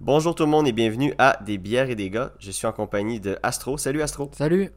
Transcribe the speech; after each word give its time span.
Bonjour 0.00 0.32
tout 0.32 0.44
le 0.44 0.48
monde 0.48 0.68
et 0.68 0.72
bienvenue 0.72 1.12
à 1.18 1.40
Des 1.44 1.58
bières 1.58 1.90
et 1.90 1.96
des 1.96 2.08
gars. 2.08 2.32
Je 2.38 2.52
suis 2.52 2.68
en 2.68 2.72
compagnie 2.72 3.18
de 3.18 3.36
Astro. 3.42 3.76
Salut 3.78 4.00
Astro. 4.00 4.30
Salut. 4.32 4.70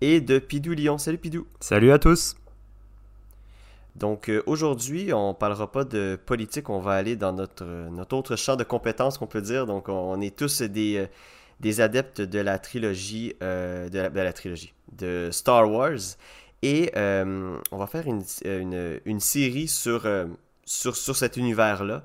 Et 0.00 0.20
de 0.20 0.38
Pidou 0.38 0.70
Lyon. 0.70 0.98
Salut 0.98 1.18
Pidou. 1.18 1.48
Salut 1.58 1.90
à 1.90 1.98
tous. 1.98 2.36
Donc 3.96 4.28
euh, 4.30 4.40
aujourd'hui, 4.46 5.12
on 5.12 5.34
parlera 5.34 5.72
pas 5.72 5.82
de 5.82 6.16
politique, 6.26 6.70
on 6.70 6.78
va 6.78 6.92
aller 6.92 7.16
dans 7.16 7.32
notre, 7.32 7.64
notre 7.64 8.16
autre 8.16 8.36
champ 8.36 8.54
de 8.54 8.62
compétences 8.62 9.18
qu'on 9.18 9.26
peut 9.26 9.42
dire. 9.42 9.66
Donc 9.66 9.88
on, 9.88 10.20
est 10.20 10.36
tous 10.36 10.62
des, 10.62 10.96
euh, 10.98 11.06
des 11.58 11.80
adeptes 11.80 12.20
de 12.20 12.38
la 12.38 12.60
trilogie, 12.60 13.34
euh, 13.42 13.88
de, 13.88 13.98
la, 13.98 14.32
trilogie, 14.32 14.74
de 14.92 15.30
Star 15.32 15.68
Wars. 15.68 15.98
Et 16.62 16.92
on 16.94 17.76
va 17.76 17.86
faire 17.88 18.06
une, 18.06 18.22
une, 18.44 19.00
une 19.04 19.20
série 19.20 19.66
sur, 19.66 20.08
sur, 20.64 20.96
sur 20.96 21.16
cet 21.16 21.36
univers-là. 21.36 22.04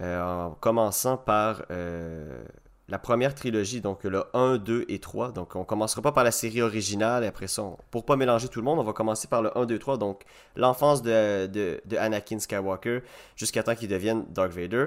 Euh, 0.00 0.22
en 0.22 0.50
commençant 0.52 1.16
par 1.16 1.62
euh, 1.70 2.42
la 2.88 2.98
première 2.98 3.34
trilogie, 3.34 3.80
donc 3.80 4.04
le 4.04 4.24
1, 4.34 4.56
2 4.56 4.86
et 4.88 4.98
3. 4.98 5.32
Donc 5.32 5.54
on 5.54 5.64
commencera 5.64 6.02
pas 6.02 6.12
par 6.12 6.24
la 6.24 6.30
série 6.30 6.62
originale, 6.62 7.24
et 7.24 7.26
après 7.26 7.46
ça, 7.46 7.62
on, 7.62 7.78
pour 7.90 8.04
pas 8.04 8.16
mélanger 8.16 8.48
tout 8.48 8.58
le 8.58 8.64
monde, 8.64 8.78
on 8.78 8.84
va 8.84 8.92
commencer 8.92 9.28
par 9.28 9.42
le 9.42 9.56
1, 9.56 9.66
2, 9.66 9.78
3, 9.78 9.98
donc 9.98 10.22
l'enfance 10.56 11.02
de, 11.02 11.80
Anakin 11.96 12.38
Skywalker 12.38 13.02
jusqu'à 13.36 13.62
temps 13.62 13.74
qu'il 13.74 13.88
devienne 13.88 14.24
Dark 14.30 14.50
Vader. 14.50 14.86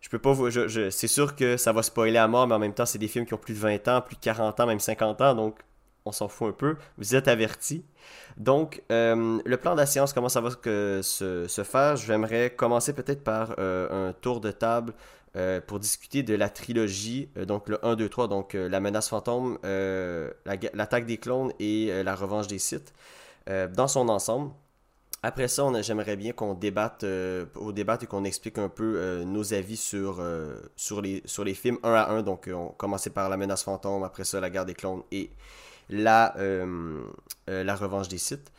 Je 0.00 0.08
peux 0.08 0.18
pas 0.18 0.32
vous. 0.32 0.50
Je, 0.50 0.88
c'est 0.90 1.06
sûr 1.06 1.36
que 1.36 1.56
ça 1.56 1.72
va 1.72 1.82
spoiler 1.82 2.16
à 2.16 2.26
mort, 2.26 2.46
mais 2.46 2.54
en 2.54 2.58
même 2.58 2.72
temps, 2.72 2.86
c'est 2.86 2.98
des 2.98 3.08
films 3.08 3.26
qui 3.26 3.34
ont 3.34 3.38
plus 3.38 3.54
de 3.54 3.58
20 3.58 3.88
ans, 3.88 4.00
plus 4.00 4.16
de 4.16 4.20
40 4.20 4.58
ans, 4.58 4.66
même 4.66 4.80
50 4.80 5.20
ans, 5.20 5.34
donc 5.34 5.56
on 6.04 6.12
s'en 6.12 6.28
fout 6.28 6.48
un 6.48 6.52
peu. 6.52 6.76
Vous 6.98 7.14
êtes 7.14 7.28
avertis. 7.28 7.84
Donc, 8.36 8.82
euh, 8.90 9.40
le 9.44 9.56
plan 9.56 9.72
de 9.72 9.78
la 9.78 9.86
séance, 9.86 10.12
comment 10.12 10.28
ça 10.28 10.40
va 10.40 10.50
se, 10.50 11.46
se 11.48 11.64
faire? 11.64 11.96
J'aimerais 11.96 12.50
commencer 12.50 12.92
peut-être 12.92 13.22
par 13.22 13.54
euh, 13.58 14.08
un 14.08 14.12
tour 14.12 14.40
de 14.40 14.50
table 14.50 14.94
euh, 15.36 15.60
pour 15.60 15.78
discuter 15.78 16.22
de 16.22 16.34
la 16.34 16.48
trilogie, 16.48 17.28
donc 17.46 17.68
le 17.68 17.84
1, 17.84 17.96
2, 17.96 18.08
3, 18.08 18.28
donc 18.28 18.54
la 18.54 18.80
menace 18.80 19.08
fantôme, 19.08 19.58
l'attaque 19.62 21.06
des 21.06 21.18
clones 21.18 21.52
et 21.60 22.02
la 22.02 22.14
revanche 22.14 22.46
des 22.46 22.58
Sith, 22.58 22.92
dans 23.46 23.88
son 23.88 24.08
ensemble. 24.08 24.50
Après 25.22 25.48
ça, 25.48 25.70
j'aimerais 25.82 26.16
bien 26.16 26.32
qu'on 26.32 26.54
débatte, 26.54 27.04
et 27.04 28.06
qu'on 28.08 28.24
explique 28.24 28.56
un 28.56 28.70
peu 28.70 29.22
nos 29.24 29.52
avis 29.52 29.76
sur, 29.76 30.24
sur, 30.76 31.02
les, 31.02 31.22
sur 31.26 31.44
les 31.44 31.54
films 31.54 31.78
un 31.82 31.92
à 31.92 32.10
un. 32.10 32.22
Donc, 32.22 32.48
on 32.52 32.68
commençait 32.68 33.10
par 33.10 33.28
la 33.28 33.36
menace 33.36 33.62
fantôme, 33.62 34.02
après 34.02 34.24
ça, 34.24 34.40
la 34.40 34.50
guerre 34.50 34.64
des 34.64 34.74
clones 34.74 35.02
et 35.12 35.30
la, 35.90 36.36
euh, 36.38 37.02
euh, 37.48 37.64
la 37.64 37.74
revanche 37.74 38.08
des 38.08 38.18
sites. 38.18 38.52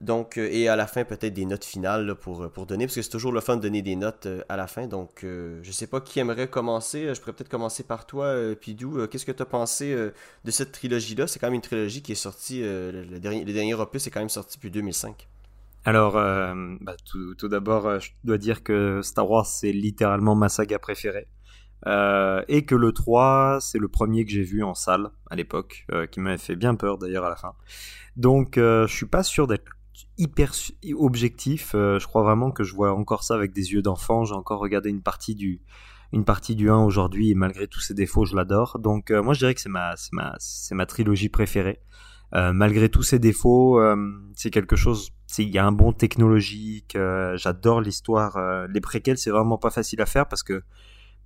Donc, 0.00 0.36
euh, 0.36 0.48
et 0.50 0.68
à 0.68 0.74
la 0.74 0.86
fin, 0.86 1.04
peut-être 1.04 1.34
des 1.34 1.44
notes 1.44 1.64
finales 1.64 2.16
pour, 2.16 2.66
donner, 2.66 2.86
parce 2.86 2.96
que 2.96 3.02
c'est 3.02 3.10
toujours 3.10 3.30
le 3.30 3.40
fun 3.40 3.56
de 3.56 3.62
donner 3.62 3.82
des 3.82 3.94
notes 3.94 4.26
à 4.48 4.56
la 4.56 4.66
fin. 4.66 4.86
Donc, 4.86 5.20
je 5.22 5.70
sais 5.70 5.86
pas 5.86 6.00
qui 6.00 6.18
aimerait 6.18 6.48
commencer. 6.48 7.14
Je 7.14 7.20
pourrais 7.20 7.34
peut-être 7.34 7.48
commencer 7.48 7.84
par 7.84 8.06
toi, 8.06 8.34
Pidou. 8.60 9.06
Qu'est-ce 9.06 9.26
que 9.26 9.32
tu 9.32 9.42
as 9.42 9.46
pensé 9.46 9.94
de 9.94 10.50
cette 10.50 10.72
trilogie-là? 10.72 11.26
C'est 11.28 11.38
quand 11.38 11.46
même 11.46 11.54
une 11.54 11.60
trilogie 11.60 12.02
qui 12.02 12.12
est 12.12 12.16
sortie, 12.16 12.62
le, 12.62 13.18
dernier, 13.20 13.44
le 13.44 13.52
dernier 13.52 13.74
opus 13.74 14.06
est 14.06 14.10
quand 14.10 14.20
même 14.20 14.28
sorti 14.28 14.56
depuis 14.56 14.70
2005. 14.70 15.28
Alors, 15.84 16.14
bah, 16.14 16.96
tout, 17.04 17.36
tout 17.36 17.48
d'abord, 17.48 18.00
je 18.00 18.10
dois 18.24 18.38
dire 18.38 18.64
que 18.64 19.02
Star 19.02 19.30
Wars, 19.30 19.46
c'est 19.46 19.72
littéralement 19.72 20.34
ma 20.34 20.48
saga 20.48 20.80
préférée. 20.80 21.28
Euh, 21.86 22.42
et 22.48 22.64
que 22.64 22.74
le 22.74 22.92
3, 22.92 23.58
c'est 23.60 23.78
le 23.78 23.88
premier 23.88 24.24
que 24.24 24.30
j'ai 24.30 24.42
vu 24.42 24.62
en 24.62 24.74
salle 24.74 25.10
à 25.30 25.36
l'époque, 25.36 25.86
euh, 25.92 26.06
qui 26.06 26.20
m'avait 26.20 26.38
fait 26.38 26.56
bien 26.56 26.74
peur 26.74 26.98
d'ailleurs 26.98 27.24
à 27.24 27.30
la 27.30 27.36
fin. 27.36 27.54
Donc 28.16 28.58
euh, 28.58 28.86
je 28.86 28.94
suis 28.94 29.06
pas 29.06 29.22
sûr 29.22 29.46
d'être 29.46 29.64
hyper 30.18 30.52
objectif. 30.94 31.70
je 31.72 32.06
crois 32.06 32.22
vraiment 32.22 32.50
que 32.50 32.64
je 32.64 32.74
vois 32.74 32.92
encore 32.92 33.24
ça 33.24 33.34
avec 33.34 33.52
des 33.52 33.72
yeux 33.72 33.82
d'enfant. 33.82 34.24
J'ai 34.24 34.34
encore 34.34 34.60
regardé 34.60 34.90
une 34.90 35.02
partie 35.02 35.34
du, 35.34 35.60
une 36.12 36.24
partie 36.24 36.54
du 36.54 36.70
1 36.70 36.84
aujourd'hui 36.84 37.30
et 37.30 37.34
malgré 37.34 37.66
tous 37.66 37.80
ses 37.80 37.94
défauts, 37.94 38.24
je 38.24 38.36
l'adore. 38.36 38.78
Donc 38.78 39.10
moi 39.10 39.34
je 39.34 39.40
dirais 39.40 39.54
que 39.54 39.60
c'est 39.60 39.68
ma, 39.68 39.94
ma, 40.12 40.36
ma 40.72 40.86
trilogie 40.86 41.28
préférée. 41.28 41.80
malgré 42.32 42.88
tous 42.88 43.02
ses 43.02 43.18
défauts, 43.18 43.80
c'est 44.34 44.50
quelque 44.50 44.76
chose. 44.76 45.10
Il 45.38 45.48
y 45.48 45.58
a 45.58 45.66
un 45.66 45.72
bon 45.72 45.92
technologique. 45.92 46.96
J'adore 47.34 47.80
l'histoire. 47.80 48.38
les 48.68 48.80
préquels, 48.80 49.18
c'est 49.18 49.30
vraiment 49.30 49.58
pas 49.58 49.70
facile 49.70 50.00
à 50.02 50.06
faire 50.06 50.28
parce 50.28 50.42
que 50.42 50.62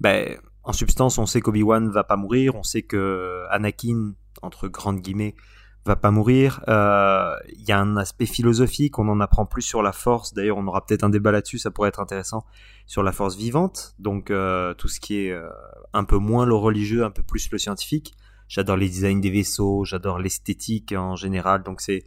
ben, 0.01 0.39
en 0.67 0.73
substance, 0.73 1.17
on 1.19 1.27
sait 1.27 1.41
qu'Obi-Wan 1.41 1.91
va 1.91 2.03
pas 2.03 2.17
mourir, 2.17 2.57
on 2.57 2.65
sait 2.65 2.83
que 2.83 3.45
Anakin, 3.51 4.15
entre 4.43 4.67
grandes 4.67 5.01
guillemets, 5.01 5.37
va 5.85 5.95
pas 5.95 6.11
mourir. 6.11 6.61
Euh, 6.67 7.37
il 7.57 7.63
y 7.67 7.71
a 7.73 7.79
un 7.79 7.97
aspect 7.97 8.27
philosophique, 8.27 8.99
on 8.99 9.09
en 9.09 9.21
apprend 9.21 9.47
plus 9.47 9.63
sur 9.63 9.81
la 9.81 9.93
force. 9.93 10.35
D'ailleurs, 10.35 10.59
on 10.59 10.67
aura 10.67 10.85
peut-être 10.85 11.05
un 11.05 11.09
débat 11.09 11.31
là-dessus, 11.31 11.59
ça 11.59 11.71
pourrait 11.71 11.89
être 11.89 12.01
intéressant, 12.01 12.45
sur 12.87 13.05
la 13.05 13.13
force 13.13 13.37
vivante. 13.37 13.95
Donc, 14.01 14.33
euh, 14.33 14.75
tout 14.75 14.89
ce 14.89 14.99
qui 14.99 15.19
est 15.21 15.31
euh, 15.31 15.49
un 15.93 16.03
peu 16.03 16.19
moins 16.19 16.45
le 16.45 16.57
religieux, 16.57 17.05
un 17.05 17.11
peu 17.11 17.23
plus 17.23 17.49
le 17.53 17.59
scientifique. 17.59 18.15
J'adore 18.49 18.77
les 18.77 18.89
designs 18.89 19.21
des 19.21 19.31
vaisseaux, 19.31 19.85
j'adore 19.85 20.19
l'esthétique 20.19 20.93
en 20.93 21.15
général. 21.15 21.63
Donc, 21.63 21.81
c'est 21.81 22.05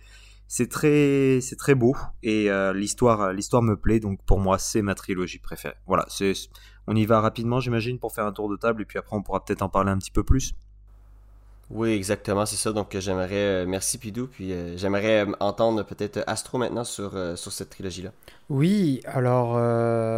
c'est 0.52 0.68
très 0.68 1.40
c'est 1.41 1.58
très 1.58 1.76
beau 1.76 1.96
et 2.24 2.50
l'histoire 2.74 3.34
l'histoire 3.34 3.62
me 3.62 3.76
plaît. 3.76 4.00
Donc, 4.00 4.20
pour 4.26 4.40
moi, 4.40 4.58
c'est 4.58 4.81
ma 4.81 4.96
trilogie 4.96 5.40
préférée. 5.40 5.76
Voilà, 5.86 6.06
c'est 6.08 6.34
on 6.89 6.95
y 6.95 7.05
va 7.05 7.22
rapidement, 7.22 7.59
j'imagine, 7.59 8.00
pour 8.00 8.11
faire 8.13 8.25
un 8.25 8.31
tour 8.31 8.50
de 8.50 8.55
table, 8.55 8.81
et 8.81 8.85
puis 8.85 8.97
après, 8.97 9.16
on 9.16 9.22
pourra 9.22 9.45
peut-être 9.45 9.61
en 9.61 9.69
parler 9.69 9.91
un 9.91 10.00
petit 10.00 10.09
peu 10.09 10.23
plus. 10.23 10.55
Oui, 11.69 11.91
exactement, 11.91 12.47
c'est 12.47 12.55
ça. 12.55 12.72
Donc, 12.72 12.97
j'aimerais. 12.97 13.35
Euh, 13.35 13.66
merci, 13.67 14.00
Pidou. 14.00 14.25
Puis, 14.25 14.53
euh, 14.53 14.75
j'aimerais 14.75 15.23
euh, 15.23 15.31
entendre 15.39 15.83
peut-être 15.83 16.23
Astro 16.25 16.57
maintenant 16.57 16.83
sur, 16.83 17.11
sur 17.38 17.51
cette 17.51 17.69
trilogie-là. 17.69 18.09
Oui, 18.49 19.01
alors, 19.05 19.53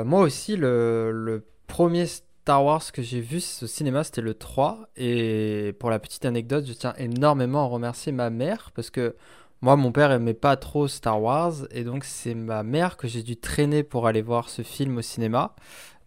moi 0.05 0.21
aussi, 0.21 0.55
le, 0.55 1.43
premier 1.67 2.05
Star 2.05 2.63
Wars 2.63 2.91
que 2.93 3.01
j'ai 3.01 3.19
vu 3.19 3.37
au 3.61 3.67
cinéma, 3.67 4.05
c'était 4.05 4.21
le 4.21 4.33
3. 4.33 4.79
Et 4.95 5.75
pour 5.77 5.89
la 5.89 5.99
petite 5.99 6.23
anecdote, 6.23 6.65
je 6.65 6.73
tiens 6.73 6.93
énormément 6.97 7.65
à 7.65 7.67
remercier 7.67 8.13
ma 8.13 8.29
mère 8.29 8.71
parce 8.73 8.89
que 8.89 9.15
moi, 9.61 9.75
mon 9.75 9.91
père 9.91 10.11
aimait 10.11 10.33
pas 10.33 10.55
trop 10.55 10.87
Star 10.87 11.21
Wars. 11.21 11.53
Et 11.71 11.83
donc, 11.83 12.05
c'est 12.05 12.33
ma 12.33 12.63
mère 12.63 12.95
que 12.95 13.07
j'ai 13.07 13.23
dû 13.23 13.35
traîner 13.35 13.83
pour 13.83 14.07
aller 14.07 14.21
voir 14.21 14.49
ce 14.49 14.61
film 14.61 14.97
au 14.97 15.01
cinéma. 15.01 15.53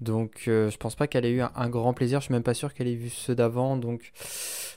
Donc 0.04 0.44
euh, 0.47 0.70
je 0.70 0.76
pense 0.76 0.94
pas 0.94 1.06
qu'elle 1.06 1.25
ait 1.25 1.32
eu 1.32 1.41
un, 1.42 1.69
grand 1.69 1.92
plaisir. 1.92 2.20
Je 2.20 2.26
suis 2.26 2.32
même 2.32 2.42
pas 2.42 2.54
sûr 2.54 2.72
qu'elle 2.75 2.88
ait 2.88 2.94
vu 2.94 3.10
ceux 3.10 3.34
d'avant. 3.34 3.76
Donc 3.76 4.12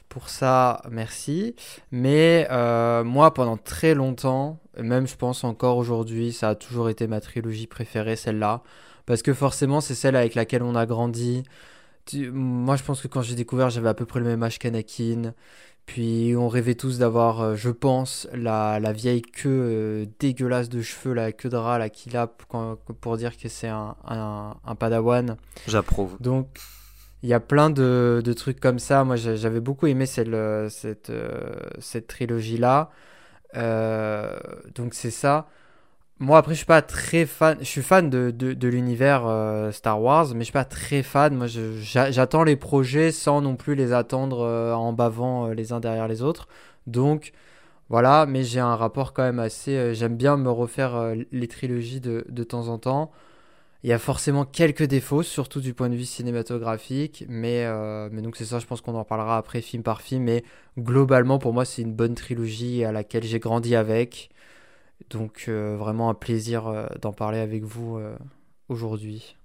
pour 0.10 0.30
ça, 0.30 0.82
merci. 0.90 1.56
Mais 1.92 2.48
euh, 2.50 3.04
moi, 3.04 3.34
pendant 3.34 3.58
très 3.58 3.94
longtemps, 3.94 4.60
même 4.80 5.08
je 5.08 5.16
pense 5.16 5.44
encore 5.44 5.78
aujourd'hui, 5.78 6.32
ça 6.34 6.50
a 6.50 6.56
toujours 6.56 6.90
été 6.90 7.08
ma 7.08 7.22
trilogie 7.22 7.68
préférée, 7.68 8.16
celle-là. 8.16 8.64
Parce 9.06 9.22
que 9.22 9.34
forcément, 9.34 9.82
c'est 9.82 9.96
celle 9.96 10.16
avec 10.16 10.36
laquelle 10.36 10.64
on 10.64 10.76
a 10.76 10.86
grandi. 10.86 11.44
Moi, 12.14 12.76
je 12.78 12.84
pense 12.84 13.02
que 13.02 13.08
quand 13.08 13.22
j'ai 13.22 13.36
découvert, 13.36 13.70
j'avais 13.70 13.90
à 13.90 13.94
peu 13.94 14.06
près 14.06 14.20
le 14.20 14.26
même 14.26 14.44
âge 14.44 14.60
qu'Anakin. 14.60 15.34
Puis 15.88 16.36
on 16.38 16.50
rêvait 16.50 16.76
tous 16.76 17.00
d'avoir, 17.00 17.42
euh, 17.42 17.56
je 17.56 17.70
pense, 17.70 18.28
la, 18.34 18.80
la 18.80 18.92
vieille 18.92 19.22
queue 19.22 19.50
euh, 19.50 20.06
dégueulasse 20.20 20.68
de 20.68 20.82
cheveux, 20.82 21.14
la 21.14 21.32
queue 21.32 21.50
de 21.50 21.56
rat 21.56 21.80
là, 21.80 21.90
qu'il 21.90 22.16
a 22.18 22.28
pour 22.28 23.18
dire 23.18 23.38
que 23.38 23.48
c'est 23.48 23.70
un, 23.70 23.96
un, 24.06 24.54
un, 24.66 24.76
padawan. 24.76 25.38
J'approuve. 25.66 26.18
Donc 26.20 26.60
il 27.24 27.30
y 27.30 27.34
a 27.34 27.40
plein 27.40 27.70
de, 27.70 28.22
de 28.24 28.34
trucs 28.34 28.60
comme 28.60 28.80
ça. 28.80 29.06
Moi 29.06 29.16
j'avais 29.16 29.62
beaucoup 29.62 29.88
aimé 29.88 30.06
cette, 30.06 30.28
euh, 30.28 30.68
cette, 30.70 31.12
cette 31.80 32.08
trilogie-là. 32.08 32.92
donc 33.56 34.94
c'est 34.94 35.10
ça. 35.10 35.48
Moi, 36.20 36.40
après, 36.40 36.54
je 36.54 36.58
suis 36.58 36.66
pas 36.66 36.82
très 36.82 37.28
fan. 37.28 37.58
Je 37.60 37.66
suis 37.66 37.84
fan 37.84 38.10
de, 38.10 38.32
de, 38.32 38.68
l'univers 38.68 39.28
euh, 39.28 39.72
Star 39.72 40.02
Wars, 40.02 40.30
mais 40.34 40.40
je 40.40 40.46
suis 40.46 40.52
pas 40.52 40.66
très 40.66 41.04
fan. 41.04 41.36
Moi, 41.36 41.46
j'attends 41.48 42.44
les 42.44 42.56
projets 42.56 43.12
sans 43.12 43.42
non 43.42 43.56
plus 43.56 43.76
les 43.76 43.94
attendre 43.94 44.40
euh, 44.42 44.74
en 44.74 44.94
bavant 44.94 45.48
euh, 45.48 45.54
les 45.54 45.74
uns 45.74 45.80
derrière 45.80 46.08
les 46.08 46.24
autres. 46.24 46.48
Donc, 46.88 47.34
voilà. 47.90 48.26
Mais 48.28 48.44
j'ai 48.44 48.60
un 48.60 48.76
rapport 48.76 49.14
quand 49.14 49.24
même 49.24 49.40
assez. 49.40 49.94
J'aime 49.94 50.18
bien 50.18 50.38
me 50.38 50.50
refaire 50.50 51.14
les 51.32 51.48
trilogies 51.48 52.02
de, 52.02 52.26
de, 52.30 52.44
temps 52.44 52.68
en 52.70 52.80
temps. 52.80 53.12
Il 53.84 53.90
y 53.90 53.94
a 53.94 54.00
forcément 54.00 54.46
quelques 54.46 54.84
défauts, 54.86 55.24
surtout 55.24 55.62
du 55.62 55.74
point 55.74 55.90
de 55.90 55.96
vue 55.96 56.06
cinématographique. 56.06 57.26
Mais, 57.30 57.66
mais 58.12 58.22
donc, 58.24 58.38
c'est 58.38 58.46
ça, 58.46 58.60
je 58.60 58.66
pense 58.66 58.82
qu'on 58.82 58.96
en 58.96 59.06
parlera 59.06 59.38
après, 59.38 59.62
film 59.62 59.84
par 59.84 60.02
film. 60.02 60.24
Mais 60.24 60.44
globalement, 60.80 61.40
pour 61.40 61.54
moi, 61.54 61.66
c'est 61.66 61.84
une 61.84 61.94
bonne 61.94 62.16
trilogie 62.16 62.84
à 62.86 62.92
laquelle 62.92 63.24
j'ai 63.24 63.40
grandi 63.40 63.76
avec. 63.76 64.32
Donc 65.10 65.46
euh, 65.48 65.76
vraiment 65.78 66.10
un 66.10 66.14
plaisir 66.14 66.68
euh, 66.68 66.88
d'en 67.02 67.14
parler 67.14 67.40
avec 67.40 67.64
vous 67.64 67.98
euh, 67.98 68.16
aujourd'hui. 68.68 69.38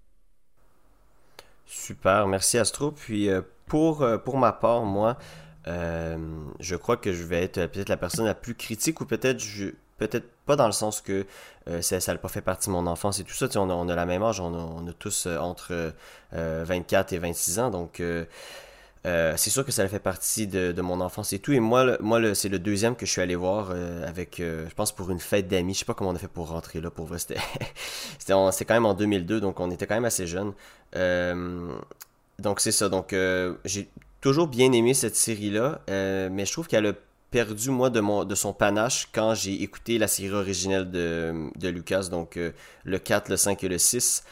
Super, 1.66 2.26
merci 2.26 2.58
Astro. 2.58 2.90
Puis 2.90 3.30
pour, 3.66 4.06
pour 4.24 4.36
ma 4.36 4.52
part, 4.52 4.82
moi, 4.82 5.16
je 5.64 6.76
crois 6.76 6.98
que 6.98 7.14
je 7.14 7.24
vais 7.24 7.42
être 7.44 7.64
peut-être 7.66 7.88
la 7.88 7.96
personne 7.96 8.26
la 8.26 8.34
plus 8.34 8.54
critique 8.54 9.00
ou 9.00 9.06
peut-être 9.06 9.38
je 9.38 9.68
peut-être 9.96 10.28
pas 10.44 10.56
dans 10.56 10.66
le 10.66 10.72
sens 10.72 11.00
que 11.00 11.24
ça 11.80 11.98
n'a 12.06 12.18
pas 12.18 12.28
fait 12.28 12.42
partie 12.42 12.68
de 12.68 12.72
mon 12.72 12.86
enfance 12.86 13.20
et 13.20 13.24
tout 13.24 13.32
ça. 13.32 13.46
On 13.54 13.70
a, 13.70 13.72
on 13.72 13.88
a 13.88 13.94
la 13.94 14.04
même 14.04 14.22
âge, 14.22 14.38
on 14.40 14.52
a, 14.52 14.58
on 14.58 14.86
a 14.86 14.92
tous 14.92 15.26
entre 15.26 15.94
24 16.32 17.14
et 17.14 17.18
26 17.18 17.58
ans, 17.58 17.70
donc 17.70 18.02
euh, 19.04 19.34
c'est 19.36 19.50
sûr 19.50 19.64
que 19.64 19.72
ça 19.72 19.86
fait 19.88 19.98
partie 19.98 20.46
de, 20.46 20.80
mon 20.80 21.00
enfance 21.00 21.32
et 21.32 21.38
tout. 21.38 21.52
Et 21.52 21.60
moi, 21.60 21.98
c'est 22.34 22.48
le 22.48 22.58
deuxième 22.58 22.94
que 22.94 23.06
je 23.06 23.10
suis 23.10 23.20
allé 23.20 23.34
voir 23.34 23.70
euh, 23.70 24.06
avec, 24.06 24.38
euh, 24.40 24.68
je 24.68 24.74
pense, 24.74 24.92
pour 24.92 25.10
une 25.10 25.18
fête 25.18 25.48
d'amis. 25.48 25.74
Je 25.74 25.80
sais 25.80 25.84
pas 25.84 25.94
comment 25.94 26.10
on 26.10 26.14
a 26.14 26.18
fait 26.18 26.28
pour 26.28 26.48
rentrer 26.48 26.80
là. 26.80 26.90
Pour 26.90 27.06
vrai, 27.06 27.18
c'était, 27.18 27.40
c'était 28.18 28.64
quand 28.64 28.74
même 28.74 28.86
en 28.86 28.94
2002, 28.94 29.40
donc 29.40 29.58
on 29.60 29.70
était 29.70 29.86
quand 29.86 29.94
même 29.94 30.04
assez 30.04 30.26
jeunes. 30.26 30.52
donc 32.38 32.60
c'est 32.60 32.72
ça. 32.72 32.88
Donc 32.88 33.14
j'ai 33.64 33.88
toujours 34.20 34.46
bien 34.46 34.70
aimé 34.72 34.94
cette 34.94 35.16
série-là, 35.16 35.80
mais 35.88 36.46
je 36.46 36.52
trouve 36.52 36.68
qu'elle 36.68 36.86
a 36.86 36.92
perdu, 37.30 37.70
moi, 37.70 37.88
de, 37.90 38.00
mon, 38.00 38.28
son 38.34 38.52
panache 38.52 39.08
quand 39.12 39.34
j'ai 39.34 39.62
écouté 39.62 39.98
la 39.98 40.06
série 40.06 40.32
originelle 40.32 40.90
de, 40.90 41.50
de 41.56 41.68
Lucas, 41.68 42.08
donc 42.10 42.38
le 42.84 42.98
4, 42.98 43.30
le 43.30 43.36
5 43.36 43.64
et 43.64 43.68
le 43.68 43.78
6 43.78 44.22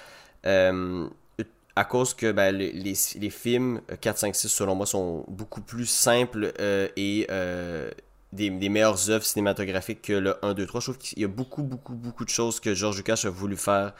à 1.76 1.84
cause 1.84 2.14
que 2.14 2.32
ben, 2.32 2.54
les, 2.54 3.30
films 3.30 3.80
4, 4.00 4.18
5, 4.18 4.34
6, 4.34 4.48
selon 4.48 4.74
moi, 4.74 4.86
sont 4.86 5.24
beaucoup 5.28 5.60
plus 5.60 5.86
simples 5.86 6.52
euh, 6.60 6.88
et 6.96 7.26
euh, 7.30 7.90
des, 8.32 8.50
meilleures 8.50 9.10
œuvres 9.10 9.24
cinématographiques 9.24 10.02
que 10.02 10.12
le 10.12 10.44
1, 10.44 10.54
2, 10.54 10.66
3. 10.66 10.80
Je 10.80 10.84
trouve 10.86 10.98
qu'il 10.98 11.20
y 11.20 11.24
a 11.24 11.28
beaucoup, 11.28 11.62
beaucoup, 11.62 11.94
beaucoup 11.94 12.24
de 12.24 12.30
choses 12.30 12.60
que 12.60 12.74
George 12.74 12.96
Lucas 12.96 13.22
a 13.24 13.30
voulu 13.30 13.56
faire 13.56 13.94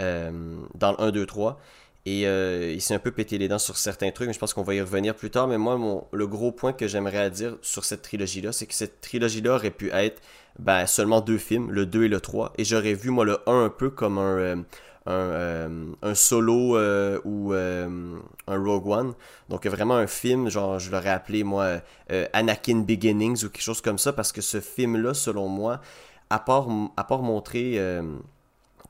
euh, 0.00 0.56
dans 0.74 0.92
le 0.92 1.00
1, 1.00 1.10
2, 1.10 1.26
3. 1.26 1.60
Et 2.06 2.22
il 2.22 2.80
s'est 2.80 2.94
un 2.94 2.98
peu 2.98 3.10
pété 3.10 3.36
les 3.36 3.46
dents 3.46 3.58
sur 3.58 3.76
certains 3.76 4.10
trucs, 4.10 4.26
mais 4.26 4.32
je 4.32 4.38
pense 4.38 4.54
qu'on 4.54 4.62
va 4.62 4.74
y 4.74 4.80
revenir 4.80 5.14
plus 5.14 5.30
tard. 5.30 5.46
Mais 5.46 5.58
moi, 5.58 6.08
le 6.12 6.26
gros 6.26 6.50
point 6.50 6.72
que 6.72 6.88
j'aimerais 6.88 7.30
dire 7.30 7.58
sur 7.60 7.84
cette 7.84 8.00
trilogie-là, 8.00 8.52
c'est 8.52 8.64
que 8.64 8.72
cette 8.72 9.02
trilogie-là 9.02 9.56
aurait 9.56 9.70
pu 9.70 9.90
être 9.92 10.22
ben, 10.58 10.86
seulement 10.86 11.20
deux 11.20 11.36
films, 11.36 11.70
le 11.70 11.84
2 11.84 12.04
et 12.04 12.08
le 12.08 12.20
3. 12.20 12.54
Et 12.56 12.64
j'aurais 12.64 12.94
vu, 12.94 13.10
moi, 13.10 13.26
le 13.26 13.38
1 13.46 13.64
un 13.64 13.68
peu 13.68 13.90
comme 13.90 14.16
un 14.16 14.64
euh, 15.10 15.92
un, 16.02 16.14
solo 16.14 16.76
euh, 16.76 17.20
ou 17.24 17.52
euh, 17.52 18.18
un 18.46 18.64
Rogue 18.64 18.86
One. 18.86 19.14
Donc 19.48 19.66
vraiment 19.66 19.96
un 19.96 20.06
film, 20.06 20.48
genre 20.48 20.78
je 20.78 20.90
l'aurais 20.90 21.10
appelé 21.10 21.44
moi 21.44 21.80
Anakin 22.32 22.80
Beginnings 22.80 23.44
ou 23.44 23.50
quelque 23.50 23.62
chose 23.62 23.80
comme 23.80 23.98
ça, 23.98 24.12
parce 24.12 24.32
que 24.32 24.40
ce 24.40 24.60
film-là, 24.60 25.14
selon 25.14 25.48
moi, 25.48 25.80
à 26.30 26.38
part, 26.38 26.68
montrer 26.68 27.78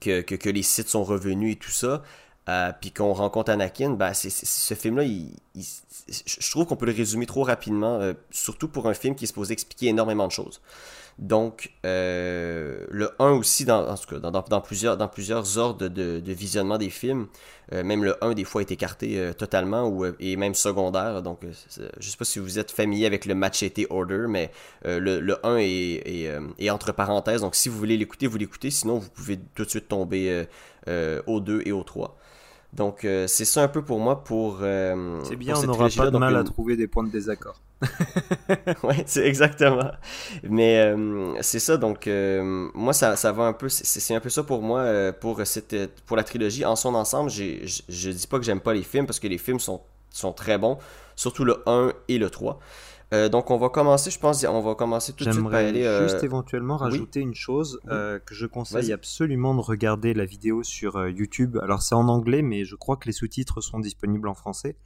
que, 0.01 0.49
les 0.51 0.63
sites 0.63 0.89
sont 0.89 1.05
revenus 1.05 1.55
et 1.55 1.57
tout 1.57 1.71
ça, 1.71 2.03
puis 2.81 2.93
qu'on 2.93 3.13
rencontre 3.13 3.51
Anakin, 3.51 3.91
ben, 3.91 4.13
ce 4.15 4.75
film-là, 4.75 5.05
je 5.05 6.51
trouve 6.51 6.67
qu'on 6.67 6.77
peut 6.77 6.87
le 6.87 6.93
résumer 6.93 7.27
trop 7.27 7.43
rapidement, 7.43 8.01
surtout 8.31 8.69
pour 8.69 8.89
un 8.89 8.95
film 8.95 9.15
qui 9.15 9.25
est 9.25 9.29
supposé 9.29 9.53
expliquer 9.53 9.89
énormément 9.89 10.27
de 10.27 10.33
choses. 10.33 10.61
Donc, 11.19 11.73
euh, 11.85 12.87
le 12.89 13.11
1 13.19 13.33
aussi, 13.33 13.65
dans, 13.65 13.85
dans, 13.85 14.61
plusieurs, 14.61 14.97
dans 14.97 15.09
plusieurs 15.09 15.59
ordres 15.59 15.89
de, 15.89 16.33
visionnement 16.33 16.79
des 16.79 16.89
films, 16.89 17.27
euh, 17.73 17.85
même 17.85 18.05
le 18.05 18.17
1 18.25 18.33
des 18.33 18.45
fois 18.45 18.63
est 18.63 18.73
écarté 18.73 19.19
euh, 19.19 19.33
totalement 19.33 19.87
ou, 19.87 20.07
et 20.19 20.37
même 20.37 20.55
secondaire. 20.55 21.23
Donc, 21.23 21.41
je 21.43 21.83
ne 21.83 22.03
sais 22.03 22.17
pas 22.17 22.25
si 22.25 22.39
vous 22.39 22.59
êtes 22.59 22.71
familier 22.71 23.05
avec 23.05 23.27
le 23.27 23.35
Machete 23.35 23.87
Order, 23.91 24.27
mais 24.29 24.51
le, 24.85 25.21
le, 25.21 25.47
1 25.47 25.57
est, 25.59 26.31
est, 26.59 26.71
entre 26.71 26.93
parenthèses. 26.93 27.43
Donc, 27.43 27.55
si 27.55 27.69
vous 27.69 27.79
voulez 27.79 27.99
l'écouter, 27.99 28.27
vous 28.27 28.39
l'écoutez. 28.39 28.71
Sinon, 28.71 28.99
vous 28.99 29.11
pouvez 29.11 29.39
tout 29.55 29.65
de 29.65 29.71
suite 29.71 29.89
tomber 29.89 30.47
au 30.87 31.41
2 31.41 31.63
et 31.67 31.73
au 31.73 31.83
3. 31.83 32.17
Donc, 32.73 33.01
c'est 33.03 33.45
ça 33.45 33.63
un 33.63 33.69
peu 33.69 33.83
pour 33.83 34.01
moi 34.01 34.25
pour. 34.25 34.61
c'est 34.61 35.37
bien, 35.37 35.55
on 35.57 35.63
n'aura 35.65 35.89
pas 35.91 36.11
de 36.11 36.19
mal 36.19 36.37
à 36.37 36.45
trouver 36.45 36.77
des 36.77 36.87
points 36.87 37.05
de 37.05 37.11
désaccord. 37.11 37.61
oui, 38.83 38.95
c'est 39.07 39.27
exactement. 39.27 39.91
Mais 40.43 40.79
euh, 40.79 41.35
c'est 41.41 41.59
ça, 41.59 41.77
donc 41.77 42.07
euh, 42.07 42.69
moi, 42.75 42.93
ça, 42.93 43.17
ça 43.17 43.33
va 43.33 43.45
un 43.45 43.53
peu, 43.53 43.69
c'est 43.69 44.15
un 44.15 44.21
peu 44.21 44.29
ça 44.29 44.43
pour 44.43 44.63
moi, 44.63 44.81
euh, 44.81 45.13
pour, 45.13 45.41
cette, 45.47 45.75
pour 46.05 46.17
la 46.17 46.25
trilogie. 46.25 46.65
En 46.65 46.77
son 46.77 46.95
ensemble, 46.95 47.31
je 47.31 48.11
dis 48.11 48.27
pas 48.27 48.39
que 48.39 48.45
j'aime 48.45 48.61
pas 48.61 48.75
les 48.75 48.83
films, 48.83 49.07
parce 49.07 49.21
que 49.21 49.29
les 49.29 49.39
films 49.39 49.61
sont, 49.61 49.81
sont 50.11 50.33
très 50.33 50.59
bons, 50.59 50.79
surtout 51.17 51.45
le 51.45 51.63
1 51.67 51.93
et 52.09 52.19
le 52.19 52.29
3. 52.29 52.61
donc 53.31 53.51
on 53.51 53.57
va 53.57 53.71
commencer, 53.71 54.11
je 54.11 54.19
pense, 54.19 54.45
on 54.45 54.61
va 54.61 54.75
commencer 54.75 55.15
tout 55.15 55.25
de 55.25 55.33
suite 55.33 55.45
par 55.45 55.55
aller... 55.55 55.85
juste 56.03 56.23
éventuellement 56.23 56.77
rajouter 56.77 57.21
une 57.21 57.35
chose 57.35 57.81
que 57.89 58.35
je 58.35 58.47
conseille 58.47 58.93
absolument 58.93 59.55
de 59.55 59.61
regarder 59.61 60.13
la 60.13 60.27
vidéo 60.27 60.63
sur 60.63 61.09
YouTube. 61.09 61.59
Alors 61.63 61.83
c'est 61.83 61.95
en 61.95 62.09
anglais, 62.09 62.43
mais 62.43 62.65
je 62.65 62.77
crois 62.77 62.97
que 62.97 63.07
les 63.07 63.13
sous-titres 63.13 63.63
sont 63.63 63.81
disponibles 63.81 64.29
en 64.29 64.35
français. 64.35 64.77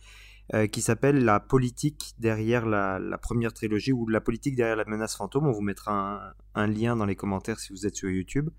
Euh, 0.52 0.66
qui 0.66 0.82
s'appelle 0.82 1.24
La 1.24 1.40
politique 1.40 2.14
derrière 2.18 2.66
la, 2.66 3.00
première 3.16 3.54
trilogie 3.54 3.92
ou 3.92 4.06
La 4.08 4.20
politique 4.20 4.56
derrière 4.56 4.76
la 4.76 4.84
menace 4.84 5.16
fantôme. 5.16 5.46
On 5.46 5.52
vous 5.52 5.62
mettra 5.62 6.34
un, 6.54 6.66
lien 6.66 6.96
dans 6.96 7.06
les 7.06 7.16
commentaires 7.16 7.58
si 7.58 7.72
vous 7.72 7.86
êtes 7.86 7.96
sur 7.96 8.10
YouTube, 8.10 8.50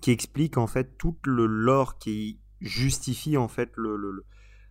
qui 0.00 0.12
explique 0.12 0.58
en 0.58 0.68
fait 0.68 0.96
tout 0.96 1.18
le 1.24 1.46
lore 1.46 1.98
qui 1.98 2.38
justifie 2.60 3.36
en 3.36 3.48
fait 3.48 3.72
le, 3.74 4.24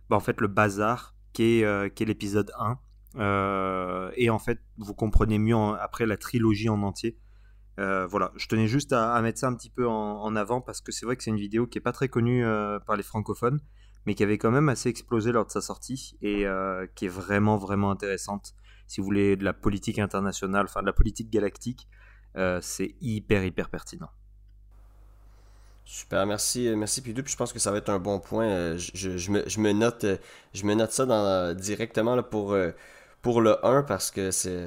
bah, 0.08 0.16
en 0.16 0.20
fait, 0.20 0.40
le 0.40 0.48
bazar 0.48 1.14
qui 1.34 1.60
est, 1.60 1.64
euh, 1.64 1.90
l'épisode 2.00 2.50
1. 2.58 2.78
Euh, 3.16 4.10
et 4.16 4.30
en 4.30 4.38
fait, 4.38 4.60
vous 4.78 4.94
comprenez 4.94 5.38
mieux 5.38 5.56
après 5.56 6.06
la 6.06 6.16
trilogie 6.16 6.70
en 6.70 6.82
entier. 6.82 7.18
voilà, 7.76 8.32
je 8.36 8.48
tenais 8.48 8.68
juste 8.68 8.94
à, 8.94 9.20
mettre 9.20 9.38
ça 9.38 9.48
un 9.48 9.54
petit 9.54 9.70
peu 9.70 9.86
en, 9.86 10.22
en 10.22 10.34
avant 10.34 10.62
parce 10.62 10.80
que 10.80 10.92
c'est 10.92 11.04
vrai 11.04 11.16
que 11.16 11.24
c'est 11.24 11.30
une 11.30 11.36
vidéo 11.36 11.66
qui 11.66 11.76
est 11.76 11.82
pas 11.82 11.92
très 11.92 12.08
connue 12.08 12.42
par 12.86 12.96
les 12.96 13.02
francophones 13.02 13.60
mais 14.06 14.14
qui 14.14 14.22
avait 14.22 14.38
quand 14.38 14.50
même 14.50 14.68
assez 14.68 14.88
explosé 14.88 15.32
lors 15.32 15.46
de 15.46 15.50
sa 15.50 15.60
sortie 15.60 16.16
et 16.22 16.46
euh, 16.46 16.86
qui 16.94 17.06
est 17.06 17.08
vraiment 17.08 17.56
vraiment 17.56 17.90
intéressante. 17.90 18.54
Si 18.86 19.00
vous 19.00 19.06
voulez 19.06 19.36
de 19.36 19.44
la 19.44 19.52
politique 19.52 19.98
internationale, 19.98 20.66
enfin 20.66 20.82
de 20.82 20.86
la 20.86 20.92
politique 20.92 21.30
galactique, 21.30 21.88
euh, 22.36 22.58
c'est 22.60 22.94
hyper 23.00 23.44
hyper 23.44 23.70
pertinent. 23.70 24.10
Super, 25.86 26.26
merci, 26.26 26.72
merci 26.76 27.02
Pidou. 27.02 27.22
Puis 27.22 27.32
je 27.32 27.36
pense 27.36 27.52
que 27.52 27.58
ça 27.58 27.70
va 27.70 27.78
être 27.78 27.90
un 27.90 27.98
bon 27.98 28.18
point. 28.18 28.46
Euh, 28.46 28.78
je, 28.78 29.16
je, 29.16 29.30
me, 29.30 29.46
je 29.46 29.60
me, 29.60 29.72
note, 29.72 30.06
je 30.54 30.64
me 30.64 30.74
note 30.74 30.92
ça 30.92 31.54
directement 31.54 32.16
là, 32.16 32.22
pour 32.22 32.56
pour 33.24 33.40
le 33.40 33.56
1 33.66 33.82
parce 33.84 34.10
que 34.10 34.30
c'est 34.30 34.60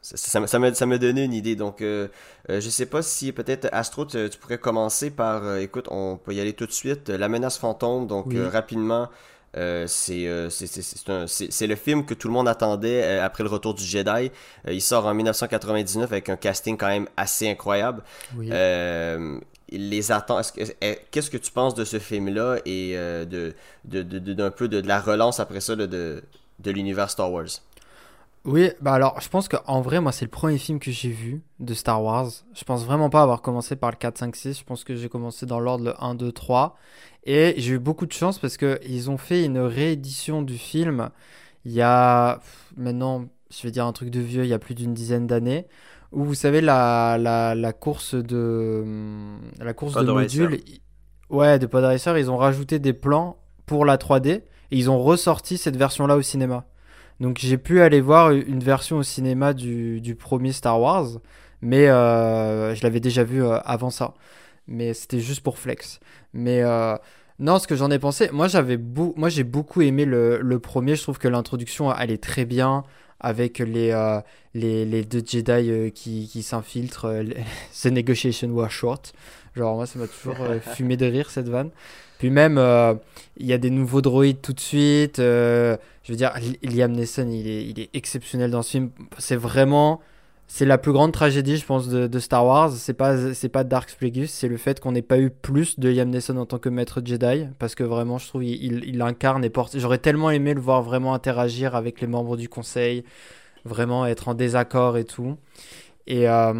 ça, 0.00 0.46
ça, 0.46 0.58
m'a, 0.60 0.72
ça 0.72 0.86
m'a 0.86 0.96
donné 0.96 1.24
une 1.24 1.34
idée. 1.34 1.56
Donc, 1.56 1.82
euh, 1.82 2.06
euh, 2.50 2.60
je 2.60 2.70
sais 2.70 2.86
pas 2.86 3.02
si 3.02 3.32
peut-être 3.32 3.68
Astro, 3.72 4.06
tu, 4.06 4.30
pourrais 4.40 4.58
commencer 4.58 5.10
par, 5.10 5.44
euh, 5.44 5.58
écoute, 5.58 5.88
on 5.90 6.16
peut 6.16 6.32
y 6.32 6.40
aller 6.40 6.52
tout 6.52 6.66
de 6.66 6.72
suite. 6.72 7.08
La 7.10 7.28
menace 7.28 7.58
fantôme, 7.58 8.06
donc 8.06 8.32
rapidement, 8.52 9.08
c'est, 9.54 10.24
le 10.24 11.74
film 11.74 12.06
que 12.06 12.14
tout 12.14 12.28
le 12.28 12.34
monde 12.34 12.46
attendait 12.46 13.18
après 13.18 13.42
le 13.42 13.50
retour 13.50 13.74
du 13.74 13.82
Jedi. 13.82 14.30
il 14.68 14.80
sort 14.82 15.06
en 15.06 15.12
1999 15.14 16.12
avec 16.12 16.28
un 16.28 16.36
casting 16.36 16.76
quand 16.76 16.86
même 16.86 17.08
assez 17.16 17.50
incroyable. 17.50 18.04
les 19.68 20.12
attentes, 20.12 20.52
qu'est-ce 21.10 21.30
que 21.30 21.38
tu 21.38 21.50
penses 21.50 21.74
de 21.74 21.84
ce 21.84 21.98
film-là 21.98 22.58
et 22.66 22.94
de, 22.94 23.52
de, 23.84 24.02
de, 24.02 24.32
d'un 24.32 24.52
peu 24.52 24.68
de, 24.68 24.80
la 24.86 25.00
relance 25.00 25.40
après 25.40 25.60
ça 25.60 25.74
de, 25.74 25.86
de 25.86 26.70
l'univers 26.70 27.10
Star 27.10 27.32
Wars? 27.32 27.65
Oui, 28.46 28.70
bah 28.80 28.94
alors 28.94 29.20
je 29.20 29.28
pense 29.28 29.48
qu'en 29.48 29.80
vrai, 29.80 30.00
moi 30.00 30.12
c'est 30.12 30.24
le 30.24 30.30
premier 30.30 30.56
film 30.56 30.78
que 30.78 30.92
j'ai 30.92 31.10
vu 31.10 31.42
de 31.58 31.74
Star 31.74 32.02
Wars. 32.02 32.30
Je 32.54 32.64
pense 32.64 32.84
vraiment 32.84 33.10
pas 33.10 33.22
avoir 33.22 33.42
commencé 33.42 33.74
par 33.76 33.90
le 33.90 33.96
4, 33.96 34.18
5, 34.18 34.36
6. 34.36 34.58
Je 34.60 34.64
pense 34.64 34.84
que 34.84 34.94
j'ai 34.94 35.08
commencé 35.08 35.46
dans 35.46 35.58
l'ordre 35.58 35.84
le 35.84 35.94
1, 36.02 36.14
2, 36.14 36.30
3. 36.30 36.76
Et 37.24 37.54
j'ai 37.58 37.74
eu 37.74 37.78
beaucoup 37.80 38.06
de 38.06 38.12
chance 38.12 38.38
parce 38.38 38.56
qu'ils 38.56 39.10
ont 39.10 39.18
fait 39.18 39.44
une 39.44 39.58
réédition 39.58 40.42
du 40.42 40.56
film 40.56 41.10
il 41.66 41.72
y 41.72 41.82
a 41.82 42.40
maintenant, 42.76 43.24
je 43.50 43.62
vais 43.64 43.72
dire 43.72 43.84
un 43.86 43.92
truc 43.92 44.10
de 44.10 44.20
vieux, 44.20 44.44
il 44.44 44.48
y 44.48 44.54
a 44.54 44.58
plus 44.60 44.76
d'une 44.76 44.94
dizaine 44.94 45.26
d'années. 45.26 45.66
Où 46.12 46.22
vous 46.24 46.34
savez, 46.34 46.60
la, 46.60 47.18
la, 47.18 47.56
la 47.56 47.72
course 47.72 48.14
de, 48.14 48.84
la 49.58 49.74
course 49.74 49.94
de 49.94 50.12
module, 50.12 50.60
ouais, 51.28 51.58
de 51.58 51.66
Podracer, 51.66 52.14
ils 52.20 52.30
ont 52.30 52.36
rajouté 52.36 52.78
des 52.78 52.92
plans 52.92 53.38
pour 53.66 53.84
la 53.84 53.96
3D 53.96 54.28
et 54.28 54.42
ils 54.70 54.88
ont 54.88 55.02
ressorti 55.02 55.58
cette 55.58 55.76
version-là 55.76 56.16
au 56.16 56.22
cinéma. 56.22 56.66
Donc 57.20 57.38
j'ai 57.38 57.58
pu 57.58 57.80
aller 57.80 58.00
voir 58.00 58.30
une 58.30 58.60
version 58.60 58.98
au 58.98 59.02
cinéma 59.02 59.54
du, 59.54 60.16
premier 60.18 60.52
Star 60.52 60.80
Wars, 60.80 61.06
mais 61.62 61.88
euh, 61.88 62.74
je 62.74 62.82
l'avais 62.82 63.00
déjà 63.00 63.24
vu 63.24 63.42
euh, 63.42 63.58
avant 63.64 63.90
ça. 63.90 64.14
Mais 64.68 64.94
c'était 64.94 65.20
juste 65.20 65.42
pour 65.42 65.58
flex. 65.58 66.00
Mais 66.34 66.62
euh, 66.62 66.96
non, 67.38 67.58
ce 67.58 67.66
que 67.66 67.76
j'en 67.76 67.90
ai 67.90 67.98
pensé, 67.98 68.28
moi 68.32 68.48
j'avais 68.48 68.78
moi 69.16 69.28
j'ai 69.28 69.44
beaucoup 69.44 69.80
aimé 69.80 70.04
le, 70.04 70.58
premier. 70.58 70.96
Je 70.96 71.02
trouve 71.02 71.18
que 71.18 71.28
l'introduction 71.28 71.94
elle 71.94 72.10
est 72.10 72.22
très 72.22 72.44
bien 72.44 72.84
avec 73.20 73.60
les, 73.60 74.18
les, 74.54 74.84
les, 74.84 75.04
deux 75.04 75.22
Jedi 75.24 75.92
qui, 75.92 76.28
qui 76.28 76.42
s'infiltrent. 76.42 77.24
The 77.82 77.86
negotiation 77.90 78.50
was 78.50 78.68
short. 78.68 79.14
Genre 79.54 79.74
moi 79.74 79.86
ça 79.86 79.98
m'a 79.98 80.06
toujours 80.06 80.36
fumé 80.60 80.98
de 80.98 81.06
rire 81.06 81.30
cette 81.30 81.48
vanne. 81.48 81.70
Puis 82.18 82.30
même, 82.30 82.58
euh, 82.58 82.94
il 83.36 83.46
y 83.46 83.52
a 83.52 83.58
des 83.58 83.70
nouveaux 83.70 84.00
droïdes 84.00 84.40
tout 84.40 84.52
de 84.52 84.60
suite. 84.60 85.18
Euh, 85.18 85.76
je 86.02 86.12
veux 86.12 86.16
dire, 86.16 86.32
Liam 86.62 86.92
Neeson, 86.92 87.28
il 87.30 87.78
est, 87.80 87.90
exceptionnel 87.94 88.50
dans 88.50 88.62
ce 88.62 88.70
film. 88.70 88.90
C'est 89.18 89.36
vraiment, 89.36 90.00
c'est 90.46 90.64
la 90.64 90.78
plus 90.78 90.92
grande 90.92 91.12
tragédie, 91.12 91.56
je 91.56 91.66
pense, 91.66 91.88
de, 91.88 92.18
Star 92.18 92.46
Wars. 92.46 92.72
C'est 92.72 92.94
pas, 92.94 93.34
c'est 93.34 93.48
pas 93.48 93.64
Dark 93.64 93.94
Plagueis, 93.98 94.26
c'est 94.26 94.48
le 94.48 94.56
fait 94.56 94.80
qu'on 94.80 94.92
n'ait 94.92 95.02
pas 95.02 95.18
eu 95.18 95.30
plus 95.30 95.78
de 95.78 95.88
Liam 95.88 96.08
Neeson 96.08 96.36
en 96.36 96.46
tant 96.46 96.58
que 96.58 96.68
maître 96.68 97.02
Jedi, 97.04 97.46
parce 97.58 97.74
que 97.74 97.84
vraiment, 97.84 98.18
je 98.18 98.28
trouve, 98.28 98.44
il, 98.44 98.84
il 98.84 99.02
incarne 99.02 99.44
et 99.44 99.50
porte. 99.50 99.78
J'aurais 99.78 99.98
tellement 99.98 100.30
aimé 100.30 100.54
le 100.54 100.60
voir 100.60 100.82
vraiment 100.82 101.12
interagir 101.12 101.74
avec 101.74 102.00
les 102.00 102.06
membres 102.06 102.36
du 102.36 102.48
Conseil, 102.48 103.04
vraiment 103.64 104.06
être 104.06 104.28
en 104.28 104.34
désaccord 104.34 104.96
et 104.96 105.04
tout. 105.04 105.36
Et 106.06 106.28
euh, 106.28 106.52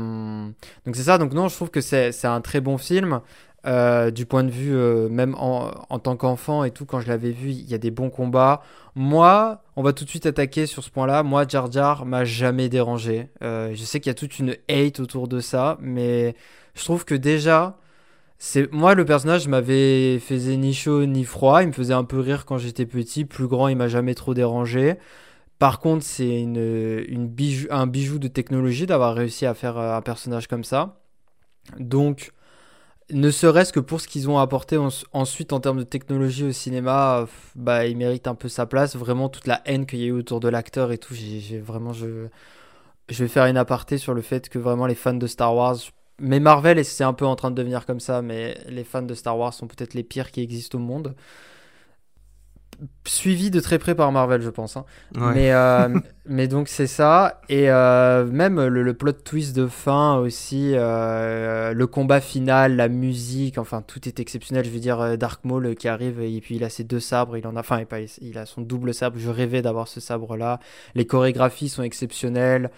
donc 0.84 0.96
c'est 0.96 1.04
ça. 1.04 1.18
Donc 1.18 1.32
non, 1.32 1.48
je 1.48 1.54
trouve 1.54 1.70
que 1.70 1.80
c'est 1.80 2.25
un 2.25 2.40
très 2.40 2.60
bon 2.60 2.78
film. 2.78 3.20
Euh, 3.66 4.12
du 4.12 4.26
point 4.26 4.44
de 4.44 4.50
vue, 4.50 4.76
euh, 4.76 5.08
même 5.08 5.35
en, 5.35 5.99
tant 5.99 6.16
qu'enfant 6.16 6.62
et 6.62 6.70
tout, 6.70 6.87
quand 6.87 7.00
je 7.00 7.08
l'avais 7.08 7.32
vu, 7.32 7.50
il 7.50 7.68
y 7.68 7.75
a 7.75 7.78
des 7.78 7.90
bons 7.90 8.11
combats. 8.11 8.62
Moi, 8.94 9.61
on 9.75 9.82
va 9.82 9.92
tout 9.92 10.04
de 10.04 10.08
suite 10.08 10.26
attaquer 10.26 10.66
sur 10.66 10.85
ce 10.85 10.90
point-là. 10.90 11.25
Moi, 11.25 11.46
Jar 11.49 11.70
Jar 11.73 12.06
m'a 12.06 12.25
jamais 12.25 12.68
dérangé. 12.68 13.28
Euh, 13.42 13.73
je 13.75 13.82
sais 13.82 13.99
qu'il 13.99 14.08
y 14.08 14.12
a 14.12 14.14
toute 14.14 14.38
une 14.38 14.56
hate 14.68 15.00
autour 15.00 15.26
de 15.26 15.40
ça, 15.40 15.78
mais 15.80 16.37
je 16.75 16.85
trouve 16.85 17.04
que 17.04 17.16
déjà, 17.16 17.76
c'est 18.38 18.73
moi 18.73 18.94
le 18.94 19.04
personnage 19.04 19.49
m'avait 19.49 20.18
faisait 20.20 20.56
ni 20.56 20.75
chaud 20.75 21.06
ni 21.06 21.25
froid, 21.25 21.62
il 21.62 21.68
me 21.68 21.73
faisait 21.73 21.94
un 21.94 22.04
peu 22.04 22.20
rire 22.20 22.44
quand 22.46 22.58
j'étais 22.58 22.87
petit, 22.87 23.25
plus 23.25 23.49
grand 23.49 23.68
il 23.68 23.76
m'a 23.76 23.88
jamais 23.88 24.14
trop 24.14 24.35
dérangé. 24.35 24.96
Par 25.58 25.80
contre, 25.80 26.04
c'est 26.04 26.40
une, 26.42 27.04
une 27.08 27.28
bijou, 27.28 27.66
un 27.70 27.87
bijou 27.87 28.18
de 28.18 28.28
technologie 28.28 28.87
d'avoir 28.87 29.14
réussi 29.14 29.46
à 29.46 29.54
faire 29.54 29.78
un 29.78 30.02
personnage 30.02 30.49
comme 30.49 30.64
ça. 30.64 31.00
Donc, 31.78 32.32
ne 33.10 33.30
serait-ce 33.30 33.72
que 33.72 33.80
pour 33.80 34.00
ce 34.00 34.08
qu'ils 34.08 34.28
ont 34.28 34.38
apporté 34.38 34.78
ensuite 35.12 35.52
en 35.52 35.60
termes 35.60 35.78
de 35.78 35.84
technologie 35.84 36.44
au 36.44 36.52
cinéma, 36.52 37.26
bah, 37.54 37.86
il 37.86 37.96
mérite 37.96 38.26
un 38.26 38.34
peu 38.34 38.48
sa 38.48 38.66
place. 38.66 38.96
Vraiment, 38.96 39.28
toute 39.28 39.46
la 39.46 39.62
haine 39.64 39.86
qu'il 39.86 40.00
y 40.00 40.04
a 40.04 40.06
eu 40.06 40.12
autour 40.12 40.40
de 40.40 40.48
l'acteur 40.48 40.92
et 40.92 40.98
tout, 40.98 41.14
vraiment. 41.62 41.92
Je, 41.92 42.26
je 43.08 43.25
vais 43.25 43.28
faire 43.28 43.46
une 43.46 43.56
aparté 43.56 43.98
sur 43.98 44.14
le 44.14 44.22
fait 44.22 44.48
que 44.48 44.58
vraiment 44.58 44.86
les 44.86 44.94
fans 44.96 45.14
de 45.14 45.26
Star 45.26 45.54
Wars, 45.54 45.76
mais 46.18 46.40
Marvel, 46.40 46.84
c'est 46.84 47.04
un 47.04 47.12
peu 47.12 47.26
en 47.26 47.36
train 47.36 47.50
de 47.50 47.56
devenir 47.56 47.86
comme 47.86 48.00
ça, 48.00 48.22
mais 48.22 48.58
les 48.68 48.84
fans 48.84 49.02
de 49.02 49.14
Star 49.14 49.38
Wars 49.38 49.54
sont 49.54 49.66
peut-être 49.66 49.94
les 49.94 50.02
pires 50.02 50.30
qui 50.30 50.40
existent 50.40 50.78
au 50.78 50.80
monde 50.80 51.14
suivi 53.04 53.50
de 53.50 53.61
très 53.61 53.78
près 53.78 53.95
par 53.95 54.12
Marvel, 54.12 54.42
je 54.42 54.50
pense. 54.50 54.76
Hein. 54.76 54.85
Mais, 55.14 55.52
euh, 55.52 55.88
mais 56.26 56.49
donc 56.49 56.68
c'est 56.68 56.87
ça. 56.87 57.40
Et 57.49 57.71
euh, 57.71 58.26
même 58.26 58.64
le, 58.64 58.95
plot 58.95 59.12
twist 59.12 59.56
de 59.56 59.66
fin 59.66 60.16
aussi, 60.16 60.73
euh, 60.75 61.73
le 61.73 61.87
combat 61.87 62.21
final, 62.21 62.76
la 62.76 62.88
musique, 62.88 63.59
enfin 63.59 63.83
tout 63.83 64.06
est 64.09 64.21
exceptionnel. 64.21 64.64
Je 64.64 64.71
veux 64.71 64.78
dire, 64.78 65.16
Dark 65.18 65.45
Maul 65.45 65.75
qui 65.75 65.88
arrive 65.88 66.21
et 66.21 66.40
puis 66.40 66.56
il 66.56 66.64
a 66.64 66.68
ses 66.68 66.85
deux 66.85 67.00
sabres, 67.00 67.37
il 67.37 67.47
en 67.47 67.56
a, 67.56 67.61
enfin 67.61 67.80
il 68.21 68.38
a 68.38 68.47
son 68.47 68.62
double 68.62 68.92
sabre. 68.92 69.18
Je 69.18 69.30
rêvais 69.30 69.62
d'avoir 69.62 69.88
ce 69.88 70.00
sabre 70.00 70.37
là. 70.37 70.61
Les 70.95 71.06
chorégraphies 71.06 71.68
sont 71.68 71.83
exceptionnelles. 71.83 72.71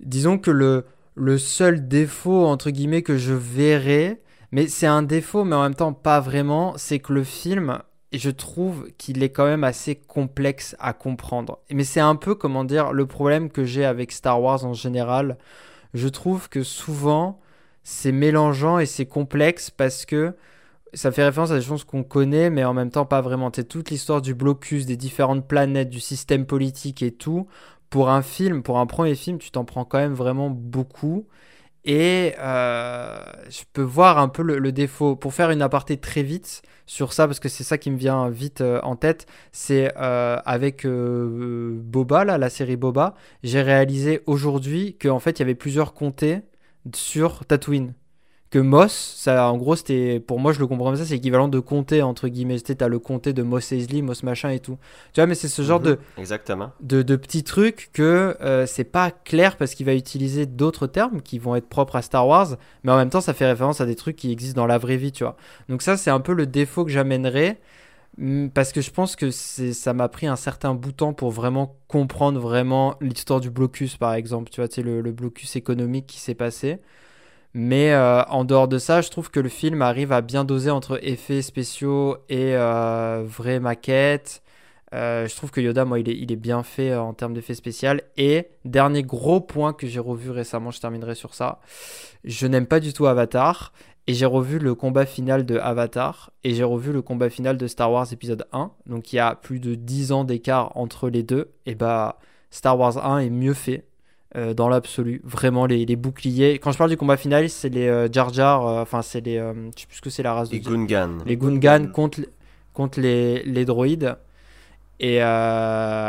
disons 0.00 0.38
que 0.38 0.50
le, 0.50 0.84
le 1.14 1.38
seul 1.38 1.88
défaut 1.88 2.46
entre 2.46 2.70
guillemets 2.70 3.02
que 3.02 3.16
je 3.16 3.34
verrais, 3.34 4.20
mais 4.52 4.66
c'est 4.66 4.86
un 4.86 5.02
défaut, 5.02 5.44
mais 5.44 5.54
en 5.56 5.62
même 5.62 5.74
temps 5.74 5.92
pas 5.92 6.20
vraiment, 6.20 6.74
c'est 6.76 6.98
que 6.98 7.12
le 7.12 7.24
film 7.24 7.78
je 8.18 8.30
trouve 8.30 8.88
qu'il 8.98 9.22
est 9.22 9.30
quand 9.30 9.44
même 9.44 9.64
assez 9.64 9.94
complexe 9.94 10.76
à 10.80 10.92
comprendre. 10.92 11.58
Mais 11.70 11.84
c'est 11.84 12.00
un 12.00 12.16
peu, 12.16 12.34
comment 12.34 12.64
dire, 12.64 12.92
le 12.92 13.06
problème 13.06 13.50
que 13.50 13.64
j'ai 13.64 13.84
avec 13.84 14.12
Star 14.12 14.42
Wars 14.42 14.64
en 14.64 14.74
général. 14.74 15.38
Je 15.94 16.08
trouve 16.08 16.48
que 16.48 16.62
souvent, 16.62 17.40
c'est 17.84 18.12
mélangeant 18.12 18.78
et 18.78 18.86
c'est 18.86 19.06
complexe 19.06 19.70
parce 19.70 20.06
que 20.06 20.34
ça 20.92 21.12
fait 21.12 21.24
référence 21.24 21.52
à 21.52 21.56
des 21.56 21.62
choses 21.64 21.84
qu'on 21.84 22.02
connaît, 22.02 22.50
mais 22.50 22.64
en 22.64 22.74
même 22.74 22.90
temps 22.90 23.06
pas 23.06 23.20
vraiment. 23.20 23.50
C'est 23.54 23.68
toute 23.68 23.90
l'histoire 23.90 24.20
du 24.22 24.34
blocus, 24.34 24.86
des 24.86 24.96
différentes 24.96 25.46
planètes, 25.46 25.90
du 25.90 26.00
système 26.00 26.46
politique 26.46 27.02
et 27.02 27.12
tout. 27.12 27.46
Pour 27.90 28.10
un 28.10 28.22
film, 28.22 28.62
pour 28.62 28.78
un 28.78 28.86
premier 28.86 29.14
film, 29.14 29.38
tu 29.38 29.50
t'en 29.50 29.64
prends 29.64 29.84
quand 29.84 29.98
même 29.98 30.14
vraiment 30.14 30.50
beaucoup. 30.50 31.26
Et 31.84 32.34
euh, 32.38 33.18
je 33.48 33.62
peux 33.72 33.82
voir 33.82 34.18
un 34.18 34.28
peu 34.28 34.42
le, 34.42 34.72
défaut. 34.72 35.16
Pour 35.16 35.34
faire 35.34 35.50
une 35.50 35.62
aparté 35.62 35.96
très 35.96 36.22
vite 36.22 36.62
sur 36.86 37.12
ça, 37.12 37.26
parce 37.26 37.40
que 37.40 37.48
c'est 37.48 37.64
ça 37.64 37.78
qui 37.78 37.90
me 37.90 37.96
vient 37.96 38.28
vite 38.28 38.60
euh, 38.60 38.80
en 38.82 38.96
tête, 38.96 39.26
c'est 39.52 39.92
euh, 39.96 40.38
avec 40.44 40.86
Boba, 40.86 42.24
la 42.24 42.50
série 42.50 42.76
Boba, 42.76 43.14
j'ai 43.42 43.62
réalisé 43.62 44.22
aujourd'hui 44.26 44.96
qu'en 45.00 45.20
fait 45.20 45.38
il 45.38 45.40
y 45.40 45.42
avait 45.42 45.54
plusieurs 45.54 45.94
comtés 45.94 46.40
sur 46.94 47.44
Tatooine 47.46 47.94
que 48.50 48.58
Moss, 48.58 49.14
ça, 49.16 49.48
en 49.48 49.56
gros, 49.56 49.76
c'était, 49.76 50.18
pour 50.18 50.40
moi, 50.40 50.52
je 50.52 50.58
le 50.58 50.66
comprends 50.66 50.86
comme 50.86 50.96
ça, 50.96 51.04
c'est 51.04 51.14
équivalent 51.14 51.46
de 51.46 51.60
comté, 51.60 52.02
entre 52.02 52.26
guillemets. 52.26 52.60
Tu 52.60 52.74
as 52.80 52.88
le 52.88 52.98
comté 52.98 53.32
de 53.32 53.44
Moss 53.44 53.70
Eisley, 53.70 54.02
Moss 54.02 54.24
machin 54.24 54.50
et 54.50 54.58
tout. 54.58 54.76
Tu 55.12 55.20
vois, 55.20 55.26
mais 55.26 55.36
c'est 55.36 55.48
ce 55.48 55.62
genre 55.62 55.78
mhm. 55.78 55.86
de, 55.86 55.98
Exactement. 56.18 56.72
de, 56.80 57.02
de, 57.02 57.14
petits 57.14 57.44
trucs 57.44 57.90
que 57.92 58.36
euh, 58.40 58.66
c'est 58.66 58.84
pas 58.84 59.12
clair 59.12 59.56
parce 59.56 59.74
qu'il 59.74 59.86
va 59.86 59.94
utiliser 59.94 60.46
d'autres 60.46 60.88
termes 60.88 61.22
qui 61.22 61.38
vont 61.38 61.54
être 61.54 61.68
propres 61.68 61.94
à 61.94 62.02
Star 62.02 62.26
Wars, 62.26 62.56
mais 62.82 62.90
en 62.90 62.96
même 62.96 63.10
temps, 63.10 63.20
ça 63.20 63.34
fait 63.34 63.46
référence 63.46 63.80
à 63.80 63.86
des 63.86 63.94
trucs 63.94 64.16
qui 64.16 64.32
existent 64.32 64.60
dans 64.60 64.66
la 64.66 64.78
vraie 64.78 64.96
vie, 64.96 65.12
tu 65.12 65.22
vois. 65.22 65.36
Donc, 65.68 65.80
ça, 65.82 65.96
c'est 65.96 66.10
un 66.10 66.20
peu 66.20 66.32
le 66.32 66.46
défaut 66.46 66.84
que 66.84 66.90
j'amènerais 66.90 67.60
mm, 68.18 68.48
parce 68.48 68.72
que 68.72 68.80
je 68.80 68.90
pense 68.90 69.14
que 69.14 69.30
ça 69.30 69.92
m'a 69.92 70.08
pris 70.08 70.26
un 70.26 70.34
certain 70.34 70.74
bout 70.74 70.90
de 70.90 70.96
temps 70.96 71.12
pour 71.12 71.30
vraiment 71.30 71.76
comprendre 71.86 72.40
vraiment 72.40 72.96
l'histoire 73.00 73.38
du 73.38 73.50
blocus, 73.50 73.96
par 73.96 74.14
exemple. 74.14 74.50
Tu 74.50 74.60
vois, 74.60 74.66
tu 74.66 74.82
le, 74.82 75.02
le 75.02 75.12
blocus 75.12 75.54
économique 75.54 76.08
qui 76.08 76.18
s'est 76.18 76.34
passé. 76.34 76.80
Mais 77.54 77.92
euh, 77.92 78.22
en 78.24 78.44
dehors 78.44 78.68
de 78.68 78.78
ça, 78.78 79.00
je 79.00 79.10
trouve 79.10 79.30
que 79.30 79.40
le 79.40 79.48
film 79.48 79.82
arrive 79.82 80.12
à 80.12 80.20
bien 80.20 80.44
doser 80.44 80.70
entre 80.70 81.00
effets 81.02 81.42
spéciaux 81.42 82.16
et 82.28 82.54
euh, 82.54 83.24
vraies 83.26 83.58
maquettes. 83.58 84.42
Euh, 84.92 85.26
je 85.28 85.36
trouve 85.36 85.50
que 85.50 85.60
Yoda, 85.60 85.84
moi, 85.84 86.00
il 86.00 86.08
est, 86.08 86.16
il 86.16 86.32
est 86.32 86.36
bien 86.36 86.62
fait 86.62 86.94
en 86.94 87.12
termes 87.12 87.34
d'effets 87.34 87.54
spéciaux. 87.54 87.90
Et 88.16 88.48
dernier 88.64 89.02
gros 89.02 89.40
point 89.40 89.72
que 89.72 89.86
j'ai 89.86 90.00
revu 90.00 90.30
récemment, 90.30 90.70
je 90.70 90.80
terminerai 90.80 91.14
sur 91.14 91.34
ça. 91.34 91.60
Je 92.24 92.46
n'aime 92.46 92.66
pas 92.66 92.80
du 92.80 92.92
tout 92.92 93.06
Avatar. 93.06 93.72
Et 94.06 94.14
j'ai 94.14 94.26
revu 94.26 94.58
le 94.58 94.74
combat 94.74 95.06
final 95.06 95.44
de 95.46 95.58
Avatar. 95.58 96.32
Et 96.44 96.54
j'ai 96.54 96.64
revu 96.64 96.92
le 96.92 97.02
combat 97.02 97.30
final 97.30 97.56
de 97.56 97.66
Star 97.66 97.92
Wars 97.92 98.12
épisode 98.12 98.46
1. 98.52 98.70
Donc 98.86 99.12
il 99.12 99.16
y 99.16 99.20
a 99.20 99.34
plus 99.34 99.60
de 99.60 99.74
10 99.74 100.12
ans 100.12 100.24
d'écart 100.24 100.76
entre 100.76 101.08
les 101.08 101.22
deux. 101.22 101.52
Et 101.66 101.74
bah, 101.74 102.18
Star 102.50 102.78
Wars 102.78 103.04
1 103.04 103.18
est 103.18 103.30
mieux 103.30 103.54
fait. 103.54 103.84
Euh, 104.36 104.54
dans 104.54 104.68
l'absolu. 104.68 105.20
Vraiment, 105.24 105.66
les, 105.66 105.84
les, 105.84 105.96
boucliers. 105.96 106.60
Quand 106.60 106.70
je 106.70 106.78
parle 106.78 106.90
du 106.90 106.96
combat 106.96 107.16
final, 107.16 107.50
c'est 107.50 107.68
les 107.68 107.88
euh, 107.88 108.08
Jar 108.12 108.32
Jar, 108.32 108.64
euh, 108.64 108.82
enfin, 108.82 109.02
c'est 109.02 109.20
les. 109.20 109.38
je 109.38 109.80
sais 109.80 109.86
plus 109.88 109.96
ce 109.96 110.00
que 110.00 110.10
c'est 110.10 110.22
la 110.22 110.34
race 110.34 110.52
les 110.52 110.60
Gungan. 110.60 111.18
Les 111.26 111.36
Gungan 111.36 111.88
contre, 111.88 112.20
contre 112.72 113.00
les, 113.00 113.42
les 113.42 113.64
droïdes. 113.64 114.16
Et 115.00 115.20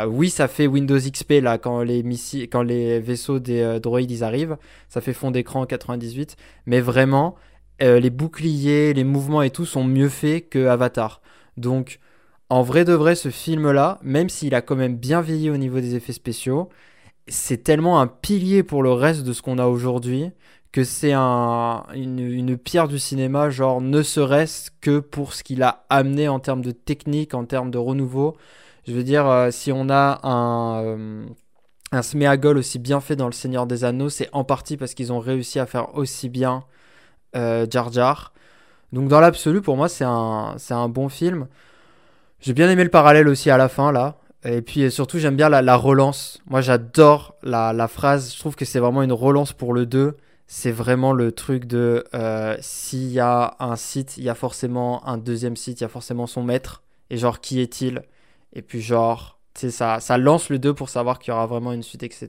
oui, 0.06 0.30
ça 0.30 0.46
fait 0.46 0.68
Windows 0.68 0.98
XP 0.98 1.40
là 1.42 1.58
quand 1.58 1.82
les 1.82 2.04
missiles, 2.04 2.42
quand 2.48 2.62
les 2.62 3.00
vaisseaux 3.00 3.40
des 3.40 3.80
droïdes 3.80 4.10
ils 4.10 4.22
arrivent, 4.22 4.56
ça 4.88 5.00
fait 5.00 5.14
fond 5.14 5.32
d'écran 5.32 5.62
en 5.62 5.66
98. 5.66 6.36
Mais 6.66 6.80
vraiment, 6.80 7.34
les 7.80 8.10
boucliers, 8.10 8.92
les 8.92 9.04
mouvements 9.04 9.42
et 9.42 9.50
tout 9.50 9.64
sont 9.64 9.82
mieux 9.82 10.10
faits 10.10 10.50
que 10.50 10.66
Avatar. 10.66 11.22
Donc, 11.56 12.00
en 12.50 12.62
vrai 12.62 12.84
de 12.84 12.92
vrai, 12.92 13.14
ce 13.14 13.30
film 13.30 13.72
là, 13.72 13.98
même 14.02 14.28
s'il 14.28 14.54
a 14.54 14.60
quand 14.60 14.76
même 14.76 14.96
bien 14.96 15.22
vieilli 15.22 15.48
au 15.48 15.56
niveau 15.56 15.80
des 15.80 15.94
effets 15.94 16.12
spéciaux, 16.12 16.68
c'est 17.28 17.62
tellement 17.62 18.00
un 18.00 18.06
pilier 18.06 18.62
pour 18.62 18.82
le 18.82 18.92
reste 18.92 19.24
de 19.24 19.32
ce 19.32 19.42
qu'on 19.42 19.58
a 19.58 19.66
aujourd'hui 19.66 20.30
que 20.72 20.84
c'est 20.84 21.12
un, 21.12 21.84
une, 21.94 22.56
pierre 22.56 22.88
du 22.88 22.98
cinéma, 22.98 23.50
genre 23.50 23.82
ne 23.82 24.02
serait-ce 24.02 24.70
que 24.80 25.00
pour 25.00 25.34
ce 25.34 25.44
qu'il 25.44 25.62
a 25.62 25.84
amené 25.90 26.28
en 26.28 26.40
termes 26.40 26.62
de 26.62 26.70
technique, 26.70 27.34
en 27.34 27.44
termes 27.44 27.70
de 27.70 27.78
renouveau. 27.78 28.36
Je 28.86 28.94
veux 28.94 29.04
dire, 29.04 29.26
euh, 29.26 29.50
si 29.50 29.70
on 29.70 29.90
a 29.90 30.20
un, 30.26 30.82
euh, 30.82 31.26
un 31.92 32.02
Smeagol 32.02 32.56
aussi 32.58 32.78
bien 32.78 33.00
fait 33.00 33.16
dans 33.16 33.26
Le 33.26 33.32
Seigneur 33.32 33.66
des 33.66 33.84
Anneaux, 33.84 34.08
c'est 34.08 34.30
en 34.32 34.44
partie 34.44 34.78
parce 34.78 34.94
qu'ils 34.94 35.12
ont 35.12 35.20
réussi 35.20 35.58
à 35.58 35.66
faire 35.66 35.94
aussi 35.94 36.30
bien 36.30 36.64
euh, 37.36 37.66
Jar 37.70 37.92
Jar. 37.92 38.32
Donc 38.92 39.08
dans 39.08 39.20
l'absolu, 39.20 39.60
pour 39.60 39.76
moi, 39.76 39.88
c'est 39.88 40.04
un 40.04 40.88
bon 40.88 41.08
film. 41.10 41.48
J'ai 42.42 42.54
bien 42.54 42.68
aimé 42.68 42.82
le 42.82 42.90
parallèle 42.90 43.28
aussi 43.28 43.50
à 43.50 43.56
la 43.56 43.68
fin, 43.68 43.92
là. 43.92 44.16
Et 44.44 44.62
puis 44.62 44.90
surtout, 44.90 45.18
j'aime 45.18 45.36
bien 45.36 45.48
la, 45.48 45.76
relance. 45.76 46.40
Moi, 46.46 46.60
j'adore 46.60 47.36
la, 47.42 47.88
phrase. 47.88 48.34
Je 48.34 48.38
trouve 48.38 48.56
que 48.56 48.64
c'est 48.64 48.80
vraiment 48.80 49.02
une 49.02 49.12
relance 49.12 49.52
pour 49.52 49.72
le 49.72 49.86
2. 49.86 50.16
C'est 50.46 50.72
vraiment 50.72 51.12
le 51.12 51.32
truc 51.32 51.64
de 51.64 52.04
euh, 52.14 52.56
s'il 52.60 53.10
y 53.10 53.20
a 53.20 53.56
un 53.58 53.76
site, 53.76 54.18
il 54.18 54.24
y 54.24 54.28
a 54.28 54.34
forcément 54.34 55.06
un 55.06 55.16
deuxième 55.16 55.56
site, 55.56 55.80
il 55.80 55.84
y 55.84 55.86
a 55.86 55.88
forcément 55.88 56.26
son 56.26 56.42
maître. 56.42 56.82
Et 57.08 57.16
genre, 57.16 57.40
qui 57.40 57.60
est-il? 57.60 58.02
Et 58.52 58.62
puis, 58.62 58.82
genre, 58.82 59.38
tu 59.54 59.62
sais, 59.62 59.70
ça, 59.70 60.00
ça 60.00 60.18
lance 60.18 60.50
le 60.50 60.58
2 60.58 60.74
pour 60.74 60.88
savoir 60.88 61.18
qu'il 61.18 61.30
y 61.30 61.34
aura 61.34 61.46
vraiment 61.46 61.72
une 61.72 61.82
suite, 61.82 62.02
etc. 62.02 62.28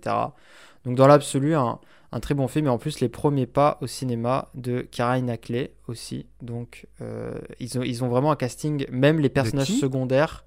Donc, 0.86 0.96
dans 0.96 1.08
l'absolu, 1.08 1.55
un, 1.55 1.79
très 2.22 2.36
bon 2.36 2.48
film. 2.48 2.67
Et 2.67 2.70
en 2.70 2.77
plus, 2.77 3.00
les 3.00 3.10
premiers 3.10 3.48
pas 3.48 3.77
au 3.82 3.88
cinéma 3.88 4.50
de 4.53 4.82
Kara 4.82 5.20
Knackle 5.20 5.70
aussi. 5.88 6.27
Donc, 6.41 6.88
euh, 7.01 7.34
ils, 7.60 7.77
ont, 7.79 7.84
ils 7.84 8.03
ont 8.03 8.08
vraiment 8.08 8.32
un 8.32 8.36
casting, 8.36 8.86
même 8.91 9.20
les 9.20 9.29
personnages 9.29 9.72
secondaires 9.72 10.46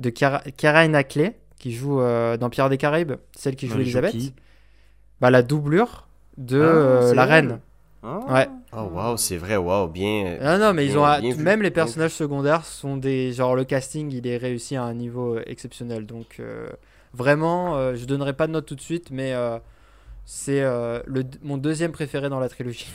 de 0.00 0.10
Kara 0.10 0.42
qui 1.58 1.72
joue 1.72 2.00
euh, 2.00 2.36
dans 2.36 2.50
Pierre 2.50 2.70
des 2.70 2.78
Caraïbes, 2.78 3.12
celle 3.36 3.54
qui 3.54 3.68
joue 3.68 3.78
Elisabeth. 3.78 4.16
Bah, 5.20 5.30
la 5.30 5.42
doublure 5.42 6.08
de 6.38 6.58
ah, 6.58 6.64
euh, 6.64 7.14
la 7.14 7.26
reine. 7.26 7.60
Ah. 8.02 8.20
Ouais. 8.30 8.48
Oh 8.72 8.88
waouh, 8.94 9.18
c'est 9.18 9.36
vrai, 9.36 9.58
waouh, 9.58 9.88
bien. 9.88 10.38
Non, 10.40 10.58
non, 10.58 10.72
mais 10.72 10.86
ils 10.86 10.96
ont 10.96 11.06
même 11.36 11.62
les 11.62 11.70
personnages 11.70 12.14
secondaires 12.14 12.64
sont 12.64 12.96
des 12.96 13.32
genre 13.32 13.54
le 13.54 13.64
casting, 13.64 14.10
il 14.10 14.26
est 14.26 14.38
réussi 14.38 14.74
à 14.74 14.82
un 14.82 14.94
niveau 14.94 15.36
euh, 15.36 15.42
exceptionnel. 15.46 16.06
Donc 16.06 16.40
vraiment, 17.12 17.94
je 17.94 18.04
donnerai 18.06 18.32
pas 18.32 18.46
de 18.46 18.52
note 18.52 18.66
tout 18.66 18.74
de 18.74 18.80
suite, 18.80 19.10
mais 19.10 19.34
c'est 20.24 20.62
le 20.62 21.24
mon 21.42 21.58
deuxième 21.58 21.92
préféré 21.92 22.30
dans 22.30 22.40
la 22.40 22.48
trilogie. 22.48 22.90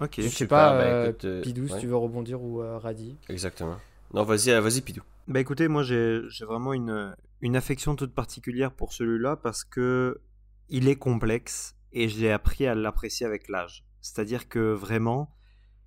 Ok. 0.00 0.14
Je 0.18 0.28
sais 0.28 0.46
pas, 0.46 1.06
bah, 1.12 1.12
Pidou, 1.42 1.68
si 1.68 1.78
tu 1.78 1.86
veux 1.86 1.96
rebondir 1.96 2.42
ou 2.42 2.62
Radi? 2.78 3.16
Exactement. 3.28 3.76
Non, 4.14 4.24
vas-y, 4.24 4.50
euh, 4.50 4.60
vas-y, 4.60 4.80
Pidou. 4.80 5.02
Bah 5.28 5.40
écoutez, 5.40 5.66
moi 5.66 5.82
j'ai 5.82 6.22
vraiment 6.42 6.72
une, 6.72 7.16
une 7.40 7.56
affection 7.56 7.96
toute 7.96 8.14
particulière 8.14 8.72
pour 8.72 8.92
celui-là 8.92 9.36
parce 9.36 9.64
que 9.64 10.20
il 10.68 10.88
est 10.88 10.96
complexe 10.96 11.76
et 11.92 12.08
j'ai 12.08 12.30
appris 12.30 12.66
à 12.66 12.74
l'apprécier 12.74 13.26
avec 13.26 13.48
l'âge. 13.48 13.84
C'est-à-dire 14.00 14.48
que 14.48 14.72
vraiment, 14.72 15.34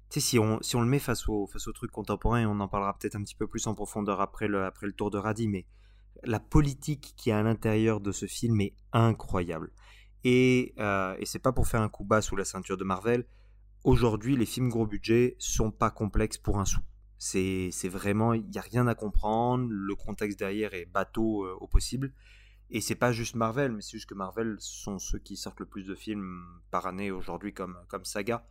tu 0.10 0.20
sais, 0.20 0.28
si 0.28 0.40
on, 0.40 0.62
si 0.62 0.76
on 0.76 0.82
le 0.82 0.88
met 0.88 1.00
face 1.00 1.30
au, 1.30 1.48
face 1.48 1.68
au 1.68 1.72
truc 1.72 1.92
contemporain, 1.92 2.46
on 2.48 2.60
en 2.60 2.68
parlera 2.68 2.98
peut-être 2.98 3.16
un 3.16 3.24
petit 3.24 3.36
peu 3.36 3.48
plus 3.48 3.66
en 3.68 3.76
profondeur 3.76 4.20
après 4.20 4.48
le, 4.48 4.66
après 4.66 4.88
le 4.88 4.94
tour 4.94 5.12
de 5.12 5.18
Radis, 5.18 5.48
mais 5.48 5.66
la 6.24 6.40
politique 6.40 7.14
qui 7.16 7.30
est 7.30 7.34
à 7.34 7.44
l'intérieur 7.44 8.02
de 8.02 8.12
ce 8.12 8.26
film 8.26 8.60
est 8.60 8.74
incroyable. 8.92 9.72
Et, 10.26 10.74
euh, 10.80 11.16
et 11.20 11.26
c'est 11.26 11.40
pas 11.40 11.54
pour 11.54 11.68
faire 11.68 11.82
un 11.82 11.90
coup 11.90 12.04
bas 12.04 12.22
sous 12.22 12.36
la 12.36 12.44
ceinture 12.44 12.76
de 12.76 12.84
Marvel, 12.84 13.26
aujourd'hui, 13.86 14.36
les 14.36 14.46
films 14.46 14.70
gros 14.70 14.86
budget 14.86 15.36
sont 15.40 15.72
pas 15.72 15.92
complexes 15.92 16.38
pour 16.38 16.60
un 16.60 16.66
sou. 16.66 16.82
C'est 17.20 17.90
vraiment, 17.90 18.34
il 18.34 18.50
n'y 18.50 18.58
a 18.58 18.62
rien 18.62 18.88
à 18.88 18.96
comprendre, 18.96 19.68
le 19.70 19.96
contexte 19.96 20.40
derrière 20.40 20.74
est 20.74 20.86
bateau 20.86 21.44
euh, 21.44 21.54
au 21.60 21.68
possible. 21.68 22.14
Et 22.72 22.82
c'est 22.82 22.96
pas 22.96 23.12
juste 23.12 23.36
Marvel, 23.36 23.74
mais 23.74 23.82
c'est 23.82 23.92
juste 23.92 24.10
que 24.10 24.14
Marvel 24.14 24.56
sont 24.60 25.00
ceux 25.00 25.20
qui 25.20 25.36
sortent 25.36 25.60
le 25.60 25.66
plus 25.66 25.84
de 25.84 25.96
films 25.96 26.44
par 26.72 26.88
année 26.88 27.12
aujourd'hui 27.12 27.54
comme, 27.54 27.78
comme 27.90 28.06
saga. 28.06 28.48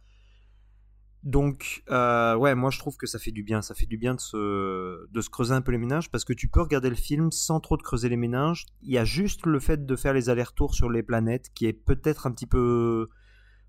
Donc, 1.25 1.83
euh, 1.91 2.37
ouais, 2.37 2.55
moi 2.55 2.71
je 2.71 2.79
trouve 2.79 2.97
que 2.97 3.07
ça 3.07 3.19
fait 3.19 3.33
du 3.33 3.43
bien. 3.43 3.63
Ça 3.63 3.75
fait 3.75 3.87
du 3.87 3.97
bien 3.97 4.15
de 4.15 4.21
se, 4.21 5.09
de 5.11 5.21
se 5.21 5.31
creuser 5.31 5.55
un 5.55 5.63
peu 5.63 5.73
les 5.73 5.79
ménages 5.79 6.11
parce 6.11 6.25
que 6.25 6.33
tu 6.33 6.49
peux 6.49 6.61
regarder 6.61 6.91
le 6.91 6.97
film 6.97 7.33
sans 7.33 7.61
trop 7.61 7.77
de 7.77 7.83
creuser 7.83 8.09
les 8.09 8.17
ménages. 8.17 8.67
Il 8.83 8.93
y 8.93 8.99
a 8.99 9.05
juste 9.05 9.47
le 9.47 9.59
fait 9.59 9.87
de 9.87 9.97
faire 9.97 10.13
les 10.13 10.31
allers-retours 10.31 10.75
sur 10.75 10.91
les 10.91 11.03
planètes 11.03 11.49
qui 11.55 11.67
est 11.67 11.73
peut-être 11.73 12.27
un 12.27 12.33
petit 12.33 12.47
peu. 12.47 13.09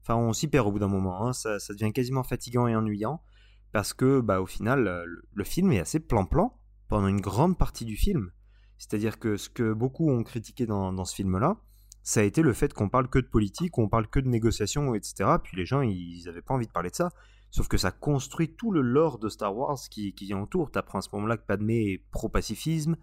Enfin, 0.02 0.16
on 0.16 0.34
s'y 0.34 0.48
perd 0.48 0.68
au 0.68 0.72
bout 0.72 0.80
d'un 0.80 0.88
moment. 0.88 1.28
Hein. 1.28 1.34
Ça, 1.34 1.58
devient 1.70 1.92
quasiment 1.94 2.24
fatigant 2.24 2.68
et 2.68 2.76
ennuyant 2.76 3.22
parce 3.72 3.94
que, 3.94 4.20
bah, 4.22 4.42
au 4.42 4.46
final, 4.46 4.84
le, 4.84 5.24
le 5.34 5.44
film 5.44 5.72
est 5.72 5.80
assez 5.80 6.00
plan-plan 6.00 6.58
pendant 6.88 7.08
une 7.08 7.22
grande 7.22 7.58
partie 7.58 7.86
du 7.86 7.96
film. 7.96 8.32
C'est-à-dire 8.78 9.20
que 9.20 9.38
ce 9.38 9.50
que 9.50 9.74
beaucoup 9.74 10.10
ont 10.10 10.24
critiqué 10.24 10.66
dans, 10.66 10.92
dans 10.94 11.06
ce 11.06 11.14
film-là, 11.16 11.58
ça 12.02 12.22
a 12.22 12.24
été 12.24 12.42
le 12.42 12.54
fait 12.54 12.74
qu'on 12.74 12.90
parle 12.90 13.10
que 13.10 13.20
de 13.20 13.28
politique, 13.28 13.72
qu'on 13.72 13.90
parle 13.90 14.08
que 14.08 14.20
de 14.20 14.28
négociations, 14.28 14.96
etc. 14.96 15.36
Puis 15.44 15.58
les 15.58 15.66
gens, 15.66 15.82
ils 15.82 16.24
n'avaient 16.26 16.42
pas 16.42 16.54
envie 16.54 16.66
de 16.66 16.72
parler 16.72 16.90
de 16.90 16.96
ça. 16.96 17.12
Sauf 17.52 17.68
que 17.68 17.78
ça 17.78 17.92
construit 17.92 18.56
tout 18.56 18.72
le 18.72 18.82
lore 18.82 19.20
de 19.20 19.28
Star 19.28 19.56
Wars 19.56 19.78
qui, 19.90 20.14
qui 20.14 20.34
entoure. 20.34 20.72
apprends 20.76 21.00
à 21.00 21.02
ce 21.02 21.10
moment-là 21.14 21.38
que 21.38 21.46
Padmé 21.46 21.92
est 21.92 22.04
pro-pacifisme, 22.12 22.96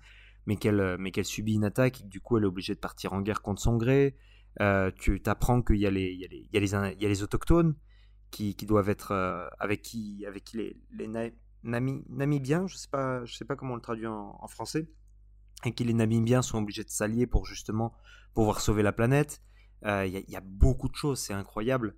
mais 0.46 0.56
qu'elle 0.56 0.98
qu'elle 1.12 1.24
subit 1.24 1.54
une 1.54 1.64
attaque 1.64 2.00
et 2.00 2.04
que 2.04 2.08
du 2.08 2.20
coup 2.20 2.38
elle 2.38 2.44
est 2.44 2.48
obligée 2.48 2.74
de 2.74 2.80
partir 2.80 3.12
en 3.12 3.20
guerre 3.20 3.42
contre 3.42 3.60
son 3.60 3.76
gré. 3.76 4.16
Euh, 4.60 4.90
tu 4.98 5.20
t'apprends 5.20 5.62
qu'il 5.62 5.76
y 5.76 5.80
y 5.80 6.48
y 6.52 6.56
a 6.56 7.08
les 7.08 7.22
autochtones 7.22 7.74
qui, 8.30 8.54
qui 8.54 8.66
doivent 8.66 8.88
être 8.88 9.12
euh, 9.12 9.48
avec 9.58 9.82
qui 9.82 10.24
avec 10.26 10.44
qui 10.44 10.56
les, 10.58 10.76
les 10.92 11.32
Namibiens, 11.64 12.66
je 12.66 12.76
sais 12.76 12.88
pas 12.88 13.24
je 13.24 13.36
sais 13.36 13.44
pas 13.44 13.56
comment 13.56 13.72
on 13.72 13.76
le 13.76 13.82
traduit 13.82 14.06
en, 14.06 14.46
français 14.48 14.88
et 15.64 15.72
que 15.72 15.82
les 15.82 15.94
Namibiens 15.94 16.42
sont 16.42 16.58
obligés 16.58 16.84
de 16.84 16.90
s'allier 16.90 17.26
pour 17.26 17.46
justement 17.46 17.94
pouvoir 18.34 18.60
sauver 18.60 18.82
la 18.82 18.92
planète. 18.92 19.42
Euh, 19.84 20.06
il 20.06 20.30
y, 20.30 20.36
a 20.36 20.40
beaucoup 20.40 20.88
de 20.88 20.94
choses, 20.94 21.18
c'est 21.18 21.32
incroyable. 21.32 21.96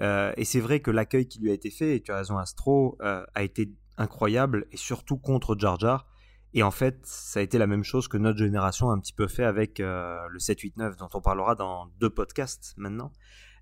Euh, 0.00 0.32
et 0.36 0.44
c'est 0.44 0.60
vrai 0.60 0.80
que 0.80 0.90
l'accueil 0.90 1.26
qui 1.26 1.40
lui 1.40 1.50
a 1.50 1.54
été 1.54 1.70
fait, 1.70 1.96
et 1.96 2.02
tu 2.02 2.12
as 2.12 2.16
raison 2.16 2.36
Astro, 2.38 2.98
a 3.00 3.42
été 3.42 3.72
incroyable, 3.96 4.66
et 4.72 4.76
surtout 4.76 5.16
contre 5.16 5.56
Jar 5.58 5.78
Jar. 5.80 6.06
Et 6.54 6.62
en 6.62 6.70
fait, 6.70 7.00
ça 7.04 7.40
a 7.40 7.42
été 7.42 7.58
la 7.58 7.66
même 7.66 7.84
chose 7.84 8.08
que 8.08 8.16
notre 8.18 8.38
génération 8.38 8.90
a 8.90 8.94
un 8.94 9.00
petit 9.00 9.12
peu 9.12 9.26
fait 9.26 9.44
avec 9.44 9.78
le 9.78 10.38
7-8-9, 10.38 10.96
dont 10.96 11.08
on 11.14 11.20
parlera 11.20 11.54
dans 11.54 11.86
deux 11.98 12.10
podcasts 12.10 12.74
maintenant. 12.76 13.12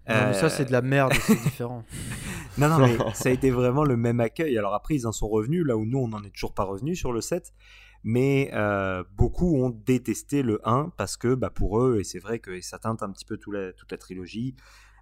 Non, 0.09 0.15
mais 0.27 0.35
ça, 0.35 0.49
c'est 0.49 0.65
de 0.65 0.73
la 0.73 0.83
merde, 0.83 1.13
c'est 1.15 1.35
différent. 1.43 1.85
non, 2.59 2.69
non, 2.69 2.79
mais 2.79 2.97
ça 3.15 3.29
a 3.29 3.33
été 3.33 3.51
vraiment 3.51 3.85
le 3.85 3.97
même 3.97 4.21
accueil. 4.21 4.57
Alors 4.57 4.75
après, 4.75 4.95
ils 4.95 5.07
en 5.07 5.13
sont 5.13 5.29
revenus, 5.29 5.65
là 5.67 5.77
où 5.77 5.85
nous, 5.85 5.99
on 5.99 6.09
n'en 6.09 6.23
est 6.23 6.31
toujours 6.31 6.55
pas 6.55 6.65
revenus 6.65 6.99
sur 6.99 7.13
le 7.13 7.21
7 7.21 7.53
mais 8.09 8.51
euh, 8.55 9.03
beaucoup 9.17 9.61
ont 9.61 9.71
détesté 9.71 10.45
le 10.45 10.61
1 10.65 10.93
parce 10.97 11.17
que 11.17 11.35
bah, 11.35 11.51
pour 11.51 11.81
eux, 11.83 11.99
et 11.99 12.05
c'est 12.05 12.21
vrai 12.21 12.39
que 12.39 12.61
ça 12.61 12.79
teinte 12.79 13.03
un 13.03 13.11
petit 13.11 13.25
peu 13.25 13.37
toute 13.37 13.55
la, 13.55 13.73
toute 13.73 13.91
la 13.91 13.99
trilogie, 13.99 14.55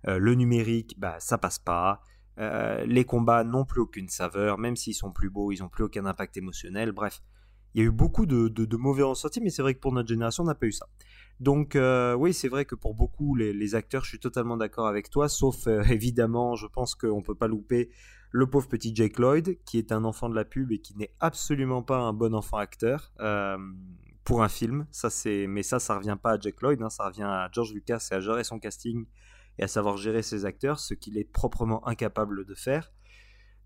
euh, 0.09 0.19
le 0.19 0.35
numérique, 0.35 0.95
bah, 0.99 1.17
ça 1.19 1.37
passe 1.37 1.59
pas. 1.59 2.01
Euh, 2.39 2.83
les 2.87 3.05
combats 3.05 3.45
n'ont 3.45 3.67
plus 3.67 3.83
aucune 3.83 4.09
saveur, 4.09 4.57
même 4.57 4.75
s'ils 4.75 4.95
sont 4.95 5.13
plus 5.13 5.29
beaux, 5.29 5.53
ils 5.53 5.61
n'ont 5.61 5.69
plus 5.69 5.85
aucun 5.85 6.07
impact 6.07 6.39
émotionnel. 6.39 6.93
Bref, 6.93 7.23
il 7.75 7.83
y 7.83 7.85
a 7.85 7.87
eu 7.87 7.91
beaucoup 7.91 8.25
de, 8.25 8.49
de, 8.49 8.77
mauvais 8.79 9.03
ressentis, 9.03 9.43
mais 9.43 9.51
c'est 9.51 9.61
vrai 9.61 9.75
que 9.75 9.81
pour 9.81 9.93
notre 9.93 10.09
génération, 10.09 10.43
on 10.43 10.47
n'a 10.47 10.55
pas 10.55 10.67
eu 10.67 10.73
ça. 10.73 10.87
Donc 11.41 11.77
oui, 12.17 12.33
c'est 12.33 12.49
vrai 12.49 12.65
que 12.65 12.75
pour 12.75 12.95
beaucoup, 12.95 13.35
les, 13.35 13.75
acteurs, 13.75 14.05
je 14.05 14.11
suis 14.11 14.21
totalement 14.21 14.57
d'accord 14.57 14.87
avec 14.87 15.11
toi, 15.11 15.29
sauf 15.29 15.67
évidemment, 15.91 16.55
je 16.57 16.67
pense 16.67 16.95
qu'on 16.95 17.19
ne 17.19 17.25
peut 17.25 17.35
pas 17.35 17.49
louper 17.49 17.91
le 18.35 18.51
pauvre 18.51 18.67
petit 18.67 18.93
Jake 18.93 19.21
Lloyd, 19.21 19.59
qui 19.65 19.79
est 19.79 19.93
un 19.93 20.03
enfant 20.03 20.29
de 20.29 20.35
la 20.35 20.45
pub 20.45 20.73
et 20.73 20.81
qui 20.81 20.97
n'est 20.97 21.15
absolument 21.21 21.85
pas 21.85 21.99
un 21.99 22.13
bon 22.13 22.35
enfant 22.35 22.57
acteur 22.57 23.13
euh, 23.21 23.57
pour 24.25 24.43
un 24.43 24.49
film. 24.49 24.89
Ça, 24.91 25.09
c'est, 25.09 25.47
mais 25.47 25.63
ça, 25.63 25.79
ça 25.79 25.97
revient 25.97 26.17
pas 26.21 26.33
à 26.33 26.39
Jake 26.41 26.61
Lloyd, 26.61 26.83
hein, 26.83 26.91
ça 26.91 27.07
revient 27.07 27.23
à 27.23 27.49
George 27.53 27.73
Lucas 27.73 28.09
et 28.11 28.15
à 28.15 28.21
gérer 28.21 28.43
son 28.43 28.59
casting 28.59 29.07
et 29.61 29.63
à 29.63 29.69
savoir 29.69 29.97
gérer 29.99 30.23
ses 30.23 30.47
acteurs, 30.47 30.81
ce 30.81 30.95
qu'il 30.95 31.17
est 31.17 31.23
proprement 31.23 31.87
incapable 31.87 32.45
de 32.45 32.57
faire. 32.57 32.91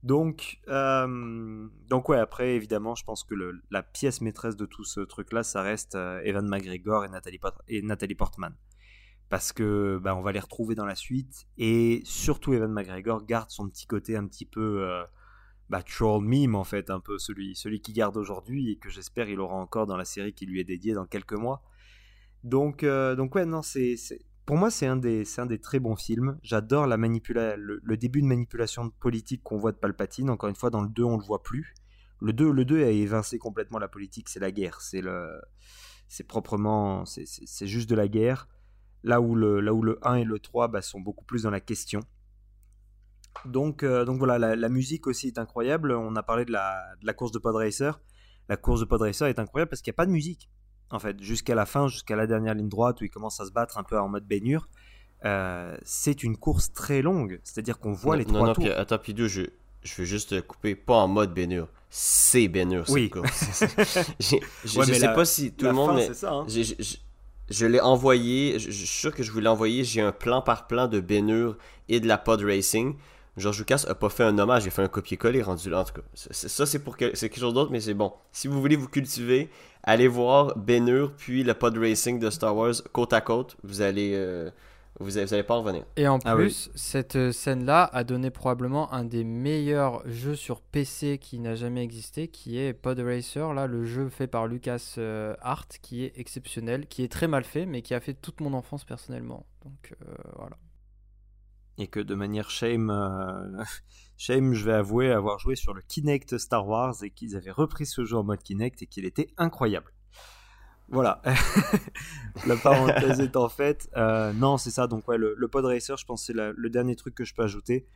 Donc, 0.03 0.61
euh, 0.69 1.69
donc 1.89 2.09
ouais, 2.09 2.19
après, 2.19 2.55
évidemment, 2.55 2.95
je 2.95 3.05
pense 3.05 3.25
que 3.25 3.35
la 3.71 3.83
pièce 3.83 4.21
maîtresse 4.21 4.57
de 4.57 4.65
tout 4.67 4.85
ce 4.85 5.01
truc-là, 5.01 5.43
ça 5.43 5.63
reste 5.63 5.97
euh, 5.97 6.21
Evan 6.25 6.47
McGregor 6.47 7.05
et 7.05 7.09
Nathalie, 7.09 7.41
et 7.67 7.83
Nathalie 7.83 8.15
Portman. 8.15 8.55
Parce 9.29 9.53
que 9.53 9.99
bah, 10.03 10.15
on 10.15 10.23
va 10.23 10.33
les 10.33 10.41
retrouver 10.41 10.75
dans 10.75 10.87
la 10.87 10.95
suite. 10.95 11.47
Et 11.59 12.01
surtout 12.05 12.55
Evan 12.55 12.73
McGregor 12.73 13.25
garde 13.27 13.51
son 13.51 13.69
petit 13.69 13.87
côté 13.87 14.17
un 14.17 14.27
petit 14.27 14.47
peu 14.47 14.83
euh, 14.83 15.05
bah, 15.69 15.83
troll 15.83 16.25
meme 16.25 16.55
en 16.55 16.65
fait 16.65 16.91
un 16.91 17.01
peu 17.01 17.19
celui 17.19 17.55
celui 17.55 17.81
qui 17.81 17.93
garde 17.93 18.17
aujourd'hui 18.17 18.73
et 18.73 18.77
que 18.77 18.89
j'espère 18.89 19.29
il 19.29 19.39
aura 19.41 19.57
encore 19.57 19.87
dans 19.87 19.97
la 19.97 20.07
série 20.07 20.33
qui 20.33 20.47
lui 20.47 20.61
est 20.61 20.65
dédiée 20.65 20.95
dans 20.95 21.07
quelques 21.07 21.35
mois. 21.35 21.63
Donc 22.45 22.85
euh, 22.85 23.17
donc 23.17 23.35
ouais 23.35 23.45
non 23.45 23.63
c'est 23.63 23.97
pour 24.49 24.57
moi 24.57 24.71
c'est 24.71 24.87
un 24.87 24.97
des 24.97 25.25
un 25.39 25.47
des 25.47 25.61
très 25.61 25.79
bons 25.79 25.95
films 25.95 26.39
j'adore 26.43 26.87
la 26.87 26.97
le, 26.97 27.97
début 27.97 28.23
de 28.23 28.27
manipulation 28.27 28.89
politique 28.89 29.43
qu'on 29.45 29.59
voit 29.59 29.73
de 29.73 29.77
Palpatine 29.77 30.31
encore 30.31 30.49
une 30.49 30.57
fois 30.57 30.71
dans 30.71 30.81
le 30.81 30.89
2 30.89 31.05
on 31.05 31.19
le 31.19 31.25
voit 31.25 31.43
plus 31.43 31.75
le 32.21 32.33
2 32.33 32.51
le 32.51 32.65
2 32.65 32.83
a 32.83 32.89
évincé 32.89 33.39
complètement 33.39 33.79
la 33.79 33.89
politique 33.89 34.29
c'est 34.29 34.41
la 34.41 34.51
guerre 34.51 34.81
c'est 34.81 35.03
le 35.03 35.41
c'est 36.09 36.25
proprement 36.25 37.05
c'est 37.05 37.67
juste 37.67 37.91
de 37.91 37.95
la 37.95 38.09
guerre 38.09 38.49
là 39.03 39.21
où 39.21 39.35
le, 39.35 39.61
là 39.61 39.73
où 39.73 39.83
le 39.83 39.99
1 40.03 40.17
et 40.17 40.25
le 40.25 40.39
3 40.39 40.69
bah, 40.69 40.83
sont 40.83 41.01
beaucoup 41.01 41.25
plus 41.25 41.43
dans 41.43 41.51
la 41.51 41.61
question. 41.61 42.01
Donc, 43.45 43.83
euh, 43.83 44.05
donc 44.05 44.19
voilà, 44.19 44.57
la, 44.57 44.69
musique 44.69 45.07
aussi 45.07 45.29
est 45.29 45.39
incroyable. 45.39 45.93
On 45.93 46.17
a 46.17 46.23
parlé 46.23 46.45
de 46.45 46.53
la, 46.53 46.83
de 47.01 47.07
la 47.07 47.13
course 47.13 47.33
de 47.33 47.39
Pod 47.39 47.55
Racer. 47.55 48.01
La 48.49 48.57
course 48.57 48.81
de 48.81 48.85
Pod 48.85 49.01
Racer 49.01 49.29
est 49.29 49.39
incroyable 49.39 49.71
parce 49.71 49.83
qu'il 49.83 49.91
n'y 49.91 49.95
a 49.95 49.99
pas 49.99 50.07
de 50.07 50.11
musique. 50.11 50.51
En 50.90 50.98
fait, 50.98 51.22
jusqu'à 51.22 51.55
la 51.55 51.66
fin, 51.66 51.88
jusqu'à 51.88 52.16
la 52.16 52.27
dernière 52.27 52.55
ligne 52.55 52.68
droite 52.68 53.01
où 53.01 53.05
il 53.05 53.11
commence 53.11 53.40
à 53.40 53.46
se 53.46 53.53
battre 53.53 53.79
un 53.79 53.83
peu 53.83 53.98
en 53.98 54.09
mode 54.09 54.27
baignure, 54.27 54.68
euh, 55.24 55.77
c'est 55.83 56.22
une 56.22 56.37
course 56.37 56.72
très 56.72 57.03
longue. 57.03 57.40
C'est-à-dire 57.44 57.79
qu'on 57.79 57.92
voit 57.92 58.16
les 58.16 58.24
trois 58.24 58.46
non, 58.46 58.53
tours. 58.55 58.64
Puis, 58.64 58.72
attends, 58.72 58.98
Pidou, 58.98 59.29
je, 59.29 59.42
je 59.83 59.94
vais 59.96 60.07
juste 60.07 60.40
couper, 60.46 60.74
pas 60.74 60.96
en 60.96 61.09
mode 61.09 61.35
baignure. 61.35 61.68
C'est 61.90 62.48
baignure, 62.48 62.85
oui. 62.88 63.11
course. 63.11 63.64
je, 64.20 64.79
ne 64.79 64.94
sais 64.94 65.14
pas 65.14 65.24
si 65.24 65.53
tout 65.53 65.64
le 65.64 65.72
monde. 65.72 65.96
mais 65.96 66.14
ça, 66.14 66.33
hein. 66.33 66.46
Je 67.51 67.64
l'ai 67.64 67.81
envoyé, 67.81 68.59
je, 68.59 68.70
suis 68.70 68.87
sûr 68.87 69.14
que 69.14 69.22
je 69.22 69.33
vous 69.33 69.40
l'ai 69.40 69.48
envoyé, 69.48 69.83
j'ai 69.83 70.03
un 70.03 70.12
plan 70.12 70.42
par 70.42 70.66
plan 70.66 70.87
de 70.87 71.01
Bénur 71.01 71.57
et 71.88 71.98
de 71.98 72.07
la 72.07 72.18
pod 72.18 72.42
racing. 72.42 72.96
George 73.38 73.59
Lucas 73.59 73.85
a 73.88 73.94
pas 73.94 74.09
fait 74.09 74.24
un 74.24 74.38
hommage, 74.38 74.64
il 74.64 74.68
a 74.68 74.70
fait 74.70 74.83
un 74.83 74.88
copier-coller 74.88 75.42
rendu 75.42 75.70
là. 75.70 75.81
En 75.81 75.85
tout 75.85 75.94
cas, 75.94 76.03
ça 76.14 76.66
c'est 76.66 76.79
pour 76.81 76.96
que, 76.96 77.14
c'est 77.14 77.29
quelque 77.29 77.40
chose 77.40 77.55
d'autre, 77.55 77.70
mais 77.70 77.81
c'est 77.81 77.94
bon. 77.94 78.12
Si 78.33 78.48
vous 78.48 78.61
voulez 78.61 78.77
vous 78.77 78.88
cultiver, 78.88 79.51
allez 79.83 80.09
voir 80.09 80.57
Bénur 80.59 81.12
puis 81.16 81.44
le 81.44 81.55
pod 81.55 81.77
racing 81.77 82.18
de 82.18 82.31
Star 82.31 82.57
Wars 82.57 82.74
côte 82.92 83.12
à 83.12 83.20
côte. 83.20 83.57
Vous 83.62 83.81
allez, 83.83 84.12
euh, 84.14 84.51
vous 85.01 85.12
n'allez 85.12 85.42
pas 85.42 85.55
en 85.55 85.62
revenir. 85.62 85.85
Et 85.96 86.09
en 86.09 86.18
ah 86.24 86.35
plus, 86.35 86.70
cette 86.74 87.16
euh, 87.16 87.33
scène-là 87.33 87.88
a 87.92 88.03
donné 88.03 88.31
probablement 88.31 88.92
un 88.92 89.05
des 89.05 89.22
meilleurs 89.22 90.03
jeux 90.09 90.35
sur 90.35 90.61
PC 90.61 91.18
qui 91.18 91.38
n'a 91.38 91.55
jamais 91.55 91.85
existé, 91.85 92.29
qui 92.29 92.59
est 92.59 92.72
Pod 92.72 92.98
Racer, 92.98 93.55
là, 93.55 93.66
le 93.66 93.85
jeu 93.85 94.09
fait 94.09 94.27
par 94.27 94.48
Lucas 94.48 94.94
euh, 94.98 95.35
Art, 95.40 95.68
qui 95.83 96.05
est 96.05 96.18
exceptionnel, 96.18 96.87
qui 96.87 97.05
est 97.05 97.12
très 97.12 97.29
mal 97.29 97.44
fait, 97.44 97.64
mais 97.64 97.83
qui 97.83 97.94
a 97.94 98.01
fait 98.01 98.14
toute 98.14 98.40
mon 98.40 98.53
enfance 98.55 98.85
personnellement. 98.85 99.46
Donc 99.64 99.94
euh, 100.03 100.14
voilà. 100.37 100.57
Et 101.79 101.87
que 101.87 102.01
de 102.01 102.14
manière 102.14 102.51
shame, 102.51 102.93
shame, 104.17 104.53
je 104.53 104.64
vais 104.64 104.75
avouer 104.75 105.11
avoir 105.11 105.38
joué 105.38 105.57
sur 105.57 105.75
le 105.75 105.83
Kinect 105.83 106.38
Star 106.38 106.67
Wars 106.67 106.97
et 107.03 107.11
qu'ils 107.11 107.37
avaient 107.37 107.51
repris 107.51 107.87
ce 107.87 108.05
jeu 108.05 108.17
en 108.17 108.25
mode 108.25 108.43
Kinect 108.43 108.83
et 108.83 108.87
qu'il 108.87 109.05
était 109.05 109.29
incroyable. 109.38 109.93
Voilà. 110.91 111.21
la 112.47 112.57
parenthèse 112.57 113.21
est 113.21 113.37
en 113.37 113.49
fait. 113.49 113.88
Euh, 113.97 114.33
non, 114.33 114.57
c'est 114.57 114.71
ça. 114.71 114.87
Donc, 114.87 115.07
ouais, 115.09 115.19
le, 115.19 115.49
pod 115.49 115.64
racer, 115.64 115.97
je 115.97 116.07
pense, 116.07 116.25
c'est 116.27 116.35
le 116.35 116.71
dernier 116.71 116.97
truc 116.97 117.14
que 117.14 117.25
je 117.25 117.35
peux 117.35 117.43
ajouter. 117.43 117.87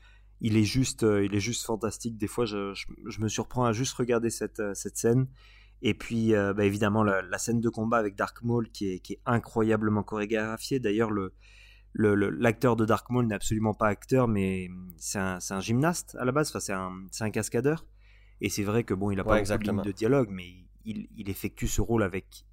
Il 0.40 0.56
est 0.56 0.64
juste, 0.64 1.04
euh, 1.04 1.24
il 1.24 1.34
est 1.34 1.40
juste 1.40 1.64
fantastique. 1.64 2.18
Des 2.18 2.26
fois, 2.26 2.44
je, 2.44 2.74
me 3.18 3.28
surprends 3.28 3.64
à 3.64 3.72
juste 3.72 3.94
regarder 3.94 4.30
cette, 4.30 4.60
euh, 4.60 4.74
cette 4.74 4.96
scène. 4.96 5.28
Et 5.80 5.94
puis, 5.94 6.32
bah, 6.32 6.64
évidemment, 6.64 7.02
la, 7.02 7.38
scène 7.38 7.60
de 7.60 7.68
combat 7.68 7.96
avec 7.96 8.14
Dark 8.14 8.40
Maul 8.42 8.70
qui 8.70 8.92
est, 8.92 8.98
qui 9.00 9.14
est 9.14 9.20
incroyablement 9.26 10.04
chorégraphiée. 10.04 10.78
D'ailleurs, 10.78 11.10
le, 11.10 11.34
l'acteur 11.94 12.76
de 12.76 12.84
Dark 12.84 13.10
Maul 13.10 13.26
n'est 13.26 13.34
absolument 13.34 13.74
pas 13.74 13.88
acteur, 13.88 14.28
mais 14.28 14.70
c'est 14.96 15.18
un, 15.18 15.38
un, 15.50 15.60
gymnaste 15.60 16.16
à 16.18 16.24
la 16.24 16.32
base. 16.32 16.48
Enfin, 16.50 16.60
c'est 16.60 16.72
un, 16.72 17.06
un, 17.20 17.30
cascadeur. 17.30 17.86
Et 18.40 18.48
c'est 18.48 18.64
vrai 18.64 18.84
que 18.84 18.94
bon, 18.94 19.10
il 19.10 19.20
a 19.20 19.24
pas 19.24 19.40
de 19.40 19.82
de 19.82 19.92
dialogue, 19.92 20.28
mais 20.30 20.48
il, 20.84 21.08
il, 21.16 21.28
effectue 21.28 21.68
ce 21.68 21.80
rôle 21.80 22.02
avec 22.02 22.44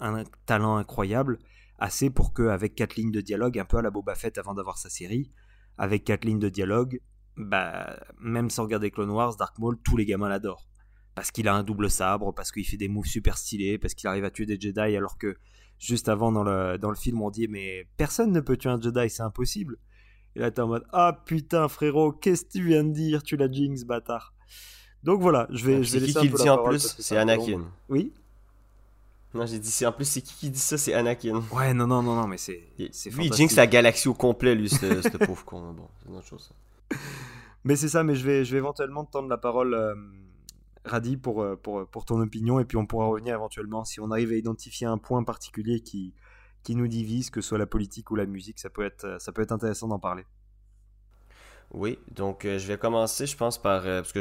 un 0.00 0.24
talent 0.46 0.76
incroyable, 0.76 1.38
assez 1.78 2.10
pour 2.10 2.32
que 2.32 2.44
avec 2.44 2.74
quatre 2.74 2.96
lignes 2.96 3.10
de 3.10 3.20
dialogue, 3.20 3.58
un 3.58 3.64
peu 3.64 3.78
à 3.78 3.82
la 3.82 3.90
Boba 3.90 4.14
Fett 4.14 4.38
avant 4.38 4.54
d'avoir 4.54 4.78
sa 4.78 4.88
série, 4.88 5.30
avec 5.76 6.04
quatre 6.04 6.24
lignes 6.24 6.38
de 6.38 6.48
dialogue, 6.48 7.00
bah 7.36 8.00
même 8.20 8.50
sans 8.50 8.62
regarder 8.64 8.90
Clone 8.90 9.10
Wars, 9.10 9.36
Dark 9.36 9.58
Maul, 9.58 9.76
tous 9.82 9.96
les 9.96 10.06
gamins 10.06 10.28
l'adorent. 10.28 10.68
Parce 11.14 11.30
qu'il 11.30 11.46
a 11.46 11.54
un 11.54 11.62
double 11.62 11.90
sabre, 11.90 12.34
parce 12.34 12.50
qu'il 12.50 12.66
fait 12.66 12.76
des 12.76 12.88
moves 12.88 13.06
super 13.06 13.38
stylés, 13.38 13.78
parce 13.78 13.94
qu'il 13.94 14.08
arrive 14.08 14.24
à 14.24 14.30
tuer 14.30 14.46
des 14.46 14.58
Jedi 14.58 14.96
alors 14.96 15.18
que 15.18 15.36
juste 15.84 16.08
avant 16.08 16.32
dans 16.32 16.42
le, 16.42 16.78
dans 16.78 16.90
le 16.90 16.96
film 16.96 17.22
on 17.22 17.30
dit 17.30 17.48
mais 17.48 17.86
personne 17.96 18.32
ne 18.32 18.40
peut 18.40 18.56
tuer 18.56 18.70
un 18.70 18.80
Jedi, 18.80 19.10
c'est 19.10 19.22
impossible. 19.22 19.76
Et 20.36 20.40
là, 20.40 20.50
t'es 20.50 20.60
en 20.60 20.66
mode 20.66 20.84
Ah 20.92 21.20
putain, 21.24 21.68
frérot, 21.68 22.12
qu'est-ce 22.12 22.44
que 22.44 22.50
tu 22.52 22.66
viens 22.66 22.82
de 22.82 22.92
dire 22.92 23.22
Tu 23.22 23.36
l'as 23.36 23.50
jinx, 23.50 23.84
bâtard. 23.84 24.34
Donc 25.04 25.20
voilà, 25.20 25.46
je 25.50 25.64
vais, 25.64 25.84
je 25.84 25.92
vais 25.92 26.06
laisser 26.06 26.20
qui 26.20 26.28
le 26.28 26.36
dit 26.36 26.50
en 26.50 26.64
plus 26.64 26.96
C'est 26.98 27.16
Anakin. 27.16 27.62
Oui 27.88 28.12
non, 29.34 29.46
j'ai 29.46 29.58
dit, 29.58 29.70
c'est 29.70 29.84
en 29.84 29.90
plus, 29.90 30.04
c'est 30.04 30.20
qui 30.22 30.32
qui 30.34 30.50
dit 30.50 30.60
ça 30.60 30.78
C'est 30.78 30.94
Anakin. 30.94 31.42
Ouais, 31.52 31.74
non, 31.74 31.88
non, 31.88 32.04
non, 32.04 32.14
non, 32.14 32.28
mais 32.28 32.38
c'est. 32.38 32.62
Lui, 32.78 33.26
il 33.26 33.32
jinx 33.32 33.56
la 33.56 33.66
galaxie 33.66 34.06
au 34.06 34.14
complet, 34.14 34.54
lui, 34.54 34.68
ce 34.68 35.16
pauvre 35.16 35.44
con. 35.44 35.72
Bon, 35.72 35.88
c'est 35.98 36.08
une 36.08 36.16
autre 36.16 36.28
chose. 36.28 36.52
Mais 37.64 37.74
c'est 37.74 37.88
ça, 37.88 38.04
mais 38.04 38.14
je 38.14 38.24
vais, 38.24 38.44
je 38.44 38.52
vais 38.52 38.58
éventuellement 38.58 39.04
te 39.04 39.10
tendre 39.10 39.28
la 39.28 39.36
parole, 39.36 39.74
euh, 39.74 39.94
Radi, 40.84 41.16
pour, 41.16 41.42
euh, 41.42 41.56
pour, 41.56 41.86
pour 41.86 42.04
ton 42.04 42.20
opinion, 42.20 42.60
et 42.60 42.64
puis 42.64 42.76
on 42.76 42.86
pourra 42.86 43.06
revenir 43.06 43.34
éventuellement 43.34 43.84
si 43.84 44.00
on 44.00 44.10
arrive 44.10 44.32
à 44.32 44.34
identifier 44.34 44.86
un 44.86 44.98
point 44.98 45.24
particulier 45.24 45.80
qui, 45.80 46.12
qui 46.62 46.76
nous 46.76 46.88
divise, 46.88 47.30
que 47.30 47.40
ce 47.40 47.48
soit 47.48 47.58
la 47.58 47.66
politique 47.66 48.10
ou 48.10 48.16
la 48.16 48.26
musique, 48.26 48.58
ça 48.58 48.70
peut 48.70 48.84
être, 48.84 49.16
ça 49.20 49.32
peut 49.32 49.42
être 49.42 49.52
intéressant 49.52 49.88
d'en 49.88 49.98
parler. 49.98 50.24
Oui, 51.72 51.98
donc 52.14 52.44
euh, 52.44 52.58
je 52.58 52.66
vais 52.66 52.78
commencer, 52.78 53.26
je 53.26 53.36
pense, 53.36 53.58
par. 53.58 53.82
parce 53.82 54.12
que. 54.12 54.20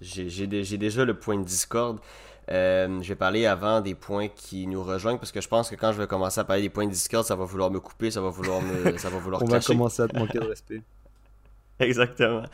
J'ai 0.00 0.76
déjà 0.76 1.04
le 1.04 1.18
point 1.18 1.38
de 1.38 1.44
discorde. 1.44 1.98
Euh, 2.50 3.00
je 3.00 3.08
vais 3.08 3.14
parler 3.14 3.46
avant 3.46 3.80
des 3.80 3.94
points 3.94 4.28
qui 4.28 4.66
nous 4.66 4.82
rejoignent 4.82 5.18
parce 5.18 5.30
que 5.30 5.40
je 5.40 5.48
pense 5.48 5.70
que 5.70 5.76
quand 5.76 5.92
je 5.92 5.98
vais 5.98 6.08
commencer 6.08 6.40
à 6.40 6.44
parler 6.44 6.62
des 6.62 6.70
points 6.70 6.86
de 6.86 6.90
Discord, 6.90 7.24
ça 7.24 7.36
va 7.36 7.44
vouloir 7.44 7.70
me 7.70 7.78
couper, 7.78 8.10
ça 8.10 8.20
va 8.20 8.30
vouloir 8.30 8.60
me, 8.60 8.98
ça 8.98 9.10
va 9.10 9.18
vouloir 9.18 9.42
On 9.44 9.46
va 9.46 9.60
commencer 9.60 10.02
à 10.02 10.08
te 10.08 10.18
manquer 10.18 10.40
de 10.40 10.46
respect. 10.46 10.82
Exactement. 11.86 12.44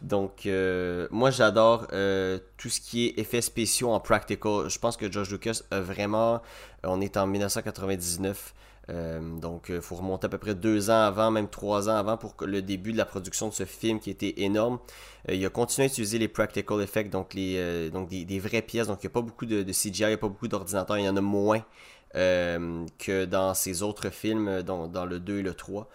Donc, 0.00 0.46
euh, 0.46 1.08
moi, 1.10 1.30
j'adore 1.30 1.86
euh, 1.92 2.38
tout 2.56 2.68
ce 2.68 2.80
qui 2.80 3.06
est 3.06 3.18
effets 3.18 3.40
spéciaux 3.40 3.90
en 3.90 4.00
practical. 4.00 4.68
Je 4.68 4.78
pense 4.78 4.96
que 4.96 5.10
George 5.10 5.30
Lucas 5.30 5.60
a 5.70 5.80
vraiment. 5.80 6.42
On 6.84 7.00
est 7.00 7.16
en 7.16 7.26
1999. 7.26 8.54
Euh, 8.90 9.20
donc, 9.38 9.66
il 9.68 9.80
faut 9.80 9.94
remonter 9.94 10.26
à 10.26 10.28
peu 10.28 10.38
près 10.38 10.54
deux 10.54 10.90
ans 10.90 11.02
avant, 11.02 11.30
même 11.30 11.48
trois 11.48 11.88
ans 11.88 11.94
avant, 11.96 12.16
pour 12.16 12.34
le 12.40 12.62
début 12.62 12.92
de 12.92 12.98
la 12.98 13.04
production 13.04 13.48
de 13.48 13.52
ce 13.52 13.64
film 13.64 14.00
qui 14.00 14.10
était 14.10 14.34
énorme. 14.38 14.78
Euh, 15.28 15.34
il 15.34 15.44
a 15.46 15.50
continué 15.50 15.86
à 15.86 15.88
utiliser 15.88 16.18
les 16.18 16.28
practical 16.28 16.80
effects, 16.82 17.10
donc, 17.10 17.34
les, 17.34 17.54
euh, 17.58 17.90
donc 17.90 18.08
des, 18.08 18.38
vraies 18.40 18.62
pièces. 18.62 18.88
Donc, 18.88 18.98
il 19.02 19.06
n'y 19.06 19.12
a 19.12 19.14
pas 19.14 19.22
beaucoup 19.22 19.46
de, 19.46 19.62
CGI, 19.62 20.02
il 20.02 20.06
n'y 20.08 20.12
a 20.14 20.18
pas 20.18 20.28
beaucoup 20.28 20.48
d'ordinateurs, 20.48 20.98
il 20.98 21.04
y 21.04 21.08
en 21.08 21.16
a 21.16 21.20
moins 21.20 21.64
que 22.14 23.24
dans 23.24 23.54
ses 23.54 23.82
autres 23.82 24.10
films, 24.10 24.62
dans, 24.62 24.86
dans 24.86 25.06
le 25.06 25.18
2 25.18 25.38
et 25.38 25.42
le 25.42 25.54
3. 25.54 25.88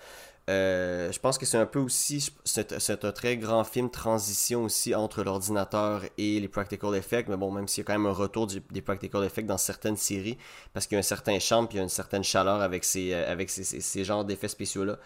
Euh, 0.49 1.11
je 1.11 1.19
pense 1.19 1.37
que 1.37 1.45
c'est 1.45 1.57
un 1.57 1.65
peu 1.65 1.79
aussi, 1.79 2.31
c'est 2.45 3.03
un 3.03 3.11
très 3.11 3.35
grand 3.35 3.65
film 3.65 3.89
transition 3.89 4.63
aussi 4.63 4.95
entre 4.95 5.23
l'ordinateur 5.23 6.03
et 6.17 6.39
les 6.39 6.47
practical 6.47 6.95
effects, 6.95 7.27
mais 7.27 7.35
bon, 7.35 7.51
même 7.51 7.67
s'il 7.67 7.81
y 7.81 7.85
a 7.85 7.85
quand 7.85 7.99
même 7.99 8.05
un 8.05 8.13
retour 8.13 8.47
des 8.47 8.81
practical 8.81 9.25
effects 9.25 9.45
dans 9.45 9.57
certaines 9.57 9.97
séries, 9.97 10.37
parce 10.73 10.87
qu'il 10.87 10.95
y 10.95 10.97
a 10.97 10.99
un 10.99 11.03
certain 11.03 11.37
charme, 11.39 11.67
puis 11.67 11.75
il 11.75 11.79
y 11.79 11.81
a 11.81 11.83
une 11.83 11.89
certaine 11.89 12.23
chaleur 12.23 12.61
avec 12.61 12.85
ces, 12.85 13.11
euh, 13.11 13.29
avec 13.29 13.49
ces, 13.49 13.63
ces, 13.65 14.03
genres 14.05 14.23
d'effets 14.23 14.47
spéciaux-là. 14.47 14.97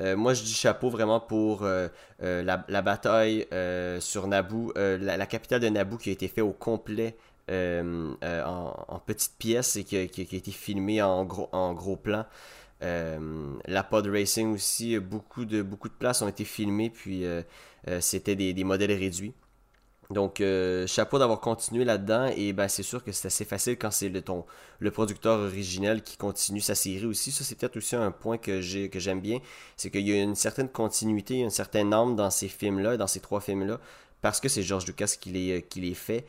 Euh, 0.00 0.16
moi, 0.16 0.32
je 0.32 0.42
dis 0.42 0.54
chapeau 0.54 0.88
vraiment 0.88 1.20
pour 1.20 1.64
la, 1.64 1.90
la, 2.68 2.82
bataille 2.82 3.46
sur 4.00 4.26
Naboo, 4.26 4.72
la, 4.74 5.26
capitale 5.26 5.60
de 5.60 5.68
Naboo 5.68 5.98
qui 5.98 6.08
a 6.08 6.12
été 6.12 6.28
fait 6.28 6.40
au 6.40 6.52
complet 6.52 7.14
en, 7.50 8.14
en, 8.22 8.98
petites 9.00 9.36
pièces 9.38 9.76
et 9.76 9.84
qui 9.84 9.98
a, 9.98 10.06
qui 10.06 10.22
a 10.22 10.36
été 10.38 10.50
filmée 10.50 11.02
en 11.02 11.24
gros, 11.24 11.50
en 11.52 11.74
gros 11.74 11.96
plan. 11.96 12.24
Euh, 12.82 13.56
la 13.66 13.82
pod 13.82 14.06
racing 14.06 14.54
aussi, 14.54 14.98
beaucoup 14.98 15.44
de, 15.44 15.62
beaucoup 15.62 15.88
places 15.88 16.22
ont 16.22 16.28
été 16.28 16.44
filmées, 16.44 16.90
puis 16.90 17.24
euh, 17.24 17.42
euh, 17.88 18.00
c'était 18.00 18.36
des, 18.36 18.64
modèles 18.64 18.92
réduits. 18.92 19.34
Donc, 20.10 20.42
chapeau 20.86 21.18
d'avoir 21.18 21.38
continué 21.40 21.84
là-dedans. 21.84 22.32
Et 22.34 22.54
ben, 22.54 22.68
c'est 22.68 22.82
sûr 22.82 23.04
que 23.04 23.12
c'est 23.12 23.26
assez 23.26 23.44
facile 23.44 23.76
quand 23.76 23.90
c'est 23.90 24.08
le, 24.08 24.22
ton, 24.22 24.46
le 24.78 24.90
producteur 24.90 25.38
originel 25.38 26.02
qui 26.02 26.16
continue 26.16 26.62
sa 26.62 26.74
série 26.74 27.04
aussi. 27.04 27.30
Ça, 27.30 27.44
c'est 27.44 27.56
peut-être 27.56 27.76
aussi 27.76 27.94
un 27.94 28.10
point 28.10 28.38
que, 28.38 28.62
j'ai, 28.62 28.88
que 28.88 28.98
j'aime 28.98 29.20
bien. 29.20 29.40
C'est 29.76 29.90
qu'il 29.90 30.08
y 30.08 30.12
a 30.12 30.22
une 30.22 30.34
certaine 30.34 30.70
continuité, 30.70 31.40
une 31.40 31.50
certaine 31.50 31.92
âme 31.92 32.16
dans 32.16 32.30
ces 32.30 32.48
films-là, 32.48 32.96
dans 32.96 33.06
ces 33.06 33.20
trois 33.20 33.42
films-là, 33.42 33.80
parce 34.22 34.40
que 34.40 34.48
c'est 34.48 34.62
George 34.62 34.86
Lucas 34.86 35.14
qui 35.20 35.30
les 35.30 35.94
fait. 35.94 36.24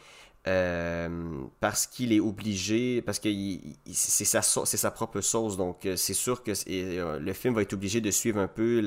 Euh, 0.48 1.44
parce 1.60 1.86
qu'il 1.86 2.14
est 2.14 2.22
obligé, 2.22 3.02
parce 3.02 3.20
que 3.20 3.30
c'est 3.92 4.26
sa, 4.26 4.42
sa 4.42 4.92
propre 4.92 5.20
sauce, 5.20 5.58
donc 5.58 5.86
euh, 5.86 5.98
c'est 5.98 6.14
sûr 6.14 6.44
que 6.44 6.52
euh, 6.70 7.20
le 7.20 7.34
film 7.34 7.54
va 7.54 7.62
être 7.62 7.74
obligé 7.74 8.00
de 8.00 8.10
suivre 8.10 8.40
un 8.40 8.48
peu 8.48 8.82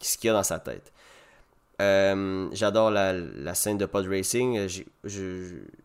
ce 0.00 0.16
qu'il 0.16 0.28
y 0.28 0.30
a 0.30 0.32
dans 0.32 0.42
sa 0.42 0.58
tête. 0.58 0.92
J'adore 1.78 2.90
la, 2.90 3.54
scène 3.54 3.76
de 3.76 3.84
pod 3.84 4.06
racing. 4.08 4.66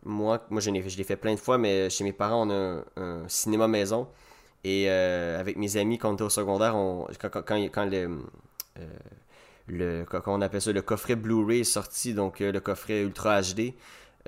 moi, 0.04 0.46
moi 0.48 0.60
je 0.62 0.70
l'ai 0.70 1.04
fait 1.04 1.16
plein 1.16 1.34
de 1.34 1.40
fois, 1.40 1.58
mais 1.58 1.90
chez 1.90 2.04
mes 2.04 2.14
parents, 2.14 2.48
on 2.48 2.50
a 2.50 2.82
un, 2.96 3.28
cinéma 3.28 3.68
maison. 3.68 4.08
Et 4.64 4.88
avec 4.88 5.56
mes 5.58 5.76
amis, 5.76 5.98
quand 5.98 6.10
on 6.10 6.14
était 6.14 6.22
au 6.24 6.30
secondaire, 6.30 6.74
on, 6.74 7.06
quand, 7.20 7.84
le, 9.68 10.06
on 10.26 10.60
ça, 10.60 10.72
le 10.72 10.82
coffret 10.82 11.16
Blu-ray 11.16 11.60
est 11.60 11.64
sorti, 11.64 12.14
donc 12.14 12.40
le 12.40 12.58
coffret 12.60 13.02
Ultra 13.02 13.42
HD, 13.42 13.74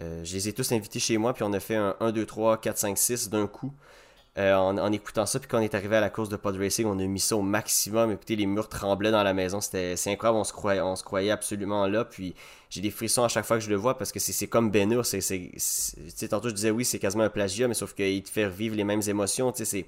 euh, 0.03 0.25
je 0.25 0.35
les 0.35 0.49
ai 0.49 0.53
tous 0.53 0.73
invités 0.73 0.99
chez 0.99 1.19
moi, 1.19 1.33
puis 1.35 1.45
on 1.45 1.53
a 1.53 1.61
fait 1.61 1.77
un 1.77 1.97
1, 2.01 2.13
2, 2.13 2.27
3, 2.27 2.61
4, 2.61 2.79
5, 2.79 2.99
6 2.99 3.31
d'un 3.31 3.47
coup. 3.47 3.73
Euh, 4.37 4.53
en, 4.53 4.93
écoutant 4.93 5.27
ça, 5.27 5.39
puis 5.39 5.49
quand 5.49 5.59
on 5.59 5.63
est 5.63 5.77
arrivé 5.77 5.95
à 5.95 6.01
la 6.01 6.11
course 6.11 6.29
de 6.29 6.35
pod 6.35 6.57
racing, 6.57 6.87
on 6.87 6.99
a 6.99 7.05
mis 7.05 7.21
ça 7.21 7.37
au 7.37 7.43
maximum. 7.43 8.11
Écoutez, 8.11 8.35
les 8.35 8.47
murs 8.47 8.69
tremblaient 8.69 9.13
dans 9.13 9.23
la 9.23 9.33
maison, 9.33 9.61
c'était 9.61 9.95
incroyable, 10.07 10.39
on 10.39 10.45
se 10.45 10.53
croyait, 10.53 10.81
on 10.81 10.97
se 10.97 11.05
croyait 11.05 11.31
absolument 11.31 11.87
là. 11.87 12.05
Puis 12.05 12.35
j'ai 12.69 12.81
des 12.81 12.91
frissons 12.91 13.23
à 13.23 13.29
chaque 13.29 13.45
fois 13.45 13.59
que 13.59 13.63
je 13.63 13.71
le 13.71 13.77
vois 13.77 13.97
parce 13.97 14.11
que 14.11 14.19
c'est 14.19 14.49
comme 14.49 14.73
Ben 14.73 14.91
Hur. 14.91 15.07
C'est, 15.07 15.21
tantôt 16.29 16.49
je 16.49 16.55
disais 16.55 16.73
oui, 16.73 16.85
c'est 16.85 16.99
quasiment 16.99 17.23
un 17.23 17.29
plagiat, 17.29 17.69
mais 17.69 17.75
sauf 17.75 17.95
qu'il 17.95 18.25
te 18.25 18.31
fait 18.31 18.47
revivre 18.47 18.75
les 18.75 18.83
mêmes 18.83 19.03
émotions. 19.07 19.53
C'est, 19.55 19.87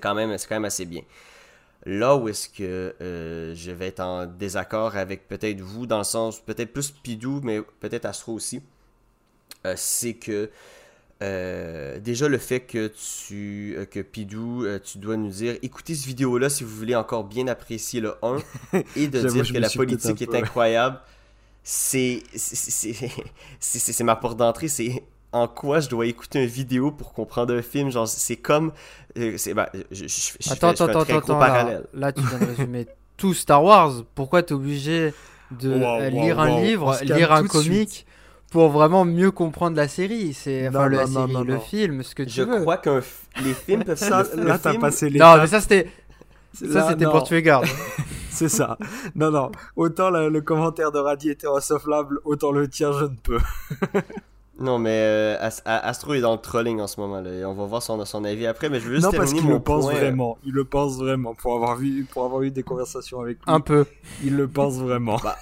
quand 0.00 0.14
même, 0.14 0.36
quand 0.36 0.54
même 0.56 0.66
assez 0.66 0.84
bien. 0.84 1.02
Là 1.86 2.14
où 2.14 2.28
est-ce 2.28 2.50
que 2.50 2.94
euh, 3.00 3.54
je 3.54 3.70
vais 3.70 3.86
être 3.86 4.00
en 4.00 4.26
désaccord 4.26 4.96
avec 4.96 5.28
peut-être 5.28 5.60
vous, 5.62 5.86
dans 5.86 5.98
le 5.98 6.04
sens 6.04 6.40
peut-être 6.40 6.74
plus 6.74 6.90
Pidou, 6.90 7.40
mais 7.42 7.62
peut-être 7.80 8.04
Astro 8.04 8.34
aussi 8.34 8.60
euh, 9.66 9.74
c'est 9.76 10.14
que 10.14 10.50
euh, 11.22 11.98
déjà 11.98 12.28
le 12.28 12.38
fait 12.38 12.60
que 12.60 12.88
tu 12.88 13.74
euh, 13.76 13.86
que 13.86 14.00
Pidou 14.00 14.66
tu 14.84 14.98
dois 14.98 15.16
nous 15.16 15.30
dire 15.30 15.56
écoutez 15.62 15.94
cette 15.94 16.06
vidéo 16.06 16.36
là 16.36 16.50
si 16.50 16.62
vous 16.62 16.76
voulez 16.76 16.94
encore 16.94 17.24
bien 17.24 17.48
apprécier 17.48 18.00
le 18.00 18.14
1 18.22 18.36
et 18.96 19.08
de 19.08 19.26
dire 19.26 19.50
que 19.50 19.58
la 19.58 19.70
politique 19.70 20.20
est 20.22 20.34
incroyable 20.34 21.00
c'est 21.62 22.22
c'est 22.34 24.04
ma 24.04 24.14
porte 24.14 24.36
d'entrée 24.36 24.68
c'est 24.68 25.02
en 25.32 25.48
quoi 25.48 25.80
je 25.80 25.88
dois 25.88 26.06
écouter 26.06 26.42
une 26.42 26.48
vidéo 26.48 26.92
pour 26.92 27.12
comprendre 27.14 27.54
un 27.54 27.62
film 27.62 27.90
genre 27.90 28.06
c'est 28.06 28.36
comme 28.36 28.72
c'est 29.16 29.54
bah, 29.54 29.70
je, 29.90 30.06
je, 30.06 30.52
attends 30.52 30.68
attends 30.68 30.86
attends 30.86 31.18
attends 31.18 31.38
là, 31.38 31.80
là, 31.94 32.12
tu 32.12 32.20
viens 32.22 32.38
de 32.38 32.44
résumer 32.56 32.86
tout 33.16 33.32
Star 33.32 33.64
Wars. 33.64 34.04
Pourquoi 34.14 34.42
t'es 34.42 34.52
obligé 34.52 35.14
de 35.50 35.72
lire 36.10 36.40
un 36.40 36.60
livre 36.60 36.98
lire 37.02 37.32
un 37.32 37.46
comic 37.46 38.06
pour 38.56 38.70
vraiment 38.70 39.04
mieux 39.04 39.30
comprendre 39.30 39.76
la 39.76 39.86
série. 39.86 40.32
C'est 40.32 40.68
enfin 40.68 40.86
le, 40.86 41.44
le 41.44 41.58
film, 41.58 42.02
ce 42.02 42.14
que 42.14 42.22
tu 42.22 42.30
je 42.30 42.42
veux. 42.42 42.56
Je 42.56 42.60
crois 42.62 42.78
que 42.78 43.02
les 43.44 43.52
films 43.52 43.84
peuvent 43.84 43.98
ça. 43.98 44.22
là, 44.34 44.58
t'as 44.58 44.78
passé 44.78 45.10
les. 45.10 45.18
Non, 45.18 45.36
mais 45.36 45.46
ça 45.46 45.60
c'était. 45.60 45.90
Ça, 46.54 46.88
c'était 46.88 47.04
pour 47.04 47.22
tuer 47.24 47.42
garde. 47.42 47.66
c'est 48.30 48.48
ça. 48.48 48.78
Non, 49.14 49.30
non. 49.30 49.52
Autant 49.76 50.08
le, 50.08 50.40
commentaire 50.40 50.90
de 50.90 50.98
Radi 50.98 51.28
était 51.28 51.46
recevable, 51.46 52.18
autant 52.24 52.50
le 52.50 52.66
tien, 52.66 52.92
je 52.92 53.04
ne 53.04 53.16
peux. 53.22 53.40
non, 54.58 54.78
mais 54.78 55.00
euh, 55.02 55.50
Astro 55.66 56.14
est 56.14 56.22
dans 56.22 56.32
le 56.32 56.40
trolling 56.40 56.80
en 56.80 56.86
ce 56.86 56.98
moment. 56.98 57.20
Là, 57.20 57.30
et 57.30 57.44
on 57.44 57.52
va 57.52 57.66
voir 57.66 57.82
son, 57.82 58.02
son 58.06 58.24
avis 58.24 58.46
après. 58.46 58.70
Mais 58.70 58.80
je 58.80 58.88
veux 58.88 58.94
juste 58.94 59.04
non, 59.04 59.12
parce 59.12 59.34
qu'il 59.34 59.46
le 59.46 59.60
pense 59.60 59.84
vraiment. 59.84 60.38
Il 60.46 60.54
le 60.54 60.64
pense 60.64 60.96
vraiment. 60.96 61.34
Pour 61.34 61.56
avoir, 61.56 61.76
vu, 61.76 62.06
pour 62.10 62.24
avoir 62.24 62.40
eu 62.40 62.50
des 62.50 62.62
conversations 62.62 63.20
avec 63.20 63.36
lui. 63.36 63.44
Un 63.48 63.60
peu. 63.60 63.84
Il 64.24 64.34
le 64.34 64.48
pense 64.48 64.76
vraiment. 64.76 65.18
Bah, 65.22 65.36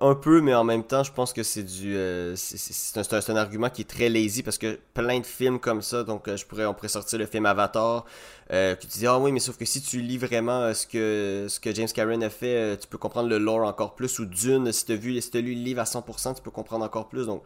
un, 0.00 0.14
peu, 0.14 0.40
mais 0.40 0.54
en 0.54 0.64
même 0.64 0.82
temps, 0.82 1.04
je 1.04 1.12
pense 1.12 1.32
que 1.32 1.42
c'est 1.42 1.62
du. 1.62 1.96
Euh, 1.96 2.34
c'est 2.36 3.30
un, 3.30 3.36
argument 3.36 3.70
qui 3.70 3.82
est 3.82 3.88
très 3.88 4.08
lazy 4.08 4.42
parce 4.42 4.58
que 4.58 4.78
plein 4.94 5.20
de 5.20 5.26
films 5.26 5.60
comme 5.60 5.80
ça, 5.80 6.02
donc 6.02 6.26
euh, 6.26 6.36
je 6.36 6.44
pourrais, 6.44 6.66
on 6.66 6.74
pourrait 6.74 6.88
sortir 6.88 7.18
le 7.18 7.26
film 7.26 7.46
Avatar, 7.46 8.04
euh, 8.52 8.74
tu 8.74 8.88
dis, 8.88 9.06
ah 9.06 9.18
oui, 9.18 9.30
mais 9.30 9.38
sauf 9.38 9.56
que 9.56 9.64
si 9.64 9.80
tu 9.80 10.00
lis 10.00 10.18
vraiment 10.18 10.74
ce, 10.74 10.86
que, 10.86 11.46
ce 11.48 11.60
que 11.60 11.72
James 11.72 11.88
Cameron 11.88 12.22
a 12.22 12.30
fait, 12.30 12.78
tu 12.78 12.88
peux 12.88 12.98
comprendre 12.98 13.28
le 13.28 13.38
lore 13.38 13.66
encore 13.66 13.94
plus, 13.94 14.18
ou 14.18 14.24
Dune, 14.24 14.72
si 14.72 14.86
tu 14.86 14.92
as, 14.92 15.20
si 15.20 15.36
as 15.36 15.40
lu 15.40 15.54
le 15.54 15.62
livre 15.62 15.80
à 15.80 15.84
100%, 15.84 16.34
tu 16.34 16.42
peux 16.42 16.50
comprendre 16.50 16.84
encore 16.84 17.08
plus. 17.08 17.26
Donc, 17.26 17.42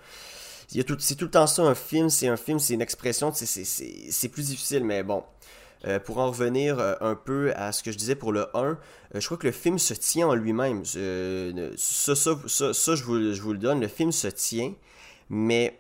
c'est 0.69 0.85
tout 0.85 1.25
le 1.25 1.31
temps 1.31 1.47
ça, 1.47 1.63
un 1.63 1.75
film, 1.75 2.09
c'est 2.09 2.29
un 2.29 2.39
film, 2.39 2.59
c'est 2.59 2.73
une 2.75 2.81
expression, 2.81 3.33
c'est 3.35 4.29
plus 4.29 4.47
difficile, 4.47 4.85
mais 4.85 5.03
bon. 5.03 5.23
Euh, 5.85 5.99
pour 5.99 6.19
en 6.19 6.29
revenir 6.29 6.79
euh, 6.79 6.95
un 7.01 7.17
peu 7.17 7.53
à 7.57 7.73
ce 7.73 7.83
que 7.83 7.91
je 7.91 7.99
disais 7.99 8.15
pour 8.15 8.31
le 8.33 8.47
1, 8.57 8.63
euh, 8.63 8.77
je 9.15 9.25
crois 9.27 9.37
que 9.37 9.49
le 9.49 9.53
film 9.53 9.81
se 9.81 9.95
tient 9.95 10.29
en 10.29 10.35
lui-même. 10.35 10.85
Ça, 10.85 12.15
ça, 12.15 12.37
ça, 12.47 12.95
je, 12.95 13.03
vous, 13.03 13.35
je, 13.35 13.43
vous, 13.43 13.53
le 13.53 13.59
donne, 13.59 13.81
le 13.81 13.89
film 13.89 14.13
se 14.13 14.29
tient, 14.29 14.75
mais 15.29 15.77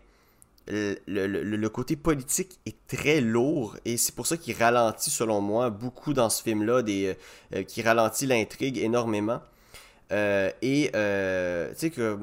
le, 0.66 0.96
le, 1.06 1.26
le 1.42 1.68
côté 1.68 1.94
politique 1.94 2.58
est 2.66 2.76
très 2.88 3.20
lourd 3.20 3.76
et 3.84 3.96
c'est 3.96 4.14
pour 4.14 4.26
ça 4.26 4.36
qu'il 4.36 4.56
ralentit, 4.56 5.10
selon 5.10 5.40
moi, 5.40 5.70
beaucoup 5.70 6.14
dans 6.14 6.30
ce 6.30 6.42
film-là, 6.42 6.82
qui 7.64 7.82
ralentit 7.82 8.26
l'intrigue 8.26 8.78
énormément. 8.78 9.40
et 10.10 10.90
tu 10.92 11.78
sais 11.78 11.90
que 11.90 12.18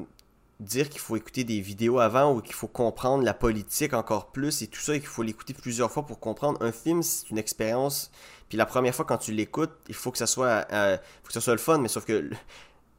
dire 0.60 0.89
qu'il 0.89 1.00
faut 1.00 1.15
écouter 1.15 1.43
des 1.43 1.62
vidéos 1.62 2.00
avant 2.00 2.34
ou 2.34 2.41
qu'il 2.41 2.54
faut 2.54 2.67
comprendre 2.67 3.24
la 3.24 3.34
politique 3.34 3.93
encore 3.93 4.32
plus 4.32 4.62
et 4.62 4.67
tout 4.67 4.80
ça 4.80 4.95
et 4.95 5.00
qu'il 5.00 5.08
faut 5.08 5.24
l'écouter 5.24 5.54
plusieurs 5.54 5.91
fois 5.91 6.06
pour 6.06 6.19
comprendre. 6.19 6.62
Un 6.62 6.72
film, 6.72 7.02
c'est 7.02 7.30
une 7.30 7.38
expérience. 7.38 8.12
Puis 8.50 8.58
la 8.58 8.65
première 8.65 8.93
fois 8.93 9.06
quand 9.06 9.17
tu 9.17 9.32
l'écoutes, 9.32 9.72
il 9.88 9.95
faut 9.95 10.12
que 10.12 10.17
ça 10.17 10.28
soit, 10.28 10.67
euh, 10.74 10.98
faut 11.24 11.28
que 11.28 11.34
ça 11.34 11.41
soit 11.41 11.54
le 11.54 11.60
fun, 11.60 11.78
mais 11.78 11.88
sauf 11.88 12.06
que 12.06 12.30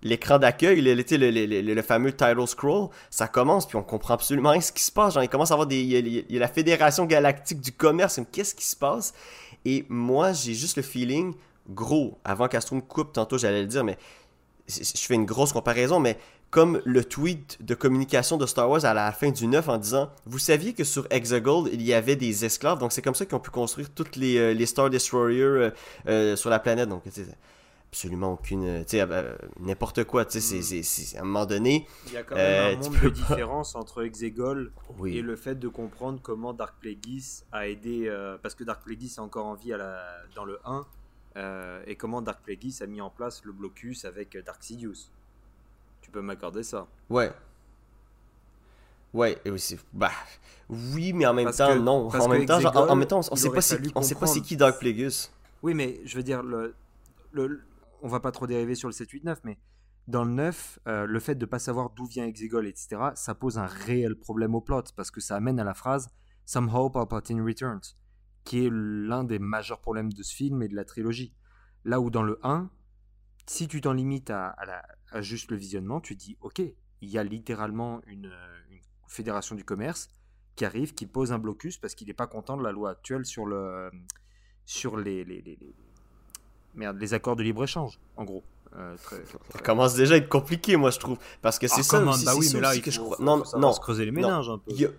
l'écran 0.02 0.38
d'accueil, 0.38 0.80
le, 0.80 0.94
le, 0.94 1.74
le, 1.74 1.82
fameux 1.82 2.12
title 2.12 2.46
scroll, 2.46 2.88
ça 3.10 3.28
commence 3.28 3.66
puis 3.66 3.76
on 3.76 3.82
comprend 3.82 4.14
absolument 4.14 4.50
rien 4.50 4.60
ce 4.60 4.72
qui 4.72 4.82
se 4.82 4.92
passe. 4.92 5.14
Genre, 5.14 5.22
il 5.22 5.28
commence 5.28 5.50
à 5.50 5.54
avoir 5.54 5.66
des, 5.66 5.80
il 5.80 6.32
y 6.32 6.36
a, 6.36 6.40
la 6.40 6.48
Fédération 6.48 7.04
galactique 7.04 7.60
du 7.60 7.72
commerce. 7.72 8.20
Qu'est-ce 8.32 8.54
qui 8.54 8.64
se 8.64 8.76
passe? 8.76 9.12
Et 9.66 9.84
moi, 9.90 10.32
j'ai 10.32 10.54
juste 10.54 10.76
le 10.76 10.82
feeling 10.82 11.34
gros. 11.68 12.18
Avant 12.24 12.48
qu'Astro 12.48 12.76
me 12.76 12.80
coupe, 12.80 13.12
tantôt 13.12 13.36
j'allais 13.36 13.60
le 13.60 13.66
dire, 13.66 13.84
mais 13.84 13.98
je 14.66 14.98
fais 14.98 15.14
une 15.14 15.26
grosse 15.26 15.52
comparaison, 15.52 16.00
mais 16.00 16.16
comme 16.50 16.82
le 16.84 17.04
tweet 17.04 17.58
de 17.64 17.74
communication 17.74 18.36
de 18.36 18.46
Star 18.46 18.68
Wars 18.68 18.84
à 18.84 18.92
la 18.92 19.12
fin 19.12 19.30
du 19.30 19.46
9 19.46 19.68
en 19.68 19.78
disant 19.78 20.10
Vous 20.26 20.38
saviez 20.38 20.74
que 20.74 20.84
sur 20.84 21.06
Exagold, 21.10 21.70
il 21.72 21.82
y 21.82 21.94
avait 21.94 22.16
des 22.16 22.44
esclaves, 22.44 22.78
donc 22.78 22.92
c'est 22.92 23.02
comme 23.02 23.14
ça 23.14 23.24
qu'ils 23.24 23.36
ont 23.36 23.40
pu 23.40 23.50
construire 23.50 23.90
toutes 23.90 24.16
les, 24.16 24.36
euh, 24.36 24.52
les 24.52 24.66
Star 24.66 24.90
Destroyers 24.90 25.42
euh, 25.42 25.70
euh, 26.08 26.36
sur 26.36 26.50
la 26.50 26.58
planète. 26.58 26.88
Donc, 26.88 27.04
absolument 27.88 28.32
aucune. 28.32 28.84
Tu 28.84 28.98
sais, 28.98 29.06
n'importe 29.60 30.04
quoi. 30.04 30.24
Tu 30.24 30.40
sais, 30.40 30.82
c'est, 30.82 31.16
à 31.16 31.20
un 31.20 31.24
moment 31.24 31.46
donné. 31.46 31.86
Il 32.06 32.12
y 32.12 32.16
a 32.16 32.24
quand 32.24 32.34
même 32.34 32.78
un 32.78 32.82
monde 32.82 33.00
de 33.00 33.08
différence 33.10 33.76
entre 33.76 34.02
Exegol 34.02 34.72
et 35.06 35.22
le 35.22 35.36
fait 35.36 35.54
de 35.54 35.68
comprendre 35.68 36.20
comment 36.20 36.52
Dark 36.52 36.74
Plagueis 36.80 37.44
a 37.52 37.68
aidé. 37.68 38.12
parce 38.42 38.56
que 38.56 38.64
Dark 38.64 38.82
Plagueis 38.82 39.06
est 39.06 39.20
encore 39.20 39.46
en 39.46 39.54
vie 39.54 39.72
à 39.72 39.76
la, 39.76 40.02
dans 40.34 40.44
le 40.44 40.58
1. 40.64 40.86
et 41.86 41.94
comment 41.94 42.22
Dark 42.22 42.42
Plagueis 42.42 42.74
a 42.80 42.86
mis 42.86 43.00
en 43.00 43.10
place 43.10 43.44
le 43.44 43.52
blocus 43.52 44.04
avec 44.04 44.36
Dark 44.44 44.62
Sidious. 44.62 45.10
Tu 46.00 46.10
peux 46.10 46.20
m'accorder 46.20 46.62
ça. 46.62 46.86
Ouais. 47.08 47.30
Ouais, 49.12 49.36
bah, 49.92 50.12
oui, 50.68 51.12
mais 51.12 51.26
en 51.26 51.34
même 51.34 51.50
temps, 51.50 51.74
non. 51.76 52.08
En 52.08 52.28
même 52.28 52.46
temps, 52.46 52.64
en, 52.64 52.94
même 52.94 53.08
temps, 53.08 53.20
on, 53.30 53.36
sait 53.36 53.50
pas 53.50 53.58
on 53.96 54.02
sait 54.02 54.14
pas 54.14 54.26
c'est 54.26 54.40
qui 54.40 54.56
Dark 54.56 54.78
Plagueis. 54.78 55.30
Oui, 55.62 55.74
mais 55.74 56.00
je 56.04 56.16
veux 56.16 56.22
dire, 56.22 56.44
le, 56.44 56.76
le, 57.32 57.60
on 58.02 58.08
va 58.08 58.20
pas 58.20 58.30
trop 58.30 58.46
dériver 58.46 58.76
sur 58.76 58.88
le 58.88 58.92
7, 58.92 59.10
8, 59.10 59.24
9, 59.24 59.40
mais 59.42 59.58
dans 60.06 60.24
le 60.24 60.30
9, 60.30 60.78
euh, 60.86 61.06
le 61.06 61.20
fait 61.20 61.34
de 61.34 61.44
pas 61.44 61.58
savoir 61.58 61.90
d'où 61.90 62.06
vient 62.06 62.24
Exegol, 62.24 62.66
etc., 62.66 63.00
ça 63.14 63.34
pose 63.34 63.58
un 63.58 63.66
réel 63.66 64.16
problème 64.16 64.54
au 64.54 64.60
plot, 64.60 64.84
parce 64.96 65.10
que 65.10 65.20
ça 65.20 65.36
amène 65.36 65.58
à 65.58 65.64
la 65.64 65.74
phrase 65.74 66.08
«Somehow 66.46 66.88
Palpatine 66.90 67.42
returns», 67.42 67.96
qui 68.44 68.66
est 68.66 68.70
l'un 68.72 69.24
des 69.24 69.38
majeurs 69.38 69.80
problèmes 69.80 70.12
de 70.12 70.22
ce 70.22 70.34
film 70.34 70.62
et 70.62 70.68
de 70.68 70.74
la 70.74 70.84
trilogie. 70.84 71.34
Là 71.84 72.00
où 72.00 72.10
dans 72.10 72.22
le 72.22 72.38
1, 72.42 72.70
si 73.46 73.68
tu 73.68 73.80
t'en 73.80 73.92
limites 73.92 74.30
à, 74.30 74.48
à, 74.50 74.82
juste 75.16 75.50
le 75.50 75.56
visionnement, 75.56 76.00
tu 76.00 76.14
dis 76.14 76.36
ok, 76.40 76.60
il 77.00 77.08
y 77.08 77.18
a 77.18 77.24
littéralement 77.24 78.00
une, 78.06 78.32
fédération 79.08 79.56
du 79.56 79.64
commerce 79.64 80.08
qui 80.54 80.64
arrive, 80.64 80.94
qui 80.94 81.04
pose 81.04 81.32
un 81.32 81.38
blocus 81.38 81.78
parce 81.78 81.96
qu'il 81.96 82.06
n'est 82.06 82.14
pas 82.14 82.28
content 82.28 82.56
de 82.56 82.62
la 82.62 82.70
loi 82.70 82.90
actuelle 82.90 83.26
sur, 83.26 83.44
le, 83.44 83.90
sur 84.64 84.96
les, 84.96 85.24
les, 85.24 85.42
les, 85.42 85.58
merde, 86.74 86.96
les 86.98 87.12
accords 87.12 87.34
de 87.34 87.42
libre-échange, 87.42 87.98
en 88.16 88.24
gros. 88.24 88.44
Euh, 88.76 88.96
ça 88.98 89.58
commence 89.64 89.96
déjà 89.96 90.14
à 90.14 90.18
être 90.18 90.28
compliqué, 90.28 90.76
moi, 90.76 90.90
je 90.90 91.00
trouve. 91.00 91.18
Parce 91.42 91.58
que 91.58 91.66
c'est 91.66 91.80
ah, 91.80 91.82
ça, 91.82 92.00
bah 92.04 92.34
oui, 92.36 92.48
mais 92.54 92.60
là, 92.60 92.76
il 92.76 92.82
que 92.82 92.92
je 92.92 93.00
crois. 93.00 93.16
Non, 93.18 93.42
non, 93.56 93.72
se 93.72 93.80
creuser 93.80 94.04
les 94.04 94.12
ménages 94.12 94.48
un 94.48 94.58
peu. 94.58 94.70
Il 94.70 94.92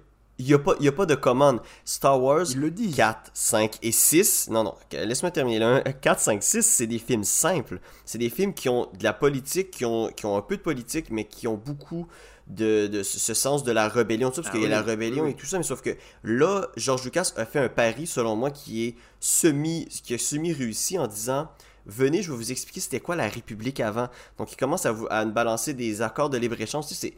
n'y 0.43 0.54
a, 0.54 0.60
pas, 0.60 0.73
a 0.73 0.91
pas 0.91 1.06
de 1.06 1.15
commande. 1.15 1.62
Star 1.86 2.21
Wars 2.21 2.45
le 2.56 2.69
4, 2.69 3.32
5 3.34 3.77
et 3.82 3.91
6. 3.91 4.49
Non, 4.49 4.63
non, 4.63 4.75
laisse-moi 4.91 5.32
terminer. 5.32 5.60
Le 5.60 5.91
4, 5.91 6.19
5, 6.19 6.43
6, 6.43 6.62
c'est 6.63 6.88
des 6.88 6.99
films 6.99 7.23
simples. 7.23 7.80
C'est 8.06 8.17
des 8.17 8.30
films 8.30 8.54
qui 8.54 8.69
ont 8.69 8.89
de 8.97 9.04
la 9.04 9.13
politique, 9.13 9.71
qui 9.71 9.86
ont, 9.86 10.08
qui 10.08 10.25
ont 10.25 10.38
un 10.38 10.41
peu 10.41 10.58
de 10.58 10.62
politique, 10.62 11.08
mais 11.10 11.25
qui 11.25 11.47
ont 11.47 11.58
beaucoup 11.58 12.08
de, 12.47 12.88
de 12.88 13.04
ce 13.04 13.34
sens 13.34 13.63
de 13.63 13.71
la 13.71 13.88
rébellion, 13.88 14.30
tout 14.30 14.38
ça, 14.38 14.41
parce 14.41 14.56
ah 14.56 14.58
qu'il 14.58 14.63
y 14.63 14.71
a 14.71 14.75
la 14.75 14.82
rébellion 14.82 15.27
et 15.27 15.34
tout 15.34 15.45
ça. 15.45 15.58
Mais 15.58 15.63
sauf 15.63 15.82
que 15.82 15.95
là, 16.23 16.67
George 16.75 17.04
Lucas 17.04 17.32
a 17.38 17.45
fait 17.45 17.60
un 17.60 17.69
pari, 17.69 18.08
selon 18.08 18.36
moi, 18.36 18.51
qui 18.51 18.86
est 18.88 18.95
semi, 19.19 19.88
qui 20.04 20.13
a 20.13 20.17
semi-réussi 20.17 20.97
en 20.97 21.08
disant 21.08 21.49
venez, 21.86 22.22
je 22.22 22.32
vais 22.32 22.38
vous 22.38 22.52
expliquer 22.52 22.80
c'était 22.80 23.00
quoi 23.00 23.15
la 23.15 23.28
République 23.28 23.80
avant. 23.80 24.10
Donc, 24.38 24.52
il 24.52 24.56
commence 24.56 24.86
à, 24.86 24.91
vous, 24.91 25.08
à 25.10 25.26
balancer 25.26 25.74
des 25.74 26.02
accords 26.02 26.30
de 26.30 26.38
libre-échange. 26.38 26.86
c'est, 26.86 27.15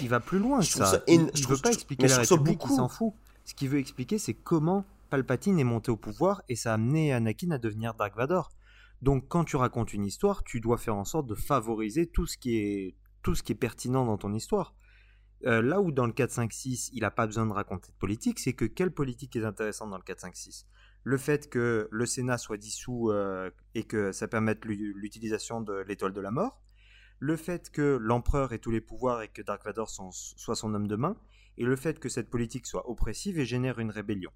Il 0.00 0.08
va 0.08 0.20
plus 0.20 0.38
loin 0.38 0.60
je 0.60 0.70
ça. 0.70 1.02
il 1.06 1.26
ne 1.26 1.48
veut 1.48 1.56
pas 1.58 1.72
expliquer 1.72 2.08
la 2.08 2.18
République, 2.18 2.60
il 2.64 2.74
s'en 2.74 2.88
fout. 2.88 3.12
Ce 3.44 3.54
qu'il 3.54 3.68
veut 3.68 3.78
expliquer, 3.78 4.18
c'est 4.18 4.34
comment 4.34 4.84
Palpatine 5.10 5.58
est 5.58 5.64
monté 5.64 5.90
au 5.90 5.96
pouvoir 5.96 6.42
et 6.48 6.56
ça 6.56 6.72
a 6.72 6.74
amené 6.74 7.12
Anakin 7.12 7.52
à 7.52 7.58
devenir 7.58 7.94
Dark 7.94 8.16
Vador. 8.16 8.50
Donc, 9.02 9.28
quand 9.28 9.44
tu 9.44 9.56
racontes 9.56 9.92
une 9.92 10.04
histoire, 10.04 10.42
tu 10.42 10.60
dois 10.60 10.78
faire 10.78 10.96
en 10.96 11.04
sorte 11.04 11.26
de 11.26 11.34
favoriser 11.34 12.06
tout 12.06 12.26
ce 12.26 12.36
qui 12.36 12.56
est, 12.56 12.96
tout 13.22 13.34
ce 13.34 13.42
qui 13.42 13.52
est 13.52 13.56
pertinent 13.56 14.04
dans 14.04 14.16
ton 14.16 14.32
histoire. 14.32 14.74
Euh, 15.44 15.60
là 15.62 15.80
où 15.80 15.92
dans 15.92 16.06
le 16.06 16.12
4-5-6, 16.12 16.90
il 16.92 17.00
n'a 17.02 17.10
pas 17.10 17.26
besoin 17.26 17.46
de 17.46 17.52
raconter 17.52 17.88
de 17.88 17.96
politique, 17.98 18.38
c'est 18.38 18.54
que 18.54 18.64
quelle 18.64 18.90
politique 18.90 19.36
est 19.36 19.44
intéressante 19.44 19.90
dans 19.90 19.98
le 19.98 20.02
4-5-6 20.02 20.64
le 21.06 21.18
fait 21.18 21.48
que 21.48 21.88
le 21.92 22.04
Sénat 22.04 22.36
soit 22.36 22.56
dissous 22.56 23.12
euh, 23.12 23.48
et 23.76 23.84
que 23.84 24.10
ça 24.10 24.26
permette 24.26 24.64
l'utilisation 24.64 25.60
de 25.60 25.84
l'étoile 25.86 26.12
de 26.12 26.20
la 26.20 26.32
mort, 26.32 26.60
le 27.20 27.36
fait 27.36 27.70
que 27.70 27.96
l'empereur 28.02 28.52
ait 28.52 28.58
tous 28.58 28.72
les 28.72 28.80
pouvoirs 28.80 29.22
et 29.22 29.28
que 29.28 29.40
Dark 29.40 29.64
Vador 29.64 29.88
soit 29.88 30.56
son 30.56 30.74
homme 30.74 30.88
de 30.88 30.96
main, 30.96 31.16
et 31.58 31.64
le 31.64 31.76
fait 31.76 32.00
que 32.00 32.08
cette 32.08 32.28
politique 32.28 32.66
soit 32.66 32.90
oppressive 32.90 33.38
et 33.38 33.44
génère 33.44 33.78
une 33.78 33.92
rébellion. 33.92 34.32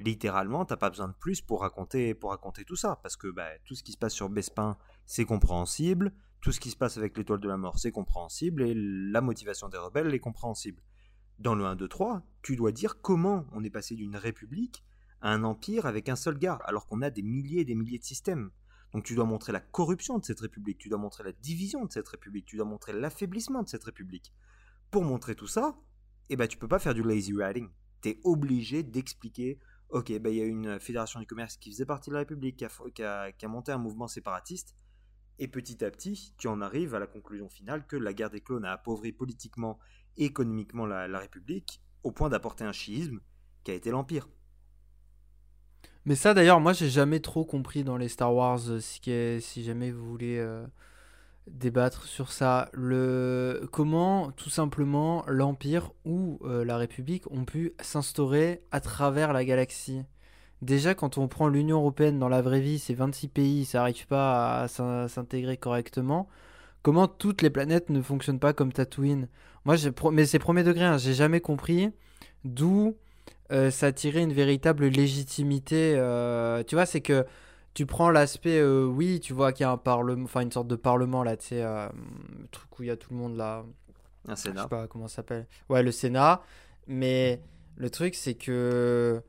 Littéralement, 0.00 0.64
t'as 0.64 0.76
pas 0.76 0.90
besoin 0.90 1.06
de 1.06 1.14
plus 1.14 1.40
pour 1.40 1.60
raconter, 1.60 2.14
pour 2.14 2.30
raconter 2.30 2.64
tout 2.64 2.74
ça, 2.74 2.98
parce 3.04 3.16
que 3.16 3.28
bah, 3.28 3.50
tout 3.64 3.76
ce 3.76 3.84
qui 3.84 3.92
se 3.92 3.96
passe 3.96 4.12
sur 4.12 4.28
Bespin, 4.28 4.76
c'est 5.04 5.24
compréhensible, 5.24 6.12
tout 6.40 6.50
ce 6.50 6.58
qui 6.58 6.70
se 6.70 6.76
passe 6.76 6.98
avec 6.98 7.16
l'étoile 7.16 7.38
de 7.38 7.48
la 7.48 7.58
mort, 7.58 7.78
c'est 7.78 7.92
compréhensible, 7.92 8.62
et 8.62 8.74
la 8.74 9.20
motivation 9.20 9.68
des 9.68 9.78
rebelles 9.78 10.12
est 10.12 10.18
compréhensible. 10.18 10.82
Dans 11.38 11.54
le 11.54 11.64
1, 11.64 11.76
2, 11.76 11.86
3, 11.86 12.22
tu 12.42 12.56
dois 12.56 12.72
dire 12.72 13.00
comment 13.00 13.46
on 13.52 13.62
est 13.62 13.70
passé 13.70 13.94
d'une 13.94 14.16
république 14.16 14.82
un 15.22 15.44
empire 15.44 15.86
avec 15.86 16.08
un 16.08 16.16
seul 16.16 16.38
gars, 16.38 16.58
alors 16.64 16.86
qu'on 16.86 17.02
a 17.02 17.10
des 17.10 17.22
milliers 17.22 17.60
et 17.60 17.64
des 17.64 17.74
milliers 17.74 17.98
de 17.98 18.04
systèmes. 18.04 18.50
Donc 18.92 19.04
tu 19.04 19.14
dois 19.14 19.24
montrer 19.24 19.52
la 19.52 19.60
corruption 19.60 20.18
de 20.18 20.24
cette 20.24 20.40
république, 20.40 20.78
tu 20.78 20.88
dois 20.88 20.98
montrer 20.98 21.24
la 21.24 21.32
division 21.32 21.84
de 21.84 21.92
cette 21.92 22.08
république, 22.08 22.46
tu 22.46 22.56
dois 22.56 22.64
montrer 22.64 22.92
l'affaiblissement 22.92 23.62
de 23.62 23.68
cette 23.68 23.84
république. 23.84 24.32
Pour 24.90 25.04
montrer 25.04 25.34
tout 25.34 25.46
ça, 25.48 25.76
eh 26.28 26.36
ben, 26.36 26.46
tu 26.48 26.58
peux 26.58 26.68
pas 26.68 26.78
faire 26.78 26.94
du 26.94 27.02
lazy 27.02 27.32
writing. 27.32 27.68
Tu 28.02 28.10
es 28.10 28.20
obligé 28.24 28.82
d'expliquer, 28.82 29.58
ok, 29.90 30.18
ben, 30.18 30.30
il 30.30 30.36
y 30.36 30.40
a 30.40 30.44
une 30.44 30.80
fédération 30.80 31.20
du 31.20 31.26
commerce 31.26 31.56
qui 31.56 31.70
faisait 31.70 31.86
partie 31.86 32.10
de 32.10 32.14
la 32.14 32.20
République, 32.20 32.64
qui 32.94 33.02
a, 33.02 33.48
monté 33.48 33.72
un 33.72 33.78
mouvement 33.78 34.08
séparatiste, 34.08 34.74
et 35.38 35.48
petit 35.48 35.84
à 35.84 35.90
petit, 35.90 36.34
tu 36.38 36.48
en 36.48 36.62
arrives 36.62 36.94
à 36.94 36.98
la 36.98 37.06
conclusion 37.06 37.48
finale 37.48 37.86
que 37.86 37.96
la 37.96 38.14
guerre 38.14 38.30
des 38.30 38.40
clones 38.40 38.64
a 38.64 38.72
appauvri 38.72 39.12
politiquement 39.12 39.78
et 40.16 40.24
économiquement 40.24 40.86
la, 40.86 41.06
la 41.08 41.18
République, 41.18 41.82
au 42.02 42.12
point 42.12 42.30
d'apporter 42.30 42.64
un 42.64 42.72
chiisme 42.72 43.20
qui 43.62 43.72
a 43.72 43.74
été 43.74 43.90
l'Empire. 43.90 44.28
Mais 46.06 46.14
ça, 46.14 46.34
d'ailleurs, 46.34 46.60
moi, 46.60 46.72
j'ai 46.72 46.88
jamais 46.88 47.20
trop 47.20 47.44
compris 47.44 47.82
dans 47.82 47.96
les 47.96 48.08
Star 48.08 48.32
Wars, 48.34 48.60
euh, 48.68 48.80
si, 48.80 49.00
si 49.40 49.64
jamais 49.64 49.90
vous 49.90 50.06
voulez 50.08 50.38
euh, 50.38 50.64
débattre 51.48 52.04
sur 52.04 52.30
ça. 52.30 52.68
Le, 52.72 53.68
comment, 53.72 54.30
tout 54.32 54.50
simplement, 54.50 55.24
l'Empire 55.26 55.90
ou 56.04 56.38
euh, 56.44 56.64
la 56.64 56.76
République 56.76 57.30
ont 57.32 57.44
pu 57.44 57.72
s'instaurer 57.80 58.62
à 58.70 58.80
travers 58.80 59.32
la 59.32 59.44
galaxie? 59.44 60.04
Déjà, 60.62 60.94
quand 60.94 61.18
on 61.18 61.28
prend 61.28 61.48
l'Union 61.48 61.78
Européenne 61.78 62.18
dans 62.18 62.28
la 62.28 62.40
vraie 62.40 62.60
vie, 62.60 62.78
c'est 62.78 62.94
26 62.94 63.28
pays, 63.28 63.64
ça 63.64 63.78
n'arrive 63.78 64.06
pas 64.06 64.62
à 64.62 64.68
s'intégrer 64.68 65.56
correctement. 65.56 66.28
Comment 66.82 67.08
toutes 67.08 67.42
les 67.42 67.50
planètes 67.50 67.90
ne 67.90 68.00
fonctionnent 68.00 68.38
pas 68.38 68.52
comme 68.52 68.72
Tatooine? 68.72 69.28
Moi, 69.64 69.74
mais 70.12 70.24
c'est 70.24 70.38
premier 70.38 70.62
degré, 70.62 70.84
hein, 70.84 70.98
j'ai 70.98 71.14
jamais 71.14 71.40
compris 71.40 71.90
d'où 72.44 72.96
euh, 73.52 73.70
ça 73.70 73.92
tirait 73.92 74.22
une 74.22 74.32
véritable 74.32 74.86
légitimité. 74.86 75.94
Euh, 75.96 76.62
tu 76.64 76.74
vois, 76.74 76.86
c'est 76.86 77.00
que 77.00 77.24
tu 77.74 77.86
prends 77.86 78.10
l'aspect, 78.10 78.58
euh, 78.58 78.86
oui, 78.86 79.20
tu 79.20 79.32
vois 79.32 79.52
qu'il 79.52 79.64
y 79.64 79.66
a 79.66 79.70
un 79.70 79.76
parlement, 79.76 80.24
enfin 80.24 80.40
une 80.40 80.52
sorte 80.52 80.68
de 80.68 80.76
parlement 80.76 81.22
là, 81.22 81.36
tu 81.36 81.48
sais, 81.48 81.64
truc 82.50 82.78
où 82.78 82.82
il 82.82 82.86
y 82.86 82.90
a 82.90 82.96
tout 82.96 83.10
le 83.10 83.16
monde 83.16 83.36
là. 83.36 83.64
Un 84.28 84.34
Sénat. 84.34 84.56
Je 84.56 84.62
sais 84.62 84.68
pas 84.68 84.86
comment 84.88 85.08
ça 85.08 85.16
s'appelle. 85.16 85.46
Ouais, 85.68 85.82
le 85.82 85.92
Sénat. 85.92 86.42
Mais 86.88 87.40
le 87.76 87.90
truc, 87.90 88.14
c'est 88.14 88.34
que 88.34 89.22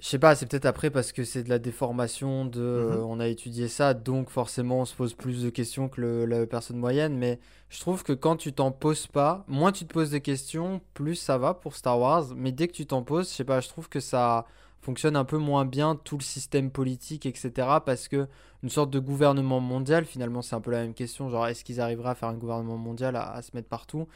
je 0.00 0.08
sais 0.08 0.18
pas, 0.18 0.34
c'est 0.34 0.46
peut-être 0.46 0.66
après 0.66 0.90
parce 0.90 1.12
que 1.12 1.24
c'est 1.24 1.44
de 1.44 1.48
la 1.48 1.58
déformation 1.58 2.44
de. 2.44 2.90
Mhm. 2.90 3.04
on 3.04 3.20
a 3.20 3.28
étudié 3.28 3.68
ça, 3.68 3.94
donc 3.94 4.28
forcément 4.28 4.80
on 4.80 4.84
se 4.84 4.94
pose 4.94 5.14
plus 5.14 5.42
de 5.42 5.50
questions 5.50 5.88
que 5.88 6.24
la 6.24 6.46
personne 6.46 6.76
moyenne. 6.76 7.16
Mais 7.16 7.38
je 7.70 7.80
trouve 7.80 8.02
que 8.02 8.12
quand 8.12 8.36
tu 8.36 8.52
t'en 8.52 8.70
poses 8.70 9.06
pas, 9.06 9.44
moins 9.48 9.72
tu 9.72 9.86
te 9.86 9.92
poses 9.92 10.10
de 10.10 10.18
questions, 10.18 10.80
plus 10.92 11.14
ça 11.14 11.38
va 11.38 11.54
pour 11.54 11.74
Star 11.76 11.98
Wars. 11.98 12.26
Mais 12.36 12.52
dès 12.52 12.68
que 12.68 12.72
tu 12.72 12.86
t'en 12.86 13.02
poses, 13.02 13.30
je 13.30 13.34
sais 13.34 13.44
pas, 13.44 13.60
je 13.60 13.68
trouve 13.68 13.88
que 13.88 14.00
ça 14.00 14.44
fonctionne 14.82 15.16
un 15.16 15.24
peu 15.24 15.38
moins 15.38 15.64
bien 15.64 15.96
tout 15.96 16.18
le 16.18 16.22
système 16.22 16.70
politique, 16.70 17.24
etc. 17.24 17.52
Parce 17.86 18.08
que 18.08 18.28
une 18.62 18.68
sorte 18.68 18.90
de 18.90 18.98
gouvernement 18.98 19.60
mondial, 19.60 20.04
finalement, 20.04 20.42
c'est 20.42 20.54
un 20.54 20.60
peu 20.60 20.70
la 20.70 20.82
même 20.82 20.94
question. 20.94 21.30
Genre, 21.30 21.46
est-ce 21.46 21.64
qu'ils 21.64 21.80
arriveraient 21.80 22.10
à 22.10 22.14
faire 22.14 22.28
un 22.28 22.36
gouvernement 22.36 22.76
mondial 22.76 23.16
à, 23.16 23.40
se 23.42 23.50
mettre 23.54 23.68
partout? 23.68 24.06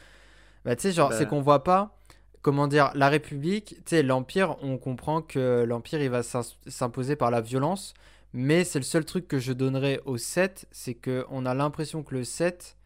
Bah, 0.65 0.75
tu 0.75 0.83
sais, 0.83 0.91
genre, 0.91 1.13
c'est 1.13 1.23
bah. 1.23 1.29
qu'on 1.31 1.41
voit 1.41 1.63
pas 1.63 1.98
comment 2.41 2.67
dire, 2.67 2.91
la 2.95 3.09
République, 3.09 3.75
tu 3.85 3.95
sais, 3.95 4.03
l'Empire, 4.03 4.55
on 4.61 4.77
comprend 4.77 5.21
que 5.21 5.63
l'Empire, 5.63 6.01
il 6.01 6.09
va 6.09 6.21
s'imposer 6.23 7.15
par 7.15 7.31
la 7.31 7.41
violence, 7.41 7.93
mais 8.33 8.63
c'est 8.63 8.79
le 8.79 8.85
seul 8.85 9.05
truc 9.05 9.27
que 9.27 9.39
je 9.39 9.53
donnerais 9.53 10.01
au 10.05 10.17
7, 10.17 10.67
c'est 10.71 10.93
qu'on 10.93 11.45
a 11.45 11.53
l'impression 11.53 12.03
que 12.03 12.15
le 12.15 12.23
7, 12.23 12.77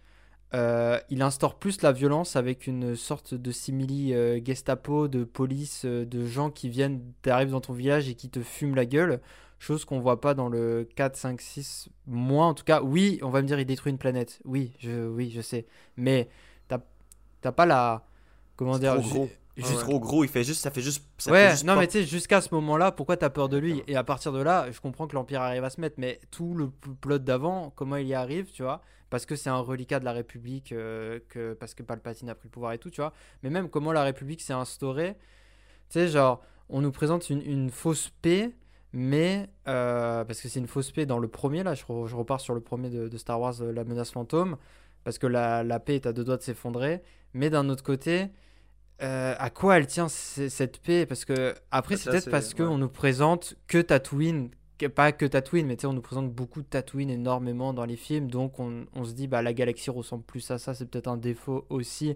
euh, 0.53 0.99
il 1.09 1.21
instaure 1.21 1.55
plus 1.55 1.81
la 1.81 1.91
violence 1.91 2.35
avec 2.35 2.67
une 2.67 2.95
sorte 2.95 3.33
de 3.33 3.51
simili 3.51 4.13
euh, 4.13 4.39
Gestapo, 4.43 5.07
de 5.07 5.23
police, 5.23 5.83
euh, 5.85 6.05
de 6.05 6.25
gens 6.25 6.51
qui 6.51 6.69
viennent, 6.69 7.01
t'arrives 7.23 7.49
dans 7.49 7.61
ton 7.61 7.73
village 7.73 8.07
et 8.07 8.13
qui 8.13 8.29
te 8.29 8.39
fument 8.41 8.75
la 8.75 8.85
gueule. 8.85 9.19
Chose 9.57 9.85
qu'on 9.85 9.99
voit 9.99 10.21
pas 10.21 10.33
dans 10.33 10.49
le 10.49 10.87
4, 10.95 11.15
5, 11.15 11.41
6. 11.41 11.89
Moi, 12.05 12.45
en 12.45 12.53
tout 12.53 12.65
cas, 12.65 12.81
oui, 12.81 13.17
on 13.23 13.29
va 13.29 13.41
me 13.41 13.47
dire, 13.47 13.59
il 13.59 13.65
détruit 13.65 13.91
une 13.91 13.97
planète. 13.97 14.41
Oui, 14.45 14.73
je, 14.79 15.07
oui, 15.07 15.31
je 15.33 15.41
sais. 15.41 15.65
Mais 15.97 16.29
t'as 16.67 17.51
pas 17.51 17.65
la. 17.65 18.05
Comment 18.55 18.77
dire 18.77 19.01
gros. 19.01 19.29
Juste 19.55 19.79
trop 19.81 19.99
gros, 19.99 20.23
il 20.23 20.29
fait 20.29 20.43
juste, 20.43 20.61
ça 20.61 20.71
fait 20.71 20.81
juste. 20.81 21.03
Ça 21.19 21.31
ouais, 21.31 21.45
fait 21.45 21.51
juste 21.51 21.63
non, 21.65 21.75
pas- 21.75 21.81
mais 21.81 21.87
tu 21.87 21.93
sais, 21.99 22.05
jusqu'à 22.05 22.41
ce 22.41 22.53
moment-là, 22.55 22.91
pourquoi 22.91 23.17
t'as 23.17 23.29
peur 23.29 23.49
de 23.49 23.57
lui? 23.57 23.83
Et 23.87 23.95
à 23.95 24.03
partir 24.03 24.31
de 24.31 24.41
là, 24.41 24.71
je 24.71 24.79
comprends 24.81 25.07
que 25.07 25.15
l'Empire 25.15 25.41
arrive 25.41 25.63
à 25.63 25.69
se 25.69 25.79
mettre, 25.79 25.95
mais 25.99 26.19
tout 26.31 26.55
le 26.55 26.69
plot 26.69 27.19
d'avant, 27.19 27.71
comment 27.75 27.97
il 27.97 28.07
y 28.07 28.15
arrive, 28.15 28.51
tu 28.51 28.63
vois? 28.63 28.81
Parce 29.11 29.27
que 29.27 29.35
c'est 29.35 29.51
un 29.51 29.59
reliquat 29.59 29.99
de 29.99 30.05
la 30.05 30.11
République, 30.11 30.71
euh, 30.71 31.19
que, 31.29 31.53
parce 31.53 31.75
que 31.75 31.83
Palpatine 31.83 32.29
a 32.29 32.35
pris 32.35 32.47
le 32.47 32.51
pouvoir 32.51 32.73
et 32.73 32.79
tout, 32.79 32.89
tu 32.89 33.01
vois? 33.01 33.13
Mais 33.43 33.51
même 33.51 33.69
comment 33.69 33.91
la 33.91 34.01
République 34.03 34.41
s'est 34.41 34.53
instaurée, 34.53 35.13
tu 35.89 35.99
sais, 35.99 36.07
genre, 36.07 36.41
on 36.69 36.81
nous 36.81 36.91
présente 36.91 37.29
une, 37.29 37.41
une 37.41 37.69
fausse 37.69 38.11
paix, 38.21 38.51
mais. 38.91 39.49
euh, 39.67 40.23
parce 40.25 40.41
que 40.41 40.49
c'est 40.49 40.59
une 40.59 40.67
fausse 40.67 40.91
paix 40.91 41.05
dans 41.05 41.19
le 41.19 41.27
premier, 41.27 41.63
là, 41.63 41.75
je, 41.75 41.83
re- 41.83 42.07
je 42.07 42.15
repars 42.15 42.41
sur 42.41 42.55
le 42.55 42.61
premier 42.61 42.89
de, 42.89 43.07
de 43.07 43.17
Star 43.17 43.39
Wars, 43.39 43.55
euh, 43.61 43.71
La 43.71 43.83
menace 43.83 44.11
fantôme, 44.11 44.57
parce 45.03 45.17
que 45.19 45.27
la, 45.27 45.63
la 45.63 45.79
paix 45.79 45.95
est 45.95 46.05
à 46.07 46.13
deux 46.13 46.23
doigts 46.23 46.37
de 46.37 46.41
s'effondrer, 46.43 47.01
mais 47.33 47.49
d'un 47.49 47.69
autre 47.69 47.83
côté. 47.83 48.29
Euh, 49.01 49.35
à 49.37 49.49
quoi 49.49 49.77
elle 49.77 49.87
tient 49.87 50.07
cette 50.07 50.79
paix? 50.81 51.05
Parce 51.05 51.25
que 51.25 51.55
après, 51.71 51.95
Bah, 51.95 52.01
c'est 52.03 52.09
peut-être 52.11 52.29
parce 52.29 52.53
qu'on 52.53 52.69
ouais. 52.73 52.77
nous 52.77 52.89
présente 52.89 53.55
que 53.67 53.79
Tatooine, 53.81 54.49
que- 54.77 54.85
pas 54.85 55.11
que 55.11 55.25
Tatooine, 55.25 55.65
mais 55.67 55.75
tu 55.75 55.81
sais, 55.81 55.87
on 55.87 55.93
nous 55.93 56.01
présente 56.01 56.31
beaucoup 56.31 56.61
de 56.61 56.67
Tatooine 56.67 57.09
énormément 57.09 57.73
dans 57.73 57.85
les 57.85 57.95
films, 57.97 58.29
donc 58.29 58.59
on, 58.59 58.85
on 58.93 59.03
se 59.03 59.13
dit 59.13 59.27
bah 59.27 59.41
la 59.41 59.53
galaxie 59.53 59.89
ressemble 59.89 60.23
plus 60.23 60.49
à 60.51 60.57
ça, 60.59 60.73
c'est 60.73 60.85
peut-être 60.85 61.07
un 61.07 61.17
défaut 61.17 61.65
aussi. 61.69 62.15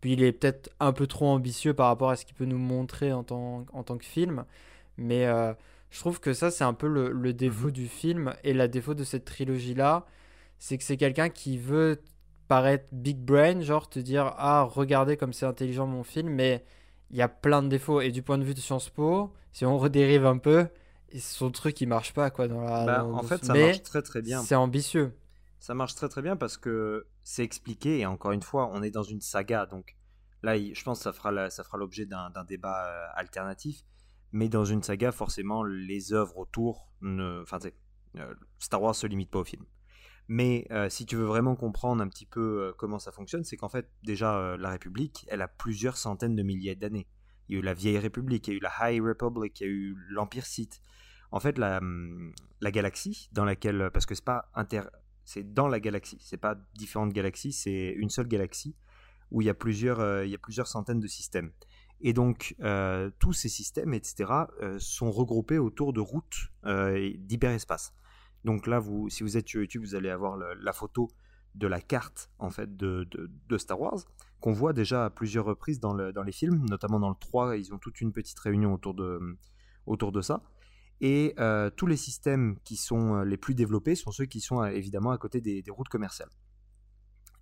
Puis 0.00 0.12
il 0.14 0.22
est 0.22 0.32
peut-être 0.32 0.70
un 0.80 0.92
peu 0.92 1.06
trop 1.06 1.26
ambitieux 1.28 1.74
par 1.74 1.86
rapport 1.88 2.10
à 2.10 2.16
ce 2.16 2.24
qu'il 2.24 2.34
peut 2.36 2.44
nous 2.44 2.58
montrer 2.58 3.12
en 3.12 3.24
tant, 3.24 3.64
en 3.72 3.82
tant 3.82 3.98
que 3.98 4.04
film, 4.04 4.44
mais 4.96 5.26
euh, 5.26 5.52
je 5.90 5.98
trouve 6.00 6.20
que 6.20 6.34
ça 6.34 6.50
c'est 6.50 6.64
un 6.64 6.74
peu 6.74 6.88
le, 6.88 7.10
le 7.12 7.32
défaut 7.32 7.70
du 7.70 7.88
film 7.88 8.34
et 8.44 8.52
la 8.54 8.68
défaut 8.68 8.94
de 8.94 9.04
cette 9.04 9.24
trilogie 9.24 9.74
là, 9.74 10.06
c'est 10.58 10.78
que 10.78 10.84
c'est 10.84 10.96
quelqu'un 10.96 11.30
qui 11.30 11.58
veut 11.58 12.00
paraître 12.48 12.86
big 12.92 13.18
brain, 13.18 13.60
genre 13.60 13.88
te 13.88 13.98
dire 13.98 14.34
ah 14.38 14.62
regardez 14.62 15.16
comme 15.16 15.32
c'est 15.32 15.46
intelligent 15.46 15.86
mon 15.86 16.02
film, 16.02 16.30
mais 16.30 16.64
il 17.10 17.16
y 17.16 17.22
a 17.22 17.28
plein 17.28 17.62
de 17.62 17.68
défauts 17.68 18.00
et 18.00 18.10
du 18.10 18.22
point 18.22 18.38
de 18.38 18.44
vue 18.44 18.54
de 18.54 18.60
Sciences 18.60 18.90
Po, 18.90 19.32
si 19.52 19.64
on 19.64 19.78
redérive 19.78 20.26
un 20.26 20.38
peu, 20.38 20.68
son 21.18 21.50
truc 21.50 21.80
il 21.80 21.86
marche 21.88 22.12
pas 22.12 22.30
quoi 22.30 22.48
dans 22.48 22.60
la. 22.60 22.84
Bah, 22.84 22.98
dans- 22.98 23.14
en 23.14 23.22
fait, 23.22 23.44
ça 23.44 23.52
mais 23.54 23.66
marche 23.68 23.82
très 23.82 24.02
très 24.02 24.22
bien. 24.22 24.42
C'est 24.42 24.54
ambitieux. 24.54 25.12
Ça 25.60 25.74
marche 25.74 25.94
très 25.94 26.08
très 26.08 26.22
bien 26.22 26.36
parce 26.36 26.56
que 26.56 27.06
c'est 27.22 27.42
expliqué 27.44 27.98
et 27.98 28.06
encore 28.06 28.32
une 28.32 28.42
fois, 28.42 28.70
on 28.72 28.82
est 28.82 28.90
dans 28.90 29.02
une 29.02 29.20
saga. 29.20 29.66
Donc 29.66 29.96
là, 30.42 30.56
je 30.58 30.82
pense 30.84 30.98
que 30.98 31.04
ça 31.04 31.12
fera, 31.12 31.32
la- 31.32 31.50
ça 31.50 31.64
fera 31.64 31.78
l'objet 31.78 32.06
d'un 32.06 32.44
débat 32.46 32.86
euh, 32.86 33.06
alternatif. 33.14 33.84
Mais 34.32 34.48
dans 34.48 34.64
une 34.66 34.82
saga, 34.82 35.10
forcément, 35.10 35.62
les 35.64 36.12
œuvres 36.12 36.36
autour, 36.38 36.92
ne... 37.00 37.40
enfin, 37.42 37.58
euh, 38.16 38.34
Star 38.58 38.82
Wars 38.82 38.94
se 38.94 39.06
limite 39.06 39.30
pas 39.30 39.38
au 39.40 39.44
film. 39.44 39.64
Mais 40.28 40.66
euh, 40.70 40.90
si 40.90 41.06
tu 41.06 41.16
veux 41.16 41.24
vraiment 41.24 41.56
comprendre 41.56 42.02
un 42.02 42.08
petit 42.08 42.26
peu 42.26 42.40
euh, 42.40 42.72
comment 42.76 42.98
ça 42.98 43.12
fonctionne, 43.12 43.44
c'est 43.44 43.56
qu'en 43.56 43.70
fait, 43.70 43.90
déjà, 44.02 44.38
euh, 44.38 44.56
la 44.58 44.70
République, 44.70 45.24
elle 45.28 45.40
a 45.40 45.48
plusieurs 45.48 45.96
centaines 45.96 46.36
de 46.36 46.42
milliers 46.42 46.74
d'années. 46.74 47.08
Il 47.48 47.54
y 47.54 47.56
a 47.56 47.60
eu 47.60 47.62
la 47.62 47.72
Vieille 47.72 47.98
République, 47.98 48.46
il 48.46 48.50
y 48.50 48.54
a 48.54 48.56
eu 48.58 48.60
la 48.60 48.72
High 48.92 49.00
Republic, 49.00 49.58
il 49.58 49.62
y 49.62 49.66
a 49.66 49.72
eu 49.72 49.96
l'Empire 50.10 50.44
Sith. 50.44 50.82
En 51.32 51.40
fait, 51.40 51.56
la, 51.56 51.78
hum, 51.78 52.34
la 52.60 52.70
galaxie 52.70 53.30
dans 53.32 53.46
laquelle, 53.46 53.90
parce 53.90 54.04
que 54.04 54.14
c'est 54.14 54.24
pas 54.24 54.50
inter, 54.54 54.82
c'est 55.24 55.54
dans 55.54 55.66
la 55.66 55.80
galaxie, 55.80 56.18
c'est 56.20 56.36
pas 56.36 56.56
différentes 56.74 57.14
galaxies, 57.14 57.52
c'est 57.52 57.94
une 57.96 58.10
seule 58.10 58.28
galaxie 58.28 58.76
où 59.30 59.40
il 59.40 59.46
y 59.46 59.50
a 59.50 59.54
plusieurs, 59.54 60.24
il 60.24 60.30
y 60.30 60.34
a 60.34 60.38
plusieurs 60.38 60.66
centaines 60.66 61.00
de 61.00 61.06
systèmes. 61.06 61.52
Et 62.00 62.14
donc, 62.14 62.54
tous 63.18 63.32
ces 63.34 63.50
systèmes, 63.50 63.92
etc., 63.92 64.30
sont 64.78 65.10
regroupés 65.10 65.58
autour 65.58 65.92
de 65.92 66.00
routes 66.00 66.48
d'hyperespace. 66.64 67.92
Donc 68.44 68.66
là, 68.66 68.78
vous, 68.78 69.08
si 69.08 69.22
vous 69.22 69.36
êtes 69.36 69.48
sur 69.48 69.60
YouTube, 69.60 69.82
vous 69.82 69.94
allez 69.94 70.10
avoir 70.10 70.36
la 70.36 70.72
photo 70.72 71.08
de 71.54 71.66
la 71.66 71.80
carte 71.80 72.30
en 72.38 72.50
fait 72.50 72.76
de, 72.76 73.06
Star 73.58 73.80
Wars 73.80 73.98
qu'on 74.40 74.52
voit 74.52 74.72
déjà 74.72 75.06
à 75.06 75.10
plusieurs 75.10 75.44
reprises 75.44 75.80
dans, 75.80 75.92
le- 75.92 76.12
dans 76.12 76.22
les 76.22 76.32
films, 76.32 76.64
notamment 76.68 77.00
dans 77.00 77.08
le 77.08 77.16
3, 77.18 77.56
ils 77.56 77.74
ont 77.74 77.78
toute 77.78 78.00
une 78.00 78.12
petite 78.12 78.38
réunion 78.38 78.72
autour 78.72 78.94
de, 78.94 79.36
autour 79.86 80.12
de 80.12 80.20
ça. 80.20 80.42
Et 81.00 81.34
euh, 81.38 81.70
tous 81.70 81.86
les 81.86 81.96
systèmes 81.96 82.56
qui 82.64 82.76
sont 82.76 83.16
euh, 83.16 83.24
les 83.24 83.36
plus 83.36 83.54
développés 83.54 83.94
sont 83.94 84.10
ceux 84.10 84.26
qui 84.26 84.40
sont 84.40 84.62
euh, 84.62 84.66
évidemment 84.66 85.10
à 85.10 85.18
côté 85.18 85.40
des, 85.40 85.62
routes 85.68 85.88
commerciales. 85.88 86.30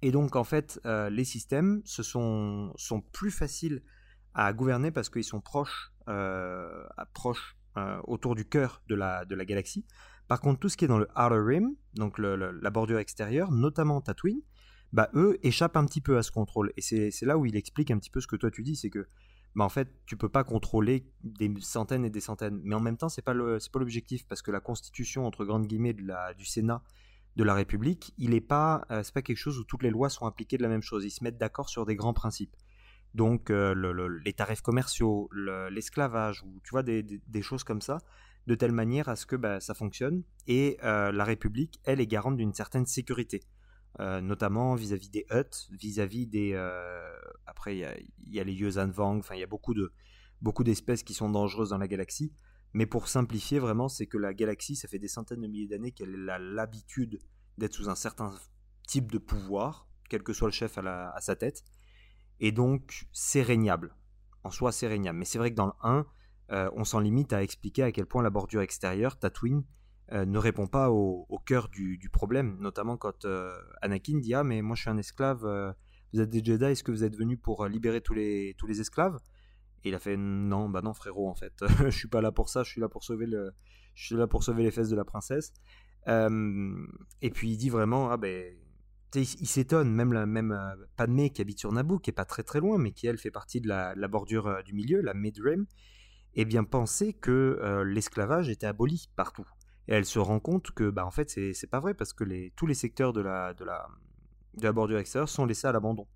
Et 0.02 0.10
donc 0.10 0.36
en 0.36 0.44
fait, 0.44 0.78
les 0.84 1.24
systèmes 1.24 1.80
sont, 1.86 2.74
plus 3.12 3.30
faciles 3.30 3.82
à 4.34 4.52
gouverner 4.52 4.90
parce 4.90 5.08
qu'ils 5.08 5.24
sont 5.24 5.40
proches, 5.40 5.90
proches 7.14 7.56
autour 8.04 8.34
du 8.34 8.44
cœur 8.44 8.82
de 8.88 8.94
la, 8.94 9.24
de 9.24 9.34
la 9.34 9.46
galaxie. 9.46 9.86
Par 10.28 10.40
contre, 10.40 10.58
tout 10.60 10.68
ce 10.68 10.76
qui 10.76 10.84
est 10.84 10.88
dans 10.88 10.98
le 10.98 11.08
Outer 11.16 11.40
Rim, 11.40 11.74
donc 11.94 12.18
la 12.18 12.70
bordure 12.70 12.98
extérieure, 12.98 13.52
notamment 13.52 14.00
Tatooine, 14.00 14.40
bah, 14.92 15.10
eux 15.14 15.38
échappent 15.42 15.76
un 15.76 15.84
petit 15.84 16.00
peu 16.00 16.16
à 16.18 16.22
ce 16.22 16.30
contrôle. 16.30 16.72
Et 16.76 16.80
c'est 16.80 17.22
là 17.22 17.38
où 17.38 17.46
il 17.46 17.56
explique 17.56 17.90
un 17.90 17.98
petit 17.98 18.10
peu 18.10 18.20
ce 18.20 18.26
que 18.26 18.36
toi 18.36 18.50
tu 18.50 18.62
dis, 18.62 18.76
c'est 18.76 18.90
que 18.90 19.06
bah, 19.54 19.64
en 19.64 19.68
fait, 19.68 19.88
tu 20.04 20.16
peux 20.16 20.28
pas 20.28 20.44
contrôler 20.44 21.06
des 21.22 21.52
centaines 21.60 22.04
et 22.04 22.10
des 22.10 22.20
centaines. 22.20 22.60
Mais 22.62 22.74
en 22.74 22.80
même 22.80 22.96
temps, 22.96 23.08
c'est 23.08 23.22
pas 23.22 23.34
l'objectif 23.34 24.26
parce 24.26 24.42
que 24.42 24.50
la 24.50 24.60
constitution 24.60 25.26
entre 25.26 25.44
grandes 25.44 25.66
guillemets 25.66 25.94
de 25.94 26.02
la, 26.06 26.34
du 26.34 26.44
Sénat 26.44 26.82
de 27.36 27.44
la 27.44 27.54
République, 27.54 28.14
il 28.18 28.34
est 28.34 28.40
pas, 28.40 28.86
euh, 28.90 29.02
pas 29.14 29.22
quelque 29.22 29.36
chose 29.36 29.58
où 29.58 29.64
toutes 29.64 29.82
les 29.82 29.90
lois 29.90 30.08
sont 30.08 30.26
appliquées 30.26 30.56
de 30.56 30.62
la 30.62 30.68
même 30.68 30.82
chose. 30.82 31.04
Ils 31.04 31.10
se 31.10 31.22
mettent 31.22 31.38
d'accord 31.38 31.68
sur 31.68 31.84
des 31.86 31.94
grands 31.94 32.14
principes. 32.14 32.54
Donc 33.14 33.50
euh, 33.50 33.74
le- 33.74 33.92
le- 33.92 34.18
les 34.18 34.32
tarifs 34.32 34.62
commerciaux, 34.62 35.28
le- 35.30 35.68
l'esclavage, 35.68 36.42
ou 36.42 36.60
tu 36.64 36.70
vois 36.70 36.82
des 36.82 37.42
choses 37.42 37.64
comme 37.64 37.80
ça, 37.80 37.98
de 38.46 38.54
telle 38.54 38.72
manière 38.72 39.08
à 39.08 39.16
ce 39.16 39.26
que 39.26 39.36
bah, 39.36 39.60
ça 39.60 39.74
fonctionne. 39.74 40.22
Et 40.46 40.78
euh, 40.84 41.12
la 41.12 41.24
République, 41.24 41.80
elle, 41.84 42.00
est 42.00 42.06
garante 42.06 42.36
d'une 42.36 42.54
certaine 42.54 42.86
sécurité. 42.86 43.42
Euh, 43.98 44.20
notamment 44.20 44.74
vis-à-vis 44.74 45.08
des 45.08 45.26
Hutt, 45.30 45.68
vis-à-vis 45.72 46.26
des... 46.26 46.52
euh, 46.52 47.16
après, 47.46 47.76
il 47.76 48.08
y 48.28 48.40
a, 48.40 48.44
les 48.44 48.52
Yuuzhan 48.52 48.90
Vong, 48.90 49.18
enfin, 49.18 49.34
il 49.34 49.40
y 49.40 49.44
a 49.44 49.48
beaucoup 49.48 49.72
de 49.72 49.92
beaucoup 50.42 50.64
d'espèces 50.64 51.02
qui 51.02 51.14
sont 51.14 51.30
dangereuses 51.30 51.70
dans 51.70 51.78
la 51.78 51.88
galaxie. 51.88 52.30
Mais 52.74 52.84
pour 52.84 53.08
simplifier, 53.08 53.58
vraiment, 53.58 53.88
c'est 53.88 54.06
que 54.06 54.18
la 54.18 54.34
galaxie, 54.34 54.76
ça 54.76 54.86
fait 54.86 54.98
des 54.98 55.08
centaines 55.08 55.40
de 55.40 55.46
milliers 55.46 55.66
d'années 55.66 55.92
qu'elle 55.92 56.28
a 56.28 56.38
l'habitude 56.38 57.20
d'être 57.56 57.72
sous 57.72 57.88
un 57.88 57.94
certain 57.94 58.34
type 58.86 59.10
de 59.10 59.16
pouvoir, 59.16 59.88
quel 60.10 60.22
que 60.22 60.34
soit 60.34 60.48
le 60.48 60.52
chef 60.52 60.76
à, 60.76 61.10
à 61.10 61.20
sa 61.22 61.36
tête. 61.36 61.64
Et 62.38 62.52
donc, 62.52 63.08
c'est 63.12 63.40
régnable. 63.40 63.96
En 64.44 64.50
soi, 64.50 64.72
c'est 64.72 64.88
régnable. 64.88 65.18
Mais 65.18 65.24
c'est 65.24 65.38
vrai 65.38 65.50
que 65.50 65.56
dans 65.56 65.66
le 65.66 65.72
1, 65.82 66.06
euh, 66.52 66.70
on 66.74 66.84
s'en 66.84 67.00
limite 67.00 67.32
à 67.32 67.42
expliquer 67.42 67.82
à 67.82 67.92
quel 67.92 68.06
point 68.06 68.22
la 68.22 68.30
bordure 68.30 68.60
extérieure, 68.60 69.18
Tatooine, 69.18 69.64
euh, 70.12 70.24
ne 70.24 70.38
répond 70.38 70.68
pas 70.68 70.90
au, 70.90 71.40
cœur 71.44 71.68
du, 71.68 72.08
problème, 72.12 72.56
notamment 72.60 72.96
quand 72.96 73.24
euh, 73.24 73.58
Anakin 73.82 74.18
dit 74.18 74.34
Ah, 74.34 74.44
mais 74.44 74.62
moi 74.62 74.76
je 74.76 74.82
suis 74.82 74.90
un 74.90 74.98
esclave, 74.98 75.40
vous 76.12 76.20
êtes 76.20 76.30
des 76.30 76.44
Jedi, 76.44 76.64
est-ce 76.64 76.84
que 76.84 76.92
vous 76.92 77.04
êtes 77.04 77.16
venus 77.16 77.38
pour 77.42 77.66
libérer 77.66 78.00
tous 78.00 78.14
les, 78.14 78.54
tous 78.58 78.66
les 78.66 78.80
esclaves? 78.80 79.18
Et 79.84 79.88
il 79.88 79.94
a 79.94 79.98
fait 79.98 80.16
Non, 80.16 80.68
bah 80.68 80.82
non, 80.82 80.94
frérot, 80.94 81.28
en 81.28 81.34
fait, 81.34 81.52
je 81.84 81.90
suis 81.90 82.08
pas 82.08 82.20
là 82.20 82.30
pour 82.30 82.48
ça, 82.48 82.62
je 82.62 82.70
suis 82.70 82.80
là 82.80 82.88
pour 82.88 83.02
sauver, 83.02 83.26
le, 83.26 83.52
je 83.94 84.06
suis 84.06 84.16
là 84.16 84.26
pour 84.26 84.44
sauver 84.44 84.62
les 84.62 84.70
fesses 84.70 84.90
de 84.90 84.96
la 84.96 85.04
princesse. 85.04 85.52
Et 86.06 87.30
puis 87.30 87.50
il 87.50 87.56
dit 87.56 87.70
vraiment 87.70 88.10
Ah, 88.10 88.16
ben. 88.16 88.54
Il, 89.14 89.22
il 89.22 89.46
s'étonne, 89.46 89.90
même, 89.94 90.12
la, 90.12 90.26
même 90.26 90.54
Padmé 90.96 91.30
qui 91.30 91.40
habite 91.40 91.58
sur 91.58 91.72
Naboo, 91.72 91.98
qui 91.98 92.10
est 92.10 92.12
pas 92.12 92.26
très 92.26 92.42
très 92.42 92.60
loin, 92.60 92.76
mais 92.76 92.92
qui 92.92 93.06
elle 93.06 93.16
fait 93.16 93.30
partie 93.30 93.62
de 93.62 93.68
la, 93.68 93.94
bordure 94.08 94.62
du 94.62 94.74
milieu, 94.74 95.00
la 95.00 95.14
Mid-Rim, 95.14 95.64
et 96.36 96.44
bien 96.44 96.64
penser 96.64 97.14
que 97.14 97.58
euh, 97.62 97.82
l'esclavage 97.82 98.48
était 98.48 98.66
aboli 98.66 99.08
partout. 99.16 99.46
Et 99.88 99.94
elle 99.94 100.04
se 100.04 100.18
rend 100.18 100.38
compte 100.38 100.70
que, 100.70 100.90
bah, 100.90 101.06
en 101.06 101.10
fait, 101.10 101.30
c'est 101.30 101.70
pas 101.70 101.80
vrai 101.80 101.94
parce 101.94 102.12
que 102.12 102.24
les, 102.24 102.52
tous 102.56 102.66
les 102.66 102.74
secteurs 102.74 103.12
de 103.12 103.20
la, 103.20 103.54
de 103.54 103.64
la, 103.64 103.88
de 104.54 104.62
la 104.64 104.72
bordure 104.72 104.98
extérieure 104.98 105.28
sont 105.28 105.46
laissés 105.46 105.66
à 105.66 105.72
l'abandon. 105.72 106.06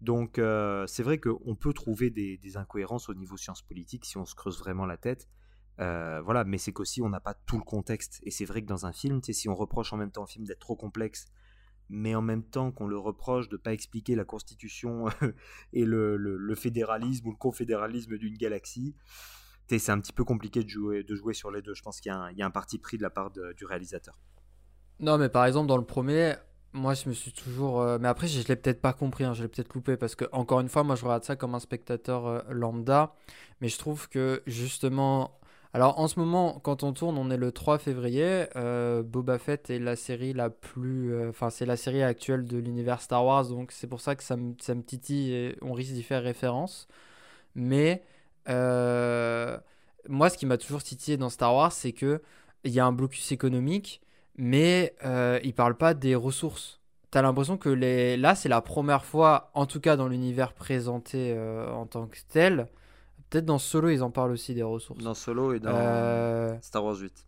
Donc, 0.00 0.38
euh, 0.38 0.86
c'est 0.86 1.02
vrai 1.02 1.18
qu'on 1.18 1.54
peut 1.54 1.72
trouver 1.72 2.10
des, 2.10 2.38
des 2.38 2.56
incohérences 2.56 3.08
au 3.08 3.14
niveau 3.14 3.36
sciences 3.36 3.62
politiques 3.62 4.04
si 4.04 4.18
on 4.18 4.24
se 4.24 4.34
creuse 4.34 4.58
vraiment 4.58 4.84
la 4.84 4.96
tête. 4.96 5.28
Euh, 5.78 6.22
voilà, 6.22 6.44
mais 6.44 6.56
c'est 6.56 6.72
qu'aussi 6.72 7.02
on 7.02 7.08
n'a 7.08 7.20
pas 7.20 7.34
tout 7.34 7.58
le 7.58 7.64
contexte. 7.64 8.20
Et 8.24 8.30
c'est 8.30 8.46
vrai 8.46 8.62
que 8.62 8.66
dans 8.66 8.86
un 8.86 8.92
film, 8.92 9.22
si 9.22 9.48
on 9.48 9.54
reproche 9.54 9.92
en 9.92 9.96
même 9.96 10.10
temps 10.10 10.24
au 10.24 10.26
film 10.26 10.44
d'être 10.46 10.58
trop 10.58 10.76
complexe, 10.76 11.26
mais 11.88 12.14
en 12.14 12.22
même 12.22 12.42
temps 12.42 12.72
qu'on 12.72 12.86
le 12.86 12.98
reproche 12.98 13.48
de 13.48 13.56
ne 13.56 13.60
pas 13.60 13.72
expliquer 13.72 14.14
la 14.14 14.24
constitution 14.24 15.06
et 15.72 15.84
le, 15.84 16.16
le- 16.16 16.54
fédéralisme 16.54 17.28
ou 17.28 17.30
le 17.30 17.36
confédéralisme 17.36 18.16
d'une 18.18 18.36
galaxie, 18.36 18.94
c'est 19.68 19.90
un 19.90 20.00
petit 20.00 20.12
peu 20.12 20.24
compliqué 20.24 20.62
de 20.62 20.68
jouer, 20.68 21.02
de 21.02 21.14
jouer 21.14 21.34
sur 21.34 21.50
les 21.50 21.62
deux. 21.62 21.74
Je 21.74 21.82
pense 21.82 22.00
qu'il 22.00 22.12
y, 22.12 22.38
y 22.38 22.42
a 22.42 22.46
un 22.46 22.50
parti 22.50 22.78
pris 22.78 22.96
de 22.96 23.02
la 23.02 23.10
part 23.10 23.30
du 23.30 23.64
réalisateur. 23.64 24.18
Non, 25.00 25.18
mais 25.18 25.28
par 25.28 25.44
exemple, 25.44 25.68
dans 25.68 25.76
le 25.76 25.84
premier, 25.84 26.34
moi, 26.72 26.94
je 26.94 27.08
me 27.08 27.14
suis 27.14 27.32
toujours. 27.32 27.80
euh, 27.82 27.98
Mais 28.00 28.08
après, 28.08 28.28
je, 28.28 28.40
je 28.40 28.48
l'ai 28.48 28.56
peut-être 28.56 28.80
pas 28.80 28.92
compris, 28.92 29.24
hein, 29.24 29.34
je 29.34 29.42
l'ai 29.42 29.48
peut-être 29.48 29.74
loupé, 29.74 29.96
parce 29.96 30.14
que, 30.14 30.24
encore 30.32 30.60
une 30.60 30.68
fois, 30.68 30.84
moi, 30.84 30.96
je 30.96 31.04
regarde 31.04 31.24
ça 31.24 31.36
comme 31.36 31.54
un 31.54 31.60
spectateur 31.60 32.26
euh, 32.26 32.40
lambda, 32.50 33.14
mais 33.60 33.68
je 33.68 33.78
trouve 33.78 34.08
que, 34.08 34.42
justement, 34.46 35.38
Alors 35.76 36.00
en 36.00 36.08
ce 36.08 36.18
moment, 36.18 36.58
quand 36.62 36.84
on 36.84 36.94
tourne, 36.94 37.18
on 37.18 37.30
est 37.30 37.36
le 37.36 37.52
3 37.52 37.76
février. 37.76 38.46
Euh, 38.56 39.02
Boba 39.02 39.38
Fett 39.38 39.68
est 39.68 39.78
la 39.78 39.94
série 39.94 40.32
la 40.32 40.48
plus. 40.48 41.12
euh, 41.12 41.28
Enfin, 41.28 41.50
c'est 41.50 41.66
la 41.66 41.76
série 41.76 42.02
actuelle 42.02 42.46
de 42.46 42.56
l'univers 42.56 43.02
Star 43.02 43.22
Wars, 43.26 43.46
donc 43.48 43.72
c'est 43.72 43.86
pour 43.86 44.00
ça 44.00 44.16
que 44.16 44.22
ça 44.24 44.36
me, 44.36 44.54
titille 44.82 45.34
et 45.34 45.58
on 45.60 45.74
risque 45.74 45.92
d'y 45.92 46.02
faire 46.02 46.22
référence. 46.22 46.88
Mais 47.56 48.02
euh, 48.48 49.58
moi, 50.08 50.30
ce 50.30 50.38
qui 50.38 50.46
m'a 50.46 50.58
toujours 50.58 50.82
titillé 50.82 51.18
dans 51.18 51.30
Star 51.30 51.54
Wars, 51.54 51.72
c'est 51.72 51.92
que 51.92 52.22
il 52.64 52.72
y 52.72 52.80
a 52.80 52.86
un 52.86 52.92
blocus 52.92 53.32
économique, 53.32 54.00
mais 54.38 54.94
il 55.44 55.54
parle 55.54 55.76
pas 55.76 55.92
des 55.94 56.14
ressources. 56.14 56.80
T'as 57.10 57.22
l'impression 57.22 57.58
que 57.58 57.68
les... 57.68 58.16
là, 58.16 58.34
c'est 58.34 58.48
la 58.48 58.62
première 58.62 59.04
fois, 59.04 59.50
en 59.54 59.66
tout 59.66 59.80
cas 59.80 59.96
dans 59.96 60.08
l'univers 60.08 60.54
présenté 60.54 61.38
en 61.74 61.86
tant 61.86 62.06
que 62.06 62.18
tel. 62.30 62.68
Peut-être 63.36 63.44
dans 63.44 63.58
Solo, 63.58 63.90
ils 63.90 64.02
en 64.02 64.10
parlent 64.10 64.30
aussi 64.32 64.54
des 64.54 64.62
ressources. 64.62 65.04
Dans 65.04 65.12
Solo 65.12 65.52
et 65.52 65.60
dans 65.60 65.68
Euh, 65.70 66.56
Star 66.62 66.82
Wars 66.82 66.96
8. 66.96 67.26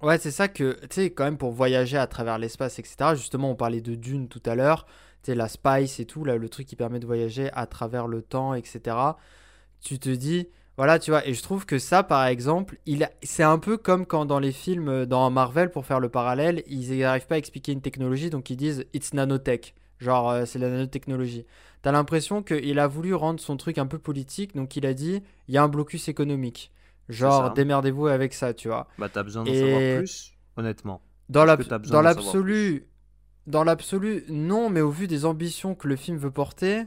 Ouais, 0.00 0.16
c'est 0.18 0.30
ça 0.30 0.46
que, 0.46 0.78
tu 0.82 0.86
sais, 0.90 1.10
quand 1.10 1.24
même 1.24 1.38
pour 1.38 1.50
voyager 1.50 1.96
à 1.96 2.06
travers 2.06 2.38
l'espace, 2.38 2.78
etc. 2.78 3.16
Justement, 3.16 3.50
on 3.50 3.56
parlait 3.56 3.80
de 3.80 3.96
Dune 3.96 4.28
tout 4.28 4.42
à 4.46 4.54
l'heure, 4.54 4.86
tu 5.24 5.32
sais, 5.32 5.34
la 5.34 5.48
Spice 5.48 5.98
et 5.98 6.04
tout, 6.04 6.22
là, 6.24 6.36
le 6.36 6.48
truc 6.48 6.68
qui 6.68 6.76
permet 6.76 7.00
de 7.00 7.06
voyager 7.06 7.50
à 7.52 7.66
travers 7.66 8.06
le 8.06 8.22
temps, 8.22 8.54
etc. 8.54 9.18
Tu 9.80 9.98
te 9.98 10.08
dis, 10.08 10.46
voilà, 10.76 11.00
tu 11.00 11.10
vois, 11.10 11.26
et 11.26 11.34
je 11.34 11.42
trouve 11.42 11.66
que 11.66 11.80
ça, 11.80 12.04
par 12.04 12.24
exemple, 12.26 12.78
il 12.86 13.02
a- 13.02 13.10
c'est 13.24 13.42
un 13.42 13.58
peu 13.58 13.76
comme 13.76 14.06
quand 14.06 14.24
dans 14.24 14.38
les 14.38 14.52
films, 14.52 14.88
euh, 14.88 15.04
dans 15.04 15.28
Marvel, 15.30 15.72
pour 15.72 15.84
faire 15.84 15.98
le 15.98 16.10
parallèle, 16.10 16.62
ils 16.68 16.96
n'arrivent 17.00 17.26
pas 17.26 17.34
à 17.34 17.38
expliquer 17.38 17.72
une 17.72 17.82
technologie, 17.82 18.30
donc 18.30 18.50
ils 18.50 18.56
disent 18.56 18.84
it's 18.94 19.14
nanotech, 19.14 19.74
genre 19.98 20.30
euh, 20.30 20.44
c'est 20.44 20.60
la 20.60 20.68
nanotechnologie. 20.70 21.44
T'as 21.82 21.92
l'impression 21.92 22.42
qu'il 22.42 22.78
a 22.78 22.86
voulu 22.86 23.14
rendre 23.14 23.40
son 23.40 23.56
truc 23.56 23.78
un 23.78 23.86
peu 23.86 23.98
politique, 23.98 24.54
donc 24.54 24.76
il 24.76 24.84
a 24.86 24.92
dit, 24.94 25.22
il 25.48 25.54
y 25.54 25.58
a 25.58 25.62
un 25.62 25.68
blocus 25.68 26.08
économique. 26.08 26.70
Genre, 27.08 27.52
démerdez-vous 27.54 28.06
avec 28.06 28.34
ça, 28.34 28.54
tu 28.54 28.68
vois. 28.68 28.86
Bah, 28.98 29.08
t'as 29.08 29.22
besoin 29.22 29.44
d'en 29.44 29.50
Et- 29.50 29.60
savoir 29.60 29.98
plus, 30.00 30.32
honnêtement. 30.56 31.00
Dans 31.28 31.44
l'absolu, 31.44 32.86
dans 33.46 33.64
l'absolu, 33.64 34.24
non, 34.28 34.68
mais 34.70 34.80
au 34.80 34.90
vu 34.90 35.06
des 35.06 35.24
ambitions 35.24 35.74
que 35.74 35.88
le 35.88 35.96
film 35.96 36.18
veut 36.18 36.30
porter, 36.30 36.84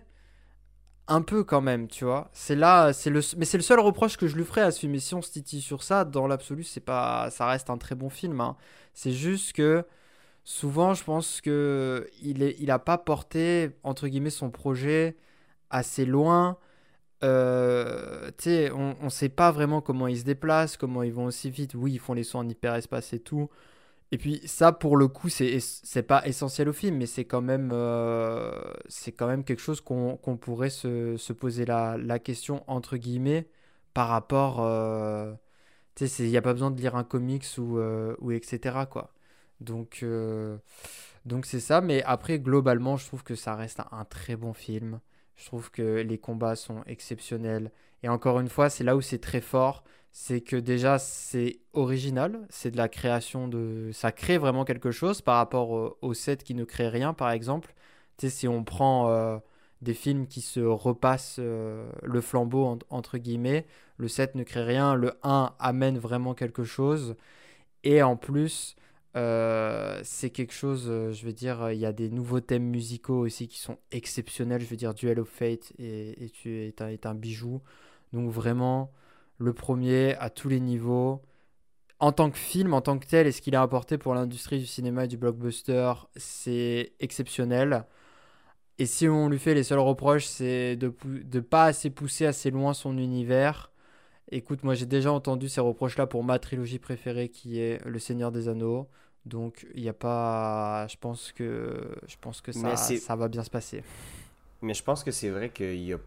un 1.08 1.22
peu 1.22 1.44
quand 1.44 1.62
même, 1.62 1.88
tu 1.88 2.06
vois. 2.06 2.30
C'est 2.32 2.56
là, 2.56 2.94
c'est 2.94 3.10
le, 3.10 3.20
mais 3.38 3.46
c'est 3.46 3.58
le 3.58 3.64
seul 3.64 3.80
reproche 3.80 4.16
que 4.18 4.28
je 4.28 4.36
lui 4.38 4.46
ferais 4.46 4.62
à 4.62 4.72
ce 4.72 4.80
film. 4.80 4.96
Et 4.96 5.00
si 5.00 5.14
on 5.16 5.22
se 5.22 5.32
titille 5.32 5.62
sur 5.62 5.84
ça, 5.84 6.06
dans 6.06 6.28
l'absolu, 6.28 6.64
c'est 6.64 6.80
pas, 6.80 7.30
ça 7.30 7.48
reste 7.48 7.70
un 7.70 7.78
très 7.78 7.96
bon 7.96 8.10
film. 8.10 8.39
hein. 8.39 8.56
C'est 8.94 9.12
juste 9.12 9.54
que 9.54 9.86
souvent, 10.44 10.94
je 10.94 11.04
pense 11.04 11.41
que 11.41 12.10
il 12.22 12.44
est, 12.44 12.56
il 12.60 12.72
a 12.72 12.80
pas 12.80 12.98
porté 12.98 13.72
entre 13.84 14.08
guillemets 14.08 14.30
son 14.30 14.52
projet 14.52 15.18
assez 15.70 16.06
loin. 16.06 16.58
Euh, 17.24 18.32
on, 18.48 18.96
on 19.02 19.10
sait 19.10 19.30
pas 19.30 19.52
vraiment 19.52 19.82
comment 19.82 20.08
ils 20.08 20.20
se 20.20 20.24
déplacent, 20.26 20.78
comment 20.78 21.04
ils 21.04 21.14
vont 21.14 21.26
aussi 21.26 21.50
vite. 21.50 21.74
Oui, 21.76 21.94
ils 21.94 22.00
font 22.00 22.14
les 22.14 22.24
sauts 22.24 22.39
en 22.39 22.50
hyperespace 22.50 23.14
et 23.14 23.20
tout. 23.20 23.50
Et 24.12 24.18
puis 24.18 24.41
ça, 24.46 24.72
pour 24.72 24.98
le 24.98 25.08
coup, 25.08 25.30
c'est 25.30 25.60
c'est 25.60 26.04
pas 26.04 26.26
essentiel 26.28 26.70
au 26.70 26.74
film, 26.74 26.98
mais 26.98 27.08
c'est 27.08 27.26
quand 27.26 27.41
même 27.41 27.72
euh, 27.74 28.52
c'est 28.89 29.12
quand 29.12 29.28
même 29.28 29.44
quelque 29.44 29.62
chose 29.62 29.82
qu'on 29.82 30.18
qu'on 30.18 30.38
pourrait 30.38 30.70
se, 30.70 31.18
se 31.18 31.34
poser 31.34 31.66
la, 31.66 31.98
la 31.98 32.20
question 32.20 32.64
entre 32.68 32.98
guillemets 32.98 33.48
par 33.94 34.10
rapport. 34.10 34.62
euh, 34.62 35.34
tu 35.96 36.08
sais, 36.08 36.24
il 36.26 36.30
n'y 36.30 36.38
a 36.38 36.41
pas 36.41 36.54
besoin 36.54 36.72
de 36.72 36.80
lire 36.82 36.96
un 36.96 37.04
comics 37.04 37.46
ou, 37.58 37.78
euh, 37.80 38.16
ou 38.20 38.32
etc. 38.32 38.88
quoi. 38.88 39.14
Donc 39.62 39.99
euh, 40.04 40.58
donc 41.26 41.45
c'est 41.45 41.60
ça. 41.60 41.82
Mais 41.82 42.04
après, 42.04 42.39
globalement, 42.39 42.97
je 42.97 43.06
trouve 43.08 43.24
que 43.24 43.36
ça 43.36 43.56
reste 43.56 43.82
un, 43.91 44.06
très 44.06 44.36
bon 44.36 44.54
film. 44.54 44.99
Je 45.36 45.45
trouve 45.45 45.72
que 45.72 46.01
les 46.01 46.18
combats 46.18 46.56
sont 46.56 46.84
exceptionnels. 46.86 47.72
Et 48.04 48.10
encore 48.10 48.39
une 48.39 48.49
fois, 48.49 48.70
c'est 48.70 48.84
là 48.84 48.95
où 48.95 49.01
c'est 49.01 49.20
très 49.20 49.41
fort 49.41 49.84
c'est 50.16 50.41
que 50.41 50.56
déjà 50.56 50.99
c'est 50.99 51.60
original, 51.74 52.45
c'est 52.49 52.70
de 52.70 52.78
la 52.78 52.88
création 52.88 53.47
de... 53.47 53.89
Ça 53.93 54.12
crée 54.12 54.38
vraiment 54.38 54.64
quelque 54.64 54.91
chose 54.91 55.22
par 55.22 55.38
rapport 55.38 55.72
au, 55.72 55.97
au 56.04 56.14
set 56.14 56.43
qui 56.43 56.54
ne 56.54 56.64
crée 56.66 56.88
rien, 56.88 57.14
par 57.16 57.32
exemple. 57.32 57.74
Tu 58.18 58.28
sais, 58.28 58.36
si 58.36 58.47
on 58.47 58.64
prend 58.64 59.10
euh, 59.10 59.38
des 59.82 59.95
films 59.95 60.28
qui 60.28 60.41
se 60.41 60.60
repassent 60.60 61.38
euh, 61.39 61.89
le 62.04 62.22
flambeau, 62.22 62.64
en- 62.66 62.80
entre 62.91 63.18
guillemets, 63.18 63.66
le 63.97 64.08
set 64.08 64.36
ne 64.36 64.43
crée 64.43 64.62
rien, 64.64 64.93
le 64.95 65.14
1 65.24 65.56
amène 65.60 65.97
vraiment 65.97 66.36
quelque 66.36 66.64
chose. 66.64 67.16
Et 67.84 68.01
en 68.04 68.16
plus, 68.16 68.76
euh, 69.16 69.99
c'est 70.03 70.30
quelque 70.32 70.53
chose, 70.53 70.86
euh, 70.89 71.11
je 71.11 71.26
veux 71.26 71.34
dire, 71.34 71.72
il 71.72 71.80
y 71.80 71.86
a 71.86 71.93
des 71.93 72.09
nouveaux 72.09 72.39
thèmes 72.39 72.64
musicaux 72.66 73.20
aussi 73.20 73.47
qui 73.47 73.59
sont 73.59 73.78
exceptionnels. 73.91 74.61
Je 74.61 74.68
veux 74.68 74.76
dire, 74.76 74.93
Duel 74.93 75.20
of 75.20 75.30
Fate 75.30 75.74
est, 75.80 76.22
est, 76.22 76.47
est 76.47 76.82
un, 76.82 76.88
est 76.89 77.05
un 77.05 77.16
bijou. 77.16 77.61
Donc 78.14 78.30
vraiment 78.32 78.91
le 79.38 79.53
premier 79.53 80.16
à 80.18 80.30
tous 80.30 80.49
les 80.49 80.59
niveaux. 80.59 81.22
En 81.99 82.11
tant 82.11 82.32
que 82.32 82.38
film, 82.38 82.74
en 82.74 82.82
tant 82.82 82.99
que 82.99 83.07
tel, 83.07 83.28
et 83.28 83.32
ce 83.32 83.41
qu'il 83.41 83.55
a 83.55 83.61
apporté 83.61 83.97
pour 83.97 84.14
l'industrie 84.16 84.59
du 84.59 84.66
cinéma 84.66 85.05
et 85.05 85.07
du 85.07 85.18
blockbuster, 85.18 85.93
c'est 86.16 86.93
exceptionnel. 86.99 87.86
Et 88.80 88.86
si 88.86 89.07
on 89.07 89.30
lui 89.30 89.39
fait 89.39 89.53
les 89.53 89.64
seuls 89.64 89.80
reproches, 89.80 90.26
c'est 90.26 90.76
de 90.76 90.93
ne 91.05 91.39
pas 91.39 91.66
assez 91.66 91.89
pousser 91.89 92.26
assez 92.26 92.51
loin 92.51 92.74
son 92.74 92.97
univers. 92.97 93.72
Écoute, 94.32 94.64
moi 94.64 94.74
j'ai 94.76 94.86
déjà 94.88 95.11
entendu 95.14 95.49
ces 95.49 95.61
reproches-là 95.61 96.07
pour 96.07 96.24
ma 96.24 96.39
trilogie 96.39 96.80
préférée 96.80 97.30
qui 97.30 97.59
est 97.59 97.84
Le 97.86 97.99
Seigneur 97.99 98.32
des 98.32 98.47
Anneaux. 98.49 98.89
Donc 99.26 99.65
il 99.74 99.84
n'y 99.84 99.89
a 99.89 99.93
pas. 99.93 100.86
Je 100.88 100.95
pense 100.99 101.32
que, 101.32 101.74
je 102.07 102.15
pense 102.19 102.41
que 102.41 102.51
ça, 102.51 102.76
ça 102.76 103.15
va 103.15 103.28
bien 103.28 103.43
se 103.43 103.49
passer. 103.49 103.84
Mais 104.61 104.74
je 104.74 104.84
pense 104.84 105.03
que 105.03 105.11
c'est 105.11 105.30
vrai 105.30 105.49
qu'il 105.49 105.76
y 105.84 105.93
a. 105.93 105.97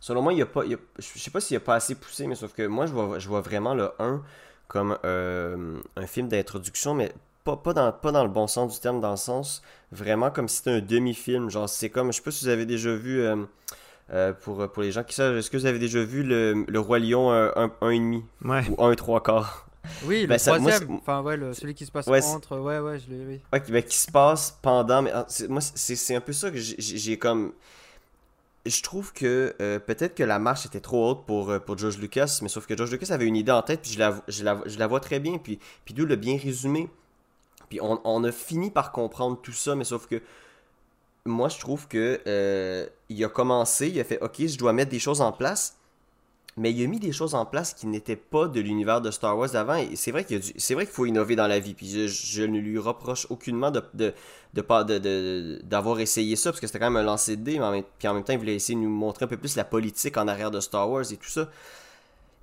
Selon 0.00 0.22
moi, 0.22 0.32
il 0.32 0.38
y 0.38 0.42
a 0.42 0.46
pas. 0.46 0.64
il 0.64 0.72
y 0.72 0.74
a- 0.74 0.78
Je 0.98 1.18
sais 1.18 1.30
pas 1.30 1.40
s'il 1.40 1.54
y 1.54 1.56
a 1.56 1.60
pas 1.60 1.74
assez 1.74 1.94
poussé, 1.94 2.26
mais 2.26 2.34
sauf 2.34 2.52
que 2.52 2.66
moi, 2.66 2.86
je 2.86 2.92
vois, 2.92 3.18
je 3.18 3.28
vois 3.28 3.40
vraiment 3.40 3.74
le 3.74 3.90
1 3.98 4.22
comme 4.68 4.98
euh, 5.04 5.80
un 5.96 6.06
film 6.06 6.28
d'introduction, 6.28 6.94
mais 6.94 7.12
pas, 7.44 7.56
pas, 7.56 7.72
dans, 7.72 7.92
pas 7.92 8.12
dans 8.12 8.24
le 8.24 8.30
bon 8.30 8.46
sens 8.46 8.72
du 8.74 8.80
terme, 8.80 9.00
dans 9.00 9.12
le 9.12 9.16
sens 9.16 9.62
vraiment 9.92 10.30
comme 10.30 10.48
si 10.48 10.58
c'était 10.58 10.70
un 10.70 10.80
demi-film. 10.80 11.50
Genre, 11.50 11.68
c'est 11.68 11.90
comme. 11.90 12.12
Je 12.12 12.18
sais 12.18 12.22
pas 12.22 12.30
si 12.30 12.44
vous 12.44 12.50
avez 12.50 12.66
déjà 12.66 12.94
vu. 12.94 13.20
euh, 13.20 13.44
euh, 14.12 14.32
pour, 14.32 14.70
pour 14.70 14.82
les 14.84 14.92
gens 14.92 15.02
qui 15.02 15.16
savent, 15.16 15.36
est-ce 15.36 15.50
que 15.50 15.56
vous 15.56 15.66
avez 15.66 15.80
déjà 15.80 16.04
vu 16.04 16.22
le, 16.22 16.64
le 16.68 16.78
Roi 16.80 17.00
Lion 17.00 17.32
1,5 17.32 18.22
Ouais. 18.44 18.62
ou 18.70 18.80
1 18.84 18.92
et 18.92 18.96
3 18.96 19.20
quarts? 19.20 19.65
Oui, 20.04 20.22
le 20.22 20.26
Ben, 20.28 20.38
moi, 20.46 20.58
troisième. 20.58 20.96
enfin, 20.96 21.22
ouais, 21.22 21.36
le- 21.36 21.52
celui 21.54 21.74
qui 21.74 21.86
se 21.86 21.90
passe 21.92 22.06
Ouais, 22.06 22.22
entre. 22.24 22.58
Ouais, 22.58 22.78
ouais, 22.78 22.98
je 22.98 23.10
l'ai. 23.10 23.24
Oui. 23.24 23.40
Ouais, 23.52 23.62
qui, 23.62 23.72
ben, 23.72 23.82
qui 23.82 23.96
se 23.96 24.10
passe 24.10 24.58
pendant. 24.62 25.02
Mais, 25.02 25.10
ah, 25.12 25.26
moi, 25.48 25.60
c'est 25.60 26.14
un 26.14 26.20
peu 26.20 26.32
ça 26.32 26.50
que 26.50 26.56
j'ai 26.58 27.18
comme. 27.18 27.52
Je 28.64 28.82
trouve 28.82 29.12
que 29.12 29.54
euh, 29.62 29.78
peut-être 29.78 30.16
que 30.16 30.24
la 30.24 30.40
marche 30.40 30.66
était 30.66 30.80
trop 30.80 31.10
haute 31.10 31.24
pour, 31.24 31.50
euh, 31.50 31.60
pour 31.60 31.78
George 31.78 31.98
Lucas, 31.98 32.40
mais 32.42 32.48
sauf 32.48 32.66
que 32.66 32.76
George 32.76 32.90
Lucas 32.90 33.14
avait 33.14 33.26
une 33.26 33.36
idée 33.36 33.52
en 33.52 33.62
tête, 33.62 33.80
puis 33.82 33.92
je 33.92 33.98
la, 34.00 34.20
je 34.26 34.42
la, 34.42 34.60
je 34.66 34.76
la 34.78 34.86
vois 34.88 34.98
très 34.98 35.20
bien, 35.20 35.38
puis, 35.38 35.60
puis 35.84 35.94
Doug 35.94 36.08
l'a 36.08 36.16
bien 36.16 36.36
résumé. 36.36 36.90
Puis 37.68 37.80
on, 37.80 38.00
on 38.04 38.24
a 38.24 38.32
fini 38.32 38.72
par 38.72 38.90
comprendre 38.90 39.38
tout 39.40 39.52
ça, 39.52 39.76
mais 39.76 39.84
sauf 39.84 40.08
que 40.08 40.20
moi, 41.24 41.48
je 41.48 41.58
trouve 41.60 41.86
que 41.86 42.20
euh, 42.26 42.86
il 43.08 43.24
a 43.24 43.28
commencé, 43.28 43.88
il 43.88 44.00
a 44.00 44.04
fait 44.04 44.20
OK, 44.20 44.34
je 44.44 44.58
dois 44.58 44.72
mettre 44.72 44.90
des 44.90 44.98
choses 44.98 45.20
en 45.20 45.30
place, 45.32 45.76
mais 46.56 46.72
il 46.72 46.82
a 46.82 46.86
mis 46.86 46.98
des 46.98 47.12
choses 47.12 47.34
en 47.34 47.44
place 47.44 47.74
qui 47.74 47.86
n'étaient 47.86 48.16
pas 48.16 48.48
de 48.48 48.60
l'univers 48.60 49.00
de 49.02 49.10
Star 49.10 49.36
Wars 49.36 49.50
d'avant. 49.50 49.74
Et 49.76 49.94
c'est 49.96 50.10
vrai 50.10 50.24
qu'il 50.24 50.40
du- 50.40 50.54
c'est 50.56 50.74
vrai 50.74 50.86
qu'il 50.86 50.94
faut 50.94 51.04
innover 51.06 51.36
dans 51.36 51.46
la 51.46 51.58
vie. 51.58 51.74
Puis 51.74 52.08
je, 52.08 52.42
ne 52.42 52.58
lui 52.58 52.78
reproche 52.78 53.26
aucunement 53.30 53.70
de 53.70 53.82
de, 54.54 54.62
pas 54.62 54.84
de, 54.84 55.60
d'avoir 55.64 56.00
essayé 56.00 56.34
ça 56.34 56.50
parce 56.50 56.60
que 56.60 56.66
c'était 56.66 56.78
quand 56.78 56.90
même 56.90 56.96
un 56.96 57.02
lancer 57.02 57.36
de 57.36 57.42
dés, 57.42 57.58
mais 57.58 57.64
en 57.64 57.72
même, 57.72 57.84
puis 57.98 58.08
en 58.08 58.14
même 58.14 58.24
temps 58.24 58.32
il 58.32 58.38
voulait 58.38 58.54
essayer 58.54 58.74
de 58.74 58.80
nous 58.82 58.88
montrer 58.88 59.26
un 59.26 59.28
peu 59.28 59.36
plus 59.36 59.54
la 59.56 59.64
politique 59.64 60.16
en 60.16 60.28
arrière 60.28 60.50
de 60.50 60.60
Star 60.60 60.88
Wars 60.90 61.04
et 61.12 61.16
tout 61.16 61.28
ça. 61.28 61.50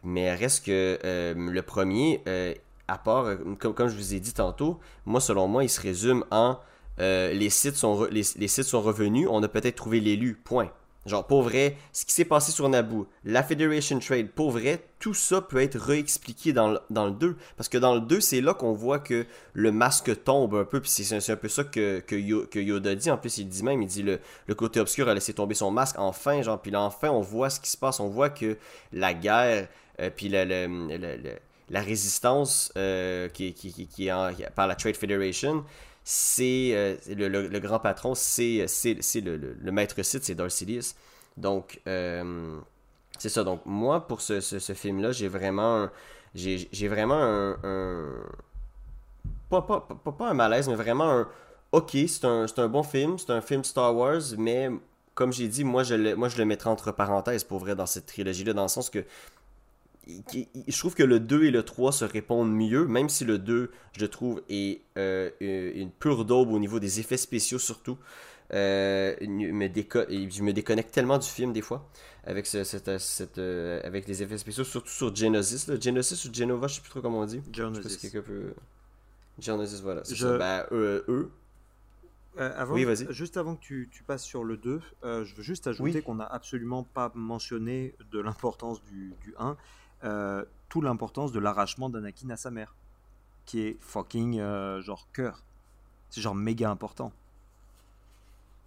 Mais 0.03 0.35
reste 0.35 0.65
que 0.65 0.99
euh, 1.03 1.33
le 1.35 1.61
premier, 1.61 2.21
euh, 2.27 2.53
à 2.87 2.97
part, 2.97 3.25
euh, 3.25 3.35
comme, 3.59 3.73
comme 3.73 3.87
je 3.87 3.95
vous 3.95 4.13
ai 4.13 4.19
dit 4.19 4.33
tantôt, 4.33 4.79
moi 5.05 5.21
selon 5.21 5.47
moi 5.47 5.63
il 5.63 5.69
se 5.69 5.81
résume 5.81 6.23
en 6.31 6.59
les 6.99 7.49
sites 7.49 7.75
sont 7.75 8.03
les, 8.11 8.21
les 8.37 8.47
sites 8.47 8.65
sont 8.65 8.81
revenus, 8.81 9.27
on 9.31 9.41
a 9.41 9.47
peut-être 9.47 9.75
trouvé 9.75 9.99
l'élu. 9.99 10.35
Point. 10.43 10.69
Genre, 11.05 11.27
pour 11.27 11.41
vrai, 11.43 11.75
ce 11.91 12.05
qui 12.05 12.13
s'est 12.13 12.23
passé 12.23 12.51
sur 12.53 12.69
Naboo, 12.69 13.07
la 13.25 13.43
Federation 13.43 13.99
Trade, 13.99 14.29
pour 14.29 14.51
vrai, 14.51 14.85
tout 14.99 15.13
ça 15.13 15.41
peut 15.41 15.61
être 15.61 15.77
réexpliqué 15.77 16.53
dans 16.53 16.69
le, 16.71 16.79
dans 16.89 17.05
le 17.07 17.11
2. 17.11 17.35
Parce 17.57 17.67
que 17.67 17.77
dans 17.77 17.93
le 17.93 17.99
2, 17.99 18.21
c'est 18.21 18.39
là 18.39 18.53
qu'on 18.53 18.71
voit 18.71 18.99
que 18.99 19.25
le 19.51 19.71
masque 19.73 20.23
tombe 20.23 20.55
un 20.55 20.63
peu, 20.63 20.79
puis 20.79 20.89
c'est 20.89 21.29
un 21.31 21.35
peu 21.35 21.49
ça 21.49 21.65
que, 21.65 21.99
que, 21.99 22.15
Yo- 22.15 22.45
que 22.49 22.57
Yoda 22.59 22.95
dit. 22.95 23.11
En 23.11 23.17
plus, 23.17 23.37
il 23.37 23.49
dit 23.49 23.63
même, 23.63 23.81
il 23.81 23.87
dit 23.87 24.01
le, 24.03 24.19
le 24.47 24.55
côté 24.55 24.79
obscur 24.79 25.09
a 25.09 25.13
laissé 25.13 25.33
tomber 25.33 25.55
son 25.55 25.71
masque, 25.71 25.97
enfin, 25.99 26.41
genre, 26.41 26.61
puis 26.61 26.71
là, 26.71 26.79
enfin, 26.81 27.09
on 27.09 27.19
voit 27.21 27.49
ce 27.49 27.59
qui 27.59 27.69
se 27.69 27.77
passe, 27.77 27.99
on 27.99 28.07
voit 28.07 28.29
que 28.29 28.57
la 28.93 29.13
guerre, 29.13 29.67
euh, 29.99 30.09
puis 30.15 30.29
la 31.69 31.81
résistance 31.81 32.71
euh, 32.77 33.27
qui, 33.29 33.53
qui, 33.53 33.73
qui, 33.73 33.87
qui 33.87 34.07
est 34.07 34.11
en- 34.11 34.31
par 34.55 34.67
la 34.67 34.75
Trade 34.75 34.95
Federation, 34.95 35.63
c'est 36.03 36.71
euh, 36.73 36.95
le, 37.07 37.59
grand 37.59 37.79
patron, 37.79 38.15
c'est 38.15 38.65
c'est 38.67 39.21
le, 39.21 39.37
le- 39.37 39.71
maître 39.71 40.01
site, 40.03 40.23
c'est 40.23 40.49
Sidious. 40.49 40.95
Donc, 41.37 41.81
euh, 41.87 42.59
c'est 43.17 43.29
ça. 43.29 43.43
Donc, 43.43 43.61
moi, 43.65 44.07
pour 44.07 44.21
ce, 44.21 44.39
film-là, 44.73 45.11
j'ai 45.11 45.27
vraiment, 45.27 45.89
j'ai 46.35 46.87
vraiment 46.87 47.21
un, 47.21 47.57
pas, 49.49 49.61
pas, 49.61 49.81
pas, 49.81 50.11
pas 50.11 50.29
un 50.29 50.33
malaise, 50.33 50.67
mais 50.67 50.75
vraiment 50.75 51.09
un, 51.09 51.27
ok, 51.71 51.91
c'est 52.07 52.25
un, 52.25 52.47
c'est 52.47 52.59
un 52.59 52.67
bon 52.67 52.83
film, 52.83 53.17
c'est 53.17 53.31
un 53.31 53.41
film 53.41 53.63
Star 53.63 53.95
Wars, 53.95 54.21
mais 54.37 54.69
comme 55.15 55.31
j'ai 55.31 55.47
dit, 55.47 55.63
moi 55.63 55.83
je, 55.83 55.95
le, 55.95 56.15
moi 56.15 56.29
je 56.29 56.37
le 56.37 56.45
mettrais 56.45 56.69
entre 56.69 56.91
parenthèses 56.91 57.43
pour 57.43 57.59
vrai 57.59 57.75
dans 57.75 57.85
cette 57.85 58.07
trilogie-là, 58.07 58.53
dans 58.53 58.63
le 58.63 58.67
sens 58.67 58.89
que 58.89 59.05
je 60.07 60.77
trouve 60.77 60.95
que 60.95 61.03
le 61.03 61.19
2 61.19 61.45
et 61.45 61.51
le 61.51 61.63
3 61.63 61.91
se 61.91 62.05
répondent 62.05 62.51
mieux, 62.51 62.85
même 62.85 63.09
si 63.09 63.23
le 63.23 63.37
2, 63.37 63.71
je 63.97 64.05
trouve, 64.05 64.41
est 64.49 64.81
euh, 64.97 65.29
une 65.39 65.91
pure 65.91 66.25
daube 66.25 66.49
au 66.49 66.59
niveau 66.59 66.79
des 66.79 66.99
effets 66.99 67.17
spéciaux 67.17 67.59
surtout. 67.59 67.97
Euh, 68.53 69.15
me 69.21 69.67
je 70.29 70.43
me 70.43 70.51
déconnecte 70.51 70.93
tellement 70.93 71.17
du 71.17 71.27
film 71.27 71.53
des 71.53 71.61
fois 71.61 71.89
avec, 72.25 72.45
cette, 72.45 73.37
euh, 73.37 73.81
avec 73.83 74.07
les 74.07 74.21
effets 74.21 74.37
spéciaux, 74.37 74.63
surtout 74.63 74.89
sur 74.89 75.15
Genesis. 75.15 75.71
Genesis 75.79 76.27
ou 76.27 76.33
Genova, 76.33 76.67
je 76.67 76.75
sais 76.75 76.81
plus 76.81 76.89
trop 76.89 77.01
comment 77.01 77.21
on 77.21 77.25
dit. 77.25 77.41
Genesis. 77.51 78.11
Genesis, 79.39 79.81
voilà. 79.81 80.03
Je... 80.11 80.37
Ben, 80.37 80.65
eux. 80.71 81.31
oui, 82.69 82.83
vas-y. 82.83 83.11
Juste 83.11 83.37
avant 83.37 83.55
que 83.55 83.61
tu, 83.61 83.89
tu, 83.91 84.03
passes 84.03 84.23
sur 84.23 84.43
le 84.43 84.57
2, 84.57 84.81
je 85.03 85.35
veux 85.35 85.43
juste 85.43 85.67
ajouter 85.67 86.01
qu'on 86.01 86.15
n'a 86.15 86.25
absolument 86.25 86.83
pas 86.83 87.11
mentionné 87.15 87.95
de 88.11 88.19
l'importance 88.19 88.83
du, 88.83 89.13
du 89.23 89.33
1 89.39 89.55
euh, 90.03 90.43
toute 90.69 90.83
l'importance 90.83 91.31
de 91.31 91.39
l'arrachement 91.39 91.89
d'Anakin 91.89 92.29
à 92.29 92.37
sa 92.37 92.51
mère, 92.51 92.75
qui 93.45 93.61
est 93.61 93.77
fucking 93.79 94.39
euh, 94.39 94.81
genre 94.81 95.07
cœur. 95.11 95.43
C'est 96.09 96.21
genre 96.21 96.35
méga 96.35 96.69
important. 96.69 97.11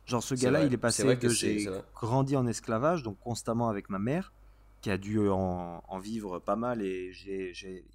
Genre 0.06 0.22
ce 0.22 0.34
gars-là, 0.34 0.64
il 0.64 0.72
est 0.72 0.78
passé 0.78 1.16
de 1.16 1.28
j'ai 1.28 1.68
grandi 1.94 2.36
en 2.36 2.46
esclavage, 2.46 3.02
donc 3.02 3.18
constamment 3.20 3.68
avec 3.68 3.90
ma 3.90 3.98
mère, 3.98 4.32
qui 4.80 4.90
a 4.90 4.98
dû 4.98 5.18
en, 5.28 5.98
vivre 5.98 6.38
pas 6.38 6.54
mal, 6.54 6.80
et 6.80 7.12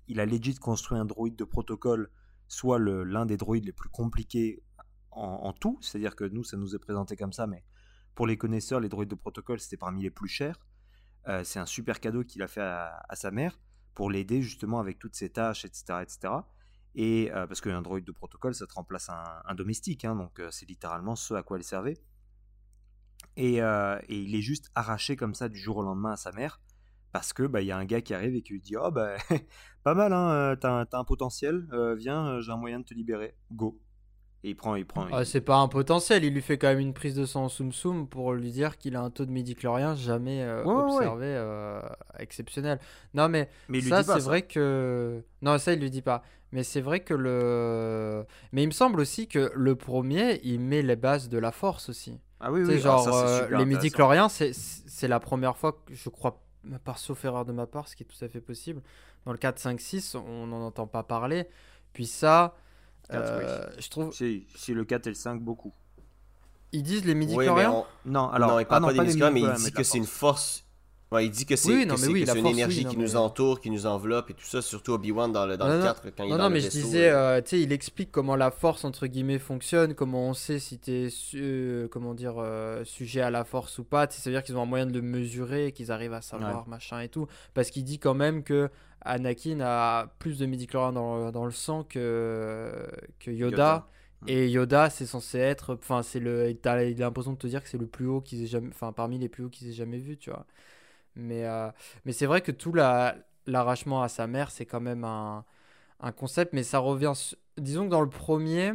il 0.07 0.19
a 0.19 0.25
legit 0.25 0.55
construit 0.55 0.97
un 0.97 1.05
droïde 1.05 1.37
de 1.37 1.45
protocole, 1.45 2.09
soit 2.49 2.79
l'un 2.79 3.25
des 3.25 3.37
droïdes 3.37 3.65
les 3.65 3.71
plus 3.71 3.89
compliqués 3.89 4.61
en, 5.11 5.23
en 5.23 5.53
tout, 5.53 5.77
c'est-à-dire 5.81 6.17
que 6.17 6.25
nous, 6.25 6.43
ça 6.43 6.57
nous 6.57 6.75
est 6.75 6.79
présenté 6.79 7.15
comme 7.15 7.31
ça, 7.31 7.47
mais 7.47 7.63
pour 8.13 8.27
les 8.27 8.37
connaisseurs, 8.37 8.81
les 8.81 8.89
droïdes 8.89 9.09
de 9.09 9.15
protocole, 9.15 9.59
c'était 9.59 9.77
parmi 9.77 10.01
les 10.01 10.09
plus 10.09 10.27
chers. 10.27 10.59
Euh, 11.27 11.43
c'est 11.43 11.59
un 11.59 11.65
super 11.65 11.99
cadeau 11.99 12.23
qu'il 12.23 12.41
a 12.41 12.47
fait 12.47 12.61
à, 12.61 13.03
sa 13.13 13.31
mère 13.31 13.59
pour 13.93 14.09
l'aider 14.09 14.41
justement 14.41 14.79
avec 14.79 14.99
toutes 14.99 15.15
ses 15.15 15.29
tâches, 15.29 15.65
etc. 15.65 15.99
etc. 16.01 16.33
Et 16.95 17.31
euh, 17.31 17.47
parce 17.47 17.61
qu'un 17.61 17.81
droïde 17.81 18.05
de 18.05 18.11
protocole, 18.11 18.55
ça 18.55 18.65
te 18.67 18.73
remplace 18.73 19.09
un, 19.09 19.55
domestique, 19.55 20.05
hein, 20.05 20.15
donc 20.15 20.39
euh, 20.39 20.49
c'est 20.51 20.67
littéralement 20.67 21.15
ce 21.15 21.33
à 21.33 21.43
quoi 21.43 21.57
elle 21.57 21.63
servait. 21.63 21.97
Et, 23.37 23.57
il 24.09 24.35
est 24.35 24.41
juste 24.41 24.71
arraché 24.75 25.15
comme 25.15 25.35
ça 25.35 25.47
du 25.47 25.59
jour 25.59 25.77
au 25.77 25.83
lendemain 25.83 26.13
à 26.13 26.17
sa 26.17 26.31
mère 26.31 26.59
parce 27.11 27.33
que 27.33 27.43
bah 27.43 27.61
y 27.61 27.71
a 27.71 27.77
un 27.77 27.83
gars 27.83 28.01
qui 28.01 28.13
arrive 28.13 28.35
et 28.35 28.41
qui 28.41 28.53
lui 28.53 28.61
dit 28.61 28.77
oh 28.77 28.89
bah 28.89 29.17
pas 29.83 29.93
mal 29.93 30.13
hein, 30.13 30.55
t'as 30.59 30.87
un 30.93 31.03
potentiel, 31.03 31.67
viens 31.97 32.39
j'ai 32.41 32.51
un 32.51 32.57
moyen 32.57 32.79
de 32.79 32.85
te 32.85 32.93
libérer, 32.93 33.35
go. 33.51 33.79
Et 34.43 34.49
il 34.49 34.55
prend, 34.55 34.75
il 34.75 34.85
prend. 34.85 35.05
Ah, 35.11 35.23
c'est 35.23 35.41
pas 35.41 35.57
un 35.57 35.67
potentiel, 35.67 36.23
il 36.23 36.33
lui 36.33 36.41
fait 36.41 36.57
quand 36.57 36.69
même 36.69 36.79
une 36.79 36.93
prise 36.93 37.13
de 37.13 37.25
sang 37.25 37.47
soum 37.47 37.71
soum 37.71 38.07
pour 38.07 38.33
lui 38.33 38.49
dire 38.49 38.77
qu'il 38.79 38.95
a 38.95 39.01
un 39.01 39.11
taux 39.11 39.25
de 39.25 39.31
médiclorien 39.31 39.93
jamais 39.93 40.41
euh, 40.41 40.63
observé 40.63 41.27
euh, 41.27 41.79
exceptionnel. 42.17 42.79
Non 43.13 43.29
mais, 43.29 43.49
ça 43.81 44.03
c'est 44.03 44.19
vrai 44.19 44.41
que 44.41 45.21
non 45.43 45.57
ça 45.59 45.73
il 45.73 45.79
lui 45.79 45.91
dit 45.91 46.01
pas. 46.01 46.23
Mais 46.53 46.63
c'est 46.63 46.81
vrai 46.81 47.01
que 47.01 47.13
le 47.13 48.25
mais 48.51 48.63
il 48.63 48.67
me 48.67 48.73
semble 48.73 48.99
aussi 48.99 49.27
que 49.27 49.51
le 49.53 49.75
premier 49.75 50.39
il 50.43 50.59
met 50.59 50.81
les 50.81 50.95
bases 50.95 51.29
de 51.29 51.37
la 51.37 51.51
force 51.51 51.89
aussi. 51.89 52.19
Ah 52.39 52.51
oui 52.51 52.63
oui. 52.63 52.73
Ah, 52.77 52.79
genre 52.79 53.07
euh, 53.13 53.47
les 53.57 53.65
médicloriens 53.65 54.27
c'est 54.27 55.07
la 55.07 55.19
première 55.19 55.55
fois 55.55 55.73
que 55.73 55.93
je 55.93 56.09
crois 56.09 56.41
par 56.83 56.97
sauf 56.97 57.23
erreur 57.25 57.45
de 57.45 57.51
ma 57.51 57.67
part 57.67 57.87
ce 57.87 57.95
qui 57.95 58.03
est 58.03 58.07
tout 58.07 58.25
à 58.25 58.27
fait 58.27 58.41
possible. 58.41 58.81
Dans 59.25 59.33
le 59.33 59.37
4 59.37 59.59
5 59.59 59.79
6 59.79 60.15
on 60.15 60.47
n'en 60.47 60.65
entend 60.65 60.87
pas 60.87 61.03
parler. 61.03 61.47
Puis 61.93 62.07
ça 62.07 62.55
euh, 63.13 63.67
je 63.77 63.89
trouve. 63.89 64.13
Si, 64.13 64.45
le 64.69 64.85
4 64.85 65.07
et 65.07 65.09
le 65.09 65.15
5, 65.15 65.41
beaucoup. 65.41 65.73
Ils 66.71 66.83
disent 66.83 67.05
les 67.05 67.15
midi 67.15 67.35
Non, 67.35 67.55
alors. 67.55 67.87
Non, 68.05 68.59
il 68.59 68.65
parle 68.65 68.85
ah 68.85 68.87
pas 68.87 69.03
des 69.03 69.31
mais 69.31 69.41
il 69.41 69.53
dit 69.53 69.71
que 69.71 69.83
c'est 69.83 69.97
une 69.97 70.05
force. 70.05 70.65
Ouais, 71.11 71.25
il 71.25 71.29
dit 71.29 71.45
que 71.45 71.57
c'est 71.57 71.73
une 71.73 72.47
énergie 72.47 72.85
qui 72.85 72.95
nous 72.95 73.17
entoure, 73.17 73.59
qui 73.59 73.69
nous 73.69 73.85
enveloppe 73.85 74.29
et 74.29 74.33
tout 74.33 74.45
ça, 74.45 74.61
surtout 74.61 74.93
Obi-Wan 74.93 75.33
dans 75.33 75.45
le, 75.45 75.57
dans 75.57 75.67
le 75.67 75.81
4 75.83 76.03
quand 76.15 76.23
il 76.23 76.27
est 76.27 76.29
dans 76.29 76.45
non, 76.45 76.49
mais 76.49 76.61
je 76.61 76.69
disais, 76.69 77.09
euh, 77.09 77.41
tu 77.41 77.49
sais, 77.49 77.61
il 77.61 77.73
explique 77.73 78.13
comment 78.13 78.37
la 78.37 78.49
force, 78.49 78.85
entre 78.85 79.07
guillemets, 79.07 79.37
fonctionne, 79.37 79.93
comment 79.93 80.29
on 80.29 80.33
sait 80.33 80.57
si 80.57 80.79
tu 80.79 80.91
es, 80.91 81.09
euh, 81.35 81.89
comment 81.89 82.13
dire, 82.13 82.41
sujet 82.85 83.19
à 83.19 83.29
la 83.29 83.43
force 83.43 83.77
ou 83.77 83.83
pas. 83.83 84.09
Ça 84.09 84.29
veut 84.29 84.33
dire 84.33 84.41
qu'ils 84.41 84.55
ont 84.55 84.61
un 84.61 84.65
moyen 84.65 84.85
de 84.85 84.93
le 84.93 85.01
mesurer, 85.01 85.73
qu'ils 85.73 85.91
arrivent 85.91 86.13
à 86.13 86.21
savoir, 86.21 86.65
machin 86.69 87.01
et 87.01 87.09
tout. 87.09 87.27
Parce 87.53 87.71
qu'il 87.71 87.83
dit 87.83 87.99
quand 87.99 88.13
même 88.13 88.41
que 88.41 88.69
Anakin 89.01 89.59
a 89.61 90.07
plus 90.19 90.37
de 90.37 90.45
midi 90.45 90.67
dans, 90.67 91.31
dans 91.31 91.45
le 91.45 91.51
sang 91.51 91.83
que, 91.83 92.87
que 93.19 93.31
Yoda. 93.31 93.87
Et 94.27 94.49
Yoda, 94.49 94.89
c'est 94.91 95.07
censé 95.07 95.39
être, 95.39 95.73
enfin, 95.75 96.03
c'est 96.03 96.19
le, 96.19 96.51
il 96.51 96.67
a 96.67 96.83
l'impression 96.93 97.33
de 97.33 97.37
te 97.37 97.47
dire 97.47 97.63
que 97.63 97.69
c'est 97.69 97.79
le 97.79 97.87
plus 97.87 98.05
haut 98.05 98.21
qu'ils 98.21 98.43
aient 98.43 98.47
jamais, 98.47 98.69
enfin, 98.69 98.91
parmi 98.93 99.17
les 99.17 99.29
plus 99.29 99.45
hauts 99.45 99.49
qu'ils 99.49 99.69
aient 99.69 99.73
jamais 99.73 99.97
vu, 99.97 100.17
tu 100.17 100.29
vois. 100.29 100.45
Mais, 101.15 101.45
euh, 101.45 101.69
mais 102.05 102.11
c'est 102.13 102.27
vrai 102.27 102.41
que 102.41 102.51
tout 102.51 102.73
l'arrachement 103.47 104.03
à 104.03 104.09
sa 104.09 104.27
mère, 104.27 104.51
c'est 104.51 104.65
quand 104.65 104.79
même 104.79 105.03
un, 105.03 105.43
un, 106.01 106.11
concept, 106.11 106.53
mais 106.53 106.63
ça 106.63 106.79
revient, 106.79 107.13
disons 107.57 107.85
que 107.85 107.89
dans 107.89 108.01
le 108.01 108.09
premier, 108.09 108.73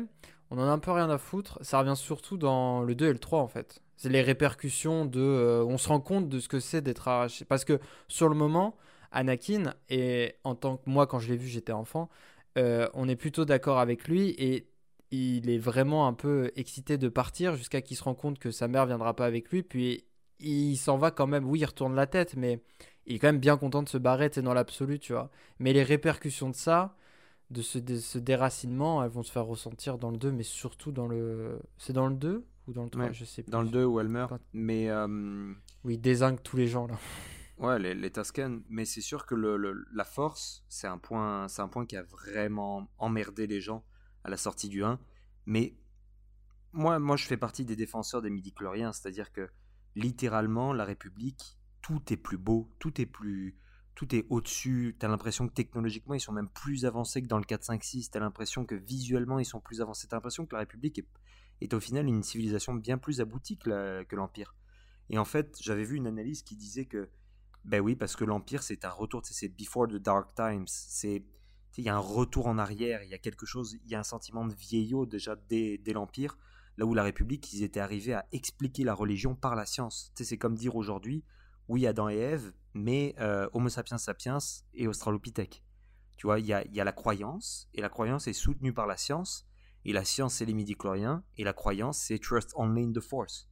on 0.51 0.59
en 0.59 0.63
a 0.65 0.71
un 0.71 0.81
peu 0.81 0.91
rien 0.91 1.11
à 1.11 1.19
foutre. 1.19 1.59
Ça 1.63 1.79
revient 1.79 1.97
surtout 1.97 2.37
dans 2.37 2.83
le 2.83 2.95
2 2.97 3.07
et 3.07 3.13
le 3.13 3.19
3, 3.21 3.41
en 3.41 3.49
fait. 3.49 3.83
C'est 3.97 4.09
les 4.09 4.23
répercussions 4.23 5.07
de, 5.07 5.21
euh, 5.21 5.65
on 5.65 5.79
se 5.79 5.89
rend 5.89 6.01
compte 6.01 6.29
de 6.29 6.41
ce 6.41 6.49
que 6.49 6.61
c'est 6.61 6.83
d'être 6.83 7.07
arraché, 7.09 7.45
parce 7.45 7.65
que 7.65 7.79
sur 8.09 8.29
le 8.29 8.35
moment 8.35 8.77
Anakin, 9.17 9.75
et 9.89 10.35
en 10.45 10.55
tant 10.55 10.77
que 10.77 10.89
moi, 10.89 11.07
quand 11.07 11.19
je 11.19 11.29
l'ai 11.29 11.39
vu, 11.39 11.49
j'étais 11.49 11.73
enfant, 11.73 12.11
euh, 12.59 12.87
on 12.93 13.09
est 13.09 13.17
plutôt 13.17 13.47
d'accord 13.47 13.79
avec 13.79 14.09
lui 14.09 14.31
et 14.39 14.69
il 15.11 15.49
est 15.49 15.59
vraiment 15.59 16.07
un 16.07 16.13
peu 16.13 16.53
excité 16.55 16.99
de 16.99 17.09
partir 17.09 17.57
jusqu'à 17.57 17.81
qu'il 17.81 17.97
se 17.97 18.05
rend 18.05 18.15
compte 18.15 18.39
que 18.39 18.51
sa 18.51 18.69
mère 18.69 18.85
viendra 18.87 19.17
pas 19.17 19.25
avec 19.25 19.51
lui. 19.51 19.63
Puis 19.63 20.05
il 20.39 20.77
s'en 20.77 20.99
va 20.99 21.11
quand 21.11 21.27
même. 21.27 21.49
Oui, 21.49 21.61
il 21.61 21.65
retourne 21.65 21.95
la 21.95 22.07
tête, 22.07 22.37
mais 22.37 22.61
il 23.07 23.17
est 23.17 23.19
quand 23.19 23.29
même 23.29 23.39
bien 23.39 23.57
content 23.57 23.83
de 23.83 23.89
se 23.89 23.99
barrer, 23.99 24.31
c'est 24.33 24.43
dans 24.43 24.53
l'absolu, 24.53 24.99
tu 24.99 25.15
vois. 25.15 25.31
Mais 25.61 25.73
les 25.73 25.83
répercussions 25.83 26.51
de 26.51 26.55
ça, 26.55 26.95
de 27.51 27.63
ce, 27.63 27.79
ce, 27.99 28.19
déracinement, 28.19 29.03
elles 29.03 29.11
vont 29.11 29.23
se 29.23 29.33
faire 29.33 29.47
ressentir 29.47 29.97
dans 29.97 30.11
le 30.11 30.19
2, 30.19 30.31
mais 30.33 30.43
surtout 30.43 30.93
dans 30.93 31.07
le. 31.07 31.59
C'est 31.79 31.95
dans 31.95 32.09
le 32.09 32.17
2 32.17 32.45
ou 32.69 32.73
dans 32.73 32.85
le 32.85 32.91
3 32.91 33.13
Je 33.13 33.25
sais 33.25 33.43
plus. 33.43 33.51
Dans 33.51 33.63
le 33.63 33.69
2 33.69 33.85
où 33.85 33.99
elle 33.99 34.09
meurt. 34.09 34.35
Mais. 34.53 34.91
Euh... 34.91 35.53
Oui, 35.85 35.95
il 35.95 36.01
désingue 36.01 36.43
tous 36.43 36.57
les 36.57 36.67
gens 36.67 36.87
là. 36.87 36.97
Ouais, 37.59 37.79
les, 37.79 37.95
les 37.95 38.13
mais 38.69 38.85
c'est 38.85 39.01
sûr 39.01 39.25
que 39.25 39.35
la 39.35 40.05
force, 40.05 40.65
c'est 40.69 40.87
un, 40.87 40.99
point, 40.99 41.47
un 41.57 41.69
point 41.69 41.87
qui 41.87 41.97
a 41.97 42.03
vraiment 42.03 42.91
emmerdé 42.99 43.47
les 43.47 43.63
gens 43.63 43.83
à 44.25 44.31
la 44.31 44.37
sortie 44.37 44.69
du 44.69 44.85
1. 44.85 44.99
Mais 45.47 45.75
moi, 46.73 46.99
moi 46.99 47.17
je 47.17 47.25
fais 47.25 47.39
partie 47.39 47.65
des 47.65 47.77
défenseurs 47.77 48.21
des 48.21 48.29
midi-chloriens, 48.29 48.93
c'est-à-dire 48.93 49.33
que 49.33 49.49
littéralement, 49.95 50.75
la 50.75 50.85
République, 50.85 51.59
tout 51.81 52.03
est 52.13 52.19
plus 52.19 52.37
beau, 52.37 52.71
tout 52.79 53.01
est 53.01 53.07
plus. 53.07 53.57
Tout 53.95 54.15
est 54.15 54.27
au-dessus. 54.29 54.95
T'as 54.99 55.09
l'impression 55.09 55.49
que 55.49 55.55
technologiquement, 55.55 56.13
ils 56.13 56.21
sont 56.21 56.33
même 56.33 56.51
plus 56.51 56.85
avancés 56.85 57.23
que 57.23 57.29
dans 57.29 57.39
le 57.39 57.45
4, 57.45 57.65
5, 57.65 57.83
6. 57.83 58.11
T'as 58.11 58.21
l'impression 58.21 58.67
que 58.67 58.75
visuellement, 58.75 59.39
ils 59.39 59.47
sont 59.47 59.61
plus 59.61 59.81
avancés. 59.81 60.07
T'as 60.07 60.17
l'impression 60.17 60.45
que 60.45 60.55
la 60.55 60.59
République 60.59 60.99
est, 60.99 61.07
est, 61.63 61.73
au 61.73 61.81
final 61.81 62.07
une 62.07 62.23
civilisation 62.23 62.75
bien 62.75 62.99
plus 62.99 63.23
aboutie 63.23 63.57
que 63.57 64.15
l'Empire. 64.15 64.55
Et 65.09 65.17
en 65.17 65.25
fait, 65.25 65.57
j'avais 65.63 65.85
vu 65.85 65.97
une 65.97 66.07
analyse 66.07 66.43
qui 66.43 66.57
disait 66.57 66.85
que 66.85 67.09
ben 67.67 67.81
oui, 67.81 67.97
parce 67.97 68.15
que 68.17 68.25
l'Empire, 68.25 68.63
c'est 68.63 68.85
un 68.85 68.91
retour, 68.91 69.23
c'est 69.25 69.49
before 69.49 69.89
the 69.89 69.97
dark 69.97 70.35
times. 70.35 70.67
C'est 70.67 71.25
il 71.79 71.85
y 71.85 71.89
a 71.89 71.97
un 71.97 72.01
retour 72.01 72.47
en 72.47 72.59
arrière, 72.59 73.03
il 73.03 73.11
y 73.11 73.15
a 73.15 73.19
quelque 73.19 73.45
chose, 73.45 73.77
il 73.85 73.91
y 73.91 73.95
a 73.95 73.99
un 73.99 74.05
sentiment 74.05 74.47
de 74.47 74.55
vieillot 74.55 75.05
déjà 75.05 75.37
dès, 75.49 75.79
l'Empire, 75.89 76.39
là 76.79 76.87
où 76.87 76.95
la 76.95 77.03
République, 77.03 77.53
ils 77.53 77.63
étaient 77.63 77.81
arrivés 77.81 78.15
à 78.15 78.27
expliquer 78.33 78.85
la 78.85 78.95
religion 78.95 79.35
par 79.35 79.55
la 79.55 79.67
science. 79.67 80.11
C'est 80.15 80.39
comme 80.39 80.55
dire 80.55 80.77
aujourd'hui, 80.77 81.23
oui, 81.69 81.87
Adam 81.87 82.09
et 82.09 82.17
Ève, 82.17 82.53
mais 82.73 83.15
euh, 83.21 83.49
Homo 83.53 83.69
sapiens 83.69 83.99
sapiens 83.99 84.39
et 84.75 84.87
Australopithèque. 84.87 85.63
Tu 86.17 86.27
vois, 86.27 86.41
il 86.41 86.47
y 86.47 86.55
a, 86.55 86.67
y 86.67 86.81
a, 86.81 86.85
la 86.85 86.93
croyance, 86.93 87.69
et 87.75 87.83
la 87.83 87.91
croyance 87.91 88.27
est 88.27 88.33
soutenue 88.33 88.73
par 88.73 88.87
la 88.87 88.97
science, 88.97 89.47
et 89.85 89.93
la 89.93 90.05
science, 90.05 90.37
c'est 90.37 90.47
les 90.47 90.55
midi-chloriens, 90.55 91.25
et 91.37 91.45
la 91.45 91.53
croyance, 91.53 91.99
c'est 91.99 92.19
trust 92.19 92.53
only 92.55 92.85
in 92.85 92.93
the 92.93 93.01
force. 93.01 93.51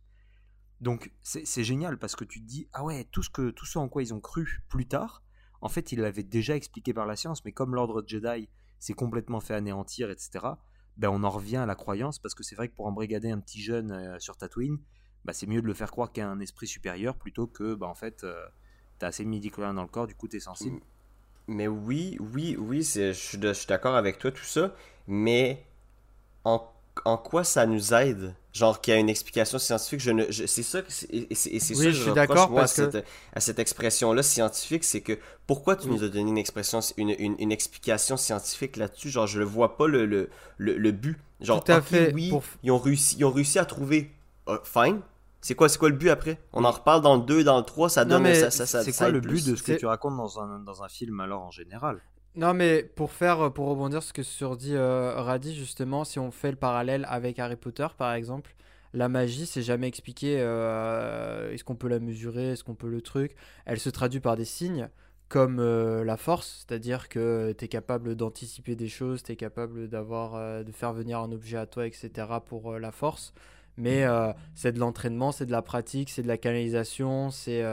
Donc 0.81 1.13
c'est 1.23 1.65
génial 1.65 1.99
parce 1.99 2.17
que 2.17 2.25
tu 2.25 2.41
te 2.41 2.47
dis, 2.47 2.69
ah 2.73 2.85
ouais, 2.85 3.05
tout 3.11 3.23
ce, 3.23 3.31
que, 3.31 3.51
tout 3.51 3.67
ce 3.67 3.79
en 3.79 3.89
quoi 3.89 4.03
ils 4.03 4.13
ont 4.13 4.21
cru 4.21 4.63
plus 4.69 4.87
tard, 4.87 5.23
en 5.61 5.69
fait, 5.69 5.93
ils 5.93 6.01
l'avaient 6.01 6.23
déjà 6.23 6.57
expliqué 6.57 6.93
par 6.93 7.07
la 7.07 7.17
science, 7.17 7.45
mais 7.45 7.53
comme 7.53 7.75
l'ordre 7.75 8.05
Jedi 8.07 8.49
s'est 8.79 8.93
complètement 8.93 9.41
fait 9.41 9.55
anéantir, 9.55 10.11
etc., 10.11 10.47
ben 10.97 11.09
on 11.09 11.25
en 11.25 11.31
revient 11.31 11.57
à 11.57 11.67
la 11.67 11.75
croyance 11.75 12.19
parce 12.21 12.35
que 12.35 12.45
c'est 12.45 12.55
vrai 12.55 12.69
que 12.69 12.75
pour 12.75 12.87
embrigader 12.87 13.31
un 13.31 13.41
petit 13.41 13.61
jeune 13.61 13.91
euh, 13.91 14.19
sur 14.21 14.37
Tatooine, 14.37 14.79
ben 15.25 15.33
c'est 15.33 15.47
mieux 15.47 15.63
de 15.63 15.67
le 15.67 15.75
faire 15.75 15.91
croire 15.91 16.13
qu'il 16.13 16.21
y 16.23 16.25
a 16.25 16.29
un 16.29 16.39
esprit 16.39 16.67
supérieur 16.67 17.17
plutôt 17.17 17.47
que, 17.47 17.75
ben 17.75 17.87
en 17.87 17.95
fait, 17.95 18.23
euh, 18.25 18.47
t'as 18.99 19.09
assez 19.09 19.25
de 19.25 19.29
midi 19.29 19.51
dans 19.57 19.73
le 19.83 19.89
corps, 19.89 20.07
du 20.07 20.15
coup 20.15 20.29
t'es 20.29 20.39
sensible. 20.39 20.81
Mais 21.47 21.67
oui, 21.67 22.17
oui, 22.21 22.57
oui, 22.59 22.83
je 22.83 23.13
suis 23.13 23.39
d'accord 23.39 23.97
avec 23.97 24.19
toi, 24.19 24.31
tout 24.31 24.45
ça, 24.45 24.75
mais 25.07 25.67
en 26.45 26.74
en 27.05 27.17
quoi 27.17 27.45
ça 27.45 27.67
nous 27.67 27.93
aide? 27.95 28.35
Genre 28.53 28.81
qu'il 28.81 28.95
y 28.95 28.97
a 28.97 29.01
une 29.01 29.09
explication 29.09 29.59
scientifique 29.59 30.01
je 30.01 30.13
ne 30.13 30.31
c'est 30.31 30.63
ça 30.63 30.79
et 31.11 31.35
c'est 31.35 31.59
ça 31.59 31.85
que 31.85 31.91
je, 31.91 32.03
suis 32.03 32.13
d'accord 32.13 32.51
moi 32.51 32.63
à, 32.63 32.67
cette, 32.69 33.05
à 33.33 33.41
cette 33.41 33.59
expression 33.59 34.13
là 34.13 34.23
scientifique 34.23 34.85
c'est 34.85 35.01
que 35.01 35.19
pourquoi 35.49 35.75
tu 35.75 35.89
nous 35.89 36.05
as 36.05 36.09
donné 36.09 36.31
une 36.31 36.39
expression 36.39 36.79
une, 36.97 37.17
une, 37.19 37.51
explication 37.51 38.17
scientifique 38.17 38.77
là-dessus? 38.77 39.11
Genre 39.11 39.27
je 39.27 39.41
ne 39.41 39.45
vois 39.45 39.77
pas 39.77 39.89
le, 39.89 40.07
le, 40.07 40.29
le, 40.59 40.93
but. 40.93 41.19
Genre 41.41 41.65
Tout 41.65 41.73
à 41.73 41.83
fait 41.83 42.13
oui 42.15 42.33
ils 42.63 42.71
ont 42.71 42.79
réussi 42.79 43.17
ils 43.19 43.25
ont 43.25 43.33
réussi 43.33 43.59
à 43.59 43.65
trouver 43.65 44.13
euh, 44.49 44.59
fine. 44.63 45.01
C'est 45.41 45.55
quoi, 45.55 45.69
quoi 45.69 45.91
le 45.91 45.97
but 45.97 46.09
après? 46.09 46.39
On 46.55 46.65
en 46.65 46.71
reparle 46.71 47.03
dans 47.03 47.17
le 47.17 47.23
2 47.23 47.41
et 47.41 47.45
dans 47.45 47.59
le 47.59 47.65
3, 47.65 47.91
ça 47.91 48.07
donne. 48.07 48.25
ça, 48.35 48.51
ça, 48.51 48.83
c'est 48.83 48.97
quoi 48.97 49.11
le 49.11 49.21
but 49.21 49.47
de 49.47 49.57
ce 49.57 49.63
que 49.63 49.73
tu 49.73 49.85
racontes 49.85 50.17
dans 50.17 50.41
un, 50.41 50.59
dans 50.61 50.83
un 50.83 50.89
film 50.89 51.21
alors 51.21 51.43
en 51.43 51.51
général? 51.51 52.01
Non, 52.37 52.53
mais 52.53 52.83
pour 52.83 53.13
faire, 53.13 53.53
pour 53.53 53.69
rebondir 53.69 54.03
ce 54.03 54.13
que 54.13 54.25
sur 54.25 54.57
dit 54.57 54.75
euh, 54.75 55.15
Radi, 55.23 55.55
justement, 55.55 56.03
si 56.05 56.19
on 56.19 56.33
fait 56.33 56.51
le 56.51 56.57
parallèle 56.57 57.07
avec 57.09 57.39
Harry 57.39 57.55
Potter, 57.55 57.87
par 57.97 58.13
exemple, 58.13 58.57
la 58.93 59.09
magie, 59.09 59.47
c'est 59.47 59.63
jamais 59.63 59.87
expliqué. 59.87 60.37
Euh, 60.41 61.53
est-ce 61.53 61.63
qu'on 61.63 61.77
peut 61.77 61.87
la 61.89 62.01
mesurer 62.01 62.53
Est-ce 62.53 62.65
qu'on 62.65 62.75
peut 62.75 62.89
le 62.89 63.03
truc 63.03 63.37
Elle 63.67 63.79
se 63.79 63.89
traduit 63.89 64.19
par 64.19 64.37
des 64.37 64.45
signes 64.45 64.89
comme 65.29 65.59
euh, 65.61 66.05
la 66.05 66.17
force, 66.17 66.65
c'est-à-dire 66.67 67.09
que 67.09 67.55
tu 67.57 67.65
es 67.65 67.69
capable 67.69 68.17
d'anticiper 68.17 68.75
des 68.75 68.89
choses, 68.89 69.23
tu 69.23 69.33
es 69.33 69.37
capable 69.37 69.89
d'avoir 69.89 70.65
de 70.65 70.73
faire 70.73 70.93
venir 70.93 71.21
un 71.21 71.31
objet 71.33 71.57
à 71.57 71.67
toi, 71.67 71.87
etc. 71.87 72.11
pour 72.45 72.79
la 72.79 72.91
force. 72.91 73.33
Mais 73.77 74.05
c'est 74.55 74.73
de 74.73 74.79
l'entraînement, 74.79 75.33
c'est 75.33 75.47
de 75.47 75.53
la 75.53 75.63
pratique, 75.63 76.11
c'est 76.11 76.23
de 76.23 76.29
la 76.29 76.39
canalisation, 76.39 77.31
c'est 77.31 77.65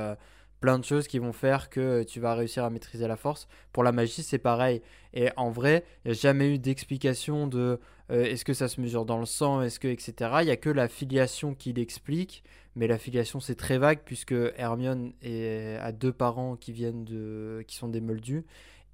plein 0.61 0.79
de 0.79 0.85
choses 0.85 1.07
qui 1.07 1.19
vont 1.19 1.33
faire 1.33 1.69
que 1.69 2.03
tu 2.03 2.19
vas 2.19 2.35
réussir 2.35 2.63
à 2.63 2.69
maîtriser 2.69 3.07
la 3.07 3.17
force. 3.17 3.47
Pour 3.73 3.83
la 3.83 3.91
magie, 3.91 4.23
c'est 4.23 4.37
pareil. 4.37 4.81
Et 5.13 5.29
en 5.35 5.49
vrai, 5.49 5.83
il 6.05 6.11
n'y 6.11 6.17
a 6.17 6.19
jamais 6.19 6.53
eu 6.53 6.59
d'explication 6.59 7.47
de 7.47 7.79
euh, 8.11 8.23
est-ce 8.23 8.45
que 8.45 8.53
ça 8.53 8.67
se 8.67 8.79
mesure 8.79 9.03
dans 9.05 9.19
le 9.19 9.25
sang, 9.25 9.61
est-ce 9.61 9.79
que, 9.79 9.87
etc. 9.87 10.13
Il 10.41 10.45
n'y 10.45 10.51
a 10.51 10.57
que 10.57 10.69
la 10.69 10.87
filiation 10.87 11.55
qui 11.55 11.73
l'explique. 11.73 12.43
Mais 12.75 12.87
la 12.87 12.97
filiation, 12.97 13.41
c'est 13.41 13.55
très 13.55 13.77
vague 13.77 13.99
puisque 14.05 14.35
Hermione 14.55 15.11
est, 15.21 15.77
a 15.81 15.91
deux 15.91 16.13
parents 16.13 16.55
qui 16.55 16.71
viennent 16.71 17.03
de, 17.03 17.65
qui 17.67 17.75
sont 17.75 17.89
des 17.89 17.99
moldus. 17.99 18.45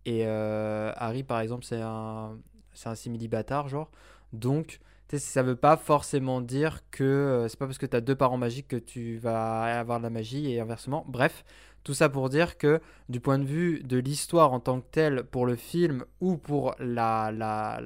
Et 0.05 0.25
euh, 0.25 0.93
Harry, 0.95 1.23
par 1.23 1.41
exemple, 1.41 1.65
c'est 1.65 1.81
un, 1.81 2.39
c'est 2.73 2.89
un 2.89 2.95
simili-bâtard, 2.95 3.67
genre. 3.67 3.91
Donc, 4.31 4.79
ça 5.15 5.41
veut 5.41 5.55
pas 5.55 5.77
forcément 5.77 6.41
dire 6.41 6.81
que 6.91 7.03
euh, 7.03 7.47
c'est 7.47 7.57
pas 7.57 7.65
parce 7.65 7.77
que 7.77 7.85
tu 7.85 7.95
as 7.95 8.01
deux 8.01 8.15
parents 8.15 8.37
magiques 8.37 8.67
que 8.67 8.75
tu 8.75 9.17
vas 9.17 9.79
avoir 9.79 9.99
de 9.99 10.03
la 10.03 10.09
magie 10.09 10.51
et 10.51 10.59
inversement. 10.59 11.05
Bref, 11.07 11.45
tout 11.83 11.93
ça 11.93 12.09
pour 12.09 12.29
dire 12.29 12.57
que 12.57 12.81
du 13.07 13.21
point 13.21 13.39
de 13.39 13.45
vue 13.45 13.81
de 13.83 13.97
l'histoire 13.97 14.51
en 14.51 14.59
tant 14.59 14.81
que 14.81 14.87
telle 14.91 15.23
pour 15.23 15.45
le 15.45 15.55
film 15.55 16.03
ou 16.19 16.35
pour 16.35 16.75
la, 16.79 17.79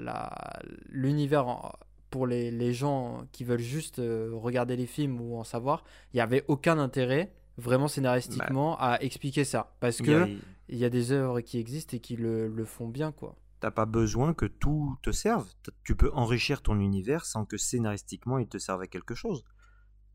l'univers 0.90 1.74
pour 2.10 2.26
les, 2.26 2.74
gens 2.74 3.26
qui 3.32 3.44
veulent 3.44 3.60
juste 3.60 4.00
euh, 4.00 4.32
regarder 4.34 4.76
les 4.76 4.88
films 4.88 5.22
ou 5.22 5.38
en 5.38 5.44
savoir, 5.44 5.84
il 6.14 6.18
n'y 6.18 6.22
avait 6.22 6.44
aucun 6.48 6.80
intérêt 6.80 7.32
vraiment 7.58 7.88
scénaristiquement 7.88 8.72
bah. 8.72 8.94
à 8.94 9.02
expliquer 9.02 9.44
ça 9.44 9.72
parce 9.80 10.02
que 10.02 10.28
il 10.70 10.78
y, 10.78 10.86
a 10.86 10.90
des 10.90 11.12
œuvres 11.12 11.42
qui 11.42 11.60
existent 11.60 11.98
et 11.98 12.00
qui 12.00 12.16
le, 12.16 12.48
le 12.48 12.66
font 12.66 12.88
bien 12.88 13.12
quoi 13.12 13.36
t'as 13.62 13.72
pas 13.72 13.86
besoin 13.86 14.34
que 14.34 14.46
tout 14.46 14.98
te 15.02 15.12
serve. 15.12 15.48
Tu 15.84 15.96
peux 15.96 16.12
enrichir 16.14 16.62
ton 16.62 16.80
univers 16.80 17.26
sans 17.26 17.46
que 17.46 17.58
scénaristiquement 17.58 18.40
il 18.40 18.48
te 18.48 18.58
serve 18.58 18.82
à 18.82 18.88
quelque 18.88 19.16
chose. 19.16 19.46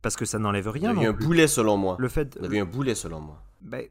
Parce 0.02 0.16
que 0.16 0.24
ça 0.24 0.38
n'enlève 0.38 0.68
rien. 0.68 0.92
Il 0.94 1.02
y 1.02 1.06
a 1.06 1.08
un 1.08 1.12
boulet 1.12 1.48
selon 1.48 1.76
moi. 1.76 1.96
Le 1.98 2.08
fait. 2.08 2.38
Il 2.42 2.52
y 2.52 2.58
a 2.58 2.62
un 2.62 2.66
boulet 2.66 2.94
selon 2.94 3.20
moi. 3.20 3.42
Ben, 3.62 3.88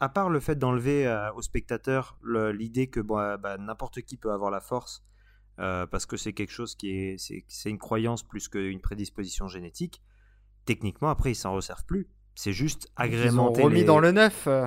à 0.00 0.08
part 0.08 0.28
le 0.28 0.40
fait 0.40 0.56
d'enlever 0.56 1.06
euh, 1.06 1.32
au 1.32 1.42
spectateur 1.42 2.18
l'idée 2.24 2.88
que 2.88 3.00
bah, 3.00 3.38
n'importe 3.58 4.02
qui 4.02 4.16
peut 4.16 4.32
avoir 4.32 4.50
la 4.50 4.60
force, 4.60 5.02
euh, 5.58 5.86
parce 5.86 6.04
que 6.04 6.16
c'est 6.16 6.32
quelque 6.32 6.52
chose 6.52 6.74
qui 6.74 6.90
est. 6.90 7.44
C'est 7.48 7.70
une 7.70 7.78
croyance 7.78 8.22
plus 8.22 8.48
qu'une 8.48 8.80
prédisposition 8.80 9.48
génétique, 9.48 10.02
techniquement, 10.66 11.08
après, 11.08 11.30
ils 11.30 11.36
s'en 11.36 11.54
resservent 11.54 11.86
plus. 11.86 12.08
C'est 12.34 12.52
juste 12.52 12.90
agrémenter. 12.96 13.60
Ils 13.60 13.64
ont 13.64 13.66
remis 13.66 13.84
dans 13.84 14.00
le 14.00 14.12
neuf. 14.12 14.46
Euh, 14.46 14.66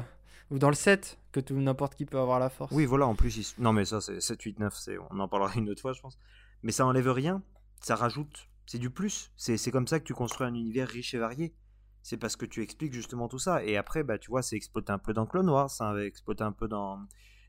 ou 0.49 0.57
dans 0.57 0.69
le 0.69 0.75
7 0.75 1.18
que 1.31 1.39
tout 1.39 1.55
n'importe 1.55 1.95
qui 1.95 2.05
peut 2.05 2.19
avoir 2.19 2.39
la 2.39 2.49
force. 2.49 2.71
Oui, 2.73 2.85
voilà, 2.85 3.07
en 3.07 3.15
plus, 3.15 3.55
non 3.57 3.73
mais 3.73 3.85
ça 3.85 4.01
c'est 4.01 4.19
7, 4.19 4.41
8, 4.41 4.59
9, 4.59 4.89
on 5.11 5.19
en 5.19 5.27
parlera 5.27 5.53
une 5.55 5.69
autre 5.69 5.81
fois, 5.81 5.93
je 5.93 6.01
pense. 6.01 6.17
Mais 6.63 6.71
ça 6.71 6.85
enlève 6.85 7.09
rien, 7.09 7.41
ça 7.81 7.95
rajoute, 7.95 8.49
c'est 8.65 8.79
du 8.79 8.89
plus. 8.89 9.31
C'est 9.35 9.71
comme 9.71 9.87
ça 9.87 9.99
que 9.99 10.05
tu 10.05 10.13
construis 10.13 10.47
un 10.47 10.53
univers 10.53 10.87
riche 10.87 11.13
et 11.13 11.17
varié. 11.17 11.55
C'est 12.01 12.17
parce 12.17 12.35
que 12.35 12.45
tu 12.45 12.61
expliques 12.61 12.93
justement 12.93 13.27
tout 13.27 13.39
ça. 13.39 13.63
Et 13.63 13.77
après, 13.77 14.03
bah, 14.03 14.17
tu 14.17 14.29
vois, 14.29 14.41
c'est 14.41 14.55
exploité 14.55 14.91
un 14.91 14.99
peu 14.99 15.13
dans 15.13 15.25
Clone 15.25 15.49
Wars, 15.49 15.69
ça 15.69 15.89
avait 15.89 16.07
exploité 16.07 16.43
un 16.43 16.51
peu 16.51 16.67
dans, 16.67 16.99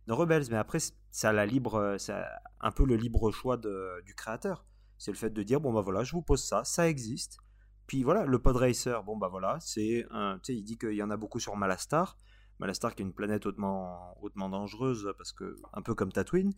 dans 0.07 0.17
Rebels, 0.17 0.45
mais 0.51 0.57
après, 0.57 0.79
ça 1.11 1.33
la 1.33 1.47
libre, 1.47 1.97
ça 1.99 2.27
un 2.61 2.71
peu 2.71 2.85
le 2.85 2.97
libre 2.97 3.31
choix 3.31 3.57
de, 3.57 4.03
du 4.05 4.15
créateur. 4.15 4.65
C'est 4.99 5.13
le 5.13 5.17
fait 5.17 5.31
de 5.31 5.43
dire, 5.43 5.61
bon 5.61 5.73
bah 5.73 5.81
voilà, 5.81 6.05
je 6.05 6.13
vous 6.13 6.23
pose 6.23 6.43
ça, 6.43 6.65
ça 6.65 6.89
existe. 6.89 7.39
Puis 7.87 8.03
voilà, 8.03 8.25
le 8.25 8.39
pod 8.39 8.57
racer, 8.57 9.03
bon 9.03 9.17
bah 9.17 9.29
voilà, 9.29 9.59
c'est 9.61 10.07
tu 10.09 10.39
sais, 10.43 10.55
il 10.55 10.63
dit 10.63 10.79
qu'il 10.79 10.93
y 10.93 11.03
en 11.03 11.11
a 11.11 11.17
beaucoup 11.17 11.41
sur 11.41 11.57
Malastar. 11.57 12.17
Malastar 12.61 12.95
qui 12.95 13.03
est 13.03 13.07
une 13.07 13.13
planète 13.13 13.47
hautement, 13.47 14.17
hautement 14.23 14.49
dangereuse 14.49 15.13
parce 15.17 15.33
que 15.33 15.57
un 15.73 15.83
peu 15.83 15.95
comme 15.95 16.13
Tatooine. 16.13 16.53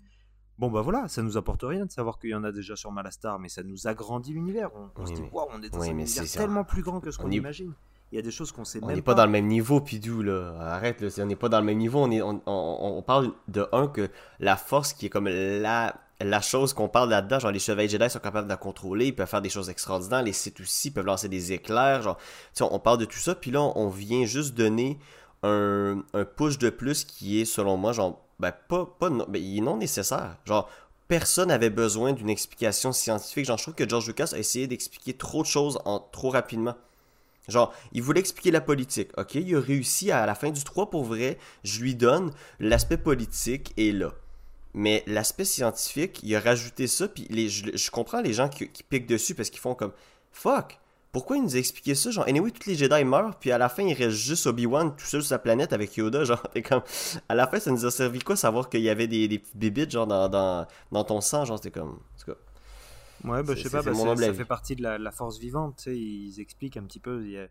Bon 0.58 0.70
bah 0.70 0.82
voilà, 0.82 1.08
ça 1.08 1.22
nous 1.22 1.38
apporte 1.38 1.62
rien 1.62 1.86
de 1.86 1.90
savoir 1.90 2.18
qu'il 2.18 2.30
y 2.30 2.34
en 2.34 2.44
a 2.44 2.52
déjà 2.52 2.76
sur 2.76 2.92
Malastar, 2.92 3.38
mais 3.38 3.48
ça 3.48 3.62
nous 3.62 3.86
agrandit 3.86 4.32
l'univers. 4.34 4.70
On, 4.96 5.06
se 5.06 5.14
dit 5.14 5.22
waouh, 5.32 5.48
on 5.50 5.62
est 5.62 5.70
dans 5.70 5.80
un 5.80 5.86
univers 5.86 6.30
tellement 6.30 6.64
plus 6.64 6.82
grand 6.82 7.00
que 7.00 7.10
ce 7.10 7.18
qu'on 7.18 7.30
imagine. 7.30 7.72
Il 8.10 8.16
y 8.16 8.18
a 8.18 8.22
des 8.22 8.30
choses 8.30 8.52
qu'on 8.52 8.64
sait 8.64 8.78
on 8.82 8.86
même 8.86 8.88
pas. 8.88 8.92
On 8.92 8.96
n'est 8.96 9.02
pas 9.02 9.14
dans 9.14 9.24
le 9.24 9.30
même 9.32 9.46
niveau, 9.46 9.80
Pidou, 9.80 10.20
là. 10.22 10.54
Arrête, 10.60 11.00
là. 11.00 11.08
On 11.18 11.24
n'est 11.24 11.34
pas 11.34 11.48
dans 11.48 11.60
le 11.60 11.64
même 11.64 11.78
niveau. 11.78 11.98
On, 11.98 12.10
est, 12.10 12.20
on, 12.20 12.42
on, 12.46 13.02
parle 13.02 13.32
de 13.48 13.66
un 13.72 13.88
que 13.88 14.10
la 14.38 14.56
force 14.56 14.92
qui 14.92 15.06
est 15.06 15.08
comme 15.08 15.28
la, 15.28 15.94
la 16.20 16.40
chose 16.42 16.74
qu'on 16.74 16.90
parle 16.90 17.08
là-dedans. 17.08 17.38
Genre, 17.38 17.52
les 17.52 17.58
chevaliers 17.58 17.88
Jedi 17.88 18.10
sont 18.10 18.18
capables 18.18 18.46
de 18.46 18.52
la 18.52 18.58
contrôler. 18.58 19.06
Ils 19.06 19.16
peuvent 19.16 19.26
faire 19.26 19.40
des 19.40 19.48
choses 19.48 19.70
extraordinaires. 19.70 20.22
Les 20.22 20.34
Sith 20.34 20.60
aussi 20.60 20.90
peuvent 20.90 21.06
lancer 21.06 21.30
des 21.30 21.52
éclairs. 21.52 22.02
Genre, 22.02 22.18
on, 22.60 22.68
on 22.72 22.78
parle 22.78 22.98
de 22.98 23.06
tout 23.06 23.18
ça. 23.18 23.34
Puis 23.34 23.50
là, 23.50 23.62
on 23.62 23.88
vient 23.88 24.26
juste 24.26 24.54
donner 24.54 24.98
un, 25.42 26.02
push 26.36 26.58
de 26.58 26.70
plus 26.70 27.04
qui 27.04 27.40
est, 27.40 27.44
selon 27.44 27.76
moi, 27.76 27.92
genre, 27.92 28.24
ben, 28.38 28.52
pas, 28.68 28.86
pas 28.98 29.10
non, 29.10 29.26
ben, 29.28 29.42
il 29.42 29.58
est 29.58 29.60
non 29.60 29.76
nécessaire. 29.76 30.36
Genre, 30.44 30.68
personne 31.08 31.48
n'avait 31.48 31.70
besoin 31.70 32.12
d'une 32.12 32.30
explication 32.30 32.92
scientifique. 32.92 33.44
Genre, 33.46 33.58
je 33.58 33.64
trouve 33.64 33.74
que 33.74 33.88
George 33.88 34.06
Lucas 34.06 34.30
a 34.32 34.38
essayé 34.38 34.66
d'expliquer 34.66 35.14
trop 35.14 35.42
de 35.42 35.46
choses 35.46 35.78
en, 35.84 35.98
trop 35.98 36.30
rapidement. 36.30 36.76
Genre, 37.48 37.74
il 37.92 38.02
voulait 38.02 38.20
expliquer 38.20 38.52
la 38.52 38.60
politique. 38.60 39.10
Ok, 39.18 39.34
il 39.34 39.56
a 39.56 39.60
réussi 39.60 40.12
à, 40.12 40.26
la 40.26 40.34
fin 40.34 40.50
du 40.50 40.62
3 40.62 40.90
pour 40.90 41.04
vrai. 41.04 41.38
Je 41.64 41.80
lui 41.80 41.94
donne 41.94 42.30
l'aspect 42.60 42.96
politique 42.96 43.72
est 43.76 43.92
là. 43.92 44.12
Mais 44.74 45.02
l'aspect 45.06 45.44
scientifique, 45.44 46.20
il 46.22 46.34
a 46.36 46.40
rajouté 46.40 46.86
ça. 46.86 47.08
Puis 47.08 47.26
les, 47.30 47.48
je, 47.48 47.90
comprends 47.90 48.20
les 48.20 48.32
gens 48.32 48.48
qui, 48.48 48.68
qui 48.68 48.84
piquent 48.84 49.08
dessus 49.08 49.34
parce 49.34 49.50
qu'ils 49.50 49.60
font 49.60 49.74
comme 49.74 49.92
fuck 50.30 50.78
pourquoi 51.12 51.36
il 51.36 51.42
nous 51.42 51.56
a 51.56 51.58
expliqué 51.58 51.94
ça? 51.94 52.10
Genre, 52.10 52.26
anyway, 52.26 52.50
tous 52.50 52.70
les 52.70 52.74
Jedi 52.74 53.04
meurent, 53.04 53.38
puis 53.38 53.52
à 53.52 53.58
la 53.58 53.68
fin, 53.68 53.82
il 53.82 53.92
reste 53.92 54.16
juste 54.16 54.46
Obi-Wan 54.46 54.96
tout 54.96 55.04
seul 55.04 55.20
sur 55.20 55.28
sa 55.28 55.38
planète 55.38 55.74
avec 55.74 55.94
Yoda. 55.94 56.24
Genre, 56.24 56.42
comme. 56.64 56.82
À 57.28 57.34
la 57.34 57.46
fin, 57.46 57.60
ça 57.60 57.70
nous 57.70 57.84
a 57.84 57.90
servi 57.90 58.20
quoi 58.20 58.34
savoir 58.34 58.70
qu'il 58.70 58.80
y 58.80 58.88
avait 58.88 59.06
des, 59.06 59.28
des 59.28 59.38
petites 59.38 59.56
bébites, 59.56 59.90
genre, 59.90 60.06
dans, 60.06 60.28
dans, 60.30 60.66
dans 60.90 61.04
ton 61.04 61.20
sang? 61.20 61.44
Genre, 61.44 61.58
c'était 61.58 61.78
comme. 61.78 62.00
Ouais, 63.24 63.42
bah, 63.42 63.54
je 63.54 63.62
sais 63.62 63.70
pas, 63.70 63.82
bah, 63.82 63.94
ça 63.94 64.34
fait 64.34 64.44
partie 64.44 64.74
de 64.74 64.82
la, 64.82 65.10
force 65.12 65.38
vivante, 65.38 65.76
tu 65.76 65.82
sais. 65.84 65.96
Ils 65.96 66.40
expliquent 66.40 66.78
un 66.78 66.84
petit 66.84 66.98
peu. 66.98 67.24
Il 67.24 67.32
y, 67.32 67.38
a, 67.38 67.46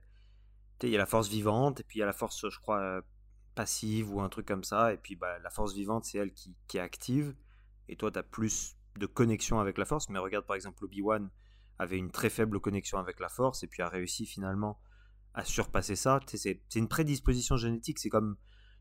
il 0.82 0.90
y 0.90 0.96
a 0.96 0.98
la 0.98 1.06
force 1.06 1.30
vivante, 1.30 1.80
et 1.80 1.84
puis 1.84 2.00
il 2.00 2.02
y 2.02 2.04
a 2.04 2.08
la 2.08 2.14
force, 2.14 2.50
je 2.50 2.60
crois, 2.60 2.80
euh, 2.80 3.02
passive 3.54 4.14
ou 4.14 4.22
un 4.22 4.30
truc 4.30 4.48
comme 4.48 4.64
ça. 4.64 4.92
Et 4.92 4.98
puis, 4.98 5.16
bah, 5.16 5.38
la 5.40 5.52
force 5.52 5.74
vivante, 5.74 6.06
c'est 6.06 6.18
elle 6.18 6.34
qui, 6.34 6.56
qui 6.68 6.78
est 6.78 6.82
active. 6.82 7.36
Et 7.88 7.96
toi, 7.96 8.12
tu 8.12 8.18
as 8.18 8.24
plus 8.24 8.76
de 8.98 9.06
connexion 9.06 9.60
avec 9.60 9.78
la 9.78 9.86
force. 9.86 10.10
Mais 10.10 10.20
regarde, 10.20 10.46
par 10.46 10.56
exemple, 10.56 10.84
Obi-Wan 10.84 11.30
avait 11.80 11.98
une 11.98 12.12
très 12.12 12.30
faible 12.30 12.60
connexion 12.60 12.98
avec 12.98 13.20
la 13.20 13.30
force 13.30 13.64
et 13.64 13.68
puis 13.68 13.82
a 13.82 13.90
réussi 13.90 14.26
finalement 14.26 14.80
à 15.34 15.46
surpasser 15.46 15.96
ça. 15.96 16.20
C'est 16.28 16.62
une 16.76 16.88
prédisposition 16.88 17.58
génétique, 17.58 18.00
c'est 18.00 18.10
comme 18.10 18.38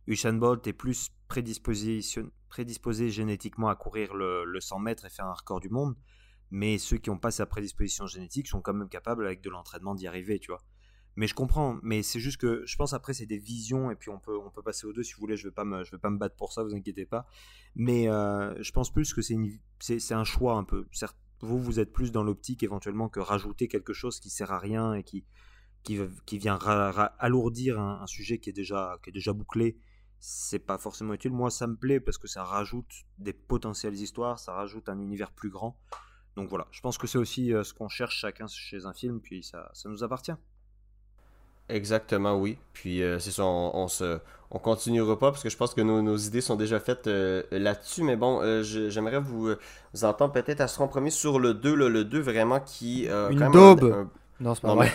Usain 0.07 0.33
Bolt 0.33 0.67
est 0.67 0.73
plus 0.73 1.11
prédisposé, 1.29 2.01
génétiquement 3.11 3.69
à 3.69 3.77
courir 3.77 4.15
le, 4.15 4.59
100 4.59 4.79
mètres 4.81 5.05
et 5.05 5.11
faire 5.11 5.27
un 5.27 5.35
record 5.35 5.61
du 5.61 5.69
monde, 5.69 5.95
mais 6.51 6.79
ceux 6.79 6.99
qui 6.99 7.11
n'ont 7.11 7.19
pas 7.19 7.31
sa 7.31 7.47
prédisposition 7.47 8.07
génétique 8.07 8.49
sont 8.49 8.61
quand 8.61 8.75
même 8.75 8.89
capables 8.89 9.25
avec 9.25 9.41
de 9.41 9.51
l'entraînement 9.51 9.95
d'y 9.95 10.07
arriver, 10.07 10.39
tu 10.39 10.51
vois. 10.51 10.63
Mais 11.17 11.27
je 11.27 11.35
comprends, 11.35 11.79
mais 11.83 12.03
c'est 12.03 12.21
juste 12.21 12.39
que 12.39 12.63
je 12.67 12.77
pense 12.77 12.93
après 12.93 13.15
c'est 13.15 13.27
des 13.27 13.39
visions 13.39 13.91
et 13.91 13.97
puis 13.97 14.11
on 14.11 14.21
peut 14.21 14.39
on 14.39 14.49
peut 14.51 14.63
passer 14.63 14.87
aux 14.87 14.93
deux 14.93 15.03
si 15.03 15.15
vous 15.15 15.21
voulez. 15.21 15.37
Je 15.37 15.49
vais 15.49 15.53
pas 15.53 15.65
me 15.65 15.83
je 15.85 15.91
vais 15.91 15.99
pas 15.99 16.09
me 16.09 16.19
battre 16.19 16.37
pour 16.37 16.53
ça, 16.53 16.63
vous 16.63 16.75
inquiétez 16.75 17.05
pas. 17.05 17.27
Mais 17.75 18.09
euh, 18.09 18.55
je 18.63 18.71
pense 18.71 18.93
plus 18.93 19.13
que 19.13 19.21
c'est 19.21 20.15
un 20.15 20.25
choix 20.25 20.55
un 20.55 20.65
peu. 20.65 20.87
Certes, 20.93 21.19
vous, 21.41 21.59
vous 21.59 21.81
êtes 21.81 21.93
plus 21.93 22.13
dans 22.13 22.23
l'optique 22.23 22.63
éventuellement 22.63 23.09
que 23.09 23.21
rajouter 23.21 23.69
quelque 23.69 23.93
chose 23.93 24.21
qui 24.21 24.31
sert 24.31 24.53
à 24.53 24.59
rien 24.59 24.95
et 24.95 25.03
qui, 25.03 25.25
qui, 25.83 26.39
vient 26.39 26.59
alourdir 27.19 27.81
un, 27.81 28.07
sujet 28.07 28.39
qui 28.39 28.51
est 28.51 28.55
déjà, 28.55 28.99
qui 29.03 29.11
est 29.11 29.13
déjà 29.13 29.33
bouclé. 29.33 29.79
C'est 30.19 30.59
pas 30.59 30.77
forcément 30.77 31.15
utile. 31.15 31.33
Moi, 31.33 31.51
ça 31.51 31.67
me 31.67 31.77
plaît 31.77 32.01
parce 32.01 32.19
que 32.19 32.29
ça 32.29 32.45
rajoute 32.45 32.93
des 33.19 33.33
potentielles 33.33 33.95
histoires, 33.95 34.39
ça 34.39 34.53
rajoute 34.53 34.89
un 34.89 34.99
univers 34.99 35.33
plus 35.33 35.49
grand. 35.49 35.79
Donc 36.37 36.49
voilà, 36.49 36.69
je 36.71 36.81
pense 36.81 36.99
que 36.99 37.07
c'est 37.07 37.19
aussi 37.19 37.53
euh, 37.53 37.65
ce 37.65 37.75
qu'on 37.75 37.89
cherche 37.89 38.17
chacun 38.17 38.47
chez 38.47 38.85
un 38.87 38.93
film, 38.93 39.21
puis 39.21 39.43
ça, 39.43 39.71
ça 39.73 39.89
nous 39.89 40.05
appartient. 40.05 40.33
Exactement, 41.71 42.37
oui. 42.37 42.59
Puis 42.73 43.03
euh, 43.03 43.19
c'est 43.19 43.31
ça, 43.31 43.45
on, 43.45 43.89
se, 43.89 44.19
on 44.51 44.59
continuera 44.59 45.19
pas 45.19 45.31
parce 45.31 45.43
que 45.43 45.49
je 45.49 45.57
pense 45.57 45.75
que 45.75 45.81
nos, 45.81 46.17
idées 46.17 46.41
sont 46.41 46.57
déjà 46.57 46.81
faites 46.81 47.07
euh, 47.07 47.43
là-dessus. 47.51 48.03
Mais 48.03 48.17
bon, 48.17 48.41
euh, 48.43 48.63
j'aimerais 48.63 49.21
vous, 49.21 49.51
entendre 50.03 50.33
peut-être 50.33 50.61
à 50.61 50.69
ce 50.69 50.83
premier 50.85 51.11
sur 51.11 51.39
le 51.39 51.55
2, 51.55 51.75
le 51.75 52.05
2 52.05 52.21
vraiment 52.21 52.61
qui. 52.61 53.07
Une 53.07 53.51
daube! 53.51 54.09
Non, 54.41 54.55
c'est 54.55 54.63
pas 54.63 54.75
vrai. 54.75 54.91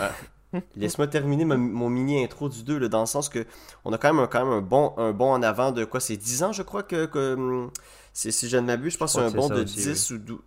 Laisse-moi 0.75 1.07
terminer 1.07 1.43
mon, 1.43 1.89
mini 1.89 2.23
intro 2.23 2.47
du 2.47 2.63
2, 2.63 2.87
dans 2.87 3.01
le 3.01 3.05
sens 3.05 3.27
que 3.27 3.45
on 3.83 3.91
a 3.91 3.97
quand 3.97 4.13
même, 4.13 4.23
un, 4.23 4.27
quand 4.27 4.45
même 4.45 4.53
un, 4.53 4.61
bon, 4.61 4.93
un 4.95 5.11
bon 5.11 5.33
en 5.33 5.43
avant 5.43 5.73
de 5.73 5.83
quoi? 5.83 5.99
C'est 5.99 6.15
10 6.15 6.43
ans, 6.43 6.51
je 6.51 6.63
crois 6.63 6.83
que. 6.83 7.05
que 7.05 7.33
hum, 7.33 7.71
si 8.13 8.47
je 8.47 8.55
ne 8.55 8.61
m'abuse, 8.61 8.93
je 8.93 8.97
pense 8.97 9.13
que 9.13 9.19
c'est 9.19 9.25
un 9.25 9.31
bon 9.31 9.49
de 9.49 9.63
10 9.63 10.11
ou 10.11 10.17
12. 10.17 10.39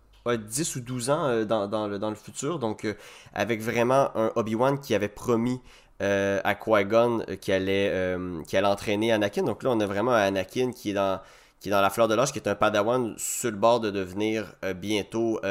10 0.47 0.75
ou 0.75 0.81
12 0.81 1.09
ans 1.11 1.45
dans, 1.45 1.67
dans, 1.67 1.87
le, 1.87 1.99
dans 1.99 2.09
le 2.09 2.15
futur. 2.15 2.59
Donc, 2.59 2.87
avec 3.33 3.61
vraiment 3.61 4.09
un 4.15 4.31
Obi-Wan 4.35 4.79
qui 4.79 4.95
avait 4.95 5.07
promis 5.07 5.61
à 5.99 6.55
Qui-Gon 6.55 7.25
qui 7.41 7.51
allait, 7.51 8.17
qui 8.47 8.57
allait 8.57 8.67
entraîner 8.67 9.11
Anakin. 9.11 9.43
Donc 9.43 9.63
là, 9.63 9.71
on 9.71 9.79
a 9.79 9.85
vraiment 9.85 10.13
Anakin 10.13 10.71
qui 10.71 10.91
est 10.91 10.93
dans 10.93 11.19
qui 11.59 11.67
est 11.67 11.71
la 11.73 11.89
fleur 11.89 12.07
de 12.07 12.15
l'âge, 12.15 12.31
qui 12.31 12.39
est 12.39 12.47
un 12.47 12.55
padawan 12.55 13.15
sur 13.17 13.51
le 13.51 13.57
bord 13.57 13.81
de 13.81 13.91
devenir 13.91 14.53
bientôt 14.77 15.41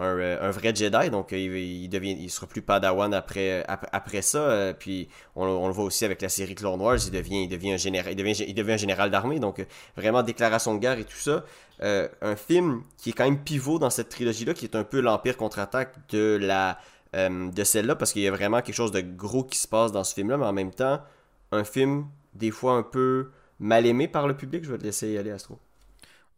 euh, 0.00 0.38
un, 0.40 0.50
vrai 0.50 0.74
Jedi, 0.74 1.10
donc 1.10 1.32
euh, 1.32 1.36
il, 1.36 1.88
devient, 1.88 2.16
il 2.18 2.30
sera 2.30 2.46
plus 2.46 2.62
Padawan 2.62 3.12
après, 3.12 3.64
ça. 4.22 4.38
Euh, 4.38 4.72
puis 4.72 5.08
on, 5.36 5.66
le 5.66 5.72
voit 5.72 5.84
aussi 5.84 6.04
avec 6.06 6.22
la 6.22 6.30
série 6.30 6.54
Clone 6.54 6.80
Wars, 6.80 6.96
il 6.96 7.10
devient 7.48 7.72
un 7.72 8.76
général 8.76 9.10
d'armée, 9.10 9.38
donc 9.38 9.64
vraiment 9.96 10.22
déclaration 10.22 10.74
de 10.74 10.80
guerre 10.80 10.98
et 10.98 11.04
tout 11.04 11.16
ça. 11.16 11.44
un 11.82 12.36
film 12.36 12.82
qui 12.96 13.10
est 13.10 13.12
quand 13.12 13.24
même 13.24 13.42
pivot 13.42 13.78
dans 13.78 13.90
cette 13.90 14.08
trilogie-là, 14.08 14.54
qui 14.54 14.64
est 14.64 14.76
un 14.76 14.84
peu 14.84 15.00
l'Empire 15.00 15.36
contre-attaque 15.36 15.94
de 16.10 16.38
la 16.40 16.78
de 17.12 17.64
celle-là, 17.64 17.96
parce 17.96 18.12
qu'il 18.12 18.22
y 18.22 18.28
a 18.28 18.30
vraiment 18.30 18.62
quelque 18.62 18.74
chose 18.74 18.92
de 18.92 19.00
gros 19.00 19.44
qui 19.44 19.58
se 19.58 19.66
passe 19.66 19.92
dans 19.92 20.04
ce 20.04 20.14
film-là, 20.14 20.36
mais 20.36 20.46
en 20.46 20.52
même 20.52 20.72
temps, 20.72 21.00
un 21.52 21.64
film 21.64 22.06
des 22.34 22.50
fois 22.50 22.74
un 22.74 22.82
peu 22.82 23.30
mal 23.58 23.86
aimé 23.86 24.06
par 24.06 24.28
le 24.28 24.36
public. 24.36 24.64
Je 24.64 24.72
vais 24.72 24.78
te 24.78 24.84
laisser 24.84 25.10
y 25.10 25.18
aller, 25.18 25.30
Astro. 25.30 25.58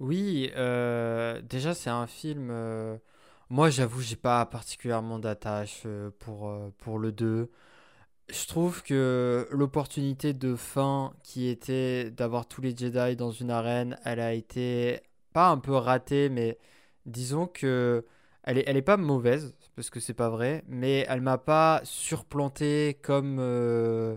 Oui, 0.00 0.50
déjà 0.54 1.74
c'est 1.74 1.90
un 1.90 2.06
film 2.06 2.50
moi, 3.52 3.68
j'avoue, 3.68 4.00
j'ai 4.00 4.16
pas 4.16 4.46
particulièrement 4.46 5.18
d'attache 5.18 5.82
euh, 5.84 6.10
pour, 6.20 6.48
euh, 6.48 6.70
pour 6.78 6.98
le 6.98 7.12
2. 7.12 7.50
Je 8.30 8.46
trouve 8.46 8.82
que 8.82 9.46
l'opportunité 9.50 10.32
de 10.32 10.56
fin 10.56 11.12
qui 11.22 11.48
était 11.48 12.10
d'avoir 12.10 12.46
tous 12.48 12.62
les 12.62 12.74
Jedi 12.74 13.14
dans 13.14 13.30
une 13.30 13.50
arène, 13.50 13.98
elle 14.06 14.20
a 14.20 14.32
été 14.32 15.02
pas 15.34 15.50
un 15.50 15.58
peu 15.58 15.74
ratée, 15.74 16.30
mais 16.30 16.58
disons 17.04 17.46
que 17.46 18.06
elle 18.44 18.56
est, 18.58 18.64
elle 18.66 18.78
est 18.78 18.82
pas 18.82 18.96
mauvaise, 18.96 19.54
parce 19.76 19.90
que 19.90 20.00
c'est 20.00 20.14
pas 20.14 20.28
vrai, 20.28 20.64
mais 20.68 21.06
elle 21.08 21.20
m'a 21.20 21.38
pas 21.38 21.80
surplanté 21.84 22.98
comme. 23.02 23.38
Euh, 23.40 24.16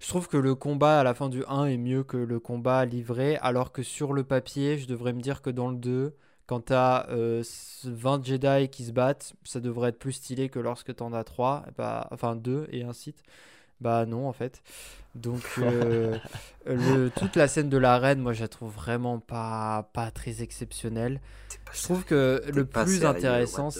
je 0.00 0.08
trouve 0.08 0.28
que 0.28 0.36
le 0.36 0.54
combat 0.54 1.00
à 1.00 1.02
la 1.02 1.14
fin 1.14 1.28
du 1.28 1.44
1 1.48 1.66
est 1.66 1.76
mieux 1.76 2.04
que 2.04 2.16
le 2.16 2.38
combat 2.38 2.84
livré, 2.84 3.36
alors 3.38 3.72
que 3.72 3.82
sur 3.82 4.12
le 4.12 4.22
papier, 4.24 4.78
je 4.78 4.86
devrais 4.86 5.12
me 5.12 5.20
dire 5.20 5.42
que 5.42 5.50
dans 5.50 5.68
le 5.68 5.76
2, 5.76 6.14
quand 6.46 6.66
tu 6.66 6.72
as 6.72 7.08
20 7.10 8.24
Jedi 8.24 8.68
qui 8.68 8.84
se 8.84 8.92
battent, 8.92 9.34
ça 9.42 9.58
devrait 9.58 9.90
être 9.90 9.98
plus 9.98 10.12
stylé 10.12 10.50
que 10.50 10.60
lorsque 10.60 10.94
tu 10.94 11.02
en 11.02 11.12
as 11.12 11.24
3, 11.24 11.64
bah, 11.76 12.06
enfin 12.12 12.36
2 12.36 12.68
et 12.70 12.84
un 12.84 12.92
site. 12.92 13.24
Bah 13.80 14.06
non, 14.06 14.28
en 14.28 14.32
fait. 14.32 14.62
Donc, 15.14 15.42
euh, 15.58 16.18
le, 16.66 17.10
toute 17.10 17.36
la 17.36 17.48
scène 17.48 17.68
de 17.68 17.78
l'arène, 17.78 18.20
moi, 18.20 18.32
je 18.32 18.40
la 18.40 18.48
trouve 18.48 18.72
vraiment 18.72 19.18
pas, 19.18 19.88
pas 19.92 20.10
très 20.10 20.42
exceptionnelle. 20.42 21.20
Je 21.72 21.82
trouve 21.82 22.04
que 22.04 22.42
le 22.52 22.64
plus 22.64 23.04
intéressant. 23.04 23.70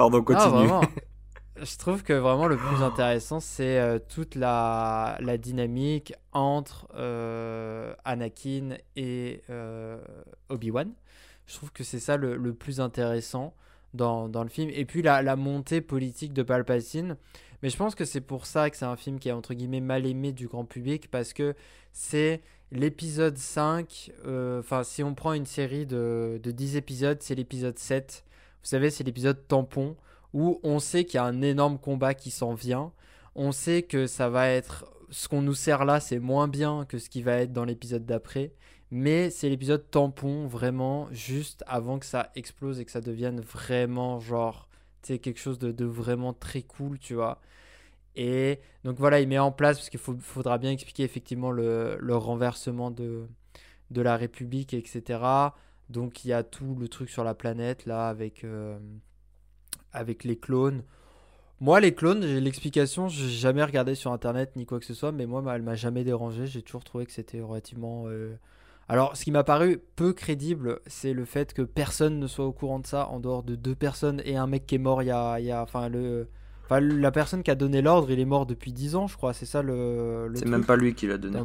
Pardon, 0.00 0.22
continue. 0.22 0.70
je 1.62 1.76
trouve 1.76 2.02
que 2.02 2.14
vraiment 2.14 2.46
le 2.46 2.56
plus 2.56 2.82
intéressant, 2.82 3.38
c'est 3.38 3.78
euh, 3.78 3.98
toute 3.98 4.34
la, 4.34 5.18
la, 5.20 5.36
dynamique 5.36 6.14
entre 6.32 6.88
euh, 6.94 7.92
Anakin 8.06 8.78
et 8.96 9.42
euh, 9.50 9.98
Obi-Wan. 10.48 10.90
Je 11.46 11.54
trouve 11.54 11.70
que 11.70 11.84
c'est 11.84 11.98
ça 11.98 12.16
le, 12.16 12.38
le, 12.38 12.54
plus 12.54 12.80
intéressant 12.80 13.52
dans, 13.92 14.30
dans, 14.30 14.42
le 14.42 14.48
film. 14.48 14.70
Et 14.72 14.86
puis 14.86 15.02
la, 15.02 15.20
la, 15.20 15.36
montée 15.36 15.82
politique 15.82 16.32
de 16.32 16.44
Palpatine. 16.44 17.18
Mais 17.62 17.68
je 17.68 17.76
pense 17.76 17.94
que 17.94 18.06
c'est 18.06 18.22
pour 18.22 18.46
ça 18.46 18.70
que 18.70 18.78
c'est 18.78 18.86
un 18.86 18.96
film 18.96 19.18
qui 19.18 19.28
est 19.28 19.32
entre 19.32 19.52
guillemets 19.52 19.82
mal 19.82 20.06
aimé 20.06 20.32
du 20.32 20.48
grand 20.48 20.64
public 20.64 21.10
parce 21.10 21.34
que 21.34 21.54
c'est 21.92 22.40
l'épisode 22.72 23.36
5. 23.36 24.12
Enfin, 24.60 24.82
si 24.82 25.02
on 25.02 25.14
prend 25.14 25.34
une 25.34 25.44
série 25.44 25.84
de, 25.84 26.40
de 26.42 26.50
10 26.52 26.76
épisodes, 26.76 27.18
c'est 27.20 27.34
l'épisode 27.34 27.78
7. 27.78 28.24
Vous 28.62 28.68
savez, 28.68 28.90
c'est 28.90 29.04
l'épisode 29.04 29.46
tampon 29.48 29.96
où 30.32 30.60
on 30.62 30.78
sait 30.78 31.04
qu'il 31.04 31.16
y 31.16 31.18
a 31.18 31.24
un 31.24 31.42
énorme 31.42 31.78
combat 31.78 32.14
qui 32.14 32.30
s'en 32.30 32.54
vient. 32.54 32.92
On 33.34 33.52
sait 33.52 33.82
que 33.82 34.06
ça 34.06 34.28
va 34.28 34.48
être. 34.48 34.86
Ce 35.10 35.28
qu'on 35.28 35.42
nous 35.42 35.54
sert 35.54 35.84
là, 35.84 35.98
c'est 35.98 36.20
moins 36.20 36.46
bien 36.46 36.84
que 36.88 36.98
ce 36.98 37.10
qui 37.10 37.22
va 37.22 37.38
être 37.38 37.52
dans 37.52 37.64
l'épisode 37.64 38.06
d'après. 38.06 38.52
Mais 38.90 39.30
c'est 39.30 39.48
l'épisode 39.48 39.88
tampon, 39.90 40.46
vraiment, 40.46 41.08
juste 41.12 41.64
avant 41.66 41.98
que 41.98 42.06
ça 42.06 42.30
explose 42.34 42.80
et 42.80 42.84
que 42.84 42.90
ça 42.90 43.00
devienne 43.00 43.40
vraiment, 43.40 44.18
genre, 44.18 44.68
tu 45.02 45.14
sais, 45.14 45.18
quelque 45.18 45.38
chose 45.38 45.58
de, 45.58 45.84
vraiment 45.84 46.32
très 46.32 46.62
cool, 46.62 46.98
tu 46.98 47.14
vois. 47.14 47.40
Et 48.16 48.60
donc 48.84 48.98
voilà, 48.98 49.20
il 49.20 49.28
met 49.28 49.38
en 49.38 49.52
place, 49.52 49.78
parce 49.78 49.90
qu'il 49.90 50.00
faudra 50.00 50.58
bien 50.58 50.72
expliquer 50.72 51.04
effectivement 51.04 51.52
le, 51.52 51.98
renversement 52.10 52.90
de, 52.90 53.26
de 53.90 54.02
la 54.02 54.16
République, 54.16 54.74
etc. 54.74 55.20
Donc 55.90 56.24
il 56.24 56.28
y 56.28 56.32
a 56.32 56.42
tout 56.42 56.76
le 56.78 56.88
truc 56.88 57.10
sur 57.10 57.24
la 57.24 57.34
planète, 57.34 57.84
là, 57.84 58.08
avec. 58.08 58.44
Euh, 58.44 58.78
avec 59.92 60.24
les 60.24 60.36
clones. 60.36 60.82
Moi, 61.60 61.80
les 61.80 61.94
clones, 61.94 62.22
j'ai 62.22 62.40
l'explication, 62.40 63.08
j'ai 63.08 63.28
jamais 63.28 63.62
regardé 63.62 63.94
sur 63.94 64.12
internet 64.12 64.52
ni 64.56 64.64
quoi 64.64 64.78
que 64.78 64.86
ce 64.86 64.94
soit, 64.94 65.12
mais 65.12 65.26
moi, 65.26 65.42
elle 65.54 65.62
m'a 65.62 65.74
jamais 65.74 66.04
dérangé. 66.04 66.46
J'ai 66.46 66.62
toujours 66.62 66.84
trouvé 66.84 67.04
que 67.04 67.12
c'était 67.12 67.40
relativement. 67.40 68.04
Euh, 68.06 68.36
Alors, 68.88 69.16
ce 69.16 69.24
qui 69.24 69.30
m'a 69.30 69.44
paru 69.44 69.78
peu 69.96 70.12
crédible, 70.12 70.80
c'est 70.86 71.12
le 71.12 71.26
fait 71.26 71.52
que 71.52 71.62
personne 71.62 72.18
ne 72.18 72.26
soit 72.26 72.46
au 72.46 72.52
courant 72.52 72.78
de 72.78 72.86
ça, 72.86 73.08
en 73.08 73.20
dehors 73.20 73.42
de 73.42 73.56
deux 73.56 73.74
personnes 73.74 74.22
et 74.24 74.36
un 74.36 74.46
mec 74.46 74.66
qui 74.66 74.76
est 74.76 74.78
mort 74.78 75.02
il 75.02 75.06
y 75.06 75.10
a. 75.10 75.38
Il 75.38 75.46
y 75.46 75.50
a... 75.50 75.62
Enfin, 75.62 75.88
le. 75.88 76.28
Enfin, 76.64 76.80
la 76.80 77.10
personne 77.10 77.42
qui 77.42 77.50
a 77.50 77.56
donné 77.56 77.82
l'ordre, 77.82 78.10
il 78.10 78.20
est 78.20 78.24
mort 78.24 78.46
depuis 78.46 78.72
10 78.72 78.94
ans, 78.94 79.06
je 79.06 79.16
crois. 79.16 79.34
C'est 79.34 79.44
ça 79.44 79.60
le. 79.60 80.32
c'est 80.36 80.46
même 80.46 80.64
pas 80.64 80.76
lui 80.76 80.94
qui 80.94 81.08
l'a 81.08 81.18
donné. 81.18 81.40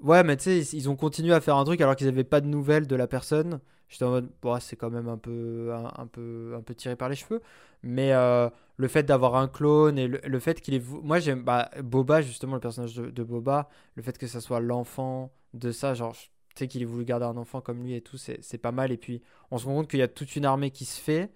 Ouais, 0.00 0.22
mais 0.22 0.36
tu 0.36 0.44
sais, 0.44 0.76
ils 0.76 0.88
ont 0.88 0.96
continué 0.96 1.32
à 1.32 1.40
faire 1.40 1.56
un 1.56 1.64
truc 1.64 1.80
alors 1.80 1.96
qu'ils 1.96 2.06
n'avaient 2.06 2.24
pas 2.24 2.40
de 2.40 2.46
nouvelles 2.46 2.86
de 2.86 2.96
la 2.96 3.06
personne. 3.06 3.60
J'étais 3.88 4.04
en 4.04 4.10
mode, 4.10 4.30
c'est 4.60 4.76
quand 4.76 4.90
même 4.90 5.08
un 5.08 5.18
peu, 5.18 5.72
un, 5.72 6.06
peu, 6.06 6.54
un 6.56 6.62
peu 6.62 6.74
tiré 6.74 6.96
par 6.96 7.08
les 7.08 7.16
cheveux. 7.16 7.40
Mais 7.82 8.12
euh, 8.12 8.48
le 8.76 8.88
fait 8.88 9.02
d'avoir 9.04 9.36
un 9.36 9.48
clone 9.48 9.98
et 9.98 10.08
le, 10.08 10.38
fait 10.40 10.60
qu'il 10.60 10.74
est. 10.74 10.82
Moi, 11.02 11.20
j'aime. 11.20 11.42
Bah, 11.42 11.70
Boba, 11.82 12.22
justement, 12.22 12.54
le 12.54 12.60
personnage 12.60 12.94
de, 12.94 13.22
Boba, 13.22 13.68
le 13.94 14.02
fait 14.02 14.16
que 14.18 14.26
ça 14.26 14.40
soit 14.40 14.60
l'enfant 14.60 15.32
de 15.52 15.70
ça, 15.70 15.94
genre, 15.94 16.14
tu 16.14 16.28
sais 16.56 16.68
qu'il 16.68 16.82
ait 16.82 16.86
voulu 16.86 17.04
garder 17.04 17.26
un 17.26 17.36
enfant 17.36 17.60
comme 17.60 17.82
lui 17.82 17.94
et 17.94 18.00
tout, 18.00 18.16
c'est 18.16 18.58
pas 18.58 18.72
mal. 18.72 18.90
Et 18.90 18.96
puis, 18.96 19.22
on 19.50 19.58
se 19.58 19.66
rend 19.66 19.74
compte 19.76 19.88
qu'il 19.88 20.00
y 20.00 20.02
a 20.02 20.08
toute 20.08 20.34
une 20.36 20.44
armée 20.44 20.70
qui 20.70 20.84
se 20.84 21.00
fait. 21.00 21.30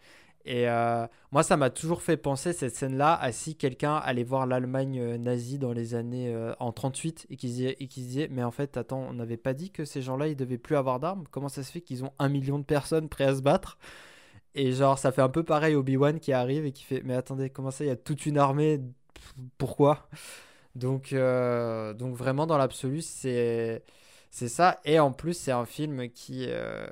Et 0.49 0.67
euh, 0.67 1.07
moi, 1.31 1.43
ça 1.43 1.59
m'a 1.59 1.69
toujours 1.69 2.01
fait 2.01 2.17
penser 2.17 2.55
cette 2.55 2.75
scène-là 2.75 3.15
à 3.21 3.33
si 3.33 3.55
quelqu'un 3.55 3.97
allait 3.97 4.25
voir 4.25 4.47
l'Allemagne 4.47 4.99
euh, 4.99 5.19
nazie 5.19 5.59
dans 5.59 5.75
les 5.75 5.95
années 5.95 6.35
euh, 6.35 6.55
en 6.59 6.73
38 6.73 7.27
et 7.29 7.37
qui 7.37 7.49
disait, 7.49 7.77
disait, 7.79 8.29
mais 8.31 8.43
en 8.43 8.51
fait, 8.51 8.79
attends, 8.79 9.01
on 9.11 9.13
n'avait 9.13 9.37
pas 9.37 9.53
dit 9.53 9.71
que 9.71 9.85
ces 9.85 10.01
gens-là, 10.01 10.29
ils 10.29 10.37
devaient 10.37 10.57
plus 10.57 10.77
avoir 10.77 11.01
d'armes? 11.01 11.25
Comment 11.31 11.51
ça 11.51 11.63
se 11.63 11.71
fait 11.71 11.83
qu'ils 11.83 12.03
ont 12.03 12.13
un 12.19 12.31
million 12.31 12.59
de 12.59 12.65
personnes 12.65 13.11
prêtes 13.11 13.29
à 13.29 13.37
se 13.37 13.43
battre? 13.43 13.77
Et 14.55 14.73
genre, 14.73 14.99
ça 14.99 15.13
fait 15.13 15.23
un 15.23 15.29
peu 15.29 15.43
pareil 15.45 15.75
Obi-Wan 15.75 16.19
qui 16.19 16.33
arrive 16.33 16.65
et 16.65 16.73
qui 16.73 16.85
fait, 16.85 17.03
mais 17.05 17.15
attendez, 17.15 17.51
comment 17.51 17.71
ça, 17.71 17.85
il 17.85 17.89
y 17.89 17.91
a 17.91 17.97
toute 17.97 18.25
une 18.25 18.39
armée? 18.39 18.81
Pourquoi? 19.59 20.09
Donc, 20.77 21.13
donc 21.13 22.15
vraiment, 22.17 22.47
dans 22.47 22.59
l'absolu, 22.59 23.03
c'est 23.03 23.83
c'est 24.31 24.49
ça. 24.49 24.81
Et 24.85 24.99
en 24.99 25.13
plus, 25.13 25.35
c'est 25.35 25.53
un 25.53 25.65
film 25.67 26.11
qui. 26.11 26.47
Euh, 26.49 26.87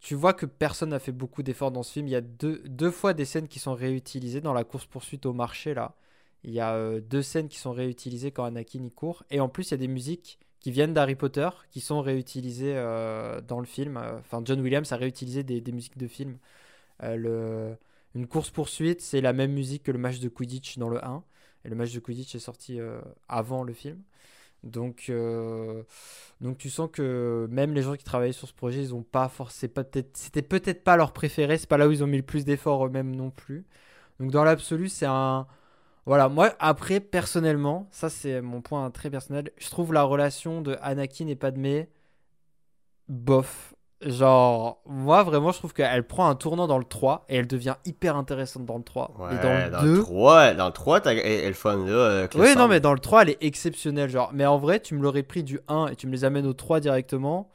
tu 0.00 0.14
vois 0.14 0.32
que 0.32 0.46
personne 0.46 0.90
n'a 0.90 0.98
fait 0.98 1.12
beaucoup 1.12 1.42
d'efforts 1.42 1.72
dans 1.72 1.82
ce 1.82 1.92
film. 1.92 2.06
Il 2.08 2.10
y 2.10 2.16
a 2.16 2.20
deux, 2.20 2.62
deux 2.66 2.90
fois 2.90 3.14
des 3.14 3.24
scènes 3.24 3.48
qui 3.48 3.58
sont 3.58 3.74
réutilisées 3.74 4.40
dans 4.40 4.52
la 4.54 4.64
course-poursuite 4.64 5.26
au 5.26 5.32
marché, 5.32 5.74
là. 5.74 5.94
Il 6.42 6.52
y 6.52 6.60
a 6.60 6.74
euh, 6.74 7.00
deux 7.00 7.22
scènes 7.22 7.48
qui 7.48 7.58
sont 7.58 7.72
réutilisées 7.72 8.30
quand 8.32 8.44
Anakin 8.44 8.82
y 8.82 8.90
court. 8.90 9.24
Et 9.30 9.40
en 9.40 9.48
plus, 9.48 9.68
il 9.68 9.70
y 9.72 9.74
a 9.74 9.78
des 9.78 9.88
musiques 9.88 10.38
qui 10.60 10.70
viennent 10.70 10.94
d'Harry 10.94 11.14
Potter 11.16 11.48
qui 11.70 11.80
sont 11.80 12.00
réutilisées 12.00 12.74
euh, 12.76 13.40
dans 13.42 13.60
le 13.60 13.66
film. 13.66 13.98
Enfin, 14.18 14.42
John 14.44 14.60
Williams 14.60 14.90
a 14.92 14.96
réutilisé 14.96 15.42
des, 15.42 15.60
des 15.60 15.72
musiques 15.72 15.98
de 15.98 16.08
film. 16.08 16.38
le, 17.02 17.76
une 18.14 18.26
course-poursuite, 18.26 19.00
c'est 19.02 19.20
la 19.20 19.32
même 19.32 19.52
musique 19.52 19.82
que 19.84 19.92
le 19.92 19.98
match 19.98 20.18
de 20.20 20.28
Quidditch 20.28 20.78
dans 20.78 20.88
le 20.88 21.04
1. 21.04 21.22
Et 21.64 21.68
le 21.68 21.76
match 21.76 21.92
de 21.92 22.00
Quidditch 22.00 22.34
est 22.34 22.38
sorti 22.38 22.78
avant 23.28 23.62
le 23.64 23.74
film. 23.74 24.02
Donc, 24.62 25.06
euh, 25.08 25.82
donc 26.40 26.58
tu 26.58 26.70
sens 26.70 26.90
que 26.92 27.46
même 27.50 27.72
les 27.74 27.82
gens 27.82 27.94
qui 27.96 28.04
travaillaient 28.04 28.32
sur 28.32 28.48
ce 28.48 28.52
projet, 28.54 28.80
ils 28.80 28.94
ont 28.94 29.02
pas 29.02 29.28
forcément, 29.28 29.72
c'était 30.14 30.42
peut-être 30.42 30.84
pas 30.84 30.96
leur 30.96 31.12
préféré, 31.12 31.58
c'est 31.58 31.68
pas 31.68 31.78
là 31.78 31.88
où 31.88 31.92
ils 31.92 32.04
ont 32.04 32.06
mis 32.06 32.18
le 32.18 32.22
plus 32.22 32.44
d'efforts 32.44 32.86
eux-mêmes 32.86 33.14
non 33.16 33.30
plus. 33.30 33.64
Donc 34.20 34.30
dans 34.30 34.44
l'absolu, 34.44 34.88
c'est 34.90 35.06
un, 35.06 35.46
voilà, 36.06 36.28
moi 36.28 36.54
après 36.58 37.00
personnellement, 37.00 37.88
ça 37.90 38.10
c'est 38.10 38.42
mon 38.42 38.60
point 38.62 38.90
très 38.90 39.10
personnel, 39.10 39.50
je 39.58 39.70
trouve 39.70 39.92
la 39.94 40.02
relation 40.02 40.60
de 40.62 40.76
Anakin 40.82 41.26
et 41.28 41.36
Padmé 41.36 41.88
bof. 43.08 43.74
Genre, 44.02 44.80
moi 44.86 45.22
vraiment, 45.24 45.52
je 45.52 45.58
trouve 45.58 45.74
qu'elle 45.74 46.06
prend 46.06 46.28
un 46.28 46.34
tournant 46.34 46.66
dans 46.66 46.78
le 46.78 46.84
3 46.84 47.26
et 47.28 47.36
elle 47.36 47.46
devient 47.46 47.74
hyper 47.84 48.16
intéressante 48.16 48.64
dans 48.64 48.78
le 48.78 48.82
3. 48.82 49.12
et 49.30 49.42
dans 49.42 49.82
le 49.82 49.94
2. 49.96 50.00
3, 50.00 50.54
dans 50.54 50.66
le 50.66 50.72
3, 50.72 51.00
elle 51.06 51.54
fun 51.54 51.76
là. 51.84 51.92
Euh, 51.92 52.28
oui, 52.36 52.54
non, 52.56 52.66
mais 52.66 52.80
dans 52.80 52.94
le 52.94 52.98
3, 52.98 53.22
elle 53.22 53.30
est 53.30 53.38
exceptionnelle. 53.42 54.08
Genre, 54.08 54.30
mais 54.32 54.46
en 54.46 54.56
vrai, 54.56 54.80
tu 54.80 54.94
me 54.94 55.02
l'aurais 55.02 55.22
pris 55.22 55.42
du 55.42 55.60
1 55.68 55.88
et 55.88 55.96
tu 55.96 56.06
me 56.06 56.12
les 56.12 56.24
amènes 56.24 56.46
au 56.46 56.54
3 56.54 56.80
directement. 56.80 57.50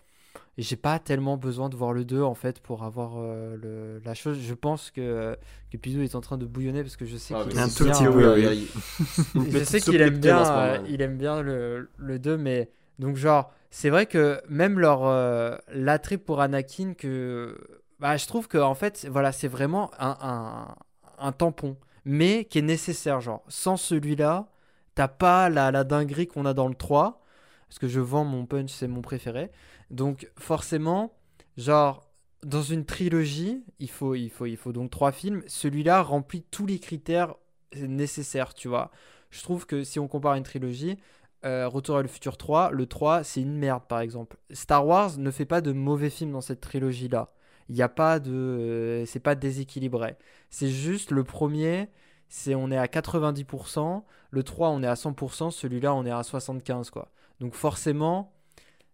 Et 0.58 0.62
j'ai 0.62 0.76
pas 0.76 1.00
tellement 1.00 1.36
besoin 1.36 1.68
de 1.68 1.76
voir 1.76 1.92
le 1.92 2.06
2 2.06 2.22
en 2.22 2.36
fait 2.36 2.60
pour 2.62 2.84
avoir 2.84 3.14
euh, 3.18 3.58
le, 3.62 4.02
la 4.06 4.14
chose. 4.14 4.38
Je 4.40 4.54
pense 4.54 4.92
que, 4.92 5.36
que 5.72 5.78
Pizou 5.78 6.02
est 6.02 6.16
en 6.16 6.22
train 6.22 6.38
de 6.38 6.46
bouillonner 6.46 6.82
parce 6.82 6.96
que 6.96 7.06
je 7.06 7.18
sais 7.18 7.34
qu'il 7.34 7.44
aime, 7.44 7.50
bien, 7.50 7.68
je 9.50 9.64
sais 9.66 9.82
qu'il 9.82 10.00
aime 10.02 10.18
bien, 10.20 10.50
euh, 10.50 10.78
il 10.88 11.02
aime 11.02 11.18
bien 11.18 11.42
le, 11.42 11.90
le 11.98 12.20
2, 12.20 12.38
mais 12.38 12.70
donc 13.00 13.18
genre 13.18 13.52
c'est 13.76 13.90
vrai 13.90 14.06
que 14.06 14.42
même 14.48 14.80
leur 14.80 15.04
euh, 15.04 15.58
l'attrait 15.68 16.18
pour 16.18 16.40
Anakin 16.40 16.94
que 16.94 17.58
Bah, 18.00 18.16
je 18.16 18.26
trouve 18.26 18.48
que 18.48 18.58
en 18.58 18.74
fait, 18.74 19.06
voilà, 19.12 19.34
c'est 19.34 19.50
vraiment 19.50 19.92
un, 20.00 20.74
un, 21.18 21.32
tampon, 21.34 21.76
mais 22.06 22.46
qui 22.46 22.60
est 22.60 22.62
nécessaire. 22.62 23.20
Genre, 23.20 23.44
sans 23.50 23.76
celui-là, 23.76 24.48
t'as 24.96 25.10
pas 25.10 25.50
la, 25.50 25.72
la 25.72 25.84
dinguerie 25.84 26.26
qu'on 26.26 26.46
a 26.46 26.54
dans 26.54 26.70
le 26.70 26.76
3. 26.76 27.22
Parce 27.68 27.78
que 27.78 27.90
je 27.90 28.00
vends 28.00 28.24
mon 28.24 28.46
punch, 28.46 28.72
c'est 28.72 28.88
mon 28.88 29.02
préféré. 29.02 29.52
Donc, 29.92 30.32
forcément, 30.40 31.12
genre, 31.58 32.10
dans 32.44 32.64
une 32.64 32.86
trilogie, 32.86 33.66
il 33.80 33.90
faut, 33.90 34.16
il 34.16 34.30
faut, 34.30 34.46
il 34.46 34.56
faut 34.56 34.72
donc 34.72 34.90
trois 34.90 35.12
films. 35.12 35.44
Celui-là 35.48 36.02
remplit 36.02 36.44
tous 36.44 36.66
les 36.66 36.80
critères 36.80 37.36
nécessaires, 37.76 38.54
tu 38.54 38.70
vois. 38.70 38.90
Je 39.32 39.44
trouve 39.44 39.66
que 39.66 39.84
si 39.84 40.00
on 40.00 40.08
compare 40.08 40.36
une 40.36 40.44
trilogie, 40.44 40.98
euh, 41.46 41.68
Retour 41.68 41.98
à 41.98 42.02
le 42.02 42.08
futur 42.08 42.38
3, 42.38 42.72
le 42.72 42.86
3, 42.86 43.24
c'est 43.24 43.42
une 43.42 43.58
merde, 43.58 43.84
par 43.88 44.00
exemple. 44.00 44.38
Star 44.52 44.86
Wars 44.86 45.18
ne 45.18 45.32
fait 45.32 45.46
pas 45.46 45.62
de 45.62 45.72
mauvais 45.72 46.10
films 46.10 46.32
dans 46.32 46.42
cette 46.42 46.62
trilogie-là. 46.62 47.32
Il 47.70 47.76
n'y 47.76 47.82
a 47.82 47.90
pas 47.90 48.20
de. 48.20 48.32
euh, 48.32 49.06
c'est 49.06 49.20
pas 49.20 49.36
déséquilibré. 49.36 50.18
C'est 50.50 50.70
juste 50.70 51.12
le 51.12 51.24
premier, 51.24 51.90
c'est 52.30 52.56
on 52.56 52.72
est 52.72 52.78
à 52.78 52.86
90%. 52.88 54.04
Le 54.32 54.44
3, 54.44 54.70
on 54.70 54.84
est 54.84 54.88
à 54.88 54.96
100%. 54.96 55.52
Celui-là, 55.52 55.94
on 55.94 56.06
est 56.06 56.12
à 56.12 56.22
75%, 56.22 56.90
quoi. 56.92 57.12
Donc 57.40 57.54
forcément, 57.56 58.32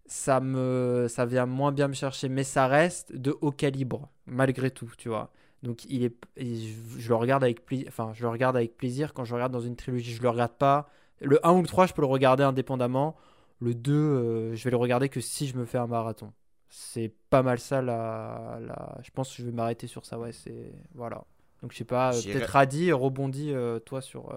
ça 0.07 0.39
me 0.41 1.07
ça 1.09 1.25
vient 1.25 1.45
moins 1.45 1.71
bien 1.71 1.87
me 1.87 1.93
chercher 1.93 2.27
mais 2.29 2.43
ça 2.43 2.67
reste 2.67 3.15
de 3.15 3.37
haut 3.41 3.51
calibre 3.51 4.09
malgré 4.25 4.69
tout 4.69 4.91
tu 4.97 5.07
vois 5.09 5.31
donc 5.63 5.85
il 5.85 6.03
est 6.03 6.13
je, 6.37 6.99
je 6.99 7.09
le 7.09 7.15
regarde 7.15 7.43
avec 7.45 7.65
plaisir 7.65 7.87
enfin 7.87 8.11
je 8.13 8.23
le 8.23 8.29
regarde 8.29 8.57
avec 8.57 8.75
plaisir 8.75 9.13
quand 9.13 9.23
je 9.23 9.33
regarde 9.33 9.53
dans 9.53 9.61
une 9.61 9.75
trilogie 9.77 10.13
je 10.13 10.21
le 10.21 10.29
regarde 10.29 10.51
pas 10.57 10.89
le 11.21 11.45
1 11.45 11.53
ou 11.53 11.61
le 11.61 11.67
3 11.67 11.85
je 11.87 11.93
peux 11.93 12.01
le 12.01 12.07
regarder 12.07 12.43
indépendamment. 12.43 13.15
Le 13.59 13.73
2 13.75 13.93
euh, 13.93 14.55
je 14.55 14.63
vais 14.63 14.71
le 14.71 14.77
regarder 14.77 15.09
que 15.09 15.21
si 15.21 15.47
je 15.47 15.57
me 15.57 15.65
fais 15.65 15.77
un 15.77 15.87
marathon. 15.87 16.33
C'est 16.69 17.13
pas 17.29 17.43
mal 17.43 17.59
ça 17.59 17.81
la... 17.81 18.59
je 19.03 19.11
pense 19.11 19.29
que 19.29 19.37
je 19.41 19.45
vais 19.47 19.51
m'arrêter 19.51 19.87
sur 19.87 20.05
ça 20.05 20.17
ouais 20.19 20.31
c'est 20.31 20.73
voilà. 20.95 21.23
Donc 21.61 21.71
je 21.73 21.77
sais 21.77 21.83
pas 21.85 22.15
euh, 22.15 22.21
peut-être 22.23 22.47
Radi 22.47 22.91
rebondis 22.91 23.53
euh, 23.53 23.79
toi 23.79 24.01
sur 24.01 24.33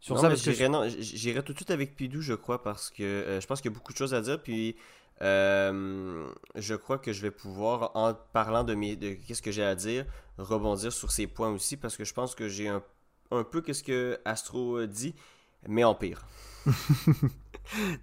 sur 0.00 0.16
non, 0.16 0.20
ça 0.20 0.28
parce 0.28 0.42
que 0.42 0.50
j'irai, 0.52 0.90
j- 0.90 1.02
j'irai 1.02 1.42
tout 1.42 1.52
de 1.52 1.58
suite 1.58 1.70
avec 1.70 1.94
Pidou, 1.94 2.20
je 2.20 2.34
crois, 2.34 2.62
parce 2.62 2.90
que 2.90 3.02
euh, 3.02 3.40
je 3.40 3.46
pense 3.46 3.60
qu'il 3.60 3.70
y 3.70 3.74
a 3.74 3.76
beaucoup 3.76 3.92
de 3.92 3.98
choses 3.98 4.14
à 4.14 4.20
dire. 4.20 4.42
Puis 4.42 4.76
euh, 5.22 6.26
je 6.56 6.74
crois 6.74 6.98
que 6.98 7.12
je 7.12 7.22
vais 7.22 7.30
pouvoir, 7.30 7.92
en 7.94 8.14
parlant 8.32 8.64
de, 8.64 8.74
mes, 8.74 8.96
de 8.96 9.12
qu'est-ce 9.14 9.42
que 9.42 9.50
j'ai 9.52 9.62
à 9.64 9.74
dire, 9.74 10.06
rebondir 10.38 10.92
sur 10.92 11.10
ces 11.12 11.26
points 11.26 11.50
aussi, 11.50 11.76
parce 11.76 11.96
que 11.96 12.04
je 12.04 12.14
pense 12.14 12.34
que 12.34 12.48
j'ai 12.48 12.68
un, 12.68 12.82
un 13.30 13.44
peu 13.44 13.60
qu'est-ce 13.60 13.84
que 13.84 14.18
Astro 14.24 14.84
dit, 14.86 15.14
mais 15.68 15.84
en 15.84 15.94
pire. 15.94 16.26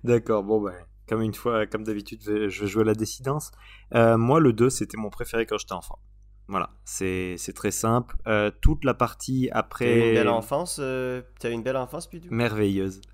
D'accord, 0.03 0.43
bon 0.43 0.61
ben, 0.61 0.75
comme 1.07 1.21
une 1.21 1.33
fois, 1.33 1.65
comme 1.65 1.83
d'habitude, 1.83 2.21
je 2.23 2.31
vais- 2.61 2.67
jouer 2.67 2.83
la 2.83 2.93
décidence. 2.93 3.51
Euh, 3.93 4.17
moi, 4.17 4.39
le 4.39 4.53
2, 4.53 4.69
c'était 4.69 4.97
mon 4.97 5.09
préféré 5.09 5.45
quand 5.45 5.57
j'étais 5.57 5.73
enfant. 5.73 5.99
Voilà, 6.49 6.69
c'est 6.85 7.35
très 7.53 7.71
simple. 7.71 8.15
Euh, 8.25 8.51
toute 8.61 8.85
la 8.85 8.93
partie 8.93 9.47
T'as 9.51 9.57
eu 9.57 9.59
après... 9.59 10.09
une 10.09 10.15
belle 10.15 10.29
enfance, 10.29 10.77
euh, 10.81 11.21
t'as 11.39 11.49
eu 11.49 11.53
une 11.53 11.63
belle 11.63 11.75
enfance, 11.77 12.07
Pidou? 12.07 12.29
merveilleuse. 12.31 13.01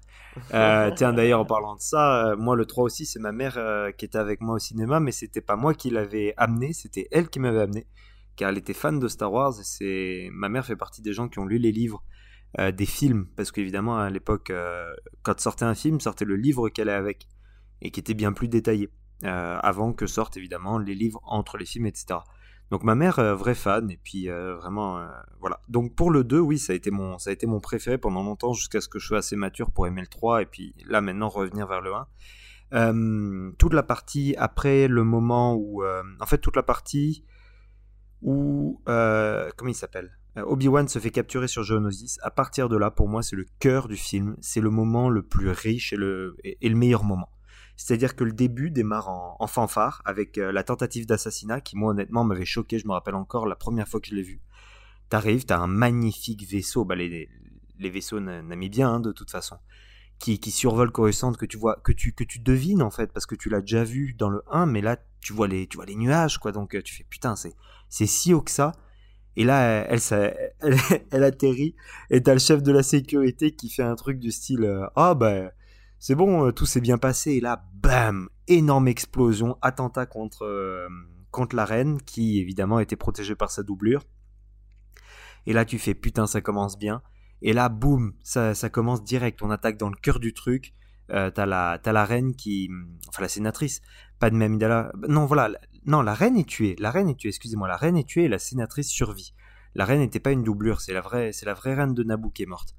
Euh, 0.51 0.89
tiens, 0.95 1.13
d'ailleurs, 1.13 1.41
en 1.41 1.45
parlant 1.45 1.75
de 1.75 1.79
ça, 1.79 2.31
euh, 2.31 2.35
moi, 2.35 2.55
le 2.55 2.65
3 2.65 2.85
aussi, 2.85 3.05
c'est 3.05 3.19
ma 3.19 3.31
mère 3.31 3.53
euh, 3.57 3.91
qui 3.91 4.05
était 4.05 4.17
avec 4.17 4.41
moi 4.41 4.55
au 4.55 4.59
cinéma, 4.59 4.99
mais 4.99 5.11
c'était 5.11 5.41
pas 5.41 5.55
moi 5.55 5.75
qui 5.75 5.91
l'avais 5.91 6.33
amené, 6.37 6.73
c'était 6.73 7.07
elle 7.11 7.29
qui 7.29 7.39
m'avait 7.39 7.61
amené, 7.61 7.85
car 8.35 8.49
elle 8.49 8.57
était 8.57 8.73
fan 8.73 8.97
de 8.99 9.07
Star 9.07 9.31
Wars, 9.31 9.53
et 9.59 9.63
c'est... 9.63 10.29
Ma 10.31 10.49
mère 10.49 10.65
fait 10.65 10.75
partie 10.75 11.03
des 11.03 11.13
gens 11.13 11.29
qui 11.29 11.37
ont 11.37 11.45
lu 11.45 11.59
les 11.59 11.71
livres 11.71 12.03
euh, 12.59 12.71
des 12.71 12.85
films, 12.85 13.25
parce 13.35 13.51
qu'évidemment, 13.51 13.97
à 13.97 14.11
l'époque, 14.11 14.51
euh, 14.51 14.93
quand 15.23 15.39
sortait 15.39 15.65
un 15.65 15.73
film, 15.73 15.99
sortait 15.99 16.25
le 16.25 16.35
livre 16.35 16.69
qu'elle 16.69 16.87
est 16.87 16.93
avec, 16.93 17.27
et 17.81 17.89
qui 17.89 17.99
était 17.99 18.13
bien 18.13 18.31
plus 18.31 18.47
détaillé, 18.47 18.91
euh, 19.23 19.57
avant 19.63 19.91
que 19.91 20.05
sortent, 20.05 20.37
évidemment, 20.37 20.77
les 20.77 20.93
livres 20.93 21.19
entre 21.23 21.57
les 21.57 21.65
films, 21.65 21.87
etc. 21.87 22.19
Donc 22.69 22.83
ma 22.83 22.93
mère, 22.93 23.35
vraie 23.35 23.55
fan, 23.55 23.89
et 23.89 23.99
puis 24.03 24.27
vraiment, 24.27 25.05
voilà. 25.39 25.61
Donc 25.67 25.95
pour 25.95 26.09
le 26.09 26.23
2, 26.23 26.39
oui, 26.39 26.57
ça 26.57 26.73
a 26.73 26.75
été 26.75 26.89
mon, 26.89 27.19
ça 27.19 27.29
a 27.29 27.33
été 27.33 27.45
mon 27.45 27.59
préféré 27.59 27.97
pendant 27.97 28.23
longtemps, 28.23 28.53
jusqu'à 28.53 28.81
ce 28.81 28.87
que 28.87 28.99
je 28.99 29.07
sois 29.07 29.19
assez 29.19 29.35
mature 29.35 29.69
pour 29.69 29.85
aimer 29.85 30.01
le 30.01 30.07
3, 30.07 30.41
et 30.41 30.45
puis 30.45 30.73
là 30.87 31.01
maintenant 31.01 31.29
revenir 31.29 31.67
vers 31.67 31.81
le 31.81 31.93
1. 31.93 32.07
Euh, 32.73 33.51
toute 33.59 33.73
la 33.73 33.83
partie 33.83 34.35
après 34.37 34.87
le 34.87 35.03
moment 35.03 35.55
où, 35.55 35.83
en 35.83 36.25
fait, 36.25 36.39
toute 36.39 36.55
la 36.55 36.63
partie 36.63 37.25
où, 38.21 38.81
comment 38.85 39.69
il 39.69 39.75
s'appelle? 39.75 40.17
Obi-Wan 40.35 40.87
se 40.87 40.97
fait 40.99 41.11
capturer 41.11 41.47
sur 41.47 41.63
Geonosis. 41.63 42.17
À 42.23 42.31
partir 42.31 42.67
de 42.67 42.75
là, 42.75 42.89
pour 42.89 43.07
moi, 43.07 43.21
c'est 43.21 43.35
le 43.35 43.45
cœur 43.59 43.87
du 43.87 43.95
film. 43.95 44.35
C'est 44.41 44.61
le 44.61 44.71
moment 44.71 45.09
le 45.09 45.21
plus 45.21 45.49
riche 45.49 45.93
et 45.93 45.95
le, 45.95 46.35
meilleur 46.63 47.03
moment. 47.03 47.29
C'est-à-dire 47.75 48.15
que 48.15 48.23
le 48.23 48.31
début 48.31 48.71
démarre 48.71 49.09
en, 49.09 49.47
fanfare 49.47 50.01
avec 50.05 50.37
euh, 50.37 50.51
la 50.51 50.63
tentative 50.63 51.05
d'assassinat 51.05 51.61
qui, 51.61 51.75
moi, 51.75 51.91
honnêtement, 51.91 52.23
m'avait 52.23 52.45
choqué. 52.45 52.79
Je 52.79 52.87
me 52.87 52.93
rappelle 52.93 53.15
encore 53.15 53.45
la 53.45 53.55
première 53.55 53.87
fois 53.87 53.99
que 53.99 54.07
je 54.07 54.15
l'ai 54.15 54.23
vu. 54.23 54.41
T'arrives, 55.09 55.45
t'as 55.45 55.59
un 55.59 55.67
magnifique 55.67 56.47
vaisseau. 56.47 56.85
Bah, 56.85 56.95
les, 56.95 57.29
les 57.79 57.89
vaisseaux 57.89 58.19
na- 58.19 58.41
namibiens, 58.41 58.93
hein, 58.93 58.99
de 58.99 59.11
toute 59.11 59.29
façon. 59.29 59.57
Qui, 60.17 60.39
qui 60.39 60.51
survole 60.51 60.91
Coruscant, 60.91 61.33
que 61.33 61.45
tu 61.45 61.57
vois, 61.57 61.75
que 61.83 61.91
tu, 61.91 62.13
devines, 62.39 62.81
en 62.81 62.91
fait, 62.91 63.11
parce 63.11 63.25
que 63.25 63.35
tu 63.35 63.49
l'as 63.49 63.61
déjà 63.61 63.83
vu 63.83 64.13
dans 64.13 64.29
le 64.29 64.41
1, 64.49 64.65
mais 64.65 64.81
là, 64.81 64.97
tu 65.21 65.33
vois 65.33 65.47
les, 65.47 65.67
tu 65.67 65.77
vois 65.77 65.85
les 65.85 65.95
nuages, 65.95 66.39
quoi. 66.39 66.51
Donc, 66.51 66.75
euh, 66.75 66.81
tu 66.81 66.95
fais, 66.95 67.05
putain, 67.09 67.35
c'est 67.35 68.05
si 68.07 68.33
haut 68.33 68.41
que 68.41 68.51
ça. 68.51 68.71
Et 69.35 69.43
là, 69.43 69.87
elle, 71.11 71.23
atterrit, 71.23 71.75
et 72.09 72.21
t'as 72.21 72.33
le 72.33 72.39
chef 72.39 72.61
de 72.61 72.71
la 72.71 72.83
sécurité 72.83 73.51
qui 73.51 73.69
fait 73.69 73.83
un 73.83 73.95
truc 73.95 74.19
du 74.19 74.31
style, 74.31 74.87
ah, 74.95 75.15
bah, 75.15 75.51
c'est 76.05 76.15
bon, 76.15 76.45
euh, 76.45 76.51
tout 76.51 76.65
s'est 76.65 76.81
bien 76.81 76.97
passé. 76.97 77.31
Et 77.31 77.39
là, 77.39 77.63
bam, 77.75 78.27
énorme 78.49 78.89
explosion, 78.89 79.57
attentat 79.61 80.05
contre, 80.05 80.43
euh, 80.43 80.89
contre 81.31 81.55
la 81.55 81.63
reine, 81.63 82.01
qui 82.01 82.41
évidemment 82.41 82.81
était 82.81 82.97
protégée 82.97 83.35
par 83.35 83.49
sa 83.49 83.63
doublure. 83.63 84.03
Et 85.45 85.53
là, 85.53 85.63
tu 85.63 85.79
fais 85.79 85.93
putain, 85.93 86.27
ça 86.27 86.41
commence 86.41 86.77
bien. 86.77 87.01
Et 87.41 87.53
là, 87.53 87.69
boum, 87.69 88.15
ça 88.23 88.53
commence 88.69 89.01
direct. 89.05 89.41
On 89.43 89.49
attaque 89.49 89.77
dans 89.77 89.87
le 89.87 89.95
cœur 89.95 90.19
du 90.19 90.33
truc. 90.33 90.73
Euh, 91.13 91.29
t'as 91.29 91.45
la, 91.45 91.79
t'as 91.81 91.91
la 91.91 92.05
reine 92.05 92.35
qui, 92.35 92.69
enfin 93.07 93.21
la 93.21 93.29
sénatrice, 93.29 93.81
pas 94.19 94.29
de 94.29 94.41
Amidala. 94.41 94.91
Non, 95.07 95.25
voilà, 95.25 95.51
non, 95.85 96.01
la 96.01 96.13
reine 96.13 96.37
est 96.37 96.47
tuée. 96.47 96.75
La 96.79 96.91
reine 96.91 97.09
est 97.09 97.17
tuée. 97.17 97.29
Excusez-moi, 97.29 97.67
la 97.67 97.77
reine 97.77 97.97
est 97.97 98.07
tuée 98.07 98.23
et 98.23 98.29
la 98.29 98.39
sénatrice 98.39 98.89
survit. 98.89 99.33
La 99.75 99.85
reine 99.85 99.99
n'était 99.99 100.19
pas 100.19 100.31
une 100.31 100.43
doublure, 100.43 100.81
c'est 100.81 100.93
la 100.93 101.01
vraie, 101.01 101.31
c'est 101.31 101.45
la 101.45 101.53
vraie 101.53 101.73
reine 101.73 101.93
de 101.93 102.03
Naboo 102.03 102.29
qui 102.29 102.43
est 102.43 102.47
morte. 102.47 102.75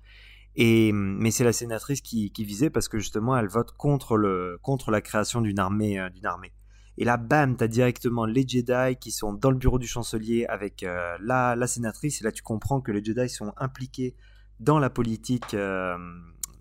Et 0.57 0.93
mais 0.93 1.33
c'est 1.33 1.45
la 1.45 1.53
sénatrice 1.53 2.01
qui, 2.01 2.31
qui 2.31 2.45
visait 2.45 2.71
parce 2.71 2.89
que 2.89 2.99
justement 2.99 3.37
elle 3.37 3.49
vote 3.49 3.73
contre 3.77 4.17
le 4.17 4.59
contre 4.63 4.93
la 4.93 5.01
création 5.01 5.41
d'une 5.41 5.59
armée 5.59 5.99
euh, 5.99 6.11
d'une 6.11 6.27
armée. 6.27 6.53
Et 6.97 7.05
là, 7.05 7.17
bam, 7.17 7.57
t'as 7.57 7.67
directement 7.67 8.25
les 8.25 8.47
Jedi 8.47 8.97
qui 9.01 9.11
sont 9.11 9.33
dans 9.33 9.51
le 9.51 9.57
bureau 9.57 9.81
du 9.81 9.87
chancelier 9.89 10.47
avec 10.47 10.85
euh, 10.85 11.17
la, 11.21 11.57
la 11.57 11.67
sénatrice. 11.67 12.21
Et 12.21 12.25
là, 12.25 12.31
tu 12.31 12.43
comprends 12.43 12.81
que 12.81 12.93
les 12.93 13.03
Jedi 13.03 13.29
sont 13.29 13.53
impliqués 13.57 14.15
dans 14.61 14.79
la 14.79 14.91
politique, 14.91 15.55
euh, 15.55 15.97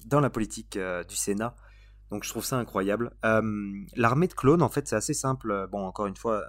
dans 0.05 0.19
la 0.19 0.29
politique 0.29 0.77
euh, 0.77 1.03
du 1.03 1.15
Sénat. 1.15 1.55
Donc, 2.11 2.23
je 2.23 2.29
trouve 2.29 2.45
ça 2.45 2.57
incroyable. 2.57 3.11
Euh, 3.25 3.41
L'armée 3.95 4.27
de 4.27 4.33
clones, 4.33 4.61
en 4.61 4.69
fait, 4.69 4.87
c'est 4.87 4.95
assez 4.95 5.13
simple. 5.13 5.67
Bon, 5.71 5.85
encore 5.85 6.05
une 6.07 6.15
fois. 6.15 6.43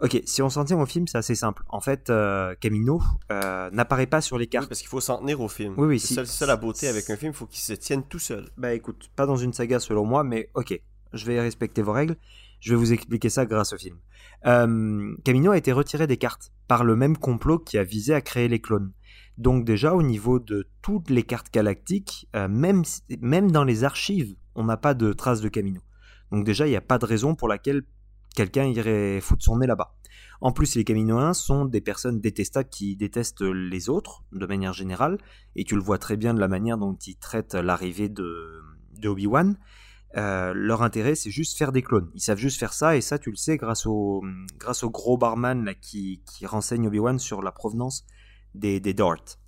Ok, 0.00 0.22
si 0.26 0.42
on 0.42 0.48
s'en 0.48 0.64
tient 0.64 0.80
au 0.80 0.86
film, 0.86 1.08
c'est 1.08 1.18
assez 1.18 1.34
simple. 1.34 1.64
En 1.68 1.80
fait, 1.80 2.08
euh, 2.08 2.54
Camino 2.60 3.02
euh, 3.32 3.68
n'apparaît 3.72 4.06
pas 4.06 4.20
sur 4.20 4.38
les 4.38 4.44
Oui, 4.44 4.48
cartes. 4.48 4.68
parce 4.68 4.78
qu'il 4.80 4.88
faut 4.88 5.00
s'en 5.00 5.18
tenir 5.18 5.40
au 5.40 5.48
film. 5.48 5.74
Oui, 5.76 5.88
oui, 5.88 5.98
c'est 6.00 6.24
si- 6.24 6.32
ça 6.36 6.46
la 6.46 6.56
beauté 6.56 6.86
avec 6.86 7.10
un 7.10 7.16
film, 7.16 7.32
il 7.32 7.34
faut 7.36 7.46
qu'il 7.46 7.58
se 7.60 7.72
tienne 7.72 8.04
tout 8.04 8.20
seul. 8.20 8.48
Bah 8.56 8.72
écoute, 8.74 9.10
pas 9.16 9.26
dans 9.26 9.36
une 9.36 9.52
saga 9.52 9.80
selon 9.80 10.06
moi, 10.06 10.22
mais 10.22 10.50
ok, 10.54 10.80
je 11.14 11.26
vais 11.26 11.40
respecter 11.40 11.82
vos 11.82 11.90
règles. 11.92 12.16
Je 12.60 12.70
vais 12.70 12.76
vous 12.76 12.92
expliquer 12.92 13.28
ça 13.28 13.44
grâce 13.44 13.72
au 13.72 13.76
film. 13.76 13.98
Euh, 14.46 15.16
Camino 15.24 15.50
a 15.50 15.58
été 15.58 15.72
retiré 15.72 16.06
des 16.06 16.16
cartes 16.16 16.52
par 16.68 16.84
le 16.84 16.94
même 16.94 17.16
complot 17.16 17.58
qui 17.58 17.76
a 17.76 17.82
visé 17.82 18.14
à 18.14 18.20
créer 18.20 18.46
les 18.46 18.60
clones. 18.60 18.92
Donc 19.38 19.64
déjà 19.64 19.94
au 19.94 20.02
niveau 20.02 20.40
de 20.40 20.68
toutes 20.82 21.10
les 21.10 21.22
cartes 21.22 21.54
galactiques, 21.54 22.28
euh, 22.34 22.48
même, 22.48 23.50
dans 23.52 23.64
les 23.64 23.84
archives, 23.84 24.34
on 24.56 24.64
n'a 24.64 24.76
pas 24.76 24.94
de 24.94 25.12
traces 25.12 25.40
de 25.40 25.48
Camino. 25.48 25.80
Donc 26.32 26.44
déjà 26.44 26.66
il 26.66 26.70
n'y 26.70 26.76
a 26.76 26.82
pas 26.82 26.98
de 26.98 27.06
raison 27.06 27.36
pour 27.36 27.46
laquelle 27.46 27.84
quelqu'un 28.34 28.64
irait 28.64 29.20
foutre 29.20 29.44
son 29.44 29.58
nez 29.58 29.68
là-bas. 29.68 29.94
En 30.40 30.52
plus, 30.52 30.74
les 30.74 30.84
Caminoens 30.84 31.34
sont 31.34 31.64
des 31.64 31.80
personnes 31.80 32.20
détestables 32.20 32.68
qui 32.68 32.96
détestent 32.96 33.42
les 33.42 33.88
autres, 33.88 34.24
de 34.32 34.44
manière 34.44 34.72
générale, 34.72 35.18
et 35.54 35.64
tu 35.64 35.76
le 35.76 35.80
vois 35.80 35.98
très 35.98 36.16
bien 36.16 36.34
de 36.34 36.40
la 36.40 36.48
manière 36.48 36.76
dont 36.76 36.94
ils 36.94 37.16
traitent 37.16 37.54
l'arrivée 37.54 38.08
de, 38.08 38.60
Obi-Wan. 39.04 39.56
Euh, 40.16 40.52
leur 40.54 40.82
intérêt, 40.82 41.14
c'est 41.14 41.30
juste 41.30 41.58
faire 41.58 41.70
des 41.70 41.82
clones. 41.82 42.10
Ils 42.14 42.20
savent 42.20 42.38
juste 42.38 42.58
faire 42.58 42.72
ça, 42.72 42.96
et 42.96 43.00
ça, 43.00 43.18
tu 43.18 43.30
le 43.30 43.36
sais, 43.36 43.56
grâce 43.56 43.86
au, 43.86 44.22
gros 44.84 45.18
barman 45.18 45.72
qui 45.80 46.20
renseigne 46.44 46.86
Obi-Wan 46.88 47.18
sur 47.18 47.42
la 47.42 47.52
provenance 47.52 48.04
des, 48.58 48.80
des 48.80 48.94
darts. 48.94 49.38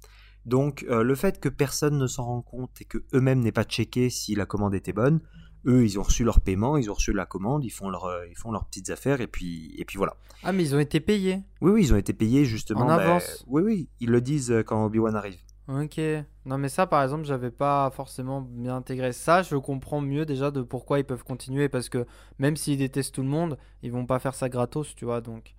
Donc, 0.46 0.86
euh, 0.88 1.02
le 1.02 1.14
fait 1.14 1.38
que 1.38 1.48
personne 1.48 1.98
ne 1.98 2.06
s'en 2.06 2.24
rend 2.24 2.42
compte 2.42 2.80
et 2.80 2.84
que 2.84 2.98
eux-mêmes 3.14 3.40
n'aient 3.40 3.52
pas 3.52 3.64
checké 3.64 4.08
si 4.08 4.34
la 4.34 4.46
commande 4.46 4.74
était 4.74 4.92
bonne, 4.92 5.20
eux, 5.66 5.84
ils 5.84 5.98
ont 5.98 6.02
reçu 6.02 6.24
leur 6.24 6.40
paiement, 6.40 6.76
ils 6.76 6.90
ont 6.90 6.94
reçu 6.94 7.12
la 7.12 7.26
commande, 7.26 7.64
ils 7.64 7.70
font, 7.70 7.90
leur, 7.90 8.06
euh, 8.06 8.26
ils 8.28 8.36
font 8.36 8.50
leurs 8.50 8.64
petites 8.64 8.90
affaires, 8.90 9.20
et 9.20 9.26
puis, 9.26 9.74
et 9.76 9.84
puis 9.84 9.98
voilà. 9.98 10.16
Ah, 10.42 10.52
mais 10.52 10.62
ils 10.62 10.74
ont 10.74 10.78
été 10.78 11.00
payés. 11.00 11.42
Oui, 11.60 11.72
oui, 11.72 11.82
ils 11.82 11.92
ont 11.92 11.98
été 11.98 12.12
payés 12.12 12.44
justement. 12.44 12.82
En 12.82 12.86
bah, 12.86 12.94
avance. 12.94 13.44
oui, 13.46 13.62
oui, 13.62 13.88
ils 14.00 14.10
le 14.10 14.20
disent 14.20 14.50
euh, 14.50 14.62
quand 14.62 14.84
Obi-Wan 14.86 15.14
arrive. 15.14 15.38
Ok. 15.68 16.00
Non, 16.46 16.58
mais 16.58 16.68
ça, 16.68 16.86
par 16.86 17.02
exemple, 17.02 17.24
j'avais 17.24 17.50
pas 17.50 17.90
forcément 17.90 18.40
bien 18.40 18.76
intégré 18.76 19.12
ça. 19.12 19.42
Je 19.42 19.54
comprends 19.56 20.00
mieux 20.00 20.26
déjà 20.26 20.50
de 20.50 20.62
pourquoi 20.62 20.98
ils 20.98 21.04
peuvent 21.04 21.22
continuer 21.22 21.68
parce 21.68 21.88
que 21.88 22.06
même 22.38 22.56
s'ils 22.56 22.78
détestent 22.78 23.14
tout 23.14 23.22
le 23.22 23.28
monde, 23.28 23.56
ils 23.82 23.92
vont 23.92 24.06
pas 24.06 24.18
faire 24.18 24.34
ça 24.34 24.48
gratos, 24.48 24.94
tu 24.96 25.04
vois. 25.04 25.20
Donc, 25.20 25.54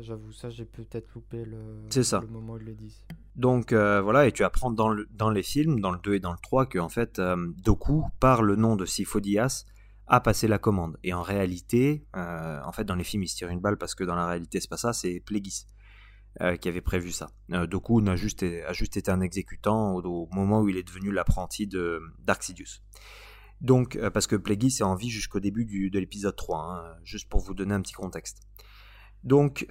J'avoue, 0.00 0.32
ça, 0.32 0.50
j'ai 0.50 0.64
peut-être 0.64 1.12
loupé 1.14 1.44
le, 1.44 1.86
ça. 2.02 2.20
le 2.20 2.26
moment 2.26 2.54
où 2.54 2.58
ils 2.58 2.64
le 2.64 2.74
disent. 2.74 3.04
Donc 3.36 3.72
voilà, 3.72 4.26
et 4.26 4.32
tu 4.32 4.44
apprends 4.44 4.70
dans, 4.70 4.88
le, 4.88 5.06
dans 5.12 5.30
les 5.30 5.42
films, 5.42 5.80
dans 5.80 5.92
le 5.92 5.98
2 5.98 6.14
et 6.14 6.20
dans 6.20 6.32
le 6.32 6.38
3, 6.42 6.66
que 6.66 6.78
en 6.78 6.88
fait, 6.88 7.20
Doku, 7.58 8.04
par 8.20 8.42
le 8.42 8.56
nom 8.56 8.76
de 8.76 8.84
Sifo-Dyas, 8.84 9.64
a 10.06 10.20
passé 10.20 10.48
la 10.48 10.58
commande. 10.58 10.98
Et 11.02 11.14
en 11.14 11.22
réalité, 11.22 12.06
en 12.14 12.72
fait, 12.72 12.84
dans 12.84 12.96
les 12.96 13.04
films, 13.04 13.22
il 13.22 13.28
se 13.28 13.36
tire 13.36 13.48
une 13.48 13.60
balle 13.60 13.78
parce 13.78 13.94
que 13.94 14.04
dans 14.04 14.16
la 14.16 14.26
réalité, 14.26 14.60
c'est 14.60 14.70
pas 14.70 14.76
ça, 14.76 14.92
c'est 14.92 15.20
Plégis. 15.20 15.66
Euh, 16.40 16.56
qui 16.56 16.68
avait 16.68 16.80
prévu 16.80 17.12
ça. 17.12 17.30
Euh, 17.52 17.68
Doku 17.68 18.02
a 18.08 18.16
juste, 18.16 18.42
a 18.42 18.72
juste 18.72 18.96
été 18.96 19.08
un 19.08 19.20
exécutant 19.20 19.94
au, 19.94 20.28
moment 20.32 20.62
où 20.62 20.68
il 20.68 20.76
est 20.76 20.82
devenu 20.82 21.12
l'apprenti 21.12 21.68
de 21.68 22.02
d'Arxidius. 22.24 22.82
Donc, 23.60 23.94
euh, 23.94 24.10
parce 24.10 24.26
que 24.26 24.34
Plagueis 24.34 24.66
est 24.66 24.82
en 24.82 24.96
vie 24.96 25.10
jusqu'au 25.10 25.38
début 25.38 25.64
du, 25.64 25.90
de 25.90 25.98
l'épisode 26.00 26.34
3, 26.34 26.58
hein, 26.58 26.96
juste 27.04 27.28
pour 27.28 27.38
vous 27.38 27.54
donner 27.54 27.72
un 27.72 27.80
petit 27.80 27.92
contexte. 27.92 28.40
Donc, 29.24 29.66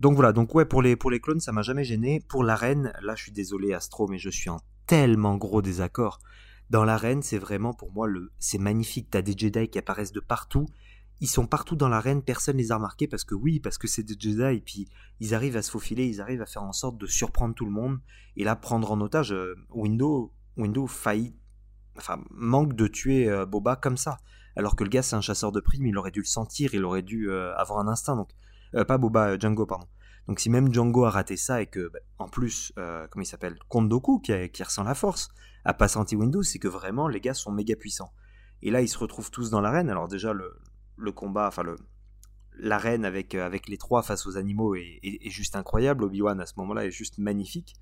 donc 0.00 0.14
voilà, 0.14 0.32
donc 0.32 0.54
ouais, 0.54 0.64
pour 0.64 0.82
les, 0.82 0.96
pour 0.96 1.10
les 1.10 1.20
clones, 1.20 1.40
ça 1.40 1.52
m'a 1.52 1.62
jamais 1.62 1.84
gêné. 1.84 2.20
Pour 2.28 2.44
l'arène, 2.44 2.92
là, 3.02 3.14
je 3.14 3.22
suis 3.24 3.32
désolé, 3.32 3.72
Astro, 3.72 4.08
mais 4.08 4.18
je 4.18 4.30
suis 4.30 4.50
en 4.50 4.60
tellement 4.86 5.36
gros 5.36 5.62
désaccord. 5.62 6.20
Dans 6.70 6.84
l'arène, 6.84 7.22
c'est 7.22 7.38
vraiment 7.38 7.72
pour 7.72 7.92
moi 7.92 8.06
le, 8.06 8.32
c'est 8.38 8.58
magnifique. 8.58 9.08
T'as 9.10 9.22
des 9.22 9.36
Jedi 9.36 9.68
qui 9.68 9.78
apparaissent 9.78 10.12
de 10.12 10.20
partout. 10.20 10.66
Ils 11.20 11.28
sont 11.28 11.46
partout 11.46 11.76
dans 11.76 11.88
l'arène, 11.88 12.22
personne 12.22 12.58
les 12.58 12.72
a 12.72 12.76
remarqués 12.76 13.06
parce 13.06 13.24
que 13.24 13.34
oui, 13.34 13.58
parce 13.60 13.78
que 13.78 13.88
c'est 13.88 14.02
des 14.02 14.16
Jedi. 14.18 14.56
Et 14.56 14.60
puis 14.60 14.88
ils 15.20 15.34
arrivent 15.34 15.56
à 15.56 15.62
se 15.62 15.70
faufiler, 15.70 16.06
ils 16.06 16.20
arrivent 16.20 16.42
à 16.42 16.46
faire 16.46 16.64
en 16.64 16.72
sorte 16.72 16.98
de 16.98 17.06
surprendre 17.06 17.54
tout 17.54 17.64
le 17.64 17.70
monde. 17.70 17.98
Et 18.36 18.44
là 18.44 18.56
prendre 18.56 18.90
en 18.90 19.00
otage 19.00 19.32
euh, 19.32 19.54
Window, 19.70 20.32
Window 20.56 20.86
faillit, 20.86 21.36
enfin 21.96 22.22
manque 22.30 22.74
de 22.74 22.86
tuer 22.86 23.30
euh, 23.30 23.46
Boba 23.46 23.76
comme 23.76 23.96
ça, 23.96 24.18
alors 24.56 24.76
que 24.76 24.84
le 24.84 24.90
gars 24.90 25.02
c'est 25.02 25.16
un 25.16 25.20
chasseur 25.20 25.52
de 25.52 25.60
primes, 25.60 25.86
il 25.86 25.96
aurait 25.98 26.10
dû 26.10 26.20
le 26.20 26.26
sentir, 26.26 26.74
il 26.74 26.84
aurait 26.84 27.02
dû 27.02 27.30
euh, 27.30 27.54
avoir 27.56 27.78
un 27.80 27.88
instinct 27.88 28.16
donc 28.16 28.30
pas 28.88 28.98
Boba, 28.98 29.38
Django 29.38 29.64
pardon. 29.64 29.86
Donc 30.28 30.40
si 30.40 30.50
même 30.50 30.72
Django 30.72 31.04
a 31.04 31.10
raté 31.10 31.36
ça 31.36 31.62
et 31.62 31.66
que 31.66 31.88
bah, 31.88 32.00
en 32.18 32.28
plus, 32.28 32.72
comment 32.74 33.22
il 33.22 33.26
s'appelle, 33.26 33.56
Kondoku 33.68 34.20
qui, 34.20 34.62
ressent 34.62 34.82
la 34.82 34.94
force, 34.94 35.28
a 35.64 35.72
pas 35.72 35.88
senti 35.88 36.14
Window, 36.14 36.42
c'est 36.42 36.58
que 36.58 36.68
vraiment 36.68 37.08
les 37.08 37.20
gars 37.20 37.32
sont 37.32 37.52
méga 37.52 37.74
puissants. 37.76 38.12
Et 38.62 38.70
là, 38.70 38.80
ils 38.80 38.88
se 38.88 38.98
retrouvent 38.98 39.30
tous 39.30 39.50
dans 39.50 39.60
l'arène. 39.60 39.90
Alors 39.90 40.08
déjà, 40.08 40.32
le, 40.32 41.12
combat, 41.12 41.48
enfin 41.48 41.62
l'arène 42.58 43.04
avec, 43.04 43.34
euh, 43.34 43.44
avec 43.44 43.68
les 43.68 43.76
trois 43.76 44.02
face 44.02 44.26
aux 44.26 44.36
animaux 44.36 44.74
est, 44.74 45.30
juste 45.30 45.56
incroyable. 45.56 46.04
Obi-Wan 46.04 46.40
à 46.40 46.46
ce 46.46 46.54
moment-là 46.58 46.86
est 46.86 46.90
juste 46.90 47.18
magnifique. 47.18 47.74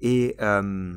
Et, 0.00 0.36
euh, 0.40 0.94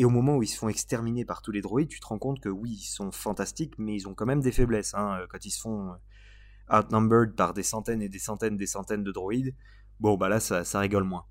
et 0.00 0.04
au 0.06 0.08
moment 0.08 0.38
où 0.38 0.42
ils 0.42 0.46
se 0.46 0.56
font 0.56 0.70
exterminer 0.70 1.26
par 1.26 1.42
tous 1.42 1.52
les 1.52 1.60
droïdes, 1.60 1.90
tu 1.90 2.00
te 2.00 2.06
rends 2.06 2.18
compte 2.18 2.40
que 2.40 2.48
oui, 2.48 2.70
ils 2.70 2.86
sont 2.86 3.12
fantastiques, 3.12 3.74
mais 3.76 3.94
ils 3.94 4.08
ont 4.08 4.14
quand 4.14 4.24
même 4.24 4.40
des 4.40 4.50
faiblesses. 4.50 4.94
Hein. 4.94 5.26
Quand 5.28 5.44
ils 5.44 5.50
se 5.50 5.60
font 5.60 5.90
euh, 5.90 6.78
outnumbered 6.78 7.36
par 7.36 7.52
des 7.52 7.62
centaines 7.62 8.00
et 8.00 8.08
des 8.08 8.18
centaines 8.18 8.56
des 8.56 8.66
centaines 8.66 9.04
de 9.04 9.12
droïdes, 9.12 9.54
bon 10.00 10.16
bah 10.16 10.30
là 10.30 10.40
ça, 10.40 10.64
rigole 10.78 11.04
moins. 11.04 11.26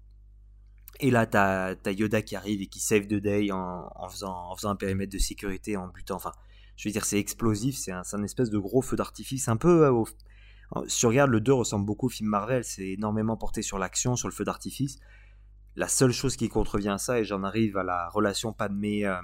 Et 0.99 1.09
là, 1.09 1.25
t'as 1.25 1.73
as 1.83 1.91
Yoda 1.91 2.21
qui 2.21 2.35
arrive 2.35 2.61
et 2.61 2.67
qui 2.67 2.79
save 2.79 3.07
the 3.07 3.15
day 3.15 3.51
en, 3.51 3.91
en, 3.95 4.07
faisant, 4.07 4.51
en 4.51 4.55
faisant 4.55 4.69
un 4.69 4.75
périmètre 4.75 5.13
de 5.13 5.17
sécurité, 5.17 5.75
en 5.75 5.87
butant. 5.87 6.17
Enfin, 6.17 6.33
je 6.75 6.87
veux 6.87 6.93
dire, 6.93 7.05
c'est 7.05 7.17
explosif, 7.17 7.75
c'est 7.75 7.91
un, 7.91 8.23
espèce 8.23 8.51
de 8.51 8.59
gros 8.59 8.83
feu 8.83 8.97
d'artifice, 8.97 9.47
un 9.47 9.57
peu 9.57 9.87
euh, 9.87 10.85
Si 10.87 10.99
tu 10.99 11.07
regardes, 11.07 11.31
le 11.31 11.41
2 11.41 11.53
ressemble 11.53 11.87
beaucoup 11.87 12.05
au 12.05 12.09
film 12.09 12.29
Marvel, 12.29 12.63
c'est 12.63 12.89
énormément 12.89 13.35
porté 13.35 13.63
sur 13.63 13.79
l'action, 13.79 14.15
sur 14.15 14.27
le 14.27 14.33
feu 14.33 14.43
d'artifice. 14.43 14.99
La 15.79 15.87
seule 15.87 16.11
chose 16.11 16.35
qui 16.35 16.49
contrevient 16.49 16.89
à 16.89 16.97
ça, 16.97 17.19
et 17.19 17.23
j'en 17.23 17.43
arrive 17.43 17.77
à 17.77 17.83
la 17.83 18.09
relation 18.09 18.53
Padmé, 18.53 19.05
euh, 19.05 19.15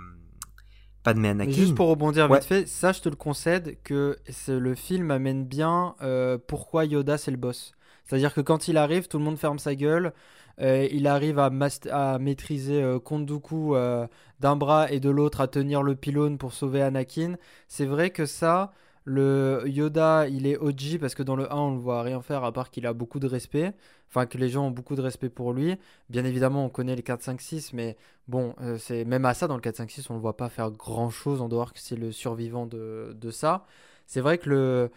Padmé 1.03 1.29
Anakin. 1.29 1.51
juste 1.51 1.75
pour 1.75 1.89
rebondir 1.89 2.31
vite 2.31 2.45
fait, 2.45 2.67
ça 2.67 2.91
je 2.91 3.01
te 3.01 3.09
le 3.09 3.15
concède 3.15 3.77
que 3.83 4.17
le 4.47 4.75
film 4.75 5.11
amène 5.11 5.45
bien 5.45 5.95
euh, 6.01 6.37
pourquoi 6.47 6.85
Yoda 6.85 7.17
c'est 7.17 7.31
le 7.31 7.37
boss. 7.37 7.73
C'est-à-dire 8.05 8.33
que 8.33 8.41
quand 8.41 8.67
il 8.67 8.77
arrive, 8.77 9.07
tout 9.07 9.17
le 9.17 9.23
monde 9.23 9.37
ferme 9.37 9.59
sa 9.59 9.75
gueule. 9.75 10.13
Euh, 10.61 10.87
il 10.91 11.05
arrive 11.07 11.37
à, 11.39 11.51
à 11.91 12.17
maîtriser 12.19 12.81
euh, 12.81 12.99
Konduku 12.99 13.75
euh, 13.75 14.07
d'un 14.39 14.55
bras 14.55 14.89
et 14.89 14.99
de 14.99 15.09
l'autre 15.09 15.41
à 15.41 15.47
tenir 15.47 15.83
le 15.83 15.95
pylône 15.95 16.37
pour 16.37 16.53
sauver 16.53 16.81
Anakin. 16.81 17.35
C'est 17.67 17.85
vrai 17.85 18.11
que 18.11 18.25
ça, 18.25 18.71
le 19.03 19.63
Yoda, 19.65 20.27
il 20.29 20.47
est 20.47 20.57
OG 20.57 20.99
parce 20.99 21.13
que 21.13 21.23
dans 21.23 21.35
le 21.35 21.51
1, 21.51 21.55
on 21.55 21.71
ne 21.71 21.79
voit 21.79 22.03
rien 22.03 22.21
faire 22.21 22.43
à 22.43 22.53
part 22.53 22.71
qu'il 22.71 22.87
a 22.87 22.93
beaucoup 22.93 23.19
de 23.19 23.27
respect. 23.27 23.73
Enfin, 24.09 24.25
que 24.25 24.37
les 24.37 24.49
gens 24.49 24.67
ont 24.67 24.71
beaucoup 24.71 24.95
de 24.95 25.01
respect 25.01 25.29
pour 25.29 25.53
lui. 25.53 25.75
Bien 26.09 26.23
évidemment, 26.25 26.65
on 26.65 26.69
connaît 26.69 26.95
le 26.95 27.01
4, 27.01 27.21
5, 27.21 27.41
6, 27.41 27.73
mais 27.73 27.97
bon, 28.27 28.55
c'est 28.77 29.03
même 29.03 29.25
à 29.25 29.33
ça, 29.33 29.47
dans 29.47 29.55
le 29.55 29.61
4, 29.61 29.75
5, 29.77 29.91
6, 29.91 30.09
on 30.09 30.13
ne 30.13 30.19
le 30.19 30.21
voit 30.21 30.37
pas 30.37 30.49
faire 30.49 30.71
grand 30.71 31.09
chose 31.09 31.41
en 31.41 31.49
dehors 31.49 31.73
que 31.73 31.79
c'est 31.79 31.97
le 31.97 32.11
survivant 32.11 32.65
de, 32.65 33.15
de 33.19 33.31
ça. 33.31 33.65
C'est 34.07 34.21
vrai 34.21 34.37
que 34.37 34.49
le 34.49 34.91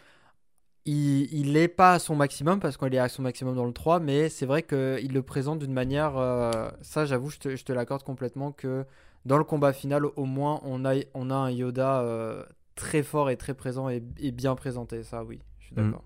il 0.90 1.52
n'est 1.52 1.68
pas 1.68 1.94
à 1.94 1.98
son 1.98 2.16
maximum 2.16 2.61
parce 2.61 2.76
qu'il 2.76 2.94
est 2.94 2.98
à 2.98 3.09
son 3.09 3.22
maximum 3.22 3.54
dans 3.54 3.66
le 3.66 3.72
3, 3.72 4.00
mais 4.00 4.28
c'est 4.28 4.46
vrai 4.46 4.62
qu'il 4.62 5.12
le 5.12 5.22
présente 5.22 5.59
d'une 5.59 5.72
manière. 5.72 6.16
Euh, 6.16 6.70
ça, 6.80 7.04
j'avoue, 7.04 7.30
je 7.30 7.38
te, 7.38 7.56
je 7.56 7.64
te 7.64 7.72
l'accorde 7.72 8.02
complètement 8.02 8.52
que 8.52 8.86
dans 9.26 9.36
le 9.36 9.44
combat 9.44 9.72
final, 9.72 10.06
au 10.06 10.24
moins, 10.24 10.61
on 10.64 10.84
a, 10.84 10.94
on 11.14 11.30
a 11.30 11.34
un 11.34 11.50
Yoda 11.50 12.00
euh, 12.00 12.42
très 12.74 13.02
fort 13.02 13.28
et 13.28 13.36
très 13.36 13.54
présent 13.54 13.88
et, 13.88 14.00
bien 14.32 14.54
présenté. 14.54 15.02
Ça, 15.02 15.24
oui, 15.24 15.40
je 15.59 15.66
suis 15.66 15.74
mm. 15.74 15.84
d'accord. 15.84 16.04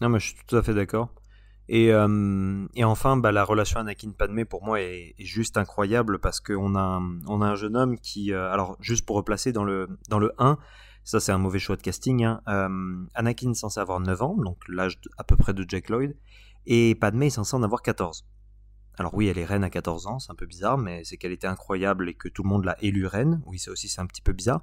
Non, 0.00 0.08
mais 0.10 0.20
je 0.20 0.26
suis 0.26 0.36
tout 0.46 0.56
à 0.56 0.62
fait 0.62 0.74
d'accord. 0.74 1.08
Et, 1.68 1.92
euh, 1.92 2.66
et, 2.74 2.84
enfin, 2.84 3.16
bah, 3.16 3.30
la 3.30 3.44
relation 3.44 3.80
Anakin-Padmé, 3.80 4.44
pour 4.44 4.64
moi, 4.64 4.80
est, 4.80 5.14
juste 5.18 5.56
incroyable 5.56 6.18
parce 6.18 6.40
qu'on 6.40 6.74
a, 6.74 7.00
un 7.28 7.54
jeune 7.54 7.76
homme 7.76 7.98
qui. 7.98 8.32
alors, 8.32 8.76
juste 8.80 9.04
pour 9.04 9.16
replacer 9.16 9.52
dans 9.52 9.64
le, 9.64 9.88
dans 10.08 10.18
le 10.18 10.32
1, 10.38 10.58
ça, 11.08 11.20
c'est 11.20 11.32
un 11.32 11.38
mauvais 11.38 11.58
choix 11.58 11.76
de 11.76 11.80
casting. 11.80 12.22
Hein. 12.22 12.42
Euh, 12.48 12.68
Anakin 13.14 13.52
est 13.52 13.54
censé 13.54 13.80
avoir 13.80 13.98
9 13.98 14.20
ans, 14.20 14.36
donc 14.36 14.58
l'âge 14.68 15.00
à 15.16 15.24
peu 15.24 15.36
près 15.38 15.54
de 15.54 15.64
Jack 15.66 15.88
Lloyd, 15.88 16.14
et 16.66 16.94
Padmé 16.96 17.28
est 17.28 17.30
censée 17.30 17.56
en 17.56 17.62
avoir 17.62 17.80
14. 17.80 18.26
Alors 18.98 19.14
oui, 19.14 19.28
elle 19.28 19.38
est 19.38 19.46
reine 19.46 19.64
à 19.64 19.70
14 19.70 20.06
ans, 20.06 20.18
c'est 20.18 20.30
un 20.30 20.34
peu 20.34 20.44
bizarre, 20.44 20.76
mais 20.76 21.04
c'est 21.04 21.16
qu'elle 21.16 21.32
était 21.32 21.46
incroyable 21.46 22.10
et 22.10 22.14
que 22.14 22.28
tout 22.28 22.42
le 22.42 22.50
monde 22.50 22.66
l'a 22.66 22.76
élue 22.82 23.06
reine. 23.06 23.40
Oui, 23.46 23.58
ça 23.58 23.70
aussi, 23.70 23.88
c'est 23.88 24.02
un 24.02 24.06
petit 24.06 24.20
peu 24.20 24.34
bizarre. 24.34 24.62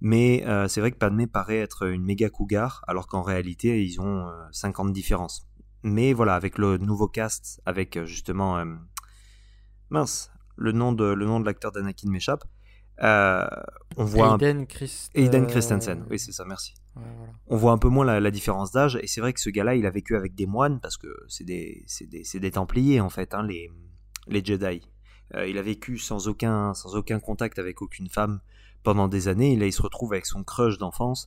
Mais 0.00 0.44
euh, 0.46 0.68
c'est 0.68 0.78
vrai 0.78 0.92
que 0.92 0.96
Padmé 0.96 1.26
paraît 1.26 1.58
être 1.58 1.88
une 1.88 2.04
méga 2.04 2.30
cougar, 2.30 2.84
alors 2.86 3.08
qu'en 3.08 3.22
réalité, 3.22 3.84
ils 3.84 4.00
ont 4.00 4.30
50 4.52 4.90
euh, 4.90 4.92
différences. 4.92 5.48
Mais 5.84 6.12
voilà, 6.12 6.34
avec 6.34 6.58
le 6.58 6.78
nouveau 6.78 7.06
cast, 7.06 7.60
avec 7.64 8.02
justement... 8.04 8.64
mince, 9.90 10.32
le 10.56 10.72
nom 10.72 10.92
de, 10.92 11.04
le 11.04 11.26
nom 11.26 11.40
de 11.40 11.46
l'acteur 11.46 11.70
d'Anakin 11.70 12.10
m'échappe. 12.10 12.44
Euh, 13.02 13.44
on 13.96 14.04
voit 14.04 14.38
Aiden, 14.40 14.66
Christensen, 14.66 16.04
oui 16.10 16.18
c'est 16.18 16.32
ça, 16.32 16.44
merci. 16.44 16.74
On 17.48 17.56
voit 17.56 17.72
un 17.72 17.78
peu 17.78 17.88
moins 17.88 18.04
la, 18.04 18.30
différence 18.30 18.70
d'âge, 18.70 18.96
et 19.02 19.08
c'est 19.08 19.20
vrai 19.20 19.32
que 19.32 19.40
ce 19.40 19.50
gars-là, 19.50 19.74
il 19.74 19.84
a 19.84 19.90
vécu 19.90 20.16
avec 20.16 20.34
des 20.36 20.46
moines, 20.46 20.78
parce 20.80 20.96
que 20.96 21.08
c'est 21.26 21.44
des, 21.44 21.84
des, 22.02 22.24
des, 22.38 22.50
Templiers 22.52 23.00
en 23.00 23.10
fait, 23.10 23.34
hein, 23.34 23.42
les, 23.42 23.70
les 24.28 24.44
Jedi. 24.44 24.80
Euh, 25.34 25.48
il 25.48 25.58
a 25.58 25.62
vécu 25.62 25.98
sans 25.98 26.28
aucun, 26.28 26.72
sans 26.74 26.94
aucun 26.94 27.18
contact 27.18 27.58
avec 27.58 27.82
aucune 27.82 28.08
femme 28.08 28.40
pendant 28.84 29.08
des 29.08 29.26
années, 29.26 29.54
et 29.54 29.56
là 29.56 29.66
il 29.66 29.72
se 29.72 29.82
retrouve 29.82 30.12
avec 30.12 30.26
son 30.26 30.44
crush 30.44 30.78
d'enfance. 30.78 31.26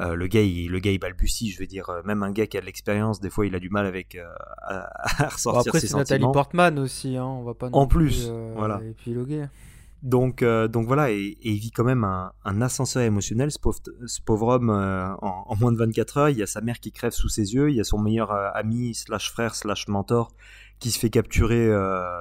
Euh, 0.00 0.14
le 0.14 0.26
gars, 0.26 0.42
il, 0.42 0.70
le 0.70 0.78
gars, 0.78 0.92
il 0.92 0.98
balbutie, 0.98 1.50
je 1.50 1.58
veux 1.58 1.66
dire, 1.66 1.90
même 2.04 2.22
un 2.22 2.30
gars 2.30 2.46
qui 2.46 2.56
a 2.56 2.60
de 2.60 2.66
l'expérience, 2.66 3.20
des 3.20 3.30
fois, 3.30 3.46
il 3.46 3.54
a 3.54 3.58
du 3.58 3.70
mal 3.70 3.86
avec 3.86 4.16
à, 4.62 4.88
ressortir 5.30 5.72
ses 5.74 5.88
sentiments. 5.88 6.00
Après, 6.00 6.06
c'est 6.06 6.14
Nathalie 6.14 6.32
Portman 6.32 6.78
aussi, 6.78 7.16
hein, 7.16 7.24
on 7.24 7.42
va 7.42 7.54
pas. 7.54 7.68
En 7.72 7.86
plus, 7.86 8.30
voilà. 8.54 8.80
Épiloguer. 8.82 9.46
Donc, 10.02 10.42
euh, 10.42 10.68
donc 10.68 10.86
voilà, 10.86 11.10
et, 11.10 11.36
il 11.42 11.58
vit 11.58 11.72
quand 11.72 11.84
même 11.84 12.04
un, 12.04 12.62
ascenseur 12.62 13.02
émotionnel, 13.02 13.50
ce 13.50 13.58
pauvre, 14.24 14.48
homme, 14.48 14.70
euh, 14.70 15.12
en, 15.16 15.56
moins 15.56 15.72
de 15.72 15.76
24 15.76 16.18
heures. 16.18 16.28
Il 16.28 16.38
y 16.38 16.42
a 16.42 16.46
sa 16.46 16.60
mère 16.60 16.78
qui 16.78 16.92
crève 16.92 17.12
sous 17.12 17.28
ses 17.28 17.54
yeux, 17.54 17.70
il 17.70 17.76
y 17.76 17.80
a 17.80 17.84
son 17.84 17.98
meilleur 17.98 18.30
euh, 18.30 18.48
ami, 18.54 18.94
slash 18.94 19.30
frère, 19.32 19.56
slash 19.56 19.88
mentor, 19.88 20.30
qui 20.78 20.92
se 20.92 20.98
fait 21.00 21.10
capturer 21.10 21.68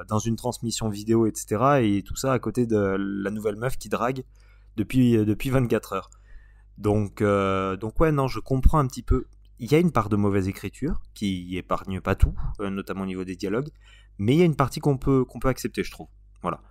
dans 0.08 0.18
une 0.18 0.36
transmission 0.36 0.90
vidéo, 0.90 1.28
etc. 1.28 1.80
Et 1.84 2.02
tout 2.02 2.16
ça 2.16 2.34
à 2.34 2.40
côté 2.40 2.66
de 2.66 2.98
la 2.98 3.30
nouvelle 3.30 3.56
meuf 3.56 3.78
qui 3.78 3.88
drague 3.88 4.24
depuis, 4.78 5.12
depuis 5.24 5.52
24 5.52 5.94
heures. 5.94 6.10
Donc, 6.78 7.24
donc 7.24 8.00
ouais, 8.00 8.12
non, 8.12 8.28
je 8.28 8.40
comprends 8.40 8.80
un 8.80 8.88
petit 8.88 9.04
peu. 9.04 9.26
Il 9.60 9.72
y 9.72 9.76
a 9.76 9.80
une 9.80 9.92
part 9.92 10.10
de 10.10 10.16
mauvaise 10.16 10.48
écriture 10.48 11.02
qui 11.14 11.58
épargne 11.58 12.00
pas 12.00 12.16
tout, 12.16 12.36
notamment 12.60 13.04
au 13.04 13.08
niveau 13.08 13.24
des 13.24 13.36
dialogues, 13.36 13.70
mais 14.20 14.36
il 14.36 14.40
y 14.40 14.42
a 14.44 14.46
une 14.46 14.56
partie 14.56 14.80
qu'on 14.80 14.98
peut, 14.98 15.26
qu'on 15.26 15.40
peut 15.40 15.50
accepter, 15.50 15.84
je 15.84 15.92
trouve. 15.92 16.08
Voilà. 16.42 16.62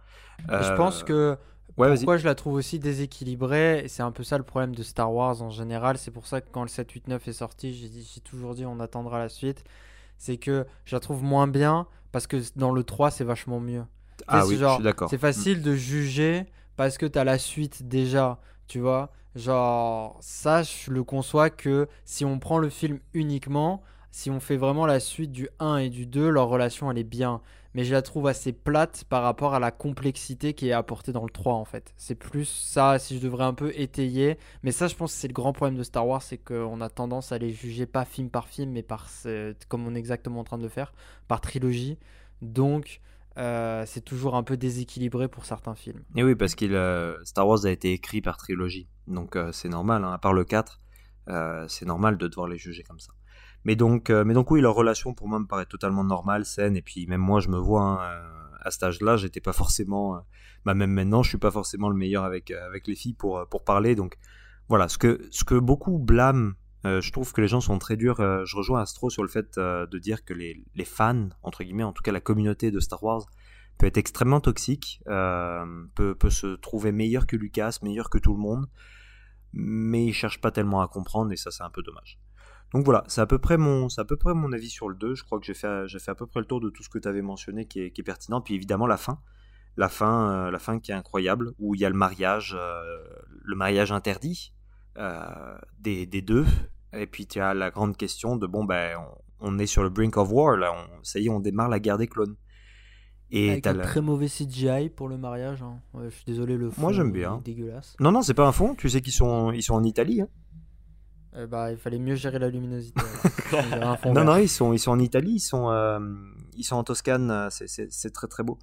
Je 0.49 0.75
pense 0.77 1.03
que 1.03 1.37
pourquoi 1.75 2.17
je 2.17 2.25
la 2.25 2.35
trouve 2.35 2.55
aussi 2.55 2.79
déséquilibrée, 2.79 3.85
c'est 3.89 4.03
un 4.03 4.13
peu 4.13 4.23
ça 4.23 4.39
le 4.39 4.45
problème 4.45 4.75
de 4.75 4.83
Star 4.83 5.13
Wars 5.13 5.43
en 5.43 5.51
général, 5.51 5.99
c'est 5.99 6.11
pour 6.11 6.27
ça 6.27 6.41
que 6.41 6.49
quand 6.51 6.63
le 6.63 6.69
7, 6.69 6.91
8, 6.91 7.09
9 7.09 7.29
est 7.29 7.33
sorti, 7.33 7.75
j'ai 7.75 8.21
toujours 8.21 8.55
dit 8.55 8.65
on 8.65 8.81
attendra 8.81 9.19
la 9.19 9.29
suite, 9.29 9.65
c'est 10.17 10.37
que 10.39 10.65
je 10.85 10.95
la 10.97 11.01
trouve 11.01 11.23
moins 11.23 11.49
bien 11.49 11.87
parce 12.13 12.27
que 12.27 12.37
dans 12.55 12.73
le 12.73 12.85
3 12.85 13.11
c'est 13.11 13.25
vachement 13.25 13.61
mieux. 13.61 13.85
Ah 14.27 14.47
oui, 14.47 14.57
je 14.57 14.67
suis 14.67 14.83
d'accord. 14.83 15.11
C'est 15.11 15.19
facile 15.19 15.61
de 15.61 15.75
juger 15.75 16.47
parce 16.77 16.97
que 16.97 17.05
tu 17.05 17.19
as 17.19 17.25
la 17.25 17.39
suite 17.39 17.87
déjà, 17.89 18.41
tu 18.69 18.79
vois. 18.79 19.13
Genre, 19.37 20.17
ça, 20.21 20.63
je 20.63 20.91
le 20.91 21.05
conçois 21.05 21.51
que 21.51 21.89
si 22.07 22.25
on 22.25 22.39
prend 22.39 22.57
le 22.59 22.71
film 22.71 22.99
uniquement, 23.13 23.83
si 24.11 24.31
on 24.31 24.41
fait 24.41 24.57
vraiment 24.57 24.87
la 24.87 24.99
suite 24.99 25.31
du 25.31 25.51
1 25.59 25.77
et 25.77 25.91
du 25.91 26.07
2, 26.07 26.31
leur 26.31 26.49
relation 26.49 26.91
elle 26.91 26.97
est 26.99 27.05
bien. 27.05 27.43
mais 27.75 27.85
je 27.85 27.93
la 27.93 28.01
trouve 28.01 28.27
assez 28.29 28.53
plate 28.55 29.05
par 29.05 29.23
rapport 29.23 29.53
à 29.53 29.61
la 29.61 29.71
complexité 29.71 30.55
qui 30.55 30.71
est 30.71 30.73
apportée 30.73 31.13
dans 31.13 31.25
le 31.25 31.29
3 31.29 31.53
en 31.53 31.67
fait. 31.67 31.93
C'est 31.99 32.15
plus 32.15 32.47
ça, 32.47 32.99
si 32.99 33.19
je 33.19 33.23
devrais 33.23 33.45
un 33.45 33.53
peu 33.53 33.71
étayer. 33.79 34.39
Mais 34.63 34.73
ça, 34.73 34.89
je 34.89 34.95
pense 34.95 35.13
que 35.13 35.19
c'est 35.19 35.29
le 35.29 35.35
grand 35.35 35.53
problème 35.53 35.77
de 35.77 35.83
Star 35.83 36.09
Wars, 36.09 36.23
c'est 36.23 36.39
qu'on 36.39 36.81
a 36.81 36.89
tendance 36.89 37.33
à 37.33 37.39
les 37.39 37.51
juger 37.53 37.85
pas 37.85 38.07
film 38.07 38.31
par 38.31 38.49
film, 38.49 38.71
mais 38.71 38.83
par, 38.83 39.11
comme 39.69 39.87
on 39.87 39.95
est 39.95 39.99
exactement 39.99 40.41
en 40.41 40.45
train 40.45 40.57
de 40.57 40.63
le 40.63 40.71
faire, 40.71 40.95
par 41.29 41.43
trilogie. 41.43 41.99
Donc, 42.41 43.03
euh, 43.39 43.85
c'est 43.87 44.01
toujours 44.01 44.35
un 44.35 44.43
peu 44.43 44.57
déséquilibré 44.57 45.29
pour 45.29 45.45
certains 45.45 45.75
films. 45.75 46.03
Et 46.15 46.25
oui, 46.25 46.35
parce 46.35 46.55
que 46.55 46.65
euh, 46.65 47.23
Star 47.25 47.47
Wars 47.47 47.65
a 47.67 47.71
été 47.71 47.93
écrit 47.93 48.23
par 48.23 48.37
trilogie. 48.39 48.89
Donc 49.07 49.37
euh, 49.37 49.53
c'est 49.53 49.69
normal, 49.69 50.05
hein. 50.05 50.13
à 50.13 50.19
part 50.19 50.33
le 50.33 50.45
4, 50.45 50.81
c'est 51.69 51.87
normal 51.87 52.17
de 52.17 52.29
devoir 52.29 52.49
les 52.49 52.57
juger 52.57 52.83
comme 52.83 53.01
ça. 53.01 53.13
Mais 53.65 53.75
donc, 53.75 54.11
mais 54.11 54.33
donc 54.33 54.51
oui, 54.53 54.61
leur 54.61 54.75
relation 54.75 55.13
pour 55.13 55.27
moi 55.29 55.41
me 55.41 55.47
paraît 55.47 55.67
totalement 55.67 56.05
normale, 56.05 56.45
saine, 56.45 56.77
et 56.77 56.83
puis 56.83 57.07
même 57.09 57.21
moi 57.21 57.41
je 57.41 57.49
me 57.49 57.59
vois 57.59 57.83
hein, 57.83 58.21
à 58.63 58.71
cet 58.71 58.85
âge-là, 58.85 59.17
j'étais 59.17 59.41
pas 59.41 59.53
forcément, 59.53 60.25
bah 60.65 60.75
même 60.75 60.93
maintenant 60.93 61.25
je 61.25 61.31
suis 61.31 61.39
pas 61.39 61.51
forcément 61.51 61.89
le 61.89 61.97
meilleur 61.97 62.23
avec, 62.23 62.53
avec 62.53 62.87
les 62.87 62.95
filles 62.95 63.15
pour, 63.15 63.45
pour 63.49 63.65
parler, 63.65 63.97
donc 63.97 64.19
voilà, 64.69 64.89
ce 64.89 64.99
que, 64.99 65.27
ce 65.33 65.43
que 65.43 65.57
beaucoup 65.57 65.99
blâment 65.99 66.53
je 67.01 67.13
trouve 67.13 67.33
que 67.33 67.41
les 67.41 67.49
gens 67.49 67.61
sont 67.61 67.79
très 67.79 67.97
durs. 67.97 68.17
je 68.19 68.57
rejoins 68.57 68.81
Astro 68.81 69.11
sur 69.11 69.23
le 69.23 69.29
fait 69.29 69.59
de 69.59 69.99
dire 69.99 70.25
que 70.25 70.35
les, 70.35 70.85
fans, 70.85 71.29
entre 71.43 71.65
guillemets, 71.65 71.83
en 71.83 71.93
tout 71.93 72.03
cas 72.03 72.13
la 72.13 72.21
communauté 72.21 72.71
de 72.71 72.81
Star 72.81 73.03
Wars, 73.03 73.27
peut 73.79 73.87
être 73.87 73.99
extrêmement 73.99 74.41
toxique, 74.41 75.03
peut, 75.07 76.17
se 76.31 76.57
trouver 76.57 76.93
meilleur 76.93 77.27
que 77.27 77.37
Lucas, 77.37 77.79
meilleur 77.83 78.11
que 78.11 78.19
tout 78.19 78.33
le 78.35 78.41
monde, 78.41 78.67
mais 79.53 80.07
il 80.07 80.13
cherche 80.13 80.41
pas 80.41 80.51
tellement 80.51 80.81
à 80.83 80.89
comprendre 80.89 81.33
et 81.33 81.37
ça 81.37 81.51
c'est 81.51 81.63
un 81.63 81.71
peu 81.71 81.83
dommage. 81.83 82.19
Donc 82.73 82.85
voilà, 82.85 83.05
c'est 83.07 83.21
à 83.21 83.27
peu 83.27 83.39
près 83.39 83.57
mon, 83.57 83.89
à 83.97 84.05
peu 84.05 84.17
près 84.17 84.35
mon 84.35 84.53
avis 84.53 84.69
sur 84.69 84.89
le 84.89 84.97
2. 84.97 85.15
Je 85.15 85.25
crois 85.25 85.39
que 85.39 85.47
j'ai 85.47 85.55
fait, 85.55 85.87
fait 85.89 86.11
à 86.11 86.15
peu 86.15 86.27
près 86.27 86.41
le 86.41 86.47
tour 86.47 86.61
de 86.61 86.69
tout 86.69 86.83
ce 86.83 86.89
que 86.89 86.99
tu 86.99 87.09
avais 87.09 87.23
mentionné 87.23 87.67
qui 87.67 87.81
est, 87.81 88.03
pertinent. 88.03 88.41
Puis 88.41 88.55
évidemment 88.55 88.87
la 88.87 88.97
fin, 88.97 89.21
la 89.77 89.89
fin, 89.89 90.31
euh, 90.31 90.51
la 90.51 90.59
fin 90.59 90.81
qui 90.81 90.91
est 90.91 90.95
incroyable, 90.95 91.53
où 91.59 91.75
il 91.75 91.81
y 91.81 91.85
a 91.85 91.91
le 91.91 91.97
mariage, 91.97 92.57
euh, 92.59 93.05
le 93.43 93.57
mariage 93.57 93.93
interdit 93.93 94.53
euh, 94.99 95.59
des, 95.79 96.07
deux. 96.07 96.47
Et 96.97 97.07
puis 97.07 97.27
tu 97.27 97.41
as 97.41 97.55
la 97.55 97.71
grande 97.71 97.97
question 97.97 98.37
de 98.37 98.47
bon 98.47 98.65
ben, 98.65 98.99
on, 99.41 99.59
est 99.59 99.67
sur 99.67 99.83
le 99.83 99.91
brink 99.91 100.17
of 100.17 100.31
war 100.31 100.57
là, 100.57 100.73
ça 101.03 101.19
y 101.19 101.27
est, 101.27 101.29
on 101.29 101.41
démarre 101.41 101.69
la 101.69 101.81
guerre 101.81 101.99
des 101.99 102.07
clones. 102.07 102.37
Et 103.31 103.51
Avec 103.51 103.67
un 103.67 103.79
très 103.79 104.01
mauvais 104.01 104.29
CGI 104.29 104.89
pour 104.89 105.09
le 105.09 105.19
mariage. 105.19 105.61
Hein. 105.63 105.81
je 106.05 106.11
suis 106.11 106.25
désolé, 106.27 106.57
le 106.57 106.71
fond 106.71 106.81
Moi 106.81 106.93
j'aime 106.93 107.11
bien. 107.11 107.43
dégueulasse. 107.45 107.97
Non 107.99 108.13
non, 108.13 108.23
c'est 108.23 108.35
pas 108.35 108.47
un 108.47 108.53
fond. 108.53 108.75
Tu 108.77 108.89
sais 108.89 109.01
qu'ils 109.01 109.13
sont, 109.13 109.51
ils 109.51 109.63
sont 109.63 109.75
en 109.75 109.83
Italie. 109.83 110.21
Hein. 110.21 110.29
Eh 111.39 111.47
bah, 111.47 111.71
il 111.71 111.77
fallait 111.77 111.99
mieux 111.99 112.15
gérer 112.15 112.39
la 112.39 112.49
luminosité. 112.49 113.03
non, 114.07 114.25
non, 114.25 114.37
ils 114.37 114.49
sont, 114.49 114.73
ils 114.73 114.79
sont 114.79 114.93
en 114.93 114.99
Italie, 114.99 115.33
ils 115.33 115.41
sont, 115.41 115.71
euh, 115.71 115.99
ils 116.57 116.65
sont 116.65 116.77
en 116.77 116.85
Toscane, 116.85 117.31
euh, 117.31 117.49
c'est 117.51 118.11
très 118.11 118.27
très 118.27 118.43
beau. 118.43 118.59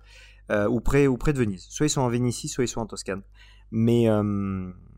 Euh, 0.50 0.68
ou, 0.68 0.82
près, 0.82 1.06
ou 1.06 1.16
près 1.18 1.34
de 1.34 1.38
Venise. 1.38 1.66
Soit 1.70 1.86
ils 1.86 1.90
sont 1.90 2.02
en 2.02 2.10
Vénétie, 2.10 2.48
soit 2.50 2.64
ils 2.64 2.68
sont 2.68 2.82
en 2.82 2.88
Toscane. 2.88 3.22
Mais, 3.72 4.08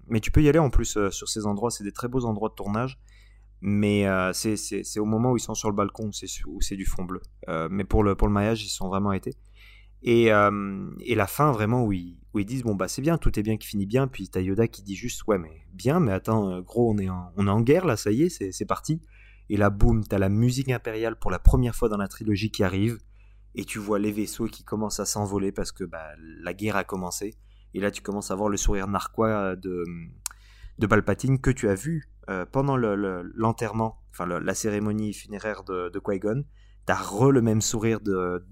mais 0.07 0.19
tu 0.19 0.31
peux 0.31 0.41
y 0.41 0.49
aller 0.49 0.59
en 0.59 0.69
plus 0.69 0.97
sur 1.09 1.29
ces 1.29 1.45
endroits, 1.45 1.71
c'est 1.71 1.83
des 1.83 1.91
très 1.91 2.07
beaux 2.07 2.25
endroits 2.25 2.49
de 2.49 2.55
tournage. 2.55 2.99
Mais 3.67 4.05
c'est 4.33 4.99
au 4.99 5.05
moment 5.05 5.31
où 5.31 5.37
ils 5.37 5.41
sont 5.41 5.55
sur 5.55 5.69
le 5.69 5.75
balcon 5.75 6.11
où 6.47 6.61
c'est 6.61 6.75
du 6.75 6.85
fond 6.85 7.03
bleu. 7.03 7.21
mais 7.69 7.83
pour 7.83 8.03
le, 8.03 8.15
pour 8.15 8.27
le 8.27 8.33
maillage, 8.33 8.63
ils 8.63 8.69
sont 8.69 8.87
vraiment 8.87 9.11
été. 9.11 9.31
Et, 10.03 10.27
et 10.27 11.15
la 11.15 11.27
fin, 11.27 11.51
vraiment, 11.51 11.83
où 11.83 11.91
ils, 11.91 12.17
où 12.35 12.39
ils 12.39 12.45
disent 12.45 12.63
bon 12.63 12.75
bah 12.75 12.89
c'est 12.89 13.01
bien, 13.01 13.17
tout 13.17 13.39
est 13.39 13.43
bien 13.43 13.55
qui 13.55 13.65
finit 13.65 13.85
bien, 13.85 14.07
puis 14.07 14.27
t'as 14.27 14.41
Yoda 14.41 14.67
qui 14.67 14.83
dit 14.83 14.95
juste 14.95 15.25
ouais 15.25 15.37
mais 15.37 15.63
bien, 15.73 16.01
mais 16.01 16.11
attends 16.11 16.51
euh, 16.51 16.61
gros 16.61 16.93
on 16.93 16.97
est 16.97 17.09
en, 17.09 17.31
on 17.37 17.47
est 17.47 17.49
en 17.49 17.61
guerre 17.61 17.85
là, 17.85 17.95
ça 17.95 18.11
y 18.11 18.23
est, 18.23 18.29
c'est 18.29 18.65
parti. 18.65 19.01
Et 19.49 19.55
là 19.55 19.69
boum, 19.69 20.03
t'as 20.03 20.19
la 20.19 20.27
musique 20.27 20.69
impériale 20.69 21.15
pour 21.17 21.31
la 21.31 21.39
première 21.39 21.75
fois 21.75 21.87
dans 21.87 21.97
la 21.97 22.09
trilogie 22.09 22.51
qui 22.51 22.63
arrive, 22.63 22.99
et 23.55 23.63
tu 23.63 23.79
vois 23.79 23.99
les 23.99 24.11
vaisseaux 24.11 24.47
qui 24.47 24.65
commencent 24.65 24.99
à 24.99 25.05
s'envoler 25.05 25.53
parce 25.53 25.71
que 25.71 25.85
bah, 25.85 26.09
la 26.41 26.53
guerre 26.53 26.75
a 26.75 26.83
commencé. 26.83 27.35
Et 27.73 27.79
là 27.79 27.89
tu 27.89 28.01
commences 28.01 28.31
à 28.31 28.35
voir 28.35 28.49
le 28.49 28.57
sourire 28.57 28.87
narquois 28.89 29.55
de, 29.55 29.85
de 30.77 30.87
Palpatine 30.87 31.39
que 31.39 31.51
tu 31.51 31.69
as 31.69 31.75
vu 31.75 32.09
euh, 32.29 32.45
pendant 32.45 32.77
l'enterrement, 32.77 34.01
enfin 34.11 34.25
la 34.25 34.53
cérémonie 34.53 35.13
funéraire 35.13 35.63
de, 35.63 35.89
de 35.89 35.99
Qui-Gon. 35.99 36.45
T'as 36.85 37.01
re 37.01 37.31
le 37.31 37.41
même 37.41 37.61
sourire 37.61 37.99
de, 37.99 38.45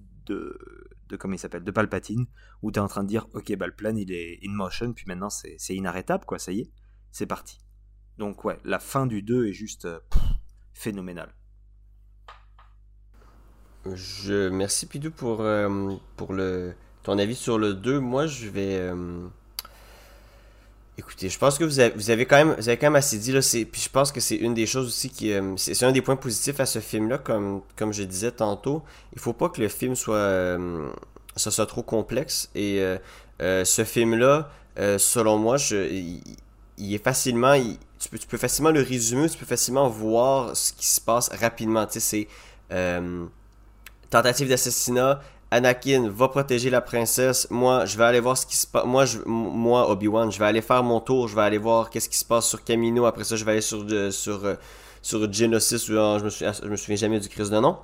de 1.13 1.17
comment 1.17 1.35
il 1.35 1.39
s'appelle, 1.39 1.63
de 1.63 1.71
Palpatine, 1.71 2.25
où 2.61 2.71
tu 2.71 2.79
es 2.79 2.81
en 2.81 2.87
train 2.87 3.03
de 3.03 3.07
dire, 3.07 3.27
ok, 3.33 3.55
bah, 3.55 3.67
le 3.67 3.73
plan 3.73 3.95
il 3.95 4.11
est 4.11 4.39
in 4.45 4.51
motion, 4.51 4.93
puis 4.93 5.05
maintenant 5.07 5.29
c'est 5.29 5.75
inarrêtable, 5.75 6.25
quoi, 6.25 6.39
ça 6.39 6.51
y 6.51 6.61
est, 6.61 6.71
c'est 7.11 7.25
parti. 7.25 7.59
Donc 8.17 8.43
ouais, 8.45 8.59
la 8.63 8.79
fin 8.79 9.05
du 9.05 9.21
2 9.21 9.47
est 9.47 9.53
juste 9.53 9.85
euh, 9.85 9.99
phénoménale. 10.73 11.33
Je 13.85 14.49
merci 14.49 14.85
Pidou 14.85 15.11
pour, 15.11 15.41
euh, 15.41 15.93
pour 16.15 16.33
le 16.33 16.73
ton 17.03 17.17
avis 17.17 17.35
sur 17.35 17.57
le 17.57 17.73
2. 17.73 17.99
Moi, 17.99 18.27
je 18.27 18.47
vais 18.47 18.91
Écoutez, 20.95 21.27
je 21.27 21.39
pense 21.39 21.57
que 21.57 21.63
vous 21.63 21.79
avez, 22.11 22.25
quand, 22.27 22.45
même, 22.45 22.95
assez 22.95 23.17
dit, 23.17 23.31
là, 23.31 23.39
puis 23.41 23.81
je 23.81 23.89
pense 23.89 24.11
que 24.11 24.19
c'est 24.19 24.35
une 24.35 24.53
des 24.53 24.67
choses 24.67 24.87
aussi 24.87 25.09
qui... 25.09 25.33
Euh, 25.33 25.55
c'est 25.57 25.83
un 25.83 25.91
des 25.91 26.03
points 26.03 26.15
positifs 26.15 26.59
à 26.59 26.67
ce 26.67 26.77
film-là, 26.77 27.17
comme, 27.17 27.63
comme 27.75 27.91
je 27.91 28.03
disais 28.03 28.31
tantôt. 28.31 28.83
Il 29.13 29.19
faut 29.19 29.33
pas 29.33 29.49
que 29.49 29.59
le 29.59 29.69
film 29.69 29.95
soit, 29.95 30.15
euh, 30.15 30.91
ça 31.35 31.49
soit 31.49 31.65
trop 31.65 31.81
complexe. 31.81 32.51
Et 32.53 32.79
euh, 32.79 33.65
ce 33.65 33.83
film-là, 33.83 34.51
selon 34.77 35.39
moi, 35.39 35.57
il, 35.57 36.93
est 36.93 37.03
facilement... 37.03 37.55
tu, 37.97 38.09
peux, 38.09 38.19
tu 38.19 38.27
peux 38.27 38.37
facilement 38.37 38.69
le 38.69 38.81
résumer, 38.81 39.27
tu 39.29 39.37
peux 39.39 39.47
facilement 39.47 39.89
voir 39.89 40.55
ce 40.55 40.73
qui 40.73 40.85
se 40.85 41.01
passe 41.01 41.29
rapidement. 41.29 41.87
Tu 41.87 41.99
sais, 41.99 42.27
c'est... 42.69 43.09
tentative 44.11 44.47
d'assassinat, 44.47 45.21
Anakin 45.53 46.09
va 46.09 46.29
protéger 46.29 46.71
la 46.71 46.81
princesse. 46.81 47.47
Moi, 47.51 47.85
je 47.85 47.95
vais 47.95 48.03
aller 48.03 48.19
voir 48.19 48.35
ce 48.35 48.47
qui 48.47 48.55
se 48.55 48.65
passe. 48.65 48.85
Moi, 48.85 49.05
moi 49.27 49.87
Obi-Wan, 49.91 50.31
je 50.31 50.39
vais 50.39 50.45
aller 50.45 50.63
faire 50.63 50.81
mon 50.81 50.99
tour. 50.99 51.27
Je 51.27 51.35
vais 51.35 51.43
aller 51.43 51.59
voir 51.59 51.91
qu'est-ce 51.91 52.09
qui 52.09 52.17
se 52.17 52.25
passe 52.25 52.47
sur 52.47 52.63
Camino. 52.63 53.05
Après 53.05 53.23
ça, 53.23 53.35
je 53.35 53.45
vais 53.45 53.51
aller 53.51 53.61
sur, 53.61 53.85
euh, 53.91 54.09
sur 55.03 55.31
Genesis. 55.31 55.91
Ah, 55.91 56.17
je, 56.19 56.23
me 56.23 56.29
souviens, 56.31 56.53
je 56.53 56.67
me 56.67 56.75
souviens 56.75 56.95
jamais 56.95 57.19
du 57.19 57.29
Christ 57.29 57.51
de 57.51 57.59
nom. 57.59 57.77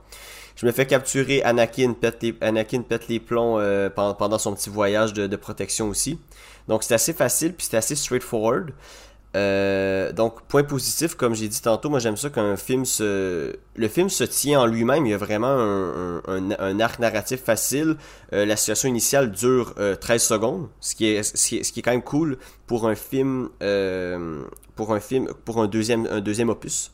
Je 0.55 0.65
me 0.65 0.71
fais 0.71 0.87
capturer. 0.87 1.43
Anakin 1.43 1.93
pète 1.93 2.23
les, 2.23 2.35
Anakin 2.41 2.81
pète 2.81 3.07
les 3.07 3.19
plombs 3.19 3.59
euh, 3.59 3.91
pendant, 3.91 4.39
son 4.39 4.55
petit 4.55 4.71
voyage 4.71 5.13
de, 5.13 5.27
de 5.27 5.35
protection 5.35 5.89
aussi. 5.89 6.19
Donc, 6.67 6.81
c'est 6.81 6.95
assez 6.95 7.13
facile. 7.13 7.53
Puis, 7.53 7.67
c'est 7.69 7.77
assez 7.77 7.95
straightforward. 7.95 8.71
Euh, 9.35 10.11
donc, 10.11 10.41
point 10.47 10.63
positif, 10.63 11.15
comme 11.15 11.35
j'ai 11.35 11.47
dit 11.47 11.61
tantôt, 11.61 11.89
moi 11.89 11.99
j'aime 11.99 12.17
ça 12.17 12.29
qu'un 12.29 12.57
film 12.57 12.85
se. 12.85 13.55
Le 13.75 13.87
film 13.87 14.09
se 14.09 14.23
tient 14.23 14.61
en 14.61 14.65
lui-même, 14.65 15.05
il 15.05 15.11
y 15.11 15.13
a 15.13 15.17
vraiment 15.17 15.47
un, 16.27 16.79
arc 16.79 16.99
narratif 16.99 17.43
facile. 17.43 17.95
Euh, 18.33 18.45
la 18.45 18.55
situation 18.55 18.89
initiale 18.89 19.31
dure 19.31 19.75
13 19.75 19.77
euh, 19.79 20.17
secondes, 20.17 20.69
ce 20.79 20.95
qui, 20.95 21.05
est, 21.05 21.23
ce 21.23 21.47
qui, 21.47 21.57
est, 21.57 21.81
quand 21.81 21.91
même 21.91 22.01
cool 22.01 22.37
pour 22.65 22.87
un 22.87 22.95
film. 22.95 23.49
pour 24.75 24.93
un 24.93 24.99
film. 24.99 25.27
Pour 25.45 25.61
un 25.61 25.67
deuxième, 25.67 26.07
un 26.09 26.21
deuxième 26.21 26.49
opus. 26.49 26.91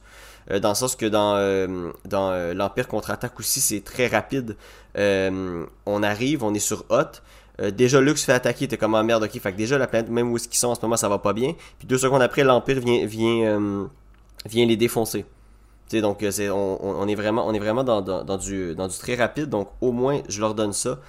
dans 0.50 0.70
le 0.70 0.76
sens 0.76 0.98
que 0.98 1.06
dans, 1.06 1.38
dans 2.04 2.54
l'Empire 2.54 2.90
contre-attaque 2.90 3.40
aussi, 3.40 3.62
c'est 3.62 3.82
très 3.82 4.08
rapide. 4.08 4.58
on 4.98 6.04
arrive, 6.04 6.44
on 6.44 6.54
est 6.54 6.60
sur 6.60 6.84
Hot. 6.90 7.22
Euh, 7.62 7.72
déjà 7.72 8.02
Lux 8.02 8.24
fait 8.24 8.34
attaquer, 8.34 8.68
t'es 8.68 8.78
comme 8.78 8.96
en 8.96 9.04
merde, 9.04 9.24
ok. 9.24 9.40
Fait 9.40 9.52
que 9.52 9.58
déjà 9.58 9.78
la 9.78 9.88
planète, 9.88 10.10
même 10.10 10.32
où 10.32 10.38
est-ce 10.38 10.48
sont 10.58 10.70
en 10.70 10.76
ce 10.76 10.82
moment, 10.82 10.98
ça 10.98 11.10
va 11.10 11.20
pas 11.20 11.34
bien. 11.34 11.54
Puis 11.80 11.88
deux 11.88 11.98
secondes 11.98 12.22
après, 12.22 12.44
l'Empire 12.44 12.80
vient, 12.80 13.06
vient, 13.06 13.60
euh, 13.60 13.88
les 14.54 14.78
défoncer. 14.78 15.26
sais 15.88 16.02
donc 16.02 16.24
euh, 16.24 16.32
c'est, 16.32 16.50
on, 16.50 17.08
est 17.08 17.16
vraiment, 17.16 17.48
on 17.48 17.54
est 17.54 17.60
dans, 17.60 18.02
dans, 18.02 18.24
dans, 18.24 18.38
du, 18.38 18.76
dans 18.76 18.88
du 18.88 18.98
très 18.98 19.16
rapide, 19.16 19.50
donc 19.50 19.70
au 19.82 19.92
moins 19.92 20.22
je 20.28 20.42
leur 20.42 20.54
donne 20.54 20.74
ça. 20.74 21.00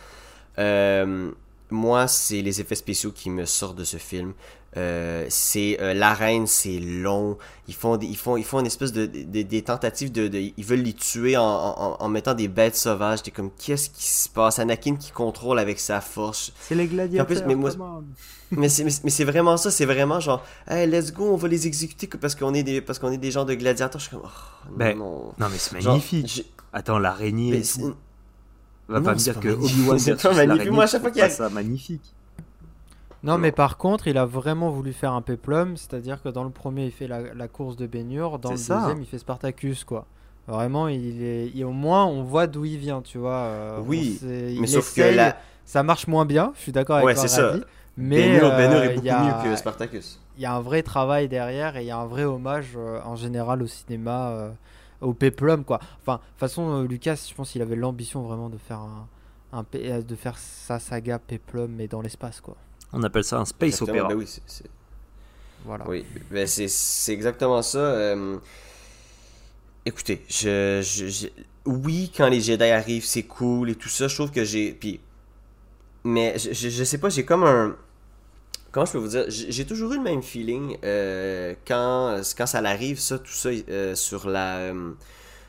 moi, 1.71 2.07
c'est 2.07 2.43
les 2.43 2.61
effets 2.61 2.77
spéciaux 2.77 3.11
qui 3.13 3.31
me 3.31 3.45
sortent 3.45 3.77
de 3.79 3.85
ce 3.85 3.97
film. 3.97 4.33
Euh, 4.77 5.25
c'est 5.31 5.79
euh, 5.81 5.95
l'arène, 5.95 6.47
c'est 6.47 6.79
long. 6.79 7.39
Ils 7.67 7.75
font, 7.75 7.97
des, 7.97 8.07
ils 8.07 8.17
font, 8.17 8.37
ils 8.37 8.45
font 8.45 8.61
une 8.61 8.67
espèce 8.67 8.93
de, 8.93 9.07
des 9.07 9.63
tentatives 9.63 10.13
de, 10.13 10.31
ils 10.35 10.65
veulent 10.65 10.83
les 10.83 10.93
tuer 10.93 11.37
en, 11.37 11.43
en, 11.45 12.09
mettant 12.09 12.35
des 12.35 12.49
bêtes 12.49 12.77
sauvages. 12.77 13.23
T'es 13.23 13.31
comme, 13.31 13.51
qu'est-ce 13.51 13.89
qui 13.89 14.05
se 14.05 14.29
passe? 14.29 14.59
Anakin 14.59 14.97
qui 14.97 15.13
contrôle 15.13 15.59
avec 15.59 15.81
sa 15.81 16.01
force. 16.01 16.53
C'est 16.61 16.75
les 16.75 16.87
gladiateurs. 16.87 17.47
mais 17.47 17.57
mais 18.53 18.69
c'est, 18.69 18.85
mais 18.85 19.11
c'est 19.11 19.25
vraiment 19.25 19.57
ça. 19.57 19.71
C'est 19.71 19.87
vraiment 19.87 20.21
genre, 20.21 20.45
hey, 20.69 20.89
let's 20.89 21.13
go, 21.13 21.33
on 21.33 21.37
va 21.37 21.49
les 21.49 21.67
exécuter 21.67 22.07
parce 22.07 22.35
qu'on 22.35 22.53
est 22.53 22.63
des, 22.63 22.81
parce 22.81 22.99
qu'on 22.99 23.11
est 23.11 23.19
des 23.19 23.31
gens 23.31 23.45
de 23.45 23.55
gladiateurs. 23.55 24.01
Je 24.01 24.09
suis 24.09 24.17
comme, 24.17 24.27
oh, 24.27 24.69
ben, 24.77 24.99
non. 24.99 25.33
non. 25.39 25.47
mais 25.51 25.59
c'est 25.59 25.73
magnifique. 25.73 26.53
Attends, 26.73 26.99
l'araignée. 26.99 27.63
Va 28.89 29.01
pas 29.01 29.15
me 29.15 29.19
dire 29.19 29.41
que 29.41 29.49
Obi-Wan 29.49 29.99
c'est 29.99 30.23
magnifique. 30.25 30.71
Moi, 30.71 30.85
à 30.85 30.87
chaque 30.87 31.01
fois 31.01 31.11
qu'il 31.11 31.21
y 31.21 31.25
a 31.25 31.31
ça 31.31 31.49
magnifique. 31.49 32.15
Non, 33.23 33.39
mais 33.39 33.53
par 33.53 33.77
contre, 33.77 34.07
il 34.09 34.19
a 34.19 34.25
vraiment 34.25 34.71
voulu 34.71 34.93
faire 34.93 35.13
un 35.13 35.23
péplum, 35.23 35.77
c'est-à-dire 35.77 36.23
que 36.23 36.29
dans 36.29 36.45
le 36.45 36.51
premier, 36.51 36.87
il 36.87 36.93
fait 36.93 37.09
la, 37.09 37.49
course 37.49 37.77
de 37.77 37.87
baignure, 37.87 38.39
dans 38.39 38.51
le 38.51 38.57
deuxième, 38.57 39.01
il 39.01 39.07
fait 39.07 39.19
Spartacus, 39.19 39.85
quoi. 39.85 40.07
Vraiment, 40.47 40.87
il 40.87 41.23
est, 41.23 41.65
au 41.65 41.73
moins, 41.73 42.05
on 42.07 42.23
voit 42.23 42.47
d'où 42.47 42.65
il 42.65 42.79
vient, 42.79 43.03
tu 43.03 43.19
vois. 43.19 43.35
Euh, 43.35 43.81
oui, 43.85 44.21
mais 44.23 44.67
sauf 44.67 44.95
que 44.95 45.03
ça 45.65 45.83
marche 45.83 46.07
moins 46.07 46.25
bien, 46.25 46.53
je 46.55 46.61
suis 46.61 46.73
d'accord 46.73 46.97
avec 46.97 47.07
ouais, 47.07 47.17
c'est 47.17 47.29
ça. 47.29 47.55
Mais 47.97 48.29
Baignure, 48.29 48.53
euh, 48.53 48.83
est 48.83 48.95
beaucoup 48.95 49.07
mieux 49.07 49.51
que 49.51 49.57
Spartacus. 49.57 50.21
Il 50.37 50.43
y 50.43 50.47
a 50.47 50.55
un 50.55 50.61
vrai 50.61 50.83
travail 50.83 51.29
derrière 51.29 51.77
et 51.77 51.83
il 51.83 51.87
y 51.87 51.91
a 51.91 51.97
un 51.97 52.07
vrai 52.07 52.25
hommage 52.25 52.75
euh, 52.77 53.01
en 53.05 53.17
général 53.17 53.63
au 53.63 53.67
cinéma, 53.67 54.53
au 55.01 55.15
péplum, 55.15 55.65
quoi. 55.65 55.81
Enfin, 56.03 56.17
de 56.17 56.19
toute 56.19 56.39
façon, 56.39 56.83
Lucas, 56.83 57.27
je 57.29 57.35
pense 57.35 57.51
qu'il 57.51 57.63
avait 57.63 57.75
l'ambition 57.75 58.23
vraiment 58.23 58.51
de 58.51 58.59
faire 58.59 58.79
un 58.79 59.09
un, 59.53 59.65
de 59.73 60.15
faire 60.15 60.39
sa 60.39 60.79
saga 60.79 61.19
Peplum 61.19 61.73
mais 61.73 61.89
dans 61.89 62.01
l'espace 62.01 62.41
quoi. 62.41 62.57
On 62.93 63.03
appelle 63.03 63.25
ça 63.25 63.39
un 63.39 63.45
space 63.45 63.83
opéra. 63.83 64.09
Ben 64.09 64.15
oui, 64.15 64.27
c'est, 64.47 64.65
Voilà. 65.65 65.89
Oui, 65.89 66.05
ben 66.31 66.47
c'est, 66.47 67.13
exactement 67.13 67.63
ça. 67.63 67.79
Euh, 67.79 68.39
écoutez, 69.85 70.25
je, 70.29 70.81
je, 70.83 71.29
oui, 71.65 72.13
quand 72.17 72.29
les 72.29 72.41
Jedi 72.41 72.65
arrivent, 72.65 73.05
c'est 73.05 73.25
cool 73.25 73.71
et 73.71 73.75
tout 73.75 73.89
ça. 73.89 74.09
Je 74.09 74.15
trouve 74.15 74.31
que 74.31 74.45
j'ai. 74.45 74.73
Puis. 74.73 75.01
Mais 76.05 76.39
je, 76.39 76.53
je, 76.53 76.85
sais 76.85 76.99
pas, 76.99 77.09
j'ai 77.09 77.25
comme 77.25 77.43
un. 77.43 77.77
Comment 78.71 78.87
je 78.87 78.93
peux 78.93 78.99
vous 78.99 79.09
dire 79.09 79.25
J'ai 79.29 79.67
toujours 79.67 79.93
eu 79.93 79.97
le 79.97 80.03
même 80.03 80.23
feeling 80.23 80.77
euh, 80.85 81.55
quand, 81.67 82.21
quand 82.37 82.47
ça 82.47 82.59
arrive, 82.59 83.01
ça, 83.01 83.19
tout 83.19 83.33
ça, 83.33 83.49
euh, 83.49 83.95
sur, 83.95 84.29
la, 84.29 84.73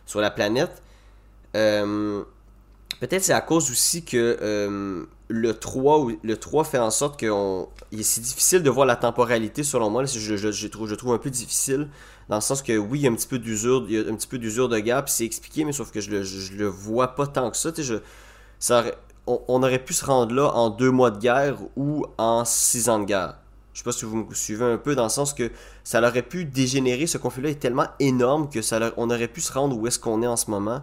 sur 0.06 0.22
la 0.22 0.32
planète. 0.32 0.82
Peut-être 1.54 3.24
c'est 3.24 3.34
à 3.34 3.42
cause 3.42 3.70
aussi 3.70 4.04
que 4.04 5.08
le 5.30 5.54
3, 5.54 6.08
le 6.24 6.38
3 6.38 6.64
fait 6.64 6.78
en 6.78 6.92
sorte 6.92 7.20
que 7.20 7.28
c'est 8.02 8.22
difficile 8.22 8.64
de 8.64 8.70
voir 8.70 8.86
la 8.86 8.96
temporalité 8.96 9.64
selon 9.64 9.90
moi. 9.90 10.06
je, 10.06 10.38
je, 10.38 10.68
trouve, 10.68 10.88
je 10.88 10.96
trouve 10.96 11.14
un 11.14 11.18
peu 11.18 11.30
difficile 11.30 11.90
dans 12.30 12.36
le 12.36 12.42
sens 12.42 12.62
que 12.62 12.78
oui, 12.78 13.00
il 13.00 13.02
y 13.04 13.08
a 13.08 13.12
un 13.12 13.16
petit 13.16 13.28
peu 13.28 13.40
d'usure, 13.40 13.86
il 13.88 13.96
y 13.96 13.98
a 13.98 14.04
de 14.04 14.80
gap, 14.80 15.10
c'est 15.10 15.26
expliqué, 15.26 15.64
mais 15.66 15.72
sauf 15.72 15.92
que 15.92 16.02
je 16.02 16.12
le, 16.12 16.24
le 16.58 16.68
vois 16.68 17.16
pas 17.16 17.28
tant 17.28 17.50
que 17.52 17.58
ça. 17.58 17.72
Je, 17.78 17.96
ça 18.60 18.86
on, 19.28 19.64
aurait 19.64 19.84
pu 19.84 19.94
se 19.94 20.06
rendre 20.06 20.34
là 20.34 20.52
en 20.54 20.70
deux 20.70 20.92
mois 20.92 21.12
de 21.12 21.20
guerre 21.20 21.58
ou 21.76 22.06
en 22.18 22.46
six 22.46 22.90
ans 22.90 23.00
de 23.00 23.06
guerre. 23.06 23.38
Je 23.74 23.80
sais 23.80 23.84
pas 23.84 23.92
si 23.92 24.06
vous 24.06 24.18
me 24.18 24.34
suivez 24.34 24.66
un 24.66 24.78
peu 24.78 24.96
dans 24.96 25.04
le 25.04 25.10
sens 25.10 25.34
que 25.34 25.52
ça 25.84 26.02
aurait 26.02 26.24
pu 26.24 26.46
dégénérer. 26.46 27.06
Ce 27.06 27.18
conflit-là 27.18 27.50
est 27.50 27.60
tellement 27.60 27.88
énorme 28.00 28.50
que 28.50 28.62
ça 28.62 28.80
on 28.98 29.10
aurait 29.10 29.28
pu 29.28 29.42
se 29.42 29.54
rendre 29.54 29.78
où 29.78 29.86
est-ce 29.86 30.00
qu'on 30.00 30.24
est 30.24 30.28
en 30.28 30.38
ce 30.38 30.50
moment 30.50 30.82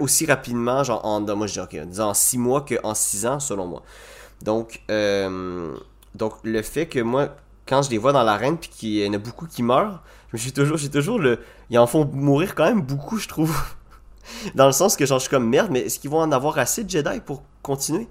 aussi 0.00 0.26
rapidement, 0.26 0.84
genre 0.84 1.04
en, 1.04 1.20
moi 1.36 1.46
je 1.46 1.60
dis, 1.60 2.00
en 2.00 2.14
six 2.14 2.38
mois 2.38 2.64
qu'en 2.64 2.90
ans, 2.90 3.40
selon 3.40 3.66
moi. 3.66 3.82
Donc, 4.42 4.82
euh, 4.90 5.74
donc 6.14 6.34
le 6.44 6.62
fait 6.62 6.86
que 6.86 7.00
moi, 7.00 7.34
quand 7.66 7.82
je 7.82 7.90
les 7.90 7.98
vois 7.98 8.12
dans 8.12 8.22
l'arène, 8.22 8.58
puis 8.58 8.68
qu'il 8.70 8.96
y 8.96 9.08
en 9.08 9.12
a 9.12 9.18
beaucoup 9.18 9.46
qui 9.46 9.62
meurent, 9.62 10.02
je 10.32 10.38
suis 10.38 10.52
toujours, 10.52 10.76
j'ai 10.76 10.90
toujours 10.90 11.18
le, 11.18 11.38
ils 11.70 11.78
en 11.78 11.86
font 11.86 12.04
mourir 12.04 12.54
quand 12.54 12.64
même 12.64 12.82
beaucoup, 12.82 13.18
je 13.18 13.28
trouve. 13.28 13.56
dans 14.54 14.66
le 14.66 14.72
sens 14.72 14.96
que 14.96 15.06
genre, 15.06 15.18
je 15.18 15.22
suis 15.22 15.30
comme 15.30 15.48
merde, 15.48 15.68
mais 15.70 15.80
est-ce 15.80 15.98
qu'ils 15.98 16.10
vont 16.10 16.20
en 16.20 16.32
avoir 16.32 16.58
assez 16.58 16.84
de 16.84 16.90
Jedi 16.90 17.20
pour 17.24 17.42
continuer? 17.62 18.08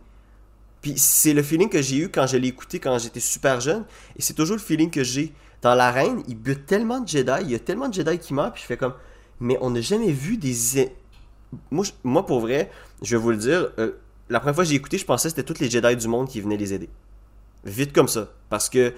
Puis 0.82 0.96
c'est 0.98 1.34
le 1.34 1.44
feeling 1.44 1.70
que 1.70 1.82
j'ai 1.82 1.98
eu 1.98 2.10
quand 2.10 2.26
je 2.26 2.38
l'ai 2.38 2.48
écouté 2.48 2.80
quand 2.80 2.98
j'étais 2.98 3.20
super 3.20 3.62
jeune, 3.62 3.86
et 4.18 4.22
c'est 4.22 4.34
toujours 4.34 4.56
le 4.56 4.62
feeling 4.62 4.90
que 4.90 5.04
j'ai 5.04 5.34
dans 5.62 5.76
l'arène. 5.76 6.24
Il 6.28 6.36
butent 6.36 6.66
tellement 6.66 7.00
de 7.00 7.08
Jedi, 7.08 7.42
il 7.42 7.52
y 7.52 7.56
a 7.56 7.60
tellement 7.60 7.88
de 7.88 7.94
Jedi 7.94 8.18
qui 8.18 8.34
meurent, 8.34 8.54
puis 8.54 8.62
je 8.62 8.68
fais 8.68 8.78
comme, 8.78 8.94
mais 9.40 9.58
on 9.62 9.72
n'a 9.72 9.82
jamais 9.82 10.12
vu 10.12 10.38
des 10.38 10.78
moi, 11.70 11.86
moi, 12.04 12.26
pour 12.26 12.40
vrai, 12.40 12.72
je 13.02 13.16
vais 13.16 13.22
vous 13.22 13.32
le 13.32 13.38
dire, 13.38 13.70
euh, 13.80 13.92
la 14.30 14.40
première 14.40 14.56
fois 14.56 14.64
que 14.64 14.70
j'ai 14.70 14.76
écouté, 14.76 14.98
je 14.98 15.06
pensais 15.06 15.30
que 15.30 15.36
c'était 15.36 15.54
tous 15.54 15.60
les 15.60 15.70
Jedi 15.70 15.96
du 15.96 16.08
monde 16.08 16.28
qui 16.28 16.42
venaient 16.42 16.58
les 16.58 16.74
aider. 16.74 16.90
Vite 17.66 17.94
comme 17.94 18.08
ça. 18.08 18.30
Parce 18.50 18.70
que 18.70 18.94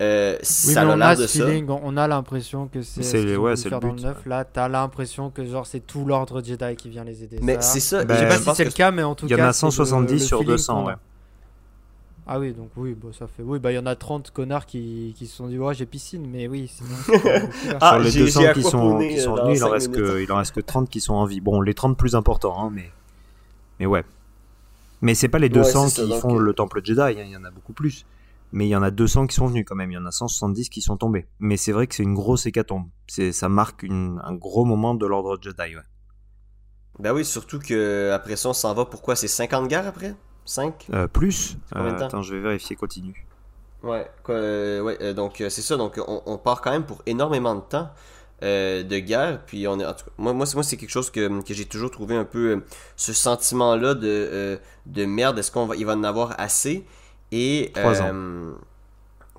euh, 0.00 0.38
ça 0.42 0.82
a 0.82 0.96
l'air 0.96 1.16
de 1.16 1.26
ça. 1.26 1.44
on 1.82 1.96
a 1.96 2.06
l'impression 2.06 2.68
que 2.68 2.82
c'est 2.82 3.02
c'est 3.02 3.36
ouais, 3.36 3.54
le 3.54 3.70
dans 3.70 3.80
le 3.80 4.00
neuf. 4.00 4.26
Là, 4.26 4.44
t'as 4.44 4.68
l'impression 4.68 5.30
que 5.30 5.44
genre 5.44 5.66
c'est 5.66 5.80
tout 5.80 6.04
l'ordre 6.04 6.42
Jedi 6.42 6.76
qui 6.76 6.88
vient 6.88 7.04
les 7.04 7.24
aider. 7.24 7.38
Mais 7.42 7.58
c'est 7.60 7.80
ça. 7.80 8.02
je 8.08 8.14
sais 8.14 8.28
pas 8.28 8.38
si 8.38 8.54
c'est 8.54 8.64
le 8.64 8.70
cas, 8.70 8.90
mais 8.90 9.02
en 9.02 9.14
tout 9.14 9.26
cas. 9.26 9.34
Il 9.34 9.38
y 9.38 9.42
en 9.42 9.46
a 9.46 9.52
170 9.52 10.20
sur 10.20 10.44
200, 10.44 10.86
ouais. 10.86 10.94
Ah 12.30 12.38
oui, 12.38 12.52
donc 12.52 12.68
oui, 12.76 12.94
bah, 12.94 13.08
ça 13.18 13.26
fait. 13.26 13.42
Oui, 13.42 13.58
bah 13.58 13.72
il 13.72 13.76
y 13.76 13.78
en 13.78 13.86
a 13.86 13.96
30 13.96 14.32
connards 14.32 14.66
qui, 14.66 15.14
qui 15.16 15.26
se 15.26 15.34
sont 15.34 15.48
dit, 15.48 15.58
ouais, 15.58 15.72
j'ai 15.72 15.86
piscine, 15.86 16.28
mais 16.30 16.46
oui, 16.46 16.68
sinon. 16.68 16.90
ah, 17.80 17.92
Sur 17.94 18.00
les 18.00 18.12
200 18.12 18.52
qui 18.52 18.62
sont, 18.62 18.98
qui 18.98 19.18
sont 19.18 19.34
venus, 19.36 19.58
il 19.58 19.64
en, 19.64 19.70
reste 19.70 19.90
que, 19.90 20.22
il 20.22 20.30
en 20.30 20.36
reste 20.36 20.54
que 20.54 20.60
30 20.60 20.90
qui 20.90 21.00
sont 21.00 21.14
en 21.14 21.24
vie. 21.24 21.40
Bon, 21.40 21.62
les 21.62 21.72
30 21.72 21.96
plus 21.96 22.14
importants, 22.14 22.62
hein, 22.62 22.70
mais. 22.70 22.90
Mais 23.80 23.86
ouais. 23.86 24.04
Mais 25.00 25.14
c'est 25.14 25.28
pas 25.28 25.38
les 25.38 25.48
200 25.48 25.88
qui 25.88 26.20
font 26.20 26.36
le 26.36 26.52
temple 26.52 26.82
Jedi, 26.84 27.00
hein, 27.00 27.24
il 27.24 27.30
y 27.30 27.36
en 27.36 27.44
a 27.44 27.50
beaucoup 27.50 27.72
plus. 27.72 28.04
Mais 28.52 28.66
il 28.66 28.70
y 28.70 28.76
en 28.76 28.82
a 28.82 28.90
200 28.90 29.26
qui 29.26 29.34
sont 29.34 29.46
venus 29.46 29.64
quand 29.66 29.74
même, 29.76 29.90
il 29.90 29.94
y 29.94 29.98
en 29.98 30.04
a 30.04 30.10
170 30.10 30.68
qui 30.68 30.82
sont 30.82 30.98
tombés. 30.98 31.26
Mais 31.38 31.56
c'est 31.56 31.72
vrai 31.72 31.86
que 31.86 31.94
c'est 31.94 32.02
une 32.02 32.14
grosse 32.14 32.44
hécatombe. 32.44 32.88
Ça 33.08 33.48
marque 33.48 33.84
une, 33.84 34.20
un 34.22 34.34
gros 34.34 34.66
moment 34.66 34.94
de 34.94 35.06
l'ordre 35.06 35.38
Jedi, 35.40 35.76
ouais. 35.76 35.82
Ben 36.98 37.14
oui, 37.14 37.24
surtout 37.24 37.58
que 37.58 38.10
après 38.12 38.36
ça, 38.36 38.50
on 38.50 38.52
s'en 38.52 38.74
va 38.74 38.84
pourquoi? 38.84 39.16
C'est 39.16 39.28
50 39.28 39.68
guerres 39.68 39.86
après? 39.86 40.14
5 40.48 40.86
euh, 40.92 41.06
Plus 41.06 41.56
euh, 41.76 41.98
Attends, 41.98 42.22
je 42.22 42.34
vais 42.34 42.40
vérifier, 42.40 42.74
continue. 42.74 43.26
Ouais, 43.82 44.10
euh, 44.28 44.80
ouais 44.80 45.14
donc 45.14 45.36
c'est 45.36 45.62
ça, 45.62 45.76
donc 45.76 46.00
on, 46.06 46.36
part 46.36 46.62
quand 46.62 46.72
même 46.72 46.84
pour 46.84 47.02
énormément 47.06 47.54
de 47.54 47.60
temps 47.60 47.90
de 48.42 48.98
guerre, 48.98 49.40
puis 49.46 49.68
on 49.68 49.78
est, 49.78 49.84
en 49.84 49.94
tout 49.94 50.06
cas, 50.06 50.10
moi, 50.18 50.32
moi, 50.32 50.46
c'est 50.46 50.76
quelque 50.76 50.90
chose 50.90 51.10
que, 51.10 51.42
que 51.42 51.54
j'ai 51.54 51.64
toujours 51.64 51.90
trouvé 51.90 52.16
un 52.16 52.24
peu 52.24 52.62
ce 52.96 53.12
sentiment-là 53.12 53.94
de, 53.94 54.58
de 54.86 55.04
merde, 55.04 55.38
est-ce 55.38 55.52
qu'on 55.52 55.66
va, 55.66 55.76
il 55.76 55.86
va 55.86 55.94
en 55.94 56.04
avoir 56.04 56.34
assez? 56.38 56.84
Et. 57.30 57.70
Trois 57.74 58.02
ans. 58.02 58.14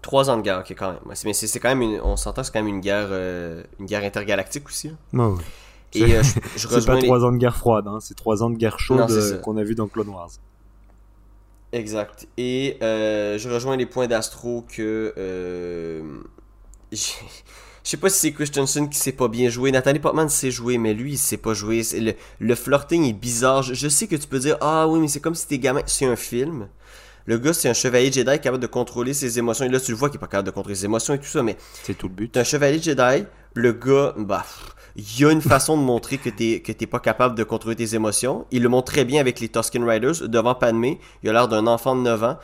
Trois 0.01 0.29
ans 0.29 0.37
de 0.37 0.43
guerre, 0.43 0.59
ok, 0.59 0.73
quand 0.77 0.93
même. 0.93 0.99
Mais 1.25 1.33
c'est 1.33 1.59
quand 1.59 1.67
même 1.67 1.81
une, 1.81 1.99
on 1.99 2.15
s'entend, 2.15 2.41
c'est 2.41 2.53
quand 2.53 2.63
même 2.63 2.73
une 2.73 2.79
guerre, 2.79 3.09
une 3.79 3.85
guerre 3.85 4.05
intergalactique 4.05 4.65
aussi. 4.67 4.91
Hein. 5.13 5.35
Et 5.93 6.07
je, 6.07 6.39
c'est 6.55 6.85
pas 6.85 6.97
trois 7.01 7.25
ans 7.25 7.33
de 7.33 7.37
guerre 7.37 7.57
froide, 7.57 7.87
hein, 7.87 7.97
c'est 7.99 8.15
trois 8.15 8.41
ans 8.41 8.49
de 8.49 8.55
guerre 8.55 8.79
chaude 8.79 9.41
qu'on 9.41 9.57
a 9.57 9.63
vu 9.63 9.75
dans 9.75 9.87
Clone 9.87 10.09
Wars. 10.09 10.29
Exact. 11.71 12.27
Et 12.37 12.77
euh, 12.81 13.37
je 13.37 13.49
rejoins 13.49 13.77
les 13.77 13.85
points 13.85 14.07
d'Astro 14.07 14.65
que. 14.67 15.13
Euh, 15.17 16.01
je 16.91 16.97
sais 17.83 17.97
pas 17.97 18.09
si 18.09 18.19
c'est 18.19 18.33
Christensen 18.33 18.89
qui 18.89 18.97
sait 18.97 19.11
pas 19.11 19.27
bien 19.27 19.49
jouer. 19.49 19.71
Nathalie 19.71 19.99
Portman 19.99 20.29
sait 20.29 20.49
jouer, 20.49 20.79
mais 20.79 20.93
lui, 20.93 21.13
il 21.13 21.17
sait 21.17 21.37
pas 21.37 21.53
jouer. 21.53 21.83
Le, 21.93 22.13
le 22.39 22.55
flirting 22.55 23.03
est 23.05 23.13
bizarre. 23.13 23.61
Je, 23.61 23.87
sais 23.87 24.07
que 24.07 24.15
tu 24.15 24.27
peux 24.27 24.39
dire 24.39 24.57
Ah 24.61 24.87
oui, 24.87 24.99
mais 24.99 25.07
c'est 25.07 25.19
comme 25.19 25.35
si 25.35 25.47
t'es 25.47 25.59
gamin. 25.59 25.81
C'est 25.85 26.05
un 26.05 26.15
film. 26.15 26.69
Le 27.29 27.37
gars, 27.37 27.53
c'est 27.53 27.69
un 27.69 27.73
chevalier 27.73 28.11
Jedi 28.11 28.39
capable 28.39 28.57
de 28.57 28.65
contrôler 28.65 29.13
ses 29.13 29.37
émotions. 29.37 29.63
Et 29.63 29.69
là, 29.69 29.79
tu 29.79 29.91
le 29.91 29.97
vois 29.97 30.09
qu'il 30.09 30.17
est 30.17 30.19
pas 30.19 30.25
capable 30.25 30.47
de 30.47 30.51
contrôler 30.51 30.73
ses 30.73 30.85
émotions 30.85 31.13
et 31.13 31.19
tout 31.19 31.27
ça, 31.27 31.43
mais. 31.43 31.57
C'est 31.83 31.95
tout 31.95 32.07
le 32.07 32.15
but. 32.15 32.35
un 32.35 32.43
chevalier 32.43 32.81
Jedi. 32.81 33.23
Le 33.53 33.71
gars, 33.71 34.15
bah 34.17 34.43
il 34.95 35.19
y 35.19 35.25
a 35.25 35.31
une 35.31 35.41
façon 35.41 35.77
de 35.77 35.83
montrer 35.83 36.17
que 36.17 36.31
t'es 36.31 36.61
que 36.61 36.71
t'es 36.71 36.87
pas 36.87 36.99
capable 36.99 37.35
de 37.35 37.43
contrôler 37.43 37.75
tes 37.75 37.93
émotions. 37.93 38.47
Il 38.49 38.63
le 38.63 38.69
montre 38.69 38.91
très 38.91 39.05
bien 39.05 39.21
avec 39.21 39.39
les 39.41 39.47
Tusken 39.47 39.87
Riders 39.87 40.27
devant 40.27 40.55
Padmé. 40.55 40.99
Il 41.21 41.29
a 41.29 41.33
l'air 41.33 41.47
d'un 41.47 41.67
enfant 41.67 41.95
de 41.95 42.01
9 42.01 42.23
ans. 42.23 42.37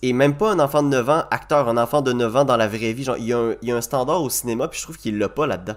Et 0.00 0.14
même 0.14 0.34
pas 0.34 0.50
un 0.52 0.58
enfant 0.58 0.82
de 0.82 0.88
9 0.88 1.10
ans, 1.10 1.24
acteur, 1.30 1.68
un 1.68 1.76
enfant 1.76 2.00
de 2.00 2.14
9 2.14 2.36
ans 2.36 2.44
dans 2.46 2.56
la 2.56 2.66
vraie 2.66 2.94
vie. 2.94 3.04
Genre, 3.04 3.18
il 3.18 3.26
y 3.26 3.34
a 3.34 3.38
un, 3.38 3.54
il 3.60 3.68
y 3.68 3.72
a 3.72 3.76
un 3.76 3.82
standard 3.82 4.22
au 4.22 4.30
cinéma, 4.30 4.68
puis 4.68 4.78
je 4.78 4.84
trouve 4.84 4.96
qu'il 4.96 5.18
l'a 5.18 5.28
pas 5.28 5.46
là-dedans. 5.46 5.76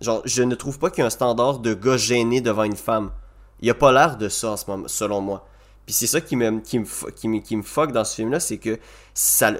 Genre, 0.00 0.22
je 0.24 0.44
ne 0.44 0.54
trouve 0.54 0.78
pas 0.78 0.90
qu'il 0.90 1.00
y 1.00 1.02
a 1.02 1.06
un 1.06 1.10
standard 1.10 1.58
de 1.58 1.74
gars 1.74 1.96
gêné 1.96 2.40
devant 2.40 2.62
une 2.62 2.76
femme. 2.76 3.10
Il 3.60 3.68
a 3.70 3.74
pas 3.74 3.90
l'air 3.90 4.16
de 4.16 4.28
ça 4.28 4.52
en 4.52 4.56
ce 4.56 4.70
moment, 4.70 4.84
selon 4.86 5.20
moi. 5.20 5.48
Puis 5.86 5.94
c'est 5.94 6.06
ça 6.06 6.20
qui 6.20 6.36
me, 6.36 6.60
qui 6.60 6.78
me, 6.78 7.10
qui 7.10 7.28
me, 7.28 7.38
qui 7.40 7.56
me 7.56 7.62
fuck 7.62 7.92
dans 7.92 8.04
ce 8.04 8.14
film-là, 8.16 8.40
c'est 8.40 8.58
que 8.58 8.78
ça, 9.12 9.52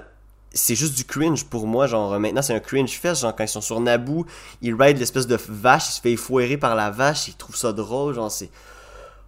c'est 0.51 0.75
juste 0.75 0.95
du 0.95 1.03
cringe 1.03 1.45
pour 1.45 1.67
moi. 1.67 1.85
Genre, 1.85 2.19
maintenant, 2.19 2.41
c'est 2.41 2.55
un 2.55 2.59
cringe 2.59 2.97
fest. 2.99 3.21
Genre, 3.21 3.35
quand 3.35 3.43
ils 3.43 3.49
sont 3.49 3.61
sur 3.61 3.79
Naboo, 3.79 4.25
ils 4.61 4.73
ride 4.73 4.97
l'espèce 4.97 5.27
de 5.27 5.37
vache, 5.49 5.89
il 5.89 5.91
se 5.91 6.01
fait 6.01 6.15
foirer 6.15 6.57
par 6.57 6.75
la 6.75 6.89
vache, 6.89 7.27
ils 7.27 7.35
trouvent 7.35 7.55
ça 7.55 7.73
drôle. 7.73 8.15
Genre, 8.15 8.31
c'est. 8.31 8.49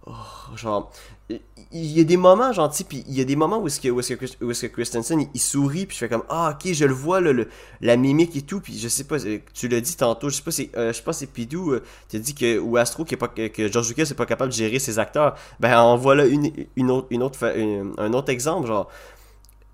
Oh, 0.06 0.12
genre. 0.56 0.90
Il 1.30 1.98
y 1.98 2.00
a 2.00 2.04
des 2.04 2.16
moments, 2.16 2.50
tu 2.70 2.84
puis 2.84 3.04
il 3.06 3.14
y 3.14 3.20
a 3.20 3.24
des 3.24 3.36
moments 3.36 3.58
où 3.58 3.66
est-ce 3.66 3.80
que, 3.80 3.88
que, 3.88 4.44
où 4.44 4.48
que 4.48 4.66
Christensen, 4.68 5.28
il, 5.34 5.40
sourit, 5.40 5.84
puis 5.84 5.94
je 5.94 5.98
fais 6.00 6.08
comme, 6.08 6.22
ah, 6.30 6.54
ok, 6.54 6.72
je 6.72 6.86
le 6.86 6.94
vois, 6.94 7.20
le, 7.20 7.48
la 7.82 7.96
mimique 7.98 8.34
et 8.36 8.40
tout, 8.40 8.60
puis 8.60 8.78
je 8.78 8.88
sais 8.88 9.04
pas, 9.04 9.18
tu 9.52 9.68
l'as 9.68 9.80
dit 9.82 9.94
tantôt, 9.94 10.30
je 10.30 10.36
sais 10.36 10.42
pas, 10.42 10.50
c'est, 10.50 10.70
euh, 10.78 10.94
je 10.94 11.02
pense 11.02 11.18
c'est 11.18 11.26
Pidou, 11.26 11.72
euh, 11.72 11.82
tu 12.08 12.16
as 12.16 12.20
dit 12.20 12.34
que, 12.34 12.58
ou 12.58 12.78
Astro, 12.78 13.04
qui 13.04 13.12
est 13.12 13.18
pas, 13.18 13.28
que 13.28 13.70
George 13.70 13.88
Lucas 13.88 14.06
n'est 14.08 14.14
pas 14.14 14.24
capable 14.24 14.50
de 14.50 14.56
gérer 14.56 14.78
ses 14.78 14.98
acteurs. 14.98 15.36
Ben, 15.60 15.78
on 15.82 15.96
voit 15.96 16.14
là 16.14 16.24
une, 16.24 16.50
une 16.76 16.90
autre, 16.90 17.08
une 17.10 17.22
autre, 17.22 17.44
un 17.44 18.12
autre 18.14 18.30
exemple, 18.30 18.66
genre, 18.66 18.88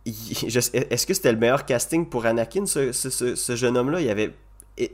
est-ce 0.06 1.06
que 1.06 1.14
c'était 1.14 1.32
le 1.32 1.38
meilleur 1.38 1.64
casting 1.64 2.06
pour 2.06 2.26
Anakin, 2.26 2.66
ce, 2.66 3.54
jeune 3.54 3.76
homme-là? 3.76 4.00
Il 4.00 4.06
y 4.06 4.10
avait, 4.10 4.34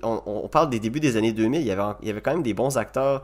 on, 0.03 0.49
parle 0.49 0.71
des 0.71 0.79
débuts 0.79 1.01
des 1.01 1.17
années 1.17 1.33
2000, 1.33 1.61
il 1.63 1.67
y 1.67 1.71
avait, 1.71 1.83
il 2.03 2.09
y 2.09 2.11
avait 2.11 2.21
quand 2.21 2.33
même 2.33 2.43
des 2.43 2.55
bons 2.55 2.77
acteurs. 2.77 3.23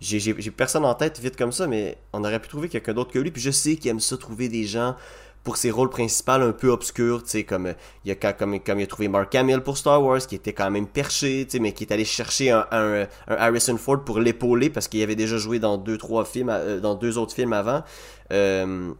J'ai 0.00 0.34
personne 0.50 0.84
en 0.84 0.94
tête 0.94 1.18
vite 1.20 1.36
comme 1.36 1.52
ça, 1.52 1.66
mais 1.66 1.96
on 2.12 2.22
aurait 2.22 2.40
pu 2.40 2.48
trouver 2.48 2.68
quelqu'un 2.68 2.92
d'autre 2.92 3.12
que 3.12 3.18
lui. 3.18 3.30
Puis 3.30 3.42
je 3.42 3.50
sais 3.50 3.76
qu'il 3.76 3.90
aime 3.90 4.00
ça 4.00 4.16
trouver 4.16 4.48
des 4.48 4.64
gens 4.64 4.94
pour 5.46 5.56
ses 5.56 5.70
rôles 5.70 5.90
principaux 5.90 6.32
un 6.32 6.50
peu 6.50 6.70
obscurs, 6.70 7.22
tu 7.22 7.30
sais, 7.30 7.44
comme 7.44 7.72
il, 8.04 8.10
a, 8.10 8.32
comme, 8.32 8.58
comme 8.58 8.80
il 8.80 8.82
a 8.82 8.86
trouvé 8.88 9.06
Mark 9.06 9.32
Hamill 9.32 9.60
pour 9.60 9.78
Star 9.78 10.02
Wars, 10.02 10.18
qui 10.18 10.34
était 10.34 10.52
quand 10.52 10.72
même 10.72 10.88
perché, 10.88 11.44
tu 11.44 11.52
sais, 11.52 11.58
mais 11.60 11.72
qui 11.72 11.84
est 11.84 11.92
allé 11.92 12.04
chercher 12.04 12.50
un, 12.50 12.66
un, 12.72 13.06
Harrison 13.28 13.76
Ford 13.76 14.04
pour 14.04 14.18
l'épauler 14.18 14.70
parce 14.70 14.88
qu'il 14.88 15.00
avait 15.04 15.14
déjà 15.14 15.38
joué 15.38 15.60
dans 15.60 15.78
deux, 15.78 15.98
trois 15.98 16.24
films, 16.24 16.48
euh, 16.50 16.80
dans 16.80 16.96
deux 16.96 17.16
autres 17.16 17.32
films 17.32 17.52
avant. 17.52 17.84
Euh, 18.32 18.92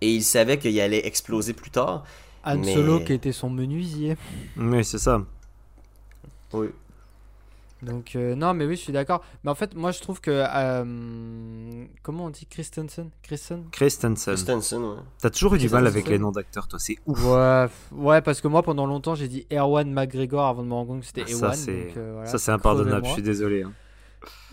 et 0.00 0.10
il 0.10 0.24
savait 0.24 0.58
qu'il 0.58 0.78
allait 0.80 1.06
exploser 1.06 1.52
plus 1.52 1.70
tard. 1.70 2.02
Han 2.44 2.62
Solo 2.64 2.98
qui 3.00 3.12
était 3.12 3.32
son 3.32 3.48
menuisier. 3.48 4.16
Oui, 4.56 4.84
c'est 4.84 4.98
ça. 4.98 5.22
Oui. 6.52 6.68
Donc, 7.84 8.16
euh, 8.16 8.34
non, 8.34 8.54
mais 8.54 8.66
oui, 8.66 8.76
je 8.76 8.82
suis 8.82 8.92
d'accord. 8.92 9.22
Mais 9.42 9.50
en 9.50 9.54
fait, 9.54 9.74
moi, 9.74 9.90
je 9.92 10.00
trouve 10.00 10.20
que. 10.20 10.30
Euh, 10.30 11.84
comment 12.02 12.26
on 12.26 12.30
dit 12.30 12.46
Christensen? 12.46 13.10
Christensen 13.22 13.64
Christensen. 13.70 14.34
Christensen, 14.34 14.82
ouais. 14.82 14.96
T'as 15.20 15.30
toujours 15.30 15.54
eu 15.54 15.58
du 15.58 15.68
mal 15.68 15.86
avec 15.86 16.08
les 16.08 16.18
noms 16.18 16.32
d'acteurs, 16.32 16.68
toi, 16.68 16.78
c'est 16.78 16.96
ouf. 17.06 17.24
Ouais, 17.24 17.66
ouais, 17.92 18.22
parce 18.22 18.40
que 18.40 18.48
moi, 18.48 18.62
pendant 18.62 18.86
longtemps, 18.86 19.14
j'ai 19.14 19.28
dit 19.28 19.46
Erwan 19.52 19.90
McGregor 19.90 20.46
avant 20.46 20.62
de 20.62 20.68
me 20.68 20.74
rendre 20.74 20.88
compte 20.88 21.00
que 21.00 21.06
c'était 21.06 21.24
ah, 21.26 21.30
Ewan. 21.30 21.54
Ça, 21.54 21.54
c'est 21.54 21.92
euh, 21.96 22.12
voilà, 22.14 22.30
un 22.30 22.54
impardonnable, 22.54 23.06
je 23.06 23.12
suis 23.12 23.22
désolé. 23.22 23.62
Hein. 23.62 23.72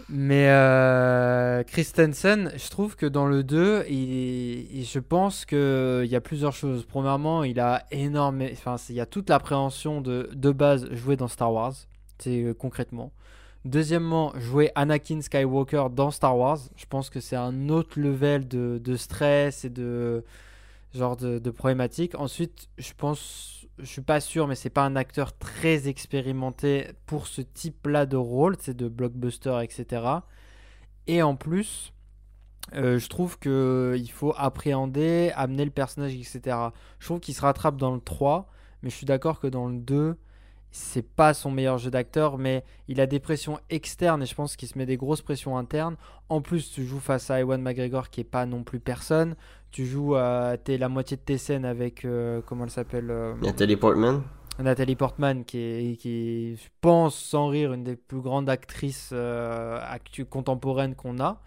Mais 0.10 0.50
euh, 0.50 1.64
Christensen, 1.64 2.52
je 2.56 2.70
trouve 2.70 2.96
que 2.96 3.06
dans 3.06 3.28
le 3.28 3.44
2, 3.44 3.86
il, 3.90 4.84
je 4.84 5.00
pense 5.00 5.46
qu'il 5.46 6.06
y 6.06 6.16
a 6.16 6.22
plusieurs 6.22 6.54
choses. 6.54 6.86
Premièrement, 6.86 7.44
il 7.44 7.60
a 7.60 7.86
énorme, 7.92 8.44
enfin, 8.52 8.76
il 8.90 8.96
y 8.96 9.00
a 9.00 9.06
toute 9.06 9.30
l'appréhension 9.30 10.02
de, 10.02 10.30
de 10.34 10.52
base 10.52 10.92
jouée 10.92 11.16
dans 11.16 11.30
Star 11.30 11.54
Wars, 11.54 11.74
c'est 12.20 12.44
euh, 12.44 12.54
concrètement. 12.54 13.12
Deuxièmement, 13.64 14.34
jouer 14.40 14.72
Anakin 14.74 15.22
Skywalker 15.22 15.88
dans 15.92 16.10
Star 16.10 16.36
Wars, 16.38 16.60
je 16.76 16.86
pense 16.88 17.10
que 17.10 17.20
c'est 17.20 17.36
un 17.36 17.70
autre 17.70 18.00
level 18.00 18.48
de, 18.48 18.96
stress 18.96 19.66
et 19.66 19.70
de 19.70 20.24
genre 20.96 21.16
de, 21.16 21.50
problématique. 21.52 22.16
Ensuite, 22.16 22.70
je 22.78 22.92
pense 22.98 23.62
je 23.80 23.86
suis 23.86 24.02
pas 24.02 24.20
sûr, 24.20 24.48
mais 24.48 24.56
c'est 24.56 24.70
pas 24.70 24.84
un 24.84 24.96
acteur 24.96 25.36
très 25.38 25.88
expérimenté 25.88 26.92
pour 27.06 27.28
ce 27.28 27.42
type-là 27.42 28.06
de 28.06 28.18
rôle, 28.18 28.56
c'est 28.60 28.76
de 28.76 28.88
blockbuster, 28.88 29.60
etc. 29.64 30.04
Et 31.08 31.24
en 31.24 31.36
plus, 31.36 31.94
euh, 32.76 33.00
je 33.00 33.08
trouve 33.10 33.40
que 33.40 33.96
il 33.98 34.12
faut 34.12 34.34
appréhender, 34.38 35.32
amener 35.36 35.66
le 35.66 35.72
personnage, 35.72 36.14
etc. 36.14 36.58
Je 37.00 37.06
trouve 37.06 37.20
qu'il 37.20 37.34
se 37.34 37.42
rattrape 37.42 37.78
dans 37.78 37.94
le 37.94 38.02
3, 38.02 38.50
mais 38.84 38.90
je 38.90 38.96
suis 38.96 39.06
d'accord 39.06 39.40
que 39.40 39.48
dans 39.48 39.68
le 39.68 39.78
2, 39.78 40.18
c'est 40.72 41.06
pas 41.06 41.34
son 41.34 41.52
meilleur 41.52 41.78
jeu 41.78 41.92
d'acteur, 41.92 42.38
mais 42.38 42.64
il 42.88 43.02
a 43.02 43.06
des 43.06 43.20
pressions 43.20 43.60
externes 43.70 44.24
et 44.24 44.26
je 44.26 44.34
pense 44.34 44.56
qu'il 44.56 44.70
se 44.70 44.78
met 44.78 44.86
des 44.86 44.98
grosses 44.98 45.22
pressions 45.22 45.58
internes. 45.58 45.98
En 46.30 46.42
plus, 46.42 46.72
tu 46.72 46.86
joues 46.86 47.00
face 47.00 47.30
à 47.30 47.42
Ewan 47.42 47.62
McGregor 47.62 48.10
qui 48.10 48.22
est 48.22 48.26
pas 48.26 48.46
non 48.46 48.64
plus 48.64 48.80
personne. 48.80 49.36
Tu 49.72 49.86
joues 49.86 50.16
à 50.16 50.56
es 50.68 50.78
la 50.78 50.90
moitié 50.90 51.18
de 51.18 51.22
tes 51.22 51.38
scènes 51.38 51.66
avec 51.66 52.06
euh, 52.06 52.42
comment 52.46 52.64
elle 52.64 52.72
s'appelle 52.72 53.12
euh, 53.12 53.34
Nathalie 53.42 53.76
Portman. 53.76 54.22
Nathalie 54.60 54.96
Portman 54.96 55.44
qui 55.44 55.58
est, 55.58 55.98
qui 55.98 56.56
je 56.56 56.70
pense 56.80 57.16
sans 57.16 57.48
rire 57.48 57.74
une 57.74 57.84
des 57.84 57.96
plus 57.96 58.22
grandes 58.22 58.50
actrices 58.50 59.12
euh, 59.12 59.80
contemporaines 60.30 60.96
qu'on 60.96 61.20
a. 61.20 61.42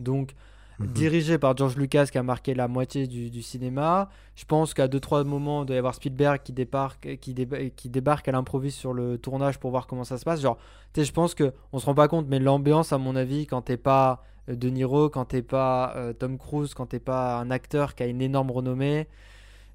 Donc 0.00 0.34
Mhm. 0.78 0.86
dirigé 0.88 1.38
par 1.38 1.56
George 1.56 1.76
Lucas 1.76 2.06
qui 2.06 2.18
a 2.18 2.22
marqué 2.22 2.54
la 2.54 2.68
moitié 2.68 3.06
du, 3.06 3.42
cinéma. 3.42 4.08
Je 4.34 4.44
pense 4.44 4.74
qu'à 4.74 4.88
deux 4.88 5.00
trois 5.00 5.22
moments, 5.24 5.62
il 5.62 5.66
doit 5.66 5.76
y 5.76 5.78
avoir 5.78 5.94
Spielberg 5.94 6.40
qui 6.42 6.52
débarque, 6.52 7.18
qui, 7.20 7.34
débarque 7.34 8.28
à 8.28 8.32
l'improviste 8.32 8.78
sur 8.78 8.92
le 8.92 9.18
tournage 9.18 9.58
pour 9.58 9.70
voir 9.70 9.86
comment 9.86 10.04
ça 10.04 10.18
se 10.18 10.24
passe. 10.24 10.40
Genre, 10.40 10.58
je 10.96 11.12
pense 11.12 11.34
que 11.34 11.52
on 11.72 11.78
se 11.78 11.86
rend 11.86 11.94
pas 11.94 12.08
compte, 12.08 12.26
mais 12.28 12.40
l'ambiance, 12.40 12.92
à 12.92 12.98
mon 12.98 13.14
avis, 13.14 13.46
quand 13.46 13.62
t'es 13.62 13.76
pas 13.76 14.24
euh, 14.48 14.56
De 14.56 14.68
Niro, 14.68 15.08
quand 15.10 15.26
t'es 15.26 15.42
pas 15.42 15.94
euh, 15.96 16.12
Tom 16.12 16.38
Cruise, 16.38 16.74
quand 16.74 16.86
t'es 16.86 17.00
pas 17.00 17.38
un 17.38 17.50
acteur 17.50 17.94
qui 17.94 18.02
a 18.02 18.06
une 18.06 18.20
énorme 18.20 18.50
renommée, 18.50 19.06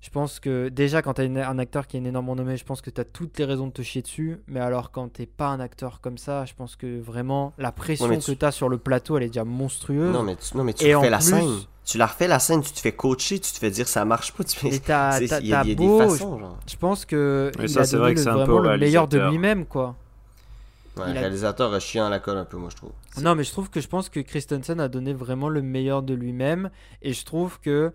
je 0.02 0.10
pense 0.12 0.40
que 0.40 0.70
déjà, 0.70 1.02
quand 1.02 1.16
tu 1.16 1.22
as 1.22 1.50
un 1.50 1.60
acteur 1.60 1.86
qui 1.86 1.98
est 1.98 2.00
une 2.00 2.06
énorme 2.06 2.30
renommée, 2.30 2.56
je 2.56 2.64
pense 2.64 2.82
que 2.82 2.90
tu 2.90 3.02
as 3.02 3.06
toutes 3.06 3.38
les 3.38 3.44
raisons 3.44 3.68
de 3.68 3.74
te 3.74 3.82
chier 3.82 4.02
dessus. 4.02 4.40
Mais 4.48 4.62
alors, 4.62 4.92
quand 4.92 5.12
t'es 5.12 5.26
pas 5.26 5.48
un 5.48 5.60
acteur 5.60 6.00
comme 6.00 6.18
ça, 6.18 6.46
je 6.46 6.54
pense 6.54 6.78
que 6.78 7.00
vraiment 7.02 7.54
la 7.58 7.74
pression 7.74 8.08
que 8.08 8.32
tu 8.32 8.46
as 8.46 8.52
sur 8.52 8.70
le 8.70 8.78
plateau, 8.78 9.18
elle 9.18 9.24
est 9.24 9.28
déjà 9.28 9.44
monstrueuse. 9.44 10.14
Non, 10.14 10.24
mais 10.24 10.38
tu, 10.38 10.56
non, 10.56 10.64
mais 10.64 10.74
tu 10.74 10.96
refais 10.96 11.10
la 11.10 11.20
scène. 11.20 11.50
Tu 11.84 11.98
la 11.98 12.06
refais 12.06 12.28
la 12.28 12.40
scène, 12.40 12.62
tu 12.62 12.72
te 12.72 12.80
fais 12.80 12.92
coacher, 12.92 13.40
tu 13.40 13.52
te 13.52 13.58
fais 13.58 13.72
dire 13.72 13.88
ça 13.88 14.06
marche 14.06 14.32
pas. 14.34 14.44
Tu 14.44 14.58
fais... 14.58 14.70
Il 14.70 15.48
y 15.48 15.54
a, 15.54 15.64
des 15.64 15.76
façons, 15.76 16.40
genre. 16.40 16.58
Je 16.68 16.76
pense 16.78 17.04
que 17.04 17.52
il 17.58 17.80
a 17.80 17.86
donné 17.88 18.14
le, 18.14 18.22
vraiment 18.22 18.60
le 18.60 18.78
meilleur 18.78 19.08
de 19.08 19.18
lui-même, 19.18 19.66
quoi. 19.66 19.96
Ouais, 20.98 21.14
le 21.14 21.20
réalisateur 21.20 21.74
a 21.74 21.80
chiant 21.80 22.06
à 22.06 22.10
la 22.10 22.20
colle 22.20 22.38
un 22.38 22.46
peu, 22.46 22.58
moi, 22.58 22.70
je 22.70 22.76
trouve. 22.76 22.92
Non, 23.22 23.36
mais 23.36 23.44
je 23.44 23.52
trouve 23.52 23.70
que 23.70 23.82
je 23.82 23.88
pense 23.88 24.10
que 24.10 24.20
Christensen 24.20 24.80
a 24.80 24.88
donné 24.88 25.14
vraiment 25.14 25.50
le 25.50 25.62
meilleur 25.62 26.04
de 26.04 26.14
lui-même. 26.14 26.70
Et 27.02 27.14
je 27.14 27.26
trouve 27.26 27.60
que 27.60 27.92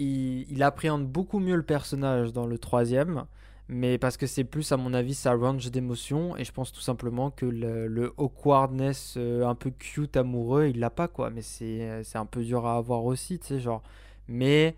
il, 0.00 0.62
appréhende 0.62 1.06
beaucoup 1.06 1.38
mieux 1.38 1.56
le 1.56 1.62
personnage 1.62 2.32
dans 2.32 2.46
le 2.46 2.58
troisième, 2.58 3.24
mais 3.68 3.98
parce 3.98 4.16
que 4.16 4.26
c'est 4.26 4.44
plus, 4.44 4.72
à 4.72 4.76
mon 4.76 4.94
avis, 4.94 5.14
sa 5.14 5.34
range 5.34 5.70
d'émotions, 5.70 6.36
et 6.36 6.44
je 6.44 6.52
pense 6.52 6.72
tout 6.72 6.80
simplement 6.80 7.30
que 7.30 7.46
le, 7.46 8.12
awkwardness 8.16 9.14
euh, 9.16 9.46
un 9.46 9.54
peu 9.54 9.70
cute, 9.70 10.16
amoureux, 10.16 10.66
il 10.66 10.80
l'a 10.80 10.90
pas, 10.90 11.08
quoi, 11.08 11.30
mais 11.30 11.42
c'est 11.42 12.02
un 12.14 12.26
peu 12.26 12.42
dur 12.42 12.66
à 12.66 12.76
avoir 12.76 13.04
aussi, 13.04 13.38
tu 13.38 13.46
sais, 13.46 13.60
genre. 13.60 13.82
Mais 14.28 14.76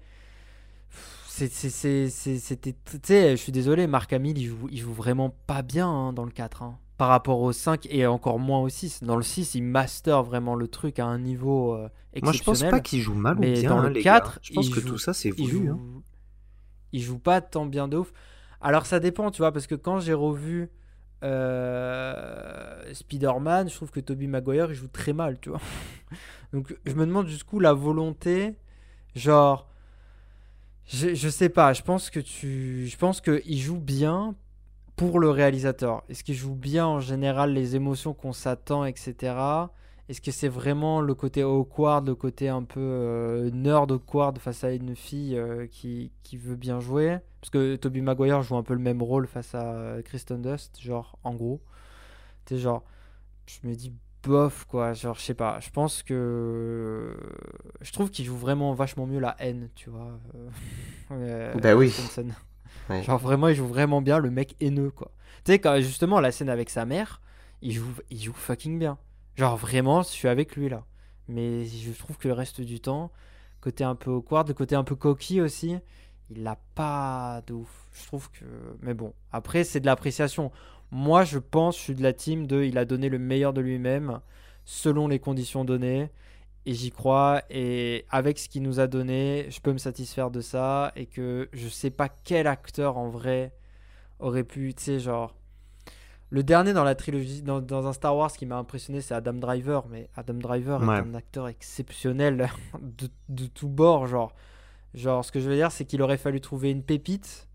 c'était 1.29 2.75
tu 2.85 2.99
sais 3.03 3.31
je 3.31 3.37
suis 3.37 3.53
désolé 3.53 3.87
Marc 3.87 4.13
Hamill 4.13 4.37
il 4.37 4.47
joue, 4.47 4.69
il 4.71 4.79
joue 4.79 4.93
vraiment 4.93 5.35
pas 5.47 5.63
bien 5.63 5.89
hein, 5.89 6.13
dans 6.13 6.27
le 6.27 6.31
4 6.31 6.63
hein 6.63 6.79
par 7.03 7.09
rapport 7.09 7.41
au 7.41 7.51
5 7.51 7.89
et 7.91 8.07
encore 8.07 8.39
moins 8.39 8.61
au 8.61 8.69
6. 8.69 9.03
Dans 9.03 9.17
le 9.17 9.25
6, 9.25 9.57
il 9.57 9.65
master 9.65 10.23
vraiment 10.23 10.55
le 10.55 10.69
truc 10.69 11.01
à 11.01 11.05
un 11.05 11.19
niveau 11.19 11.77
exceptionnel. 12.13 12.23
Moi, 12.23 12.33
je 12.33 12.43
pense 12.45 12.63
pas 12.71 12.79
qu'il 12.79 13.01
joue 13.01 13.15
mal 13.15 13.37
mais 13.41 13.59
ou 13.59 13.61
bien, 13.61 13.71
dans 13.71 13.83
le 13.83 14.01
4, 14.01 14.39
Je 14.41 14.53
pense 14.53 14.69
que 14.69 14.79
tout 14.79 14.99
ça, 14.99 15.13
c'est 15.13 15.31
voulu. 15.31 15.43
Il 15.43 15.49
joue, 15.49 15.69
hein. 15.69 16.03
il 16.93 17.03
joue 17.03 17.19
pas 17.19 17.41
tant 17.41 17.67
bien 17.67 17.89
de 17.89 17.97
ouf. 17.97 18.13
Alors, 18.61 18.87
ça 18.87 19.01
dépend, 19.01 19.33
tu 19.33 19.39
vois, 19.39 19.51
parce 19.51 19.67
que 19.67 19.75
quand 19.75 19.99
j'ai 19.99 20.13
revu 20.13 20.71
euh, 21.25 22.95
Spider-Man, 22.95 23.69
je 23.69 23.75
trouve 23.75 23.91
que 23.91 23.99
Tobey 23.99 24.29
Maguire, 24.29 24.71
il 24.71 24.77
joue 24.77 24.87
très 24.87 25.13
mal, 25.13 25.41
tu 25.41 25.49
vois. 25.49 25.61
Donc, 26.53 26.73
je 26.87 26.95
me 26.95 27.05
demande 27.05 27.27
jusqu'où 27.27 27.59
la 27.59 27.73
volonté, 27.73 28.55
genre... 29.17 29.69
Je, 30.87 31.17
je 31.17 31.29
sais 31.29 31.49
pas, 31.49 31.73
je 31.73 31.83
pense 31.83 32.11
que 32.11 32.21
tu. 32.21 32.87
Je 32.87 32.97
pense 32.97 33.21
qu'il 33.21 33.59
joue 33.59 33.79
bien 33.79 34.37
pour 34.97 35.19
le 35.19 35.31
réalisateur? 35.31 36.03
Est-ce 36.09 36.25
qu'il 36.25 36.35
joue 36.35 36.55
bien 36.55 36.87
en 36.87 37.01
général 37.01 37.53
les 37.53 37.77
émotions 37.77 38.15
qu'on 38.15 38.33
s'attend, 38.33 38.85
etc. 38.85 39.35
Est-ce 40.09 40.21
que 40.21 40.31
c'est 40.31 40.49
vraiment 40.49 41.01
le 41.01 41.15
côté 41.15 41.43
awkward, 41.43 42.07
le 42.07 42.15
côté 42.15 42.49
un 42.49 42.65
peu 42.65 42.81
euh, 42.81 43.51
nerd 43.53 43.91
awkward 43.93 44.39
face 44.39 44.65
à 44.65 44.73
une 44.73 44.97
fille 44.97 45.37
euh, 45.37 45.67
qui, 45.67 46.13
qui, 46.23 46.37
veut 46.37 46.57
bien 46.57 46.81
jouer? 46.81 47.19
Parce 47.41 47.51
que 47.51 47.77
Toby 47.77 48.03
Maguire 48.03 48.43
joue 48.43 48.57
un 48.57 48.63
peu 48.63 48.75
le 48.75 48.81
même 48.81 49.03
rôle 49.03 49.27
face 49.27 49.55
à 49.55 49.73
euh, 49.73 50.03
Kristen 50.03 50.43
Dust, 50.43 50.81
genre 50.81 51.19
en 51.25 51.35
gros. 51.35 51.63
Tu 52.45 52.59
genre, 52.59 52.83
je 53.47 53.67
me 53.67 53.75
dis 53.75 53.95
bof 54.25 54.65
quoi, 54.67 54.93
genre 54.93 55.15
je 55.15 55.23
sais 55.23 55.35
pas, 55.35 55.61
je 55.61 55.71
pense 55.71 56.03
que 56.03 57.17
je 57.81 57.93
trouve 57.93 58.11
qu'il 58.11 58.25
joue 58.25 58.37
vraiment 58.37 58.75
vachement 58.75 59.07
mieux 59.07 59.21
la 59.21 59.37
haine, 59.39 59.69
tu 59.75 59.89
vois. 59.89 60.19
ben 61.11 61.75
oui. 61.75 61.93
Genre 62.91 63.19
vraiment, 63.19 63.49
il 63.49 63.55
joue 63.55 63.67
vraiment 63.67 64.03
bien 64.03 64.19
le 64.19 64.31
mec 64.31 64.57
haineux, 64.61 64.91
quoi. 64.91 65.13
Tu 65.45 65.53
sais, 65.53 65.59
quand 65.59 65.81
justement 65.81 66.21
la 66.21 66.33
scène 66.33 66.49
avec 66.49 66.71
sa 66.71 66.85
mère, 66.85 67.21
il 67.63 67.73
joue, 67.73 67.93
il 68.11 68.21
joue 68.21 68.33
fucking 68.33 68.79
bien. 68.79 68.99
Genre 69.37 69.57
vraiment, 69.57 70.03
je 70.03 70.09
suis 70.09 70.29
avec 70.29 70.57
lui 70.57 70.69
là. 70.69 70.85
Mais 71.29 71.65
je 71.65 71.93
trouve 71.93 72.19
que 72.19 72.29
le 72.29 72.35
reste 72.35 72.61
du 72.61 72.81
temps, 72.81 73.11
côté 73.61 73.85
un 73.85 73.95
peu 73.95 74.11
awkward, 74.11 74.53
côté 74.53 74.75
un 74.75 74.85
peu 74.85 74.95
coquille 74.95 75.41
aussi, 75.41 75.77
il 76.31 76.43
l'a 76.43 76.59
pas 76.75 77.43
de. 77.47 77.55
Je 77.93 78.07
trouve 78.07 78.31
que. 78.31 78.45
Mais 78.83 78.95
bon, 78.95 79.15
après, 79.33 79.65
c'est 79.65 79.81
de 79.81 79.87
l'appréciation. 79.87 80.51
Moi, 80.91 81.25
je 81.25 81.39
pense, 81.39 81.77
je 81.77 81.83
suis 81.83 81.95
de 81.95 82.03
la 82.03 82.13
team 82.13 82.47
de 82.47 82.63
il 82.63 82.77
a 82.77 82.85
donné 82.85 83.09
le 83.09 83.19
meilleur 83.19 83.53
de 83.53 83.61
lui-même 83.61 84.21
selon 84.65 85.09
les 85.09 85.19
conditions 85.19 85.65
données 85.65 86.11
et 86.67 86.75
j'y 86.75 86.91
crois. 86.91 87.43
Et 87.51 88.05
avec 88.11 88.39
ce 88.39 88.49
qu'il 88.49 88.63
nous 88.63 88.81
a 88.81 88.87
donné, 88.87 89.47
je 89.51 89.61
peux 89.61 89.73
me 89.73 89.79
satisfaire 89.79 90.31
de 90.31 90.41
ça. 90.41 90.93
Et 90.97 91.07
que 91.07 91.49
je 91.53 91.69
sais 91.69 91.91
pas 91.91 92.09
quel 92.09 92.47
acteur 92.47 92.97
en 92.97 93.09
vrai 93.09 93.53
aurait 94.19 94.45
pu, 94.45 94.75
tu 94.75 94.83
sais, 94.83 95.01
genre. 95.01 95.35
Le 96.31 96.43
dernier 96.43 96.73
dans 96.73 96.85
la 96.85 96.95
trilogie, 96.95 97.43
dans, 97.43 97.61
dans 97.61 97.87
un 97.87 97.93
Star 97.93 98.17
Wars 98.17 98.33
qui 98.33 98.47
m'a 98.47 98.57
impressionné, 98.57 99.03
c'est 99.03 99.15
Adam 99.15 99.35
Driver. 99.35 99.87
Mais 99.91 100.09
Adam 100.17 100.35
Driver 100.35 100.83
est 100.83 101.01
un 101.01 101.15
acteur 101.15 101.47
exceptionnel 101.49 102.49
de, 102.81 103.09
de 103.29 103.47
tout 103.47 103.69
bord. 103.69 104.07
Genre, 104.07 104.33
genre, 104.95 105.25
ce 105.25 105.31
que 105.31 105.41
je 105.41 105.51
veux 105.51 105.57
dire, 105.57 105.71
c'est 105.73 105.85
qu'il 105.85 106.01
aurait 106.01 106.17
fallu 106.17 106.41
trouver 106.41 106.71
une 106.71 106.83
pépite. 106.83 107.49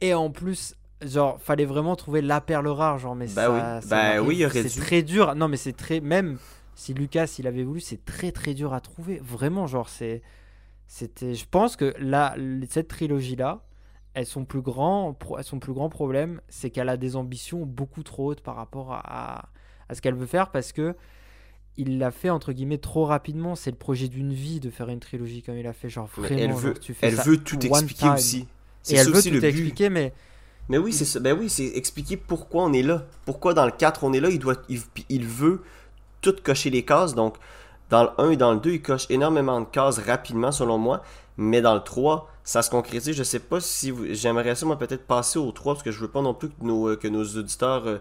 Et 0.00 0.14
en 0.14 0.30
plus, 0.30 0.76
genre, 1.00 1.40
fallait 1.40 1.64
vraiment 1.64 1.96
trouver 1.96 2.22
la 2.22 2.40
perle 2.40 2.68
rare. 2.68 2.98
Genre, 2.98 3.16
mais 3.16 3.26
bah 3.26 3.50
oui, 3.50 3.88
bah 3.88 4.22
oui, 4.22 4.46
c'est 4.52 4.80
très 4.80 5.02
dur. 5.02 5.34
Non, 5.34 5.48
mais 5.48 5.56
c'est 5.56 5.72
très. 5.72 5.98
Même 6.00 6.38
si 6.74 6.94
Lucas 6.94 7.36
il 7.38 7.46
avait 7.46 7.64
voulu, 7.64 7.80
c'est 7.80 8.04
très 8.04 8.32
très 8.32 8.54
dur 8.54 8.72
à 8.72 8.80
trouver. 8.80 9.20
Vraiment, 9.22 9.66
genre, 9.66 9.88
c'est. 9.88 10.22
C'était, 10.86 11.34
je 11.34 11.46
pense 11.50 11.76
que 11.76 11.94
là, 11.98 12.36
cette 12.68 12.88
trilogie-là, 12.88 13.64
elles 14.12 14.26
son 14.26 14.44
plus 14.44 14.60
grand, 14.60 15.16
son 15.40 15.58
plus 15.58 15.72
grand 15.72 15.88
problème, 15.88 16.42
c'est 16.48 16.68
qu'elle 16.68 16.90
a 16.90 16.98
des 16.98 17.16
ambitions 17.16 17.64
beaucoup 17.64 18.02
trop 18.02 18.30
hautes 18.30 18.42
par 18.42 18.56
rapport 18.56 18.92
à, 18.92 19.48
à 19.88 19.94
ce 19.94 20.02
qu'elle 20.02 20.14
veut 20.14 20.26
faire 20.26 20.50
parce 20.50 20.72
que 20.72 20.94
il 21.76 21.98
l'a 21.98 22.10
fait 22.10 22.30
entre 22.30 22.52
guillemets 22.52 22.78
trop 22.78 23.04
rapidement. 23.06 23.54
C'est 23.54 23.70
le 23.70 23.76
projet 23.76 24.08
d'une 24.08 24.32
vie 24.32 24.60
de 24.60 24.70
faire 24.70 24.88
une 24.88 25.00
trilogie 25.00 25.42
comme 25.42 25.56
il 25.56 25.66
a 25.66 25.72
fait. 25.72 25.88
Genre 25.88 26.06
vraiment, 26.06 26.38
elle 26.38 26.52
veut, 26.52 26.74
tu 26.74 26.94
fais 26.94 27.06
elle 27.06 27.14
veut 27.14 27.38
tout 27.38 27.58
expliquer 27.64 28.10
aussi. 28.10 28.46
Et 28.90 28.96
elle 28.96 29.10
veut 29.10 29.22
tout 29.22 29.44
expliquer, 29.44 29.88
mais 29.88 30.12
mais 30.68 30.78
oui, 30.78 30.92
c'est 30.92 31.04
ça. 31.04 31.20
Ben 31.20 31.36
oui, 31.38 31.48
c'est 31.48 31.66
expliquer 31.66 32.16
pourquoi 32.16 32.64
on 32.64 32.72
est 32.72 32.82
là. 32.82 33.06
Pourquoi 33.24 33.54
dans 33.54 33.64
le 33.64 33.72
4 33.72 34.04
on 34.04 34.12
est 34.12 34.20
là. 34.20 34.28
Il, 34.30 34.38
doit, 34.38 34.56
il, 34.68 34.80
il 35.08 35.26
veut 35.26 35.62
tout 36.22 36.34
cocher 36.42 36.70
les 36.70 36.84
cases. 36.84 37.14
Donc, 37.14 37.34
dans 37.90 38.04
le 38.04 38.10
1 38.16 38.30
et 38.30 38.36
dans 38.36 38.54
le 38.54 38.60
2, 38.60 38.70
il 38.70 38.82
coche 38.82 39.06
énormément 39.10 39.60
de 39.60 39.66
cases 39.66 39.98
rapidement, 39.98 40.50
selon 40.52 40.78
moi. 40.78 41.02
Mais 41.36 41.60
dans 41.60 41.74
le 41.74 41.82
3, 41.82 42.28
ça 42.44 42.62
se 42.62 42.70
concrétise. 42.70 43.14
Je 43.14 43.22
sais 43.22 43.38
pas 43.38 43.60
si 43.60 43.90
vous... 43.90 44.04
J'aimerais 44.10 44.54
ça, 44.54 44.64
moi, 44.64 44.78
peut-être 44.78 45.06
passer 45.06 45.38
au 45.38 45.52
3, 45.52 45.74
parce 45.74 45.82
que 45.82 45.90
je 45.90 46.00
veux 46.00 46.08
pas 46.08 46.22
non 46.22 46.32
plus 46.32 46.48
que 46.48 46.54
nos, 46.64 46.96
que 46.96 47.08
nos 47.08 47.24
auditeurs 47.24 47.82
euh, 47.86 47.98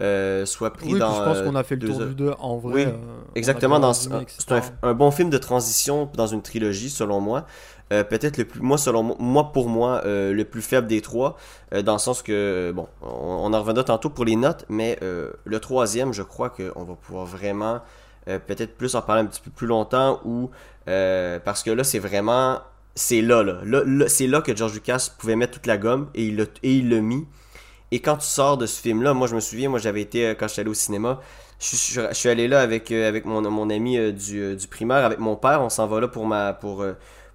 euh, 0.00 0.46
soit 0.46 0.72
pris 0.72 0.92
Oui, 0.92 0.98
dans. 0.98 1.14
je 1.14 1.22
pense 1.22 1.36
euh, 1.38 1.44
qu'on 1.44 1.54
a 1.56 1.62
fait 1.62 1.76
le 1.76 1.88
tour 1.88 2.00
heures. 2.00 2.08
du 2.08 2.14
2 2.14 2.32
en 2.38 2.56
vrai. 2.58 2.74
Oui, 2.74 2.82
euh, 2.84 2.96
Exactement, 3.34 3.92
c'est 3.92 4.52
un, 4.52 4.62
un 4.82 4.94
bon 4.94 5.10
film 5.10 5.30
de 5.30 5.38
transition 5.38 6.08
dans 6.14 6.26
une 6.26 6.42
trilogie, 6.42 6.90
selon 6.90 7.20
moi. 7.20 7.46
Euh, 7.92 8.04
Peut-être 8.04 8.36
le 8.36 8.44
plus, 8.44 8.60
moi, 8.60 8.78
selon 8.78 9.16
moi, 9.18 9.52
pour 9.52 9.68
moi, 9.68 10.02
euh, 10.04 10.32
le 10.32 10.44
plus 10.44 10.62
faible 10.62 10.86
des 10.86 11.00
trois, 11.00 11.36
euh, 11.74 11.82
dans 11.82 11.94
le 11.94 11.98
sens 11.98 12.22
que, 12.22 12.72
bon, 12.74 12.88
on, 13.02 13.52
en 13.52 13.58
reviendra 13.58 13.84
tantôt 13.84 14.10
pour 14.10 14.24
les 14.24 14.36
notes, 14.36 14.64
mais 14.68 14.98
le 15.00 15.60
troisième, 15.60 16.12
je 16.12 16.22
crois 16.22 16.50
qu'on 16.50 16.84
va 16.84 16.94
pouvoir 16.94 17.26
vraiment, 17.26 17.80
peut-être 18.26 18.76
plus 18.76 18.94
en 18.94 19.02
parler 19.02 19.22
un 19.22 19.26
petit 19.26 19.40
peu 19.40 19.50
plus 19.50 19.66
longtemps, 19.66 20.20
ou 20.24 20.50
parce 20.86 21.62
que 21.62 21.70
là, 21.70 21.84
c'est 21.84 21.98
vraiment, 21.98 22.60
c'est 22.94 23.22
là, 23.22 23.42
là, 23.42 23.60
Là, 23.64 23.82
là, 23.84 24.08
c'est 24.08 24.26
là 24.26 24.40
que 24.40 24.54
George 24.54 24.74
Lucas 24.74 25.10
pouvait 25.18 25.36
mettre 25.36 25.54
toute 25.54 25.66
la 25.66 25.78
gomme 25.78 26.10
et 26.14 26.26
il 26.26 26.40
et 26.62 26.74
il 26.74 26.90
l'a 26.90 27.00
mis. 27.00 27.26
Et 27.92 28.00
quand 28.00 28.18
tu 28.18 28.26
sors 28.26 28.56
de 28.56 28.66
ce 28.66 28.80
film-là, 28.80 29.14
moi 29.14 29.26
je 29.26 29.34
me 29.34 29.40
souviens, 29.40 29.68
moi 29.68 29.80
j'avais 29.80 30.00
été, 30.02 30.34
quand 30.38 30.46
j'étais 30.46 30.60
allé 30.60 30.70
au 30.70 30.74
cinéma, 30.74 31.20
je, 31.58 32.08
suis 32.12 32.28
allé 32.28 32.46
là 32.46 32.60
avec, 32.60 32.92
avec 32.92 33.24
mon, 33.24 33.42
mon 33.50 33.68
ami 33.68 34.12
du, 34.12 34.54
du 34.54 34.68
primaire, 34.68 35.04
avec 35.04 35.18
mon 35.18 35.34
père, 35.34 35.60
on 35.60 35.68
s'en 35.68 35.86
va 35.88 36.00
là 36.00 36.08
pour 36.08 36.24
ma 36.24 36.52
pour, 36.52 36.84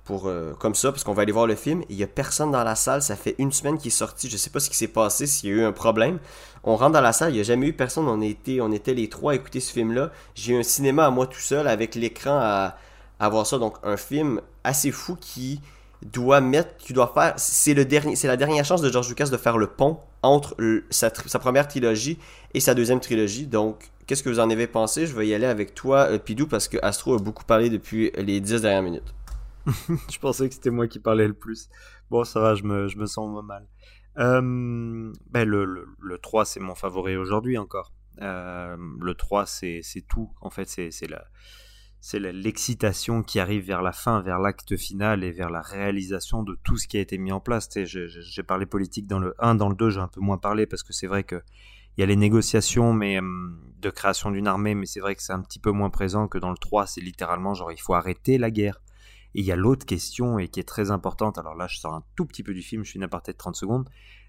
pour 0.06 0.28
euh, 0.28 0.54
comme 0.54 0.76
ça, 0.76 0.92
parce 0.92 1.04
qu'on 1.04 1.14
va 1.14 1.24
aller 1.24 1.32
voir 1.32 1.48
le 1.48 1.56
film. 1.56 1.84
Il 1.90 1.98
y 1.98 2.04
a 2.04 2.08
personne 2.08 2.52
dans 2.52 2.64
la 2.64 2.76
salle, 2.76 3.02
ça 3.02 3.16
fait 3.16 3.36
une 3.40 3.52
semaine 3.52 3.78
qu'il 3.78 3.88
est 3.88 3.92
sorti, 3.92 4.30
je 4.30 4.38
sais 4.38 4.52
pas 4.52 4.60
ce 4.60 4.70
qui 4.70 4.78
s'est 4.78 4.88
passé, 4.88 5.26
s'il 5.26 5.50
y 5.50 5.52
a 5.52 5.56
eu 5.56 5.64
un 5.64 5.72
problème. 5.72 6.20
On 6.64 6.76
rentre 6.76 6.94
dans 6.94 7.02
la 7.02 7.12
salle, 7.12 7.32
il 7.32 7.36
n'y 7.36 7.40
a 7.42 7.44
jamais 7.44 7.68
eu 7.68 7.74
personne, 7.74 8.08
on 8.08 8.22
était, 8.22 8.62
on 8.62 8.72
était 8.72 8.94
les 8.94 9.10
trois 9.10 9.34
à 9.34 9.36
écouter 9.36 9.60
ce 9.60 9.74
film-là. 9.74 10.12
J'ai 10.36 10.54
eu 10.54 10.60
un 10.60 10.64
cinéma 10.64 11.08
à 11.08 11.10
moi 11.10 11.26
tout 11.26 11.40
seul 11.40 11.68
avec 11.68 11.96
l'écran 11.96 12.38
à, 12.40 13.30
voir 13.30 13.48
ça, 13.48 13.58
donc 13.58 13.76
un 13.84 13.98
film 13.98 14.42
assez 14.64 14.92
fou 14.92 15.18
qui 15.20 15.60
doit 16.04 16.40
mettre, 16.40 16.78
qui 16.78 16.94
doit 16.94 17.12
faire, 17.14 17.34
c'est 17.38 17.74
le 17.74 17.84
dernier, 17.84 18.16
c'est 18.16 18.28
la 18.28 18.38
dernière 18.38 18.64
chance 18.64 18.82
de 18.82 18.92
George 18.92 19.10
Lucas 19.10 19.26
de 19.26 19.38
faire 19.38 19.58
le 19.58 19.68
pont 19.68 20.00
entre 20.22 20.56
sa 20.92 21.40
première 21.40 21.68
trilogie 21.68 22.20
et 22.54 22.60
sa 22.60 22.76
deuxième 22.76 23.00
trilogie. 23.00 23.48
Donc, 23.48 23.90
qu'est-ce 24.06 24.22
que 24.22 24.30
vous 24.30 24.40
en 24.40 24.50
avez 24.52 24.68
pensé? 24.68 25.08
Je 25.08 25.16
vais 25.16 25.28
y 25.28 25.34
aller 25.34 25.48
avec 25.48 25.74
toi, 25.74 26.08
euh, 26.12 26.20
Pidou, 26.20 26.46
parce 26.48 26.68
que 26.68 26.78
Astro 26.84 27.16
a 27.16 27.20
beaucoup 27.20 27.44
parlé 27.44 27.70
depuis 27.70 28.12
les 28.18 28.40
10 28.40 28.62
dernières 28.62 28.84
minutes. 28.84 29.16
je 30.12 30.20
pensais 30.20 30.48
que 30.48 30.56
c'était 30.56 30.70
moi 30.70 30.88
qui 30.88 31.00
parlais 31.00 31.28
le 31.28 31.34
plus. 31.34 31.70
Bon, 32.10 32.24
ça 32.24 32.40
va, 32.40 32.56
je 32.56 32.64
me, 32.64 32.88
je 32.88 32.98
me 32.98 33.06
sens 33.06 33.30
moins 33.30 33.42
mal. 33.42 33.68
Euh, 34.18 35.12
ben 35.30 35.48
le, 35.48 35.66
le, 35.66 35.88
le 36.00 36.18
3, 36.18 36.46
c'est 36.46 36.60
mon 36.60 36.76
favori 36.76 37.16
aujourd'hui 37.18 37.58
encore. 37.58 37.92
Euh, 38.22 38.78
le 39.02 39.14
3, 39.16 39.46
c'est 39.46 39.82
tout. 40.08 40.32
En 40.42 40.50
fait, 40.50 40.68
c'est 40.70 41.08
la 41.10 41.26
c'est 42.02 42.20
l'excitation 42.20 43.24
qui 43.24 43.40
arrive 43.40 43.66
vers 43.66 43.82
la 43.82 43.92
fin, 43.92 44.22
vers 44.22 44.38
l'acte 44.40 44.78
final 44.78 45.24
et 45.24 45.32
vers 45.32 45.50
la 45.50 45.62
réalisation 45.62 46.44
de 46.44 46.56
tout 46.64 46.78
ce 46.78 46.88
qui 46.88 46.98
a 46.98 47.00
été 47.02 47.18
mis 47.18 47.32
en 47.32 47.40
place. 47.40 47.68
J'ai- 47.86 48.44
parlé 48.44 48.68
politique 48.68 49.08
dans 49.08 49.18
le 49.18 49.34
1, 49.40 49.56
dans 49.56 49.70
le 49.70 49.76
2, 49.76 49.90
j'ai 49.90 50.00
un 50.02 50.08
peu 50.08 50.22
moins 50.22 50.38
parlé 50.38 50.68
parce 50.68 50.84
que 50.84 50.94
c'est 50.94 51.08
vrai 51.08 51.24
que 51.24 51.42
il 51.98 52.02
y 52.02 52.04
a 52.04 52.08
les 52.08 52.16
négociations 52.16 52.94
mais 52.94 53.20
hum, 53.20 53.60
de 53.80 53.90
création 53.90 54.32
d'une 54.32 54.48
armée, 54.48 54.76
mais 54.76 54.86
c'est 54.86 55.00
vrai 55.00 55.16
que 55.16 55.24
c'est 55.24 55.34
un 55.34 55.42
petit 55.42 55.60
peu 55.60 55.72
moins 55.72 55.90
présent 55.90 56.28
que 56.28 56.38
dans 56.38 56.52
le 56.52 56.58
3. 56.58 56.86
C'est 56.88 57.02
littéralement 57.02 57.56
genre 57.56 57.72
il 57.72 57.82
faut 57.82 57.96
arrêter 57.96 58.38
la 58.38 58.52
guerre. 58.52 58.82
Et 59.36 59.42
il 59.42 59.46
y 59.46 59.52
a 59.52 59.56
l'autre 59.58 59.86
question 59.86 60.40
et 60.40 60.48
qui 60.48 60.60
est 60.60 60.68
très 60.68 60.90
importante. 60.92 61.38
Alors 61.38 61.54
là, 61.56 61.68
je 61.68 61.78
sors 61.78 61.94
un 61.94 62.04
tout 62.16 62.26
petit 62.26 62.42
peu 62.42 62.54
du 62.54 62.62
film, 62.62 62.84
je 62.84 62.92
fais 62.94 62.98
une 62.98 63.04
aparté 63.04 63.34
de 63.34 63.38
30 63.38 63.56
secondes. 63.56 63.88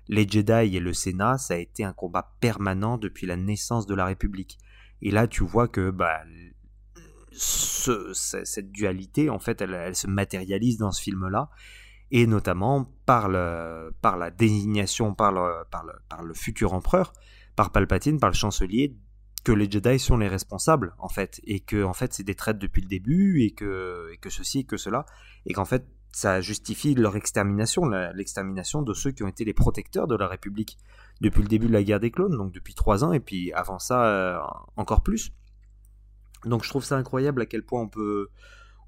Les 0.09 0.29
Jedi 0.29 0.77
et 0.77 0.81
le 0.81 0.93
Sénat, 0.93 1.39
ça 1.39 1.55
a 1.55 1.57
été 1.57 1.85
un 1.85 1.93
combat 1.93 2.35
permanent 2.41 2.99
depuis 2.99 3.27
la 3.27 3.37
naissance 3.37 3.87
de 3.87 3.95
la 3.95 4.05
République. 4.05 4.59
Et 5.03 5.11
là, 5.11 5.27
tu 5.29 5.45
vois 5.45 5.69
que 5.69 5.91
bah, 5.91 6.21
ce- 7.33 8.13
ce- 8.13 8.45
cette 8.45 8.73
dualité, 8.73 9.31
en 9.31 9.39
fait, 9.39 9.61
elle, 9.61 9.95
se 9.95 10.07
matérialise 10.07 10.79
dans 10.79 10.91
ce 10.93 11.03
film-là, 11.03 11.51
et 12.11 12.27
notamment 12.27 12.85
par, 13.05 13.29
la 13.29 13.91
désignation 14.37 15.15
par 15.15 15.33
le 15.33 16.35
futur 16.35 16.73
empereur, 16.73 17.13
par 17.57 17.73
Palpatine, 17.73 18.19
par 18.21 18.31
le 18.31 18.35
chancelier, 18.37 18.97
que 19.47 19.53
les 19.53 19.71
Jedi 19.71 20.01
sont 20.01 20.17
les 20.17 20.27
responsables, 20.27 20.97
en 20.99 21.09
fait, 21.09 21.41
et 21.45 21.61
que 21.61 21.85
en 21.85 21.93
fait 21.93 22.13
c'est 22.13 22.25
des 22.25 22.35
traites 22.35 22.59
depuis 22.59 22.83
le 22.83 22.89
début, 22.89 23.45
et 23.45 23.53
que, 23.53 24.11
et 24.13 24.17
que 24.17 24.29
ceci 24.29 24.59
et 24.61 24.65
que 24.65 24.77
cela, 24.77 25.07
et 25.47 25.53
qu'en 25.53 25.65
fait 25.65 25.87
ça 26.11 26.41
justifie 26.41 26.97
leur 26.97 27.15
extermination, 27.15 27.85
l'extermination 27.87 28.83
de 28.83 28.93
ceux 28.93 29.13
qui 29.13 29.23
ont 29.23 29.29
été 29.29 29.45
les 29.45 29.55
protecteurs 29.55 30.09
de 30.09 30.17
la 30.17 30.27
République 30.27 30.79
depuis 31.21 31.43
le 31.43 31.49
début 31.49 31.69
de 31.69 31.73
la 31.73 31.85
guerre 31.85 32.01
des 32.01 32.11
clones, 32.11 32.37
donc 32.37 32.51
depuis 32.51 32.75
trois 32.75 33.05
ans, 33.05 33.13
et 33.13 33.21
puis 33.21 33.53
avant 33.53 33.79
ça 33.79 34.07
euh, 34.07 34.41
encore 34.75 35.03
plus. 35.03 35.31
Donc 36.45 36.65
je 36.65 36.69
trouve 36.69 36.83
ça 36.83 36.97
incroyable 36.97 37.43
à 37.43 37.47
quel 37.47 37.65
point 37.65 37.83
on 37.83 37.89
peut, 37.89 38.31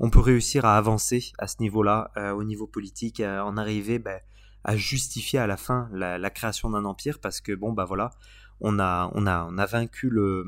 on 0.00 0.10
peut 0.10 0.18
réussir 0.18 0.64
à 0.64 0.76
avancer 0.76 1.30
à 1.38 1.46
ce 1.46 1.58
niveau-là, 1.60 2.10
euh, 2.16 2.32
au 2.32 2.42
niveau 2.42 2.66
politique, 2.66 3.20
en 3.20 3.56
arriver 3.56 4.00
ben, 4.00 4.18
à 4.64 4.76
justifier 4.76 5.38
à 5.38 5.46
la 5.46 5.56
fin 5.56 5.88
la, 5.92 6.18
la 6.18 6.30
création 6.30 6.68
d'un 6.68 6.84
empire, 6.84 7.20
parce 7.20 7.40
que 7.40 7.52
bon 7.52 7.72
bah 7.72 7.84
voilà, 7.84 8.10
on 8.60 8.78
a, 8.78 9.10
on 9.14 9.26
a, 9.26 9.46
on 9.50 9.58
a 9.58 9.66
vaincu 9.66 10.10
le, 10.10 10.44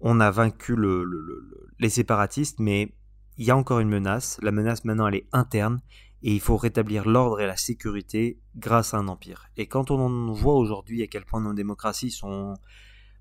on 0.00 0.20
a 0.20 0.30
vaincu 0.30 0.74
le, 0.76 1.04
le- 1.04 1.20
le- 1.20 1.40
le- 1.50 1.68
les 1.78 1.88
séparatistes, 1.88 2.58
mais 2.60 2.94
il 3.38 3.44
y 3.46 3.50
a 3.50 3.56
encore 3.56 3.80
une 3.80 3.88
menace. 3.88 4.38
La 4.42 4.52
menace 4.52 4.84
maintenant 4.84 5.06
elle 5.08 5.16
est 5.16 5.26
interne 5.32 5.80
et 6.22 6.32
il 6.32 6.40
faut 6.40 6.56
rétablir 6.56 7.06
l'ordre 7.08 7.40
et 7.40 7.46
la 7.46 7.56
sécurité 7.56 8.38
grâce 8.56 8.94
à 8.94 8.98
un 8.98 9.08
empire. 9.08 9.46
Et 9.56 9.66
quand 9.66 9.90
on 9.90 10.32
voit 10.32 10.54
aujourd'hui 10.54 11.02
à 11.02 11.06
quel 11.06 11.24
point 11.24 11.40
nos 11.40 11.52
démocraties 11.52 12.10
sont, 12.10 12.54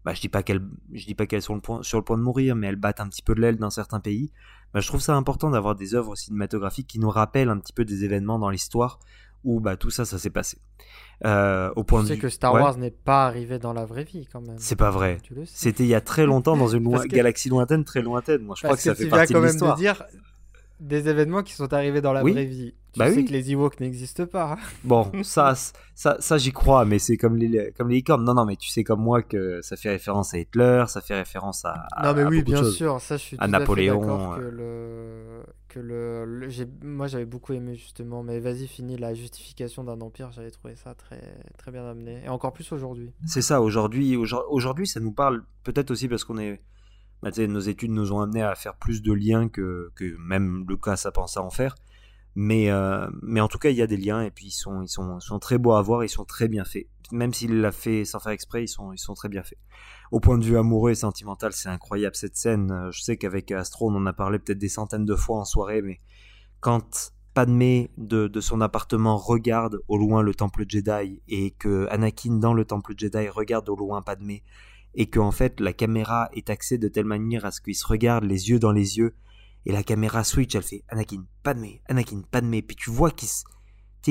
bah, 0.06 0.14
je 0.14 0.22
dis 0.22 0.30
pas 0.30 0.44
qu'elles, 0.44 0.66
je 0.94 1.06
dis 1.06 1.16
pas 1.16 1.26
qu'elles 1.26 1.42
sont 1.42 1.56
le 1.56 1.62
point- 1.62 1.84
sur 1.84 1.98
le 1.98 2.04
point 2.04 2.18
de 2.18 2.24
mourir, 2.24 2.56
mais 2.56 2.68
elles 2.68 2.76
battent 2.78 3.00
un 3.02 3.10
petit 3.10 3.22
peu 3.22 3.36
de 3.36 3.42
l'aile 3.42 3.58
dans 3.58 3.70
certains 3.70 4.00
pays. 4.00 4.32
Bah, 4.74 4.80
je 4.80 4.88
trouve 4.88 5.02
ça 5.02 5.16
important 5.16 5.50
d'avoir 5.50 5.76
des 5.76 5.96
œuvres 5.96 6.16
cinématographiques 6.16 6.88
qui 6.88 7.00
nous 7.00 7.10
rappellent 7.10 7.50
un 7.50 7.60
petit 7.60 7.74
peu 7.74 7.86
des 7.86 8.04
événements 8.06 8.40
dans 8.40 8.50
l'histoire 8.50 9.00
où 9.44 9.60
bah, 9.60 9.76
tout 9.76 9.90
ça, 9.90 10.06
ça 10.06 10.18
s'est 10.18 10.30
passé. 10.30 10.58
Euh, 11.26 11.72
au 11.76 11.84
point 11.84 12.06
sais 12.06 12.18
que 12.18 12.28
Star 12.30 12.54
Ouais. 12.54 12.62
Wars 12.62 12.78
n'est 12.78 12.92
pas 12.92 13.26
arrivé 13.26 13.58
dans 13.60 13.72
la 13.74 13.86
vraie 13.86 14.04
vie 14.04 14.28
quand 14.32 14.42
même. 14.42 14.56
C'est 14.58 14.76
pas 14.76 14.92
vrai. 14.92 15.20
C'était 15.46 15.84
il 15.84 15.90
y 15.90 15.96
a 15.96 16.02
très 16.02 16.26
longtemps 16.26 16.58
dans 16.58 16.68
une 16.68 16.84
que- 17.04 17.08
galaxie 17.08 17.50
lointaine, 17.50 17.84
très 17.86 18.02
lointaine. 18.02 18.42
Moi, 18.44 18.56
je 18.58 18.62
crois 18.62 18.72
Parce 18.72 18.84
que 18.84 18.90
ça 18.90 18.96
fait 18.96 19.08
partie 19.08 19.34
quand 19.34 19.42
de 19.42 19.46
l'histoire. 19.46 19.76
dire 19.78 20.04
des 20.80 21.08
événements 21.08 21.44
qui 21.44 21.54
sont 21.54 21.72
arrivés 21.74 22.02
dans 22.02 22.12
la 22.12 22.24
Oui. 22.24 22.34
vraie 22.34 22.46
vie. 22.46 22.74
Tu 22.92 23.00
Bah 23.00 23.10
sais 23.10 23.16
oui. 23.18 23.26
que 23.26 23.32
les 23.32 23.52
Ewoks 23.54 23.80
n'existent 23.80 24.26
pas. 24.26 24.58
Bon, 24.84 25.10
ça, 25.24 25.54
ça, 25.96 26.18
ça 26.20 26.38
j'y 26.38 26.52
crois, 26.52 26.84
mais 26.86 27.00
c'est 27.00 27.16
comme 27.18 27.38
les, 27.38 27.72
comme 27.78 27.88
les 27.90 27.96
licornes. 27.96 28.24
Non, 28.26 28.34
non, 28.34 28.46
mais 28.46 28.56
tu 28.58 28.70
sais 28.70 28.84
comme 28.84 29.02
moi 29.02 29.22
que 29.24 29.62
ça 29.62 29.78
fait 29.78 29.90
référence 29.90 30.34
à 30.34 30.40
Hitler, 30.40 30.84
ça 30.88 31.00
fait 31.02 31.16
référence 31.16 31.64
à. 31.64 31.88
à- 31.94 32.08
non 32.08 32.14
mais 32.16 32.26
oui, 32.26 32.44
bien 32.44 32.64
sûr, 32.66 33.00
ça 33.00 33.16
je 33.18 33.22
suis 33.24 33.38
À 33.40 33.46
tout 33.46 33.52
Napoléon, 33.52 34.02
à 34.04 34.36
fait 34.36 34.42
euh. 34.42 34.50
que 34.50 34.56
le 34.56 35.44
le, 35.80 36.48
moi 36.84 37.08
j'avais 37.08 37.26
beaucoup 37.26 37.54
aimé 37.54 37.76
justement, 37.76 38.24
mais 38.24 38.40
vas-y 38.40 38.68
finis 38.68 38.98
la 38.98 39.14
justification 39.14 39.84
d'un 39.84 40.00
empire, 40.02 40.32
j'avais 40.32 40.52
trouvé 40.52 40.76
ça 40.76 40.96
très 40.96 41.22
très 41.58 41.72
bien 41.72 41.86
amené 41.86 42.24
et 42.26 42.30
encore 42.30 42.54
plus 42.54 42.72
aujourd'hui. 42.72 43.12
C'est 43.26 43.42
ça, 43.42 43.62
aujourd'hui, 43.62 44.16
aujourd- 44.16 44.46
aujourd'hui, 44.50 44.88
ça 44.88 45.00
nous 45.00 45.12
parle 45.12 45.44
peut-être 45.64 45.92
aussi 45.92 46.08
parce 46.08 46.24
qu'on 46.24 46.38
est. 46.38 46.62
bah, 47.22 47.32
nos 47.48 47.60
études 47.60 47.92
nous 47.92 48.12
ont 48.12 48.22
amené 48.22 48.42
à 48.42 48.56
faire 48.56 48.76
plus 48.76 49.02
de 49.02 49.14
liens 49.14 49.48
que, 49.50 49.92
que 49.96 50.16
même 50.18 50.66
Lucas 50.68 51.02
a 51.06 51.12
pensé 51.12 51.40
à 51.40 51.44
en 51.44 51.50
faire. 51.50 51.76
Mais, 52.36 52.70
euh, 52.72 53.08
mais 53.22 53.42
en 53.42 53.48
tout 53.48 53.60
cas, 53.60 53.70
il 53.70 53.76
y 53.78 53.82
a 53.82 53.88
des 53.88 53.98
liens 53.98 54.22
et 54.24 54.32
puis 54.32 54.48
ils 54.48 54.52
sont, 54.52 54.82
ils 54.82 54.90
sont, 54.90 55.20
sont 55.20 55.40
très 55.40 55.58
beaux 55.58 55.74
à 55.74 55.82
voir, 55.82 56.04
ils 56.04 56.10
sont 56.10 56.26
très 56.26 56.48
bien 56.48 56.66
faits. 56.66 56.88
Même 57.12 57.34
s'il 57.34 57.62
l'a 57.62 57.72
fait 57.72 58.06
sans 58.06 58.20
faire 58.20 58.32
exprès, 58.32 58.64
ils 58.64 58.68
sont, 58.68 59.14
très 59.16 59.30
bien 59.30 59.44
faits. 59.44 59.60
Au 60.12 60.20
point 60.20 60.38
de 60.38 60.46
vue 60.46 60.58
amoureux 60.58 60.92
et 60.92 60.96
sentimental, 60.96 61.54
c'est 61.54 61.70
incroyable 61.70 62.16
cette 62.16 62.36
scène. 62.36 62.72
Euh, 62.72 62.92
Je 62.92 63.02
sais 63.02 63.18
qu'avec 63.18 63.52
Astro, 63.52 63.90
on 63.90 63.96
en 63.96 64.06
a 64.06 64.14
parlé 64.14 64.40
peut-être 64.40 64.60
des 64.60 64.70
centaines 64.70 65.06
de 65.06 65.16
fois 65.16 65.40
en 65.40 65.46
soirée, 65.46 65.82
mais 65.82 66.00
quand 66.60 67.14
Padmé 67.34 67.90
de, 67.98 68.28
de 68.28 68.42
son 68.42 68.62
appartement 68.62 69.18
regarde 69.18 69.80
au 69.88 69.98
loin 69.98 70.22
le 70.22 70.36
temple 70.36 70.66
Jedi 70.68 71.20
et 71.28 71.50
que 71.50 71.88
Anakin 71.90 72.36
dans 72.36 72.54
le 72.54 72.64
temple 72.64 72.94
Jedi 72.96 73.28
regarde 73.28 73.68
au 73.70 73.76
loin 73.76 74.04
Padmé 74.04 74.44
et 74.94 75.08
que 75.08 75.20
en 75.20 75.32
fait 75.32 75.60
la 75.60 75.74
caméra 75.74 76.30
est 76.34 76.52
axée 76.52 76.78
de 76.78 76.88
telle 76.88 77.06
manière 77.06 77.44
à 77.44 77.50
ce 77.50 77.60
qu'ils 77.60 77.76
se 77.76 77.88
regardent 77.88 78.26
les 78.26 78.52
yeux 78.52 78.60
dans 78.60 78.72
les 78.72 79.00
yeux 79.00 79.16
et 79.66 79.72
la 79.72 79.82
caméra 79.82 80.24
switch 80.24 80.54
elle 80.54 80.62
fait 80.62 80.84
Anakin 80.90 81.26
Padmé 81.42 81.82
Anakin 81.88 82.22
Padmé 82.30 82.62
puis 82.62 82.76
tu 82.76 82.92
vois 82.92 83.10
qu'ils 83.10 83.30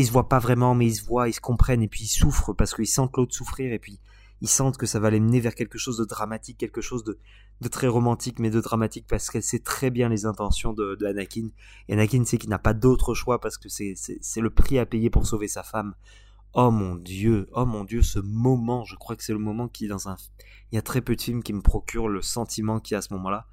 ils 0.00 0.06
se 0.06 0.12
voient 0.12 0.28
pas 0.28 0.38
vraiment 0.38 0.74
mais 0.74 0.86
ils 0.86 0.94
se 0.94 1.04
voient 1.04 1.28
ils 1.28 1.34
se 1.34 1.40
comprennent 1.40 1.82
et 1.82 1.88
puis 1.88 2.04
ils 2.04 2.08
souffrent 2.08 2.54
parce 2.54 2.74
qu'ils 2.74 2.86
sentent 2.86 3.16
l'autre 3.16 3.34
souffrir 3.34 3.72
et 3.72 3.78
puis 3.78 4.00
ils 4.40 4.48
sentent 4.48 4.76
que 4.76 4.86
ça 4.86 4.98
va 4.98 5.10
les 5.10 5.20
mener 5.20 5.40
vers 5.40 5.54
quelque 5.54 5.78
chose 5.78 5.96
de 5.96 6.04
dramatique 6.04 6.58
quelque 6.58 6.80
chose 6.80 7.04
de, 7.04 7.18
très 7.68 7.86
romantique 7.86 8.38
mais 8.40 8.50
de 8.50 8.60
dramatique 8.60 9.06
parce 9.08 9.30
qu'elle 9.30 9.42
sait 9.42 9.60
très 9.60 9.90
bien 9.90 10.08
les 10.08 10.26
intentions 10.26 10.72
de, 10.72 10.98
Anakin. 11.06 11.48
Et 11.88 11.92
Anakin 11.92 12.24
sait 12.24 12.38
qu'il 12.38 12.50
n'a 12.50 12.58
pas 12.58 12.74
d'autre 12.74 13.14
choix 13.14 13.40
parce 13.40 13.56
que 13.56 13.68
c'est 13.68 13.94
le 14.40 14.50
prix 14.50 14.80
à 14.80 14.86
payer 14.86 15.10
pour 15.10 15.26
sauver 15.28 15.46
sa 15.46 15.62
femme. 15.62 15.94
Oh 16.54 16.72
mon 16.72 16.96
dieu, 16.96 17.48
oh 17.52 17.64
mon 17.64 17.84
dieu, 17.84 18.02
ce 18.02 18.18
moment, 18.18 18.84
je 18.84 18.96
crois 18.96 19.14
que 19.14 19.22
c'est 19.22 19.32
le 19.32 19.38
moment 19.38 19.68
qui 19.68 19.86
dans 19.86 20.08
un 20.08 20.16
il 20.70 20.74
y 20.74 20.78
a 20.78 20.82
très 20.82 21.00
peu 21.00 21.14
de 21.14 21.20
films 21.20 21.42
qui 21.42 21.52
me 21.52 21.62
procurent 21.62 22.08
le 22.08 22.20
sentiment 22.20 22.80
qu'il 22.80 22.94
y 22.94 22.96
a 22.96 22.98
à 22.98 23.02
ce 23.02 23.14
moment-là. 23.14 23.46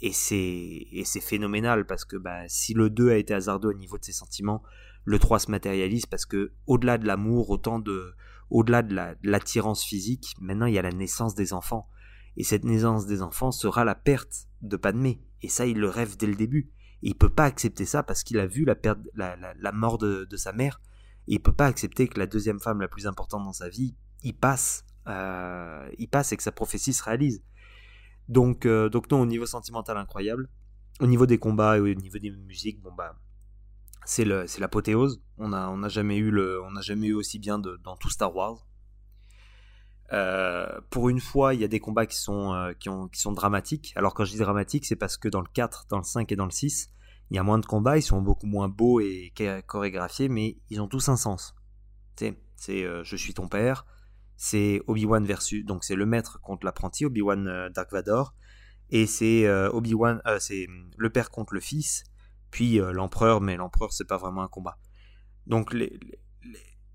Et 0.00 0.12
c'est 0.12 0.36
et 0.36 1.04
c'est 1.04 1.20
phénoménal 1.20 1.86
parce 1.86 2.04
que 2.04 2.16
bah 2.16 2.48
si 2.48 2.72
le 2.72 2.90
2 2.90 3.10
a 3.10 3.16
été 3.16 3.34
hasardeux 3.34 3.68
au 3.68 3.74
niveau 3.74 3.98
de 3.98 4.04
ses 4.04 4.12
sentiments, 4.12 4.62
le 5.04 5.18
3 5.18 5.40
se 5.40 5.50
matérialise 5.50 6.06
parce 6.06 6.26
que 6.26 6.52
au-delà 6.66 6.98
de 6.98 7.06
l'amour, 7.06 7.50
autant 7.50 7.78
de 7.78 8.14
au-delà 8.50 8.82
de 8.82 8.94
la- 8.94 9.14
de 9.14 9.30
l'attirance 9.30 9.82
physique, 9.82 10.34
maintenant 10.40 10.66
il 10.66 10.74
y 10.74 10.78
a 10.78 10.82
la 10.82 10.92
naissance 10.92 11.34
des 11.34 11.52
enfants 11.52 11.88
et 12.36 12.44
cette 12.44 12.64
naissance 12.64 13.06
des 13.06 13.22
enfants 13.22 13.50
sera 13.50 13.84
la 13.84 13.94
perte 13.94 14.46
de 14.60 14.76
Padmé 14.76 15.22
et 15.42 15.48
ça 15.48 15.66
il 15.66 15.78
le 15.78 15.88
rêve 15.88 16.16
dès 16.16 16.26
le 16.26 16.34
début 16.34 16.70
et 17.02 17.08
il 17.08 17.14
peut 17.14 17.30
pas 17.30 17.44
accepter 17.44 17.84
ça 17.84 18.02
parce 18.02 18.22
qu'il 18.22 18.38
a 18.38 18.46
vu 18.46 18.64
la 18.64 18.74
perte 18.74 18.98
la, 19.14 19.72
mort 19.72 19.98
de, 19.98 20.26
sa 20.36 20.52
mère 20.52 20.80
et 21.28 21.34
il 21.34 21.40
peut 21.40 21.52
pas 21.52 21.66
accepter 21.66 22.08
que 22.08 22.18
la 22.18 22.26
deuxième 22.26 22.60
femme 22.60 22.80
la 22.80 22.88
plus 22.88 23.06
importante 23.06 23.44
dans 23.44 23.52
sa 23.52 23.68
vie, 23.68 23.96
il 24.22 24.34
passe 24.34 24.84
il 25.06 26.08
passe 26.10 26.32
et 26.32 26.36
que 26.36 26.42
sa 26.42 26.52
prophétie 26.52 26.92
se 26.92 27.02
réalise. 27.02 27.42
Donc, 28.28 28.68
donc 28.68 29.10
non, 29.10 29.20
au 29.20 29.26
niveau 29.26 29.46
sentimental 29.46 29.96
incroyable. 29.96 30.48
Au 31.00 31.06
niveau 31.06 31.26
des 31.26 31.38
combats 31.38 31.76
et 31.76 31.80
au 31.80 31.92
niveau 31.92 32.18
des 32.18 32.30
musiques, 32.30 32.80
bon 32.80 32.92
bah 32.92 33.16
c'est 34.04 34.24
l'apothéose. 34.24 35.22
On 35.38 35.48
n'a 35.48 35.70
on 35.70 35.88
jamais 35.88 36.16
eu 36.16 36.30
le, 36.30 36.62
on 36.62 36.80
jamais 36.80 37.08
eu 37.08 37.14
aussi 37.14 37.38
bien 37.38 37.58
de, 37.58 37.80
dans 37.84 37.96
tout 37.96 38.10
Star 38.10 38.34
Wars. 38.34 38.66
Euh, 40.12 40.66
pour 40.90 41.08
une 41.08 41.20
fois, 41.20 41.54
il 41.54 41.60
y 41.60 41.64
a 41.64 41.68
des 41.68 41.80
combats 41.80 42.06
qui 42.06 42.18
sont, 42.18 42.52
euh, 42.52 42.72
qui, 42.78 42.88
ont, 42.88 43.08
qui 43.08 43.20
sont 43.20 43.32
dramatiques. 43.32 43.92
Alors 43.96 44.12
quand 44.14 44.24
je 44.24 44.32
dis 44.32 44.38
dramatique, 44.38 44.84
c'est 44.84 44.96
parce 44.96 45.16
que 45.16 45.28
dans 45.28 45.40
le 45.40 45.48
4, 45.52 45.86
dans 45.88 45.98
le 45.98 46.04
5 46.04 46.30
et 46.30 46.36
dans 46.36 46.44
le 46.44 46.50
6, 46.50 46.90
il 47.30 47.36
y 47.36 47.38
a 47.38 47.42
moins 47.42 47.58
de 47.58 47.64
combats, 47.64 47.96
ils 47.96 48.02
sont 48.02 48.20
beaucoup 48.20 48.46
moins 48.46 48.68
beaux 48.68 49.00
et 49.00 49.32
chorégraphiés, 49.66 50.28
mais 50.28 50.58
ils 50.68 50.82
ont 50.82 50.88
tous 50.88 51.08
un 51.08 51.16
sens. 51.16 51.54
C'est 52.16 52.84
euh, 52.84 53.02
je 53.04 53.16
suis 53.16 53.32
ton 53.32 53.48
père, 53.48 53.86
c'est 54.36 54.82
Obi-Wan 54.86 55.24
versus, 55.24 55.64
donc 55.64 55.82
c'est 55.82 55.96
le 55.96 56.04
maître 56.04 56.40
contre 56.42 56.66
l'apprenti, 56.66 57.06
Obi-Wan 57.06 57.70
Dark 57.74 57.90
Vador, 57.90 58.34
et 58.90 59.06
c'est 59.06 59.48
Obi-Wan, 59.48 60.20
c'est 60.38 60.66
le 60.96 61.10
père 61.10 61.30
contre 61.30 61.54
le 61.54 61.60
fils, 61.60 62.04
puis 62.52 62.76
l'empereur, 62.92 63.40
mais 63.40 63.56
l'empereur 63.56 63.92
c'est 63.92 64.06
pas 64.06 64.18
vraiment 64.18 64.42
un 64.42 64.48
combat. 64.48 64.78
Donc 65.48 65.72
les, 65.72 65.98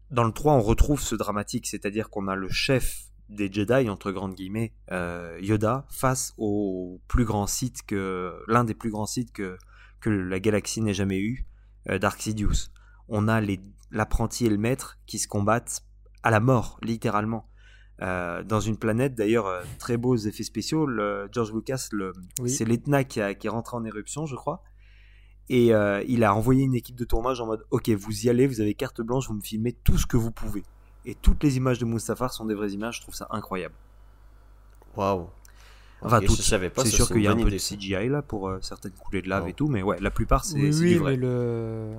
dans 0.09 0.23
le 0.23 0.31
3, 0.31 0.53
on 0.53 0.61
retrouve 0.61 1.01
ce 1.01 1.15
dramatique, 1.15 1.67
c'est-à-dire 1.67 2.09
qu'on 2.09 2.27
a 2.27 2.35
le 2.35 2.49
chef 2.49 3.07
des 3.29 3.51
Jedi, 3.51 3.89
entre 3.89 4.11
grandes 4.11 4.35
guillemets, 4.35 4.73
euh, 4.91 5.37
Yoda, 5.41 5.85
face 5.89 6.33
au 6.37 7.01
plus 7.09 7.25
grand 7.25 7.45
site 7.45 7.85
que, 7.85 8.33
l'un 8.47 8.63
des 8.63 8.73
plus 8.73 8.89
grands 8.89 9.05
sites 9.05 9.33
que, 9.33 9.57
que 9.99 10.09
la 10.09 10.39
galaxie 10.39 10.81
n'ait 10.81 10.93
jamais 10.93 11.19
eu, 11.19 11.45
euh, 11.89 11.99
Dark 11.99 12.21
Sidious. 12.21 12.69
On 13.09 13.27
a 13.27 13.41
l'apprenti 13.91 14.45
et 14.45 14.49
le 14.49 14.57
maître 14.57 14.97
qui 15.05 15.19
se 15.19 15.27
combattent 15.27 15.83
à 16.23 16.31
la 16.31 16.39
mort, 16.39 16.79
littéralement. 16.81 17.49
Euh, 18.01 18.43
dans 18.43 18.59
une 18.59 18.77
planète, 18.77 19.15
d'ailleurs, 19.15 19.63
très 19.79 19.97
beaux 19.97 20.15
effets 20.15 20.43
spéciaux. 20.43 20.85
Le, 20.85 21.27
George 21.31 21.51
Lucas, 21.51 21.87
le, 21.91 22.13
c'est 22.45 22.63
l'Etna 22.63 23.03
qui, 23.03 23.19
qui 23.39 23.47
est 23.47 23.49
rentré 23.49 23.75
en 23.75 23.83
éruption, 23.83 24.25
je 24.25 24.35
crois. 24.35 24.63
Et 25.49 25.73
euh, 25.73 26.03
il 26.07 26.23
a 26.23 26.35
envoyé 26.35 26.63
une 26.63 26.75
équipe 26.75 26.95
de 26.95 27.05
tournage 27.05 27.39
en 27.39 27.45
mode 27.45 27.65
Ok, 27.71 27.89
vous 27.89 28.25
y 28.25 28.29
allez, 28.29 28.47
vous 28.47 28.59
avez 28.59 28.73
carte 28.73 29.01
blanche, 29.01 29.27
vous 29.27 29.35
me 29.35 29.41
filmez 29.41 29.71
tout 29.71 29.97
ce 29.97 30.05
que 30.05 30.17
vous 30.17 30.31
pouvez. 30.31 30.63
Et 31.05 31.15
toutes 31.15 31.41
les 31.43 31.55
images 31.55 31.79
de 31.79 31.85
Mustafar 31.85 32.33
sont 32.33 32.45
des 32.45 32.53
vraies 32.53 32.71
images, 32.71 32.97
je 32.97 33.01
trouve 33.01 33.15
ça 33.15 33.27
incroyable. 33.29 33.75
Waouh! 34.97 35.27
Enfin, 36.01 36.19
tout, 36.19 36.35
je 36.35 36.41
savais 36.41 36.69
pas. 36.69 36.83
C'est 36.83 36.91
sûr 36.91 37.07
qu'il 37.07 37.21
y 37.21 37.27
a 37.27 37.31
un 37.31 37.37
peu 37.37 37.49
de 37.49 37.57
CGI 37.57 38.09
là 38.09 38.21
pour 38.21 38.49
euh, 38.49 38.59
certaines 38.61 38.91
coulées 38.91 39.21
de 39.21 39.29
lave 39.29 39.47
et 39.47 39.53
tout, 39.53 39.67
mais 39.67 39.81
ouais, 39.81 39.99
la 39.99 40.11
plupart 40.11 40.45
c'est 40.45 40.59
oui, 40.59 40.95
vrai. 40.95 41.15
le... 41.15 41.95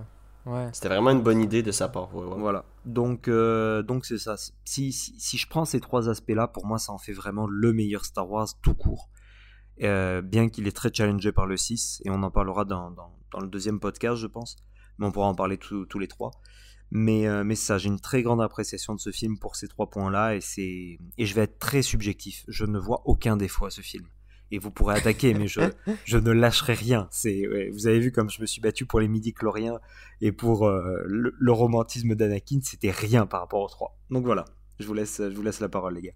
ouais. 0.47 0.69
C'était 0.73 0.89
vraiment 0.89 1.11
une 1.11 1.23
bonne 1.23 1.41
idée 1.41 1.63
de 1.63 1.73
sa 1.73 1.89
part. 1.89 2.09
Voilà. 2.09 2.65
Donc, 2.85 3.29
euh, 3.29 3.83
donc 3.83 4.05
c'est 4.05 4.19
ça. 4.19 4.37
Si, 4.37 4.93
si, 4.93 5.15
si, 5.19 5.39
je 5.39 5.49
prends 5.49 5.65
ces 5.65 5.81
trois 5.81 6.09
aspects-là, 6.09 6.47
pour 6.47 6.67
moi, 6.67 6.79
ça 6.79 6.93
en 6.93 6.99
fait 6.99 7.13
vraiment 7.13 7.47
le 7.47 7.73
meilleur 7.73 8.05
Star 8.05 8.31
Wars 8.31 8.49
tout 8.63 8.75
court. 8.75 9.09
bien 9.79 10.49
qu'il 10.49 10.69
est 10.69 10.77
très 10.77 10.93
challengé 10.93 11.33
par 11.33 11.47
le 11.47 11.57
6, 11.57 12.03
et 12.05 12.11
on 12.11 12.23
en 12.23 12.31
parlera 12.31 12.65
dans, 12.65 12.91
dans, 12.91 13.11
dans 13.33 13.41
le 13.41 13.49
deuxième 13.49 13.81
podcast, 13.81 14.17
je 14.17 14.27
pense. 14.27 14.57
Mais 14.99 15.07
on 15.07 15.13
pourra 15.13 15.27
en 15.27 15.35
parler 15.35 15.59
tous 15.59 15.99
les 15.99 16.09
trois. 16.09 16.31
Mais, 16.91 17.27
euh, 17.27 17.45
mais 17.45 17.55
ça, 17.55 17.77
j'ai 17.79 17.89
une 17.89 18.01
très 18.01 18.23
grande 18.23 18.41
appréciation 18.41 18.95
de 18.95 19.01
ce 19.01 19.11
film 19.11 19.39
pour 19.39 19.57
ces 19.57 19.69
trois 19.69 19.91
points-là. 19.91 20.37
Et, 20.37 20.41
c'est... 20.41 20.99
et 21.19 21.27
je 21.27 21.35
vais 21.35 21.43
être 21.43 21.59
très 21.59 21.83
subjectif. 21.83 22.45
Je 22.49 22.65
ne 22.65 22.79
vois 22.79 23.03
aucun 23.05 23.37
défaut 23.37 23.67
à 23.67 23.71
ce 23.71 23.81
film. 23.81 24.07
Et 24.51 24.59
vous 24.59 24.71
pourrez 24.71 24.95
attaquer, 24.97 25.35
mais 25.35 25.47
je, 25.47 25.61
je 26.05 26.17
ne 26.17 26.31
lâcherai 26.31 26.73
rien. 26.73 27.09
C'est, 27.11 27.43
vous 27.71 27.87
avez 27.87 28.01
vu 28.01 28.13
comme 28.13 28.31
je 28.31 28.41
me 28.41 28.47
suis 28.47 28.63
battu 28.63 28.87
pour 28.87 29.01
les 29.01 29.09
midi 29.09 29.35
chloriens 29.35 29.79
et 30.23 30.33
pour 30.33 30.67
euh, 30.67 31.03
le, 31.05 31.53
romantisme 31.53 32.15
d'Anakin, 32.15 32.61
c'était 32.63 32.91
rien 32.91 33.27
par 33.27 33.41
rapport 33.41 33.61
aux 33.61 33.69
trois. 33.69 33.99
Donc 34.11 34.25
voilà, 34.25 34.47
je 34.81 34.87
vous 34.87 34.95
laisse, 34.95 35.19
je 35.19 35.35
vous 35.35 35.43
laisse 35.43 35.61
la 35.61 35.69
parole, 35.69 35.95
les 35.97 36.03
gars. 36.03 36.15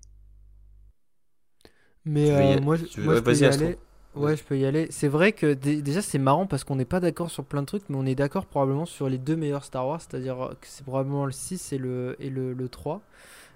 Mais 2.07 2.31
euh, 2.31 2.61
moi, 2.61 2.77
je, 2.77 3.01
moi, 3.01 3.21
peux 3.21 3.37
y 3.37 3.45
aller. 3.45 3.79
Ouais, 4.15 4.37
je 4.37 4.45
peux 4.45 4.59
y 4.59 4.67
aller. 4.67 4.89
C'est 4.91 5.09
vrai 5.09 5.33
que 5.33 5.55
déjà 5.55 6.03
c'est 6.03 6.19
marrant 6.19 6.47
parce 6.47 6.65
qu'on 6.65 6.77
n'est 6.77 6.85
pas 6.85 7.01
d'accord 7.01 7.31
sur 7.31 7.45
plein 7.45 7.63
de 7.63 7.67
trucs, 7.67 7.89
mais 7.89 7.97
on 7.97 8.05
est 8.05 8.15
d'accord 8.15 8.45
probablement 8.45 8.85
sur 8.85 9.09
les 9.09 9.17
deux 9.17 9.37
meilleurs 9.37 9.65
Star 9.65 9.87
Wars, 9.87 10.01
c'est-à-dire 10.03 10.55
que 10.61 10.67
c'est 10.67 10.85
probablement 10.85 11.25
le 11.25 11.33
6 11.33 11.73
et 11.73 11.79
le, 11.79 12.17
et 12.19 12.29
le, 12.29 12.53
le 12.53 12.69
3. 12.69 13.01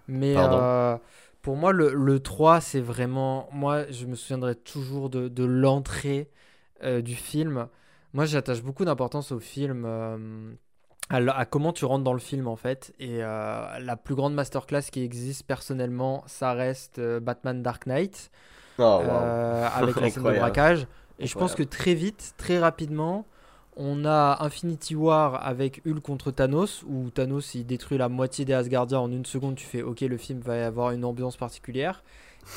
Mais 0.09 0.35
euh, 0.39 0.97
pour 1.43 1.57
moi, 1.57 1.73
le, 1.73 1.93
le 1.95 2.21
3, 2.21 2.61
c'est 2.63 2.81
vraiment. 2.81 3.49
Moi, 3.53 3.91
je 3.91 4.07
me 4.07 4.15
souviendrai 4.17 4.55
toujours 4.55 5.11
de, 5.11 5.29
de 5.29 5.45
l'entrée 5.45 6.31
euh, 6.83 7.03
du 7.03 7.17
film. 7.17 7.69
Moi, 8.15 8.25
j'attache 8.25 8.63
beaucoup 8.63 8.85
d'importance 8.87 9.33
au 9.33 9.41
film. 9.41 9.85
Euh, 9.87 10.55
à, 11.11 11.45
comment 11.47 11.73
tu 11.73 11.85
rentres 11.85 12.05
dans 12.05 12.15
le 12.15 12.19
film 12.19 12.49
en 12.49 12.57
fait. 12.57 12.95
Et 12.99 13.19
la 13.19 13.97
plus 14.03 14.15
grande 14.17 14.35
masterclass 14.35 14.83
qui 14.91 15.03
existe 15.03 15.45
personnellement, 15.47 16.25
ça 16.27 16.53
reste 16.55 17.01
Batman 17.21 17.63
Dark 17.63 17.87
Knight. 17.87 18.31
Oh, 18.79 19.01
euh, 19.03 19.69
avec 19.75 19.97
la 20.01 20.11
scène 20.11 20.23
de 20.23 20.39
braquage. 20.39 20.87
Et 21.19 21.27
je 21.27 21.37
pense 21.37 21.55
que 21.55 21.63
très 21.63 21.95
vite, 21.95 22.35
très 22.37 22.59
rapidement, 22.59 23.27
on 23.77 24.05
a 24.05 24.39
Infinity 24.41 24.95
War 24.95 25.47
avec 25.47 25.83
Hulk 25.87 26.01
contre 26.01 26.31
Thanos, 26.31 26.83
où 26.87 27.11
Thanos 27.11 27.55
il 27.55 27.67
détruit 27.67 27.99
la 27.99 28.09
moitié 28.09 28.45
des 28.45 28.53
Asgardiens 28.53 29.01
en 29.01 29.11
une 29.11 29.27
seconde. 29.27 29.55
Tu 29.57 29.67
fais 29.67 29.83
ok, 29.83 30.01
le 30.01 30.17
film 30.17 30.41
va 30.41 30.67
avoir 30.67 30.91
une 30.91 31.05
ambiance 31.05 31.37
particulière. 31.37 32.03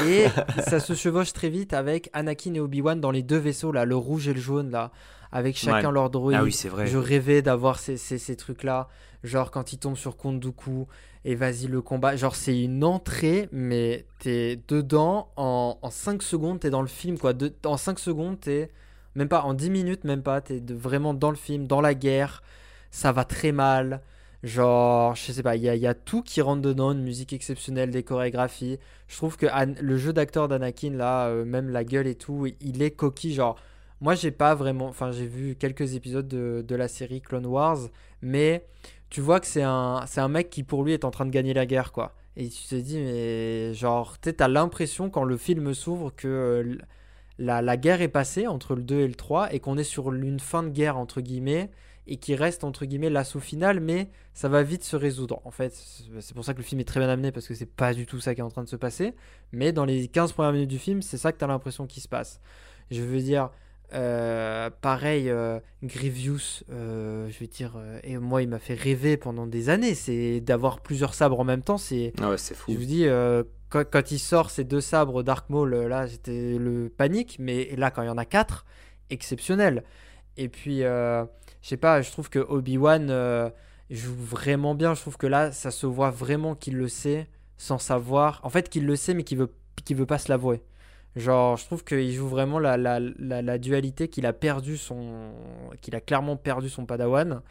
Et 0.05 0.25
ça 0.67 0.79
se 0.79 0.93
chevauche 0.93 1.33
très 1.33 1.49
vite 1.49 1.73
avec 1.73 2.09
Anakin 2.13 2.53
et 2.53 2.59
Obi-Wan 2.59 2.99
dans 2.99 3.11
les 3.11 3.23
deux 3.23 3.37
vaisseaux, 3.37 3.71
là, 3.71 3.85
le 3.85 3.95
rouge 3.95 4.27
et 4.27 4.33
le 4.33 4.39
jaune, 4.39 4.71
là, 4.71 4.91
avec 5.31 5.57
chacun 5.57 5.91
leur 5.91 6.09
droïde. 6.09 6.37
Ah 6.39 6.43
oui, 6.43 6.51
c'est 6.51 6.69
vrai. 6.69 6.87
Je 6.87 6.97
rêvais 6.97 7.41
d'avoir 7.41 7.79
ces, 7.79 7.97
ces, 7.97 8.17
ces 8.17 8.35
trucs-là. 8.35 8.87
Genre 9.23 9.51
quand 9.51 9.73
il 9.73 9.79
tombe 9.79 9.97
sur 9.97 10.15
Count 10.15 10.33
Dooku 10.33 10.87
et 11.25 11.35
vas-y 11.35 11.67
le 11.67 11.81
combat. 11.81 12.15
Genre 12.15 12.35
c'est 12.35 12.61
une 12.63 12.83
entrée, 12.83 13.49
mais 13.51 14.05
t'es 14.19 14.59
dedans 14.67 15.29
en, 15.35 15.77
en 15.81 15.89
5 15.89 16.21
secondes, 16.23 16.59
t'es 16.59 16.69
dans 16.69 16.81
le 16.81 16.87
film 16.87 17.17
quoi. 17.17 17.33
De, 17.33 17.53
en 17.65 17.77
5 17.77 17.99
secondes, 17.99 18.39
t'es 18.39 18.71
même 19.15 19.27
pas 19.29 19.41
en 19.43 19.53
10 19.53 19.69
minutes, 19.69 20.03
même 20.03 20.23
pas, 20.23 20.41
t'es 20.41 20.61
vraiment 20.69 21.13
dans 21.13 21.31
le 21.31 21.35
film, 21.35 21.67
dans 21.67 21.81
la 21.81 21.93
guerre. 21.93 22.43
Ça 22.91 23.11
va 23.11 23.25
très 23.25 23.51
mal. 23.51 24.01
Genre, 24.43 25.15
je 25.15 25.31
sais 25.33 25.43
pas, 25.43 25.57
il 25.57 25.63
y 25.63 25.69
a, 25.69 25.75
y 25.75 25.87
a, 25.87 25.93
tout 25.93 26.21
qui 26.23 26.41
rentre 26.41 26.61
dedans, 26.61 26.93
une 26.93 27.03
musique 27.03 27.33
exceptionnelle, 27.33 27.91
des 27.91 28.03
chorégraphies. 28.03 28.79
Je 29.07 29.17
trouve 29.17 29.35
que 29.35 29.47
le 29.81 29.97
jeu 29.97 30.13
d'acteur 30.13 30.47
d'Anakin, 30.47 30.91
là, 30.91 31.27
euh, 31.27 31.43
même 31.45 31.69
la 31.69 31.83
gueule 31.83 32.07
et 32.07 32.15
tout, 32.15 32.47
il 32.61 32.81
est 32.81 32.91
coquille. 32.91 33.33
Genre, 33.33 33.57
moi, 34.01 34.15
j'ai 34.15 34.31
pas 34.31 34.55
vraiment. 34.55 34.87
Enfin, 34.87 35.11
j'ai 35.11 35.25
vu 35.27 35.55
quelques 35.55 35.95
épisodes 35.95 36.27
de, 36.27 36.63
de, 36.65 36.75
la 36.75 36.87
série 36.87 37.21
Clone 37.21 37.45
Wars, 37.45 37.79
mais 38.21 38.65
tu 39.09 39.21
vois 39.21 39.39
que 39.39 39.47
c'est 39.47 39.63
un, 39.63 40.27
mec 40.29 40.49
qui 40.49 40.63
pour 40.63 40.83
lui 40.83 40.93
est 40.93 41.05
en 41.05 41.11
train 41.11 41.25
de 41.25 41.31
gagner 41.31 41.53
la 41.53 41.65
guerre, 41.65 41.91
quoi. 41.91 42.15
Et 42.35 42.47
tu 42.49 42.63
te 42.63 42.75
dis, 42.75 42.97
mais 42.97 43.73
genre, 43.73 44.19
tu 44.19 44.31
l'impression 44.47 45.09
quand 45.09 45.23
le 45.23 45.37
film 45.37 45.73
s'ouvre 45.73 46.11
que 46.15 46.27
euh, 46.27 46.77
la, 47.37 47.61
la, 47.61 47.75
guerre 47.75 48.01
est 48.01 48.07
passée 48.07 48.47
entre 48.47 48.75
le 48.75 48.83
2 48.83 48.99
et 48.99 49.07
le 49.07 49.15
3 49.15 49.53
et 49.53 49.59
qu'on 49.59 49.77
est 49.77 49.83
sur 49.83 50.13
une 50.13 50.39
fin 50.39 50.63
de 50.63 50.69
guerre, 50.69 50.97
entre 50.97 51.21
guillemets, 51.21 51.69
et 52.07 52.17
qui 52.17 52.35
reste, 52.35 52.63
entre 52.63 52.85
guillemets, 52.85 53.09
l'assaut 53.09 53.39
final, 53.39 53.79
mais 53.79 54.09
ça 54.33 54.47
va 54.47 54.63
vite 54.63 54.83
se 54.83 54.95
résoudre. 54.95 55.41
En 55.45 55.51
fait, 55.51 55.73
c'est 56.19 56.33
pour 56.33 56.45
ça 56.45 56.53
que 56.53 56.59
le 56.59 56.63
film 56.63 56.79
est 56.81 56.85
très 56.85 56.99
bien 56.99 57.09
amené 57.09 57.31
parce 57.31 57.47
que 57.47 57.53
c'est 57.53 57.65
pas 57.65 57.93
du 57.93 58.05
tout 58.05 58.19
ça 58.19 58.33
qui 58.33 58.41
est 58.41 58.43
en 58.43 58.49
train 58.49 58.63
de 58.63 58.69
se 58.69 58.75
passer. 58.75 59.13
Mais 59.51 59.71
dans 59.71 59.85
les 59.85 60.07
15 60.07 60.33
premières 60.33 60.53
minutes 60.53 60.69
du 60.69 60.79
film, 60.79 61.01
c'est 61.01 61.17
ça 61.17 61.31
que 61.31 61.37
tu 61.37 61.43
as 61.43 61.47
l'impression 61.47 61.87
qui 61.87 61.99
se 61.99 62.07
passe. 62.07 62.39
Je 62.89 63.01
veux 63.01 63.19
dire, 63.19 63.51
euh, 63.93 64.69
pareil, 64.81 65.29
euh, 65.29 65.59
Grievous, 65.83 66.63
euh, 66.71 67.27
je 67.29 67.39
vais 67.39 67.47
dire, 67.47 67.77
et 68.03 68.17
moi, 68.17 68.41
il 68.41 68.49
m'a 68.49 68.59
fait 68.59 68.75
rêver 68.75 69.17
pendant 69.17 69.47
des 69.47 69.69
années. 69.69 69.95
C'est 69.95 70.41
d'avoir 70.41 70.81
plusieurs 70.81 71.13
sabres 71.13 71.39
en 71.39 71.43
même 71.43 71.61
temps. 71.61 71.77
C'est, 71.77 72.13
ah 72.21 72.29
ouais, 72.29 72.37
c'est 72.37 72.55
fou. 72.55 72.71
Je 72.71 72.77
vous 72.77 72.85
dis, 72.85 73.05
quand, 73.69 73.83
quand, 73.89 74.11
il 74.11 74.19
sort 74.19 74.49
ces 74.51 74.63
deux 74.63 74.81
sabres 74.81 75.23
Dark 75.23 75.49
Maul, 75.49 75.75
là, 75.75 76.07
c'était 76.07 76.57
le 76.57 76.89
panique. 76.89 77.37
Mais 77.39 77.75
là, 77.75 77.91
quand 77.91 78.01
il 78.03 78.07
y 78.07 78.11
en 78.11 78.17
a 78.17 78.25
quatre, 78.25 78.65
exceptionnel. 79.09 79.83
Et 80.37 80.49
puis, 80.49 80.79
je 80.79 81.25
sais 81.61 81.77
pas, 81.77 82.01
je 82.01 82.11
trouve 82.11 82.29
que 82.29 82.39
Obi 82.39 82.77
Wan 82.77 83.51
joue 83.89 84.15
vraiment 84.15 84.75
bien. 84.75 84.93
Je 84.93 85.01
trouve 85.01 85.17
que 85.17 85.27
là, 85.27 85.51
ça 85.51 85.71
se 85.71 85.87
voit 85.87 86.11
vraiment 86.11 86.55
qu'il 86.55 86.75
le 86.77 86.87
sait 86.87 87.27
sans 87.57 87.77
savoir. 87.77 88.39
En 88.43 88.49
fait, 88.49 88.69
qu'il 88.69 88.85
le 88.85 88.95
sait, 88.95 89.13
mais 89.13 89.23
qu'il 89.23 89.37
veut, 89.37 89.51
qu'il 89.83 89.97
veut 89.97 90.05
pas 90.05 90.17
se 90.17 90.29
l'avouer. 90.29 90.61
Genre, 91.15 91.57
je 91.57 91.65
trouve 91.65 91.83
qu'il 91.83 92.11
joue 92.11 92.27
vraiment 92.27 92.59
la, 92.59 92.77
la, 92.77 92.99
la, 92.99 93.57
dualité 93.57 94.07
qu'il 94.07 94.25
a 94.25 94.33
perdu 94.33 94.77
son. 94.77 95.33
qu'il 95.81 95.95
a 95.95 96.01
clairement 96.01 96.37
perdu 96.37 96.69
son 96.69 96.85
padawan, 96.85 97.41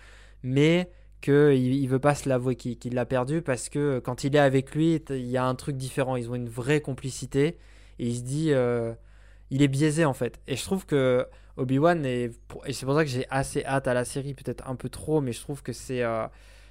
mais 0.42 0.90
qu'il 1.20 1.74
il 1.74 1.86
veut 1.88 1.98
pas 1.98 2.14
se 2.14 2.28
l'avouer 2.28 2.54
qu'il 2.54 2.94
l'a 2.94 3.04
perdu 3.04 3.42
parce 3.42 3.68
que 3.68 3.98
quand 3.98 4.22
il 4.24 4.36
est 4.36 4.38
avec 4.38 4.74
lui, 4.74 5.02
il 5.10 5.26
y 5.26 5.36
a 5.36 5.44
un 5.44 5.54
truc 5.54 5.76
différent. 5.76 6.16
Ils 6.16 6.30
ont 6.30 6.34
une 6.36 6.48
vraie 6.48 6.80
complicité 6.80 7.58
et 7.98 8.06
il 8.08 8.16
se 8.16 8.22
dit. 8.22 8.52
Euh, 8.52 8.94
il 9.50 9.62
est 9.62 9.68
biaisé 9.68 10.04
en 10.04 10.12
fait. 10.12 10.40
Et 10.46 10.56
je 10.56 10.64
trouve 10.64 10.86
que 10.86 11.26
Obi-Wan, 11.56 12.04
et 12.06 12.30
c'est 12.70 12.86
pour 12.86 12.94
ça 12.94 13.04
que 13.04 13.10
j'ai 13.10 13.26
assez 13.30 13.64
hâte 13.64 13.88
à 13.88 13.94
la 13.94 14.04
série, 14.04 14.34
peut-être 14.34 14.68
un 14.68 14.76
peu 14.76 14.88
trop, 14.88 15.20
mais 15.20 15.32
je 15.32 15.40
trouve 15.40 15.62
que 15.62 15.72
c'est. 15.72 16.02
Euh, 16.02 16.26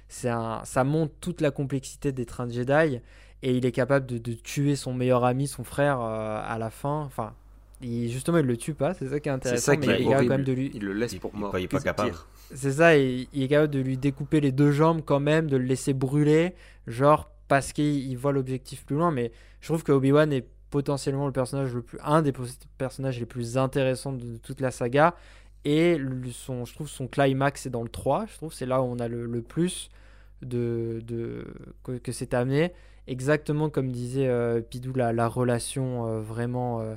ça 0.08 0.84
montre 0.84 1.12
toute 1.20 1.42
la 1.42 1.50
complexité 1.50 2.12
des 2.12 2.24
trains 2.24 2.46
de 2.46 2.52
Jedi 2.52 3.00
et 3.42 3.56
il 3.56 3.66
est 3.66 3.72
capable 3.72 4.06
de, 4.06 4.32
tuer 4.32 4.76
son 4.76 4.92
meilleur 4.92 5.24
ami, 5.24 5.46
son 5.46 5.64
frère 5.64 6.00
euh, 6.00 6.40
à 6.44 6.58
la 6.58 6.70
fin. 6.70 7.02
Enfin, 7.02 7.34
justement, 7.82 8.38
il 8.38 8.46
le 8.46 8.56
tue 8.56 8.74
pas, 8.74 8.94
c'est 8.94 9.08
ça 9.08 9.20
qui 9.20 9.28
est 9.28 9.32
intéressant. 9.32 9.72
mais 9.78 10.00
il, 10.00 10.08
est 10.08 10.14
quand 10.14 10.24
même 10.24 10.44
de 10.44 10.52
lui. 10.52 10.70
Il 10.74 10.84
le 10.84 10.92
laisse 10.92 11.14
pour 11.16 11.34
mort. 11.34 11.56
Il, 11.58 11.64
est 11.64 11.68
pas 11.68 11.80
capable. 11.80 12.14
C'est 12.54 12.72
ça, 12.72 12.96
il, 12.96 13.28
est 13.34 13.48
capable 13.48 13.72
de 13.72 13.80
lui 13.80 13.96
découper 13.96 14.40
les 14.40 14.52
deux 14.52 14.72
jambes 14.72 15.02
quand 15.04 15.20
même, 15.20 15.48
de 15.48 15.56
le 15.56 15.64
laisser 15.64 15.92
brûler, 15.92 16.54
genre 16.86 17.30
parce 17.46 17.72
qu'il 17.72 18.16
voit 18.16 18.32
l'objectif 18.32 18.84
plus 18.84 18.96
loin. 18.96 19.10
Mais 19.10 19.32
je 19.60 19.68
trouve 19.68 19.82
que 19.82 19.92
Obi-Wan 19.92 20.32
est 20.32 20.46
potentiellement 20.70 21.26
le 21.26 21.32
personnage 21.32 21.74
le 21.74 21.82
plus, 21.82 21.98
un 22.02 22.22
des 22.22 22.32
personnages 22.76 23.18
les 23.18 23.26
plus 23.26 23.56
intéressants 23.56 24.12
de, 24.12 24.36
toute 24.38 24.60
la 24.60 24.70
saga. 24.70 25.14
Et 25.64 25.98
son, 26.32 26.64
je 26.64 26.74
trouve 26.74 26.88
son 26.88 27.08
climax 27.08 27.66
est 27.66 27.70
dans 27.70 27.82
le 27.82 27.88
3. 27.88 28.26
Je 28.26 28.34
trouve 28.34 28.52
c'est 28.52 28.66
là 28.66 28.80
où 28.80 28.84
on 28.84 28.98
a 28.98 29.08
le, 29.08 29.42
plus 29.42 29.90
de, 30.42 31.02
de 31.06 31.44
que, 31.82 32.12
c'est 32.12 32.34
amené. 32.34 32.72
Exactement 33.08 33.70
comme 33.70 33.90
disait 33.90 34.28
euh, 34.28 34.60
Pidou, 34.60 34.92
la, 34.92 35.14
la 35.14 35.28
relation 35.28 36.06
euh, 36.06 36.20
vraiment 36.20 36.82
euh, 36.82 36.94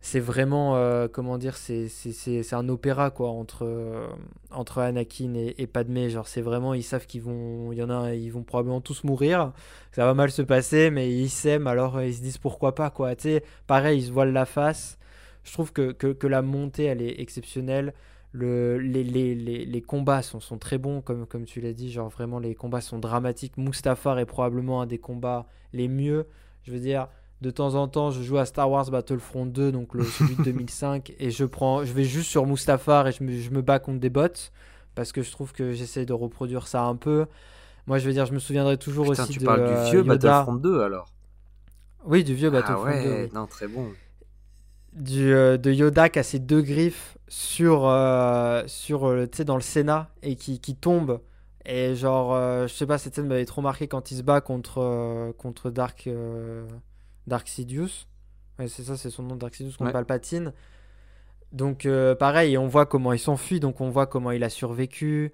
c'est 0.00 0.20
vraiment 0.20 0.76
comment 1.12 1.38
dire 1.38 1.56
c'est 1.56 2.52
un 2.52 2.68
opéra 2.68 3.10
quoi 3.10 3.30
entre 3.30 4.08
entre 4.50 4.78
Anakin 4.78 5.34
et, 5.34 5.66
Padmé. 5.66 6.10
Genre 6.10 6.26
c'est 6.26 6.40
vraiment 6.40 6.74
ils 6.74 6.82
savent 6.82 7.06
qu'ils 7.06 7.22
vont 7.22 7.72
il 7.72 7.78
y 7.78 7.82
en 7.82 7.90
a 7.90 8.14
ils 8.14 8.30
vont 8.30 8.42
probablement 8.42 8.80
tous 8.80 9.04
mourir. 9.04 9.52
Ça 9.92 10.04
va 10.04 10.14
mal 10.14 10.30
se 10.32 10.42
passer 10.42 10.90
mais 10.90 11.12
ils 11.12 11.30
s'aiment 11.30 11.68
alors 11.68 12.02
ils 12.02 12.14
se 12.14 12.20
disent 12.22 12.38
pourquoi 12.38 12.74
pas 12.74 12.90
quoi. 12.90 13.14
Tu 13.16 13.22
sais 13.22 13.44
pareil 13.66 14.00
ils 14.00 14.06
se 14.06 14.12
voilent 14.12 14.32
la 14.32 14.46
face. 14.46 14.98
Je 15.44 15.52
trouve 15.52 15.72
que, 15.72 15.92
que, 15.92 16.08
que 16.08 16.26
la 16.26 16.42
montée 16.42 16.84
elle 16.84 17.02
est 17.02 17.20
exceptionnelle 17.20 17.94
le, 18.32 18.78
les, 18.78 19.04
les, 19.04 19.34
les, 19.34 19.64
les 19.66 19.82
combats 19.82 20.22
sont, 20.22 20.40
sont, 20.40 20.58
très 20.58 20.78
bons, 20.78 21.00
comme, 21.02 21.26
comme 21.26 21.44
tu 21.44 21.60
l'as 21.60 21.72
dit. 21.74 21.90
Genre, 21.92 22.08
vraiment, 22.08 22.38
les 22.38 22.54
combats 22.54 22.80
sont 22.80 22.98
dramatiques. 22.98 23.56
Mustafar 23.58 24.18
est 24.18 24.26
probablement 24.26 24.80
un 24.82 24.86
des 24.86 24.98
combats 24.98 25.46
les 25.72 25.88
mieux. 25.88 26.26
Je 26.64 26.72
veux 26.72 26.80
dire, 26.80 27.08
de 27.42 27.50
temps 27.50 27.74
en 27.74 27.88
temps, 27.88 28.10
je 28.10 28.22
joue 28.22 28.38
à 28.38 28.46
Star 28.46 28.70
Wars 28.70 28.90
Battlefront 28.90 29.46
2, 29.46 29.72
donc 29.72 29.94
le, 29.94 30.04
celui 30.04 30.36
de 30.36 30.42
2005, 30.44 31.12
et 31.18 31.30
je, 31.30 31.44
prends, 31.44 31.84
je 31.84 31.92
vais 31.92 32.04
juste 32.04 32.30
sur 32.30 32.46
Mustafar 32.46 33.08
et 33.08 33.12
je 33.12 33.22
me, 33.24 33.36
je 33.36 33.50
me 33.50 33.60
bats 33.62 33.78
contre 33.80 33.98
des 34.00 34.10
bots, 34.10 34.28
parce 34.94 35.12
que 35.12 35.22
je 35.22 35.30
trouve 35.30 35.52
que 35.52 35.72
j'essaie 35.72 36.06
de 36.06 36.12
reproduire 36.12 36.66
ça 36.68 36.84
un 36.84 36.96
peu. 36.96 37.26
Moi, 37.86 37.98
je 37.98 38.06
veux 38.06 38.12
dire, 38.12 38.26
je 38.26 38.32
me 38.32 38.38
souviendrai 38.38 38.78
toujours 38.78 39.10
Putain, 39.10 39.24
aussi 39.24 39.32
tu 39.32 39.40
de. 39.40 39.44
parles 39.44 39.66
du 39.66 39.90
vieux 39.90 40.04
Yoda. 40.04 40.44
Battlefront 40.44 40.54
2 40.54 40.80
alors 40.82 41.08
Oui, 42.04 42.22
du 42.24 42.34
vieux 42.34 42.48
Ah 42.48 42.52
Battlefront 42.52 42.84
2. 42.84 42.90
ouais, 42.90 43.22
oui. 43.24 43.30
non, 43.34 43.46
très 43.46 43.66
bon. 43.66 43.88
Du, 44.92 45.32
euh, 45.32 45.56
de 45.56 45.72
Yoda 45.72 46.08
qui 46.10 46.18
a 46.18 46.22
ses 46.22 46.38
deux 46.38 46.60
griffes 46.62 47.16
sur, 47.32 47.86
euh, 47.86 48.62
sur 48.66 49.08
euh, 49.08 49.26
dans 49.46 49.54
le 49.54 49.62
Sénat 49.62 50.10
et 50.22 50.36
qui, 50.36 50.60
qui 50.60 50.76
tombe. 50.76 51.22
Et 51.64 51.94
genre, 51.94 52.34
euh, 52.34 52.66
je 52.66 52.74
sais 52.74 52.86
pas, 52.86 52.98
cette 52.98 53.14
scène 53.14 53.26
m'avait 53.26 53.46
trop 53.46 53.62
marqué 53.62 53.88
quand 53.88 54.10
il 54.10 54.18
se 54.18 54.22
bat 54.22 54.42
contre, 54.42 54.82
euh, 54.82 55.32
contre 55.32 55.70
Dark, 55.70 56.10
Dark 57.26 57.48
Sidious. 57.48 58.06
Ouais, 58.58 58.68
c'est 58.68 58.82
ça, 58.82 58.98
c'est 58.98 59.08
son 59.08 59.22
nom, 59.22 59.36
Dark 59.36 59.54
Sidious 59.54 59.72
contre 59.72 59.86
Ouais. 59.86 59.92
Palpatine. 59.92 60.52
Donc, 61.52 61.88
pareil, 62.18 62.58
on 62.58 62.66
voit 62.66 62.84
comment 62.84 63.12
il 63.14 63.18
s'enfuit, 63.18 63.60
donc 63.60 63.80
on 63.80 63.88
voit 63.88 64.06
comment 64.06 64.30
il 64.30 64.44
a 64.44 64.50
survécu. 64.50 65.32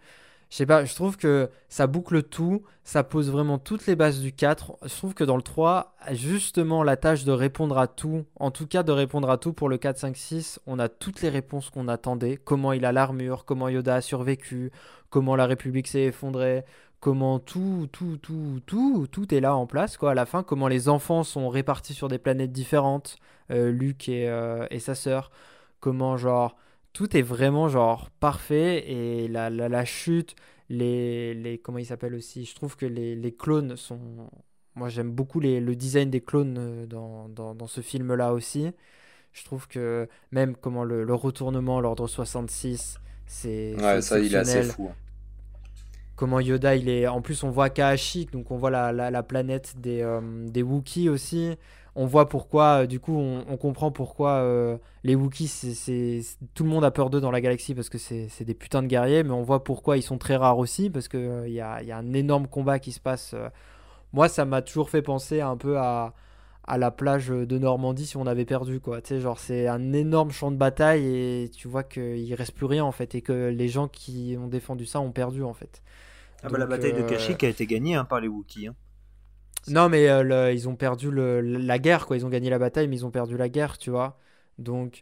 Je 0.51 0.57
sais 0.57 0.67
pas, 0.67 0.85
je 0.85 0.95
trouve 0.95 1.19
que 1.19 1.51
ça 1.69 1.87
boucle 1.87 2.23
tout, 2.23 2.63
ça 2.83 3.05
pose 3.05 3.31
vraiment 3.31 3.59
toutes 3.59 3.87
les 3.87 3.97
bases 3.97 4.21
du 4.21 4.33
4. 4.33 4.79
Je 4.83 4.95
trouve 4.97 5.13
que 5.13 5.25
dans 5.25 5.37
le 5.37 5.43
3, 5.43 5.95
justement, 6.13 6.83
la 6.83 6.97
tâche 6.97 7.25
de 7.25 7.33
répondre 7.33 7.77
à 7.77 7.87
tout, 7.87 8.25
en 8.37 8.51
tout 8.51 8.67
cas 8.67 8.83
de 8.83 8.93
répondre 8.93 9.29
à 9.29 9.37
tout 9.37 9.53
pour 9.53 9.69
le 9.69 9.77
4, 9.77 9.99
5, 9.99 10.17
6, 10.17 10.61
on 10.67 10.79
a 10.79 10.89
toutes 10.89 11.21
les 11.21 11.29
réponses 11.29 11.69
qu'on 11.69 11.87
attendait. 11.87 12.39
Comment 12.43 12.73
il 12.73 12.87
a 12.87 12.93
l'armure, 12.93 13.45
comment 13.45 13.69
Yoda 13.69 13.97
a 13.97 14.01
survécu, 14.01 14.73
comment 15.11 15.37
la 15.37 15.45
République 15.45 15.87
s'est 15.87 16.05
effondrée, 16.05 16.65
comment 17.01 17.39
tout, 17.39 17.87
tout, 17.93 18.17
tout, 18.17 18.61
tout, 18.65 19.07
tout 19.11 19.35
est 19.35 19.41
là 19.41 19.55
en 19.55 19.67
place, 19.67 19.99
quoi, 19.99 20.13
à 20.13 20.15
la 20.15 20.25
fin. 20.25 20.43
Comment 20.43 20.69
les 20.69 20.89
enfants 20.89 21.25
sont 21.25 21.51
répartis 21.51 21.93
sur 21.93 22.09
des 22.09 22.19
planètes 22.19 22.53
différentes, 22.53 23.19
euh, 23.51 23.71
Luke 23.71 24.09
et, 24.09 24.31
euh, 24.31 24.67
et 24.71 24.79
sa 24.79 24.95
sœur. 24.95 25.31
Comment, 25.81 26.17
genre, 26.17 26.57
tout 26.99 27.17
est 27.17 27.23
vraiment, 27.23 27.69
genre, 27.69 28.11
parfait. 28.21 28.91
Et 28.91 29.29
la, 29.29 29.51
la, 29.51 29.69
la 29.69 29.85
chute, 29.85 30.35
les, 30.69 31.35
les. 31.35 31.59
Comment 31.59 31.79
il 31.79 31.87
s'appelle 31.87 32.15
aussi 32.15 32.45
Je 32.45 32.55
trouve 32.55 32.77
que 32.77 32.87
les, 32.87 33.15
les 33.17 33.33
clones 33.35 33.77
sont. 33.77 34.01
Moi, 34.75 34.89
j'aime 34.89 35.11
beaucoup 35.13 35.41
les, 35.41 35.61
le 35.61 35.75
design 35.77 36.11
des 36.11 36.21
clones 36.21 36.57
euh, 36.59 36.87
dans, 36.87 37.29
dans, 37.29 37.55
dans 37.55 37.67
ce 37.67 37.81
film-là 37.81 38.33
aussi. 38.33 38.71
Je 39.33 39.45
trouve 39.45 39.69
que 39.69 40.09
même 40.33 40.57
comment 40.57 40.85
le, 40.85 41.05
le 41.05 41.15
retournement, 41.15 41.81
l'ordre 41.81 42.09
66, 42.09 43.01
c'est 43.27 43.77
Ouais, 43.77 44.03
ça, 44.03 44.19
il 44.21 44.35
est 44.35 44.37
assez 44.39 44.63
fou. 44.63 44.89
hein. 44.91 44.97
Comment 46.17 46.41
Yoda, 46.41 46.75
il 46.75 46.89
est. 46.89 47.07
En 47.07 47.23
plus, 47.23 47.45
on 47.45 47.51
voit 47.51 47.71
Kashyyyk, 47.71 48.33
donc 48.33 48.51
on 48.51 48.57
voit 48.57 48.71
la, 48.71 48.93
la, 48.93 49.11
la 49.11 49.23
planète 49.23 49.75
des, 49.79 50.03
euh, 50.03 50.21
des 50.49 50.63
Wookiees 50.63 51.09
aussi. 51.09 51.55
On 52.01 52.07
voit 52.07 52.29
pourquoi, 52.29 52.83
euh, 52.83 52.87
du 52.87 53.01
coup, 53.01 53.17
on, 53.17 53.45
on 53.49 53.57
comprend 53.57 53.91
pourquoi 53.91 54.35
euh, 54.35 54.79
les 55.03 55.17
Wookiees, 55.17 55.49
c'est, 55.49 56.21
tout 56.55 56.63
le 56.63 56.71
monde 56.71 56.85
a 56.85 56.93
peur 56.93 57.11
d'eux 57.11 57.21
dans 57.21 57.33
la 57.33 57.41
galaxie 57.41 57.75
parce 57.75 57.89
que 57.89 57.99
c'est, 57.99 58.29
des 58.45 58.55
putains 58.55 58.83
de 58.83 58.87
guerriers, 58.87 59.25
mais 59.25 59.33
on 59.33 59.43
voit 59.43 59.65
pourquoi 59.65 59.97
ils 59.97 60.03
sont 60.03 60.17
très 60.17 60.37
rares 60.37 60.59
aussi 60.59 60.91
parce 60.91 61.09
qu'il 61.09 61.43
il 61.47 61.53
y 61.53 61.61
a, 61.61 61.83
y 61.83 61.91
a 61.91 61.97
un 61.99 62.13
énorme 62.13 62.47
combat 62.47 62.79
qui 62.79 62.93
se 62.93 63.01
passe. 63.01 63.33
euh. 63.35 63.49
Moi, 64.13 64.29
ça 64.29 64.45
m'a 64.45 64.63
toujours 64.63 64.91
fait 64.91 65.03
penser 65.03 65.41
un 65.41 65.57
peu 65.57 65.77
à, 65.79 66.15
à 66.65 66.79
la 66.79 66.91
plage 66.93 67.29
de 67.29 67.59
Normandie 67.59 68.07
si 68.07 68.17
on 68.17 68.27
avait 68.27 68.45
perdu, 68.45 68.79
quoi. 68.79 69.03
Tu 69.03 69.09
sais, 69.09 69.21
genre, 69.21 69.39
c'est 69.41 69.67
un 69.67 69.93
énorme 69.93 70.31
champ 70.31 70.53
de 70.53 70.57
bataille 70.57 71.05
et 71.05 71.51
tu 71.51 71.67
vois 71.67 71.83
qu'il 71.83 72.33
reste 72.35 72.53
plus 72.53 72.67
rien 72.67 72.85
en 72.85 72.93
fait 72.93 73.15
et 73.17 73.23
que 73.23 73.49
les 73.49 73.69
gens 73.69 73.89
qui 73.89 74.37
ont 74.39 74.47
défendu 74.47 74.87
ça 74.87 75.01
ont 75.01 75.11
perdu 75.11 75.43
en 75.43 75.53
fait. 75.53 75.83
Ah 76.45 76.49
bah, 76.49 76.59
la 76.59 76.67
bataille 76.67 76.93
de 76.93 77.01
euh, 77.03 77.07
Kashyyyk 77.09 77.43
a 77.43 77.49
été 77.49 77.67
gagnée 77.67 77.97
hein, 77.97 78.05
par 78.05 78.21
les 78.21 78.29
Wookiees. 78.29 78.69
hein. 78.69 78.75
Non, 79.67 79.89
mais 79.89 80.09
euh, 80.09 80.53
ils 80.53 80.69
ont 80.69 80.77
perdu 80.77 81.11
la 81.13 81.79
guerre, 81.79 82.07
quoi. 82.07 82.17
Ils 82.17 82.25
ont 82.25 82.31
gagné 82.31 82.49
la 82.51 82.59
bataille, 82.59 82.89
mais 82.89 82.97
ils 82.97 83.07
ont 83.07 83.11
perdu 83.11 83.37
la 83.37 83.49
guerre, 83.49 83.77
tu 83.79 83.91
vois. 83.91 84.19
Donc, 84.59 85.01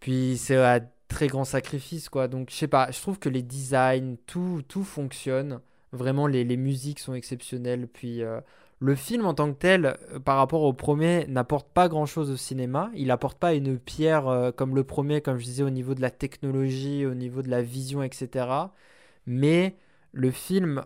puis 0.00 0.36
c'est 0.36 0.56
à 0.56 0.80
très 1.08 1.28
grand 1.28 1.44
sacrifice, 1.44 2.08
quoi. 2.08 2.28
Donc, 2.28 2.50
je 2.50 2.56
sais 2.56 2.68
pas, 2.68 2.90
je 2.90 3.00
trouve 3.00 3.18
que 3.18 3.28
les 3.28 3.42
designs, 3.42 4.16
tout, 4.26 4.62
tout 4.68 4.84
fonctionne. 4.84 5.60
Vraiment, 5.92 6.26
les, 6.26 6.44
les 6.44 6.56
musiques 6.56 6.98
sont 6.98 7.14
exceptionnelles. 7.14 7.86
Puis, 7.88 8.22
euh, 8.22 8.40
le 8.80 8.94
film 8.94 9.24
en 9.26 9.34
tant 9.34 9.52
que 9.52 9.58
tel, 9.58 9.86
euh, 9.86 10.18
par 10.18 10.36
rapport 10.36 10.62
au 10.62 10.72
premier, 10.74 11.26
n'apporte 11.28 11.68
pas 11.72 11.88
grand-chose 11.88 12.30
au 12.30 12.36
cinéma. 12.36 12.90
Il 12.94 13.10
apporte 13.10 13.38
pas 13.38 13.54
une 13.54 13.78
pierre 13.78 14.52
comme 14.56 14.74
le 14.74 14.84
premier, 14.84 15.20
comme 15.22 15.38
je 15.38 15.44
disais, 15.44 15.62
au 15.62 15.70
niveau 15.70 15.94
de 15.94 16.02
la 16.02 16.10
technologie, 16.10 17.06
au 17.06 17.14
niveau 17.14 17.42
de 17.42 17.48
la 17.50 17.62
vision, 17.62 18.02
etc. 18.02 18.46
Mais 19.26 19.76
le 20.12 20.30
film, 20.30 20.84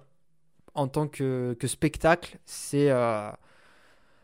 en 0.76 0.88
tant 0.88 1.08
que, 1.08 1.56
spectacle, 1.64 2.38
c'est 2.44 2.90
euh, 2.90 3.30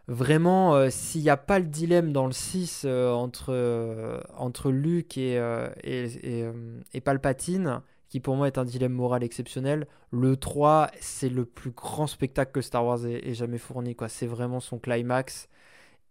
vraiment, 0.06 0.74
euh, 0.74 0.90
s'il 0.90 1.22
n'y 1.22 1.30
a 1.30 1.36
pas 1.36 1.58
le 1.58 1.66
dilemme 1.66 2.12
dans 2.12 2.26
le 2.26 2.32
6 2.32 2.82
euh, 2.84 3.10
entre, 3.10 4.22
entre 4.36 4.70
Luke 4.70 5.18
et, 5.18 5.40
et, 5.82 6.44
et, 6.92 7.00
Palpatine, 7.00 7.80
qui 8.08 8.20
pour 8.20 8.36
moi 8.36 8.46
est 8.46 8.58
un 8.58 8.64
dilemme 8.64 8.92
moral 8.92 9.24
exceptionnel, 9.24 9.86
le 10.10 10.36
3, 10.36 10.90
c'est 11.00 11.30
le 11.30 11.46
plus 11.46 11.70
grand 11.70 12.06
spectacle 12.06 12.52
que 12.52 12.60
Star 12.60 12.84
Wars 12.84 13.06
ait, 13.06 13.34
jamais 13.34 13.58
fourni. 13.58 13.96
quoi. 13.96 14.08
C'est 14.08 14.26
vraiment 14.26 14.60
son 14.60 14.78
climax. 14.78 15.48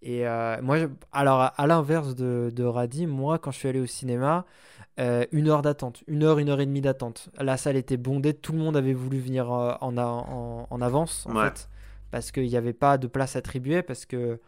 Et 0.01 0.25
moi, 0.63 0.77
alors 1.11 1.51
à 1.55 1.67
l'inverse 1.67 2.15
de, 2.15 2.51
de 2.53 2.63
Radi, 2.63 3.05
moi 3.05 3.37
quand 3.37 3.51
je 3.51 3.59
suis 3.59 3.67
allé 3.67 3.79
au 3.79 3.85
cinéma, 3.85 4.45
euh, 4.99 5.25
une 5.31 5.47
heure 5.49 5.61
d'attente, 5.61 6.03
une 6.07 6.23
heure, 6.23 6.39
une 6.39 6.49
heure 6.49 6.59
et 6.61 6.65
demie 6.65 6.81
d'attente. 6.81 7.29
La 7.39 7.57
salle 7.57 7.77
était 7.77 7.97
bondée, 7.97 8.33
tout 8.33 8.51
le 8.51 8.59
monde 8.59 8.77
avait 8.77 8.93
voulu 8.93 9.19
venir 9.19 9.51
euh, 9.51 9.73
en, 9.81 9.97
en, 9.97 10.67
en 10.69 10.81
avance 10.81 11.25
en 11.27 11.33
Ouais. 11.33 11.35
fait, 11.35 11.69
parce 12.11 12.31
qu'il 12.31 12.47
n'y 12.47 12.57
avait 12.57 12.73
pas 12.73 12.97
de 12.97 13.07
place 13.07 13.35
attribuée, 13.35 13.81
parce 13.83 14.05
que 14.05 14.39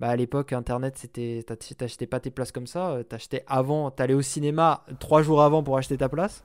bah, 0.00 0.08
à 0.08 0.16
l'époque 0.16 0.52
Internet 0.52 0.96
c'était, 0.98 1.44
t'ach- 1.46 1.76
t'achetais 1.76 2.06
pas 2.06 2.20
tes 2.20 2.30
places 2.30 2.52
comme 2.52 2.66
ça, 2.66 2.90
euh, 2.92 3.02
t'achetais 3.04 3.44
avant, 3.46 3.90
t'allais 3.90 4.14
au 4.14 4.22
cinéma 4.22 4.84
trois 4.98 5.22
jours 5.22 5.42
avant 5.42 5.62
pour 5.62 5.78
acheter 5.78 5.96
ta 5.96 6.08
place. 6.08 6.44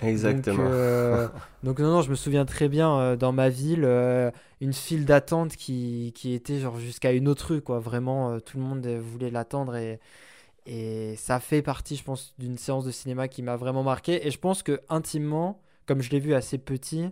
Exactement. 0.00 0.48
Donc, 0.50 0.58
euh, 0.58 1.28
donc 1.62 1.78
non, 1.80 1.90
non, 1.92 2.02
je 2.02 2.10
me 2.10 2.14
souviens 2.16 2.44
très 2.44 2.68
bien 2.68 2.98
euh, 2.98 3.16
dans 3.16 3.32
ma 3.32 3.48
ville, 3.48 3.84
euh, 3.84 4.30
une 4.60 4.72
file 4.72 5.04
d'attente 5.04 5.56
qui, 5.56 6.12
qui 6.14 6.32
était 6.34 6.58
genre 6.60 6.78
jusqu'à 6.78 7.12
une 7.12 7.28
autre 7.28 7.54
rue, 7.54 7.60
quoi. 7.62 7.78
Vraiment, 7.78 8.40
tout 8.40 8.58
le 8.58 8.64
monde 8.64 8.86
voulait 8.86 9.30
l'attendre 9.30 9.76
et, 9.76 10.00
et 10.70 11.16
ça 11.16 11.40
fait 11.40 11.62
partie, 11.62 11.96
je 11.96 12.04
pense, 12.04 12.34
d'une 12.38 12.58
séance 12.58 12.84
de 12.84 12.90
cinéma 12.90 13.26
qui 13.26 13.42
m'a 13.42 13.56
vraiment 13.56 13.82
marqué. 13.82 14.26
Et 14.26 14.30
je 14.30 14.38
pense 14.38 14.62
que 14.62 14.82
intimement, 14.90 15.62
comme 15.86 16.02
je 16.02 16.10
l'ai 16.10 16.20
vu 16.20 16.34
assez 16.34 16.58
petit, 16.58 17.10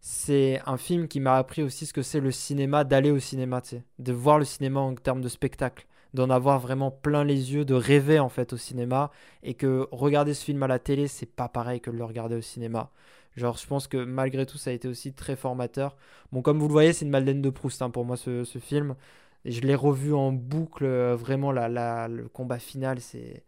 c'est 0.00 0.60
un 0.66 0.76
film 0.76 1.06
qui 1.06 1.20
m'a 1.20 1.36
appris 1.36 1.62
aussi 1.62 1.86
ce 1.86 1.92
que 1.92 2.02
c'est 2.02 2.18
le 2.18 2.32
cinéma, 2.32 2.82
d'aller 2.82 3.12
au 3.12 3.20
cinéma, 3.20 3.62
de 4.00 4.12
voir 4.12 4.40
le 4.40 4.44
cinéma 4.44 4.80
en 4.80 4.96
termes 4.96 5.20
de 5.20 5.28
spectacle, 5.28 5.86
d'en 6.12 6.28
avoir 6.28 6.58
vraiment 6.58 6.90
plein 6.90 7.22
les 7.22 7.54
yeux, 7.54 7.64
de 7.64 7.74
rêver 7.74 8.18
en 8.18 8.28
fait 8.28 8.52
au 8.52 8.56
cinéma 8.56 9.12
et 9.44 9.54
que 9.54 9.86
regarder 9.92 10.34
ce 10.34 10.44
film 10.44 10.60
à 10.64 10.66
la 10.66 10.80
télé, 10.80 11.06
c'est 11.06 11.26
pas 11.26 11.48
pareil 11.48 11.80
que 11.80 11.92
le 11.92 12.04
regarder 12.04 12.34
au 12.34 12.40
cinéma. 12.40 12.90
Genre, 13.36 13.56
je 13.56 13.66
pense 13.68 13.86
que 13.86 13.98
malgré 13.98 14.44
tout, 14.44 14.58
ça 14.58 14.70
a 14.70 14.72
été 14.72 14.88
aussi 14.88 15.12
très 15.12 15.36
formateur. 15.36 15.96
Bon, 16.32 16.42
comme 16.42 16.58
vous 16.58 16.66
le 16.66 16.72
voyez, 16.72 16.92
c'est 16.92 17.04
une 17.04 17.12
Madeleine 17.12 17.42
de 17.42 17.50
Proust 17.50 17.80
hein, 17.80 17.90
pour 17.90 18.04
moi, 18.04 18.16
ce 18.16 18.44
film. 18.60 18.96
Je 19.44 19.60
l'ai 19.60 19.74
revu 19.74 20.14
en 20.14 20.32
boucle, 20.32 20.84
euh, 20.84 21.16
vraiment, 21.16 21.52
la, 21.52 22.08
le 22.08 22.28
combat 22.28 22.58
final, 22.58 23.00
c'est. 23.00 23.44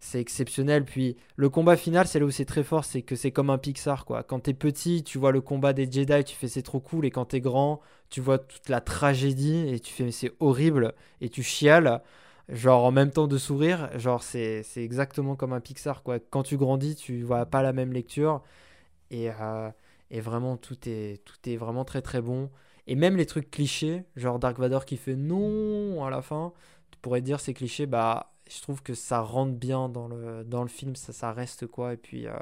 C'est 0.00 0.20
exceptionnel. 0.20 0.84
Puis 0.84 1.16
le 1.36 1.48
combat 1.48 1.76
final, 1.76 2.06
c'est 2.06 2.18
là 2.18 2.26
où 2.26 2.30
c'est 2.30 2.44
très 2.44 2.62
fort, 2.62 2.84
c'est 2.84 3.02
que 3.02 3.16
c'est 3.16 3.30
comme 3.32 3.50
un 3.50 3.58
Pixar, 3.58 4.04
quoi. 4.04 4.22
Quand 4.22 4.40
t'es 4.40 4.52
petit, 4.54 5.02
tu 5.02 5.18
vois 5.18 5.32
le 5.32 5.40
combat 5.40 5.72
des 5.72 5.90
Jedi, 5.90 6.24
tu 6.24 6.36
fais 6.36 6.48
c'est 6.48 6.62
trop 6.62 6.80
cool. 6.80 7.06
Et 7.06 7.10
quand 7.10 7.24
t'es 7.26 7.40
grand, 7.40 7.80
tu 8.10 8.20
vois 8.20 8.38
toute 8.38 8.68
la 8.68 8.80
tragédie 8.82 9.66
et 9.68 9.80
tu 9.80 9.92
fais 9.94 10.10
c'est 10.10 10.32
horrible. 10.40 10.94
Et 11.20 11.28
tu 11.30 11.42
chiales 11.42 12.02
genre 12.48 12.84
en 12.84 12.90
même 12.92 13.10
temps 13.10 13.26
de 13.26 13.38
sourire, 13.38 13.88
genre 13.98 14.22
c'est 14.22 14.62
c'est 14.62 14.82
exactement 14.84 15.36
comme 15.36 15.52
un 15.54 15.60
Pixar 15.60 16.02
quoi. 16.02 16.18
Quand 16.20 16.42
tu 16.42 16.56
grandis, 16.58 16.94
tu 16.96 17.22
vois 17.22 17.46
pas 17.46 17.62
la 17.62 17.72
même 17.72 17.92
lecture 17.92 18.42
et, 19.10 19.30
euh, 19.30 19.70
et 20.10 20.20
vraiment 20.20 20.56
tout 20.56 20.76
est 20.88 21.22
tout 21.24 21.36
est 21.48 21.56
vraiment 21.56 21.84
très 21.84 22.02
très 22.02 22.20
bon. 22.20 22.50
Et 22.86 22.94
même 22.96 23.16
les 23.16 23.26
trucs 23.26 23.50
clichés, 23.50 24.04
genre 24.16 24.38
Dark 24.38 24.58
Vador 24.58 24.84
qui 24.84 24.96
fait 24.96 25.16
non 25.16 26.04
à 26.04 26.10
la 26.10 26.22
fin, 26.22 26.52
tu 26.90 26.98
pourrais 27.00 27.22
dire 27.22 27.40
c'est 27.40 27.54
cliché, 27.54 27.86
bah 27.86 28.34
je 28.50 28.60
trouve 28.60 28.82
que 28.82 28.94
ça 28.94 29.20
rentre 29.20 29.52
bien 29.52 29.88
dans 29.88 30.08
le, 30.08 30.44
dans 30.44 30.62
le 30.62 30.68
film, 30.68 30.96
ça, 30.96 31.12
ça 31.12 31.32
reste 31.32 31.66
quoi. 31.66 31.94
Et 31.94 31.96
puis, 31.96 32.26
euh, 32.26 32.32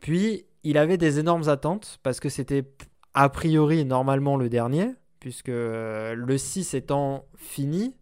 puis, 0.00 0.46
il 0.62 0.78
avait 0.78 0.96
des 0.96 1.18
énormes 1.18 1.48
attentes 1.48 1.98
parce 2.02 2.20
que 2.20 2.28
c'était 2.28 2.64
a 3.14 3.28
priori 3.28 3.84
normalement 3.84 4.36
le 4.36 4.48
dernier, 4.48 4.94
puisque 5.20 5.48
euh, 5.48 6.14
le 6.14 6.38
6 6.38 6.74
étant 6.74 7.26
fini, 7.36 7.96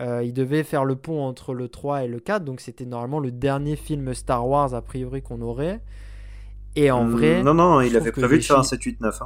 euh, 0.00 0.22
il 0.24 0.32
devait 0.32 0.64
faire 0.64 0.84
le 0.84 0.96
pont 0.96 1.22
entre 1.22 1.54
le 1.54 1.68
3 1.68 2.04
et 2.04 2.08
le 2.08 2.18
4, 2.18 2.44
donc 2.44 2.60
c'était 2.60 2.86
normalement 2.86 3.20
le 3.20 3.30
dernier 3.30 3.76
film 3.76 4.12
Star 4.14 4.46
Wars 4.48 4.74
a 4.74 4.82
priori 4.82 5.22
qu'on 5.22 5.40
aurait. 5.40 5.80
Et 6.76 6.90
en 6.90 7.06
vrai. 7.06 7.42
Non, 7.44 7.54
non, 7.54 7.80
il 7.80 7.96
avait 7.96 8.10
prévu 8.10 8.38
de 8.38 8.42
faire 8.42 8.58
un 8.58 8.64
7, 8.64 8.82
8, 8.82 9.00
9. 9.00 9.20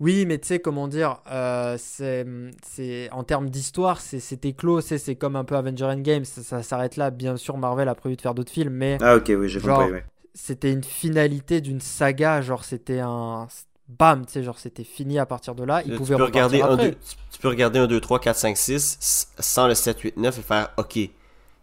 Oui, 0.00 0.26
mais 0.26 0.38
tu 0.38 0.48
sais, 0.48 0.58
comment 0.60 0.88
dire, 0.88 1.18
euh, 1.30 1.76
c'est 1.78 3.10
en 3.10 3.24
termes 3.24 3.50
d'histoire, 3.50 4.00
c'était 4.00 4.52
clos, 4.52 4.80
c'est 4.80 5.16
comme 5.16 5.36
un 5.36 5.44
peu 5.44 5.56
Avenger 5.56 5.86
Endgame, 5.86 6.24
ça, 6.24 6.42
ça 6.42 6.62
s'arrête 6.62 6.96
là. 6.96 7.10
Bien 7.10 7.36
sûr, 7.36 7.56
Marvel 7.56 7.88
a 7.88 7.94
prévu 7.94 8.16
de 8.16 8.20
faire 8.20 8.34
d'autres 8.34 8.52
films, 8.52 8.74
mais. 8.74 8.98
Ah, 9.00 9.16
ok, 9.16 9.32
oui, 9.36 9.48
j'ai 9.48 9.60
compris, 9.60 10.00
C'était 10.34 10.72
une 10.72 10.84
finalité 10.84 11.60
d'une 11.60 11.80
saga, 11.80 12.40
genre 12.40 12.64
c'était 12.64 13.00
un. 13.00 13.48
Bam, 13.88 14.26
tu 14.26 14.32
sais, 14.32 14.42
genre 14.42 14.58
c'était 14.58 14.84
fini 14.84 15.18
à 15.18 15.24
partir 15.24 15.54
de 15.54 15.64
là. 15.64 15.82
Il 15.86 15.96
pouvait 15.96 16.14
tu 16.14 16.18
peux 16.18 16.24
regarder 16.24 16.60
un, 16.60 16.76
tu 16.76 17.38
peux 17.40 17.48
regarder 17.48 17.78
1, 17.78 17.86
2, 17.86 18.00
3, 18.00 18.20
4, 18.20 18.36
5, 18.36 18.56
6 18.56 19.28
sans 19.38 19.66
le 19.66 19.74
7, 19.74 19.98
8, 20.00 20.16
9 20.18 20.38
et 20.38 20.42
faire 20.42 20.70
OK. 20.76 20.98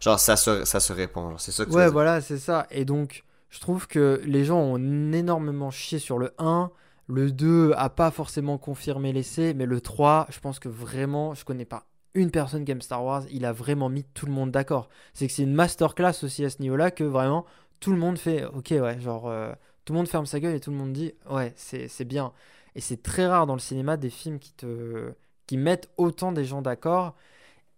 Genre 0.00 0.18
ça 0.18 0.36
se, 0.36 0.64
ça 0.64 0.80
se 0.80 0.92
répond. 0.92 1.38
C'est 1.38 1.52
ça 1.52 1.64
que 1.64 1.70
Ouais, 1.70 1.88
voilà, 1.88 2.20
c'est 2.20 2.38
ça. 2.38 2.66
Et 2.72 2.84
donc, 2.84 3.22
je 3.48 3.60
trouve 3.60 3.86
que 3.86 4.20
les 4.24 4.44
gens 4.44 4.58
ont 4.58 4.76
énormément 5.12 5.70
chié 5.70 5.98
sur 5.98 6.18
le 6.18 6.32
1. 6.38 6.70
Le 7.08 7.30
2 7.30 7.72
a 7.76 7.88
pas 7.90 8.10
forcément 8.10 8.58
confirmé 8.58 9.12
l'essai, 9.12 9.54
mais 9.54 9.66
le 9.66 9.80
3, 9.80 10.26
je 10.30 10.40
pense 10.40 10.58
que 10.58 10.68
vraiment, 10.68 11.34
je 11.34 11.44
connais 11.44 11.64
pas 11.64 11.86
une 12.16 12.30
personne 12.30 12.64
qui 12.64 12.72
aime 12.72 12.80
Star 12.80 13.04
Wars, 13.04 13.24
il 13.30 13.44
a 13.44 13.52
vraiment 13.52 13.88
mis 13.88 14.04
tout 14.04 14.26
le 14.26 14.32
monde 14.32 14.50
d'accord. 14.50 14.88
C'est 15.12 15.26
que 15.26 15.32
c'est 15.32 15.42
une 15.42 15.54
masterclass 15.54 16.24
aussi 16.24 16.44
à 16.44 16.50
ce 16.50 16.60
niveau-là 16.62 16.90
que 16.90 17.04
vraiment 17.04 17.44
tout 17.78 17.92
le 17.92 17.98
monde 17.98 18.18
fait 18.18 18.44
ok 18.46 18.70
ouais, 18.70 18.98
genre 19.00 19.28
euh, 19.28 19.52
tout 19.84 19.92
le 19.92 19.98
monde 19.98 20.08
ferme 20.08 20.24
sa 20.26 20.40
gueule 20.40 20.54
et 20.54 20.60
tout 20.60 20.70
le 20.70 20.76
monde 20.76 20.92
dit 20.92 21.12
ouais 21.30 21.52
c'est 21.56 22.04
bien. 22.04 22.32
Et 22.74 22.80
c'est 22.80 23.02
très 23.02 23.26
rare 23.26 23.46
dans 23.46 23.54
le 23.54 23.60
cinéma 23.60 23.96
des 23.96 24.10
films 24.10 24.38
qui 24.38 24.52
te 24.52 25.12
qui 25.46 25.56
mettent 25.58 25.90
autant 25.98 26.32
des 26.32 26.44
gens 26.44 26.62
d'accord. 26.62 27.14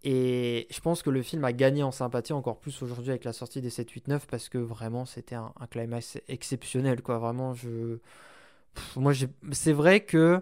Et 0.05 0.69
je 0.71 0.81
pense 0.81 1.03
que 1.03 1.11
le 1.11 1.23
film 1.23 1.45
a 1.45 1.53
gagné 1.53 1.83
en 1.83 1.91
sympathie 1.91 2.33
encore 2.33 2.59
plus 2.61 2.81
aujourd'hui 2.83 3.11
avec 3.11 3.25
la 3.25 3.33
sortie 3.33 3.61
des 3.61 3.71
7, 3.71 3.91
8, 3.91 4.09
9 4.09 4.27
parce 4.29 4.49
que 4.49 4.59
vraiment 4.59 5.05
c'était 5.05 5.35
un, 5.35 5.53
un 5.59 5.67
climax 5.67 6.19
exceptionnel 6.29 7.03
quoi. 7.03 7.19
Vraiment 7.19 7.55
je 7.55 7.99
moi, 8.97 9.13
c'est 9.53 9.73
vrai 9.73 10.01
que 10.01 10.41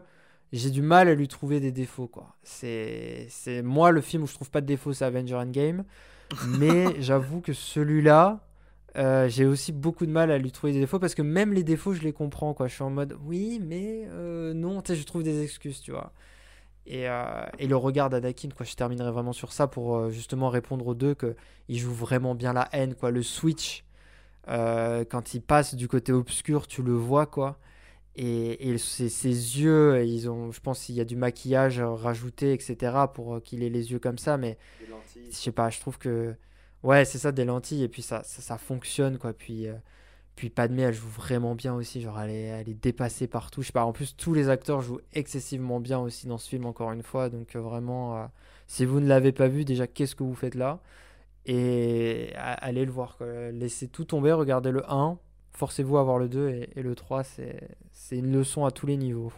j'ai 0.52 0.70
du 0.70 0.82
mal 0.82 1.08
à 1.08 1.14
lui 1.14 1.28
trouver 1.28 1.60
des 1.60 1.72
défauts. 1.72 2.06
quoi. 2.06 2.36
C'est 2.42 3.28
moi 3.62 3.90
le 3.90 4.00
film 4.00 4.24
où 4.24 4.26
je 4.26 4.34
trouve 4.34 4.50
pas 4.50 4.60
de 4.60 4.66
défauts, 4.66 4.92
c'est 4.92 5.04
Avenger 5.04 5.36
Endgame. 5.36 5.84
Mais 6.58 7.00
j'avoue 7.00 7.40
que 7.40 7.52
celui-là, 7.52 8.40
euh, 8.96 9.28
j'ai 9.28 9.44
aussi 9.44 9.72
beaucoup 9.72 10.06
de 10.06 10.10
mal 10.10 10.30
à 10.30 10.38
lui 10.38 10.50
trouver 10.50 10.72
des 10.72 10.80
défauts 10.80 10.98
parce 10.98 11.14
que 11.14 11.22
même 11.22 11.52
les 11.52 11.62
défauts, 11.62 11.92
je 11.92 12.02
les 12.02 12.12
comprends. 12.12 12.54
quoi. 12.54 12.66
Je 12.68 12.74
suis 12.74 12.82
en 12.82 12.90
mode 12.90 13.16
oui, 13.24 13.60
mais 13.62 14.08
euh, 14.10 14.54
non, 14.54 14.82
tu 14.82 14.92
sais, 14.92 14.98
je 14.98 15.06
trouve 15.06 15.22
des 15.22 15.42
excuses, 15.42 15.80
tu 15.80 15.92
vois. 15.92 16.12
Et, 16.86 17.08
euh, 17.08 17.44
et, 17.58 17.66
le 17.66 17.76
regard 17.76 18.10
d'Adakin, 18.10 18.48
quoi, 18.56 18.64
je 18.64 18.74
terminerai 18.74 19.10
vraiment 19.10 19.32
sur 19.32 19.52
ça 19.52 19.66
pour 19.66 20.08
justement 20.10 20.50
répondre 20.50 20.86
aux 20.86 20.94
deux 20.94 21.14
que 21.14 21.34
il 21.68 21.78
joue 21.78 21.92
vraiment 21.92 22.36
bien 22.36 22.52
la 22.52 22.68
haine, 22.72 22.94
quoi. 22.94 23.10
Le 23.10 23.22
switch, 23.22 23.84
quand 24.46 25.34
il 25.34 25.40
passe 25.42 25.74
du 25.74 25.88
côté 25.88 26.12
obscur, 26.12 26.68
tu 26.68 26.82
le 26.82 26.92
vois, 26.92 27.26
quoi. 27.26 27.58
Et, 28.18 28.78
ses, 28.78 29.05
yeux, 29.60 30.02
ils 30.05 30.30
ont, 30.30 30.51
je 30.51 30.60
pense 30.60 30.84
qu'il 30.84 30.94
y 30.94 31.01
a 31.02 31.05
du 31.05 31.16
maquillage 31.16 31.80
rajouté, 31.80 32.55
etc., 32.55 32.97
pour 33.12 33.43
qu'il 33.43 33.62
ait 33.62 33.68
les 33.68 33.93
yeux 33.93 33.98
comme 33.98 34.16
ça. 34.16 34.38
Mais 34.38 34.56
je 35.30 35.36
sais 35.36 35.52
pas, 35.52 35.70
je 35.70 35.80
trouve 35.80 35.98
que. 35.98 36.34
Ouais, 36.82 37.05
c'est 37.05 37.18
ça, 37.18 37.32
des 37.32 37.44
lentilles. 37.44 37.82
Et 37.82 37.88
puis 37.88 38.02
ça, 38.02 38.22
ça, 38.24 38.59
fonctionne, 38.59 39.18
quoi. 39.18 39.32
Puis, 39.34 39.68
euh, 39.68 39.74
puis 40.36 40.51
Padmé, 40.51 40.82
elle 40.82 40.94
joue 40.94 41.09
vraiment 41.09 41.55
bien 41.55 41.74
aussi. 41.74 42.01
Genre, 42.01 42.18
elle 42.20 42.30
est, 42.30 42.43
elle 42.44 42.68
est 42.70 42.74
dépassée 42.74 43.26
partout. 43.26 43.62
Je 43.62 43.68
sais 43.68 43.72
pas, 43.72 43.84
en 43.84 43.93
plus, 43.93 44.16
tous 44.16 44.32
les 44.34 44.48
acteurs 44.48 44.80
jouent 44.80 45.01
excessivement 45.12 45.80
bien 45.80 45.98
aussi 45.98 46.26
dans 46.26 46.38
ce 46.38 46.48
film, 46.48 46.66
encore 46.66 46.93
une 46.93 47.02
fois. 47.02 47.28
Donc, 47.28 47.56
euh, 47.56 47.60
vraiment, 47.60 48.16
euh, 48.16 48.26
si 48.66 48.84
vous 48.86 49.01
ne 49.01 49.09
l'avez 49.09 49.32
pas 49.32 49.48
vu, 49.48 49.64
déjà, 49.64 49.86
qu'est-ce 49.86 50.14
que 50.16 50.24
vous 50.24 50.34
faites 50.34 50.55
là? 50.55 50.80
Et 51.47 52.32
allez 52.36 52.84
le 52.84 52.93
voir, 52.93 53.16
quoi. 53.18 53.52
Laissez 53.52 53.88
tout 53.88 54.05
tomber, 54.05 54.32
regardez 54.32 54.70
le 54.72 54.90
1 54.90 55.18
forcez-vous 55.56 55.96
à 55.96 56.02
voir 56.02 56.18
le 56.18 56.28
2 56.28 56.68
et, 56.76 56.82
le 56.82 56.94
3, 56.94 57.22
c'est 57.24 58.16
une 58.16 58.32
leçon 58.32 58.64
à 58.64 58.70
tous 58.70 58.86
les 58.86 58.96
niveaux. 58.96 59.32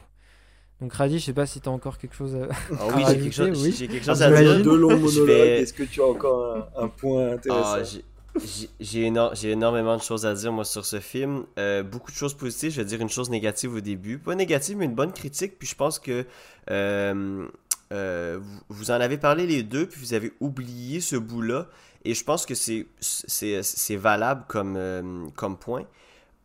Donc 0.81 0.93
Radi, 0.93 1.19
je 1.19 1.25
sais 1.25 1.33
pas 1.33 1.47
si 1.47 1.61
tu 1.61 1.69
as 1.69 1.73
encore 1.73 1.99
quelque 1.99 2.15
chose 2.15 2.37
à, 2.37 2.49
ah 2.79 2.87
oui, 2.95 3.03
j'ai 3.09 3.19
quelque, 3.19 3.33
chose, 3.33 3.63
oui. 3.67 3.73
quelque 3.73 4.05
chose 4.05 4.23
à 4.23 4.31
dire. 4.31 4.63
Deux 4.63 4.77
longs 4.77 4.97
monologues, 4.97 5.29
est-ce 5.29 5.73
que 5.73 5.83
tu 5.83 6.01
as 6.01 6.07
encore 6.07 6.69
un, 6.77 6.89
point 6.89 7.33
intéressant 7.33 7.99
ah, 8.37 8.41
J'ai 8.79 9.51
énormément 9.51 9.97
de 9.97 10.03
choses 10.03 10.25
à 10.25 10.35
dire 10.35 10.53
moi 10.53 10.65
sur 10.65 10.87
ce 10.87 11.01
film. 11.01 11.45
Euh, 11.59 11.83
beaucoup 11.83 12.13
de 12.13 12.17
choses 12.17 12.35
positives. 12.35 12.71
Je 12.71 12.81
vais 12.81 12.85
dire 12.85 13.01
une 13.01 13.09
chose 13.09 13.29
négative 13.29 13.75
au 13.75 13.81
début. 13.81 14.19
Pas 14.19 14.37
négative, 14.37 14.77
mais 14.77 14.85
une 14.85 14.95
bonne 14.95 15.13
critique. 15.13 15.59
Puis 15.59 15.67
je 15.67 15.75
pense 15.75 15.99
que 15.99 16.25
euh, 16.71 17.49
euh, 17.93 18.39
vous, 18.41 18.61
vous, 18.69 18.91
en 18.93 19.01
avez 19.01 19.19
parlé 19.19 19.49
les 19.49 19.65
deux, 19.65 19.87
puis 19.87 20.01
vous 20.01 20.15
avez 20.15 20.33
oublié 20.39 21.01
ce 21.01 21.17
bout-là. 21.17 21.67
Et 22.05 22.15
je 22.15 22.23
pense 22.23 22.47
que 22.47 22.55
c'est 22.55 23.97
valable 23.97 24.45
comme, 24.47 25.33
comme 25.35 25.59
point. 25.59 25.87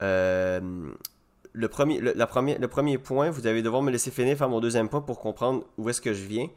Euh, 0.04 0.60
le, 1.54 1.68
premier, 1.68 2.98
point, 2.98 3.30
vous 3.30 3.48
allez 3.48 3.62
devoir 3.62 3.82
me 3.82 3.92
laisser 3.92 4.12
finir 4.12 4.38
faire 4.38 4.50
mon 4.50 4.60
deuxième 4.60 4.90
point 4.90 5.02
pour 5.02 5.20
comprendre 5.20 5.64
où 5.78 5.90
est-ce 5.90 6.02
que 6.02 6.14
je 6.14 6.26
viens. 6.26 6.48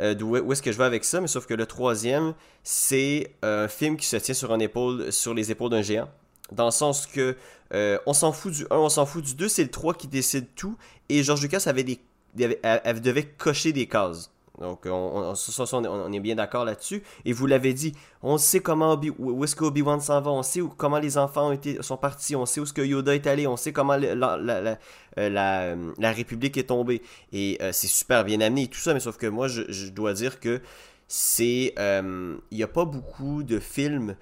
Euh, 0.00 0.14
d'où 0.14 0.36
où 0.36 0.52
est-ce 0.52 0.62
que 0.62 0.70
je 0.70 0.78
vais 0.78 0.84
avec 0.84 1.04
ça, 1.04 1.20
mais 1.20 1.26
sauf 1.26 1.46
que 1.46 1.54
le 1.54 1.66
troisième, 1.66 2.34
c'est 2.62 3.32
un 3.42 3.66
film 3.66 3.96
qui 3.96 4.06
se 4.06 4.16
tient 4.16 4.34
sur, 4.34 4.52
un 4.52 4.60
épaule, 4.60 5.12
sur 5.12 5.34
les 5.34 5.50
épaules 5.50 5.70
d'un 5.70 5.82
géant. 5.82 6.08
Dans 6.52 6.66
le 6.66 6.70
sens 6.70 7.06
que 7.06 7.36
euh, 7.74 7.98
on 8.06 8.14
s'en 8.14 8.32
fout 8.32 8.52
du 8.52 8.64
1, 8.70 8.76
on 8.76 8.88
s'en 8.88 9.06
fout 9.06 9.24
du 9.24 9.34
2, 9.34 9.48
c'est 9.48 9.64
le 9.64 9.70
3 9.70 9.94
qui 9.94 10.06
décide 10.06 10.46
tout. 10.54 10.76
Et 11.08 11.22
George 11.22 11.42
Lucas 11.42 11.64
avait 11.66 11.84
des, 11.84 12.00
devait 12.34 13.24
cocher 13.24 13.72
des 13.72 13.86
cases. 13.86 14.30
Donc, 14.60 14.86
on, 14.86 15.34
on, 15.34 16.12
est 16.12 16.20
bien 16.20 16.34
d'accord 16.34 16.64
là-dessus. 16.64 17.02
Et 17.24 17.32
vous 17.32 17.46
l'avez 17.46 17.72
dit, 17.74 17.94
on 18.22 18.38
sait 18.38 18.60
comment 18.60 18.92
Obi, 18.92 19.10
où 19.18 19.44
est-ce 19.44 19.54
que 19.54 19.64
Obi-Wan 19.64 20.00
s'en 20.00 20.20
va, 20.20 20.30
on 20.30 20.42
sait 20.42 20.60
comment 20.76 20.98
les 20.98 21.18
enfants 21.18 21.48
ont 21.48 21.52
été, 21.52 21.82
sont 21.82 21.96
partis, 21.96 22.34
on 22.34 22.46
sait 22.46 22.60
où 22.60 22.64
est-ce 22.64 22.72
que 22.72 22.82
Yoda 22.82 23.14
est 23.14 23.26
allé, 23.26 23.46
on 23.46 23.56
sait 23.56 23.72
comment 23.72 23.96
la, 23.96 24.14
la, 24.14 24.78
la, 25.16 25.62
euh, 25.62 25.92
République 25.98 26.56
est 26.56 26.68
tombée. 26.68 27.02
Et 27.32 27.58
euh, 27.62 27.70
c'est 27.72 27.86
super 27.86 28.24
bien 28.24 28.40
amené 28.40 28.62
et 28.62 28.68
tout 28.68 28.80
ça, 28.80 28.94
mais 28.94 29.00
sauf 29.00 29.16
que 29.16 29.26
moi, 29.26 29.48
je, 29.48 29.88
dois 29.90 30.12
dire 30.12 30.40
que 30.40 30.60
c'est... 31.06 31.74
Euh, 31.78 32.36
il 32.50 32.56
n'y 32.56 32.64
a 32.64 32.68
pas 32.68 32.84
beaucoup 32.84 33.42
de 33.42 33.58
films 33.58 34.16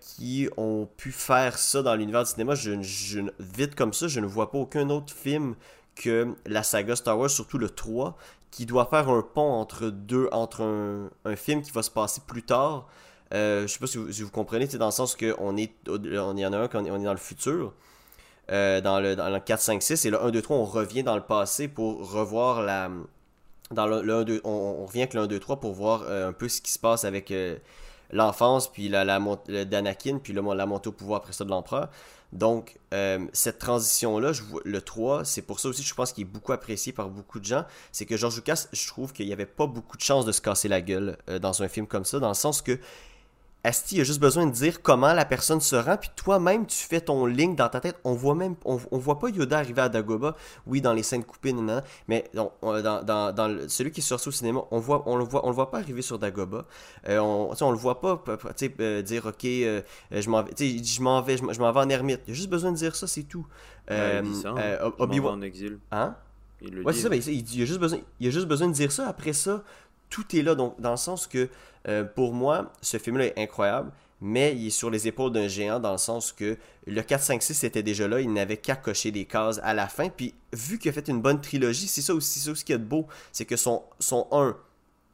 qui 0.00 0.46
ont 0.58 0.86
pu 0.98 1.10
faire 1.10 1.56
ça 1.56 1.80
dans 1.80 1.94
l'univers 1.94 2.24
du 2.24 2.30
cinéma. 2.30 2.52
Vite 3.38 3.74
comme 3.74 3.94
ça, 3.94 4.08
je 4.08 4.20
ne 4.20 4.26
vois 4.26 4.50
pas 4.50 4.58
aucun 4.58 4.90
autre 4.90 5.14
film 5.14 5.54
que 5.94 6.34
la 6.46 6.62
saga 6.62 6.96
Star 6.96 7.18
Wars, 7.18 7.30
surtout 7.30 7.58
le 7.58 7.68
3, 7.68 8.16
qui 8.50 8.66
doit 8.66 8.86
faire 8.86 9.08
un 9.08 9.22
pont 9.22 9.52
entre 9.52 9.86
deux, 9.86 10.28
entre 10.32 10.62
un, 11.24 11.36
film 11.36 11.62
qui 11.62 11.70
va 11.70 11.82
se 11.82 11.90
passer 11.90 12.20
plus 12.26 12.42
tard. 12.42 12.86
Euh, 13.32 13.62
je 13.62 13.66
sais 13.68 13.78
pas 13.78 13.86
si 13.86 13.98
vous, 13.98 14.30
comprenez, 14.30 14.66
c'est 14.68 14.78
dans 14.78 14.86
le 14.86 14.92
sens 14.92 15.16
qu'on 15.16 15.56
est, 15.56 15.72
on 15.88 16.36
y 16.36 16.44
en 16.44 16.52
a 16.52 16.58
un 16.58 16.68
qu'on 16.68 16.84
on 16.84 17.00
est 17.00 17.04
dans 17.04 17.12
le 17.12 17.18
futur, 17.18 17.72
euh, 18.50 18.80
dans, 18.80 18.98
le, 18.98 19.14
dans 19.14 19.30
le 19.30 19.38
4, 19.38 19.60
5, 19.60 19.82
6, 19.82 20.04
et 20.04 20.10
le 20.10 20.20
1, 20.20 20.30
2, 20.30 20.42
3, 20.42 20.56
on 20.56 20.64
revient 20.64 21.04
dans 21.04 21.14
le 21.14 21.22
passé 21.22 21.68
pour 21.68 22.10
revoir 22.12 22.62
la. 22.62 22.90
Dans 23.70 23.86
le, 23.86 23.98
1, 23.98 24.24
2, 24.24 24.40
on, 24.42 24.84
revient 24.84 25.02
avec 25.02 25.14
le 25.14 25.20
1, 25.20 25.26
2, 25.28 25.38
3 25.38 25.60
pour 25.60 25.72
voir 25.74 26.02
euh, 26.02 26.28
un 26.28 26.32
peu 26.32 26.48
ce 26.48 26.60
qui 26.60 26.72
se 26.72 26.78
passe 26.80 27.04
avec 27.04 27.32
l'enfance, 28.10 28.66
puis 28.66 28.88
la, 28.88 29.04
la, 29.04 29.20
d'Anakin, 29.64 30.18
puis 30.18 30.32
le, 30.32 30.42
la 30.54 30.66
montée 30.66 30.88
au 30.88 30.92
pouvoir 30.92 31.20
après 31.20 31.32
ça 31.32 31.44
de 31.44 31.50
l'empereur. 31.50 31.88
Donc, 32.32 32.78
euh, 32.94 33.26
cette 33.32 33.58
transition-là, 33.58 34.32
le 34.64 34.80
3, 34.82 35.24
c'est 35.24 35.42
pour 35.42 35.58
ça 35.58 35.68
aussi, 35.68 35.82
je 35.82 35.94
pense 35.94 36.12
qu'il 36.12 36.22
est 36.22 36.30
beaucoup 36.30 36.52
apprécié 36.52 36.92
par 36.92 37.08
beaucoup 37.08 37.40
de 37.40 37.44
gens. 37.44 37.64
C'est 37.90 38.06
que 38.06 38.16
George 38.16 38.36
Lucas, 38.36 38.66
je 38.72 38.86
trouve 38.86 39.12
qu'il 39.12 39.26
n'y 39.26 39.32
avait 39.32 39.46
pas 39.46 39.66
beaucoup 39.66 39.96
de 39.96 40.02
chance 40.02 40.24
de 40.24 40.32
se 40.32 40.40
casser 40.40 40.68
la 40.68 40.80
gueule 40.80 41.18
euh, 41.28 41.38
dans 41.38 41.62
un 41.62 41.68
film 41.68 41.86
comme 41.86 42.04
ça, 42.04 42.20
dans 42.20 42.28
le 42.28 42.34
sens 42.34 42.62
que 42.62 42.78
Asti 43.62 44.00
a 44.00 44.04
juste 44.04 44.20
besoin 44.20 44.46
de 44.46 44.52
dire 44.52 44.80
comment 44.80 45.12
la 45.12 45.24
personne 45.24 45.60
se 45.60 45.76
rend, 45.76 45.96
puis 45.98 46.10
toi-même, 46.16 46.66
tu 46.66 46.78
fais 46.78 47.00
ton 47.00 47.26
link 47.26 47.56
dans 47.56 47.68
ta 47.68 47.80
tête. 47.80 47.96
On 48.04 48.14
voit 48.14 48.34
même, 48.34 48.54
on, 48.64 48.76
voit 48.76 49.18
pas 49.18 49.28
Yoda 49.28 49.58
arriver 49.58 49.82
à 49.82 49.88
Dagoba, 49.88 50.34
oui, 50.66 50.80
dans 50.80 50.94
les 50.94 51.02
scènes 51.02 51.24
coupées, 51.24 51.54
mais 52.08 52.24
dans, 52.32 52.52
dans, 52.62 53.68
celui 53.68 53.90
qui 53.90 54.00
est 54.00 54.04
sorti 54.04 54.28
au 54.28 54.32
cinéma, 54.32 54.62
on 54.70 54.78
voit, 54.78 55.02
on 55.06 55.16
le 55.16 55.24
voit, 55.24 55.44
on 55.44 55.48
le 55.48 55.54
voit 55.54 55.70
pas 55.70 55.78
arriver 55.78 56.02
sur 56.02 56.18
Dagoba. 56.18 56.64
Euh, 57.08 57.18
on, 57.18 57.54
on 57.60 57.70
le 57.70 57.76
voit 57.76 58.00
pas, 58.00 58.22
euh, 58.80 59.02
dire, 59.02 59.26
ok, 59.26 59.44
euh, 59.44 59.82
je 60.10 60.30
m'en 60.30 60.42
vais, 60.42 60.52
je 60.58 61.02
m'en 61.02 61.20
vais, 61.20 61.36
je 61.36 61.60
m'en 61.60 61.72
vais 61.72 61.80
en 61.80 61.88
ermite. 61.90 62.20
Il 62.26 62.32
a 62.32 62.34
juste 62.34 62.50
besoin 62.50 62.72
de 62.72 62.76
dire 62.76 62.96
ça, 62.96 63.06
c'est 63.06 63.24
tout. 63.24 63.46
Il 63.90 63.96
hein. 63.96 64.22
Obi-Wan 64.98 65.38
en 65.38 65.42
exil. 65.42 65.78
Hein? 65.90 66.14
Il 66.62 66.80
ouais, 66.80 66.92
c'est 66.92 67.00
ça, 67.00 67.08
mais 67.08 67.18
il, 67.18 67.62
a 67.62 67.64
juste 67.64 67.80
besoin, 67.80 68.00
il 68.18 68.28
a 68.28 68.30
juste 68.30 68.46
besoin 68.46 68.68
de 68.68 68.72
dire 68.72 68.92
ça. 68.92 69.08
Après 69.08 69.32
ça, 69.32 69.62
tout 70.10 70.36
est 70.36 70.42
là, 70.42 70.54
donc 70.54 70.78
dans 70.80 70.90
le 70.90 70.96
sens 70.96 71.26
que 71.26 71.48
euh, 71.88 72.04
pour 72.04 72.34
moi, 72.34 72.72
ce 72.82 72.98
film-là 72.98 73.26
est 73.26 73.38
incroyable, 73.38 73.90
mais 74.20 74.54
il 74.54 74.66
est 74.66 74.70
sur 74.70 74.90
les 74.90 75.08
épaules 75.08 75.32
d'un 75.32 75.48
géant 75.48 75.80
dans 75.80 75.92
le 75.92 75.98
sens 75.98 76.32
que 76.32 76.58
le 76.86 77.00
4, 77.00 77.22
5, 77.22 77.42
6 77.42 77.64
était 77.64 77.82
déjà 77.82 78.06
là, 78.06 78.20
il 78.20 78.32
n'avait 78.32 78.58
qu'à 78.58 78.76
cocher 78.76 79.10
des 79.10 79.24
cases 79.24 79.60
à 79.62 79.72
la 79.72 79.88
fin. 79.88 80.10
Puis 80.10 80.34
vu 80.52 80.78
qu'il 80.78 80.90
a 80.90 80.92
fait 80.92 81.08
une 81.08 81.22
bonne 81.22 81.40
trilogie, 81.40 81.88
c'est 81.88 82.02
ça 82.02 82.14
aussi, 82.14 82.40
ça 82.40 82.50
aussi 82.50 82.64
qui 82.64 82.72
est 82.72 82.78
beau, 82.78 83.06
c'est 83.32 83.46
que 83.46 83.56
son, 83.56 83.82
son 83.98 84.26
1 84.30 84.56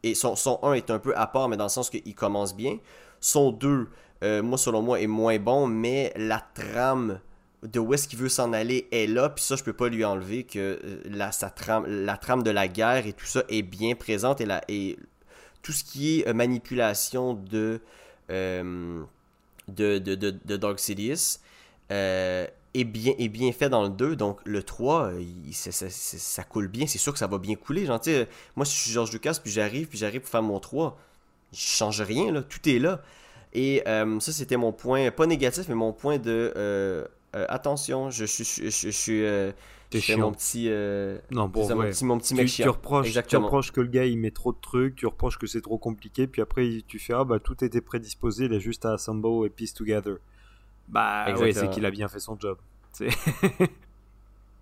et 0.03 0.15
son, 0.15 0.35
son 0.35 0.59
1 0.63 0.73
est 0.75 0.91
un 0.91 0.99
peu 0.99 1.17
à 1.17 1.27
part, 1.27 1.49
mais 1.49 1.57
dans 1.57 1.65
le 1.65 1.71
sens 1.71 1.89
qu'il 1.89 2.15
commence 2.15 2.57
bien. 2.57 2.79
Son 3.21 3.53
2, 3.53 3.89
euh, 4.25 4.43
moi 4.43 4.59
selon 4.59 4.83
moi, 4.83 5.01
est 5.01 5.07
moins 5.07 5.39
bon, 5.39 5.67
mais 5.67 6.13
la 6.17 6.41
trame 6.55 7.21
de 7.67 7.79
où 7.79 7.95
est-ce 7.95 8.09
qu'il 8.09 8.19
veut 8.19 8.29
s'en 8.29 8.53
aller 8.53 8.87
est 8.93 9.07
là, 9.07 9.29
puis 9.29 9.45
ça, 9.45 9.57
je 9.57 9.65
peux 9.65 9.73
pas 9.73 9.89
lui 9.89 10.05
enlever 10.05 10.45
que 10.45 10.81
euh, 10.85 11.03
la, 11.05 11.31
trame, 11.51 12.43
de 12.43 12.51
la 12.51 12.69
guerre 12.69 13.07
et 13.07 13.13
tout 13.13 13.27
ça 13.27 13.43
est 13.49 13.63
bien 13.63 13.95
présente, 13.95 14.41
et, 14.41 14.47
la, 14.47 14.63
et 14.69 14.99
tout 15.63 15.73
ce 15.73 15.85
qui 15.85 16.21
est 16.21 16.29
euh, 16.29 16.35
manipulation 16.35 17.35
de, 17.35 17.81
euh, 18.31 19.03
de, 19.69 20.57
Dark 20.57 20.79
Sidious 20.79 21.39
est, 21.91 22.85
bien, 22.85 23.15
est 23.19 23.29
bien 23.29 23.53
fait 23.53 23.69
dans 23.69 23.83
le 23.83 23.91
2, 23.91 24.17
donc 24.17 24.39
le 24.45 24.63
3, 24.63 25.13
il, 25.19 25.55
ça, 25.55 26.45
coule 26.45 26.69
bien, 26.69 26.87
c'est 26.87 26.99
sûr 26.99 27.13
que 27.13 27.19
ça 27.19 27.27
va 27.27 27.39
bien 27.39 27.57
couler. 27.57 27.87
Genre, 27.87 28.01
moi, 28.55 28.65
si 28.65 28.77
je 28.77 28.83
suis 28.83 28.93
George 28.93 29.13
Lucas, 29.13 29.39
puis 29.43 29.51
j'arrive, 29.51 29.89
puis 29.89 29.99
j'arrive 29.99 30.21
pour 30.21 30.31
faire 30.31 30.43
mon 30.43 30.61
3, 30.61 30.97
je 31.53 31.59
change 31.59 32.01
rien, 32.01 32.31
là, 32.33 32.43
tout 32.43 32.69
est 32.69 32.79
là. 32.79 33.01
Et 33.55 33.83
ça, 33.85 34.33
c'était 34.33 34.59
mon 34.59 34.73
point, 34.73 35.11
pas 35.11 35.27
négatif, 35.27 35.65
mais 35.69 35.75
mon 35.75 35.93
point 35.93 36.19
de 36.19 37.09
attention, 37.49 38.11
je, 38.11 38.25
suis, 38.25 38.45
je, 38.45 38.71
je, 38.71 38.91
suis, 38.91 39.25
euh, 39.25 39.53
mon 40.17 40.33
petit, 40.33 40.67
euh, 40.69 41.19
non, 41.31 41.49
bon, 41.49 41.69
mon 41.75 41.83
petit, 41.83 42.05
mon 42.05 42.19
petit 42.19 42.35
mec 42.35 42.47
tu, 42.49 42.63
tu, 42.63 42.69
reproches, 42.69 43.13
tu 43.27 43.37
reproches 43.37 43.73
que 43.73 43.81
le 43.81 43.89
gars 43.89 44.05
il 44.05 44.19
met 44.19 44.31
trop 44.31 44.53
de 44.53 44.59
trucs, 44.61 44.97
tu 44.97 45.07
reproches 45.07 45.39
que 45.39 45.47
c'est 45.47 45.61
trop 45.61 45.79
compliqué, 45.79 46.27
puis 46.27 46.43
après 46.43 46.83
tu 46.87 46.99
fais 46.99 47.15
ah 47.15 47.25
bah 47.25 47.39
tout 47.39 47.65
était 47.65 47.81
prédisposé, 47.81 48.47
il 48.47 48.55
a 48.55 48.59
juste 48.59 48.85
à 48.85 48.93
assemble 48.93 49.47
et 49.47 49.51
piece 49.51 49.75
together. 49.75 50.17
Bah 50.89 51.35
ouais, 51.35 51.53
c'est 51.53 51.69
qu'il 51.71 51.85
a 51.85 51.91
bien 51.91 52.09
fait 52.09 52.21
son 52.21 52.39
job. 52.39 52.59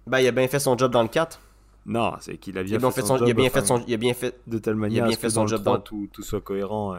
bah 0.07 0.21
il 0.21 0.27
a 0.27 0.33
bien 0.33 0.49
fait 0.49 0.59
son 0.59 0.77
job 0.77 0.91
dans 0.91 1.03
le 1.03 1.09
4. 1.09 1.41
Non, 1.87 2.15
c'est 2.21 2.39
qu'il 2.39 2.57
a 2.57 2.63
bien, 2.63 2.79
fait, 2.91 3.03
son, 3.03 3.19
job. 3.19 3.29
Il 3.29 3.31
a 3.33 3.35
bien 3.35 3.51
fait 3.51 3.65
son, 3.65 3.85
il 3.87 3.93
a 3.93 3.99
bien 3.99 4.15
fait 4.15 4.41
de 4.47 4.57
telle 4.57 4.75
manière 4.75 5.07
il 5.07 5.13
a 5.13 5.17
fait 5.17 5.29
son 5.29 5.47
job 5.47 5.63
dans 5.63 5.79
tout, 5.79 6.09
tout 6.13 6.23
soit 6.23 6.41
cohérent 6.41 6.97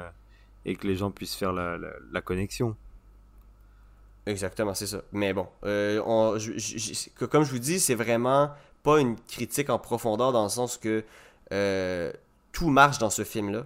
et 0.63 0.75
que 0.75 0.87
les 0.87 0.95
gens 0.95 1.11
puissent 1.11 1.35
faire 1.35 1.53
la, 1.53 1.77
la, 1.77 1.89
la 2.11 2.21
connexion. 2.21 2.75
Exactement, 4.25 4.73
c'est 4.73 4.87
ça. 4.87 5.01
Mais 5.11 5.33
bon, 5.33 5.47
euh, 5.65 6.01
comme 7.29 7.43
je 7.43 7.51
vous 7.51 7.59
dis, 7.59 7.79
c'est 7.79 7.95
vraiment 7.95 8.51
pas 8.83 8.99
une 8.99 9.15
critique 9.19 9.69
en 9.69 9.79
profondeur 9.79 10.31
dans 10.31 10.43
le 10.43 10.49
sens 10.49 10.77
que 10.77 11.03
euh, 11.51 12.11
tout 12.51 12.69
marche 12.69 12.97
dans 12.97 13.09
ce 13.09 13.23
film-là. 13.23 13.65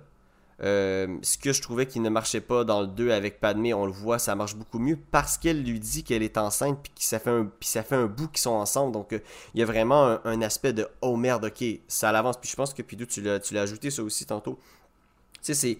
Euh, 0.61 1.17
ce 1.21 1.37
que 1.37 1.53
je 1.53 1.61
trouvais 1.61 1.85
qui 1.85 2.01
ne 2.01 2.09
marchait 2.09 2.41
pas 2.41 2.65
dans 2.65 2.81
le 2.81 2.87
2 2.87 3.11
avec 3.11 3.39
Padmé, 3.39 3.73
on 3.73 3.85
le 3.85 3.93
voit, 3.93 4.19
ça 4.19 4.35
marche 4.35 4.55
beaucoup 4.55 4.79
mieux 4.79 4.97
parce 4.97 5.37
qu'elle 5.37 5.63
lui 5.63 5.79
dit 5.79 6.03
qu'elle 6.03 6.23
est 6.23 6.37
enceinte 6.37 6.79
puis 6.83 6.91
que 6.93 7.03
ça 7.03 7.17
fait 7.17 7.29
un, 7.29 7.45
puis 7.45 7.69
ça 7.69 7.81
fait 7.81 7.95
un 7.95 8.07
bout 8.07 8.27
qu'ils 8.27 8.39
sont 8.39 8.51
ensemble. 8.51 8.91
Donc 8.91 9.15
il 9.53 9.59
y 9.59 9.63
a 9.63 9.65
vraiment 9.65 10.19
un, 10.25 10.41
aspect 10.41 10.73
de 10.73 10.89
oh 10.99 11.15
merde, 11.15 11.45
ok, 11.45 11.63
ça 11.87 12.11
l'avance. 12.11 12.35
Puis 12.35 12.49
je 12.49 12.57
pense 12.57 12.73
que 12.73 12.81
Pidou, 12.81 13.05
tu 13.05 13.21
l'as, 13.21 13.61
ajouté 13.61 13.89
ça 13.89 14.03
aussi 14.03 14.25
tantôt. 14.25 14.59
Tu 15.41 15.53
sais, 15.53 15.79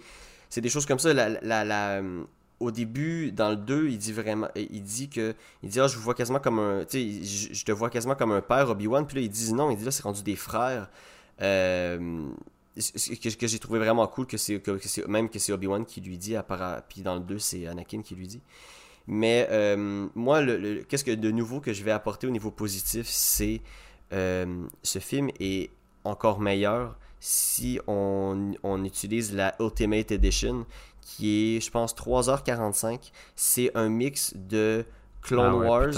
c'est, 0.49 0.61
des 0.61 0.69
choses 0.69 0.85
comme 0.85 0.99
ça. 0.99 1.14
La, 1.14 1.27
la, 1.41 1.65
la, 1.65 2.01
au 2.60 2.72
début, 2.72 3.31
dans 3.31 3.49
le 3.49 3.56
2, 3.56 3.90
il 3.90 3.98
dit 3.98 4.11
vraiment, 4.11 4.49
il 4.56 4.84
dit 4.84 5.10
que, 5.10 5.34
il 5.64 5.69
dit, 5.69 5.80
ah, 5.80 5.88
je 5.88 5.95
vous 5.95 6.02
vois 6.02 6.14
quasiment 6.14 6.40
comme 6.40 6.60
un, 6.60 6.86
tu 6.86 7.23
sais, 7.23 7.53
je, 7.53 7.65
te 7.65 7.72
vois 7.72 7.90
quasiment 7.90 8.15
comme 8.15 8.31
un 8.31 8.41
père, 8.41 8.69
Obi-Wan, 8.69 9.06
puis 9.07 9.15
là, 9.15 9.22
il 9.22 9.30
dit 9.30 9.53
non, 9.53 9.72
il 9.72 9.77
dit 9.77 9.86
là, 9.86 9.91
c'est 9.91 10.03
rendu 10.03 10.23
des 10.23 10.36
frères, 10.36 10.90
euh, 11.41 12.30
que, 12.76 13.48
j'ai 13.48 13.60
trouvé 13.60 13.80
vraiment 13.80 14.06
cool, 14.07 14.26
que 14.26 14.38
c'est, 14.38 14.61
même 15.07 15.30
que 15.30 15.40
c'est 15.40 15.52
Obi-Wan 15.52 15.86
qui 15.86 16.02
lui 16.02 16.18
dit, 16.18 16.36
puis 16.90 17.02
dans 17.02 17.15
le 17.15 17.22
2, 17.22 17.40
c'est 17.40 17.68
Anakin 17.68 18.02
qui 18.02 18.15
lui 18.15 18.27
dit. 18.27 18.41
Mais 19.07 19.48
euh, 19.49 20.07
moi, 20.14 20.45
qu'est-ce 20.88 21.03
que 21.03 21.11
de 21.11 21.31
nouveau 21.31 21.60
que 21.60 21.73
je 21.73 21.84
vais 21.84 21.91
apporter 21.91 22.27
au 22.27 22.30
niveau 22.30 22.52
positif, 22.52 23.07
c'est 23.07 23.61
euh, 24.14 24.68
ce 24.84 24.99
film 24.99 25.30
est 25.40 25.72
encore 26.03 26.40
meilleur 26.40 26.95
si 27.19 27.80
on, 27.88 28.53
on 28.64 28.84
utilise 28.84 29.34
la 29.34 29.56
Ultimate 29.60 30.11
Edition 30.11 30.65
qui 31.10 31.57
est, 31.57 31.60
je 31.60 31.72
pense, 31.72 31.95
3h45. 31.95 33.11
C'est 33.36 33.72
un 33.76 33.90
mix 33.90 34.34
de 34.36 34.86
Clone 35.22 35.64
ah 35.64 35.68
Wars, 35.68 35.94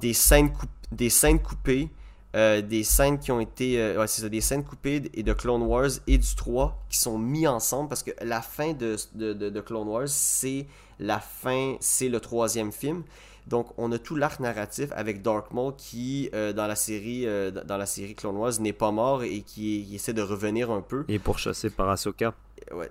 Des, 0.00 0.14
scènes 0.14 0.52
des 0.92 1.10
scènes 1.10 1.42
coupées, 1.42 1.90
euh, 2.36 2.62
des 2.62 2.84
scènes 2.84 3.18
qui 3.18 3.32
ont 3.32 3.40
été. 3.40 3.80
Euh, 3.80 4.06
c'est 4.06 4.22
ça, 4.22 4.28
des 4.28 4.40
scènes 4.40 4.64
coupées 4.64 5.02
et 5.14 5.22
de 5.22 5.32
Clone 5.32 5.62
Wars 5.62 5.90
et 6.06 6.16
du 6.16 6.34
3 6.34 6.86
qui 6.88 6.98
sont 6.98 7.18
mis 7.18 7.46
ensemble 7.46 7.88
parce 7.88 8.02
que 8.02 8.12
la 8.22 8.40
fin 8.40 8.72
de, 8.72 8.96
de, 9.14 9.32
de, 9.32 9.60
Clone 9.60 9.88
Wars, 9.88 10.08
c'est 10.08 10.66
la 11.00 11.18
fin, 11.18 11.76
c'est 11.80 12.08
le 12.08 12.20
troisième 12.20 12.72
film. 12.72 13.02
Donc, 13.46 13.66
on 13.78 13.90
a 13.90 13.98
tout 13.98 14.14
l'arc 14.14 14.38
narratif 14.38 14.90
avec 14.92 15.22
Dark 15.22 15.50
Maul 15.52 15.74
qui, 15.76 16.30
euh, 16.34 16.52
dans, 16.52 16.68
la 16.68 16.76
série, 16.76 17.26
dans 17.64 17.76
la 17.76 17.86
série 17.86 18.14
Clone 18.14 18.36
Wars, 18.36 18.52
n'est 18.60 18.72
pas 18.72 18.92
mort 18.92 19.24
et 19.24 19.40
qui, 19.40 19.84
qui, 19.88 19.94
essaie 19.96 20.12
de 20.12 20.22
revenir 20.22 20.70
un 20.70 20.82
peu. 20.82 21.04
Et 21.08 21.18
pourchassé 21.18 21.68
par 21.70 21.88
Ahsoka. 21.88 22.32
Ouais, 22.72 22.90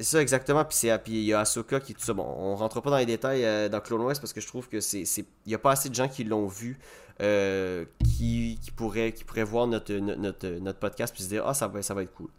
ça, 0.00 0.20
exactement. 0.20 0.64
Puis 0.64 0.88
il 1.06 1.24
y 1.24 1.32
a 1.32 1.40
Ahsoka 1.40 1.80
qui 1.80 1.94
tout 1.94 2.02
ça. 2.02 2.12
Bon, 2.12 2.24
on 2.24 2.54
rentre 2.56 2.80
pas 2.80 2.90
dans 2.90 2.96
les 2.96 3.06
détails 3.06 3.44
euh, 3.44 3.68
dans 3.68 3.80
Clone 3.80 4.02
Wars 4.02 4.14
parce 4.20 4.32
que 4.32 4.40
je 4.40 4.46
trouve 4.46 4.68
que 4.68 4.80
c'est. 4.80 5.02
Il 5.02 5.24
n'y 5.48 5.54
a 5.54 5.58
pas 5.58 5.72
assez 5.72 5.88
de 5.88 5.94
gens 5.94 6.08
qui 6.08 6.24
l'ont 6.24 6.46
vu 6.46 6.78
euh, 7.22 7.84
qui, 8.04 8.58
qui, 8.62 8.70
pourraient, 8.70 9.12
qui 9.12 9.24
voir 9.42 9.66
notre, 9.66 9.92
notre, 9.94 10.48
notre, 10.48 10.78
podcast 10.78 11.14
puis 11.14 11.22
se 11.22 11.28
dire 11.28 11.46
Ah, 11.46 11.54
ça 11.54 11.68
va, 11.68 11.82
ça 11.82 11.94
va 11.94 12.02
être 12.02 12.14
cool. 12.14 12.30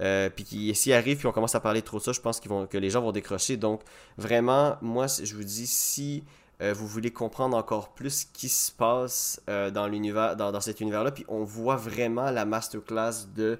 Euh, 0.00 0.28
puis 0.28 0.74
s'ils 0.74 0.92
arrivent 0.92 1.18
puis 1.18 1.26
on 1.26 1.32
commence 1.32 1.54
à 1.54 1.60
parler 1.60 1.82
trop 1.82 1.98
de 1.98 2.02
ça, 2.02 2.12
je 2.12 2.20
pense 2.20 2.40
que 2.40 2.78
les 2.78 2.90
gens 2.90 3.00
vont 3.00 3.12
décrocher. 3.12 3.56
Donc, 3.56 3.82
vraiment, 4.16 4.76
moi, 4.82 5.06
je 5.06 5.34
vous 5.34 5.44
dis, 5.44 5.66
si 5.66 6.24
vous 6.60 6.86
voulez 6.86 7.10
comprendre 7.10 7.56
encore 7.56 7.92
plus 7.92 8.20
ce 8.20 8.26
qui 8.32 8.48
se 8.48 8.72
passe 8.72 9.40
dans 9.46 9.86
l'univers, 9.86 10.34
dans, 10.36 10.50
dans, 10.50 10.60
cet 10.60 10.80
univers-là, 10.80 11.10
puis 11.10 11.24
on 11.28 11.44
voit 11.44 11.76
vraiment 11.76 12.30
la 12.30 12.44
masterclass 12.44 13.26
de 13.36 13.58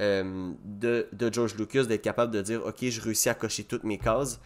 euh, 0.00 0.52
de, 0.64 1.06
George 1.30 1.54
Lucas 1.56 1.84
d'être 1.84 2.02
capable 2.02 2.32
de 2.32 2.40
dire 2.40 2.64
ok 2.64 2.88
je 2.88 3.00
réussis 3.00 3.28
à 3.28 3.34
cocher 3.34 3.64
toutes 3.64 3.84
mes 3.84 3.98
cases 3.98 4.40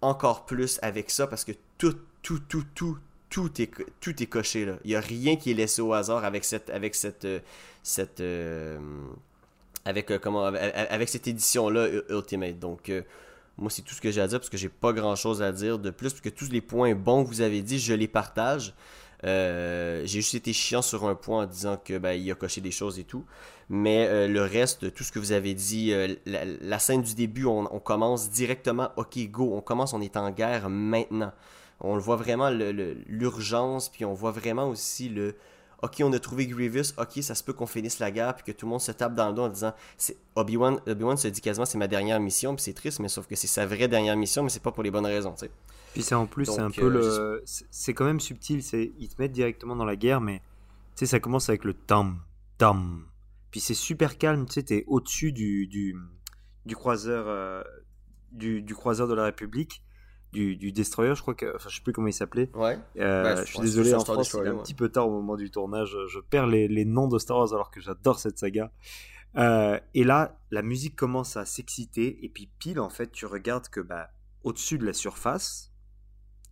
encore 0.00 0.46
plus 0.46 0.80
avec 0.82 1.10
ça 1.10 1.28
parce 1.28 1.44
que 1.44 1.52
tout 1.78 1.94
tout 2.22 2.40
tout 2.48 2.64
tout 2.74 2.98
tout 3.28 3.62
est 3.62 3.70
tout 4.00 4.20
est 4.20 4.26
coché 4.26 4.64
là. 4.64 4.78
Il 4.84 4.90
y 4.90 4.96
a 4.96 5.00
rien 5.00 5.36
qui 5.36 5.52
est 5.52 5.54
laissé 5.54 5.80
au 5.80 5.92
hasard 5.92 6.24
avec 6.24 6.44
cette 6.44 6.70
avec 6.70 6.96
cette 6.96 7.24
euh, 7.24 7.38
cette 7.84 8.18
euh, 8.18 8.80
avec 9.84 10.10
comment 10.20 10.46
avec 10.46 11.08
cette 11.08 11.28
édition 11.28 11.68
là 11.70 11.86
Ultimate. 12.08 12.58
Donc 12.58 12.92
moi 13.58 13.70
c'est 13.70 13.82
tout 13.82 13.94
ce 13.94 14.00
que 14.00 14.10
j'ai 14.10 14.20
à 14.20 14.26
dire 14.26 14.40
parce 14.40 14.50
que 14.50 14.56
j'ai 14.56 14.68
pas 14.68 14.92
grand 14.92 15.14
chose 15.14 15.40
à 15.40 15.52
dire 15.52 15.78
de 15.78 15.90
plus 15.90 16.10
parce 16.10 16.20
que 16.20 16.28
tous 16.30 16.50
les 16.50 16.60
points 16.60 16.96
bons 16.96 17.22
que 17.22 17.28
vous 17.28 17.42
avez 17.42 17.62
dit 17.62 17.78
je 17.78 17.94
les 17.94 18.08
partage. 18.08 18.74
J'ai 19.22 20.04
juste 20.04 20.34
été 20.34 20.52
chiant 20.52 20.82
sur 20.82 21.06
un 21.06 21.14
point 21.14 21.44
en 21.44 21.46
disant 21.46 21.76
que 21.76 21.96
ben, 21.96 22.12
il 22.12 22.28
a 22.30 22.34
coché 22.34 22.60
des 22.60 22.72
choses 22.72 22.98
et 22.98 23.04
tout 23.04 23.24
mais 23.72 24.08
euh, 24.08 24.26
le 24.26 24.42
reste, 24.42 24.92
tout 24.92 25.04
ce 25.04 25.12
que 25.12 25.20
vous 25.20 25.30
avez 25.30 25.54
dit, 25.54 25.92
euh, 25.92 26.16
la, 26.26 26.78
scène 26.80 27.02
du 27.02 27.14
début, 27.14 27.44
on, 27.44 27.64
commence 27.78 28.28
directement, 28.28 28.90
ok, 28.96 29.16
go, 29.30 29.52
on 29.54 29.60
commence, 29.60 29.94
on 29.94 30.00
est 30.00 30.16
en 30.16 30.32
guerre 30.32 30.68
maintenant. 30.68 31.32
On 31.78 31.94
le 31.94 32.02
voit 32.02 32.16
vraiment 32.16 32.50
l'urgence, 32.50 33.88
puis 33.88 34.04
on 34.04 34.12
voit 34.12 34.32
vraiment 34.32 34.68
aussi 34.68 35.08
le, 35.08 35.36
ok, 35.82 36.02
on 36.02 36.12
a 36.12 36.18
trouvé 36.18 36.48
Grievous, 36.48 36.92
ok, 36.98 37.22
ça 37.22 37.36
se 37.36 37.44
peut 37.44 37.52
qu'on 37.52 37.68
finisse 37.68 38.00
la 38.00 38.10
guerre, 38.10 38.34
puis 38.34 38.44
que 38.44 38.50
tout 38.50 38.66
le 38.66 38.70
monde 38.70 38.80
se 38.80 38.90
tape 38.90 39.14
dans 39.14 39.28
le 39.28 39.34
dos 39.34 39.42
en 39.42 39.48
disant, 39.48 39.72
Obi-Wan 40.34 40.80
Obi 40.88 41.04
se 41.16 41.28
dit 41.28 41.40
quasiment 41.40 41.64
c'est 41.64 41.78
ma 41.78 41.88
dernière 41.88 42.18
mission, 42.18 42.56
puis 42.56 42.64
c'est 42.64 42.74
triste, 42.74 42.98
mais 42.98 43.08
sauf 43.08 43.28
que 43.28 43.36
c'est 43.36 43.46
sa 43.46 43.66
vraie 43.66 43.86
dernière 43.86 44.16
mission, 44.16 44.42
mais 44.42 44.50
c'est 44.50 44.62
pas 44.62 44.72
pour 44.72 44.82
les 44.82 44.90
bonnes 44.90 45.06
raisons, 45.06 45.34
tu 45.34 45.46
sais. 45.46 45.50
Puis 45.92 46.02
c'est 46.02 46.16
en 46.16 46.26
plus, 46.26 46.46
c'est 46.46 46.60
un 46.60 46.72
peu 46.72 46.86
euh, 46.86 47.36
le, 47.38 47.44
c'est 47.44 47.94
quand 47.94 48.04
même 48.04 48.20
subtil, 48.20 48.62
ils 48.98 49.08
te 49.08 49.22
mettent 49.22 49.32
directement 49.32 49.76
dans 49.76 49.84
la 49.84 49.96
guerre, 49.96 50.20
mais 50.20 50.38
tu 50.96 51.04
sais, 51.04 51.06
ça 51.06 51.20
commence 51.20 51.48
avec 51.48 51.64
le 51.64 51.74
tam, 51.74 52.18
tam, 52.58 53.04
puis 53.50 53.60
c'est 53.60 53.74
super 53.74 54.18
calme, 54.18 54.46
tu 54.46 54.54
sais, 54.54 54.62
t'es 54.62 54.84
au-dessus 54.86 55.32
du, 55.32 55.66
du, 55.66 55.96
du 56.66 56.76
croiseur, 56.76 57.26
euh, 57.28 57.62
du, 58.32 58.62
du, 58.62 58.74
croiseur 58.74 59.08
de 59.08 59.14
la 59.14 59.24
République, 59.24 59.82
du, 60.32 60.56
du 60.56 60.72
destroyer, 60.72 61.14
je 61.14 61.22
crois 61.22 61.34
que, 61.34 61.54
enfin, 61.56 61.68
je 61.68 61.76
sais 61.76 61.82
plus 61.82 61.92
comment 61.92 62.06
il 62.06 62.12
s'appelait. 62.12 62.50
Ouais. 62.54 62.78
Euh, 62.98 63.22
bah, 63.22 63.44
je 63.44 63.50
suis 63.50 63.60
désolé, 63.60 63.94
en 63.94 64.00
France, 64.00 64.30
c'est 64.30 64.46
un 64.46 64.56
petit 64.56 64.74
peu 64.74 64.88
tard 64.88 65.08
au 65.08 65.10
moment 65.10 65.36
du 65.36 65.50
tournage. 65.50 65.96
Je 66.08 66.20
perds 66.20 66.46
les, 66.46 66.68
les 66.68 66.84
noms 66.84 67.08
de 67.08 67.18
Star 67.18 67.38
Wars 67.38 67.52
alors 67.52 67.70
que 67.70 67.80
j'adore 67.80 68.18
cette 68.18 68.38
saga. 68.38 68.70
Euh, 69.36 69.78
et 69.94 70.04
là, 70.04 70.38
la 70.50 70.62
musique 70.62 70.96
commence 70.96 71.36
à 71.36 71.44
s'exciter 71.44 72.24
et 72.24 72.28
puis 72.28 72.50
pile, 72.58 72.80
en 72.80 72.90
fait, 72.90 73.12
tu 73.12 73.26
regardes 73.26 73.68
que 73.68 73.80
bah, 73.80 74.10
au-dessus 74.42 74.78
de 74.78 74.84
la 74.84 74.92
surface, 74.92 75.72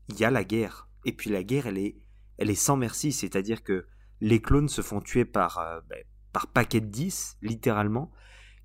il 0.09 0.19
y 0.19 0.25
a 0.25 0.31
la 0.31 0.45
guerre. 0.45 0.89
Et 1.05 1.13
puis 1.13 1.31
la 1.31 1.43
guerre, 1.43 1.67
elle 1.67 1.79
est, 1.79 1.97
elle 2.39 2.51
est 2.51 2.55
sans 2.55 2.77
merci, 2.77 3.13
c'est-à-dire 3.13 3.63
que 3.63 3.87
les 4.21 4.41
clones 4.41 4.69
se 4.69 4.83
font 4.83 5.01
tuer 5.01 5.25
par, 5.25 5.59
euh, 5.59 5.81
bah, 5.89 5.97
par 6.33 6.47
paquet 6.49 6.81
de 6.81 6.87
10, 6.87 7.39
littéralement, 7.43 8.11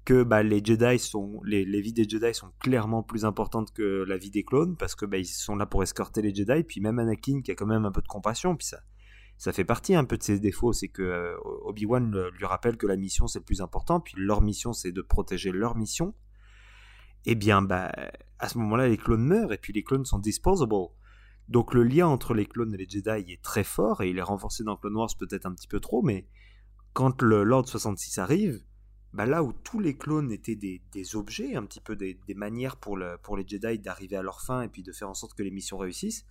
que 0.05 0.23
bah, 0.23 0.43
les 0.43 0.63
Jedi 0.63 0.99
sont, 0.99 1.41
les, 1.45 1.63
vies 1.81 1.93
des 1.93 2.07
Jedi 2.07 2.33
sont 2.33 2.51
clairement 2.59 3.03
plus 3.03 3.25
importantes 3.25 3.71
que 3.73 4.03
la 4.07 4.17
vie 4.17 4.31
des 4.31 4.43
clones, 4.43 4.75
parce 4.75 4.95
que 4.95 5.05
bah, 5.05 5.17
ils 5.17 5.25
sont 5.25 5.55
là 5.55 5.65
pour 5.65 5.83
escorter 5.83 6.21
les 6.21 6.33
Jedi, 6.33 6.63
puis 6.63 6.81
même 6.81 6.99
Anakin 6.99 7.41
qui 7.41 7.51
a 7.51 7.55
quand 7.55 7.65
même 7.65 7.85
un 7.85 7.91
peu 7.91 8.01
de 8.01 8.07
compassion, 8.07 8.55
puis 8.55 8.67
ça, 8.67 8.81
ça 9.37 9.53
fait 9.53 9.65
partie 9.65 9.95
un 9.95 10.05
peu 10.05 10.17
de 10.17 10.23
ses 10.23 10.39
défauts, 10.39 10.73
c'est 10.73 10.89
que 10.89 11.01
euh, 11.01 11.35
Obi-Wan 11.65 12.29
lui 12.37 12.45
rappelle 12.45 12.77
que 12.77 12.87
la 12.87 12.97
mission 12.97 13.27
c'est 13.27 13.39
le 13.39 13.45
plus 13.45 13.61
important, 13.61 13.99
puis 13.99 14.15
leur 14.17 14.41
mission 14.41 14.73
c'est 14.73 14.91
de 14.91 15.01
protéger 15.01 15.51
leur 15.51 15.75
mission. 15.75 16.13
eh 17.25 17.35
bien, 17.35 17.61
bah, 17.61 17.91
à 18.39 18.49
ce 18.49 18.57
moment-là, 18.57 18.89
les 18.89 18.97
clones 18.97 19.25
meurent 19.25 19.53
et 19.53 19.57
puis 19.57 19.71
les 19.73 19.83
clones 19.83 20.05
sont 20.05 20.19
disposable. 20.19 20.75
Donc 21.49 21.73
le 21.73 21.83
lien 21.83 22.07
entre 22.07 22.33
les 22.33 22.45
clones 22.45 22.73
et 22.73 22.77
les 22.77 22.87
Jedi 22.89 23.31
est 23.31 23.41
très 23.41 23.63
fort 23.63 24.01
et 24.01 24.09
il 24.09 24.17
est 24.17 24.21
renforcé 24.21 24.63
dans 24.63 24.77
Clone 24.77 24.95
Wars 24.95 25.09
peut-être 25.17 25.45
un 25.45 25.53
petit 25.53 25.67
peu 25.67 25.79
trop, 25.79 26.01
mais 26.01 26.27
quand 26.93 27.21
le 27.21 27.43
Lord 27.43 27.67
66 27.67 28.19
arrive, 28.19 28.63
bah 29.13 29.25
là 29.25 29.43
où 29.43 29.53
tous 29.53 29.79
les 29.79 29.95
clones 29.95 30.31
étaient 30.31 30.55
des, 30.55 31.15
objets, 31.15 31.55
un 31.55 31.65
petit 31.65 31.81
peu 31.81 31.95
des, 31.95 32.17
manières 32.35 32.77
pour, 32.77 32.97
le, 32.97 33.17
pour 33.21 33.37
les 33.37 33.47
Jedi 33.47 33.79
d'arriver 33.79 34.15
à 34.15 34.21
leur 34.21 34.41
fin 34.41 34.61
et 34.61 34.69
puis 34.69 34.83
de 34.83 34.91
faire 34.91 35.09
en 35.09 35.13
sorte 35.13 35.35
que 35.35 35.43
les 35.43 35.51
missions 35.51 35.77
réussissent, 35.77 36.25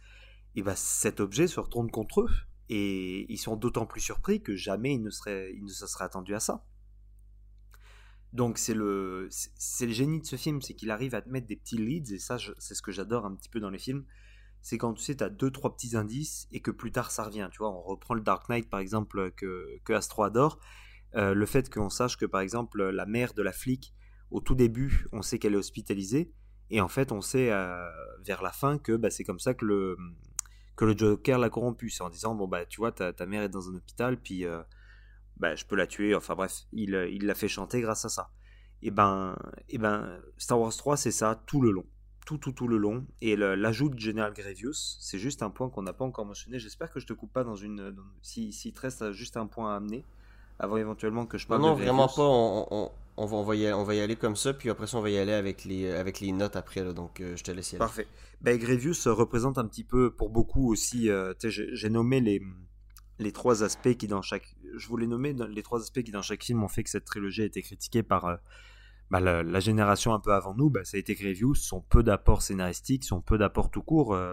et 0.54 0.62
bah 0.62 0.76
cet 0.76 1.20
objet 1.20 1.46
se 1.46 1.60
retourne 1.60 1.90
contre 1.90 2.22
eux. 2.22 2.30
Et 2.68 3.30
ils 3.30 3.38
sont 3.38 3.56
d'autant 3.56 3.86
plus 3.86 4.00
surpris 4.00 4.42
que 4.42 4.56
jamais 4.56 4.94
ils 4.94 5.02
ne, 5.02 5.10
seraient, 5.10 5.52
ils 5.54 5.64
ne 5.64 5.70
se 5.70 5.86
seraient 5.86 6.04
attendus 6.04 6.34
à 6.34 6.40
ça. 6.40 6.64
Donc 8.32 8.56
c'est 8.56 8.74
le, 8.74 9.28
c'est 9.30 9.86
le 9.86 9.92
génie 9.92 10.20
de 10.20 10.26
ce 10.26 10.36
film, 10.36 10.62
c'est 10.62 10.74
qu'il 10.74 10.90
arrive 10.90 11.14
à 11.14 11.20
te 11.20 11.28
mettre 11.28 11.46
des 11.46 11.56
petits 11.56 11.76
leads, 11.76 12.14
et 12.14 12.18
ça 12.18 12.38
c'est 12.58 12.74
ce 12.74 12.82
que 12.82 12.92
j'adore 12.92 13.26
un 13.26 13.34
petit 13.34 13.50
peu 13.50 13.60
dans 13.60 13.68
les 13.68 13.78
films, 13.78 14.04
c'est 14.62 14.78
quand 14.78 14.94
tu 14.94 15.02
sais, 15.02 15.16
tu 15.16 15.24
as 15.24 15.28
deux, 15.28 15.50
trois 15.50 15.74
petits 15.74 15.96
indices 15.96 16.48
et 16.52 16.60
que 16.60 16.70
plus 16.70 16.92
tard 16.92 17.10
ça 17.10 17.24
revient. 17.24 17.48
Tu 17.50 17.58
vois, 17.58 17.70
on 17.70 17.82
reprend 17.82 18.14
le 18.14 18.20
Dark 18.20 18.48
Knight 18.48 18.70
par 18.70 18.80
exemple 18.80 19.32
que, 19.32 19.78
que 19.84 19.92
Astro 19.92 20.22
adore. 20.22 20.58
Euh, 21.14 21.34
le 21.34 21.46
fait 21.46 21.68
qu'on 21.68 21.90
sache 21.90 22.16
que 22.16 22.24
par 22.24 22.40
exemple 22.40 22.82
la 22.82 23.04
mère 23.04 23.34
de 23.34 23.42
la 23.42 23.52
flic, 23.52 23.92
au 24.30 24.40
tout 24.40 24.54
début, 24.54 25.06
on 25.12 25.20
sait 25.20 25.38
qu'elle 25.38 25.54
est 25.54 25.58
hospitalisée. 25.58 26.32
Et 26.70 26.80
en 26.80 26.88
fait, 26.88 27.12
on 27.12 27.20
sait 27.20 27.50
euh, 27.50 27.86
vers 28.24 28.40
la 28.40 28.52
fin 28.52 28.78
que 28.78 28.96
bah, 28.96 29.10
c'est 29.10 29.24
comme 29.24 29.40
ça 29.40 29.52
que 29.52 29.64
le, 29.64 29.96
que 30.76 30.86
le 30.86 30.96
Joker 30.96 31.38
l'a 31.38 31.50
corrompu. 31.50 31.90
C'est 31.90 32.02
en 32.02 32.08
disant, 32.08 32.34
bon, 32.34 32.48
bah, 32.48 32.64
tu 32.64 32.80
vois, 32.80 32.92
ta, 32.92 33.12
ta 33.12 33.26
mère 33.26 33.42
est 33.42 33.50
dans 33.50 33.68
un 33.68 33.74
hôpital, 33.74 34.16
puis 34.16 34.46
euh, 34.46 34.62
bah, 35.36 35.54
je 35.54 35.66
peux 35.66 35.76
la 35.76 35.86
tuer. 35.86 36.14
Enfin 36.14 36.34
bref, 36.34 36.62
il, 36.72 36.92
l'a 36.92 37.34
fait 37.34 37.48
chanter 37.48 37.82
grâce 37.82 38.06
à 38.06 38.08
ça. 38.08 38.30
Et 38.80 38.90
ben, 38.90 39.36
et 39.68 39.78
ben 39.78 40.18
Star 40.38 40.58
Wars 40.58 40.74
3, 40.74 40.96
c'est 40.96 41.10
ça 41.10 41.42
tout 41.46 41.60
le 41.60 41.70
long 41.70 41.86
tout, 42.24 42.38
tout, 42.38 42.52
tout 42.52 42.68
le 42.68 42.76
long. 42.76 43.04
Et 43.20 43.36
l'ajout 43.36 43.88
de 43.88 43.98
General 43.98 44.32
Grievous, 44.32 44.74
c'est 44.74 45.18
juste 45.18 45.42
un 45.42 45.50
point 45.50 45.68
qu'on 45.68 45.82
n'a 45.82 45.92
pas 45.92 46.04
encore 46.04 46.24
mentionné. 46.24 46.58
J'espère 46.58 46.92
que 46.92 47.00
je 47.00 47.06
te 47.06 47.12
coupe 47.12 47.32
pas 47.32 47.44
dans 47.44 47.56
une. 47.56 47.94
si, 48.22 48.52
si 48.52 48.72
te 48.72 48.80
reste 48.80 49.12
juste 49.12 49.36
un 49.36 49.46
point 49.46 49.72
à 49.72 49.76
amener, 49.76 50.04
avant 50.58 50.76
éventuellement 50.76 51.26
que 51.26 51.38
je 51.38 51.46
parle 51.46 51.62
non, 51.62 51.68
non, 51.68 51.74
vraiment 51.74 52.08
pas. 52.08 52.22
On, 52.22 52.66
on, 52.70 52.90
on, 53.16 53.26
va, 53.26 53.36
on, 53.36 53.42
va 53.42 53.56
y 53.56 53.66
aller, 53.66 53.74
on 53.74 53.84
va 53.84 53.94
y 53.94 54.00
aller 54.00 54.16
comme 54.16 54.36
ça, 54.36 54.54
puis 54.54 54.70
après 54.70 54.86
ça, 54.86 54.98
on 54.98 55.02
va 55.02 55.10
y 55.10 55.18
aller 55.18 55.32
avec 55.32 55.64
les, 55.64 55.90
avec 55.90 56.20
les 56.20 56.32
notes 56.32 56.56
après. 56.56 56.92
donc, 56.94 57.20
euh, 57.20 57.36
je 57.36 57.44
te 57.44 57.50
laisse 57.50 57.72
y 57.72 57.76
aller. 57.76 57.80
Parfait. 57.80 58.06
Ben, 58.40 58.58
Grievous 58.58 58.94
représente 59.06 59.58
un 59.58 59.66
petit 59.66 59.84
peu, 59.84 60.10
pour 60.10 60.30
beaucoup 60.30 60.70
aussi. 60.70 61.10
Euh, 61.10 61.34
j'ai 61.42 61.90
nommé 61.90 62.20
les, 62.20 62.42
les 63.18 63.32
trois 63.32 63.62
aspects 63.62 63.94
qui, 63.94 64.06
dans 64.06 64.22
chaque. 64.22 64.56
Je 64.76 64.88
voulais 64.88 65.06
nommer 65.06 65.32
les 65.32 65.62
trois 65.62 65.80
aspects 65.80 66.02
qui, 66.02 66.12
dans 66.12 66.22
chaque 66.22 66.42
film, 66.42 66.62
ont 66.62 66.68
fait 66.68 66.82
que 66.82 66.90
cette 66.90 67.04
trilogie 67.04 67.42
a 67.42 67.46
été 67.46 67.62
critiquée 67.62 68.02
par. 68.02 68.24
Euh, 68.26 68.36
bah, 69.12 69.20
la, 69.20 69.60
génération 69.60 70.14
un 70.14 70.20
peu 70.20 70.32
avant 70.32 70.54
nous, 70.54 70.70
bah, 70.70 70.84
ça 70.84 70.96
a 70.96 71.00
été 71.00 71.14
Grievous, 71.14 71.54
son 71.54 71.82
peu 71.82 72.02
d'apports 72.02 72.40
scénaristiques, 72.40 73.04
son 73.04 73.20
peu 73.20 73.36
d'apports 73.36 73.70
tout 73.70 73.82
court. 73.82 74.14
Euh, 74.14 74.32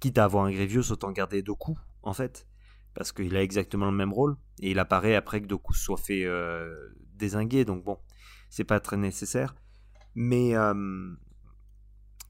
quitte 0.00 0.18
à 0.18 0.24
avoir 0.24 0.44
un 0.44 0.50
Grievous, 0.50 0.92
autant 0.92 1.12
garder 1.12 1.40
Doku, 1.40 1.78
en 2.02 2.12
fait. 2.12 2.46
Parce 2.92 3.10
qu'il 3.10 3.34
a 3.34 3.42
exactement 3.42 3.86
le 3.86 3.96
même 3.96 4.12
rôle. 4.12 4.36
Et 4.60 4.72
il 4.72 4.78
apparaît 4.80 5.14
après 5.14 5.40
que 5.40 5.46
Doku 5.46 5.72
soit 5.72 5.96
fait 5.96 6.26
euh, 6.26 6.90
désinguer. 7.14 7.64
Donc 7.64 7.84
bon, 7.84 7.98
c'est 8.50 8.64
pas 8.64 8.80
très 8.80 8.98
nécessaire. 8.98 9.54
Mais, 10.14 10.54
euh, 10.54 10.74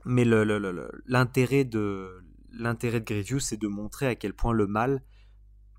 mais 0.04 0.24
l'intérêt 0.24 1.64
de, 1.64 2.22
l'intérêt 2.52 3.00
de 3.00 3.38
c'est 3.40 3.60
de 3.60 3.66
montrer 3.66 4.06
à 4.06 4.14
quel 4.14 4.34
point 4.34 4.52
le 4.52 4.68
mal 4.68 5.02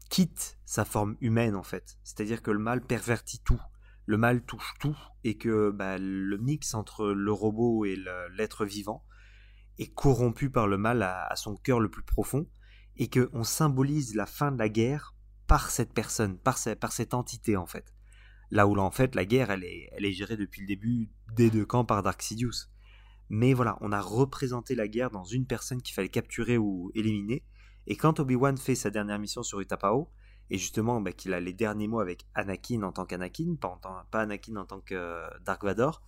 quitte 0.10 0.58
sa 0.66 0.84
forme 0.84 1.16
humaine, 1.22 1.56
en 1.56 1.64
fait. 1.64 1.98
C'est-à-dire 2.04 2.42
que 2.42 2.52
le 2.52 2.60
mal 2.60 2.82
pervertit 2.82 3.40
tout 3.46 3.62
le 4.08 4.18
mal 4.18 4.42
touche 4.42 4.74
tout 4.80 4.98
et 5.24 5.38
que 5.38 5.70
bah, 5.70 5.98
le 6.00 6.38
mix 6.38 6.74
entre 6.74 7.08
le 7.08 7.32
robot 7.32 7.86
et 7.86 7.98
l'être 8.36 8.66
vivant 8.66 9.04
est 9.78 9.94
corrompu 9.94 10.50
par 10.50 10.66
le 10.66 10.78
mal 10.78 11.04
à, 11.04 11.36
son 11.36 11.56
cœur 11.58 11.82
le 11.82 11.90
plus 11.90 12.04
profond 12.04 12.48
et 12.96 13.10
qu'on 13.10 13.44
symbolise 13.44 14.16
la 14.16 14.26
fin 14.26 14.52
de 14.52 14.58
la 14.58 14.70
guerre 14.70 15.14
par 15.46 15.70
cette 15.70 15.94
personne, 15.94 16.38
par, 16.38 16.58
cette 16.58 17.14
entité 17.14 17.58
en 17.58 17.68
fait. 17.68 17.94
Là 18.50 18.66
où 18.66 18.78
en 18.78 18.92
fait 18.92 19.14
la 19.14 19.26
guerre 19.26 19.52
elle 19.52 19.66
est, 19.66 19.90
elle 19.92 20.06
est 20.06 20.14
gérée 20.14 20.38
depuis 20.38 20.62
le 20.62 20.68
début 20.68 21.12
des 21.36 21.52
deux 21.52 21.66
camps 21.66 21.86
par 21.86 22.02
Dark 22.02 22.22
Sidious. 22.22 22.70
Mais 23.30 23.54
voilà, 23.54 23.78
on 23.82 23.92
a 23.92 24.00
représenté 24.00 24.74
la 24.74 24.88
guerre 24.88 25.12
dans 25.12 25.26
une 25.26 25.46
personne 25.46 25.82
qu'il 25.82 25.94
fallait 25.94 26.08
capturer 26.08 26.58
ou 26.58 26.92
éliminer. 26.96 27.44
Et 27.86 27.98
quand 27.98 28.22
Obi-Wan 28.22 28.58
fait 28.58 28.76
sa 28.76 28.90
dernière 28.90 29.20
mission 29.20 29.44
sur 29.44 29.60
Utapao, 29.60 30.10
et 30.50 30.58
justement 30.58 31.02
bah, 31.02 31.12
qu'il 31.12 31.34
a 31.34 31.40
les 31.40 31.54
derniers 31.54 31.88
mots 31.88 32.00
avec 32.00 32.26
Anakin 32.34 32.84
en 32.84 32.92
tant 32.92 33.06
qu'Anakin, 33.06 33.56
pas, 33.60 33.80
pas 34.12 34.22
Anakin 34.22 34.56
en 34.56 34.66
tant 34.66 34.80
que 34.80 34.96
euh, 34.96 35.28
Dark 35.46 35.64
Vador, 35.64 36.02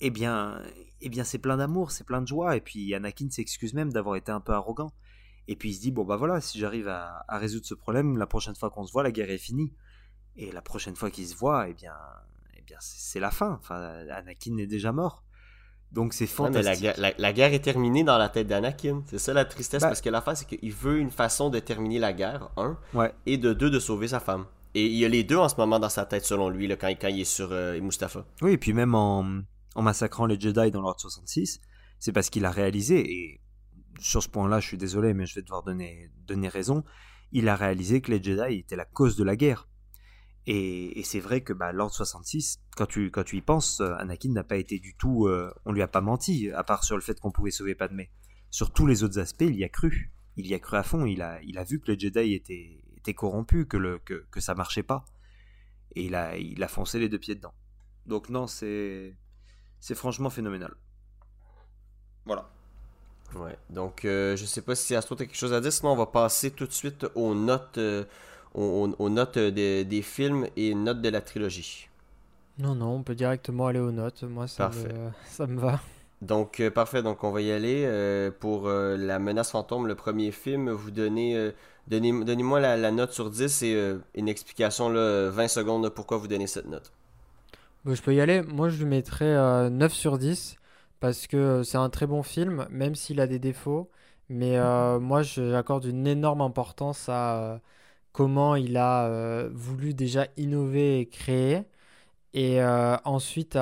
eh 0.00 0.10
bien, 0.10 0.62
eh 1.00 1.08
bien 1.08 1.24
c'est 1.24 1.38
plein 1.38 1.56
d'amour, 1.56 1.90
c'est 1.90 2.04
plein 2.04 2.20
de 2.20 2.26
joie, 2.26 2.56
et 2.56 2.60
puis 2.60 2.94
Anakin 2.94 3.30
s'excuse 3.30 3.74
même 3.74 3.92
d'avoir 3.92 4.16
été 4.16 4.30
un 4.32 4.40
peu 4.40 4.52
arrogant. 4.52 4.92
Et 5.48 5.56
puis 5.56 5.70
il 5.70 5.74
se 5.74 5.80
dit, 5.80 5.92
bon 5.92 6.04
bah 6.04 6.16
voilà, 6.16 6.40
si 6.40 6.58
j'arrive 6.58 6.88
à, 6.88 7.24
résoudre 7.28 7.66
ce 7.66 7.74
problème, 7.74 8.18
la 8.18 8.26
prochaine 8.26 8.56
fois 8.56 8.70
qu'on 8.70 8.84
se 8.84 8.92
voit, 8.92 9.02
la 9.02 9.12
guerre 9.12 9.30
est 9.30 9.38
finie. 9.38 9.72
Et 10.34 10.52
la 10.52 10.60
prochaine 10.60 10.96
fois 10.96 11.10
qu'il 11.10 11.26
se 11.26 11.36
voit, 11.36 11.68
eh 11.68 11.74
bien, 11.74 11.94
eh 12.56 12.62
bien 12.62 12.76
c'est 12.80 13.20
la 13.20 13.30
fin. 13.30 13.52
Enfin, 13.52 14.06
Anakin 14.10 14.58
est 14.58 14.66
déjà 14.66 14.92
mort. 14.92 15.24
Donc 15.92 16.12
c'est 16.12 16.26
fantastique. 16.26 16.90
la, 16.96 17.32
guerre 17.32 17.54
est 17.54 17.60
terminée 17.60 18.04
dans 18.04 18.18
la 18.18 18.28
tête 18.28 18.46
d'Anakin. 18.46 19.02
C'est 19.06 19.18
ça 19.18 19.32
la 19.32 19.44
tristesse, 19.44 19.82
bah 19.82 19.88
parce 19.88 20.00
que 20.00 20.10
la 20.10 20.20
fin, 20.20 20.34
c'est 20.34 20.46
qu'il 20.46 20.72
veut 20.72 20.98
une 20.98 21.10
façon 21.10 21.48
de 21.48 21.58
terminer 21.58 21.98
la 21.98 22.12
guerre, 22.12 22.50
un, 22.56 22.76
et 23.24 23.38
de 23.38 23.52
deux, 23.52 23.70
de 23.70 23.78
sauver 23.78 24.08
sa 24.08 24.20
femme. 24.20 24.46
Et 24.74 24.86
il 24.86 24.98
y 24.98 25.04
a 25.06 25.08
les 25.08 25.24
deux 25.24 25.38
en 25.38 25.48
ce 25.48 25.56
moment 25.56 25.78
dans 25.78 25.88
sa 25.88 26.04
tête, 26.04 26.26
selon 26.26 26.50
lui, 26.50 26.66
là, 26.66 26.76
quand, 26.76 26.88
quand, 26.88 27.08
il 27.08 27.20
est 27.20 27.24
sur 27.24 27.48
euh, 27.52 27.80
Mustapha. 27.80 28.26
Oui, 28.42 28.52
et 28.52 28.58
puis 28.58 28.74
même 28.74 28.94
en, 28.94 29.24
massacrant 29.76 30.26
les 30.26 30.38
Jedi 30.38 30.70
dans 30.70 30.82
l'ordre 30.82 31.00
66, 31.00 31.60
c'est 31.98 32.12
parce 32.12 32.28
qu'il 32.28 32.44
a 32.44 32.50
réalisé, 32.50 33.10
et 33.10 33.40
sur 33.98 34.22
ce 34.22 34.28
point-là, 34.28 34.60
je 34.60 34.66
suis 34.66 34.76
désolé, 34.76 35.14
mais 35.14 35.24
je 35.24 35.34
vais 35.34 35.42
devoir 35.42 35.62
donner, 35.62 36.10
donner 36.26 36.48
raison, 36.48 36.84
il 37.32 37.48
a 37.48 37.56
réalisé 37.56 38.02
que 38.02 38.10
les 38.10 38.22
Jedi 38.22 38.58
étaient 38.58 38.76
la 38.76 38.84
cause 38.84 39.16
de 39.16 39.24
la 39.24 39.36
guerre. 39.36 39.66
Et, 40.46 41.02
c'est 41.04 41.18
vrai 41.18 41.40
que 41.40 41.52
bah, 41.52 41.72
l'ordre 41.72 41.94
66, 41.94 42.60
quand 42.76 42.86
tu, 42.86 43.10
quand 43.10 43.24
tu 43.24 43.36
y 43.36 43.40
penses, 43.40 43.80
euh, 43.80 43.94
Anakin 43.98 44.30
n'a 44.30 44.44
pas 44.44 44.56
été 44.56 44.78
du 44.78 44.96
tout. 44.96 45.26
Euh, 45.26 45.52
on 45.64 45.72
lui 45.72 45.82
a 45.82 45.88
pas 45.88 46.00
menti, 46.00 46.50
à 46.52 46.62
part 46.62 46.84
sur 46.84 46.96
le 46.96 47.02
fait 47.02 47.18
qu'on 47.18 47.32
pouvait 47.32 47.50
sauver 47.50 47.74
Padmé. 47.74 48.10
Sur 48.50 48.72
tous 48.72 48.86
les 48.86 49.02
autres 49.02 49.18
aspects, 49.18 49.42
il 49.42 49.56
y 49.56 49.64
a 49.64 49.68
cru. 49.68 50.12
Il 50.36 50.46
y 50.46 50.54
a 50.54 50.60
cru 50.60 50.76
à 50.76 50.84
fond. 50.84 51.04
Il 51.04 51.20
a, 51.20 51.42
il 51.42 51.58
a 51.58 51.64
vu 51.64 51.80
que 51.80 51.90
les 51.90 51.98
Jedi 51.98 52.34
étaient, 52.34 53.14
corrompus, 53.14 53.66
que, 53.68 53.76
le, 53.76 53.98
que, 53.98 54.26
que 54.30 54.40
ça 54.40 54.54
marchait 54.54 54.84
pas. 54.84 55.04
Et 55.96 56.04
il 56.04 56.14
a, 56.14 56.36
il 56.36 56.62
a 56.62 56.68
foncé 56.68 57.00
les 57.00 57.08
deux 57.08 57.18
pieds 57.18 57.34
dedans. 57.34 57.54
Donc, 58.06 58.28
non, 58.28 58.46
c'est. 58.46 59.16
C'est 59.80 59.94
franchement 59.94 60.30
phénoménal. 60.30 60.74
Voilà. 62.24 62.50
Ouais, 63.34 63.58
donc 63.70 64.04
euh, 64.04 64.36
je 64.36 64.44
sais 64.44 64.62
pas 64.62 64.74
si 64.74 64.94
Astro 64.94 65.16
a 65.16 65.18
quelque 65.18 65.36
chose 65.36 65.52
à 65.52 65.60
dire, 65.60 65.72
sinon 65.72 65.92
on 65.92 65.96
va 65.96 66.06
passer 66.06 66.52
tout 66.52 66.66
de 66.66 66.72
suite 66.72 67.06
aux 67.14 67.34
notes 67.34 67.78
aux, 68.56 69.08
notes 69.08 69.38
des, 69.38 70.02
films 70.02 70.46
et 70.56 70.74
notes 70.74 71.00
de 71.00 71.08
la 71.08 71.20
trilogie. 71.20 71.88
Non, 72.58 72.74
non, 72.74 72.96
on 72.96 73.02
peut 73.02 73.14
directement 73.14 73.66
aller 73.66 73.80
aux 73.80 73.92
notes. 73.92 74.22
Moi, 74.22 74.46
ça, 74.48 74.70
me, 74.70 75.10
ça 75.26 75.46
me 75.46 75.60
va. 75.60 75.80
Donc, 76.22 76.60
euh, 76.60 76.70
parfait. 76.70 77.02
Donc, 77.02 77.22
on 77.24 77.30
va 77.30 77.42
y 77.42 77.52
aller. 77.52 77.84
Euh, 77.86 78.30
pour 78.30 78.68
euh, 78.68 78.96
La 78.96 79.18
menace 79.18 79.50
fantôme, 79.50 79.86
le 79.86 79.94
premier 79.94 80.32
film, 80.32 80.70
vous 80.70 80.90
donnez. 80.90 81.52
donnez, 81.88 82.42
moi 82.42 82.60
la, 82.60 82.90
note 82.90 83.12
sur 83.12 83.30
10 83.30 83.62
et 83.62 83.94
une 84.14 84.28
explication, 84.28 84.88
là, 84.88 85.30
20 85.30 85.48
secondes, 85.48 85.88
pourquoi 85.90 86.16
vous 86.16 86.28
donnez 86.28 86.46
cette 86.46 86.68
note. 86.68 86.92
je 87.84 88.00
peux 88.00 88.14
y 88.14 88.20
aller. 88.20 88.42
Moi, 88.42 88.70
je 88.70 88.78
lui 88.78 88.86
mettrais 88.86 89.70
9 89.70 89.92
sur 89.92 90.18
10 90.18 90.56
parce 90.98 91.26
que 91.26 91.62
c'est 91.62 91.78
un 91.78 91.90
très 91.90 92.06
bon 92.06 92.22
film, 92.22 92.66
même 92.70 92.94
s'il 92.94 93.20
a 93.20 93.26
des 93.26 93.38
défauts. 93.38 93.90
Mais 94.30 94.58
moi, 94.98 95.22
j'accorde 95.22 95.84
une 95.84 96.06
énorme 96.06 96.40
importance 96.40 97.10
à 97.10 97.60
comment 98.16 98.56
il 98.56 98.78
a 98.78 99.06
euh, 99.08 99.50
voulu 99.52 99.92
déjà 99.92 100.26
innover 100.38 101.00
et 101.00 101.06
créer. 101.06 101.64
Et 102.34 102.62
euh, 102.62 102.96
ensuite, 103.04 103.56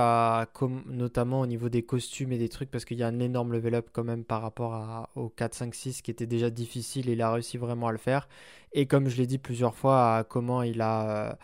notamment 0.86 1.40
au 1.40 1.46
niveau 1.46 1.68
des 1.68 1.82
costumes 1.82 2.32
et 2.32 2.38
des 2.38 2.48
trucs, 2.48 2.70
parce 2.70 2.84
qu'il 2.84 2.98
y 2.98 3.02
a 3.02 3.08
un 3.08 3.20
énorme 3.20 3.52
level 3.52 3.74
up 3.76 3.88
quand 3.92 4.04
même 4.04 4.24
par 4.24 4.42
rapport 4.42 4.74
à, 4.74 5.10
au 5.16 5.28
4, 5.28 5.54
5, 5.54 5.74
6 5.74 6.02
qui 6.02 6.10
était 6.12 6.26
déjà 6.26 6.50
difficile, 6.50 7.08
il 7.08 7.20
a 7.22 7.32
réussi 7.32 7.58
vraiment 7.58 7.88
à 7.88 7.92
le 7.92 7.98
faire. 7.98 8.28
Et 8.72 8.86
comme 8.86 9.08
je 9.08 9.16
l'ai 9.16 9.26
dit 9.26 9.38
plusieurs 9.38 9.74
fois, 9.74 10.24
comment 10.28 10.62
il 10.62 10.80
a, 10.82 11.30
euh, 11.30 11.34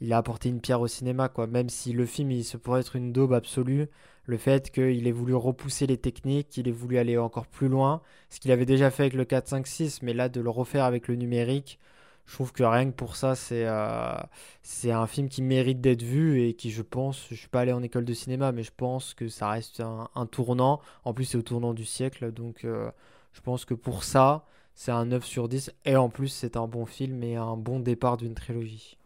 il 0.00 0.12
a 0.12 0.18
apporté 0.18 0.48
une 0.48 0.60
pierre 0.60 0.80
au 0.80 0.88
cinéma, 0.88 1.28
quoi. 1.28 1.46
Même 1.48 1.68
si 1.68 1.92
le 1.92 2.06
film, 2.06 2.30
il 2.30 2.44
se 2.44 2.56
pourrait 2.56 2.80
être 2.80 2.96
une 2.96 3.12
daube 3.12 3.32
absolue, 3.32 3.88
le 4.26 4.36
fait 4.38 4.70
qu'il 4.70 5.06
ait 5.08 5.12
voulu 5.12 5.34
repousser 5.34 5.86
les 5.88 5.98
techniques, 5.98 6.48
qu'il 6.50 6.68
ait 6.68 6.72
voulu 6.72 6.98
aller 6.98 7.18
encore 7.18 7.46
plus 7.46 7.68
loin, 7.68 8.02
ce 8.30 8.40
qu'il 8.40 8.52
avait 8.52 8.66
déjà 8.66 8.90
fait 8.90 9.04
avec 9.04 9.14
le 9.14 9.24
4, 9.24 9.48
5, 9.48 9.66
6, 9.66 10.02
mais 10.02 10.14
là, 10.14 10.28
de 10.28 10.40
le 10.40 10.50
refaire 10.50 10.84
avec 10.84 11.08
le 11.08 11.16
numérique, 11.16 11.80
je 12.26 12.34
trouve 12.34 12.52
que 12.52 12.62
rien 12.62 12.90
que 12.90 12.96
pour 12.96 13.16
ça, 13.16 13.34
c'est 13.34 13.66
euh, 13.66 14.14
c'est 14.62 14.92
un 14.92 15.06
film 15.06 15.28
qui 15.28 15.42
mérite 15.42 15.80
d'être 15.80 16.02
vu 16.02 16.42
et 16.42 16.54
qui, 16.54 16.70
je 16.70 16.82
pense, 16.82 17.26
je 17.30 17.34
suis 17.34 17.48
pas 17.48 17.60
allé 17.60 17.72
en 17.72 17.82
école 17.82 18.04
de 18.04 18.14
cinéma, 18.14 18.52
mais 18.52 18.62
je 18.62 18.72
pense 18.76 19.14
que 19.14 19.28
ça 19.28 19.50
reste 19.50 19.80
un, 19.80 20.26
tournant. 20.26 20.80
En 21.04 21.14
plus, 21.14 21.24
c'est 21.24 21.38
au 21.38 21.42
tournant 21.42 21.74
du 21.74 21.84
siècle, 21.84 22.32
donc 22.32 22.64
euh, 22.64 22.90
je 23.32 23.40
pense 23.40 23.64
que 23.64 23.74
pour 23.74 24.04
ça, 24.04 24.46
c'est 24.74 24.92
un 24.92 25.06
9 25.06 25.24
sur 25.24 25.48
10. 25.48 25.72
Et 25.84 25.96
en 25.96 26.08
plus, 26.08 26.28
c'est 26.28 26.56
un 26.56 26.66
bon 26.66 26.86
film 26.86 27.22
et 27.22 27.36
un 27.36 27.56
bon 27.56 27.80
départ 27.80 28.16
d'une 28.16 28.34
trilogie. 28.34 28.96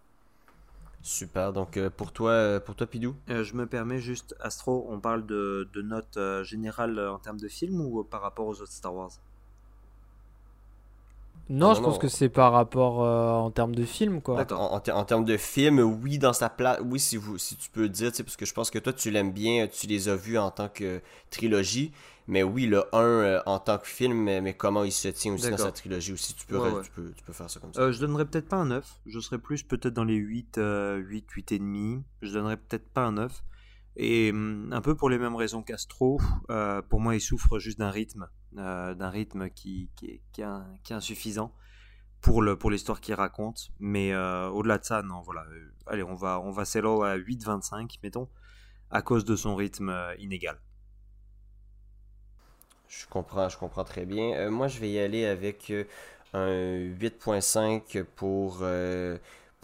Super. 1.03 1.53
Donc 1.53 1.79
pour 1.91 2.13
toi, 2.13 2.61
pour 2.61 2.75
toi, 2.75 2.87
Pidou? 2.87 3.15
je 3.29 3.55
me 3.55 3.67
permets 3.67 4.01
juste, 4.01 4.35
Astro, 4.41 4.87
on 4.91 5.01
parle 5.01 5.25
de, 5.25 5.69
de 5.73 5.83
notes 5.83 6.19
générales 6.43 6.99
en 6.99 7.19
termes 7.19 7.41
de 7.41 7.49
film 7.49 7.81
ou 7.81 8.05
par 8.05 8.21
rapport 8.21 8.47
aux 8.47 8.61
autres 8.61 8.73
Star 8.73 8.95
Wars? 8.95 9.13
Non, 11.49 11.75
je 11.75 11.81
pense 11.81 11.99
que 11.99 12.09
c'est 12.09 12.29
par 12.29 12.53
rapport 12.53 13.05
euh, 13.05 13.31
en 13.31 13.51
termes 13.51 13.75
de 13.75 13.85
film, 13.85 14.21
quoi. 14.21 14.45
En, 14.53 14.83
en, 14.85 15.05
termes 15.05 15.25
de 15.25 15.37
film, 15.37 15.79
oui, 15.79 16.19
dans 16.19 16.33
sa 16.33 16.49
place, 16.49 16.81
oui, 16.85 16.99
si, 16.99 17.17
vous, 17.17 17.39
si 17.39 17.57
tu 17.57 17.71
peux 17.71 17.89
dire, 17.89 18.11
parce 18.11 18.37
que 18.37 18.45
je 18.45 18.53
pense 18.53 18.71
que 18.71 18.79
toi, 18.79 18.93
tu 18.93 19.11
l'aimes 19.11 19.33
bien, 19.33 19.69
tu 19.69 19.87
les 19.87 20.09
as 20.09 20.17
vus 20.17 20.39
en 20.39 20.51
tant 20.51 20.69
que 20.69 21.01
trilogie, 21.31 21.93
mais 22.27 22.43
oui, 22.43 22.67
le 22.67 22.85
1 22.93 22.99
euh, 22.99 23.41
en 23.47 23.61
tant 23.61 23.79
que 23.79 23.87
film, 23.87 24.25
mais, 24.25 24.55
comment 24.55 24.83
il 24.83 24.91
se 24.91 25.09
tient 25.09 25.35
aussi 25.35 25.51
dans 25.51 25.57
sa 25.57 25.71
trilogie 25.71 26.13
aussi, 26.13 26.35
tu 26.35 26.47
peux, 26.47 26.61
Tu 26.83 26.91
peux, 26.91 27.13
tu 27.17 27.23
peux 27.23 27.33
faire 27.33 27.49
ça 27.49 27.61
comme 27.61 27.73
ça. 27.73 27.81
Euh, 27.81 27.93
je 27.93 28.01
donnerais 28.01 28.25
peut-être 28.25 28.49
pas 28.49 28.57
un 28.57 28.67
9, 28.67 28.85
je 29.07 29.21
serais 29.21 29.39
plus 29.39 29.63
peut-être 29.63 29.95
dans 29.95 30.05
les 30.05 30.17
8, 30.17 30.59
8, 30.59 31.31
8 31.31 31.53
et 31.53 31.59
demi, 31.61 32.03
je 32.23 32.33
donnerais 32.33 32.57
peut-être 32.57 32.89
pas 32.89 33.03
un 33.03 33.13
9. 33.13 33.43
Et 33.97 34.31
hum, 34.31 34.71
un 34.73 34.81
peu 34.83 34.95
pour 34.95 35.09
les 35.09 35.19
mêmes 35.19 35.37
raisons 35.37 35.63
qu'Astro, 35.63 36.21
euh, 36.51 36.83
pour 36.83 37.01
moi, 37.01 37.15
il 37.15 37.21
souffre 37.21 37.59
juste 37.59 37.79
d'un 37.79 37.91
rythme, 37.91 38.29
euh, 38.59 38.95
d'un 38.95 39.09
rythme 39.09 39.49
qui, 39.49 39.91
est, 40.03 40.93
insuffisant 40.93 41.53
pour 42.21 42.71
l'histoire 42.71 43.01
qu'il 43.01 43.15
raconte. 43.15 43.71
Mais 43.81 44.13
euh, 44.13 44.49
au-delà 44.49 44.79
de 44.79 44.85
ça, 44.85 45.03
non, 45.03 45.23
voilà. 45.23 45.45
allez, 45.87 46.03
on 46.03 46.15
va 46.15 46.41
on 46.41 46.51
va 46.51 46.63
à 46.63 46.65
8,25, 47.17 47.99
mettons, 48.03 48.29
à 48.91 49.01
cause 49.01 49.25
de 49.25 49.35
son 49.35 49.57
rythme 49.57 49.95
inégal. 50.19 50.59
Je 52.89 53.07
comprends, 53.07 53.49
je 53.49 53.57
comprends 53.57 53.85
très 53.85 54.05
bien. 54.05 54.51
moi, 54.51 54.69
je 54.69 54.79
vais 54.79 54.91
y 54.91 54.99
aller 54.99 55.25
avec 55.25 55.73
un 56.35 56.49
8.5 56.49 58.05
pour 58.05 58.63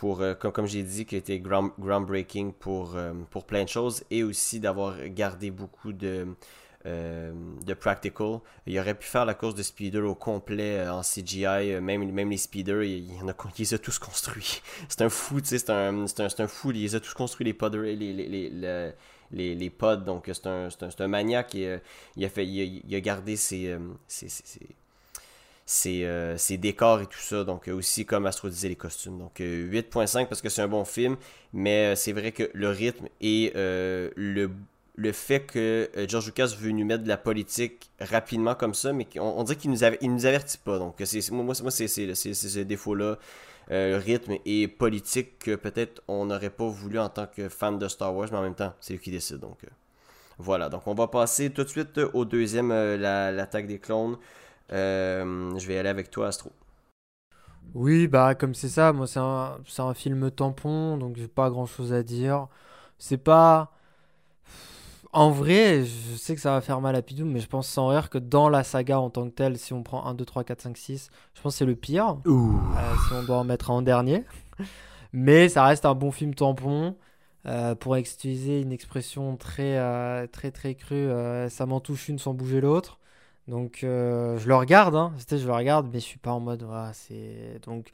euh, 0.04 0.34
comme, 0.34 0.66
j'ai 0.66 0.82
dit, 0.82 1.04
qui 1.04 1.14
a 1.14 1.18
été 1.18 1.40
groundbreaking 1.40 2.52
pour, 2.52 2.96
euh, 2.96 3.12
pour 3.30 3.44
plein 3.44 3.64
de 3.64 3.68
choses 3.68 4.04
et 4.10 4.22
aussi 4.22 4.60
d'avoir 4.60 4.96
gardé 5.08 5.50
beaucoup 5.50 5.92
de, 5.92 6.26
euh, 6.86 7.32
de 7.64 7.74
practical. 7.74 8.40
Il 8.66 8.78
aurait 8.78 8.94
pu 8.94 9.06
faire 9.06 9.24
la 9.24 9.34
course 9.34 9.54
de 9.54 9.62
speeder 9.62 10.02
au 10.04 10.14
complet 10.14 10.88
en 10.88 11.02
CGI, 11.02 11.80
même, 11.80 12.10
même 12.10 12.30
les 12.30 12.36
speeders, 12.36 12.82
il, 12.84 13.08
les 13.58 13.74
a 13.74 13.78
tous 13.78 13.98
construits. 13.98 14.62
c'est 14.88 15.02
un 15.02 15.08
fou, 15.08 15.40
tu 15.40 15.48
sais, 15.48 15.58
c'est 15.58 15.70
un, 15.70 16.04
un, 16.04 16.48
fou, 16.48 16.72
il 16.72 16.82
les 16.82 16.94
a 16.94 17.00
tous 17.00 17.14
construits, 17.14 17.46
les 17.46 17.54
pods, 17.54 17.70
les, 17.70 17.96
les, 17.96 18.12
les, 18.12 18.92
les, 19.30 19.54
les 19.54 19.70
pods, 19.70 20.04
donc 20.04 20.28
c'est 20.32 20.46
un, 20.46 20.68
un, 20.98 21.08
maniaque, 21.08 21.54
il, 21.54 21.66
a 22.24 22.42
il, 22.42 22.94
a, 22.94 23.00
gardé 23.00 23.36
ses, 23.36 23.78
ses 24.08 24.28
ses, 25.72 26.04
euh, 26.04 26.36
décors 26.58 27.00
et 27.00 27.06
tout 27.06 27.18
ça. 27.18 27.44
Donc, 27.44 27.66
euh, 27.66 27.72
aussi, 27.72 28.04
comme 28.04 28.26
Astro 28.26 28.48
disait, 28.48 28.68
les 28.68 28.76
costumes. 28.76 29.18
Donc, 29.18 29.38
8.5 29.38 30.22
euh, 30.22 30.26
parce 30.26 30.42
que 30.42 30.50
c'est 30.50 30.60
un 30.62 30.68
bon 30.68 30.84
film, 30.84 31.16
mais 31.54 31.96
c'est 31.96 32.12
vrai 32.12 32.32
que 32.32 32.50
le 32.52 32.68
rythme 32.68 33.08
et 33.20 33.52
le, 33.54 34.50
le 34.96 35.12
fait 35.12 35.40
que 35.40 35.90
George 36.06 36.26
Lucas 36.26 36.54
veut 36.58 36.70
nous 36.72 36.84
mettre 36.84 37.04
de 37.04 37.08
la 37.08 37.16
politique 37.16 37.90
rapidement 38.00 38.54
comme 38.54 38.74
ça, 38.74 38.92
mais 38.92 39.06
on, 39.18 39.42
dirait 39.44 39.56
qu'il 39.56 39.70
nous, 39.70 39.78
nous 40.02 40.26
avertit 40.26 40.58
pas. 40.58 40.78
Donc, 40.78 40.96
c'est, 41.04 41.30
moi, 41.30 41.54
c'est, 41.54 41.88
ce 41.88 42.60
défaut-là. 42.60 43.16
rythme 43.70 44.34
et 44.44 44.68
politique 44.68 45.38
que 45.38 45.54
peut-être 45.54 46.02
on 46.06 46.26
n'aurait 46.26 46.50
pas 46.50 46.68
voulu 46.68 46.98
en 46.98 47.08
tant 47.08 47.26
que 47.26 47.48
fan 47.48 47.78
de 47.78 47.88
Star 47.88 48.14
Wars, 48.14 48.28
mais 48.30 48.38
en 48.38 48.42
même 48.42 48.54
temps, 48.54 48.74
c'est 48.78 48.92
lui 48.92 49.00
qui 49.00 49.10
décide. 49.10 49.38
Donc, 49.38 49.58
voilà. 50.36 50.68
Donc, 50.68 50.86
on 50.86 50.94
va 50.94 51.08
passer 51.08 51.48
tout 51.48 51.64
de 51.64 51.68
suite 51.68 51.98
au 52.12 52.26
deuxième, 52.26 52.68
l'attaque 52.68 53.66
des 53.66 53.78
clones. 53.78 54.18
Euh, 54.72 55.58
je 55.58 55.66
vais 55.66 55.78
aller 55.78 55.88
avec 55.88 56.10
toi, 56.10 56.28
Astro. 56.28 56.50
Oui, 57.74 58.06
bah 58.06 58.34
comme 58.34 58.54
c'est 58.54 58.68
ça, 58.68 58.92
moi 58.92 59.06
c'est 59.06 59.20
un, 59.20 59.58
un, 59.78 59.94
film 59.94 60.30
tampon, 60.30 60.98
donc 60.98 61.16
j'ai 61.16 61.28
pas 61.28 61.48
grand 61.50 61.66
chose 61.66 61.92
à 61.92 62.02
dire. 62.02 62.48
C'est 62.98 63.18
pas... 63.18 63.72
En 65.12 65.30
vrai, 65.30 65.84
je 65.84 66.16
sais 66.16 66.34
que 66.34 66.40
ça 66.40 66.52
va 66.52 66.60
faire 66.62 66.80
mal 66.80 66.96
à 66.96 67.02
Pidou, 67.02 67.26
mais 67.26 67.40
je 67.40 67.46
pense 67.46 67.68
sans 67.68 67.88
rire 67.88 68.08
que 68.08 68.18
dans 68.18 68.48
la 68.48 68.64
saga 68.64 68.98
en 68.98 69.10
tant 69.10 69.28
que 69.28 69.34
telle, 69.34 69.58
si 69.58 69.74
on 69.74 69.82
prend 69.82 70.06
1, 70.06 70.14
2, 70.14 70.24
3, 70.24 70.44
4, 70.44 70.62
5, 70.62 70.76
6, 70.76 71.10
je 71.34 71.42
pense 71.42 71.54
que 71.54 71.58
c'est 71.58 71.66
le 71.66 71.76
pire. 71.76 72.16
Euh, 72.26 72.94
si 73.06 73.12
on 73.14 73.22
doit 73.24 73.38
en 73.38 73.44
mettre 73.44 73.70
un 73.70 73.74
en 73.74 73.82
dernier. 73.82 74.24
mais 75.12 75.48
ça 75.50 75.64
reste 75.64 75.84
un 75.84 75.94
bon 75.94 76.10
film 76.10 76.34
tampon. 76.34 76.96
Euh, 77.44 77.74
pour 77.74 77.96
utiliser 77.96 78.60
une 78.60 78.72
expression 78.72 79.36
très, 79.36 80.28
très, 80.28 80.50
très 80.50 80.74
crue, 80.74 81.08
ça 81.48 81.66
m'en 81.66 81.80
touche 81.80 82.08
une 82.08 82.18
sans 82.18 82.34
bouger 82.34 82.60
l'autre. 82.60 82.98
Donc 83.52 83.84
euh, 83.84 84.38
je 84.38 84.48
le 84.48 84.54
regarde, 84.54 84.94
hein. 84.94 85.12
je 85.30 85.46
le 85.46 85.52
regarde, 85.52 85.86
mais 85.92 86.00
je 86.00 86.06
suis 86.06 86.18
pas 86.18 86.30
en 86.30 86.40
mode 86.40 86.62
voilà, 86.62 86.94
c'est 86.94 87.60
donc 87.66 87.90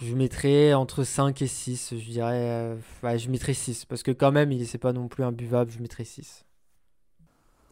je 0.00 0.14
mettrais 0.14 0.74
entre 0.74 1.02
5 1.02 1.42
et 1.42 1.48
6, 1.48 1.94
je 1.98 2.08
dirais 2.08 2.76
euh, 3.02 3.18
je 3.18 3.30
mettrais 3.30 3.52
6 3.52 3.86
parce 3.86 4.04
que 4.04 4.12
quand 4.12 4.30
même 4.30 4.52
il 4.52 4.64
c'est 4.68 4.78
pas 4.78 4.92
non 4.92 5.08
plus 5.08 5.24
imbuvable, 5.24 5.72
je 5.72 5.80
mettrais 5.80 6.04
6. 6.04 6.44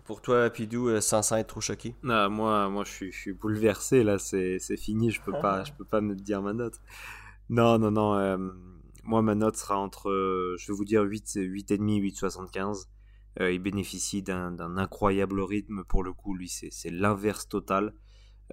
Pour 0.07 0.21
toi 0.21 0.51
Pidou 0.51 0.89
euh, 0.89 1.01
sans, 1.01 1.31
être 1.35 1.47
trop 1.47 1.61
choqué? 1.61 1.95
Ah, 2.09 2.29
moi 2.29 2.69
moi 2.69 2.83
je 2.83 2.91
suis, 2.91 3.13
je 3.13 3.17
suis 3.17 3.33
bouleversé 3.33 4.03
là, 4.03 4.19
c'est 4.19 4.59
fini, 4.77 5.13
je 5.13 5.23
peux 5.23 5.31
pas 5.31 5.63
je 5.63 5.73
peux 5.75 5.85
pas 5.85 6.01
me 6.01 6.17
dire 6.17 6.43
ma 6.43 6.53
note. 6.53 6.81
Non 7.49 7.79
non 7.79 7.93
non 7.93 8.51
moi 9.05 9.23
ma 9.23 9.37
note 9.37 9.55
sera 9.55 9.79
entre 9.79 10.11
je 10.59 10.73
vais 10.73 10.77
vous 10.77 10.85
dire 10.85 11.03
8 11.03 11.37
8,5 11.37 11.79
8,75 12.25 12.87
euh, 13.41 13.53
il 13.53 13.61
bénéficie 13.61 14.23
d'un 14.23 14.77
incroyable 14.77 15.41
rythme 15.41 15.85
pour 15.85 16.03
le 16.03 16.13
coup. 16.13 16.35
Lui, 16.35 16.49
c'est 16.49 16.91
l'inverse 16.91 17.49
total 17.49 17.95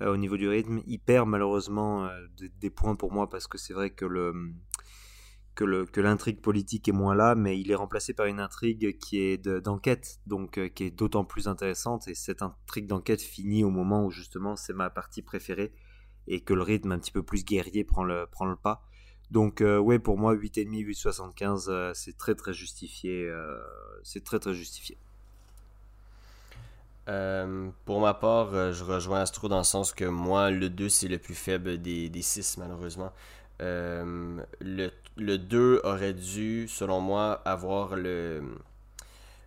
euh, 0.02 0.14
au 0.14 0.18
niveau 0.18 0.38
du 0.38 0.48
rythme. 0.48 0.82
Il 0.86 1.00
perd 1.00 1.28
malheureusement 1.28 2.06
euh, 2.06 2.12
des 2.60 2.70
points 2.70 2.96
pour 2.96 3.12
moi 3.12 3.30
parce 3.30 3.48
que 3.48 3.58
c'est 3.58 3.74
vrai 3.74 3.90
que 3.90 4.06
l'intrigue 5.98 6.42
politique 6.42 6.88
est 6.88 6.94
moins 6.94 7.16
là, 7.16 7.34
mais 7.34 7.60
il 7.60 7.72
est 7.72 7.76
remplacé 7.76 8.14
par 8.14 8.28
une 8.28 8.40
intrigue 8.40 8.98
qui 9.00 9.20
est 9.20 9.38
d'enquête, 9.38 10.20
donc 10.28 10.60
qui 10.76 10.84
est 10.84 10.92
d'autant 10.92 11.26
plus 11.26 11.48
intéressante. 11.48 12.08
Et 12.08 12.14
cette 12.14 12.44
intrigue 12.44 12.86
d'enquête 12.86 13.22
finit 13.22 13.64
au 13.64 13.72
moment 13.72 14.06
où 14.06 14.12
justement 14.12 14.56
c'est 14.56 14.74
ma 14.74 14.92
partie 14.92 15.24
préférée 15.24 15.74
et 16.28 16.44
que 16.44 16.54
le 16.54 16.62
rythme 16.62 16.92
un 16.92 17.00
petit 17.00 17.12
peu 17.12 17.24
plus 17.24 17.44
guerrier 17.44 17.84
prend 17.84 18.04
le 18.04 18.56
pas. 18.62 18.84
Donc 19.32 19.62
euh, 19.62 19.78
ouais, 19.80 20.00
pour 20.00 20.18
moi 20.18 20.36
8,5, 20.36 20.68
8,75, 20.68 21.66
euh, 21.68 21.92
c'est 21.94 22.18
très 22.18 22.36
très 22.36 22.54
justifié. 22.54 23.28
Euh, 23.28 23.58
c'est 24.04 24.24
très 24.24 24.40
très 24.40 24.54
justifié. 24.54 24.98
pour 27.86 28.02
ma 28.02 28.14
part, 28.14 28.74
je 28.74 28.84
rejoins 28.84 29.22
Astro 29.22 29.48
dans 29.48 29.60
le 29.60 29.64
sens 29.64 29.94
que 29.94 30.06
moi, 30.06 30.52
le 30.52 30.70
2, 30.70 30.90
c'est 30.90 31.08
le 31.08 31.18
plus 31.18 31.36
faible 31.36 31.82
des, 31.82 32.10
des 32.10 32.22
6, 32.22 32.58
malheureusement. 32.58 33.12
le, 33.60 34.44
le 35.18 35.38
2 35.38 35.82
aurait 35.84 36.14
dû, 36.14 36.68
selon 36.68 37.02
moi, 37.02 37.42
avoir 37.46 37.96
le... 37.96 38.44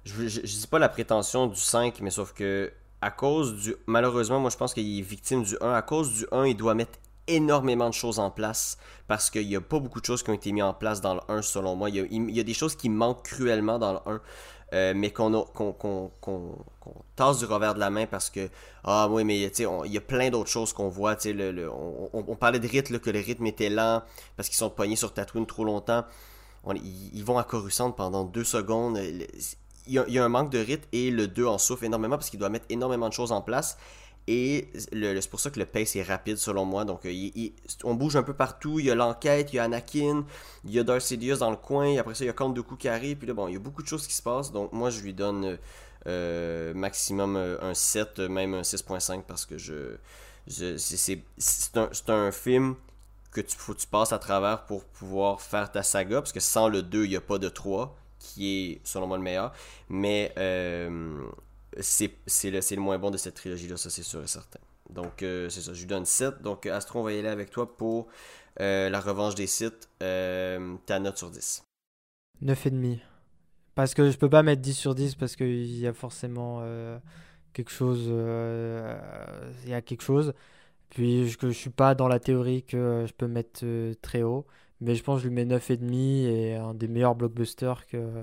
Je, 0.05 0.26
je, 0.28 0.40
dis 0.40 0.66
pas 0.66 0.78
la 0.78 0.88
prétention 0.88 1.46
du 1.48 1.60
5, 1.60 2.00
mais 2.00 2.10
sauf 2.10 2.32
que 2.32 2.72
à 3.00 3.10
cause 3.10 3.55
du... 3.56 3.74
Malheureusement, 3.86 4.40
moi, 4.40 4.50
je 4.50 4.56
pense 4.56 4.72
qu'il 4.72 4.98
est 4.98 5.02
victime 5.02 5.42
du 5.42 5.56
1. 5.60 5.72
À 5.72 5.82
cause 5.82 6.12
du 6.12 6.26
1, 6.32 6.46
il 6.46 6.56
doit 6.56 6.74
mettre 6.74 6.98
énormément 7.28 7.88
de 7.88 7.94
choses 7.94 8.18
en 8.18 8.30
place 8.30 8.78
parce 9.06 9.30
qu'il 9.30 9.46
n'y 9.46 9.56
a 9.56 9.60
pas 9.60 9.78
beaucoup 9.78 10.00
de 10.00 10.06
choses 10.06 10.22
qui 10.22 10.30
ont 10.30 10.34
été 10.34 10.52
mises 10.52 10.64
en 10.64 10.74
place 10.74 11.00
dans 11.00 11.14
le 11.14 11.20
1 11.28 11.42
selon 11.42 11.76
moi. 11.76 11.90
Il 11.90 12.30
y 12.30 12.40
a, 12.40 12.42
des 12.42 12.55
choses 12.55 12.74
qui 12.76 12.88
manquent 12.88 13.24
cruellement 13.24 13.78
dans 13.78 13.92
le 13.94 13.98
1. 14.06 14.20
Euh, 14.74 14.92
mais 14.94 15.10
qu'on 15.12 15.44
qu'on 15.44 16.10
tasse 17.16 17.38
du 17.38 17.46
revers 17.46 17.72
de 17.72 17.80
la 17.80 17.88
main 17.88 18.05
parce 18.05 18.28
que 18.28 18.50
ah 18.84 19.09
oui 19.10 19.24
mais 19.24 19.38
il 19.38 19.92
y 19.92 19.96
a 19.96 20.00
plein 20.02 20.28
d'autres 20.28 20.50
choses 20.50 20.74
qu'on 20.74 20.90
voit 20.90 21.16
on, 22.12 22.36
parlait 22.36 22.59
de 22.59 22.68
rythme 22.68 22.98
que 22.98 23.09
le 23.09 23.18
rythme 23.18 23.46
était 23.46 23.70
lent 23.70 24.02
parce 24.36 24.50
qu'ils 24.50 24.59
sont 24.59 24.68
poignés 24.68 24.96
sur 24.96 25.14
Tatooine 25.14 25.46
trop 25.46 25.64
longtemps 25.64 26.05
ils, 26.74 27.24
vont 27.24 27.38
à 27.38 27.44
Coruscant 27.44 27.92
pendant 27.92 28.24
deux 28.24 28.44
secondes 28.44 28.98
il 28.98 29.26
y, 29.86 29.98
a, 29.98 30.05
il 30.06 30.12
y, 30.12 30.18
a, 30.18 30.24
un 30.26 30.28
manque 30.28 30.50
de 30.50 30.59
rythme 30.59 30.86
et 30.92 31.10
le 31.10 31.28
2 31.28 31.46
en 31.46 31.56
souffre 31.56 31.84
énormément 31.84 32.16
parce 32.18 32.28
qu'il 32.28 32.38
doit 32.38 32.50
mettre 32.50 32.66
énormément 32.68 33.09
de 33.09 33.14
choses 33.14 33.32
en 33.32 33.40
place 33.40 33.78
et 34.30 34.68
c'est 34.74 35.30
pour 35.30 35.40
ça 35.40 35.48
que 35.48 35.59
le 35.59 35.64
pace 35.64 35.96
est 35.96 36.02
rapide 36.02 36.36
selon 36.36 36.66
moi. 36.66 36.84
Donc 36.84 37.06
euh, 37.06 37.30
on 37.82 37.94
bouge 37.94 38.14
un 38.14 38.22
peu 38.22 38.34
partout. 38.34 38.78
Il 38.78 38.84
y 38.84 38.90
a 38.90 38.94
l'enquête, 38.94 39.55
il 39.55 39.56
y 39.56 39.59
a 39.59 39.64
Anakin, 39.64 40.26
il 40.66 40.70
y 40.70 40.78
a 40.78 40.84
Darth 40.84 41.00
Sidious 41.00 41.38
dans 41.38 41.50
le 41.50 41.56
coin. 41.56 41.96
Après 41.96 42.14
ça, 42.14 42.24
il 42.24 42.26
y 42.26 42.30
a 42.30 42.34
Count 42.34 42.50
Dooku 42.50 42.76
qui 42.76 42.88
arrive. 42.88 43.16
Puis 43.16 43.26
là, 43.26 43.32
bon, 43.32 43.48
il 43.48 43.55
y 43.55 43.56
a 43.56 43.59
beaucoup 43.59 43.82
de 43.82 43.88
choses 43.88 44.06
qui 44.06 44.12
se 44.12 44.22
passent. 44.22 44.52
Donc 44.52 44.74
moi, 44.74 44.90
je 44.90 45.00
lui 45.00 45.14
donne 45.14 45.56
euh, 46.06 46.74
maximum 46.74 47.36
euh, 47.36 47.56
un 47.62 47.72
7, 47.72 48.18
même 48.18 48.52
un 48.52 48.60
6.5 48.60 49.22
parce 49.22 49.46
que 49.46 49.56
je, 49.56 49.96
c'est 50.46 51.22
un, 51.76 51.88
un, 52.09 52.30
film 52.30 52.74
que 53.32 53.40
tu, 53.40 53.56
faut 53.56 53.72
tu 53.72 53.86
passes 53.86 54.12
à 54.12 54.18
travers 54.18 54.66
pour 54.66 54.84
pouvoir 54.84 55.40
faire 55.40 55.72
ta 55.72 55.82
saga. 55.82 56.20
Parce 56.20 56.32
que 56.32 56.40
sans 56.40 56.68
le 56.68 56.82
2, 56.82 57.06
il 57.06 57.09
n'y 57.09 57.16
a 57.16 57.22
pas 57.22 57.38
de 57.38 57.48
3 57.48 57.96
qui 58.18 58.72
est 58.72 58.80
selon 58.84 59.06
moi 59.06 59.16
le 59.16 59.22
meilleur. 59.22 59.55
Mais 59.88 60.34
c'est 61.80 62.50
le, 62.50 62.80
moins 62.80 62.98
bon 62.98 63.10
de 63.10 63.16
cette 63.16 63.34
trilogie-là, 63.34 63.76
ça 63.76 63.90
c'est 63.90 64.02
sûr 64.02 64.22
et 64.22 64.26
certain. 64.26 64.60
Donc 64.90 65.22
euh, 65.22 65.48
c'est 65.48 65.60
ça, 65.60 65.72
je 65.72 65.80
lui 65.80 65.86
donne 65.86 66.05
7. 66.05 66.42
Donc 66.42 66.66
Astro, 66.66 67.00
on 67.00 67.02
va 67.02 67.12
y 67.12 67.18
aller 67.18 67.28
avec 67.28 67.50
toi 67.50 67.76
pour 67.76 68.09
euh, 68.60 68.88
la 68.88 69.00
revanche 69.00 69.34
des 69.34 69.46
sites. 69.46 69.88
Euh, 70.02 70.76
ta 70.86 70.98
note 70.98 71.18
sur 71.18 71.30
10. 71.30 71.64
9,5. 72.42 72.98
Parce 73.74 73.94
que 73.94 74.10
je 74.10 74.16
peux 74.16 74.30
pas 74.30 74.42
mettre 74.42 74.62
10 74.62 74.74
sur 74.74 74.94
10 74.94 75.14
parce 75.14 75.36
qu'il 75.36 75.78
y 75.78 75.86
a 75.86 75.92
forcément 75.92 76.62
quelque 77.52 77.70
chose. 77.70 78.06
Il 78.06 79.70
y 79.70 79.74
a 79.74 79.82
quelque 79.82 80.02
chose. 80.02 80.32
Puis 80.90 81.28
je, 81.28 81.36
je 81.40 81.50
suis 81.50 81.70
pas 81.70 81.94
dans 81.94 82.09
la 82.09 82.18
théorie 82.18 82.64
que 82.64 83.05
je 83.06 83.12
peux 83.12 83.28
mettre 83.28 83.64
très 84.02 84.22
haut. 84.22 84.46
Mais 84.80 84.94
je 84.94 85.02
pense 85.02 85.18
que 85.18 85.24
je 85.24 85.28
lui 85.28 85.34
mets 85.34 85.44
9,5 85.44 85.94
et 85.94 86.55
un 86.56 86.74
des 86.74 86.88
meilleurs 86.88 87.14
blockbusters 87.14 87.86
que, 87.86 88.22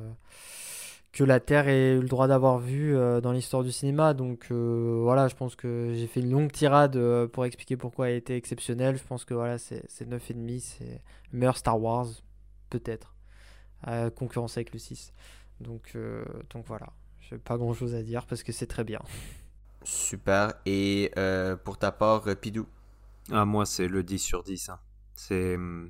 que 1.16 1.24
la 1.24 1.40
Terre 1.40 1.70
ait 1.70 1.94
eu 1.94 2.02
le 2.02 2.10
droit 2.10 2.28
d'avoir 2.28 2.60
vu 2.60 2.94
euh, 2.94 3.22
dans 3.22 3.32
l'histoire 3.32 3.64
du 3.64 3.72
cinéma. 3.72 4.14
Donc 4.14 4.48
euh, 4.52 5.00
voilà, 5.02 5.30
je 5.30 5.36
pense 5.36 5.56
que 5.56 5.94
j'ai 5.96 6.08
fait 6.08 6.20
une 6.20 6.30
longue 6.30 6.52
tirade 6.52 6.98
euh, 6.98 7.26
pour 7.26 7.46
expliquer 7.46 7.78
pourquoi 7.78 8.10
elle 8.10 8.18
était 8.18 8.36
exceptionnelle. 8.36 8.98
Je 8.98 9.04
pense 9.04 9.24
que 9.24 9.34
voilà, 9.34 9.58
c'est 9.58 9.88
9,5, 10.02 10.60
c'est 10.60 11.02
le 11.32 11.40
meilleur 11.40 11.58
Star 11.58 11.82
Wars, 11.82 12.08
peut-être, 12.70 13.16
à 13.84 14.10
concurrence 14.10 14.58
avec 14.58 14.74
le 14.74 14.80
6. 14.80 15.14
Donc, 15.62 15.98
donc 16.50 16.66
voilà, 16.68 16.88
j'ai 17.22 17.38
pas 17.38 17.58
grand 17.58 17.74
chose 17.74 17.96
à 17.96 18.04
dire 18.04 18.26
parce 18.26 18.44
que 18.44 18.52
c'est 18.52 18.68
très 18.68 18.84
bien. 18.84 19.00
Super. 19.84 20.54
Et 20.66 21.12
pour 21.64 21.78
ta 21.78 21.94
part, 21.94 22.24
Pidou? 22.42 22.68
Ah, 23.32 23.46
moi, 23.46 23.66
c'est 23.66 23.88
le 23.88 24.04
10 24.04 24.20
sur 24.20 24.44
10. 24.44 24.70
Hein. 24.70 24.80
C'est. 25.16 25.56
Hum, 25.56 25.90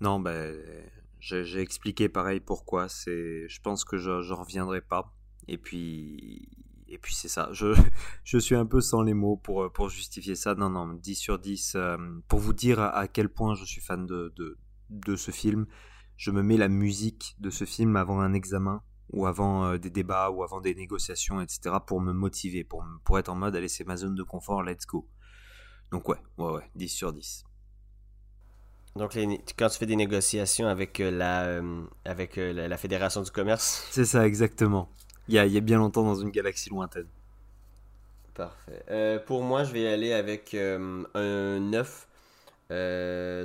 non, 0.00 0.18
ben, 0.18 0.52
j'ai 1.24 1.60
expliqué 1.60 2.10
pareil 2.10 2.40
pourquoi. 2.40 2.88
C'est, 2.88 3.48
je 3.48 3.60
pense 3.62 3.84
que 3.84 3.96
je, 3.96 4.10
ne 4.10 4.32
reviendrai 4.34 4.82
pas. 4.82 5.14
Et 5.48 5.56
puis, 5.56 6.48
et 6.86 6.98
puis 6.98 7.14
c'est 7.14 7.28
ça. 7.28 7.48
Je, 7.52 7.74
je 8.24 8.38
suis 8.38 8.54
un 8.54 8.66
peu 8.66 8.82
sans 8.82 9.02
les 9.02 9.14
mots 9.14 9.36
pour, 9.36 9.72
pour 9.72 9.88
justifier 9.88 10.34
ça. 10.34 10.54
Non, 10.54 10.68
non, 10.68 10.92
10 10.92 11.14
sur 11.14 11.38
10. 11.38 11.76
Euh, 11.76 11.96
pour 12.28 12.40
vous 12.40 12.52
dire 12.52 12.78
à, 12.80 13.08
quel 13.08 13.30
point 13.30 13.54
je 13.54 13.64
suis 13.64 13.80
fan 13.80 14.04
de, 14.04 14.34
de, 14.36 14.58
de, 14.90 15.16
ce 15.16 15.30
film, 15.30 15.66
je 16.18 16.30
me 16.30 16.42
mets 16.42 16.58
la 16.58 16.68
musique 16.68 17.36
de 17.38 17.48
ce 17.48 17.64
film 17.64 17.96
avant 17.96 18.20
un 18.20 18.34
examen 18.34 18.82
ou 19.10 19.26
avant 19.26 19.64
euh, 19.64 19.78
des 19.78 19.90
débats 19.90 20.30
ou 20.30 20.42
avant 20.42 20.60
des 20.60 20.74
négociations, 20.74 21.40
etc. 21.40 21.76
pour 21.86 22.02
me 22.02 22.12
motiver, 22.12 22.64
pour, 22.64 22.84
pour 23.02 23.18
être 23.18 23.30
en 23.30 23.34
mode, 23.34 23.56
allez, 23.56 23.68
c'est 23.68 23.84
ma 23.84 23.96
zone 23.96 24.14
de 24.14 24.22
confort, 24.22 24.62
let's 24.62 24.86
go. 24.86 25.08
Donc 25.90 26.08
ouais, 26.08 26.18
ouais, 26.36 26.52
ouais, 26.52 26.70
10 26.74 26.88
sur 26.88 27.12
10. 27.12 27.44
Donc, 28.96 29.18
quand 29.58 29.68
tu 29.68 29.78
fais 29.78 29.86
des 29.86 29.96
négociations 29.96 30.68
avec, 30.68 31.00
euh, 31.00 31.10
la, 31.10 31.44
euh, 31.46 31.82
avec 32.04 32.38
euh, 32.38 32.68
la, 32.68 32.76
Fédération 32.76 33.22
du 33.22 33.30
commerce. 33.30 33.88
C'est 33.90 34.04
ça, 34.04 34.24
exactement. 34.24 34.88
Il 35.26 35.34
y, 35.34 35.38
a, 35.38 35.46
il 35.46 35.52
y 35.52 35.56
a 35.56 35.60
bien 35.60 35.78
longtemps 35.78 36.04
dans 36.04 36.14
une 36.14 36.30
galaxie 36.30 36.70
lointaine. 36.70 37.08
Parfait. 38.34 39.22
pour 39.26 39.42
moi, 39.42 39.64
je 39.64 39.72
vais 39.72 39.86
aller 39.86 40.12
avec 40.12 40.54
un 40.54 41.04
9. 41.14 42.08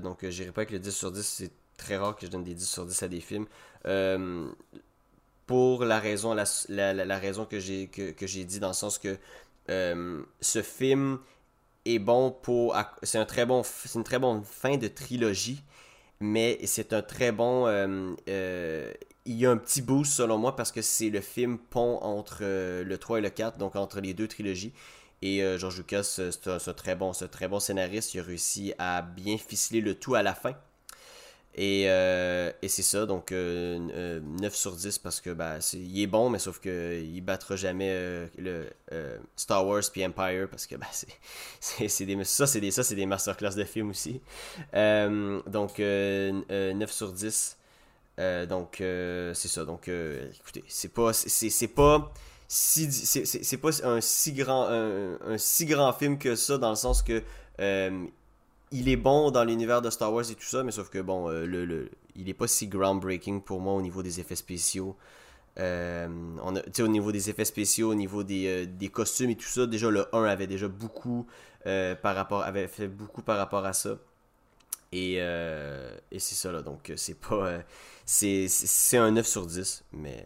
donc, 0.04 0.26
j'irai 0.28 0.52
pas 0.52 0.62
avec 0.62 0.72
le 0.72 0.80
10 0.80 0.92
sur 0.92 1.12
10. 1.12 1.26
C'est 1.26 1.52
très 1.78 1.98
rare 1.98 2.16
que 2.16 2.26
je 2.26 2.32
donne 2.32 2.44
des 2.44 2.54
10 2.54 2.68
sur 2.68 2.86
10 2.86 3.04
à 3.04 3.08
des 3.08 3.22
films. 3.22 3.46
pour 5.46 5.86
la 5.86 6.00
raison, 6.00 6.34
la, 6.34 6.44
la, 6.70 6.94
la 6.94 7.18
raison 7.18 7.46
que 7.46 7.60
j'ai 7.60 7.88
que, 7.88 8.12
que 8.12 8.26
dit, 8.26 8.60
dans 8.60 8.68
le 8.68 8.74
sens 8.74 9.00
que 9.00 9.18
ce 9.68 10.62
film 10.62 11.20
est 11.86 12.00
bon 12.00 12.32
pour. 12.32 12.76
C'est 13.04 13.18
un 13.18 13.26
très 13.26 13.46
bon, 13.46 13.64
une 13.96 14.04
très 14.04 14.20
bonne 14.20 14.44
fin 14.44 14.78
de 14.78 14.88
trilogie, 14.88 15.64
mais 16.20 16.60
c'est 16.66 16.94
un 16.94 17.02
très 17.02 17.32
bon. 17.32 17.68
Euh, 17.68 18.14
euh, 18.30 18.94
il 19.26 19.36
y 19.36 19.46
a 19.46 19.52
un 19.52 19.58
petit 19.58 19.82
boost 19.82 20.14
selon 20.14 20.38
moi 20.38 20.56
parce 20.56 20.72
que 20.72 20.82
c'est 20.82 21.10
le 21.10 21.22
film 21.22 21.60
pont 21.60 22.00
entre 22.02 22.40
euh, 22.42 22.84
le 22.84 22.98
3 22.98 23.20
et 23.20 23.22
le 23.22 23.30
4, 23.30 23.58
donc 23.58 23.76
entre 23.76 24.00
les 24.02 24.14
deux 24.14 24.28
trilogies. 24.28 24.74
Et 25.22 25.42
George 25.58 25.76
Lucas, 25.76 26.04
c'est 26.04 26.48
un, 26.48 26.74
très 26.74 26.96
bon, 26.96 27.12
un 27.12 27.28
très 27.28 27.50
bon 27.50 27.60
scénariste. 27.60 28.14
Il 28.14 28.22
a 28.22 28.24
réussi 28.24 28.74
à 28.80 29.02
bien 29.02 29.38
ficeler 29.38 29.82
le 29.82 29.96
tout 29.96 30.16
à 30.16 30.24
la 30.24 30.34
fin. 30.34 30.56
Et, 31.62 31.88
euh, 31.88 32.54
et 32.62 32.70
c'est 32.70 32.84
ça, 32.84 33.06
donc 33.06 33.32
9 33.32 33.38
euh, 33.38 33.90
euh, 33.94 34.50
sur 34.50 34.78
10 34.78 34.98
parce 35.00 35.20
que 35.20 35.32
bah, 35.32 35.58
il 35.74 36.02
est 36.02 36.08
bon, 36.08 36.30
mais 36.30 36.40
sauf 36.40 36.62
qu'il 36.62 36.72
ne 37.14 37.20
battra 37.20 37.58
jamais 37.58 38.30
le 38.38 38.70
Star 39.36 39.68
Wars 39.68 39.84
puis 39.92 40.06
Empire 40.06 40.48
parce 40.50 40.66
que 40.66 40.76
bah, 40.78 40.88
c'est, 41.60 42.06
des, 42.06 42.24
ça, 42.24 42.48
c'est 42.48 42.62
des, 42.62 42.72
ça, 42.72 42.82
c'est 42.82 42.96
des 42.96 43.06
masterclass 43.06 43.56
de 43.58 43.66
films 43.66 43.90
aussi. 43.90 44.22
donc 44.74 45.80
9 45.80 46.90
sur 46.90 47.12
10. 47.12 47.58
donc 48.48 48.76
c'est 48.78 49.50
ça. 49.50 49.66
Donc 49.66 49.90
écoutez, 49.90 50.64
c'est 50.70 50.94
pas. 50.94 51.12
C'est, 51.12 51.68
pas. 51.68 52.14
Si, 52.48 52.90
c'est, 52.90 53.58
pas 53.58 53.86
un 53.86 54.00
si 54.00 54.32
grand 54.32 54.66
un, 54.70 55.38
si 55.38 55.66
grand 55.66 55.92
film 55.92 56.18
que 56.18 56.38
ça 56.38 56.58
dans 56.58 56.70
le 56.70 56.78
sens 56.78 57.04
que 57.04 57.22
il 58.72 58.90
est 58.90 58.96
bon 58.96 59.32
dans 59.32 59.44
l'univers 59.44 59.82
de 59.82 59.90
Star 59.90 60.14
Wars 60.14 60.30
et 60.30 60.36
tout 60.36 60.46
ça, 60.46 60.64
mais 60.64 60.72
sauf 60.72 60.90
que 60.90 61.00
bon, 61.00 61.30
euh, 61.30 61.46
le, 61.46 61.90
il 62.16 62.30
est 62.30 62.34
pas 62.34 62.48
si 62.48 62.68
groundbreaking 62.68 63.42
pour 63.42 63.60
moi 63.60 63.74
au 63.74 63.82
niveau 63.82 64.04
des 64.04 64.20
effets 64.20 64.36
spéciaux. 64.36 64.96
Euh, 65.58 66.08
on 66.44 66.56
au 66.56 66.88
niveau 66.88 67.12
des 67.12 67.30
effets 67.30 67.46
spéciaux, 67.46 67.92
au 67.92 67.96
niveau 67.96 68.22
euh, 68.22 68.66
des, 68.66 68.90
costumes 68.90 69.32
et 69.32 69.36
tout 69.36 69.48
ça, 69.48 69.66
déjà 69.66 69.90
le 69.90 70.08
1 70.16 70.24
avait 70.24 70.48
déjà 70.48 70.68
beaucoup 70.68 71.26
par 71.66 72.16
rapport 72.16 72.44
avait 72.44 72.68
fait 72.68 72.88
beaucoup 72.88 73.22
par 73.22 73.38
rapport 73.38 73.66
à 73.66 73.74
ça. 73.74 73.98
Et, 74.92 75.16
et 75.16 76.20
c'est 76.20 76.36
ça 76.36 76.52
là, 76.52 76.62
donc 76.62 76.92
c'est 76.96 77.20
pas 77.20 77.60
c'est 78.06 78.98
un 78.98 79.12
9 79.12 79.28
sur 79.28 79.46
10, 79.46 79.84
mais 79.94 80.24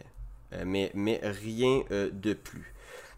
mais, 0.66 0.92
mais 0.94 1.20
rien 1.24 1.84
de 1.90 2.34
plus. 2.34 2.74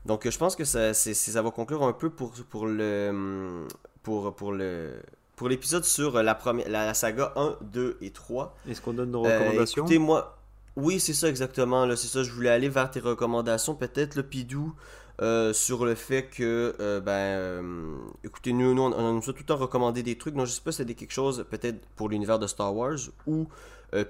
Donc 0.06 0.30
je 0.30 0.38
pense 0.38 0.56
que 0.56 0.64
ça, 0.64 0.94
ça 0.94 1.42
va 1.42 1.52
conclure 1.52 1.84
un 1.84 1.94
peu 1.94 2.10
pour, 2.10 2.32
pour 2.50 2.68
le 2.68 3.68
pour, 4.04 4.36
pour 4.36 4.54
le 4.54 5.02
pour 5.36 5.50
l'épisode 5.50 5.84
sur 5.84 6.22
la, 6.22 6.36
première, 6.36 6.70
la, 6.70 6.94
saga 6.94 7.34
1, 7.36 7.58
2 7.62 7.98
et 8.02 8.12
3. 8.12 8.56
Est-ce 8.70 8.82
qu'on 8.82 8.94
donne 8.94 9.12
nos 9.12 9.22
recommandations 9.22 9.84
euh, 9.84 9.86
Écoutez, 9.86 10.00
moi, 10.00 10.38
oui, 10.76 11.00
c'est 11.00 11.14
ça 11.14 11.30
exactement. 11.30 11.88
C'est 11.96 12.08
ça, 12.08 12.24
je 12.24 12.32
voulais 12.32 12.50
aller 12.50 12.70
vers 12.70 12.90
tes 12.90 13.00
recommandations. 13.00 13.76
Peut-être 13.76 14.16
le 14.16 14.24
Pidou 14.24 14.74
euh, 15.22 15.54
sur 15.54 15.86
le 15.86 15.96
fait 15.96 16.24
que, 16.24 16.76
euh, 16.80 17.00
ben, 17.02 17.98
écoutez, 18.24 18.54
nous, 18.54 18.74
nous, 18.74 18.82
on, 18.82 19.14
nous 19.14 19.22
a 19.22 19.34
tout 19.34 19.40
le 19.40 19.46
temps 19.46 19.58
recommandé 19.58 20.04
des 20.04 20.18
trucs. 20.18 20.36
Non, 20.36 20.46
je 20.46 20.52
sais 20.52 20.62
pas 20.62 20.72
si 20.72 20.78
c'était 20.78 20.96
quelque 20.96 21.14
chose 21.14 21.46
peut-être 21.50 21.80
pour 21.96 22.10
l'univers 22.10 22.40
de 22.40 22.48
Star 22.48 22.76
Wars 22.76 22.98
ou 23.28 23.48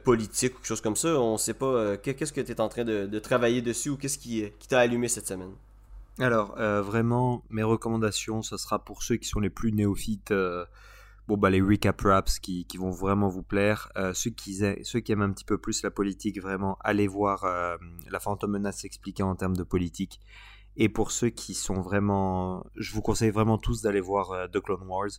politique 0.04 0.54
ou 0.54 0.56
quelque 0.58 0.68
chose 0.68 0.82
comme 0.82 0.96
ça. 0.96 1.10
On 1.20 1.38
sait 1.38 1.54
pas. 1.54 1.98
qu'est-ce 1.98 2.34
que 2.34 2.42
tu 2.42 2.52
es 2.52 2.62
en 2.62 2.70
train 2.70 2.84
de, 2.84 3.06
de, 3.06 3.20
travailler 3.20 3.62
dessus 3.62 3.90
ou 3.90 3.98
qu'est-ce 3.98 4.18
qui, 4.18 4.44
qui 4.58 4.68
t'a 4.68 4.80
allumé 4.80 5.08
cette 5.08 5.28
semaine? 5.28 5.52
Alors, 6.20 6.56
euh, 6.58 6.82
vraiment, 6.82 7.44
mes 7.50 7.64
recommandations, 7.64 8.42
ce 8.42 8.58
sera 8.58 8.80
pour 8.80 9.04
ceux 9.04 9.18
qui 9.18 9.28
sont 9.28 9.40
les 9.40 9.50
plus 9.50 9.74
néophytes. 9.74 10.32
Euh, 11.26 11.36
bon, 11.36 11.38
bah, 11.38 11.50
les 11.50 11.62
recap 11.62 12.00
raps 12.02 12.40
qui, 12.40 12.66
qui 12.66 12.78
vont 12.78 12.92
vraiment 12.92 13.28
vous 13.28 13.44
plaire. 13.44 13.92
Euh, 13.98 14.14
ceux, 14.14 14.30
qui, 14.30 14.62
ceux 14.84 15.00
qui 15.00 15.12
aiment 15.12 15.22
un 15.22 15.32
petit 15.32 15.46
peu 15.46 15.58
plus 15.58 15.84
la 15.84 15.92
politique, 15.92 16.42
vraiment, 16.42 16.78
allez 16.82 17.08
voir 17.08 17.46
La 18.10 18.20
Fantôme 18.20 18.52
Menace 18.52 18.80
s'expliquer 18.80 19.24
en 19.24 19.36
termes 19.36 19.56
de 19.56 19.64
politique. 19.64 20.20
Et 20.78 20.90
pour 20.90 21.12
ceux 21.12 21.30
qui 21.30 21.54
sont 21.54 21.82
vraiment. 21.82 22.66
Je 22.76 22.94
vous 22.94 23.02
conseille 23.02 23.32
vraiment 23.32 23.58
tous 23.58 23.82
d'aller 23.82 24.02
voir 24.02 24.50
The 24.52 24.60
Clone 24.60 24.86
Wars. 24.88 25.10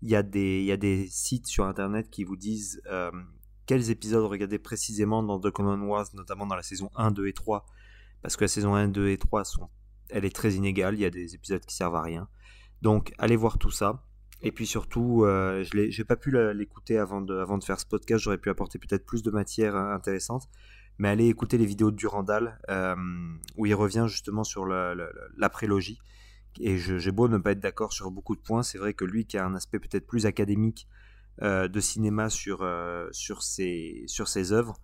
Il 0.00 0.10
y, 0.10 0.16
a 0.16 0.22
des, 0.22 0.60
il 0.60 0.64
y 0.64 0.72
a 0.72 0.76
des 0.76 1.06
sites 1.06 1.46
sur 1.46 1.64
internet 1.64 2.10
qui 2.10 2.24
vous 2.24 2.34
disent 2.34 2.82
quels 3.66 3.90
épisodes 3.90 4.24
regarder 4.24 4.58
précisément 4.58 5.22
dans 5.22 5.38
The 5.38 5.52
Clone 5.52 5.82
Wars, 5.82 6.06
notamment 6.14 6.46
dans 6.46 6.56
la 6.56 6.62
saison 6.62 6.90
1, 6.96 7.10
2 7.10 7.26
et 7.26 7.32
3. 7.34 7.66
Parce 8.22 8.36
que 8.36 8.44
la 8.44 8.48
saison 8.48 8.74
1, 8.74 8.88
2 8.88 9.08
et 9.08 9.18
3 9.18 9.44
sont 9.44 9.68
elle 10.12 10.24
est 10.24 10.34
très 10.34 10.54
inégale, 10.54 10.94
il 10.94 11.00
y 11.00 11.04
a 11.04 11.10
des 11.10 11.34
épisodes 11.34 11.64
qui 11.64 11.74
servent 11.74 11.96
à 11.96 12.02
rien. 12.02 12.28
Donc 12.82 13.12
allez 13.18 13.36
voir 13.36 13.58
tout 13.58 13.70
ça. 13.70 14.04
Et 14.42 14.50
puis 14.50 14.66
surtout, 14.66 15.24
euh, 15.24 15.62
je 15.62 15.76
n'ai 15.76 16.04
pas 16.04 16.16
pu 16.16 16.32
l'écouter 16.52 16.98
avant 16.98 17.20
de, 17.20 17.44
faire 17.64 17.78
ce 17.78 17.86
podcast, 17.86 18.24
j'aurais 18.24 18.38
pu 18.38 18.50
apporter 18.50 18.78
peut-être 18.78 19.06
plus 19.06 19.22
de 19.22 19.30
matière 19.30 19.76
euh, 19.76 19.94
intéressante. 19.94 20.48
Mais 20.98 21.08
allez 21.08 21.28
écouter 21.28 21.58
les 21.58 21.64
vidéos 21.64 21.90
de 21.90 21.96
Durandal, 21.96 22.60
euh, 22.68 22.94
où 23.56 23.66
il 23.66 23.74
revient 23.74 24.06
justement 24.08 24.44
sur 24.44 24.66
la, 24.66 25.48
prélogie. 25.48 25.98
Et 26.60 26.76
j'ai 26.76 27.12
beau 27.12 27.28
ne 27.28 27.38
pas 27.38 27.52
être 27.52 27.60
d'accord 27.60 27.92
sur 27.92 28.10
beaucoup 28.10 28.36
de 28.36 28.40
points, 28.40 28.62
c'est 28.62 28.78
vrai 28.78 28.92
que 28.92 29.04
lui 29.04 29.24
qui 29.24 29.38
a 29.38 29.46
un 29.46 29.54
aspect 29.54 29.78
peut-être 29.78 30.06
plus 30.06 30.26
académique 30.26 30.86
de 31.40 31.80
cinéma 31.80 32.28
sur, 32.28 32.62
ses, 33.40 34.52
œuvres, 34.52 34.78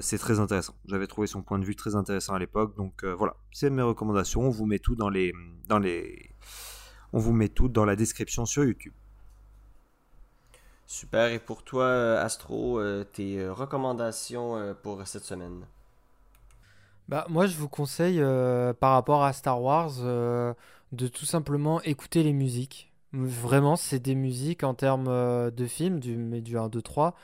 c'est 0.00 0.18
très 0.18 0.40
intéressant. 0.40 0.76
J'avais 0.86 1.06
trouvé 1.06 1.28
son 1.28 1.42
point 1.42 1.60
de 1.60 1.64
vue 1.64 1.76
très 1.76 1.94
intéressant 1.94 2.34
à 2.34 2.40
l'époque, 2.40 2.76
donc 2.76 3.04
voilà, 3.04 3.36
c'est 3.52 3.70
mes 3.70 3.82
recommandations. 3.82 4.42
On 4.42 4.50
vous 4.50 4.66
met 4.66 4.80
tout 4.80 4.96
dans 4.96 5.08
les, 5.08 5.32
dans 5.68 5.78
les, 5.78 6.34
on 7.16 7.18
vous 7.18 7.32
met 7.32 7.48
tout 7.48 7.68
dans 7.68 7.86
la 7.86 7.96
description 7.96 8.44
sur 8.44 8.64
YouTube. 8.64 8.92
Super. 10.86 11.30
Et 11.32 11.38
pour 11.38 11.64
toi, 11.64 11.84
euh, 11.84 12.22
Astro, 12.22 12.80
tes 13.04 13.48
recommandations 13.48 14.76
pour 14.82 15.04
cette 15.06 15.24
semaine? 15.24 15.64
Bah 17.08 17.26
moi, 17.30 17.46
je 17.46 17.56
vous 17.56 17.68
conseille 17.68 18.20
par 18.80 18.92
rapport 18.92 19.24
à 19.24 19.32
Star 19.32 19.62
Wars 19.62 19.94
de 20.92 21.08
tout 21.08 21.24
simplement 21.24 21.80
écouter 21.82 22.22
les 22.22 22.34
musiques. 22.34 22.92
Vraiment, 23.12 23.76
c'est 23.76 23.98
des 23.98 24.14
musiques 24.14 24.62
en 24.62 24.74
termes 24.74 25.50
de 25.50 25.66
films, 25.66 26.00
du, 26.00 26.16
du 26.42 26.58
1, 26.58 26.68
2, 26.68 26.82
3, 26.82 27.14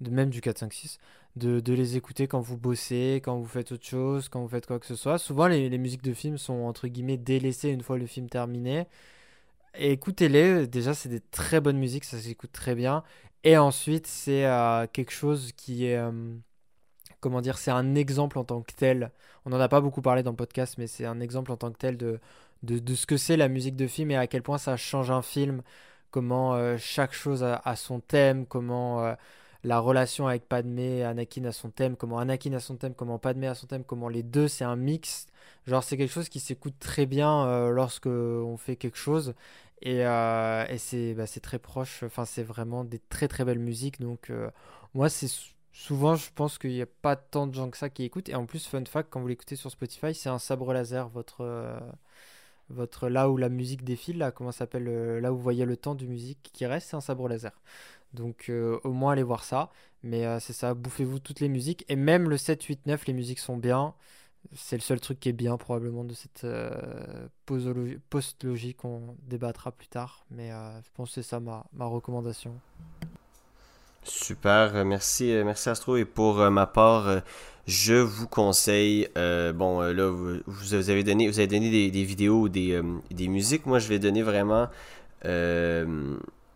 de, 0.00 0.10
même 0.10 0.30
du 0.30 0.40
4, 0.40 0.58
5, 0.58 0.72
6 0.72 0.98
de, 1.36 1.72
les 1.72 1.96
écouter 1.96 2.26
quand 2.26 2.40
vous 2.40 2.56
bossez, 2.56 3.20
quand 3.24 3.36
vous 3.38 3.46
faites 3.46 3.72
autre 3.72 3.84
chose, 3.84 4.28
quand 4.28 4.40
vous 4.40 4.48
faites 4.48 4.66
quoi 4.66 4.78
que 4.78 4.86
ce 4.86 4.94
soit. 4.94 5.18
Souvent, 5.18 5.46
les, 5.46 5.78
musiques 5.78 6.02
de 6.02 6.12
films 6.14 6.38
sont 6.38 6.62
entre 6.64 6.88
guillemets 6.88 7.16
délaissées 7.16 7.70
une 7.70 7.82
fois 7.82 7.98
le 7.98 8.06
film 8.06 8.28
terminé. 8.28 8.86
Écoutez-les, 9.74 10.66
déjà, 10.66 10.94
c'est 10.94 11.08
des 11.08 11.20
très 11.20 11.60
bonnes 11.60 11.78
musiques, 11.78 12.04
ça 12.04 12.18
s'écoute 12.18 12.52
très 12.52 12.74
bien. 12.74 13.04
Et 13.44 13.56
ensuite, 13.56 14.06
c'est 14.06 14.46
euh, 14.46 14.86
quelque 14.92 15.12
chose 15.12 15.52
qui 15.52 15.86
est. 15.86 15.96
Euh, 15.96 16.34
comment 17.20 17.40
dire 17.40 17.58
C'est 17.58 17.70
un 17.70 17.94
exemple 17.94 18.38
en 18.38 18.44
tant 18.44 18.62
que 18.62 18.72
tel. 18.74 19.12
On 19.44 19.50
n'en 19.50 19.60
a 19.60 19.68
pas 19.68 19.80
beaucoup 19.80 20.02
parlé 20.02 20.22
dans 20.22 20.30
le 20.32 20.36
podcast, 20.36 20.76
mais 20.78 20.86
c'est 20.86 21.06
un 21.06 21.20
exemple 21.20 21.52
en 21.52 21.56
tant 21.56 21.72
que 21.72 21.78
tel 21.78 21.96
de, 21.96 22.20
de, 22.62 22.94
ce 22.94 23.06
que 23.06 23.16
c'est 23.16 23.36
la 23.36 23.48
musique 23.48 23.76
de 23.76 23.86
film 23.86 24.10
et 24.12 24.16
à 24.16 24.26
quel 24.26 24.42
point 24.42 24.58
ça 24.58 24.76
change 24.76 25.10
un 25.10 25.22
film. 25.22 25.62
Comment 26.10 26.54
euh, 26.54 26.76
chaque 26.78 27.12
chose 27.14 27.42
a, 27.44 27.76
son 27.76 28.00
thème, 28.00 28.46
comment 28.46 29.14
la 29.64 29.78
relation 29.78 30.26
avec 30.26 30.48
Padmé 30.48 31.04
Anakin 31.04 31.44
à 31.44 31.52
son 31.52 31.70
thème, 31.70 31.96
comment 31.96 32.18
Anakin 32.18 32.52
a 32.54 32.60
son 32.60 32.76
thème, 32.76 32.94
comment 32.94 33.18
Padmé 33.18 33.46
a 33.46 33.54
son 33.54 33.66
thème, 33.66 33.84
comment 33.84 34.08
les 34.08 34.22
deux 34.22 34.48
c'est 34.48 34.64
un 34.64 34.76
mix. 34.76 35.26
Genre 35.66 35.84
c'est 35.84 35.96
quelque 35.96 36.12
chose 36.12 36.28
qui 36.28 36.40
s'écoute 36.40 36.74
très 36.80 37.06
bien 37.06 37.46
euh, 37.46 37.70
lorsque 37.70 38.06
on 38.06 38.56
fait 38.56 38.76
quelque 38.76 38.98
chose 38.98 39.34
et, 39.80 40.04
euh, 40.06 40.66
et 40.68 40.78
c'est 40.78 41.14
bah, 41.14 41.26
c'est 41.26 41.40
très 41.40 41.58
proche. 41.58 42.02
Enfin 42.04 42.24
c'est 42.24 42.42
vraiment 42.42 42.84
des 42.84 42.98
très 42.98 43.28
très 43.28 43.44
belles 43.44 43.58
musiques. 43.58 44.00
Donc 44.00 44.30
euh, 44.30 44.50
moi 44.94 45.08
c'est 45.08 45.28
souvent 45.72 46.16
je 46.16 46.30
pense 46.34 46.58
qu'il 46.58 46.70
n'y 46.70 46.82
a 46.82 46.86
pas 46.86 47.16
tant 47.16 47.46
de 47.46 47.54
gens 47.54 47.70
que 47.70 47.76
ça 47.78 47.88
qui 47.90 48.04
écoutent 48.04 48.28
et 48.28 48.34
en 48.34 48.46
plus 48.46 48.66
fun 48.66 48.84
fact 48.84 49.08
quand 49.10 49.20
vous 49.20 49.28
l'écoutez 49.28 49.56
sur 49.56 49.70
Spotify 49.70 50.14
c'est 50.14 50.28
un 50.28 50.38
sabre 50.38 50.72
laser 50.74 51.08
votre 51.08 51.80
votre 52.68 53.08
là 53.08 53.30
où 53.30 53.36
la 53.36 53.48
musique 53.48 53.84
défile 53.84 54.18
là 54.18 54.30
comment 54.32 54.52
s'appelle 54.52 54.84
là 55.18 55.32
où 55.32 55.36
vous 55.36 55.42
voyez 55.42 55.64
le 55.64 55.76
temps 55.76 55.94
du 55.94 56.06
musique 56.06 56.50
qui 56.52 56.66
reste 56.66 56.90
c'est 56.90 56.96
un 56.96 57.00
sabre 57.00 57.28
laser. 57.28 57.52
Donc 58.14 58.46
euh, 58.48 58.78
au 58.84 58.92
moins 58.92 59.12
allez 59.12 59.22
voir 59.22 59.44
ça. 59.44 59.70
Mais 60.02 60.26
euh, 60.26 60.40
c'est 60.40 60.52
ça, 60.52 60.74
bouffez-vous 60.74 61.18
toutes 61.20 61.40
les 61.40 61.48
musiques. 61.48 61.84
Et 61.88 61.96
même 61.96 62.28
le 62.28 62.36
7, 62.36 62.62
8, 62.62 62.86
9, 62.86 63.06
les 63.06 63.12
musiques 63.12 63.38
sont 63.38 63.56
bien. 63.56 63.94
C'est 64.54 64.76
le 64.76 64.82
seul 64.82 65.00
truc 65.00 65.20
qui 65.20 65.28
est 65.28 65.34
bien 65.34 65.56
probablement 65.56 66.04
de 66.04 66.14
cette 66.14 66.44
euh, 66.44 67.28
post-logie 67.46 68.74
qu'on 68.74 69.16
débattra 69.22 69.72
plus 69.72 69.88
tard. 69.88 70.24
Mais 70.30 70.50
je 70.50 70.90
pense 70.94 71.10
que 71.10 71.14
c'est 71.14 71.22
ça 71.22 71.40
ma, 71.40 71.64
ma, 71.72 71.86
recommandation. 71.86 72.52
Super, 74.02 74.84
merci, 74.84 75.32
merci 75.44 75.68
Astro. 75.68 75.96
Et 75.96 76.04
pour 76.04 76.38
ma 76.50 76.66
part, 76.66 77.22
je 77.66 77.94
vous 77.94 78.26
conseille, 78.26 79.08
bon 79.14 79.80
là, 79.80 80.08
vous, 80.10 80.40
vous, 80.46 80.74
avez 80.74 81.04
donné, 81.04 81.28
vous 81.28 81.38
avez 81.38 81.46
donné 81.46 81.70
des, 81.70 81.90
des 81.90 82.04
vidéos, 82.04 82.48
des, 82.48 82.82
des 83.10 83.28
musiques. 83.28 83.64
Moi, 83.64 83.78
je 83.78 83.88
vais 83.88 83.98
donner 83.98 84.22
vraiment 84.22 84.68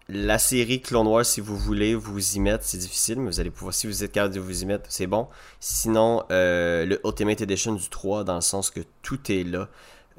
la 0.08 0.38
série 0.38 0.80
Clone 0.80 1.08
Wars, 1.08 1.26
si 1.26 1.40
vous 1.40 1.56
voulez 1.56 1.94
vous 1.94 2.36
y 2.36 2.40
mettre, 2.40 2.64
c'est 2.64 2.78
difficile, 2.78 3.18
mais 3.18 3.26
vous 3.30 3.40
allez 3.40 3.50
pouvoir, 3.50 3.74
si 3.74 3.88
vous 3.88 4.04
êtes 4.04 4.12
capable 4.12 4.34
de 4.34 4.40
vous 4.40 4.62
y 4.62 4.66
mettre, 4.66 4.84
c'est 4.88 5.08
bon. 5.08 5.26
Sinon, 5.58 6.22
euh, 6.30 6.86
le 6.86 7.00
Ultimate 7.04 7.40
Edition 7.40 7.74
du 7.74 7.88
3, 7.88 8.22
dans 8.22 8.36
le 8.36 8.40
sens 8.40 8.70
que 8.70 8.80
tout 9.02 9.18
est 9.32 9.42
là. 9.42 9.68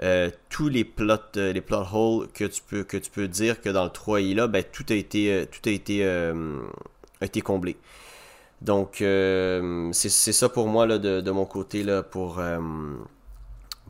Euh, 0.04 0.30
tous 0.50 0.68
les 0.70 0.84
plots, 0.84 1.16
euh, 1.38 1.54
les 1.54 1.62
plot 1.62 1.86
holes 1.92 2.28
que 2.32 2.44
tu 2.44 2.62
peux 2.62 2.84
que 2.84 2.98
tu 2.98 3.10
peux 3.10 3.28
dire 3.28 3.62
que 3.62 3.70
dans 3.70 3.84
le 3.84 3.90
3 3.90 4.22
il 4.22 4.32
est 4.32 4.36
là, 4.36 4.46
ben 4.46 4.64
tout 4.64 4.86
a 4.90 4.94
été 4.94 5.48
tout 5.52 5.68
a 5.68 5.72
été 5.72 6.06
été 7.20 7.42
comblé. 7.42 7.78
Donc 8.62 8.98
c'est 9.00 10.10
ça 10.10 10.50
pour 10.50 10.68
moi 10.68 10.86
là, 10.86 11.00
de, 11.00 11.22
de 11.22 11.32
mon 11.32 11.46
côté 11.46 11.82
là 11.82 12.04
pour 12.04 12.40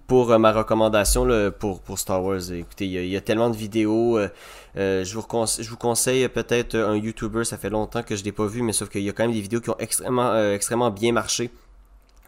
pour 0.08 0.32
euh, 0.32 0.38
ma 0.38 0.54
recommandation 0.54 1.28
pour, 1.60 1.82
pour 1.82 2.00
Star 2.00 2.24
Wars. 2.24 2.52
Écoutez, 2.52 2.86
il 2.86 3.08
y, 3.08 3.18
a, 3.18 3.22
tellement 3.22 3.50
de 3.50 3.58
vidéos. 3.58 4.18
Euh, 4.18 4.30
euh, 4.78 5.04
je, 5.04 5.14
vous 5.14 5.26
je 5.60 5.70
vous 5.70 5.78
conseille 5.78 6.28
peut-être 6.30 6.76
un 6.76 6.96
YouTuber, 6.96 7.44
ça 7.44 7.58
fait 7.58 7.70
longtemps 7.70 8.04
que 8.04 8.16
je 8.16 8.24
l'ai 8.24 8.32
pas 8.32 8.46
vu, 8.46 8.62
mais 8.62 8.74
sauf 8.74 8.90
qu'il 8.90 9.02
y 9.02 9.10
a 9.10 9.12
quand 9.12 9.24
même 9.24 9.34
des 9.34 9.42
vidéos 9.42 9.60
qui 9.60 9.70
ont 9.70 9.78
extrêmement, 9.80 10.52
extrêmement 10.52 10.92
bien 10.92 11.12
marché 11.12 11.52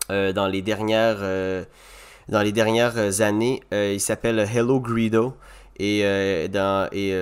dans 0.10 0.47
les 0.47 0.64
dernières 0.64 1.19
dans 2.27 2.41
les 2.41 2.51
dernières 2.51 3.22
années. 3.22 3.61
il 3.72 4.01
s'appelle 4.01 4.39
Hello 4.39 4.80
Greedo. 4.80 5.35
Et 5.77 6.03
dans 6.51 6.89
et 6.91 7.14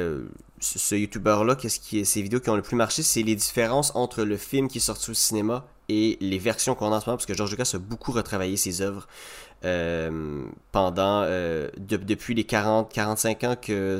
ce 0.59 0.95
YouTuber-là, 0.95 1.55
qu'est-ce 1.55 1.79
qui 1.79 2.05
ces 2.05 2.21
vidéos 2.21 2.39
qui 2.39 2.49
ont 2.49 2.55
le 2.55 2.61
plus 2.61 2.77
marché, 2.77 3.03
c'est 3.03 3.21
les 3.21 3.35
différences 3.35 3.91
entre 3.95 4.23
le 4.23 4.37
film 4.37 4.69
qui 4.69 4.77
est 4.77 4.81
sorti 4.81 5.11
au 5.11 5.13
cinéma 5.13 5.67
et 5.89 6.17
les 6.19 6.37
versions 6.37 6.75
qu'on 6.75 6.91
a 6.91 6.97
en 6.97 7.01
ce 7.01 7.05
moment, 7.05 7.17
parce 7.17 7.25
que 7.25 7.33
George 7.33 7.51
Lucas 7.51 7.71
a 7.73 7.77
beaucoup 7.77 8.11
retravaillé 8.11 8.57
ses 8.57 8.81
œuvres. 8.81 9.07
Euh, 9.65 10.45
pendant 10.71 11.23
euh, 11.23 11.67
depuis 11.79 12.35
les 12.35 12.43
40 12.43 12.93
45 12.93 13.43
ans 13.43 13.55
que, 13.59 13.99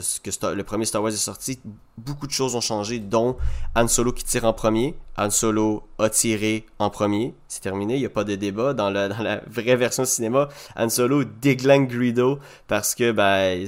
le 0.53 0.61
premier 0.61 0.85
Star 0.85 1.01
Wars 1.01 1.11
est 1.11 1.15
sorti 1.15 1.59
beaucoup 1.97 2.27
de 2.27 2.31
choses 2.31 2.55
ont 2.55 2.61
changé 2.61 2.99
dont 2.99 3.37
Han 3.75 3.87
Solo 3.87 4.11
qui 4.11 4.23
tire 4.23 4.45
en 4.45 4.53
premier 4.53 4.93
Han 5.17 5.31
Solo 5.31 5.81
a 5.97 6.11
tiré 6.11 6.67
en 6.77 6.91
premier 6.91 7.33
c'est 7.47 7.61
terminé 7.61 7.95
il 7.95 8.01
n'y 8.01 8.05
a 8.05 8.11
pas 8.11 8.23
de 8.23 8.35
débat 8.35 8.75
dans 8.75 8.91
la, 8.91 9.41
vraie 9.47 9.75
version 9.75 10.05
cinéma 10.05 10.47
Han 10.75 10.89
Solo 10.89 11.23
déglingue 11.23 11.89
Greedo 11.89 12.37
parce 12.67 12.93
que 12.93 13.11
ben 13.11 13.65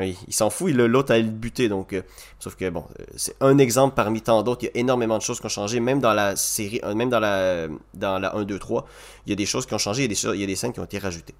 il 0.00 0.32
s'en 0.32 0.50
fout, 0.50 0.72
l'autre 0.72 1.12
a 1.12 1.18
le 1.18 1.24
buté. 1.24 1.68
Donc, 1.68 1.92
euh, 1.92 2.02
sauf 2.38 2.54
que 2.54 2.68
bon, 2.70 2.84
c'est 3.16 3.34
un 3.40 3.58
exemple 3.58 3.94
parmi 3.94 4.22
tant 4.22 4.42
d'autres. 4.42 4.62
Il 4.62 4.66
y 4.66 4.68
a 4.68 4.80
énormément 4.80 5.18
de 5.18 5.22
choses 5.22 5.40
qui 5.40 5.46
ont 5.46 5.50
changé, 5.50 5.80
même 5.80 6.00
dans 6.00 6.14
la 6.14 6.36
série, 6.36 6.80
même 6.94 7.10
dans 7.10 7.20
la, 7.20 7.68
dans 7.94 8.18
la 8.18 8.34
1, 8.36 8.44
2, 8.44 8.58
3. 8.58 8.86
Il 9.26 9.30
y 9.30 9.32
a 9.32 9.36
des 9.36 9.46
choses 9.46 9.66
qui 9.66 9.74
ont 9.74 9.78
changé, 9.78 10.04
il 10.04 10.10
y 10.10 10.12
a 10.12 10.14
des, 10.32 10.36
il 10.36 10.40
y 10.40 10.44
a 10.44 10.46
des 10.46 10.56
scènes 10.56 10.72
qui 10.72 10.80
ont 10.80 10.84
été 10.84 10.98
rajoutées. 10.98 11.34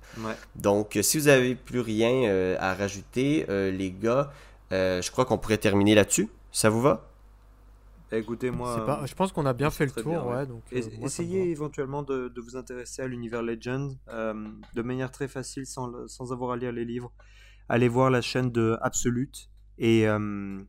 Donc, 0.54 0.98
si 1.02 1.18
vous 1.18 1.28
avez 1.28 1.54
plus 1.54 1.80
rien 1.80 2.56
à 2.59 2.74
rajouter, 2.74 3.44
les 3.48 3.90
gars, 3.90 4.30
je 4.70 5.10
crois 5.10 5.24
qu'on 5.24 5.38
pourrait 5.38 5.59
terminer 5.59 5.94
là-dessus. 5.94 6.28
Ça 6.52 6.70
vous 6.70 6.80
va? 6.80 7.09
Écoutez, 8.12 8.50
moi. 8.50 9.04
je 9.06 9.14
pense 9.14 9.32
qu'on 9.32 9.46
a 9.46 9.54
bien 9.54 9.70
fait 9.70 9.86
le 9.86 9.92
tour. 9.92 10.26
Ouais. 10.26 10.46
donc, 10.46 10.62
essayez 10.70 11.50
éventuellement 11.50 12.02
de, 12.02 12.28
de, 12.28 12.40
vous 12.40 12.56
intéresser 12.56 13.02
à 13.02 13.09
l'univers 13.09 13.42
Legend 13.42 13.96
de 14.09 14.82
manière 14.82 15.10
très 15.10 15.28
facile 15.28 15.66
sans, 15.66 16.06
sans 16.06 16.32
avoir 16.32 16.52
à 16.52 16.56
lire 16.56 16.72
les 16.72 16.84
livres 16.84 17.12
allez 17.68 17.88
voir 17.88 18.10
la 18.10 18.20
chaîne 18.20 18.50
de 18.50 18.76
Absolute. 18.82 19.48
Et 19.78 20.06
euh, 20.06 20.62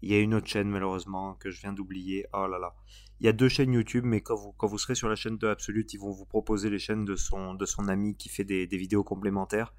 il 0.00 0.10
y 0.10 0.14
a 0.14 0.18
une 0.18 0.34
autre 0.34 0.46
chaîne, 0.46 0.68
malheureusement, 0.68 1.34
que 1.34 1.50
je 1.50 1.60
viens 1.60 1.72
d'oublier. 1.72 2.26
Oh 2.32 2.46
là 2.46 2.58
là. 2.58 2.74
Il 3.22 3.26
y 3.26 3.28
a 3.28 3.32
deux 3.32 3.48
chaînes 3.48 3.72
YouTube, 3.72 4.04
mais 4.04 4.20
quand 4.20 4.34
vous, 4.34 4.50
quand 4.50 4.66
vous 4.66 4.78
serez 4.78 4.96
sur 4.96 5.08
la 5.08 5.14
chaîne 5.14 5.38
de 5.38 5.46
Absolute, 5.46 5.94
ils 5.94 6.00
vont 6.00 6.10
vous 6.10 6.24
proposer 6.26 6.70
les 6.70 6.80
chaînes 6.80 7.04
de 7.04 7.14
son, 7.14 7.54
de 7.54 7.64
son 7.66 7.86
ami 7.86 8.16
qui 8.16 8.28
fait 8.28 8.42
des, 8.42 8.66
vidéos 8.66 9.04
complémentaires. 9.04 9.72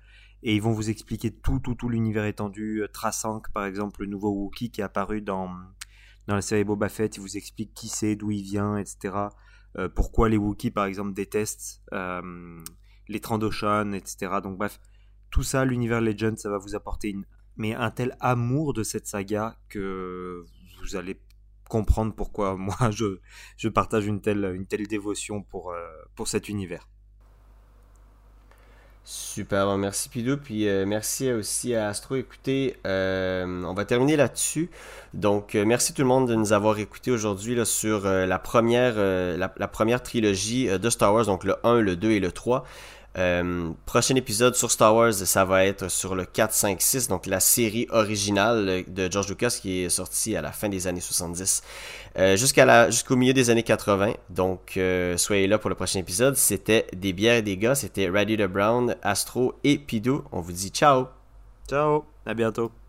Et 0.43 0.55
ils 0.55 0.61
vont 0.61 0.71
vous 0.71 0.89
expliquer 0.89 1.29
tout, 1.29 1.59
tout, 1.59 1.75
tout 1.75 1.89
l'univers 1.89 2.23
étendu. 2.23 2.85
Trasank, 2.93 3.51
par 3.51 3.65
exemple, 3.65 3.99
le 3.99 4.07
nouveau 4.07 4.29
Wookiee 4.29 4.71
qui 4.71 4.79
est 4.79 4.83
apparu 4.85 5.19
dans, 5.19 5.49
dans 6.27 6.35
la 6.35 6.41
série 6.41 6.63
Boba 6.63 6.87
Fett. 6.87 7.17
Il 7.17 7.19
vous 7.19 7.35
explique 7.35 7.73
qui 7.73 7.89
c'est, 7.89 8.15
d'où 8.15 8.31
il 8.31 8.43
vient, 8.43 8.77
etc. 8.77 9.13
Euh, 9.77 9.89
pourquoi 9.89 10.29
les 10.29 10.37
Wookiees, 10.37 10.71
par 10.71 10.85
exemple, 10.85 11.13
détestent 11.13 11.81
euh, 11.91 12.63
les 13.09 13.19
Trandoshan, 13.19 13.91
etc. 13.91 14.35
Donc, 14.41 14.57
bref, 14.57 14.79
tout 15.31 15.43
ça, 15.43 15.65
l'univers 15.65 15.99
Legend, 15.99 16.37
ça 16.37 16.49
va 16.49 16.59
vous 16.59 16.75
apporter 16.75 17.09
une, 17.09 17.25
mais 17.57 17.73
un 17.73 17.91
tel 17.91 18.15
amour 18.21 18.73
de 18.73 18.83
cette 18.83 19.05
saga 19.05 19.57
que 19.67 20.45
vous 20.81 20.95
allez 20.95 21.19
comprendre 21.69 22.13
pourquoi 22.13 22.55
moi 22.57 22.91
je, 22.91 23.19
je 23.57 23.69
partage 23.69 24.05
une 24.05 24.21
telle, 24.21 24.51
une 24.55 24.65
telle 24.65 24.87
dévotion 24.87 25.41
pour, 25.41 25.71
euh, 25.71 25.79
pour 26.15 26.27
cet 26.27 26.49
univers. 26.49 26.87
Super, 29.05 29.65
ben, 29.65 29.77
merci 29.77 30.07
Pidou, 30.07 30.37
puis 30.37 30.69
euh, 30.69 30.85
merci 30.85 31.29
aussi 31.29 31.75
à 31.75 31.89
Astro. 31.89 32.15
Écoutez, 32.15 32.77
euh, 32.87 33.63
on 33.65 33.73
va 33.73 33.83
terminer 33.83 34.15
là-dessus. 34.15 34.69
Donc, 35.13 35.55
merci 35.55 35.93
tout 35.93 36.03
le 36.03 36.07
monde 36.07 36.29
de 36.29 36.35
nous 36.35 36.53
avoir 36.53 36.79
écoutés 36.79 37.11
aujourd'hui 37.11 37.65
sur 37.65 38.05
la, 38.05 38.39
première, 38.39 38.95
la, 38.95 39.53
la, 39.57 39.67
première 39.67 40.01
trilogie 40.01 40.67
de 40.67 40.89
Star 40.89 41.13
Wars, 41.13 41.25
donc 41.25 41.43
le 41.43 41.55
1, 41.65 41.81
le 41.81 41.97
2 41.97 42.11
et 42.11 42.19
le 42.21 42.31
3. 42.31 42.63
Euh, 43.17 43.71
prochain 43.85 44.15
épisode 44.15 44.55
sur 44.55 44.71
Star 44.71 44.95
Wars, 44.95 45.13
ça 45.13 45.45
va 45.45 45.65
être 45.65 45.89
sur 45.89 46.15
le 46.15 46.25
4, 46.25 46.51
5, 46.51 46.81
6, 46.81 47.07
donc 47.07 47.27
la 47.27 47.39
série 47.39 47.85
originale 47.91 48.83
de 48.87 49.11
George 49.11 49.29
Lucas 49.29 49.57
qui 49.61 49.83
est 49.83 49.89
sortie 49.89 50.35
à 50.35 50.41
la 50.41 50.51
fin 50.51 50.67
des 50.67 50.87
années 50.87 50.99
70 50.99 51.61
euh, 52.17 52.35
jusqu'au 52.35 53.15
milieu 53.15 53.33
des 53.33 53.49
années 53.49 53.63
80. 53.63 54.13
Donc 54.29 54.77
euh, 54.77 55.15
soyez 55.17 55.47
là 55.47 55.59
pour 55.59 55.69
le 55.69 55.75
prochain 55.75 55.99
épisode. 55.99 56.35
C'était 56.35 56.87
des 56.95 57.13
bières 57.13 57.35
et 57.35 57.41
des 57.43 57.57
gars, 57.57 57.75
c'était 57.75 58.09
Raddy 58.09 58.37
the 58.37 58.47
Brown, 58.47 58.95
Astro 59.03 59.53
et 59.63 59.77
Pidou. 59.77 60.23
On 60.31 60.41
vous 60.41 60.51
dit 60.51 60.69
ciao. 60.69 61.07
Ciao, 61.69 62.05
à 62.25 62.33
bientôt. 62.33 62.82